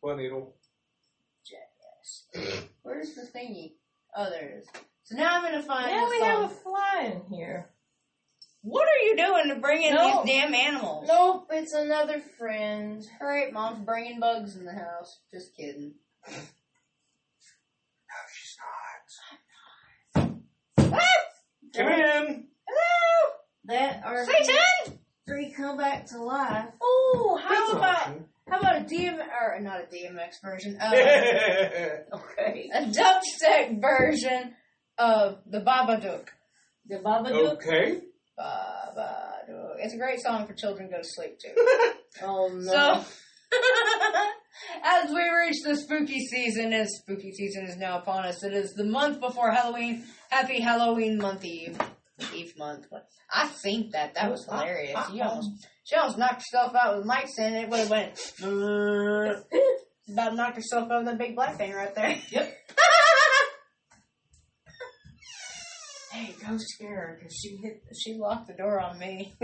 What 0.00 0.18
needle? 0.18 0.54
Jackass. 1.44 2.66
Where's 2.82 3.14
the 3.14 3.22
thingy? 3.22 3.74
Oh, 4.16 4.30
there 4.30 4.48
it 4.48 4.58
is. 4.62 4.68
So 5.04 5.16
now 5.16 5.36
I'm 5.36 5.42
gonna 5.42 5.62
find. 5.62 5.90
Now 5.90 6.06
this 6.08 6.18
we 6.20 6.24
have 6.26 6.44
a 6.44 6.48
fly 6.48 7.12
in 7.12 7.22
here. 7.34 7.70
What 8.62 8.88
are 8.88 9.04
you 9.04 9.16
doing 9.16 9.48
to 9.54 9.60
bring 9.60 9.82
in 9.84 9.94
No. 9.94 10.22
these 10.24 10.34
damn 10.34 10.52
animals? 10.54 11.06
Nope, 11.08 11.46
it's 11.52 11.72
another 11.72 12.20
friend. 12.20 13.04
Alright, 13.20 13.52
mom's 13.52 13.84
bringing 13.84 14.18
bugs 14.18 14.56
in 14.56 14.64
the 14.64 14.72
house. 14.72 15.20
Just 15.32 15.56
kidding. 15.56 15.94
Come 21.76 21.88
in. 21.88 22.44
Hello! 22.66 23.32
That 23.66 24.02
are 24.04 24.24
Satan! 24.24 24.98
three 25.26 25.52
come 25.56 25.76
back 25.76 26.06
to 26.06 26.22
life. 26.22 26.66
Oh, 26.80 27.38
how 27.42 27.48
That's 27.54 27.72
about 27.72 27.96
option. 28.08 28.24
how 28.48 28.60
about 28.60 28.76
a 28.76 28.84
DM 28.84 29.18
or 29.18 29.60
not 29.60 29.80
a 29.80 29.84
DMX 29.84 30.40
version? 30.42 30.78
Uh, 30.80 30.90
Okay. 32.16 32.70
a 32.72 32.82
dubstep 32.84 33.80
version 33.80 34.54
of 34.98 35.38
the 35.46 35.60
Babadook. 35.60 36.28
The 36.88 36.96
Babadook. 36.98 37.54
okay. 37.54 38.00
Babadook. 38.38 39.74
It's 39.78 39.94
a 39.94 39.98
great 39.98 40.20
song 40.20 40.46
for 40.46 40.54
children 40.54 40.88
to 40.88 40.94
go 40.96 41.02
to 41.02 41.08
sleep 41.08 41.38
to. 41.40 41.48
Oh 42.22 42.48
no. 42.50 42.72
So, 42.72 43.04
as 44.82 45.10
we 45.10 45.22
reach 45.28 45.56
the 45.64 45.76
spooky 45.76 46.20
season, 46.20 46.72
and 46.72 46.88
spooky 46.88 47.32
season 47.32 47.66
is 47.66 47.76
now 47.76 47.98
upon 47.98 48.24
us, 48.24 48.42
it 48.44 48.52
is 48.52 48.72
the 48.74 48.84
month 48.84 49.20
before 49.20 49.50
Halloween. 49.50 50.04
Happy 50.30 50.60
Halloween 50.60 51.18
month 51.18 51.44
Eve. 51.44 51.78
Eve 52.34 52.54
month. 52.56 52.86
I 53.32 53.46
think 53.48 53.92
that. 53.92 54.14
That 54.14 54.30
was 54.30 54.44
hilarious. 54.44 54.98
You 55.12 55.22
almost, 55.22 55.66
she 55.84 55.96
almost 55.96 56.18
knocked 56.18 56.42
herself 56.50 56.74
out 56.74 56.96
with 56.96 57.06
Mike 57.06 57.28
saying 57.28 57.54
it 57.54 57.68
would 57.68 57.80
have 57.80 57.90
went. 57.90 58.32
About 60.08 60.36
knocked 60.36 60.56
herself 60.56 60.90
out 60.90 60.98
with 60.98 61.06
that 61.06 61.18
big 61.18 61.34
black 61.34 61.56
thing 61.56 61.72
right 61.72 61.94
there. 61.94 62.16
Yep. 62.30 62.65
Hey, 66.16 66.34
go 66.46 66.56
scare 66.58 66.88
her 66.94 67.18
because 67.18 67.34
she 67.34 67.56
hit. 67.56 67.82
She 67.98 68.14
locked 68.14 68.48
the 68.48 68.54
door 68.54 68.80
on 68.80 68.98
me. 68.98 69.34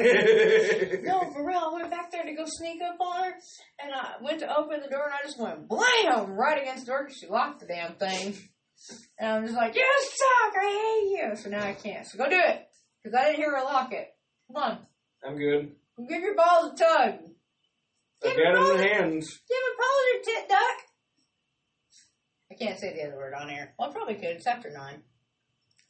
No, 1.04 1.20
for 1.32 1.46
real. 1.46 1.58
I 1.58 1.72
went 1.74 1.90
back 1.90 2.10
there 2.10 2.24
to 2.24 2.32
go 2.34 2.44
sneak 2.46 2.80
up 2.80 3.00
on 3.00 3.24
her, 3.24 3.32
and 3.82 3.92
I 3.92 4.14
went 4.22 4.40
to 4.40 4.56
open 4.56 4.80
the 4.80 4.88
door, 4.88 5.04
and 5.04 5.12
I 5.12 5.22
just 5.24 5.38
went 5.38 5.68
blam 5.68 6.30
right 6.30 6.60
against 6.60 6.86
the 6.86 6.92
door 6.92 7.04
because 7.04 7.18
she 7.18 7.26
locked 7.26 7.60
the 7.60 7.66
damn 7.66 7.94
thing. 7.94 8.34
And 9.18 9.30
I'm 9.30 9.44
just 9.44 9.56
like, 9.56 9.74
you 9.74 9.84
suck! 10.00 10.54
I 10.56 11.20
hate 11.20 11.28
you! 11.30 11.36
So 11.36 11.50
now 11.50 11.64
I 11.64 11.74
can't. 11.74 12.06
So 12.06 12.18
go 12.18 12.28
do 12.28 12.38
it 12.38 12.66
because 13.02 13.18
I 13.18 13.24
didn't 13.26 13.36
hear 13.36 13.56
her 13.56 13.64
lock 13.64 13.92
it. 13.92 14.08
Come 14.48 14.62
on, 14.62 14.78
I'm 15.26 15.36
good. 15.36 15.72
give 16.08 16.22
your 16.22 16.34
balls 16.34 16.72
a 16.72 16.76
tug. 16.76 17.14
I've 18.24 18.36
got 18.36 18.54
it 18.54 18.70
in 18.70 18.76
the 18.76 18.88
hands. 18.88 19.28
Give 19.48 19.58
it 19.58 19.78
balls 19.78 20.02
tit 20.24 20.48
duck. 20.48 20.78
I 22.50 22.54
can't 22.54 22.78
say 22.78 22.94
the 22.94 23.08
other 23.08 23.16
word 23.16 23.34
on 23.34 23.50
air. 23.50 23.74
Well, 23.78 23.90
I 23.90 23.92
probably 23.92 24.14
could. 24.14 24.36
It's 24.36 24.46
after 24.46 24.70
nine. 24.70 25.02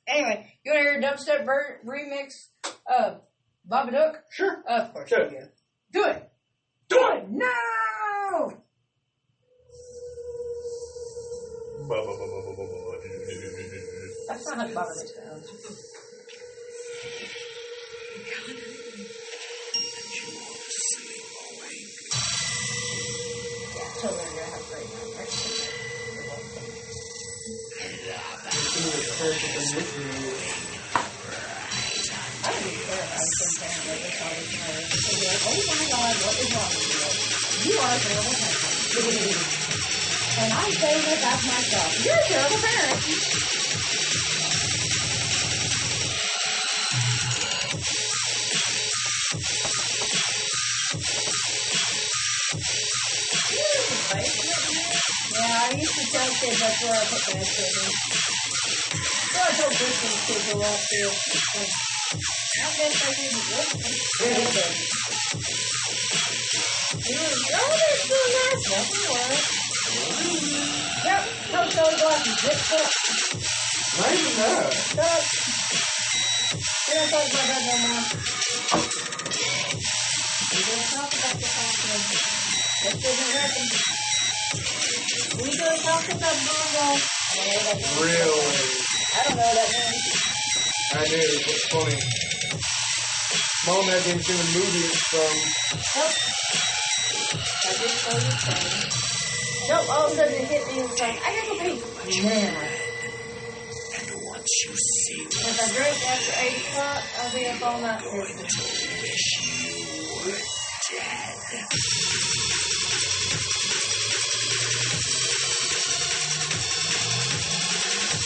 Anyway, 0.07 0.53
you 0.65 0.73
want 0.73 0.85
to 0.85 0.91
hear 0.91 0.99
a 0.99 1.03
dubstep 1.03 1.45
ver- 1.47 1.81
remix 1.87 2.49
of 2.87 3.21
Babadook? 3.69 4.17
Sure. 4.31 4.63
Of 4.67 4.93
course 4.93 5.09
Sure. 5.09 5.25
you 5.25 5.31
do. 5.31 5.47
Do 5.93 6.05
it. 6.07 6.29
Do 6.89 7.09
it. 7.13 7.29
No! 7.31 8.63
That's 14.29 14.47
not 14.47 14.57
how 14.59 14.67
Babadook 14.69 15.09
sounds. 15.15 15.92
I 28.93 28.99
don't 28.99 29.09
even 32.61 32.85
care 32.85 33.01
if 33.01 33.09
I'm 33.09 33.25
parent 33.33 33.57
that 33.57 33.73
this 33.73 33.81
all 33.89 33.97
the 33.97 34.13
time. 34.21 34.37
Like, 35.33 35.41
oh 35.49 35.57
my 35.65 35.81
god, 35.89 36.13
what 36.21 36.37
is 36.37 36.53
wrong 36.53 36.69
with 36.77 36.93
you? 36.93 37.73
You 37.73 37.81
are 37.81 37.89
a 37.89 38.01
terrible 38.05 38.37
parent. 38.37 38.61
and 40.45 40.53
I 40.53 40.69
say 40.77 40.93
that 41.09 41.19
that's 41.25 41.45
myself. 41.49 42.05
You're 42.05 42.21
a 42.21 42.27
terrible 42.29 42.61
parent. 42.61 43.01
Yeah, 55.33 55.49
I 55.49 55.81
used 55.81 55.97
to 55.97 56.05
tell 56.13 56.29
kids 56.29 56.61
that's 56.61 56.83
where 56.85 56.93
I 56.93 57.05
put 57.09 57.23
bad 57.33 57.47
children. 57.47 58.32
So 59.53 59.61
I 59.61 59.69
told 59.69 59.77
Christian 59.77 60.17
kids 60.33 60.49
a 60.49 60.57
lot 60.57 60.81
too. 60.89 61.13
I 61.13 62.73
guess 62.73 63.05
I 63.05 63.13
didn't 63.13 63.45
listen. 63.53 63.85
He 67.03 67.13
was, 67.21 67.37
oh, 67.53 67.69
they're 67.77 68.01
so 68.01 68.17
nice. 68.33 68.65
Yes, 68.73 68.89
were. 69.13 69.37
Yep, 71.05 71.23
no 71.53 71.61
color 71.69 71.97
glasses. 72.01 72.37
Zip 72.41 72.57
foot. 72.65 72.89
Not 74.01 74.13
even 74.17 74.33
that. 74.41 74.73
Stop. 74.73 75.21
We 76.89 76.97
don't 76.97 77.13
talk 77.13 77.29
about 77.29 77.45
that 77.45 77.61
no 77.69 77.77
more. 77.77 78.09
We 80.49 80.61
don't 80.65 80.89
talk 80.97 81.13
about 81.13 81.37
the 81.37 81.49
confidence. 81.53 82.09
That 82.83 82.97
doesn't 83.05 83.33
happen. 83.37 83.69
We 85.45 85.53
don't 85.61 85.81
talk 85.85 86.09
about 86.09 86.37
Bongo. 86.41 86.89
Really? 88.01 88.92
I 89.15 89.23
don't 89.25 89.37
know 89.37 89.45
what 89.45 89.55
that 89.55 89.69
means. 89.93 90.23
I 90.93 91.05
do. 91.05 91.21
It's 91.21 91.67
funny. 91.69 91.99
Mom 93.67 93.85
had 93.85 94.03
been 94.05 94.21
seeing 94.23 94.41
a 94.41 94.49
movie 94.57 94.85
it's 94.89 95.03
from. 95.13 95.35
Nope. 95.97 96.17
I 97.63 97.73
just 97.77 97.97
saw 98.03 98.17
you 98.17 98.33
saying. 98.43 98.91
Nope, 99.69 99.89
all 99.91 100.07
of 100.07 100.13
a 100.13 100.15
sudden 100.17 100.35
it 100.35 100.49
hit 100.49 100.67
me 100.67 100.81
and 100.81 100.89
was 100.91 101.01
like, 101.01 101.19
I 101.23 101.29
gotta 101.31 101.49
go 101.49 101.55
pee. 101.63 102.23
Now. 102.23 102.33
And 103.95 104.09
once 104.27 104.53
you 104.67 104.73
see 104.75 105.23
If 105.23 105.61
I 105.61 105.67
drink 105.77 105.99
after 106.11 106.35
8 106.41 106.57
o'clock, 106.59 107.03
I'll 107.21 107.33
be 107.33 107.43
up 107.47 107.63
all 107.63 107.81
night 107.81 108.03
listening. 108.03 108.51
wish 109.03 109.29
you 109.41 109.77
were 110.27 110.43
dead. 110.91 111.69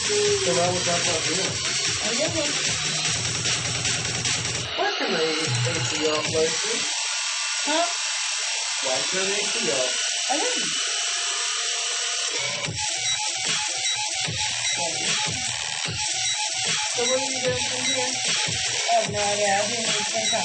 So 0.07 0.55
that 0.55 0.73
was 0.73 0.86
that's 0.86 1.07
not 1.07 1.23
doing. 1.26 1.52
I 2.05 2.15
one. 2.39 2.52
Why 4.76 4.93
can 4.99 5.12
they? 5.12 5.33
Huh? 7.67 7.86
Why 8.85 8.99
can 9.10 9.26
they? 9.26 9.43
I 10.31 10.39
didn't. 10.39 10.70
So 16.97 17.02
what 17.02 17.20
are 17.20 17.25
you 17.25 17.43
doing 17.43 17.57
from 17.57 17.86
here? 17.86 18.09
I 18.93 19.02
have 19.02 19.12
no 19.12 19.20
idea. 19.20 19.55
I 19.55 19.68
didn't 19.68 19.81
even 19.81 20.05
think 20.15 20.35
on 20.35 20.44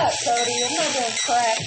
Up, 0.00 0.12
Cody. 0.24 0.64
I'm 0.64 0.74
not 0.74 0.92
doing 0.94 1.16
crack. 1.26 1.58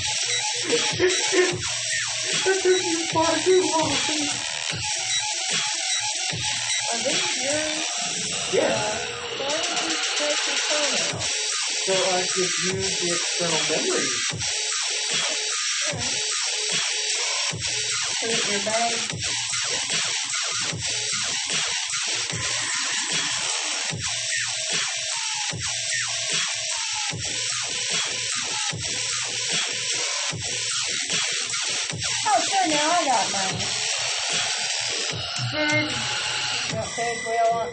Are 6.94 7.00
these 7.04 7.44
yours? 7.44 7.86
Yeah. 8.54 8.82
Why 9.38 9.50
did 9.50 9.82
you 9.84 9.98
take 10.18 10.48
your 10.48 10.58
phone 10.68 11.18
out? 11.18 11.24
So 11.24 11.94
I 11.94 12.22
could 12.34 12.52
use 12.76 13.00
the 13.00 13.08
external 13.16 13.62
memory. 13.72 14.10
put 18.22 18.32
it 18.32 18.46
in 18.46 18.52
your 18.54 18.66
bag. 18.66 19.22
Now 32.82 32.90
I 32.90 33.06
got 33.06 33.26
money. 33.32 33.62
Food. 35.52 35.90
You 36.70 36.76
want 36.76 36.90
food? 36.90 37.18
We 37.28 37.36
all 37.38 37.54
want. 37.54 37.72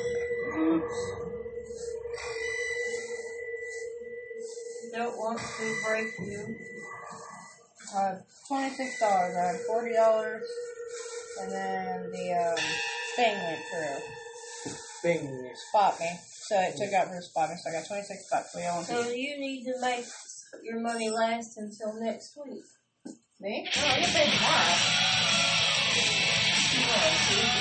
Don't 4.92 5.16
want 5.16 5.38
to 5.38 5.64
break 5.86 6.10
you. 6.28 6.56
Uh, 7.94 8.14
twenty-six 8.48 9.00
dollars. 9.00 9.36
I 9.36 9.44
had 9.52 9.60
forty 9.60 9.94
dollars, 9.94 10.44
and 11.40 11.52
then 11.52 12.10
the 12.10 12.32
um, 12.34 12.58
thing 13.16 13.34
went 13.34 13.60
through. 13.70 14.72
Thing. 15.00 15.50
Spot 15.68 15.98
me. 16.00 16.10
So 16.26 16.60
it 16.60 16.76
took 16.76 16.92
out 16.92 17.08
for 17.08 17.14
the 17.14 17.22
spot 17.22 17.48
me. 17.50 17.56
So 17.62 17.70
I 17.70 17.72
got 17.74 17.86
twenty-six 17.86 18.28
bucks. 18.30 18.54
We 18.54 18.66
all 18.66 18.82
So 18.82 19.08
you 19.08 19.38
need 19.38 19.64
to 19.64 19.80
make 19.80 20.04
your 20.62 20.80
money 20.80 21.08
last 21.08 21.56
until 21.56 21.94
next 21.94 22.36
week. 22.44 22.64
Me? 23.40 23.62
No, 23.62 23.86
I 23.86 24.02
get 24.02 24.10
paid 24.10 24.34
tomorrow. 24.34 24.74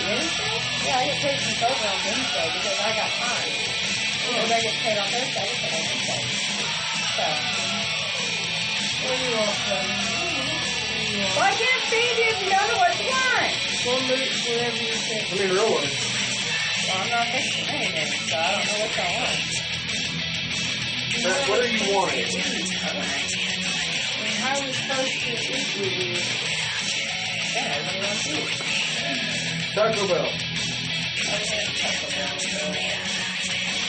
Wednesday? 0.09 0.57
Yeah, 0.81 0.97
I 0.97 1.05
get 1.05 1.21
paid 1.21 1.37
from 1.37 1.53
Cobra 1.61 1.85
on 1.85 2.01
Wednesday 2.01 2.49
because 2.49 2.81
I 2.81 2.97
got 2.97 3.13
time. 3.13 3.45
Because 4.25 4.49
I 4.49 4.57
get 4.57 4.73
paid 4.81 4.97
on 4.97 5.05
Thursday, 5.05 5.37
I 5.37 5.53
get 5.53 5.61
paid 5.61 5.77
on 5.77 5.85
Wednesday. 5.85 6.25
So. 7.13 7.29
What 9.05 9.13
do 9.13 9.21
you 9.21 9.37
want, 9.37 9.53
buddy? 9.69 9.93
Well, 11.37 11.45
I 11.45 11.53
can't 11.53 11.83
feed 11.93 12.17
you 12.17 12.25
if 12.25 12.41
you 12.41 12.49
don't 12.57 12.73
know 12.73 12.81
what 12.81 12.97
you 12.97 13.13
want. 13.13 13.53
One 13.85 14.01
minute, 14.09 14.33
whatever 14.33 14.81
you 14.81 14.97
think. 14.97 15.29
I 15.29 15.37
mean, 15.37 15.53
real 15.53 15.77
one. 15.77 15.85
Well, 15.85 16.97
I'm 16.97 17.13
not 17.13 17.29
fixing 17.37 17.69
anything, 17.69 18.17
so 18.25 18.33
I 18.33 18.49
don't 18.49 18.65
know 18.65 18.81
what 18.81 18.97
y'all 18.97 19.13
want. 19.13 19.45
Matt, 21.21 21.45
what 21.45 21.61
are 21.61 21.69
you 21.69 21.85
wanting? 21.93 23.66
How 24.39 24.53
are 24.53 24.63
we 24.65 24.71
supposed 24.73 25.17
to 25.21 25.31
eat 25.33 25.77
with 25.79 25.93
you? 25.97 26.13
Yeah, 27.55 27.81
what 27.81 27.91
do 27.91 27.97
you 27.97 28.03
want 28.05 28.19
to 28.21 28.29
eat? 28.37 28.53
Taco 29.73 30.03
Bell. 30.07 30.29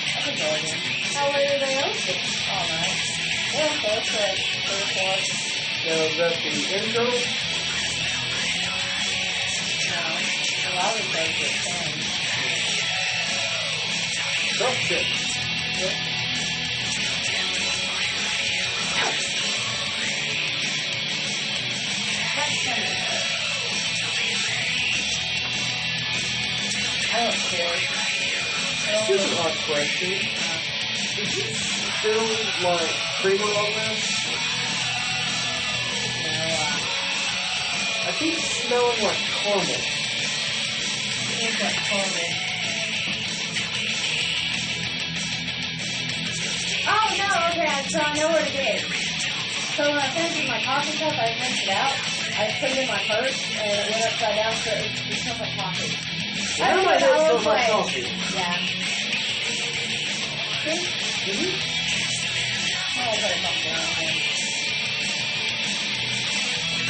I 0.09 0.25
can 0.25 0.35
go 0.37 0.49
again. 0.49 0.65
How 1.15 1.27
late 1.33 1.49
are 1.49 1.61
they 1.61 1.75
open? 1.79 2.19
All 2.51 2.65
night. 2.69 2.99
Yeah, 3.55 3.73
so 3.77 3.89
it's 3.93 4.13
like 4.15 4.41
three 4.65 4.85
o'clock. 4.85 5.23
Now, 5.85 6.01
is 6.05 6.17
that 6.19 6.35
the 6.43 6.53
intro? 6.77 7.05
No. 9.89 10.03
A 10.65 10.73
lot 10.77 10.95
of 10.99 11.07
things 11.13 11.39
at 11.45 11.55
ten. 11.65 11.93
Drop 14.59 14.75
chips. 14.75 15.29
I 27.11 27.25
don't 27.25 27.35
care. 27.35 27.77
Here's 29.07 29.25
an 29.25 29.39
odd 29.39 29.57
question. 29.67 30.13
Did 31.17 31.31
you 31.35 31.45
spill 31.55 32.27
like 32.63 32.95
creamer 33.21 33.43
on 33.43 33.73
this? 33.75 34.05
I 38.07 38.13
keep 38.13 38.39
smelling 38.39 39.03
like 39.03 39.17
caramel. 39.17 39.83
It's 41.41 41.61
like 41.61 41.75
caramel. 41.91 42.29
Oh 46.91 47.09
no, 47.19 47.29
okay, 47.51 47.83
so 47.89 47.99
I 47.99 48.15
know 48.15 48.29
what 48.29 48.47
it 48.47 48.55
is. 48.55 48.83
So 49.77 49.83
when 49.89 49.99
I 49.99 50.09
finished 50.11 50.39
with 50.39 50.49
my 50.49 50.63
coffee 50.65 50.99
cup, 50.99 51.13
I 51.13 51.37
rinsed 51.41 51.63
it 51.65 51.71
out. 51.71 52.18
I 52.39 52.55
put 52.61 52.71
it 52.71 52.79
in 52.79 52.87
my 52.87 53.03
purse 53.03 53.43
and 53.59 53.67
it 53.67 53.91
went 53.91 54.07
upside 54.07 54.37
down 54.37 54.55
so 54.55 54.71
it, 54.71 54.87
it 55.11 55.19
smells 55.19 55.41
like 55.41 55.59
coffee. 55.59 55.91
I 56.63 56.71
don't 56.73 56.85
my 56.87 56.97
know, 56.97 57.13
was 57.13 57.23
smells 57.27 57.47
like 57.47 57.59
like, 57.59 57.71
coffee. 57.73 58.03
yeah. 58.39 58.55
Mm-hmm. 60.63 61.51
Oh, 62.95 63.11
I 63.11 63.17
better 63.19 63.43
calm 63.43 63.59
down. 63.67 63.83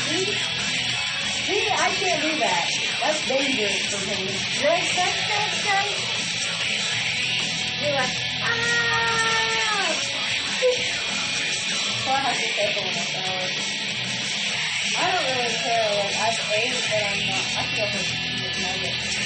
See? 0.04 0.36
See, 1.48 1.64
I 1.72 1.88
can't 1.96 2.20
do 2.22 2.32
that. 2.40 2.68
That's 3.00 3.20
dangerous 3.26 3.88
for 3.88 4.04
me. 4.04 4.28
Right. 4.68 4.84
You're 7.80 7.94
like, 7.96 8.14
ah! 8.42 9.96
So 12.04 12.10
I 12.12 12.16
have 12.20 12.36
to 12.36 12.84
myself. 12.84 13.87
I 14.98 15.06
don't 15.06 15.26
really 15.30 15.54
care. 15.54 15.88
Like, 15.94 16.16
I've 16.18 16.42
ate, 16.58 16.74
but 16.90 17.02
I'm 17.06 17.20
not. 17.30 17.44
I 17.54 17.62
feel 17.70 17.86
like 17.86 18.02
it's 18.02 18.58
nuggets. 18.58 19.18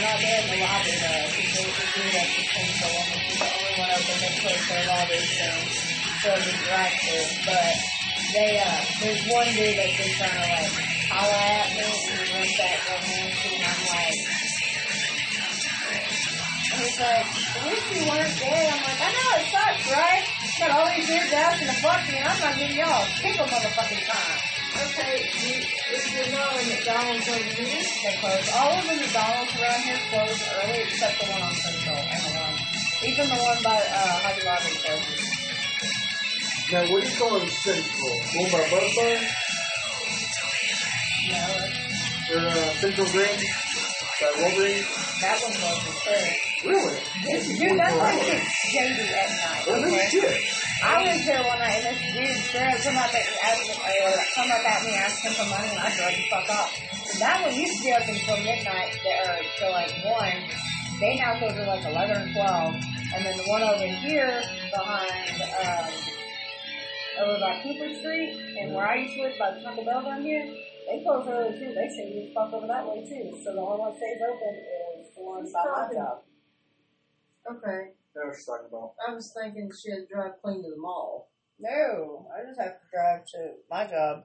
Not 0.00 0.16
there 0.16 0.40
in 0.40 0.48
the 0.48 0.56
lobby, 0.64 0.96
though, 0.96 1.28
because 1.28 1.52
they 1.60 1.68
just 1.76 1.92
do 1.92 2.02
that 2.08 2.26
things 2.32 2.72
so 2.80 2.88
long. 2.88 3.20
She's 3.20 3.36
the 3.36 3.44
only 3.52 3.74
one 3.76 3.90
open 3.92 4.16
that 4.16 4.32
closed 4.40 4.66
their 4.72 4.84
lobby, 4.88 5.20
so 5.20 5.46
so 6.24 6.28
the 6.40 6.52
drive 6.64 6.94
through. 7.04 7.28
But 7.44 7.76
they, 8.32 8.58
uh, 8.64 8.80
there's 9.04 9.22
one 9.28 9.46
dude 9.52 9.76
that's 9.76 9.96
been 10.00 10.12
trying 10.16 10.32
to 10.32 10.40
like 10.40 10.72
holla 11.12 11.36
at 11.36 11.68
me 11.76 11.84
and 11.84 12.32
run 12.32 12.48
back 12.56 12.80
on 12.90 13.00
him, 13.04 13.28
and 13.28 13.60
I'm 13.60 13.80
like, 13.92 14.18
he's 16.78 16.98
like, 17.00 17.26
I 17.26 17.58
wish 17.66 17.82
you 17.90 18.02
weren't 18.06 18.34
gay. 18.38 18.68
I'm 18.70 18.82
like, 18.84 19.00
I 19.00 19.08
know 19.10 19.28
it 19.40 19.46
sucks, 19.50 19.84
right? 19.90 20.24
Got 20.60 20.70
all 20.76 20.86
these 20.92 21.06
dudes 21.08 21.32
asking 21.32 21.68
to 21.68 21.76
fuck 21.80 22.00
me, 22.08 22.18
and 22.20 22.28
I'm 22.28 22.40
not 22.40 22.54
giving 22.58 22.76
y'all 22.76 23.02
a 23.02 23.08
pickle 23.20 23.46
motherfucking 23.46 24.04
time. 24.04 24.38
Okay, 24.70 25.16
you, 25.40 25.54
if 25.92 26.04
you're 26.14 26.30
not 26.36 26.54
a 26.54 26.62
McDonald's 26.68 27.26
over 27.28 27.38
here, 27.38 27.82
They 27.82 28.14
close. 28.20 28.46
All 28.54 28.78
of 28.78 28.84
the 28.86 28.96
McDonald's 29.02 29.52
around 29.58 29.82
here 29.82 29.98
close 30.12 30.38
early 30.62 30.78
except 30.84 31.18
the 31.20 31.26
one 31.32 31.42
on 31.42 31.54
Central 31.54 31.96
and 31.96 32.22
the 32.22 32.32
one. 32.38 32.56
Even 33.02 33.26
the 33.28 33.40
one 33.40 33.58
by 33.64 33.76
uh, 33.80 34.20
Hobby 34.22 34.42
Lobby 34.44 34.72
closes. 34.84 35.26
Now, 36.70 36.86
what 36.92 37.02
do 37.02 37.08
you 37.08 37.16
call 37.18 37.36
it 37.42 37.48
central? 37.50 38.14
One 38.36 38.50
by 38.52 38.62
Buzz 38.70 38.94
Bar? 38.94 39.16
No, 41.30 42.36
Or 42.36 42.46
uh, 42.46 42.70
Central 42.78 43.06
Green? 43.10 43.38
By 44.20 44.30
Wolverine? 44.38 44.84
that 45.20 45.40
one 45.42 45.52
closes 45.52 45.96
too. 46.04 46.49
Really? 46.60 47.00
Dude, 47.24 47.80
that 47.80 47.92
place 47.96 48.28
is 48.28 48.44
shady 48.68 49.08
at 49.16 49.30
night. 49.32 49.64
Well, 49.66 49.80
okay? 49.80 50.08
shit. 50.12 50.44
I 50.84 51.00
was 51.08 51.24
there 51.24 51.40
one 51.40 51.56
night 51.56 51.84
and 51.88 51.96
this 51.96 52.52
dude 52.52 52.60
up 52.60 52.80
come 52.84 52.96
up 53.00 53.12
at 53.12 53.24
me, 53.24 53.36
asked 53.44 53.64
me, 53.64 53.76
or 53.80 54.12
come 54.36 54.50
up 54.52 54.64
at 54.64 54.80
me 54.84 54.92
asking 54.96 55.32
for 55.40 55.48
money 55.48 55.68
and 55.72 55.80
I 55.80 55.88
the 55.88 56.24
fuck 56.28 56.48
off. 56.52 56.72
So 57.04 57.18
that 57.20 57.40
one 57.44 57.56
used 57.56 57.80
to 57.80 57.84
be 57.84 57.92
open 57.92 58.12
until 58.12 58.36
midnight 58.44 58.92
or 59.00 59.40
till 59.56 59.72
like 59.72 59.92
one. 60.04 60.36
They 61.00 61.16
now 61.16 61.38
close 61.40 61.56
at 61.56 61.68
like 61.68 61.84
eleven 61.84 62.16
or 62.16 62.32
twelve. 62.32 62.74
And 63.12 63.24
then 63.24 63.36
the 63.36 63.44
one 63.48 63.62
over 63.62 63.88
here 64.04 64.42
behind 64.72 65.36
um 65.64 65.88
over 67.20 67.40
by 67.40 67.60
Cooper 67.64 67.92
Street 68.00 68.36
and 68.60 68.74
where 68.74 68.88
I 68.88 69.00
used 69.00 69.16
to 69.16 69.22
live 69.22 69.36
by 69.38 69.52
the 69.52 69.60
Taco 69.60 69.84
Bell 69.84 70.02
down 70.04 70.22
here, 70.22 70.44
they 70.88 71.02
close 71.04 71.26
early 71.28 71.56
too. 71.58 71.72
They 71.72 71.88
say 71.88 72.08
you 72.08 72.32
fuck 72.32 72.52
over 72.52 72.66
that 72.66 72.84
way 72.84 73.00
too. 73.04 73.36
So 73.44 73.52
the 73.52 73.60
only 73.60 73.80
one 73.80 73.92
that 73.92 73.98
stays 74.00 74.20
open 74.20 74.54
is 75.00 75.08
the 75.16 75.24
one 75.24 75.44
by 75.52 75.64
my 75.64 75.92
job. 75.92 76.29
Okay. 77.56 77.92
That's 78.14 78.26
what 78.26 78.36
she's 78.36 78.46
talking 78.46 78.66
about. 78.68 78.94
I 79.06 79.14
was 79.14 79.32
thinking 79.32 79.70
she 79.70 79.90
had 79.90 80.08
to 80.08 80.14
drive 80.14 80.42
clean 80.42 80.62
to 80.62 80.70
the 80.70 80.76
mall. 80.80 81.30
No, 81.58 82.26
I 82.34 82.46
just 82.46 82.60
have 82.60 82.80
to 82.80 82.86
drive 82.92 83.24
to 83.26 83.54
my 83.70 83.86
job. 83.86 84.24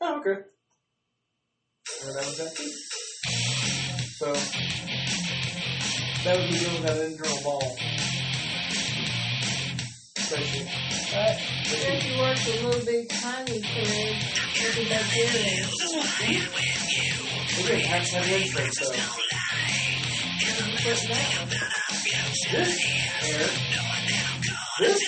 Oh, 0.00 0.20
okay. 0.20 0.42
Well, 2.04 2.14
that 2.14 2.26
was 2.26 2.36
that. 2.38 2.56
So, 4.16 4.32
that 6.24 6.36
would 6.36 6.50
be 6.50 6.58
doing 6.58 6.82
that 6.82 6.96
internal 7.06 7.42
ball. 7.42 7.76
Especially. 10.16 10.66
But 11.12 11.38
if 11.70 12.04
you 12.04 12.18
work 12.18 12.36
a 12.36 12.66
little 12.66 12.84
bit 12.84 13.08
tiny 13.08 13.60
crib, 13.62 14.16
you 14.54 14.68
can 14.72 14.86
make 14.88 15.12
it 15.14 15.66
We 17.56 17.62
didn't 17.62 17.86
have 17.86 18.06
some 18.06 18.24
intro, 18.24 18.64
so. 18.72 19.25
Put 20.38 21.08
down. 21.08 21.48
This 21.48 22.78
here. 22.78 23.48
This. 24.78 25.02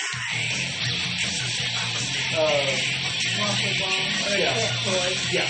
Uh, 2.35 2.99
Waffle 3.39 3.73
bomb 3.79 4.33
or 4.33 4.37
Yeah. 4.37 4.57
yeah. 5.31 5.49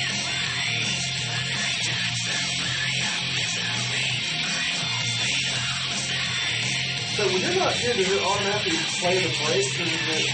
So 7.16 7.26
when 7.28 7.42
you're 7.42 7.56
not 7.60 7.74
here, 7.74 7.94
does 7.94 8.08
it 8.08 8.22
automatically 8.24 8.78
play 9.00 9.18
the 9.20 9.30
break, 9.44 9.68
or 9.80 9.86
does 9.86 10.24
it 10.24 10.32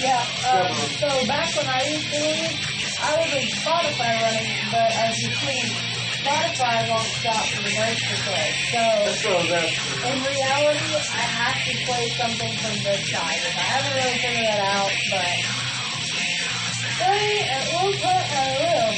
Yeah. 0.00 0.22
Um, 0.46 0.74
so 1.02 1.26
back 1.26 1.50
when 1.56 1.66
I 1.66 1.82
used 1.82 2.10
to 2.12 2.20
leave, 2.20 2.54
I 3.02 3.16
was 3.18 3.30
in 3.34 3.48
Spotify 3.58 4.22
running, 4.22 4.70
but 4.70 4.90
as 4.94 5.18
you 5.18 5.30
see, 5.34 5.87
Spotify 6.28 6.90
won't 6.90 7.08
stop 7.08 7.40
for 7.56 7.62
the 7.62 7.70
to 7.72 8.16
play. 8.28 8.52
So 8.68 8.84
So 9.16 9.32
in 9.32 10.20
reality, 10.20 10.92
I 11.08 11.24
have 11.24 11.56
to 11.64 11.72
play 11.88 12.04
something 12.20 12.52
from 12.60 12.76
this 12.84 13.00
side. 13.08 13.40
I 13.56 13.64
haven't 13.64 13.94
really 13.96 14.18
figured 14.20 14.44
that 14.44 14.60
out, 14.60 14.92
but 15.08 15.32
hey, 17.00 17.48
it 17.48 17.64
will 17.72 17.96
put 17.96 18.24
I 18.28 18.48
will. 18.60 18.92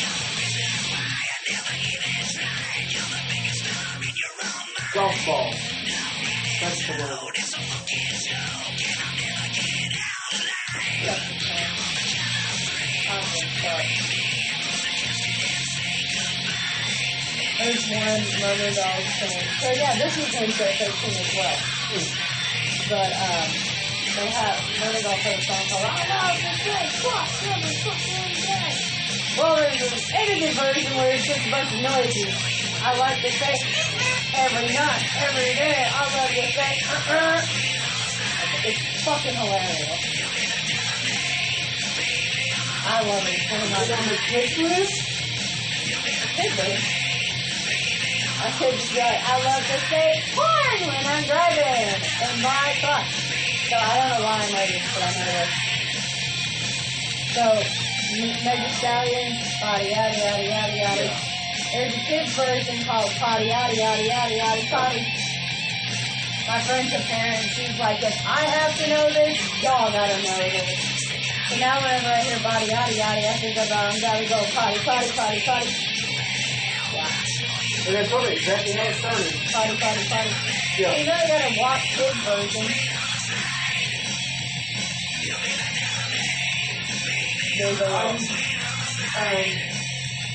golf 4.93 5.27
ball. 5.27 5.55
That's 6.61 6.83
the 6.87 6.93
word. 6.99 7.31
There's 17.61 17.85
one 17.93 18.25
Murderdolls 18.41 19.09
thing. 19.21 19.45
So 19.61 19.69
yeah, 19.77 19.93
this 20.01 20.17
is 20.17 20.33
Wednesday 20.33 20.73
13 20.81 21.13
as 21.13 21.29
well. 21.37 21.61
But 22.89 23.13
um, 23.21 23.49
they 24.17 24.33
have 24.33 24.57
Murderdolls 24.81 25.21
has 25.29 25.37
a 25.37 25.45
song 25.45 25.65
called 25.69 25.85
I 25.85 26.09
love 26.09 26.41
the 26.41 26.57
day, 26.65 26.89
fuck 27.05 27.29
every 27.45 27.77
fucking 27.85 28.33
day. 28.49 28.73
Well, 29.37 29.57
there's 29.61 29.77
an 29.77 30.01
edited 30.17 30.57
version 30.57 30.97
where 30.97 31.13
it's 31.13 31.29
just 31.29 31.45
a 31.47 31.51
bunch 31.53 31.69
of 31.77 31.85
noises. 31.85 32.33
I 32.81 32.97
like 32.97 33.21
to 33.21 33.31
say 33.31 33.53
every 34.41 34.73
night, 34.73 35.05
every 35.21 35.53
day. 35.53 35.85
I 35.85 36.01
love 36.17 36.33
to 36.33 36.45
say. 36.57 36.81
Uh-uh. 36.89 37.45
It's 38.65 39.05
fucking 39.05 39.37
hilarious. 39.37 40.01
I 42.89 43.05
love 43.05 43.21
it. 43.29 43.37
It's 43.37 43.53
one 43.53 43.61
of 43.61 43.71
my 43.71 43.85
favorite 43.85 44.49
Could 46.41 46.57
be. 46.57 47.00
I 48.41 48.51
could 48.57 48.73
I 48.73 49.37
love 49.45 49.61
to 49.69 49.79
say 49.93 50.17
corn 50.33 50.81
when 50.89 51.05
I'm 51.05 51.25
driving 51.29 51.93
in 52.01 52.41
my 52.41 52.73
truck. 52.81 53.05
So 53.69 53.77
I 53.77 54.01
don't 54.01 54.17
know 54.17 54.25
why 54.25 54.41
I 54.41 54.49
know 54.49 54.65
this, 54.65 54.81
but 54.97 55.03
I 55.05 55.13
know 55.13 55.29
this. 55.29 55.53
So, 57.37 57.45
Megan 58.43 58.73
Stallion, 58.81 59.37
body 59.61 59.93
yada 59.93 60.17
yada 60.17 60.41
yada 60.41 60.73
yada. 60.73 61.13
There's 61.71 61.93
a 61.93 62.01
kid's 62.01 62.35
version 62.35 62.83
called 62.85 63.13
potty 63.21 63.53
yada 63.53 63.77
yada 63.77 64.03
yada 64.09 64.35
yada 64.35 64.65
potty. 64.73 65.05
My 66.49 66.61
friend's 66.65 66.95
a 66.97 66.99
parent, 67.13 67.45
she's 67.53 67.79
like, 67.79 68.03
if 68.03 68.27
I 68.27 68.41
have 68.41 68.73
to 68.79 68.89
know 68.89 69.07
this, 69.13 69.37
y'all 69.63 69.93
gotta 69.93 70.17
know 70.17 70.39
this. 70.49 70.81
So 71.51 71.57
now 71.61 71.77
whenever 71.77 72.09
I 72.09 72.21
hear 72.25 72.41
body 72.43 72.67
yada 72.73 72.97
yada, 72.97 73.21
I 73.21 73.37
think 73.37 73.57
about 73.57 73.93
I'm 73.93 74.01
gotta 74.01 74.25
go 74.25 74.43
potty, 74.57 74.79
potty, 74.81 75.11
potty, 75.13 75.41
potty. 75.45 75.90
And 77.91 77.99
that's 77.99 78.09
probably 78.13 78.35
exactly 78.37 78.71
how 78.71 78.87
it 78.87 78.95
started. 78.95 79.35
Potty, 79.51 79.75
potty, 79.83 80.07
potty. 80.07 80.31
Yeah. 80.79 80.95
You 80.95 81.11
really 81.11 81.27
gotta 81.27 81.51
watch 81.59 81.83
kid 81.91 82.15
version. 82.23 82.71
There's 87.59 87.81
a 87.81 87.91
Um, 87.91 88.15
um, 88.15 88.21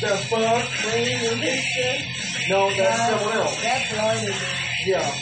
the 0.02 0.12
fuck 0.28 0.68
clean 0.84 1.32
and 1.32 1.42
this 1.42 1.64
shit? 1.64 2.02
No, 2.50 2.70
that's 2.76 3.00
Uh, 3.00 3.20
someone 3.20 3.38
else. 3.38 3.62
That's 3.64 3.92
Lardy. 3.96 4.36
Yeah. 4.86 5.16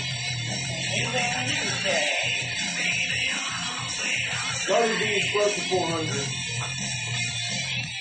Lardy 4.70 4.98
B's 4.98 5.32
close 5.34 5.54
to 5.54 5.62
400. 5.70 6.16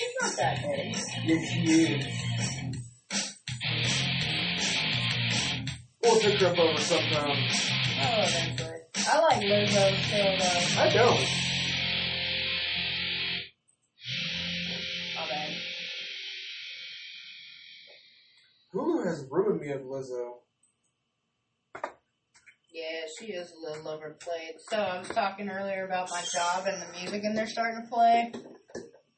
It's 0.01 0.21
not 0.21 0.35
that 0.37 0.55
big. 0.63 0.95
Yes, 1.23 1.51
she 1.51 1.59
is. 1.61 2.32
We'll 6.03 6.19
pick 6.19 6.39
her 6.41 6.47
up 6.47 6.59
over 6.59 6.81
sometime. 6.81 7.37
I 7.97 8.19
love 8.19 8.35
Emperor. 8.35 8.79
I 8.95 9.19
like 9.19 9.41
Lizzo 9.41 9.83
still 10.03 10.37
though. 10.37 10.81
I 10.81 10.89
don't. 10.89 11.19
My 15.15 15.29
bad. 15.29 15.51
Hulu 18.73 19.05
has 19.05 19.25
ruined 19.31 19.61
me 19.61 19.69
of 19.69 19.81
Lizzo. 19.81 20.33
Yeah, 22.73 23.05
she 23.19 23.27
is 23.27 23.51
a 23.51 23.69
little 23.69 23.87
overplayed. 23.87 24.55
So 24.67 24.77
I 24.77 24.99
was 24.99 25.07
talking 25.09 25.47
earlier 25.49 25.85
about 25.85 26.09
my 26.09 26.23
job 26.33 26.65
and 26.67 26.81
the 26.81 26.99
music, 26.99 27.23
and 27.23 27.37
they're 27.37 27.47
starting 27.47 27.83
to 27.83 27.87
play. 27.87 28.31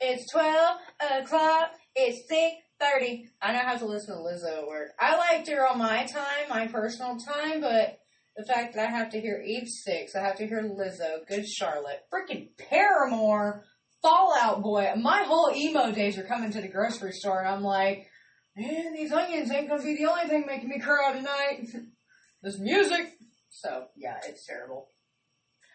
It's 0.02 0.32
twelve 0.32 0.78
o'clock. 1.00 1.72
It's 1.96 2.28
six 2.28 2.58
thirty. 2.80 3.30
I 3.42 3.52
don't 3.52 3.66
have 3.66 3.80
to 3.80 3.86
listen 3.86 4.16
to 4.16 4.22
Lizzo 4.22 4.60
at 4.60 4.68
work. 4.68 4.90
I 5.00 5.18
liked 5.18 5.50
her 5.50 5.68
on 5.68 5.78
my 5.78 6.06
time, 6.06 6.50
my 6.50 6.68
personal 6.68 7.18
time, 7.18 7.62
but 7.62 8.00
the 8.36 8.46
fact 8.46 8.76
that 8.76 8.88
I 8.88 8.92
have 8.92 9.12
to 9.12 9.22
hear 9.22 9.42
Eve 9.46 9.68
Six, 9.68 10.16
I 10.16 10.22
have 10.22 10.38
to 10.38 10.48
hear 10.48 10.62
Lizzo, 10.62 11.26
Good 11.28 11.48
Charlotte, 11.48 12.02
freaking 12.14 12.50
Paramore, 12.58 13.64
Fallout 14.02 14.62
Boy. 14.62 14.92
My 15.02 15.24
whole 15.24 15.52
emo 15.56 15.92
days 15.92 16.18
are 16.18 16.24
coming 16.24 16.52
to 16.52 16.62
the 16.62 16.68
grocery 16.68 17.14
store, 17.14 17.40
and 17.40 17.50
I'm 17.50 17.64
like, 17.64 18.08
man, 18.58 18.94
these 18.94 19.12
onions 19.12 19.52
ain't 19.52 19.70
gonna 19.70 19.84
be 19.84 19.96
the 19.96 20.10
only 20.10 20.28
thing 20.28 20.46
making 20.46 20.70
me 20.70 20.80
cry 20.80 21.14
tonight. 21.14 21.68
this 22.44 22.60
music. 22.60 23.14
So 23.50 23.86
yeah, 23.96 24.18
it's 24.28 24.46
terrible. 24.46 24.90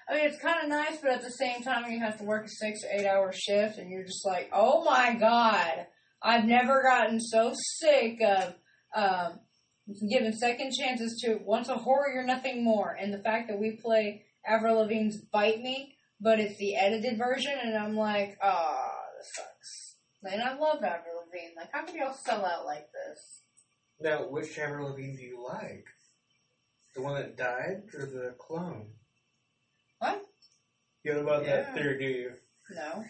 I 0.08 0.16
mean, 0.16 0.26
it's 0.26 0.42
kind 0.42 0.62
of 0.64 0.68
nice, 0.68 0.98
but 1.00 1.12
at 1.12 1.22
the 1.22 1.30
same 1.30 1.62
time, 1.62 1.90
you 1.90 2.00
have 2.00 2.18
to 2.18 2.24
work 2.24 2.44
a 2.44 2.48
six 2.48 2.80
or 2.84 2.90
eight 2.92 3.06
hour 3.06 3.32
shift, 3.32 3.78
and 3.78 3.90
you're 3.90 4.04
just 4.04 4.26
like, 4.26 4.50
oh 4.52 4.84
my 4.84 5.14
god, 5.14 5.86
I've 6.22 6.44
never 6.44 6.82
gotten 6.82 7.20
so 7.20 7.52
sick 7.54 8.20
of 8.20 8.54
um, 8.94 9.40
giving 10.10 10.32
second 10.32 10.72
chances 10.72 11.20
to 11.24 11.38
once 11.44 11.68
a 11.68 11.74
horror, 11.76 12.12
you're 12.12 12.24
nothing 12.26 12.62
more, 12.64 12.90
and 13.00 13.12
the 13.12 13.22
fact 13.22 13.48
that 13.48 13.58
we 13.58 13.78
play 13.82 14.24
Avril 14.46 14.80
Lavigne's 14.80 15.18
"Bite 15.32 15.60
Me," 15.60 15.94
but 16.20 16.38
it's 16.40 16.58
the 16.58 16.76
edited 16.76 17.18
version, 17.18 17.54
and 17.62 17.76
I'm 17.76 17.96
like, 17.96 18.36
ah, 18.42 18.90
this 19.18 19.30
sucks. 19.34 19.96
And 20.22 20.42
I 20.42 20.54
love 20.58 20.82
Avril 20.84 21.24
Lavigne. 21.26 21.54
Like, 21.56 21.70
how 21.72 21.84
can 21.84 21.96
y'all 21.96 22.12
sell 22.14 22.44
out 22.44 22.66
like 22.66 22.86
this? 22.92 23.42
Now, 24.00 24.28
which 24.28 24.58
Avril 24.58 24.90
Lavigne 24.90 25.16
do 25.16 25.22
you 25.22 25.42
like? 25.42 25.86
The 26.94 27.02
one 27.02 27.14
that 27.14 27.36
died 27.36 27.82
or 27.96 28.04
the 28.06 28.34
clone? 28.38 28.88
What? 29.98 30.22
You 31.04 31.14
know 31.14 31.20
about 31.20 31.44
Yeah. 31.44 31.56
that 31.62 31.74
theory, 31.74 31.98
do 31.98 32.04
you? 32.04 32.32
No. 32.74 33.04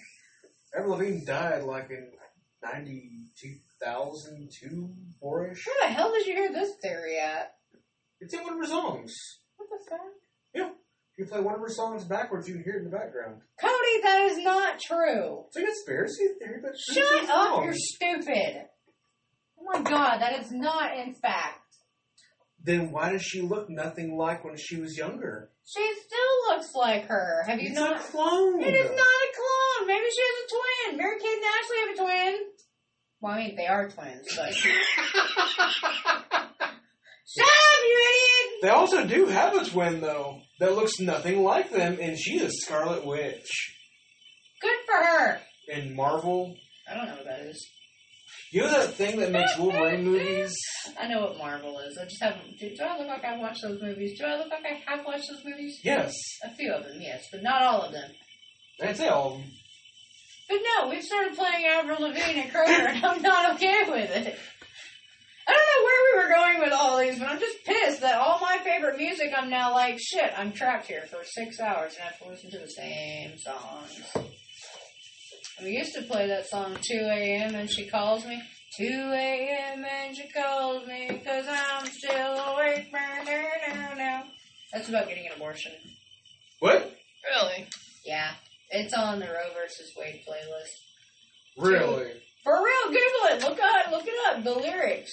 Avril 0.77 0.97
Lavigne 0.99 1.25
died 1.25 1.65
like 1.65 1.91
in 1.91 2.13
92,002, 2.63 4.91
4-ish. 5.23 5.67
Where 5.67 5.89
the 5.89 5.95
hell 5.95 6.13
did 6.13 6.27
you 6.27 6.35
hear 6.35 6.53
this 6.53 6.73
theory 6.83 7.19
at? 7.19 7.55
It's 8.21 8.35
in 8.35 8.43
one 8.43 8.53
of 8.55 8.59
her 8.59 8.67
songs. 8.67 9.15
What 9.57 9.69
the 9.71 9.79
fuck? 9.89 10.01
Yeah. 10.55 10.71
If 11.13 11.19
you 11.19 11.27
play 11.27 11.41
one 11.41 11.55
of 11.55 11.61
her 11.61 11.69
songs 11.69 12.05
backwards, 12.05 12.49
you 12.49 12.55
can 12.55 12.65
hear 12.65 12.75
it 12.75 12.79
in 12.85 12.85
the 12.85 12.91
background. 12.97 13.41
Cody, 13.61 14.01
that 14.03 14.29
is 14.31 14.39
not 14.39 14.81
true. 14.81 15.45
It's 15.49 15.57
a 15.57 15.63
conspiracy 15.63 16.29
theory, 16.39 16.61
but 16.63 16.73
Shut 16.79 17.29
up, 17.31 17.65
you're 17.65 17.75
stupid. 17.75 18.69
Oh 19.59 19.65
my 19.65 19.81
god, 19.83 20.19
that 20.21 20.39
is 20.41 20.51
not 20.51 20.97
in 20.97 21.15
fact. 21.15 21.60
Then 22.63 22.91
why 22.93 23.11
does 23.13 23.23
she 23.23 23.41
look 23.41 23.71
nothing 23.71 24.17
like 24.19 24.45
when 24.45 24.57
she 24.59 24.77
was 24.81 24.97
younger? 24.97 25.51
She 25.67 25.81
still 26.07 26.55
looks 26.55 26.75
like 26.75 27.07
her. 27.07 27.43
Have 27.47 27.59
you 27.61 27.69
It's 27.71 27.79
not? 27.79 27.97
a 27.97 27.99
clone. 28.01 28.61
It 28.63 28.75
is 28.75 28.91
not 28.91 28.99
a 28.99 29.33
clone. 29.35 29.87
Maybe 29.89 30.05
she 30.15 30.21
has 30.23 30.45
a 30.45 30.49
twin. 30.89 30.97
Mary 30.99 31.19
Kate 31.21 31.37
and 31.37 31.45
Ashley 31.45 31.79
have 31.79 31.91
a 31.95 31.97
twin. 32.03 32.35
Well, 33.23 33.33
I 33.33 33.37
mean, 33.39 33.57
they 33.57 33.67
are 33.67 33.89
twins, 33.89 34.27
but. 34.37 34.53
Shut 37.33 37.45
up, 37.45 37.85
you 37.85 37.99
idiot! 38.09 38.59
They 38.63 38.69
also 38.71 39.07
do 39.07 39.27
have 39.27 39.55
a 39.55 39.65
twin, 39.65 40.01
though, 40.01 40.41
that 40.59 40.75
looks 40.75 40.99
nothing 40.99 41.43
like 41.45 41.71
them, 41.71 41.99
and 42.01 42.19
she 42.19 42.39
is 42.41 42.63
Scarlet 42.65 43.07
Witch. 43.07 43.77
Good 44.61 44.77
for 44.87 44.97
her. 45.05 45.41
In 45.69 45.95
Marvel, 45.95 46.57
I 46.91 46.95
don't 46.95 47.07
know 47.07 47.15
what 47.17 47.25
that 47.27 47.41
is. 47.47 47.65
You 48.53 48.63
know 48.63 48.71
that 48.71 48.95
thing 48.95 49.19
that 49.19 49.31
makes 49.31 49.57
Wolverine 49.59 50.05
movies? 50.05 50.55
I 50.99 51.07
know 51.09 51.21
what 51.23 51.39
Marvel 51.39 51.79
is. 51.81 51.97
I 51.99 52.05
just 52.05 52.23
haven't. 52.23 52.59
Do, 52.59 52.75
do 52.75 52.83
I 52.83 52.99
look 52.99 53.09
like 53.09 53.25
I've 53.25 53.41
watched 53.41 53.63
those 53.63 53.81
movies? 53.81 54.19
Do 54.19 54.27
I 54.27 54.37
look 54.37 54.51
like 54.51 54.65
I 54.65 54.91
have 54.91 55.05
watched 55.05 55.29
those 55.31 55.45
movies? 55.45 55.81
Yes. 55.85 56.13
A 56.45 56.55
few 56.55 56.73
of 56.73 56.85
them, 56.85 56.99
yes, 57.01 57.25
but 57.31 57.43
not 57.43 57.63
all 57.63 57.83
of 57.83 57.93
them. 57.93 58.11
I'd 58.83 58.97
say 58.97 59.09
all 59.09 59.35
of 59.35 59.39
them. 59.39 59.51
But 60.49 60.59
no, 60.65 60.89
we've 60.89 61.05
started 61.05 61.37
playing 61.37 61.65
Avril 61.67 62.03
Lavigne 62.03 62.41
at 62.41 62.53
Kroger, 62.53 62.89
and 62.89 63.05
I'm 63.05 63.23
not 63.23 63.55
okay 63.55 63.85
with 63.89 64.11
it. 64.11 64.37
I 65.47 65.53
don't 65.53 65.67
know 65.75 65.85
where 65.85 66.03
we 66.05 66.23
were 66.23 66.35
going 66.35 66.61
with 66.61 66.73
all 66.73 66.99
these, 66.99 67.19
but 67.19 67.29
I'm 67.29 67.41
just 67.41 67.65
pissed 67.65 68.01
that 68.03 68.17
all 68.17 68.41
my 68.41 68.59
favorite 68.63 68.99
music, 68.99 69.33
I'm 69.37 69.51
now 69.51 69.73
like, 69.73 69.99
shit, 70.01 70.33
I'm 70.37 70.53
trapped 70.53 70.87
here 70.87 71.05
for 71.11 71.19
six 71.25 71.59
hours 71.61 71.95
and 71.95 72.03
I 72.03 72.07
have 72.07 72.19
to 72.21 72.29
listen 72.29 72.51
to 72.53 72.59
the 72.59 72.69
same 72.69 73.37
songs. 73.39 74.31
We 75.63 75.71
used 75.77 75.95
to 75.95 76.03
play 76.03 76.27
that 76.29 76.47
song 76.49 76.77
2 76.81 76.95
a.m. 76.95 77.55
and 77.55 77.71
she 77.71 77.87
calls 77.89 78.25
me. 78.25 78.41
2 78.79 78.85
a.m. 78.85 79.85
and 79.85 80.17
she 80.17 80.29
calls 80.29 80.87
me 80.87 81.09
because 81.11 81.45
I'm 81.49 81.87
still 81.87 82.39
awake. 82.39 82.91
That's 84.73 84.89
about 84.89 85.09
getting 85.09 85.27
an 85.27 85.33
abortion. 85.37 85.73
What? 86.61 86.97
Really? 87.29 87.67
Yeah. 88.07 88.31
It's 88.71 88.95
on 88.95 89.19
the 89.19 89.27
Roe 89.27 89.53
versus 89.61 89.93
Wade 89.99 90.23
playlist. 90.27 90.79
Really? 91.59 92.13
For 92.45 92.65
real, 92.65 92.87
Google 92.87 93.27
it. 93.31 93.43
Look 93.43 93.59
up, 93.61 93.91
look 93.91 94.07
it 94.07 94.15
up. 94.29 94.45
The 94.45 94.53
lyrics. 94.53 95.13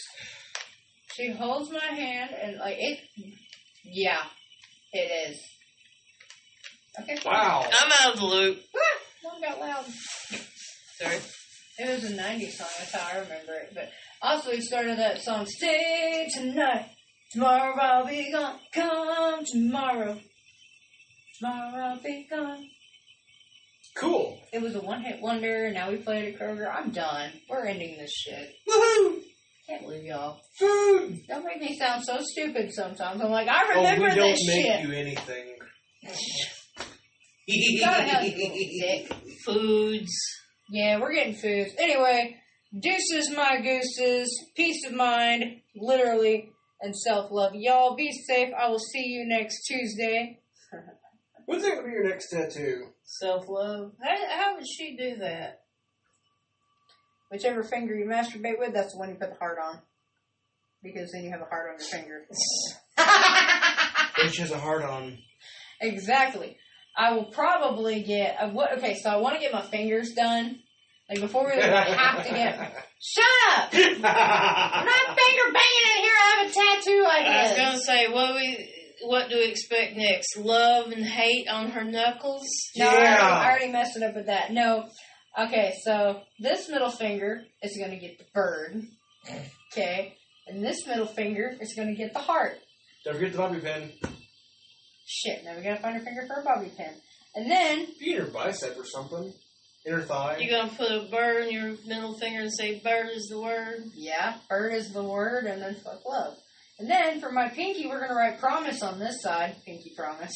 She 1.15 1.31
holds 1.31 1.71
my 1.71 1.83
hand 1.83 2.31
and 2.39 2.57
like 2.57 2.77
it. 2.77 2.99
Yeah, 3.83 4.21
it 4.93 5.31
is. 5.31 5.39
Okay. 7.01 7.17
Wow. 7.25 7.65
I'm 7.65 7.91
out 8.01 8.13
of 8.13 8.19
the 8.19 8.25
loop. 8.25 8.59
One 9.31 9.41
got 9.41 9.59
loud. 9.59 9.85
Sorry. 10.99 11.17
It 11.79 11.89
was 11.93 12.11
a 12.11 12.15
'90s 12.15 12.53
song. 12.53 12.67
That's 12.79 12.95
how 12.95 13.07
I 13.17 13.21
remember 13.21 13.53
it. 13.53 13.71
But 13.75 13.89
also, 14.21 14.51
he 14.51 14.61
started 14.61 14.97
that 14.97 15.21
song. 15.21 15.45
Stay 15.47 16.27
tonight. 16.33 16.89
Tomorrow 17.31 17.75
I'll 17.79 18.07
be 18.07 18.31
gone. 18.31 18.57
Come 18.73 19.43
tomorrow. 19.45 20.19
Tomorrow 21.39 21.83
I'll 21.85 22.01
be 22.01 22.25
gone. 22.29 22.65
Cool. 23.97 24.39
It 24.53 24.61
was 24.61 24.75
a 24.75 24.79
one-hit 24.81 25.21
wonder. 25.21 25.71
Now 25.71 25.89
we 25.91 25.97
play 25.97 26.27
it 26.27 26.35
at 26.35 26.39
Kroger. 26.41 26.71
I'm 26.73 26.91
done. 26.91 27.31
We're 27.49 27.65
ending 27.65 27.97
this 27.97 28.11
shit. 28.11 28.53
Woohoo! 28.69 29.21
Can't 29.67 29.81
believe 29.81 30.03
y'all. 30.05 30.39
Food. 30.59 31.19
Don't 31.27 31.43
make 31.45 31.59
me 31.59 31.77
sound 31.77 32.03
so 32.05 32.17
stupid 32.21 32.71
sometimes. 32.73 33.21
I'm 33.21 33.31
like, 33.31 33.47
I 33.49 33.69
remember 33.69 34.05
Oh, 34.05 34.09
we 34.09 34.15
don't 34.15 34.29
this 34.31 34.47
make 34.47 34.65
shit. 34.65 34.81
you 34.87 34.93
anything. 34.93 35.55
You 37.47 37.79
gotta 37.79 38.03
have 38.03 38.23
dick. 38.23 39.11
Foods. 39.45 40.11
Yeah, 40.69 40.99
we're 40.99 41.13
getting 41.13 41.35
foods. 41.35 41.71
Anyway, 41.79 42.35
deuces, 42.77 43.33
my 43.33 43.61
gooses, 43.61 44.29
peace 44.55 44.85
of 44.85 44.93
mind, 44.93 45.61
literally, 45.75 46.51
and 46.81 46.93
self 46.93 47.31
love. 47.31 47.53
Y'all 47.55 47.95
be 47.95 48.11
safe. 48.27 48.49
I 48.53 48.67
will 48.67 48.79
see 48.79 49.05
you 49.05 49.25
next 49.25 49.65
Tuesday. 49.65 50.39
What's 51.45 51.63
that 51.63 51.75
going 51.75 51.83
to 51.83 51.87
be 51.87 51.93
your 51.93 52.09
next 52.09 52.29
tattoo? 52.29 52.87
Self 53.05 53.45
love. 53.47 53.93
How, 54.03 54.37
how 54.37 54.55
would 54.55 54.67
she 54.67 54.97
do 54.97 55.15
that? 55.19 55.61
Whichever 57.31 57.63
finger 57.63 57.95
you 57.95 58.05
masturbate 58.05 58.59
with, 58.59 58.73
that's 58.73 58.91
the 58.91 58.99
one 58.99 59.09
you 59.09 59.15
put 59.15 59.29
the 59.29 59.37
heart 59.37 59.57
on. 59.63 59.79
Because 60.83 61.11
then 61.13 61.23
you 61.23 61.31
have 61.31 61.41
a 61.41 61.45
heart 61.45 61.69
on 61.71 61.79
your 61.79 61.87
finger. 61.87 62.25
Which 64.23 64.37
has 64.37 64.51
a 64.51 64.59
heart 64.59 64.83
on. 64.83 65.17
Exactly. 65.81 66.57
I 66.97 67.13
will 67.13 67.25
probably 67.25 68.01
get 68.01 68.37
uh, 68.41 68.49
what? 68.49 68.77
Okay, 68.77 68.95
so 68.95 69.09
I 69.09 69.17
want 69.17 69.35
to 69.35 69.41
get 69.41 69.53
my 69.53 69.61
fingers 69.61 70.13
done. 70.13 70.59
Like 71.09 71.21
before 71.21 71.45
we 71.45 71.53
leave, 71.53 71.71
I 71.71 71.83
have 71.83 72.25
to 72.25 72.29
get. 72.29 72.57
Shut 72.99 73.23
up! 73.51 73.69
I'm 73.73 74.01
not 74.01 74.03
finger 74.03 75.53
banging 75.53 75.87
in 75.95 76.03
here. 76.03 76.15
I 76.17 76.35
have 76.39 76.49
a 76.49 76.53
tattoo 76.53 77.03
like 77.03 77.25
I 77.27 77.41
was 77.43 77.51
this. 77.51 77.59
gonna 77.59 77.79
say, 77.79 78.07
what 78.11 78.35
we, 78.35 78.69
what 79.03 79.29
do 79.29 79.37
we 79.37 79.45
expect 79.45 79.95
next? 79.95 80.35
Love 80.37 80.91
and 80.91 81.05
hate 81.05 81.47
on 81.47 81.69
her 81.69 81.83
knuckles? 81.83 82.47
No, 82.75 82.87
I, 82.87 82.91
already, 82.91 83.07
I 83.07 83.49
already 83.49 83.71
messed 83.71 83.95
it 83.97 84.03
up 84.03 84.15
with 84.15 84.25
that. 84.25 84.51
No. 84.51 84.89
Okay, 85.39 85.75
so 85.83 86.21
this 86.39 86.67
middle 86.67 86.89
finger 86.89 87.43
is 87.61 87.77
going 87.77 87.91
to 87.91 87.97
get 87.97 88.17
the 88.17 88.25
bird. 88.33 88.81
Okay. 89.71 90.15
And 90.47 90.63
this 90.63 90.87
middle 90.87 91.05
finger 91.05 91.53
is 91.61 91.75
going 91.75 91.89
to 91.89 91.95
get 91.95 92.13
the 92.13 92.19
heart. 92.19 92.57
Don't 93.05 93.13
forget 93.13 93.33
the 93.33 93.37
bobby 93.37 93.59
pin. 93.59 93.91
Shit, 95.07 95.43
now 95.45 95.55
we 95.55 95.63
got 95.63 95.75
to 95.77 95.81
find 95.81 95.95
a 95.95 96.03
finger 96.03 96.27
for 96.27 96.41
a 96.41 96.43
bobby 96.43 96.71
pin. 96.77 96.93
And 97.33 97.49
then, 97.49 97.87
Be 97.99 98.13
in 98.13 98.21
her 98.21 98.27
bicep 98.27 98.77
or 98.77 98.85
something. 98.85 99.33
In 99.85 99.93
her 99.93 100.01
thigh. 100.01 100.37
You 100.39 100.49
gonna 100.51 100.69
put 100.69 100.91
a 100.91 101.07
bird 101.09 101.45
in 101.47 101.53
your 101.53 101.75
middle 101.85 102.17
finger 102.19 102.41
and 102.41 102.51
say 102.51 102.81
bird 102.83 103.07
is 103.13 103.27
the 103.31 103.39
word? 103.39 103.83
yeah, 103.95 104.35
bird 104.49 104.73
is 104.73 104.91
the 104.91 105.03
word, 105.03 105.45
and 105.45 105.61
then 105.61 105.75
fuck 105.75 106.05
love. 106.05 106.35
And 106.79 106.89
then 106.89 107.21
for 107.21 107.31
my 107.31 107.47
pinky, 107.49 107.87
we're 107.87 107.99
going 107.99 108.09
to 108.09 108.15
write 108.15 108.39
promise 108.39 108.83
on 108.83 108.99
this 108.99 109.21
side. 109.23 109.55
Pinky 109.65 109.93
promise. 109.95 110.35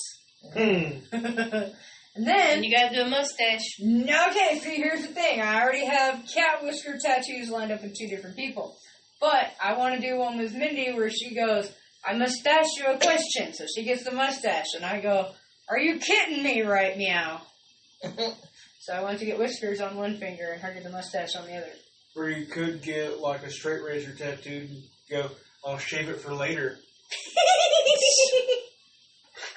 Hmm. 0.53 0.99
And 2.13 2.27
then 2.27 2.57
And 2.57 2.65
you 2.65 2.75
gotta 2.75 2.93
do 2.93 3.01
a 3.03 3.09
mustache. 3.09 3.61
Okay, 3.81 4.59
see, 4.59 4.75
here's 4.75 5.01
the 5.01 5.13
thing. 5.13 5.39
I 5.39 5.61
already 5.61 5.85
have 5.85 6.25
cat 6.33 6.61
whisker 6.61 6.97
tattoos 7.01 7.49
lined 7.49 7.71
up 7.71 7.83
in 7.83 7.93
two 7.97 8.07
different 8.09 8.35
people. 8.35 8.75
But 9.21 9.53
I 9.63 9.77
want 9.77 9.95
to 9.95 10.01
do 10.01 10.17
one 10.17 10.37
with 10.37 10.53
Mindy 10.53 10.91
where 10.91 11.09
she 11.09 11.33
goes, 11.33 11.71
I 12.03 12.17
must 12.17 12.45
ask 12.47 12.69
you 12.77 12.85
a 12.87 12.97
question. 12.97 13.53
So 13.53 13.65
she 13.73 13.83
gets 13.83 14.03
the 14.03 14.11
mustache, 14.11 14.73
and 14.75 14.83
I 14.83 14.99
go, 15.01 15.31
Are 15.69 15.77
you 15.79 15.99
kidding 15.99 16.43
me 16.43 16.61
right 16.61 16.97
meow? 16.97 17.41
so 18.79 18.93
I 18.93 19.01
want 19.01 19.19
to 19.19 19.25
get 19.25 19.37
whiskers 19.37 19.79
on 19.81 19.95
one 19.95 20.17
finger 20.17 20.51
and 20.51 20.61
her 20.61 20.73
get 20.73 20.83
the 20.83 20.89
mustache 20.89 21.35
on 21.35 21.45
the 21.45 21.57
other. 21.57 21.71
Or 22.15 22.29
you 22.29 22.47
could 22.47 22.81
get 22.81 23.19
like 23.19 23.43
a 23.43 23.51
straight 23.51 23.83
razor 23.83 24.13
tattooed 24.13 24.69
and 24.69 24.83
go, 25.09 25.29
I'll 25.65 25.77
shave 25.77 26.09
it 26.09 26.19
for 26.19 26.33
later. 26.33 26.77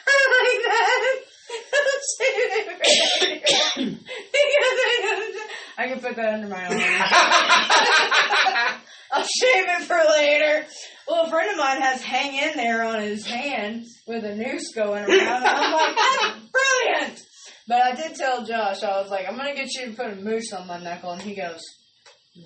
I 0.07 0.45
like 0.45 0.63
that. 0.65 1.25
because 4.33 4.79
I 4.85 4.87
don't. 5.03 5.37
I 5.77 5.89
can 5.89 5.99
put 6.01 6.15
that 6.17 6.35
under 6.35 6.49
my 6.49 6.67
arm. 6.67 6.79
I'll 9.15 9.23
shave 9.23 9.65
it 9.69 9.83
for 9.85 10.01
later. 10.11 10.67
Well, 11.07 11.27
a 11.27 11.31
friend 11.31 11.51
of 11.53 11.57
mine 11.57 11.81
has 11.81 12.03
hang 12.03 12.35
in 12.35 12.57
there 12.57 12.85
on 12.85 13.01
his 13.01 13.25
hand 13.25 13.85
with 14.09 14.25
a 14.25 14.35
noose 14.35 14.73
going 14.75 15.05
around, 15.05 15.45
and 15.45 15.47
I'm 15.47 15.73
like, 15.73 15.97
that's 15.97 16.51
brilliant. 16.51 17.23
But 17.69 17.83
I 17.83 17.95
did 17.95 18.17
tell 18.17 18.45
Josh, 18.45 18.83
I 18.83 19.01
was 19.01 19.11
like, 19.11 19.27
I'm 19.29 19.37
gonna 19.37 19.55
get 19.55 19.73
you 19.75 19.87
to 19.91 19.97
put 19.97 20.11
a 20.11 20.17
moose 20.17 20.53
on 20.53 20.67
my 20.67 20.79
knuckle, 20.79 21.13
and 21.13 21.23
he 21.23 21.35
goes, 21.37 21.61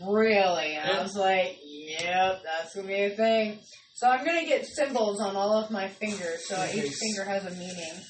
really? 0.07 0.75
And 0.75 0.91
I 0.91 1.03
was 1.03 1.17
like, 1.17 1.57
yep, 1.65 2.43
that's 2.45 2.75
gonna 2.75 2.87
be 2.87 3.03
a 3.03 3.11
thing. 3.11 3.61
So 3.95 4.09
I'm 4.09 4.25
gonna 4.25 4.45
get 4.47 4.67
symbols 4.67 5.21
on 5.21 5.37
all 5.37 5.57
of 5.57 5.71
my 5.71 5.89
fingers, 5.89 6.47
so 6.47 6.63
each 6.75 6.93
finger 6.95 7.25
has 7.25 7.47
a 7.47 7.51
meaning. 7.51 8.01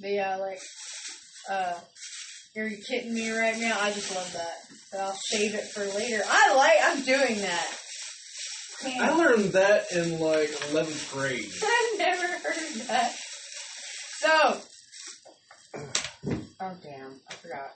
But 0.00 0.10
yeah, 0.10 0.36
like, 0.36 0.60
uh, 1.50 1.74
are 2.56 2.66
you 2.66 2.78
kidding 2.78 3.14
me 3.14 3.30
right 3.30 3.58
now? 3.58 3.78
I 3.80 3.92
just 3.92 4.14
love 4.14 4.32
that. 4.32 4.56
But 4.90 5.00
I'll 5.00 5.12
save 5.14 5.54
it 5.54 5.64
for 5.72 5.84
later. 5.96 6.22
I 6.26 6.56
like, 6.56 6.78
I'm 6.82 7.02
doing 7.04 7.40
that. 7.42 7.66
I 8.84 9.10
learned 9.10 9.52
that 9.52 9.92
in 9.92 10.18
like 10.18 10.50
11th 10.72 11.12
grade. 11.12 11.52
I've 11.62 11.98
never 11.98 12.26
heard 12.26 12.74
that. 12.88 13.14
So, 14.18 14.60
oh 16.60 16.76
damn, 16.82 17.20
I 17.28 17.34
forgot. 17.34 17.70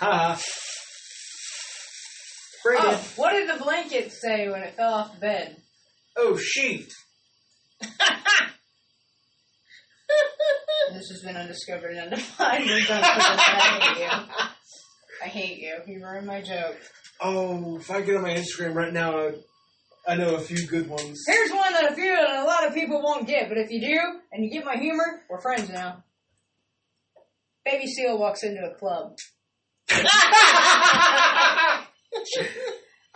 Ha 0.00 0.40
Brandon. 2.62 2.94
Oh, 2.94 3.12
what 3.16 3.32
did 3.32 3.48
the 3.48 3.62
blanket 3.62 4.12
say 4.12 4.48
when 4.48 4.62
it 4.62 4.74
fell 4.74 4.94
off 4.94 5.14
the 5.14 5.20
bed? 5.20 5.56
Oh, 6.16 6.38
sheet. 6.38 6.90
This 10.92 11.08
has 11.10 11.22
been 11.24 11.36
undiscovered 11.36 11.90
and 11.92 12.00
undefined. 12.00 12.64
We're 12.66 12.80
done 12.80 13.02
for 13.02 13.20
this. 13.20 13.40
I 13.46 13.78
hate 13.80 13.98
you. 13.98 14.10
I 15.22 15.26
hate 15.26 15.58
you. 15.58 15.74
You 15.86 16.04
ruined 16.04 16.26
my 16.26 16.40
joke. 16.42 16.76
Oh, 17.20 17.76
if 17.78 17.90
I 17.90 18.02
get 18.02 18.16
on 18.16 18.22
my 18.22 18.34
Instagram 18.34 18.74
right 18.74 18.92
now, 18.92 19.18
I, 19.18 19.32
I 20.06 20.16
know 20.16 20.34
a 20.34 20.40
few 20.40 20.66
good 20.66 20.88
ones. 20.88 21.22
Here's 21.26 21.50
one 21.50 21.72
that 21.72 21.92
a 21.92 21.94
few 21.94 22.12
and 22.12 22.38
a 22.38 22.44
lot 22.44 22.66
of 22.66 22.74
people 22.74 23.00
won't 23.02 23.26
get, 23.26 23.48
but 23.48 23.56
if 23.58 23.70
you 23.70 23.80
do 23.80 24.20
and 24.32 24.44
you 24.44 24.50
get 24.50 24.64
my 24.64 24.76
humor, 24.76 25.22
we're 25.30 25.40
friends 25.40 25.70
now. 25.70 26.04
Baby 27.64 27.86
Seal 27.86 28.18
walks 28.18 28.42
into 28.42 28.60
a 28.60 28.74
club. 28.74 29.16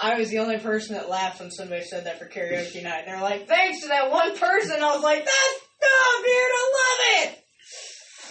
I 0.01 0.17
was 0.17 0.31
the 0.31 0.39
only 0.39 0.59
person 0.59 0.95
that 0.95 1.11
laughed 1.11 1.41
when 1.41 1.51
somebody 1.51 1.83
said 1.85 2.05
that 2.07 2.19
for 2.19 2.27
karaoke 2.27 2.83
night. 2.83 3.05
And 3.07 3.09
they're 3.09 3.21
like, 3.21 3.49
thanks 3.49 3.81
to 3.83 3.89
that 3.89 4.11
one 4.11 4.37
person. 4.39 4.83
I 4.83 4.95
was 4.95 5.03
like, 5.03 5.25
that's 5.25 5.68
dumb, 5.81 6.23
dude. 6.23 6.33
I 6.33 6.73
love 6.79 7.01
it. 7.29 7.39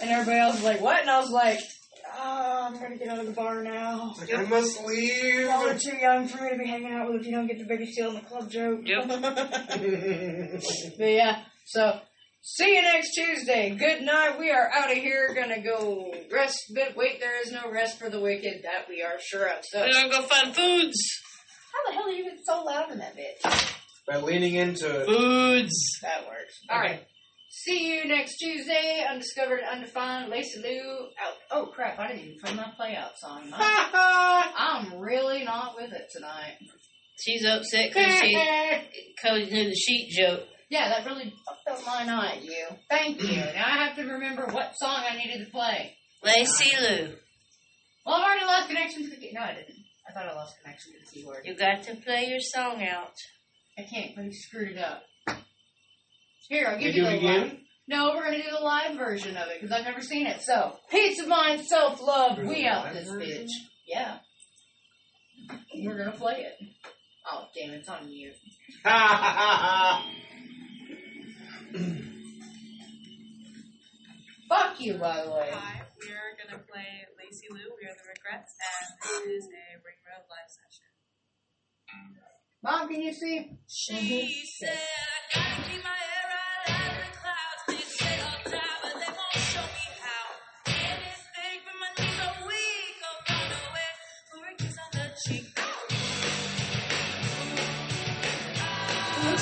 And 0.00 0.10
everybody 0.10 0.38
else 0.38 0.54
was 0.56 0.64
like, 0.64 0.80
what? 0.80 1.00
And 1.00 1.10
I 1.10 1.20
was 1.20 1.30
like, 1.30 1.58
oh, 2.18 2.66
I'm 2.66 2.78
going 2.78 2.92
to 2.92 2.98
get 2.98 3.08
out 3.08 3.18
of 3.18 3.26
the 3.26 3.32
bar 3.32 3.62
now. 3.62 4.14
Like, 4.18 4.34
I 4.34 4.44
must 4.44 4.84
leave. 4.84 5.40
Y'all 5.40 5.66
are 5.68 5.78
too 5.78 5.96
young 5.96 6.28
for 6.28 6.42
me 6.44 6.50
to 6.50 6.56
be 6.58 6.66
hanging 6.66 6.92
out 6.92 7.10
with 7.10 7.22
if 7.22 7.26
you 7.26 7.32
don't 7.32 7.46
get 7.46 7.58
the 7.58 7.64
baby 7.64 7.86
seal 7.86 8.10
in 8.10 8.14
the 8.16 8.20
club 8.20 8.50
joke. 8.50 8.80
Yep. 8.84 9.08
but 10.98 11.10
yeah, 11.10 11.42
so 11.66 12.00
see 12.42 12.76
you 12.76 12.82
next 12.82 13.14
Tuesday. 13.14 13.70
Good 13.70 14.02
night. 14.02 14.38
We 14.38 14.50
are 14.50 14.70
out 14.72 14.90
of 14.90 14.98
here. 14.98 15.34
Gonna 15.34 15.62
go 15.62 16.14
rest. 16.32 16.72
But 16.74 16.96
wait, 16.96 17.20
there 17.20 17.40
is 17.42 17.50
no 17.52 17.70
rest 17.70 17.98
for 17.98 18.08
the 18.08 18.20
wicked. 18.20 18.62
That 18.62 18.88
we 18.88 19.02
are 19.02 19.18
sure 19.20 19.46
of. 19.46 19.64
So 19.64 19.80
We're 19.80 19.92
gonna 19.92 20.10
go 20.10 20.22
find 20.22 20.54
foods. 20.54 20.98
how 21.72 21.90
the 21.90 21.96
hell 21.96 22.06
are 22.06 22.10
you 22.10 22.24
even 22.24 22.38
so 22.44 22.62
loud 22.62 22.92
in 22.92 22.98
that 22.98 23.16
bitch? 23.16 23.74
By 24.06 24.18
leaning 24.20 24.54
into 24.54 25.02
it. 25.02 25.06
Foods. 25.06 25.98
That 26.02 26.26
works. 26.26 26.54
All 26.70 26.80
right. 26.80 27.04
See 27.50 27.94
you 27.94 28.06
next 28.06 28.36
Tuesday. 28.36 29.04
Undiscovered, 29.08 29.60
undefined. 29.70 30.30
Lacey 30.30 30.60
Lou 30.60 31.06
out. 31.20 31.34
Oh 31.50 31.66
crap! 31.66 31.98
I 31.98 32.08
didn't 32.08 32.24
even 32.24 32.38
play 32.40 32.54
my 32.54 32.70
play 32.76 32.94
out 32.94 33.12
song. 33.18 33.50
I'm, 33.54 34.52
I'm 34.56 34.98
really 35.00 35.44
not 35.44 35.74
with 35.76 35.92
it 35.92 36.08
tonight. 36.12 36.58
She's 37.18 37.44
upset 37.44 37.90
because 37.92 38.18
she 38.20 38.34
Cody 39.22 39.50
knew 39.50 39.64
the 39.64 39.74
sheet 39.74 40.10
joke. 40.10 40.42
Yeah, 40.70 40.90
that 40.90 41.06
really 41.06 41.32
fucked 41.46 41.80
up 41.80 41.86
my 41.86 42.04
night, 42.04 42.42
you. 42.42 42.66
Thank 42.90 43.22
you. 43.22 43.28
Now 43.54 43.64
I 43.66 43.86
have 43.86 43.96
to 43.96 44.02
remember 44.04 44.46
what 44.52 44.72
song 44.76 45.02
I 45.10 45.16
needed 45.16 45.46
to 45.46 45.50
play. 45.50 45.96
Lacey 46.22 46.70
Lou. 46.76 47.14
Well, 48.04 48.16
I've 48.16 48.24
already 48.24 48.44
lost 48.44 48.68
connection 48.68 49.04
to 49.04 49.10
the 49.10 49.16
keyboard. 49.16 49.34
No, 49.34 49.40
I 49.40 49.54
didn't. 49.54 49.84
I 50.08 50.12
thought 50.12 50.30
I 50.30 50.34
lost 50.34 50.54
connection 50.62 50.92
to 50.92 50.98
the 51.00 51.10
keyboard. 51.10 51.42
You 51.44 51.56
got 51.56 51.82
to 51.84 51.96
play 51.96 52.26
your 52.28 52.40
song 52.40 52.82
out. 52.86 53.14
I 53.78 53.82
can't, 53.82 54.14
but 54.14 54.24
he 54.26 54.32
screwed 54.32 54.72
it 54.72 54.78
up. 54.78 55.02
Here, 56.48 56.66
I'll 56.68 56.78
give 56.78 56.94
You 56.94 57.04
you, 57.04 57.10
do 57.10 57.18
the 57.18 57.26
line. 57.26 57.40
again? 57.42 57.58
No, 57.88 58.12
we're 58.14 58.24
gonna 58.24 58.42
do 58.42 58.50
the 58.50 58.64
live 58.64 58.96
version 58.96 59.36
of 59.36 59.48
it 59.48 59.60
because 59.60 59.76
I've 59.76 59.84
never 59.84 60.00
seen 60.00 60.26
it. 60.26 60.42
So, 60.42 60.76
peace 60.90 61.20
of 61.20 61.28
mind, 61.28 61.64
self 61.64 62.00
love. 62.02 62.38
We 62.38 62.66
out 62.66 62.92
this 62.92 63.08
bitch. 63.08 63.48
Yeah. 63.86 64.18
We're 65.74 65.96
gonna 65.96 66.12
play 66.12 66.42
it. 66.46 66.54
Oh 67.30 67.44
damn, 67.54 67.70
it's 67.74 67.88
on 67.88 68.06
mute. 68.06 68.34
Fuck 74.48 74.80
you, 74.80 74.94
by 74.94 75.22
the 75.24 75.30
way. 75.30 75.50
Hi, 75.52 75.82
we 76.00 76.08
are 76.08 76.32
going 76.40 76.56
to 76.56 76.64
play 76.64 77.04
Lacey 77.20 77.52
Lou. 77.52 77.68
We 77.76 77.84
are 77.84 77.92
the 77.92 78.08
Regrets, 78.08 78.56
and 78.56 78.96
this 78.96 79.20
is 79.28 79.44
a 79.44 79.76
Ring 79.84 80.00
Road 80.08 80.24
live 80.24 80.48
session. 80.48 80.88
Mom, 82.64 82.88
can 82.88 83.02
you 83.02 83.12
see? 83.12 83.52
She 83.68 83.92
mm-hmm. 83.92 84.24
said, 84.56 84.72
I 85.36 85.36
gotta 85.36 85.68
keep 85.68 85.84
my 85.84 85.90
hair 85.90 86.17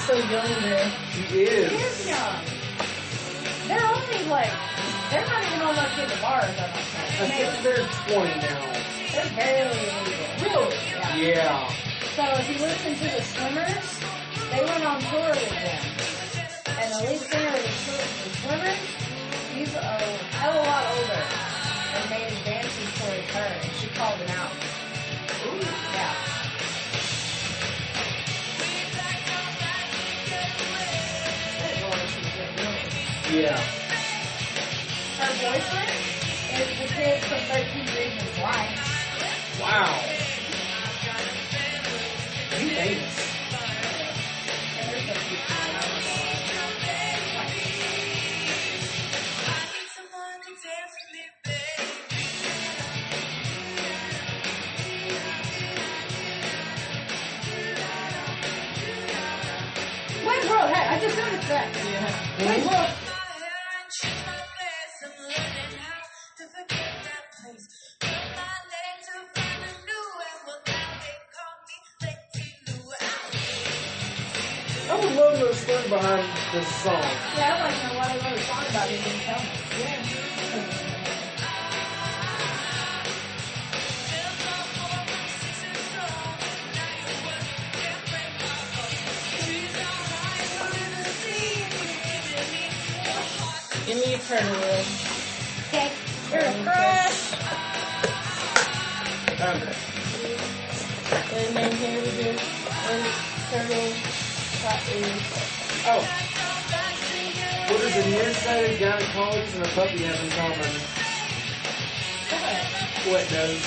so 0.06 0.14
young 0.14 0.62
there. 0.62 0.88
He 1.12 1.22
He 1.22 1.42
is. 1.42 1.72
is 1.72 2.08
young. 2.08 2.38
They're 3.66 3.86
only 3.86 4.28
like, 4.30 4.52
they're 5.10 5.26
not 5.26 5.42
even 5.46 5.60
old 5.62 5.72
enough 5.76 5.90
to 5.94 5.96
get 6.00 6.08
the 6.08 6.20
bars, 6.22 6.44
I 6.44 6.70
don't 6.70 6.86
think. 6.86 7.20
I 7.20 7.50
think. 7.50 7.62
they're 7.62 7.86
20 8.14 8.40
now. 8.40 8.72
They're 9.12 9.30
barely 9.34 9.84
legal. 10.06 10.66
Really? 10.66 10.76
Yeah. 10.90 11.16
Yeah. 11.16 11.68
So 12.14 12.22
if 12.38 12.46
you 12.48 12.58
listen 12.64 12.94
to 12.94 13.04
the 13.16 13.22
Swimmers, 13.22 13.86
they 14.52 14.62
went 14.64 14.84
on 14.84 15.00
tour 15.10 15.28
with 15.30 15.50
them. 15.50 15.82
And 16.78 16.92
the 16.92 16.98
lead 17.10 17.20
singer 17.20 17.48
of 17.48 17.62
the, 17.62 17.94
the 18.22 18.36
Swimmers, 18.40 18.82
he's 19.54 19.74
a 19.74 19.80
hell 20.38 20.50
of 20.50 20.64
a 20.64 20.68
lot 20.68 20.84
older. 20.96 21.24
And 21.96 22.10
made 22.10 22.28
advances 22.30 22.88
towards 23.00 23.26
her, 23.34 23.50
and 23.62 23.72
she 23.80 23.88
called 23.88 24.18
him 24.20 24.30
out. 24.38 24.52
Ooh. 25.46 25.60
Yeah. 25.94 26.35
Yeah. 33.36 33.52
Her 35.18 35.32
boyfriend 35.42 35.90
is 36.56 36.70
the 36.80 36.86
kid 36.94 37.22
from 37.24 37.40
13 37.40 37.84
Reasons 37.84 38.38
Why. 38.40 38.62
Wow. 39.60 39.92
You 42.58 42.68
famous. 42.70 43.16
And 44.80 44.88
they're 44.88 45.00
so 45.00 45.12
cute. 45.20 45.44
I 45.50 45.52
don't 45.68 45.84
know. 45.84 46.24
Someone 49.96 50.40
to 50.40 50.52
dance 50.64 50.94
with 50.96 51.12
me, 51.12 51.24
babe. 51.44 51.92
Wait, 60.26 60.42
bro, 60.48 60.58
hey, 60.68 60.86
I 60.88 60.98
just 61.00 61.16
noticed 61.18 61.48
that. 61.48 61.68
Yeah. 61.76 62.48
Wait, 62.48 62.64
bro. 62.64 63.05
Love 75.68 75.84
to 75.84 75.88
know 75.88 75.88
the 75.88 75.88
story 75.88 75.88
behind 75.88 76.24
this 76.52 76.68
song. 76.82 77.02
Yeah, 77.36 77.56
I'd 77.56 77.62
like 77.64 77.80
to 77.80 77.86
know 77.86 77.94
why 77.98 78.06
they 78.08 78.18
wrote 78.30 78.38
a 78.38 78.42
song 78.42 78.64
about 78.70 78.90
it. 78.90 79.04
Didn't 79.04 79.20
tell 79.20 79.40
me. 79.40 79.48
Yeah. 79.80 80.02
Give 93.86 93.96
me 93.98 94.14
a 94.14 94.18
turtle 94.18 94.50
roll. 94.50 94.84
Okay. 95.68 95.92
You're 96.32 96.40
a 96.40 96.64
crush. 96.64 97.32
Okay. 99.32 99.74
Wait 101.32 101.48
a 101.48 101.52
minute, 101.52 101.74
here 101.74 102.00
we 102.02 102.10
go. 102.24 102.30
One 102.86 103.04
turtle 103.50 103.92
top 104.62 104.82
is. 104.94 105.55
Oh. 105.88 106.02
What 107.70 107.80
does 107.80 107.96
a 107.96 108.10
nearsighted 108.10 108.80
gynecologist 108.80 109.54
and 109.54 109.64
a 109.64 109.68
puppy 109.68 110.02
have 110.02 110.24
in 110.24 110.30
common? 110.30 110.72
What 113.06 113.28
does? 113.28 113.62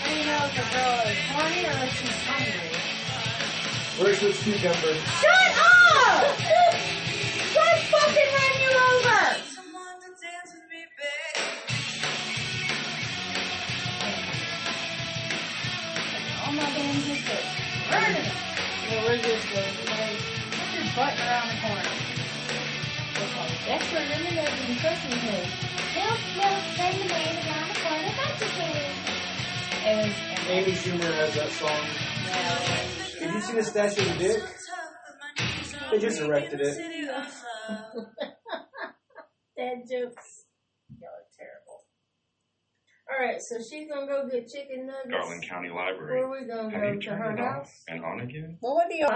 How 0.00 0.08
do 0.08 0.16
you 0.16 0.24
know 0.24 0.46
if 0.46 0.56
a 0.56 0.64
girl 0.72 0.96
is 1.12 1.20
horny 1.28 1.60
or 1.66 1.76
if 1.84 1.92
she's 2.00 2.24
hungry? 2.24 2.72
Where's 4.00 4.20
this 4.20 4.42
cucumber? 4.42 4.94
Shut 5.20 5.52
up! 5.60 6.24
Don't 7.52 7.82
fucking 7.92 8.30
run 8.32 8.54
you 8.62 8.72
over! 8.72 9.42
It. 18.92 18.96
Well, 18.98 19.06
we're 19.08 19.16
just 19.16 19.46
going 19.52 19.64
to 19.64 19.70
play. 19.88 20.12
Put 20.52 20.68
your 20.74 20.84
butt 20.96 21.14
around 21.18 21.48
the 21.48 21.56
corner. 21.60 21.88
That's 23.66 23.86
what 23.92 24.02
Lemonade 24.02 24.38
and 24.38 24.78
Crushing 24.78 25.12
says. 25.12 25.46
Milk, 25.94 26.18
milk, 26.36 26.62
send 26.76 26.96
the 27.00 27.04
man 27.08 27.36
around 27.36 27.68
the 27.68 27.74
corner, 27.80 28.12
got 28.16 28.40
you 28.40 28.48
can. 28.48 28.76
It 29.84 29.96
was. 29.96 30.14
Amy 30.48 30.72
Schumer 30.72 31.12
has 31.14 31.34
that 31.34 31.50
song. 31.52 31.84
Have 33.20 33.34
you 33.34 33.40
seen 33.40 33.56
the 33.56 33.62
statue 33.62 34.10
of 34.10 34.18
Dick? 34.18 34.42
They 35.90 35.98
just 35.98 36.20
erected 36.20 36.60
it. 36.60 36.76
Dad 39.56 39.78
jokes. 39.88 40.41
Y'all 43.12 43.20
are 43.20 43.26
terrible. 43.26 43.32
Alright, 43.32 43.42
so 43.42 43.58
she's 43.58 43.88
gonna 43.90 44.06
go 44.06 44.28
get 44.28 44.48
chicken 44.48 44.86
nuggets. 44.86 45.10
Garland 45.10 45.42
County 45.42 45.70
Library. 45.70 46.20
Where 46.20 46.26
are 46.26 46.40
we 46.40 46.46
gonna 46.46 46.70
Have 46.70 46.80
go? 46.82 46.88
you 46.88 47.00
To 47.00 47.06
turned 47.06 47.22
her 47.22 47.30
it 47.32 47.38
house? 47.38 47.66
off 47.66 47.72
and 47.88 48.04
on 48.04 48.20
again? 48.20 48.58
Well, 48.60 48.74
what 48.74 48.88
do 48.88 48.96
y'all 48.96 49.10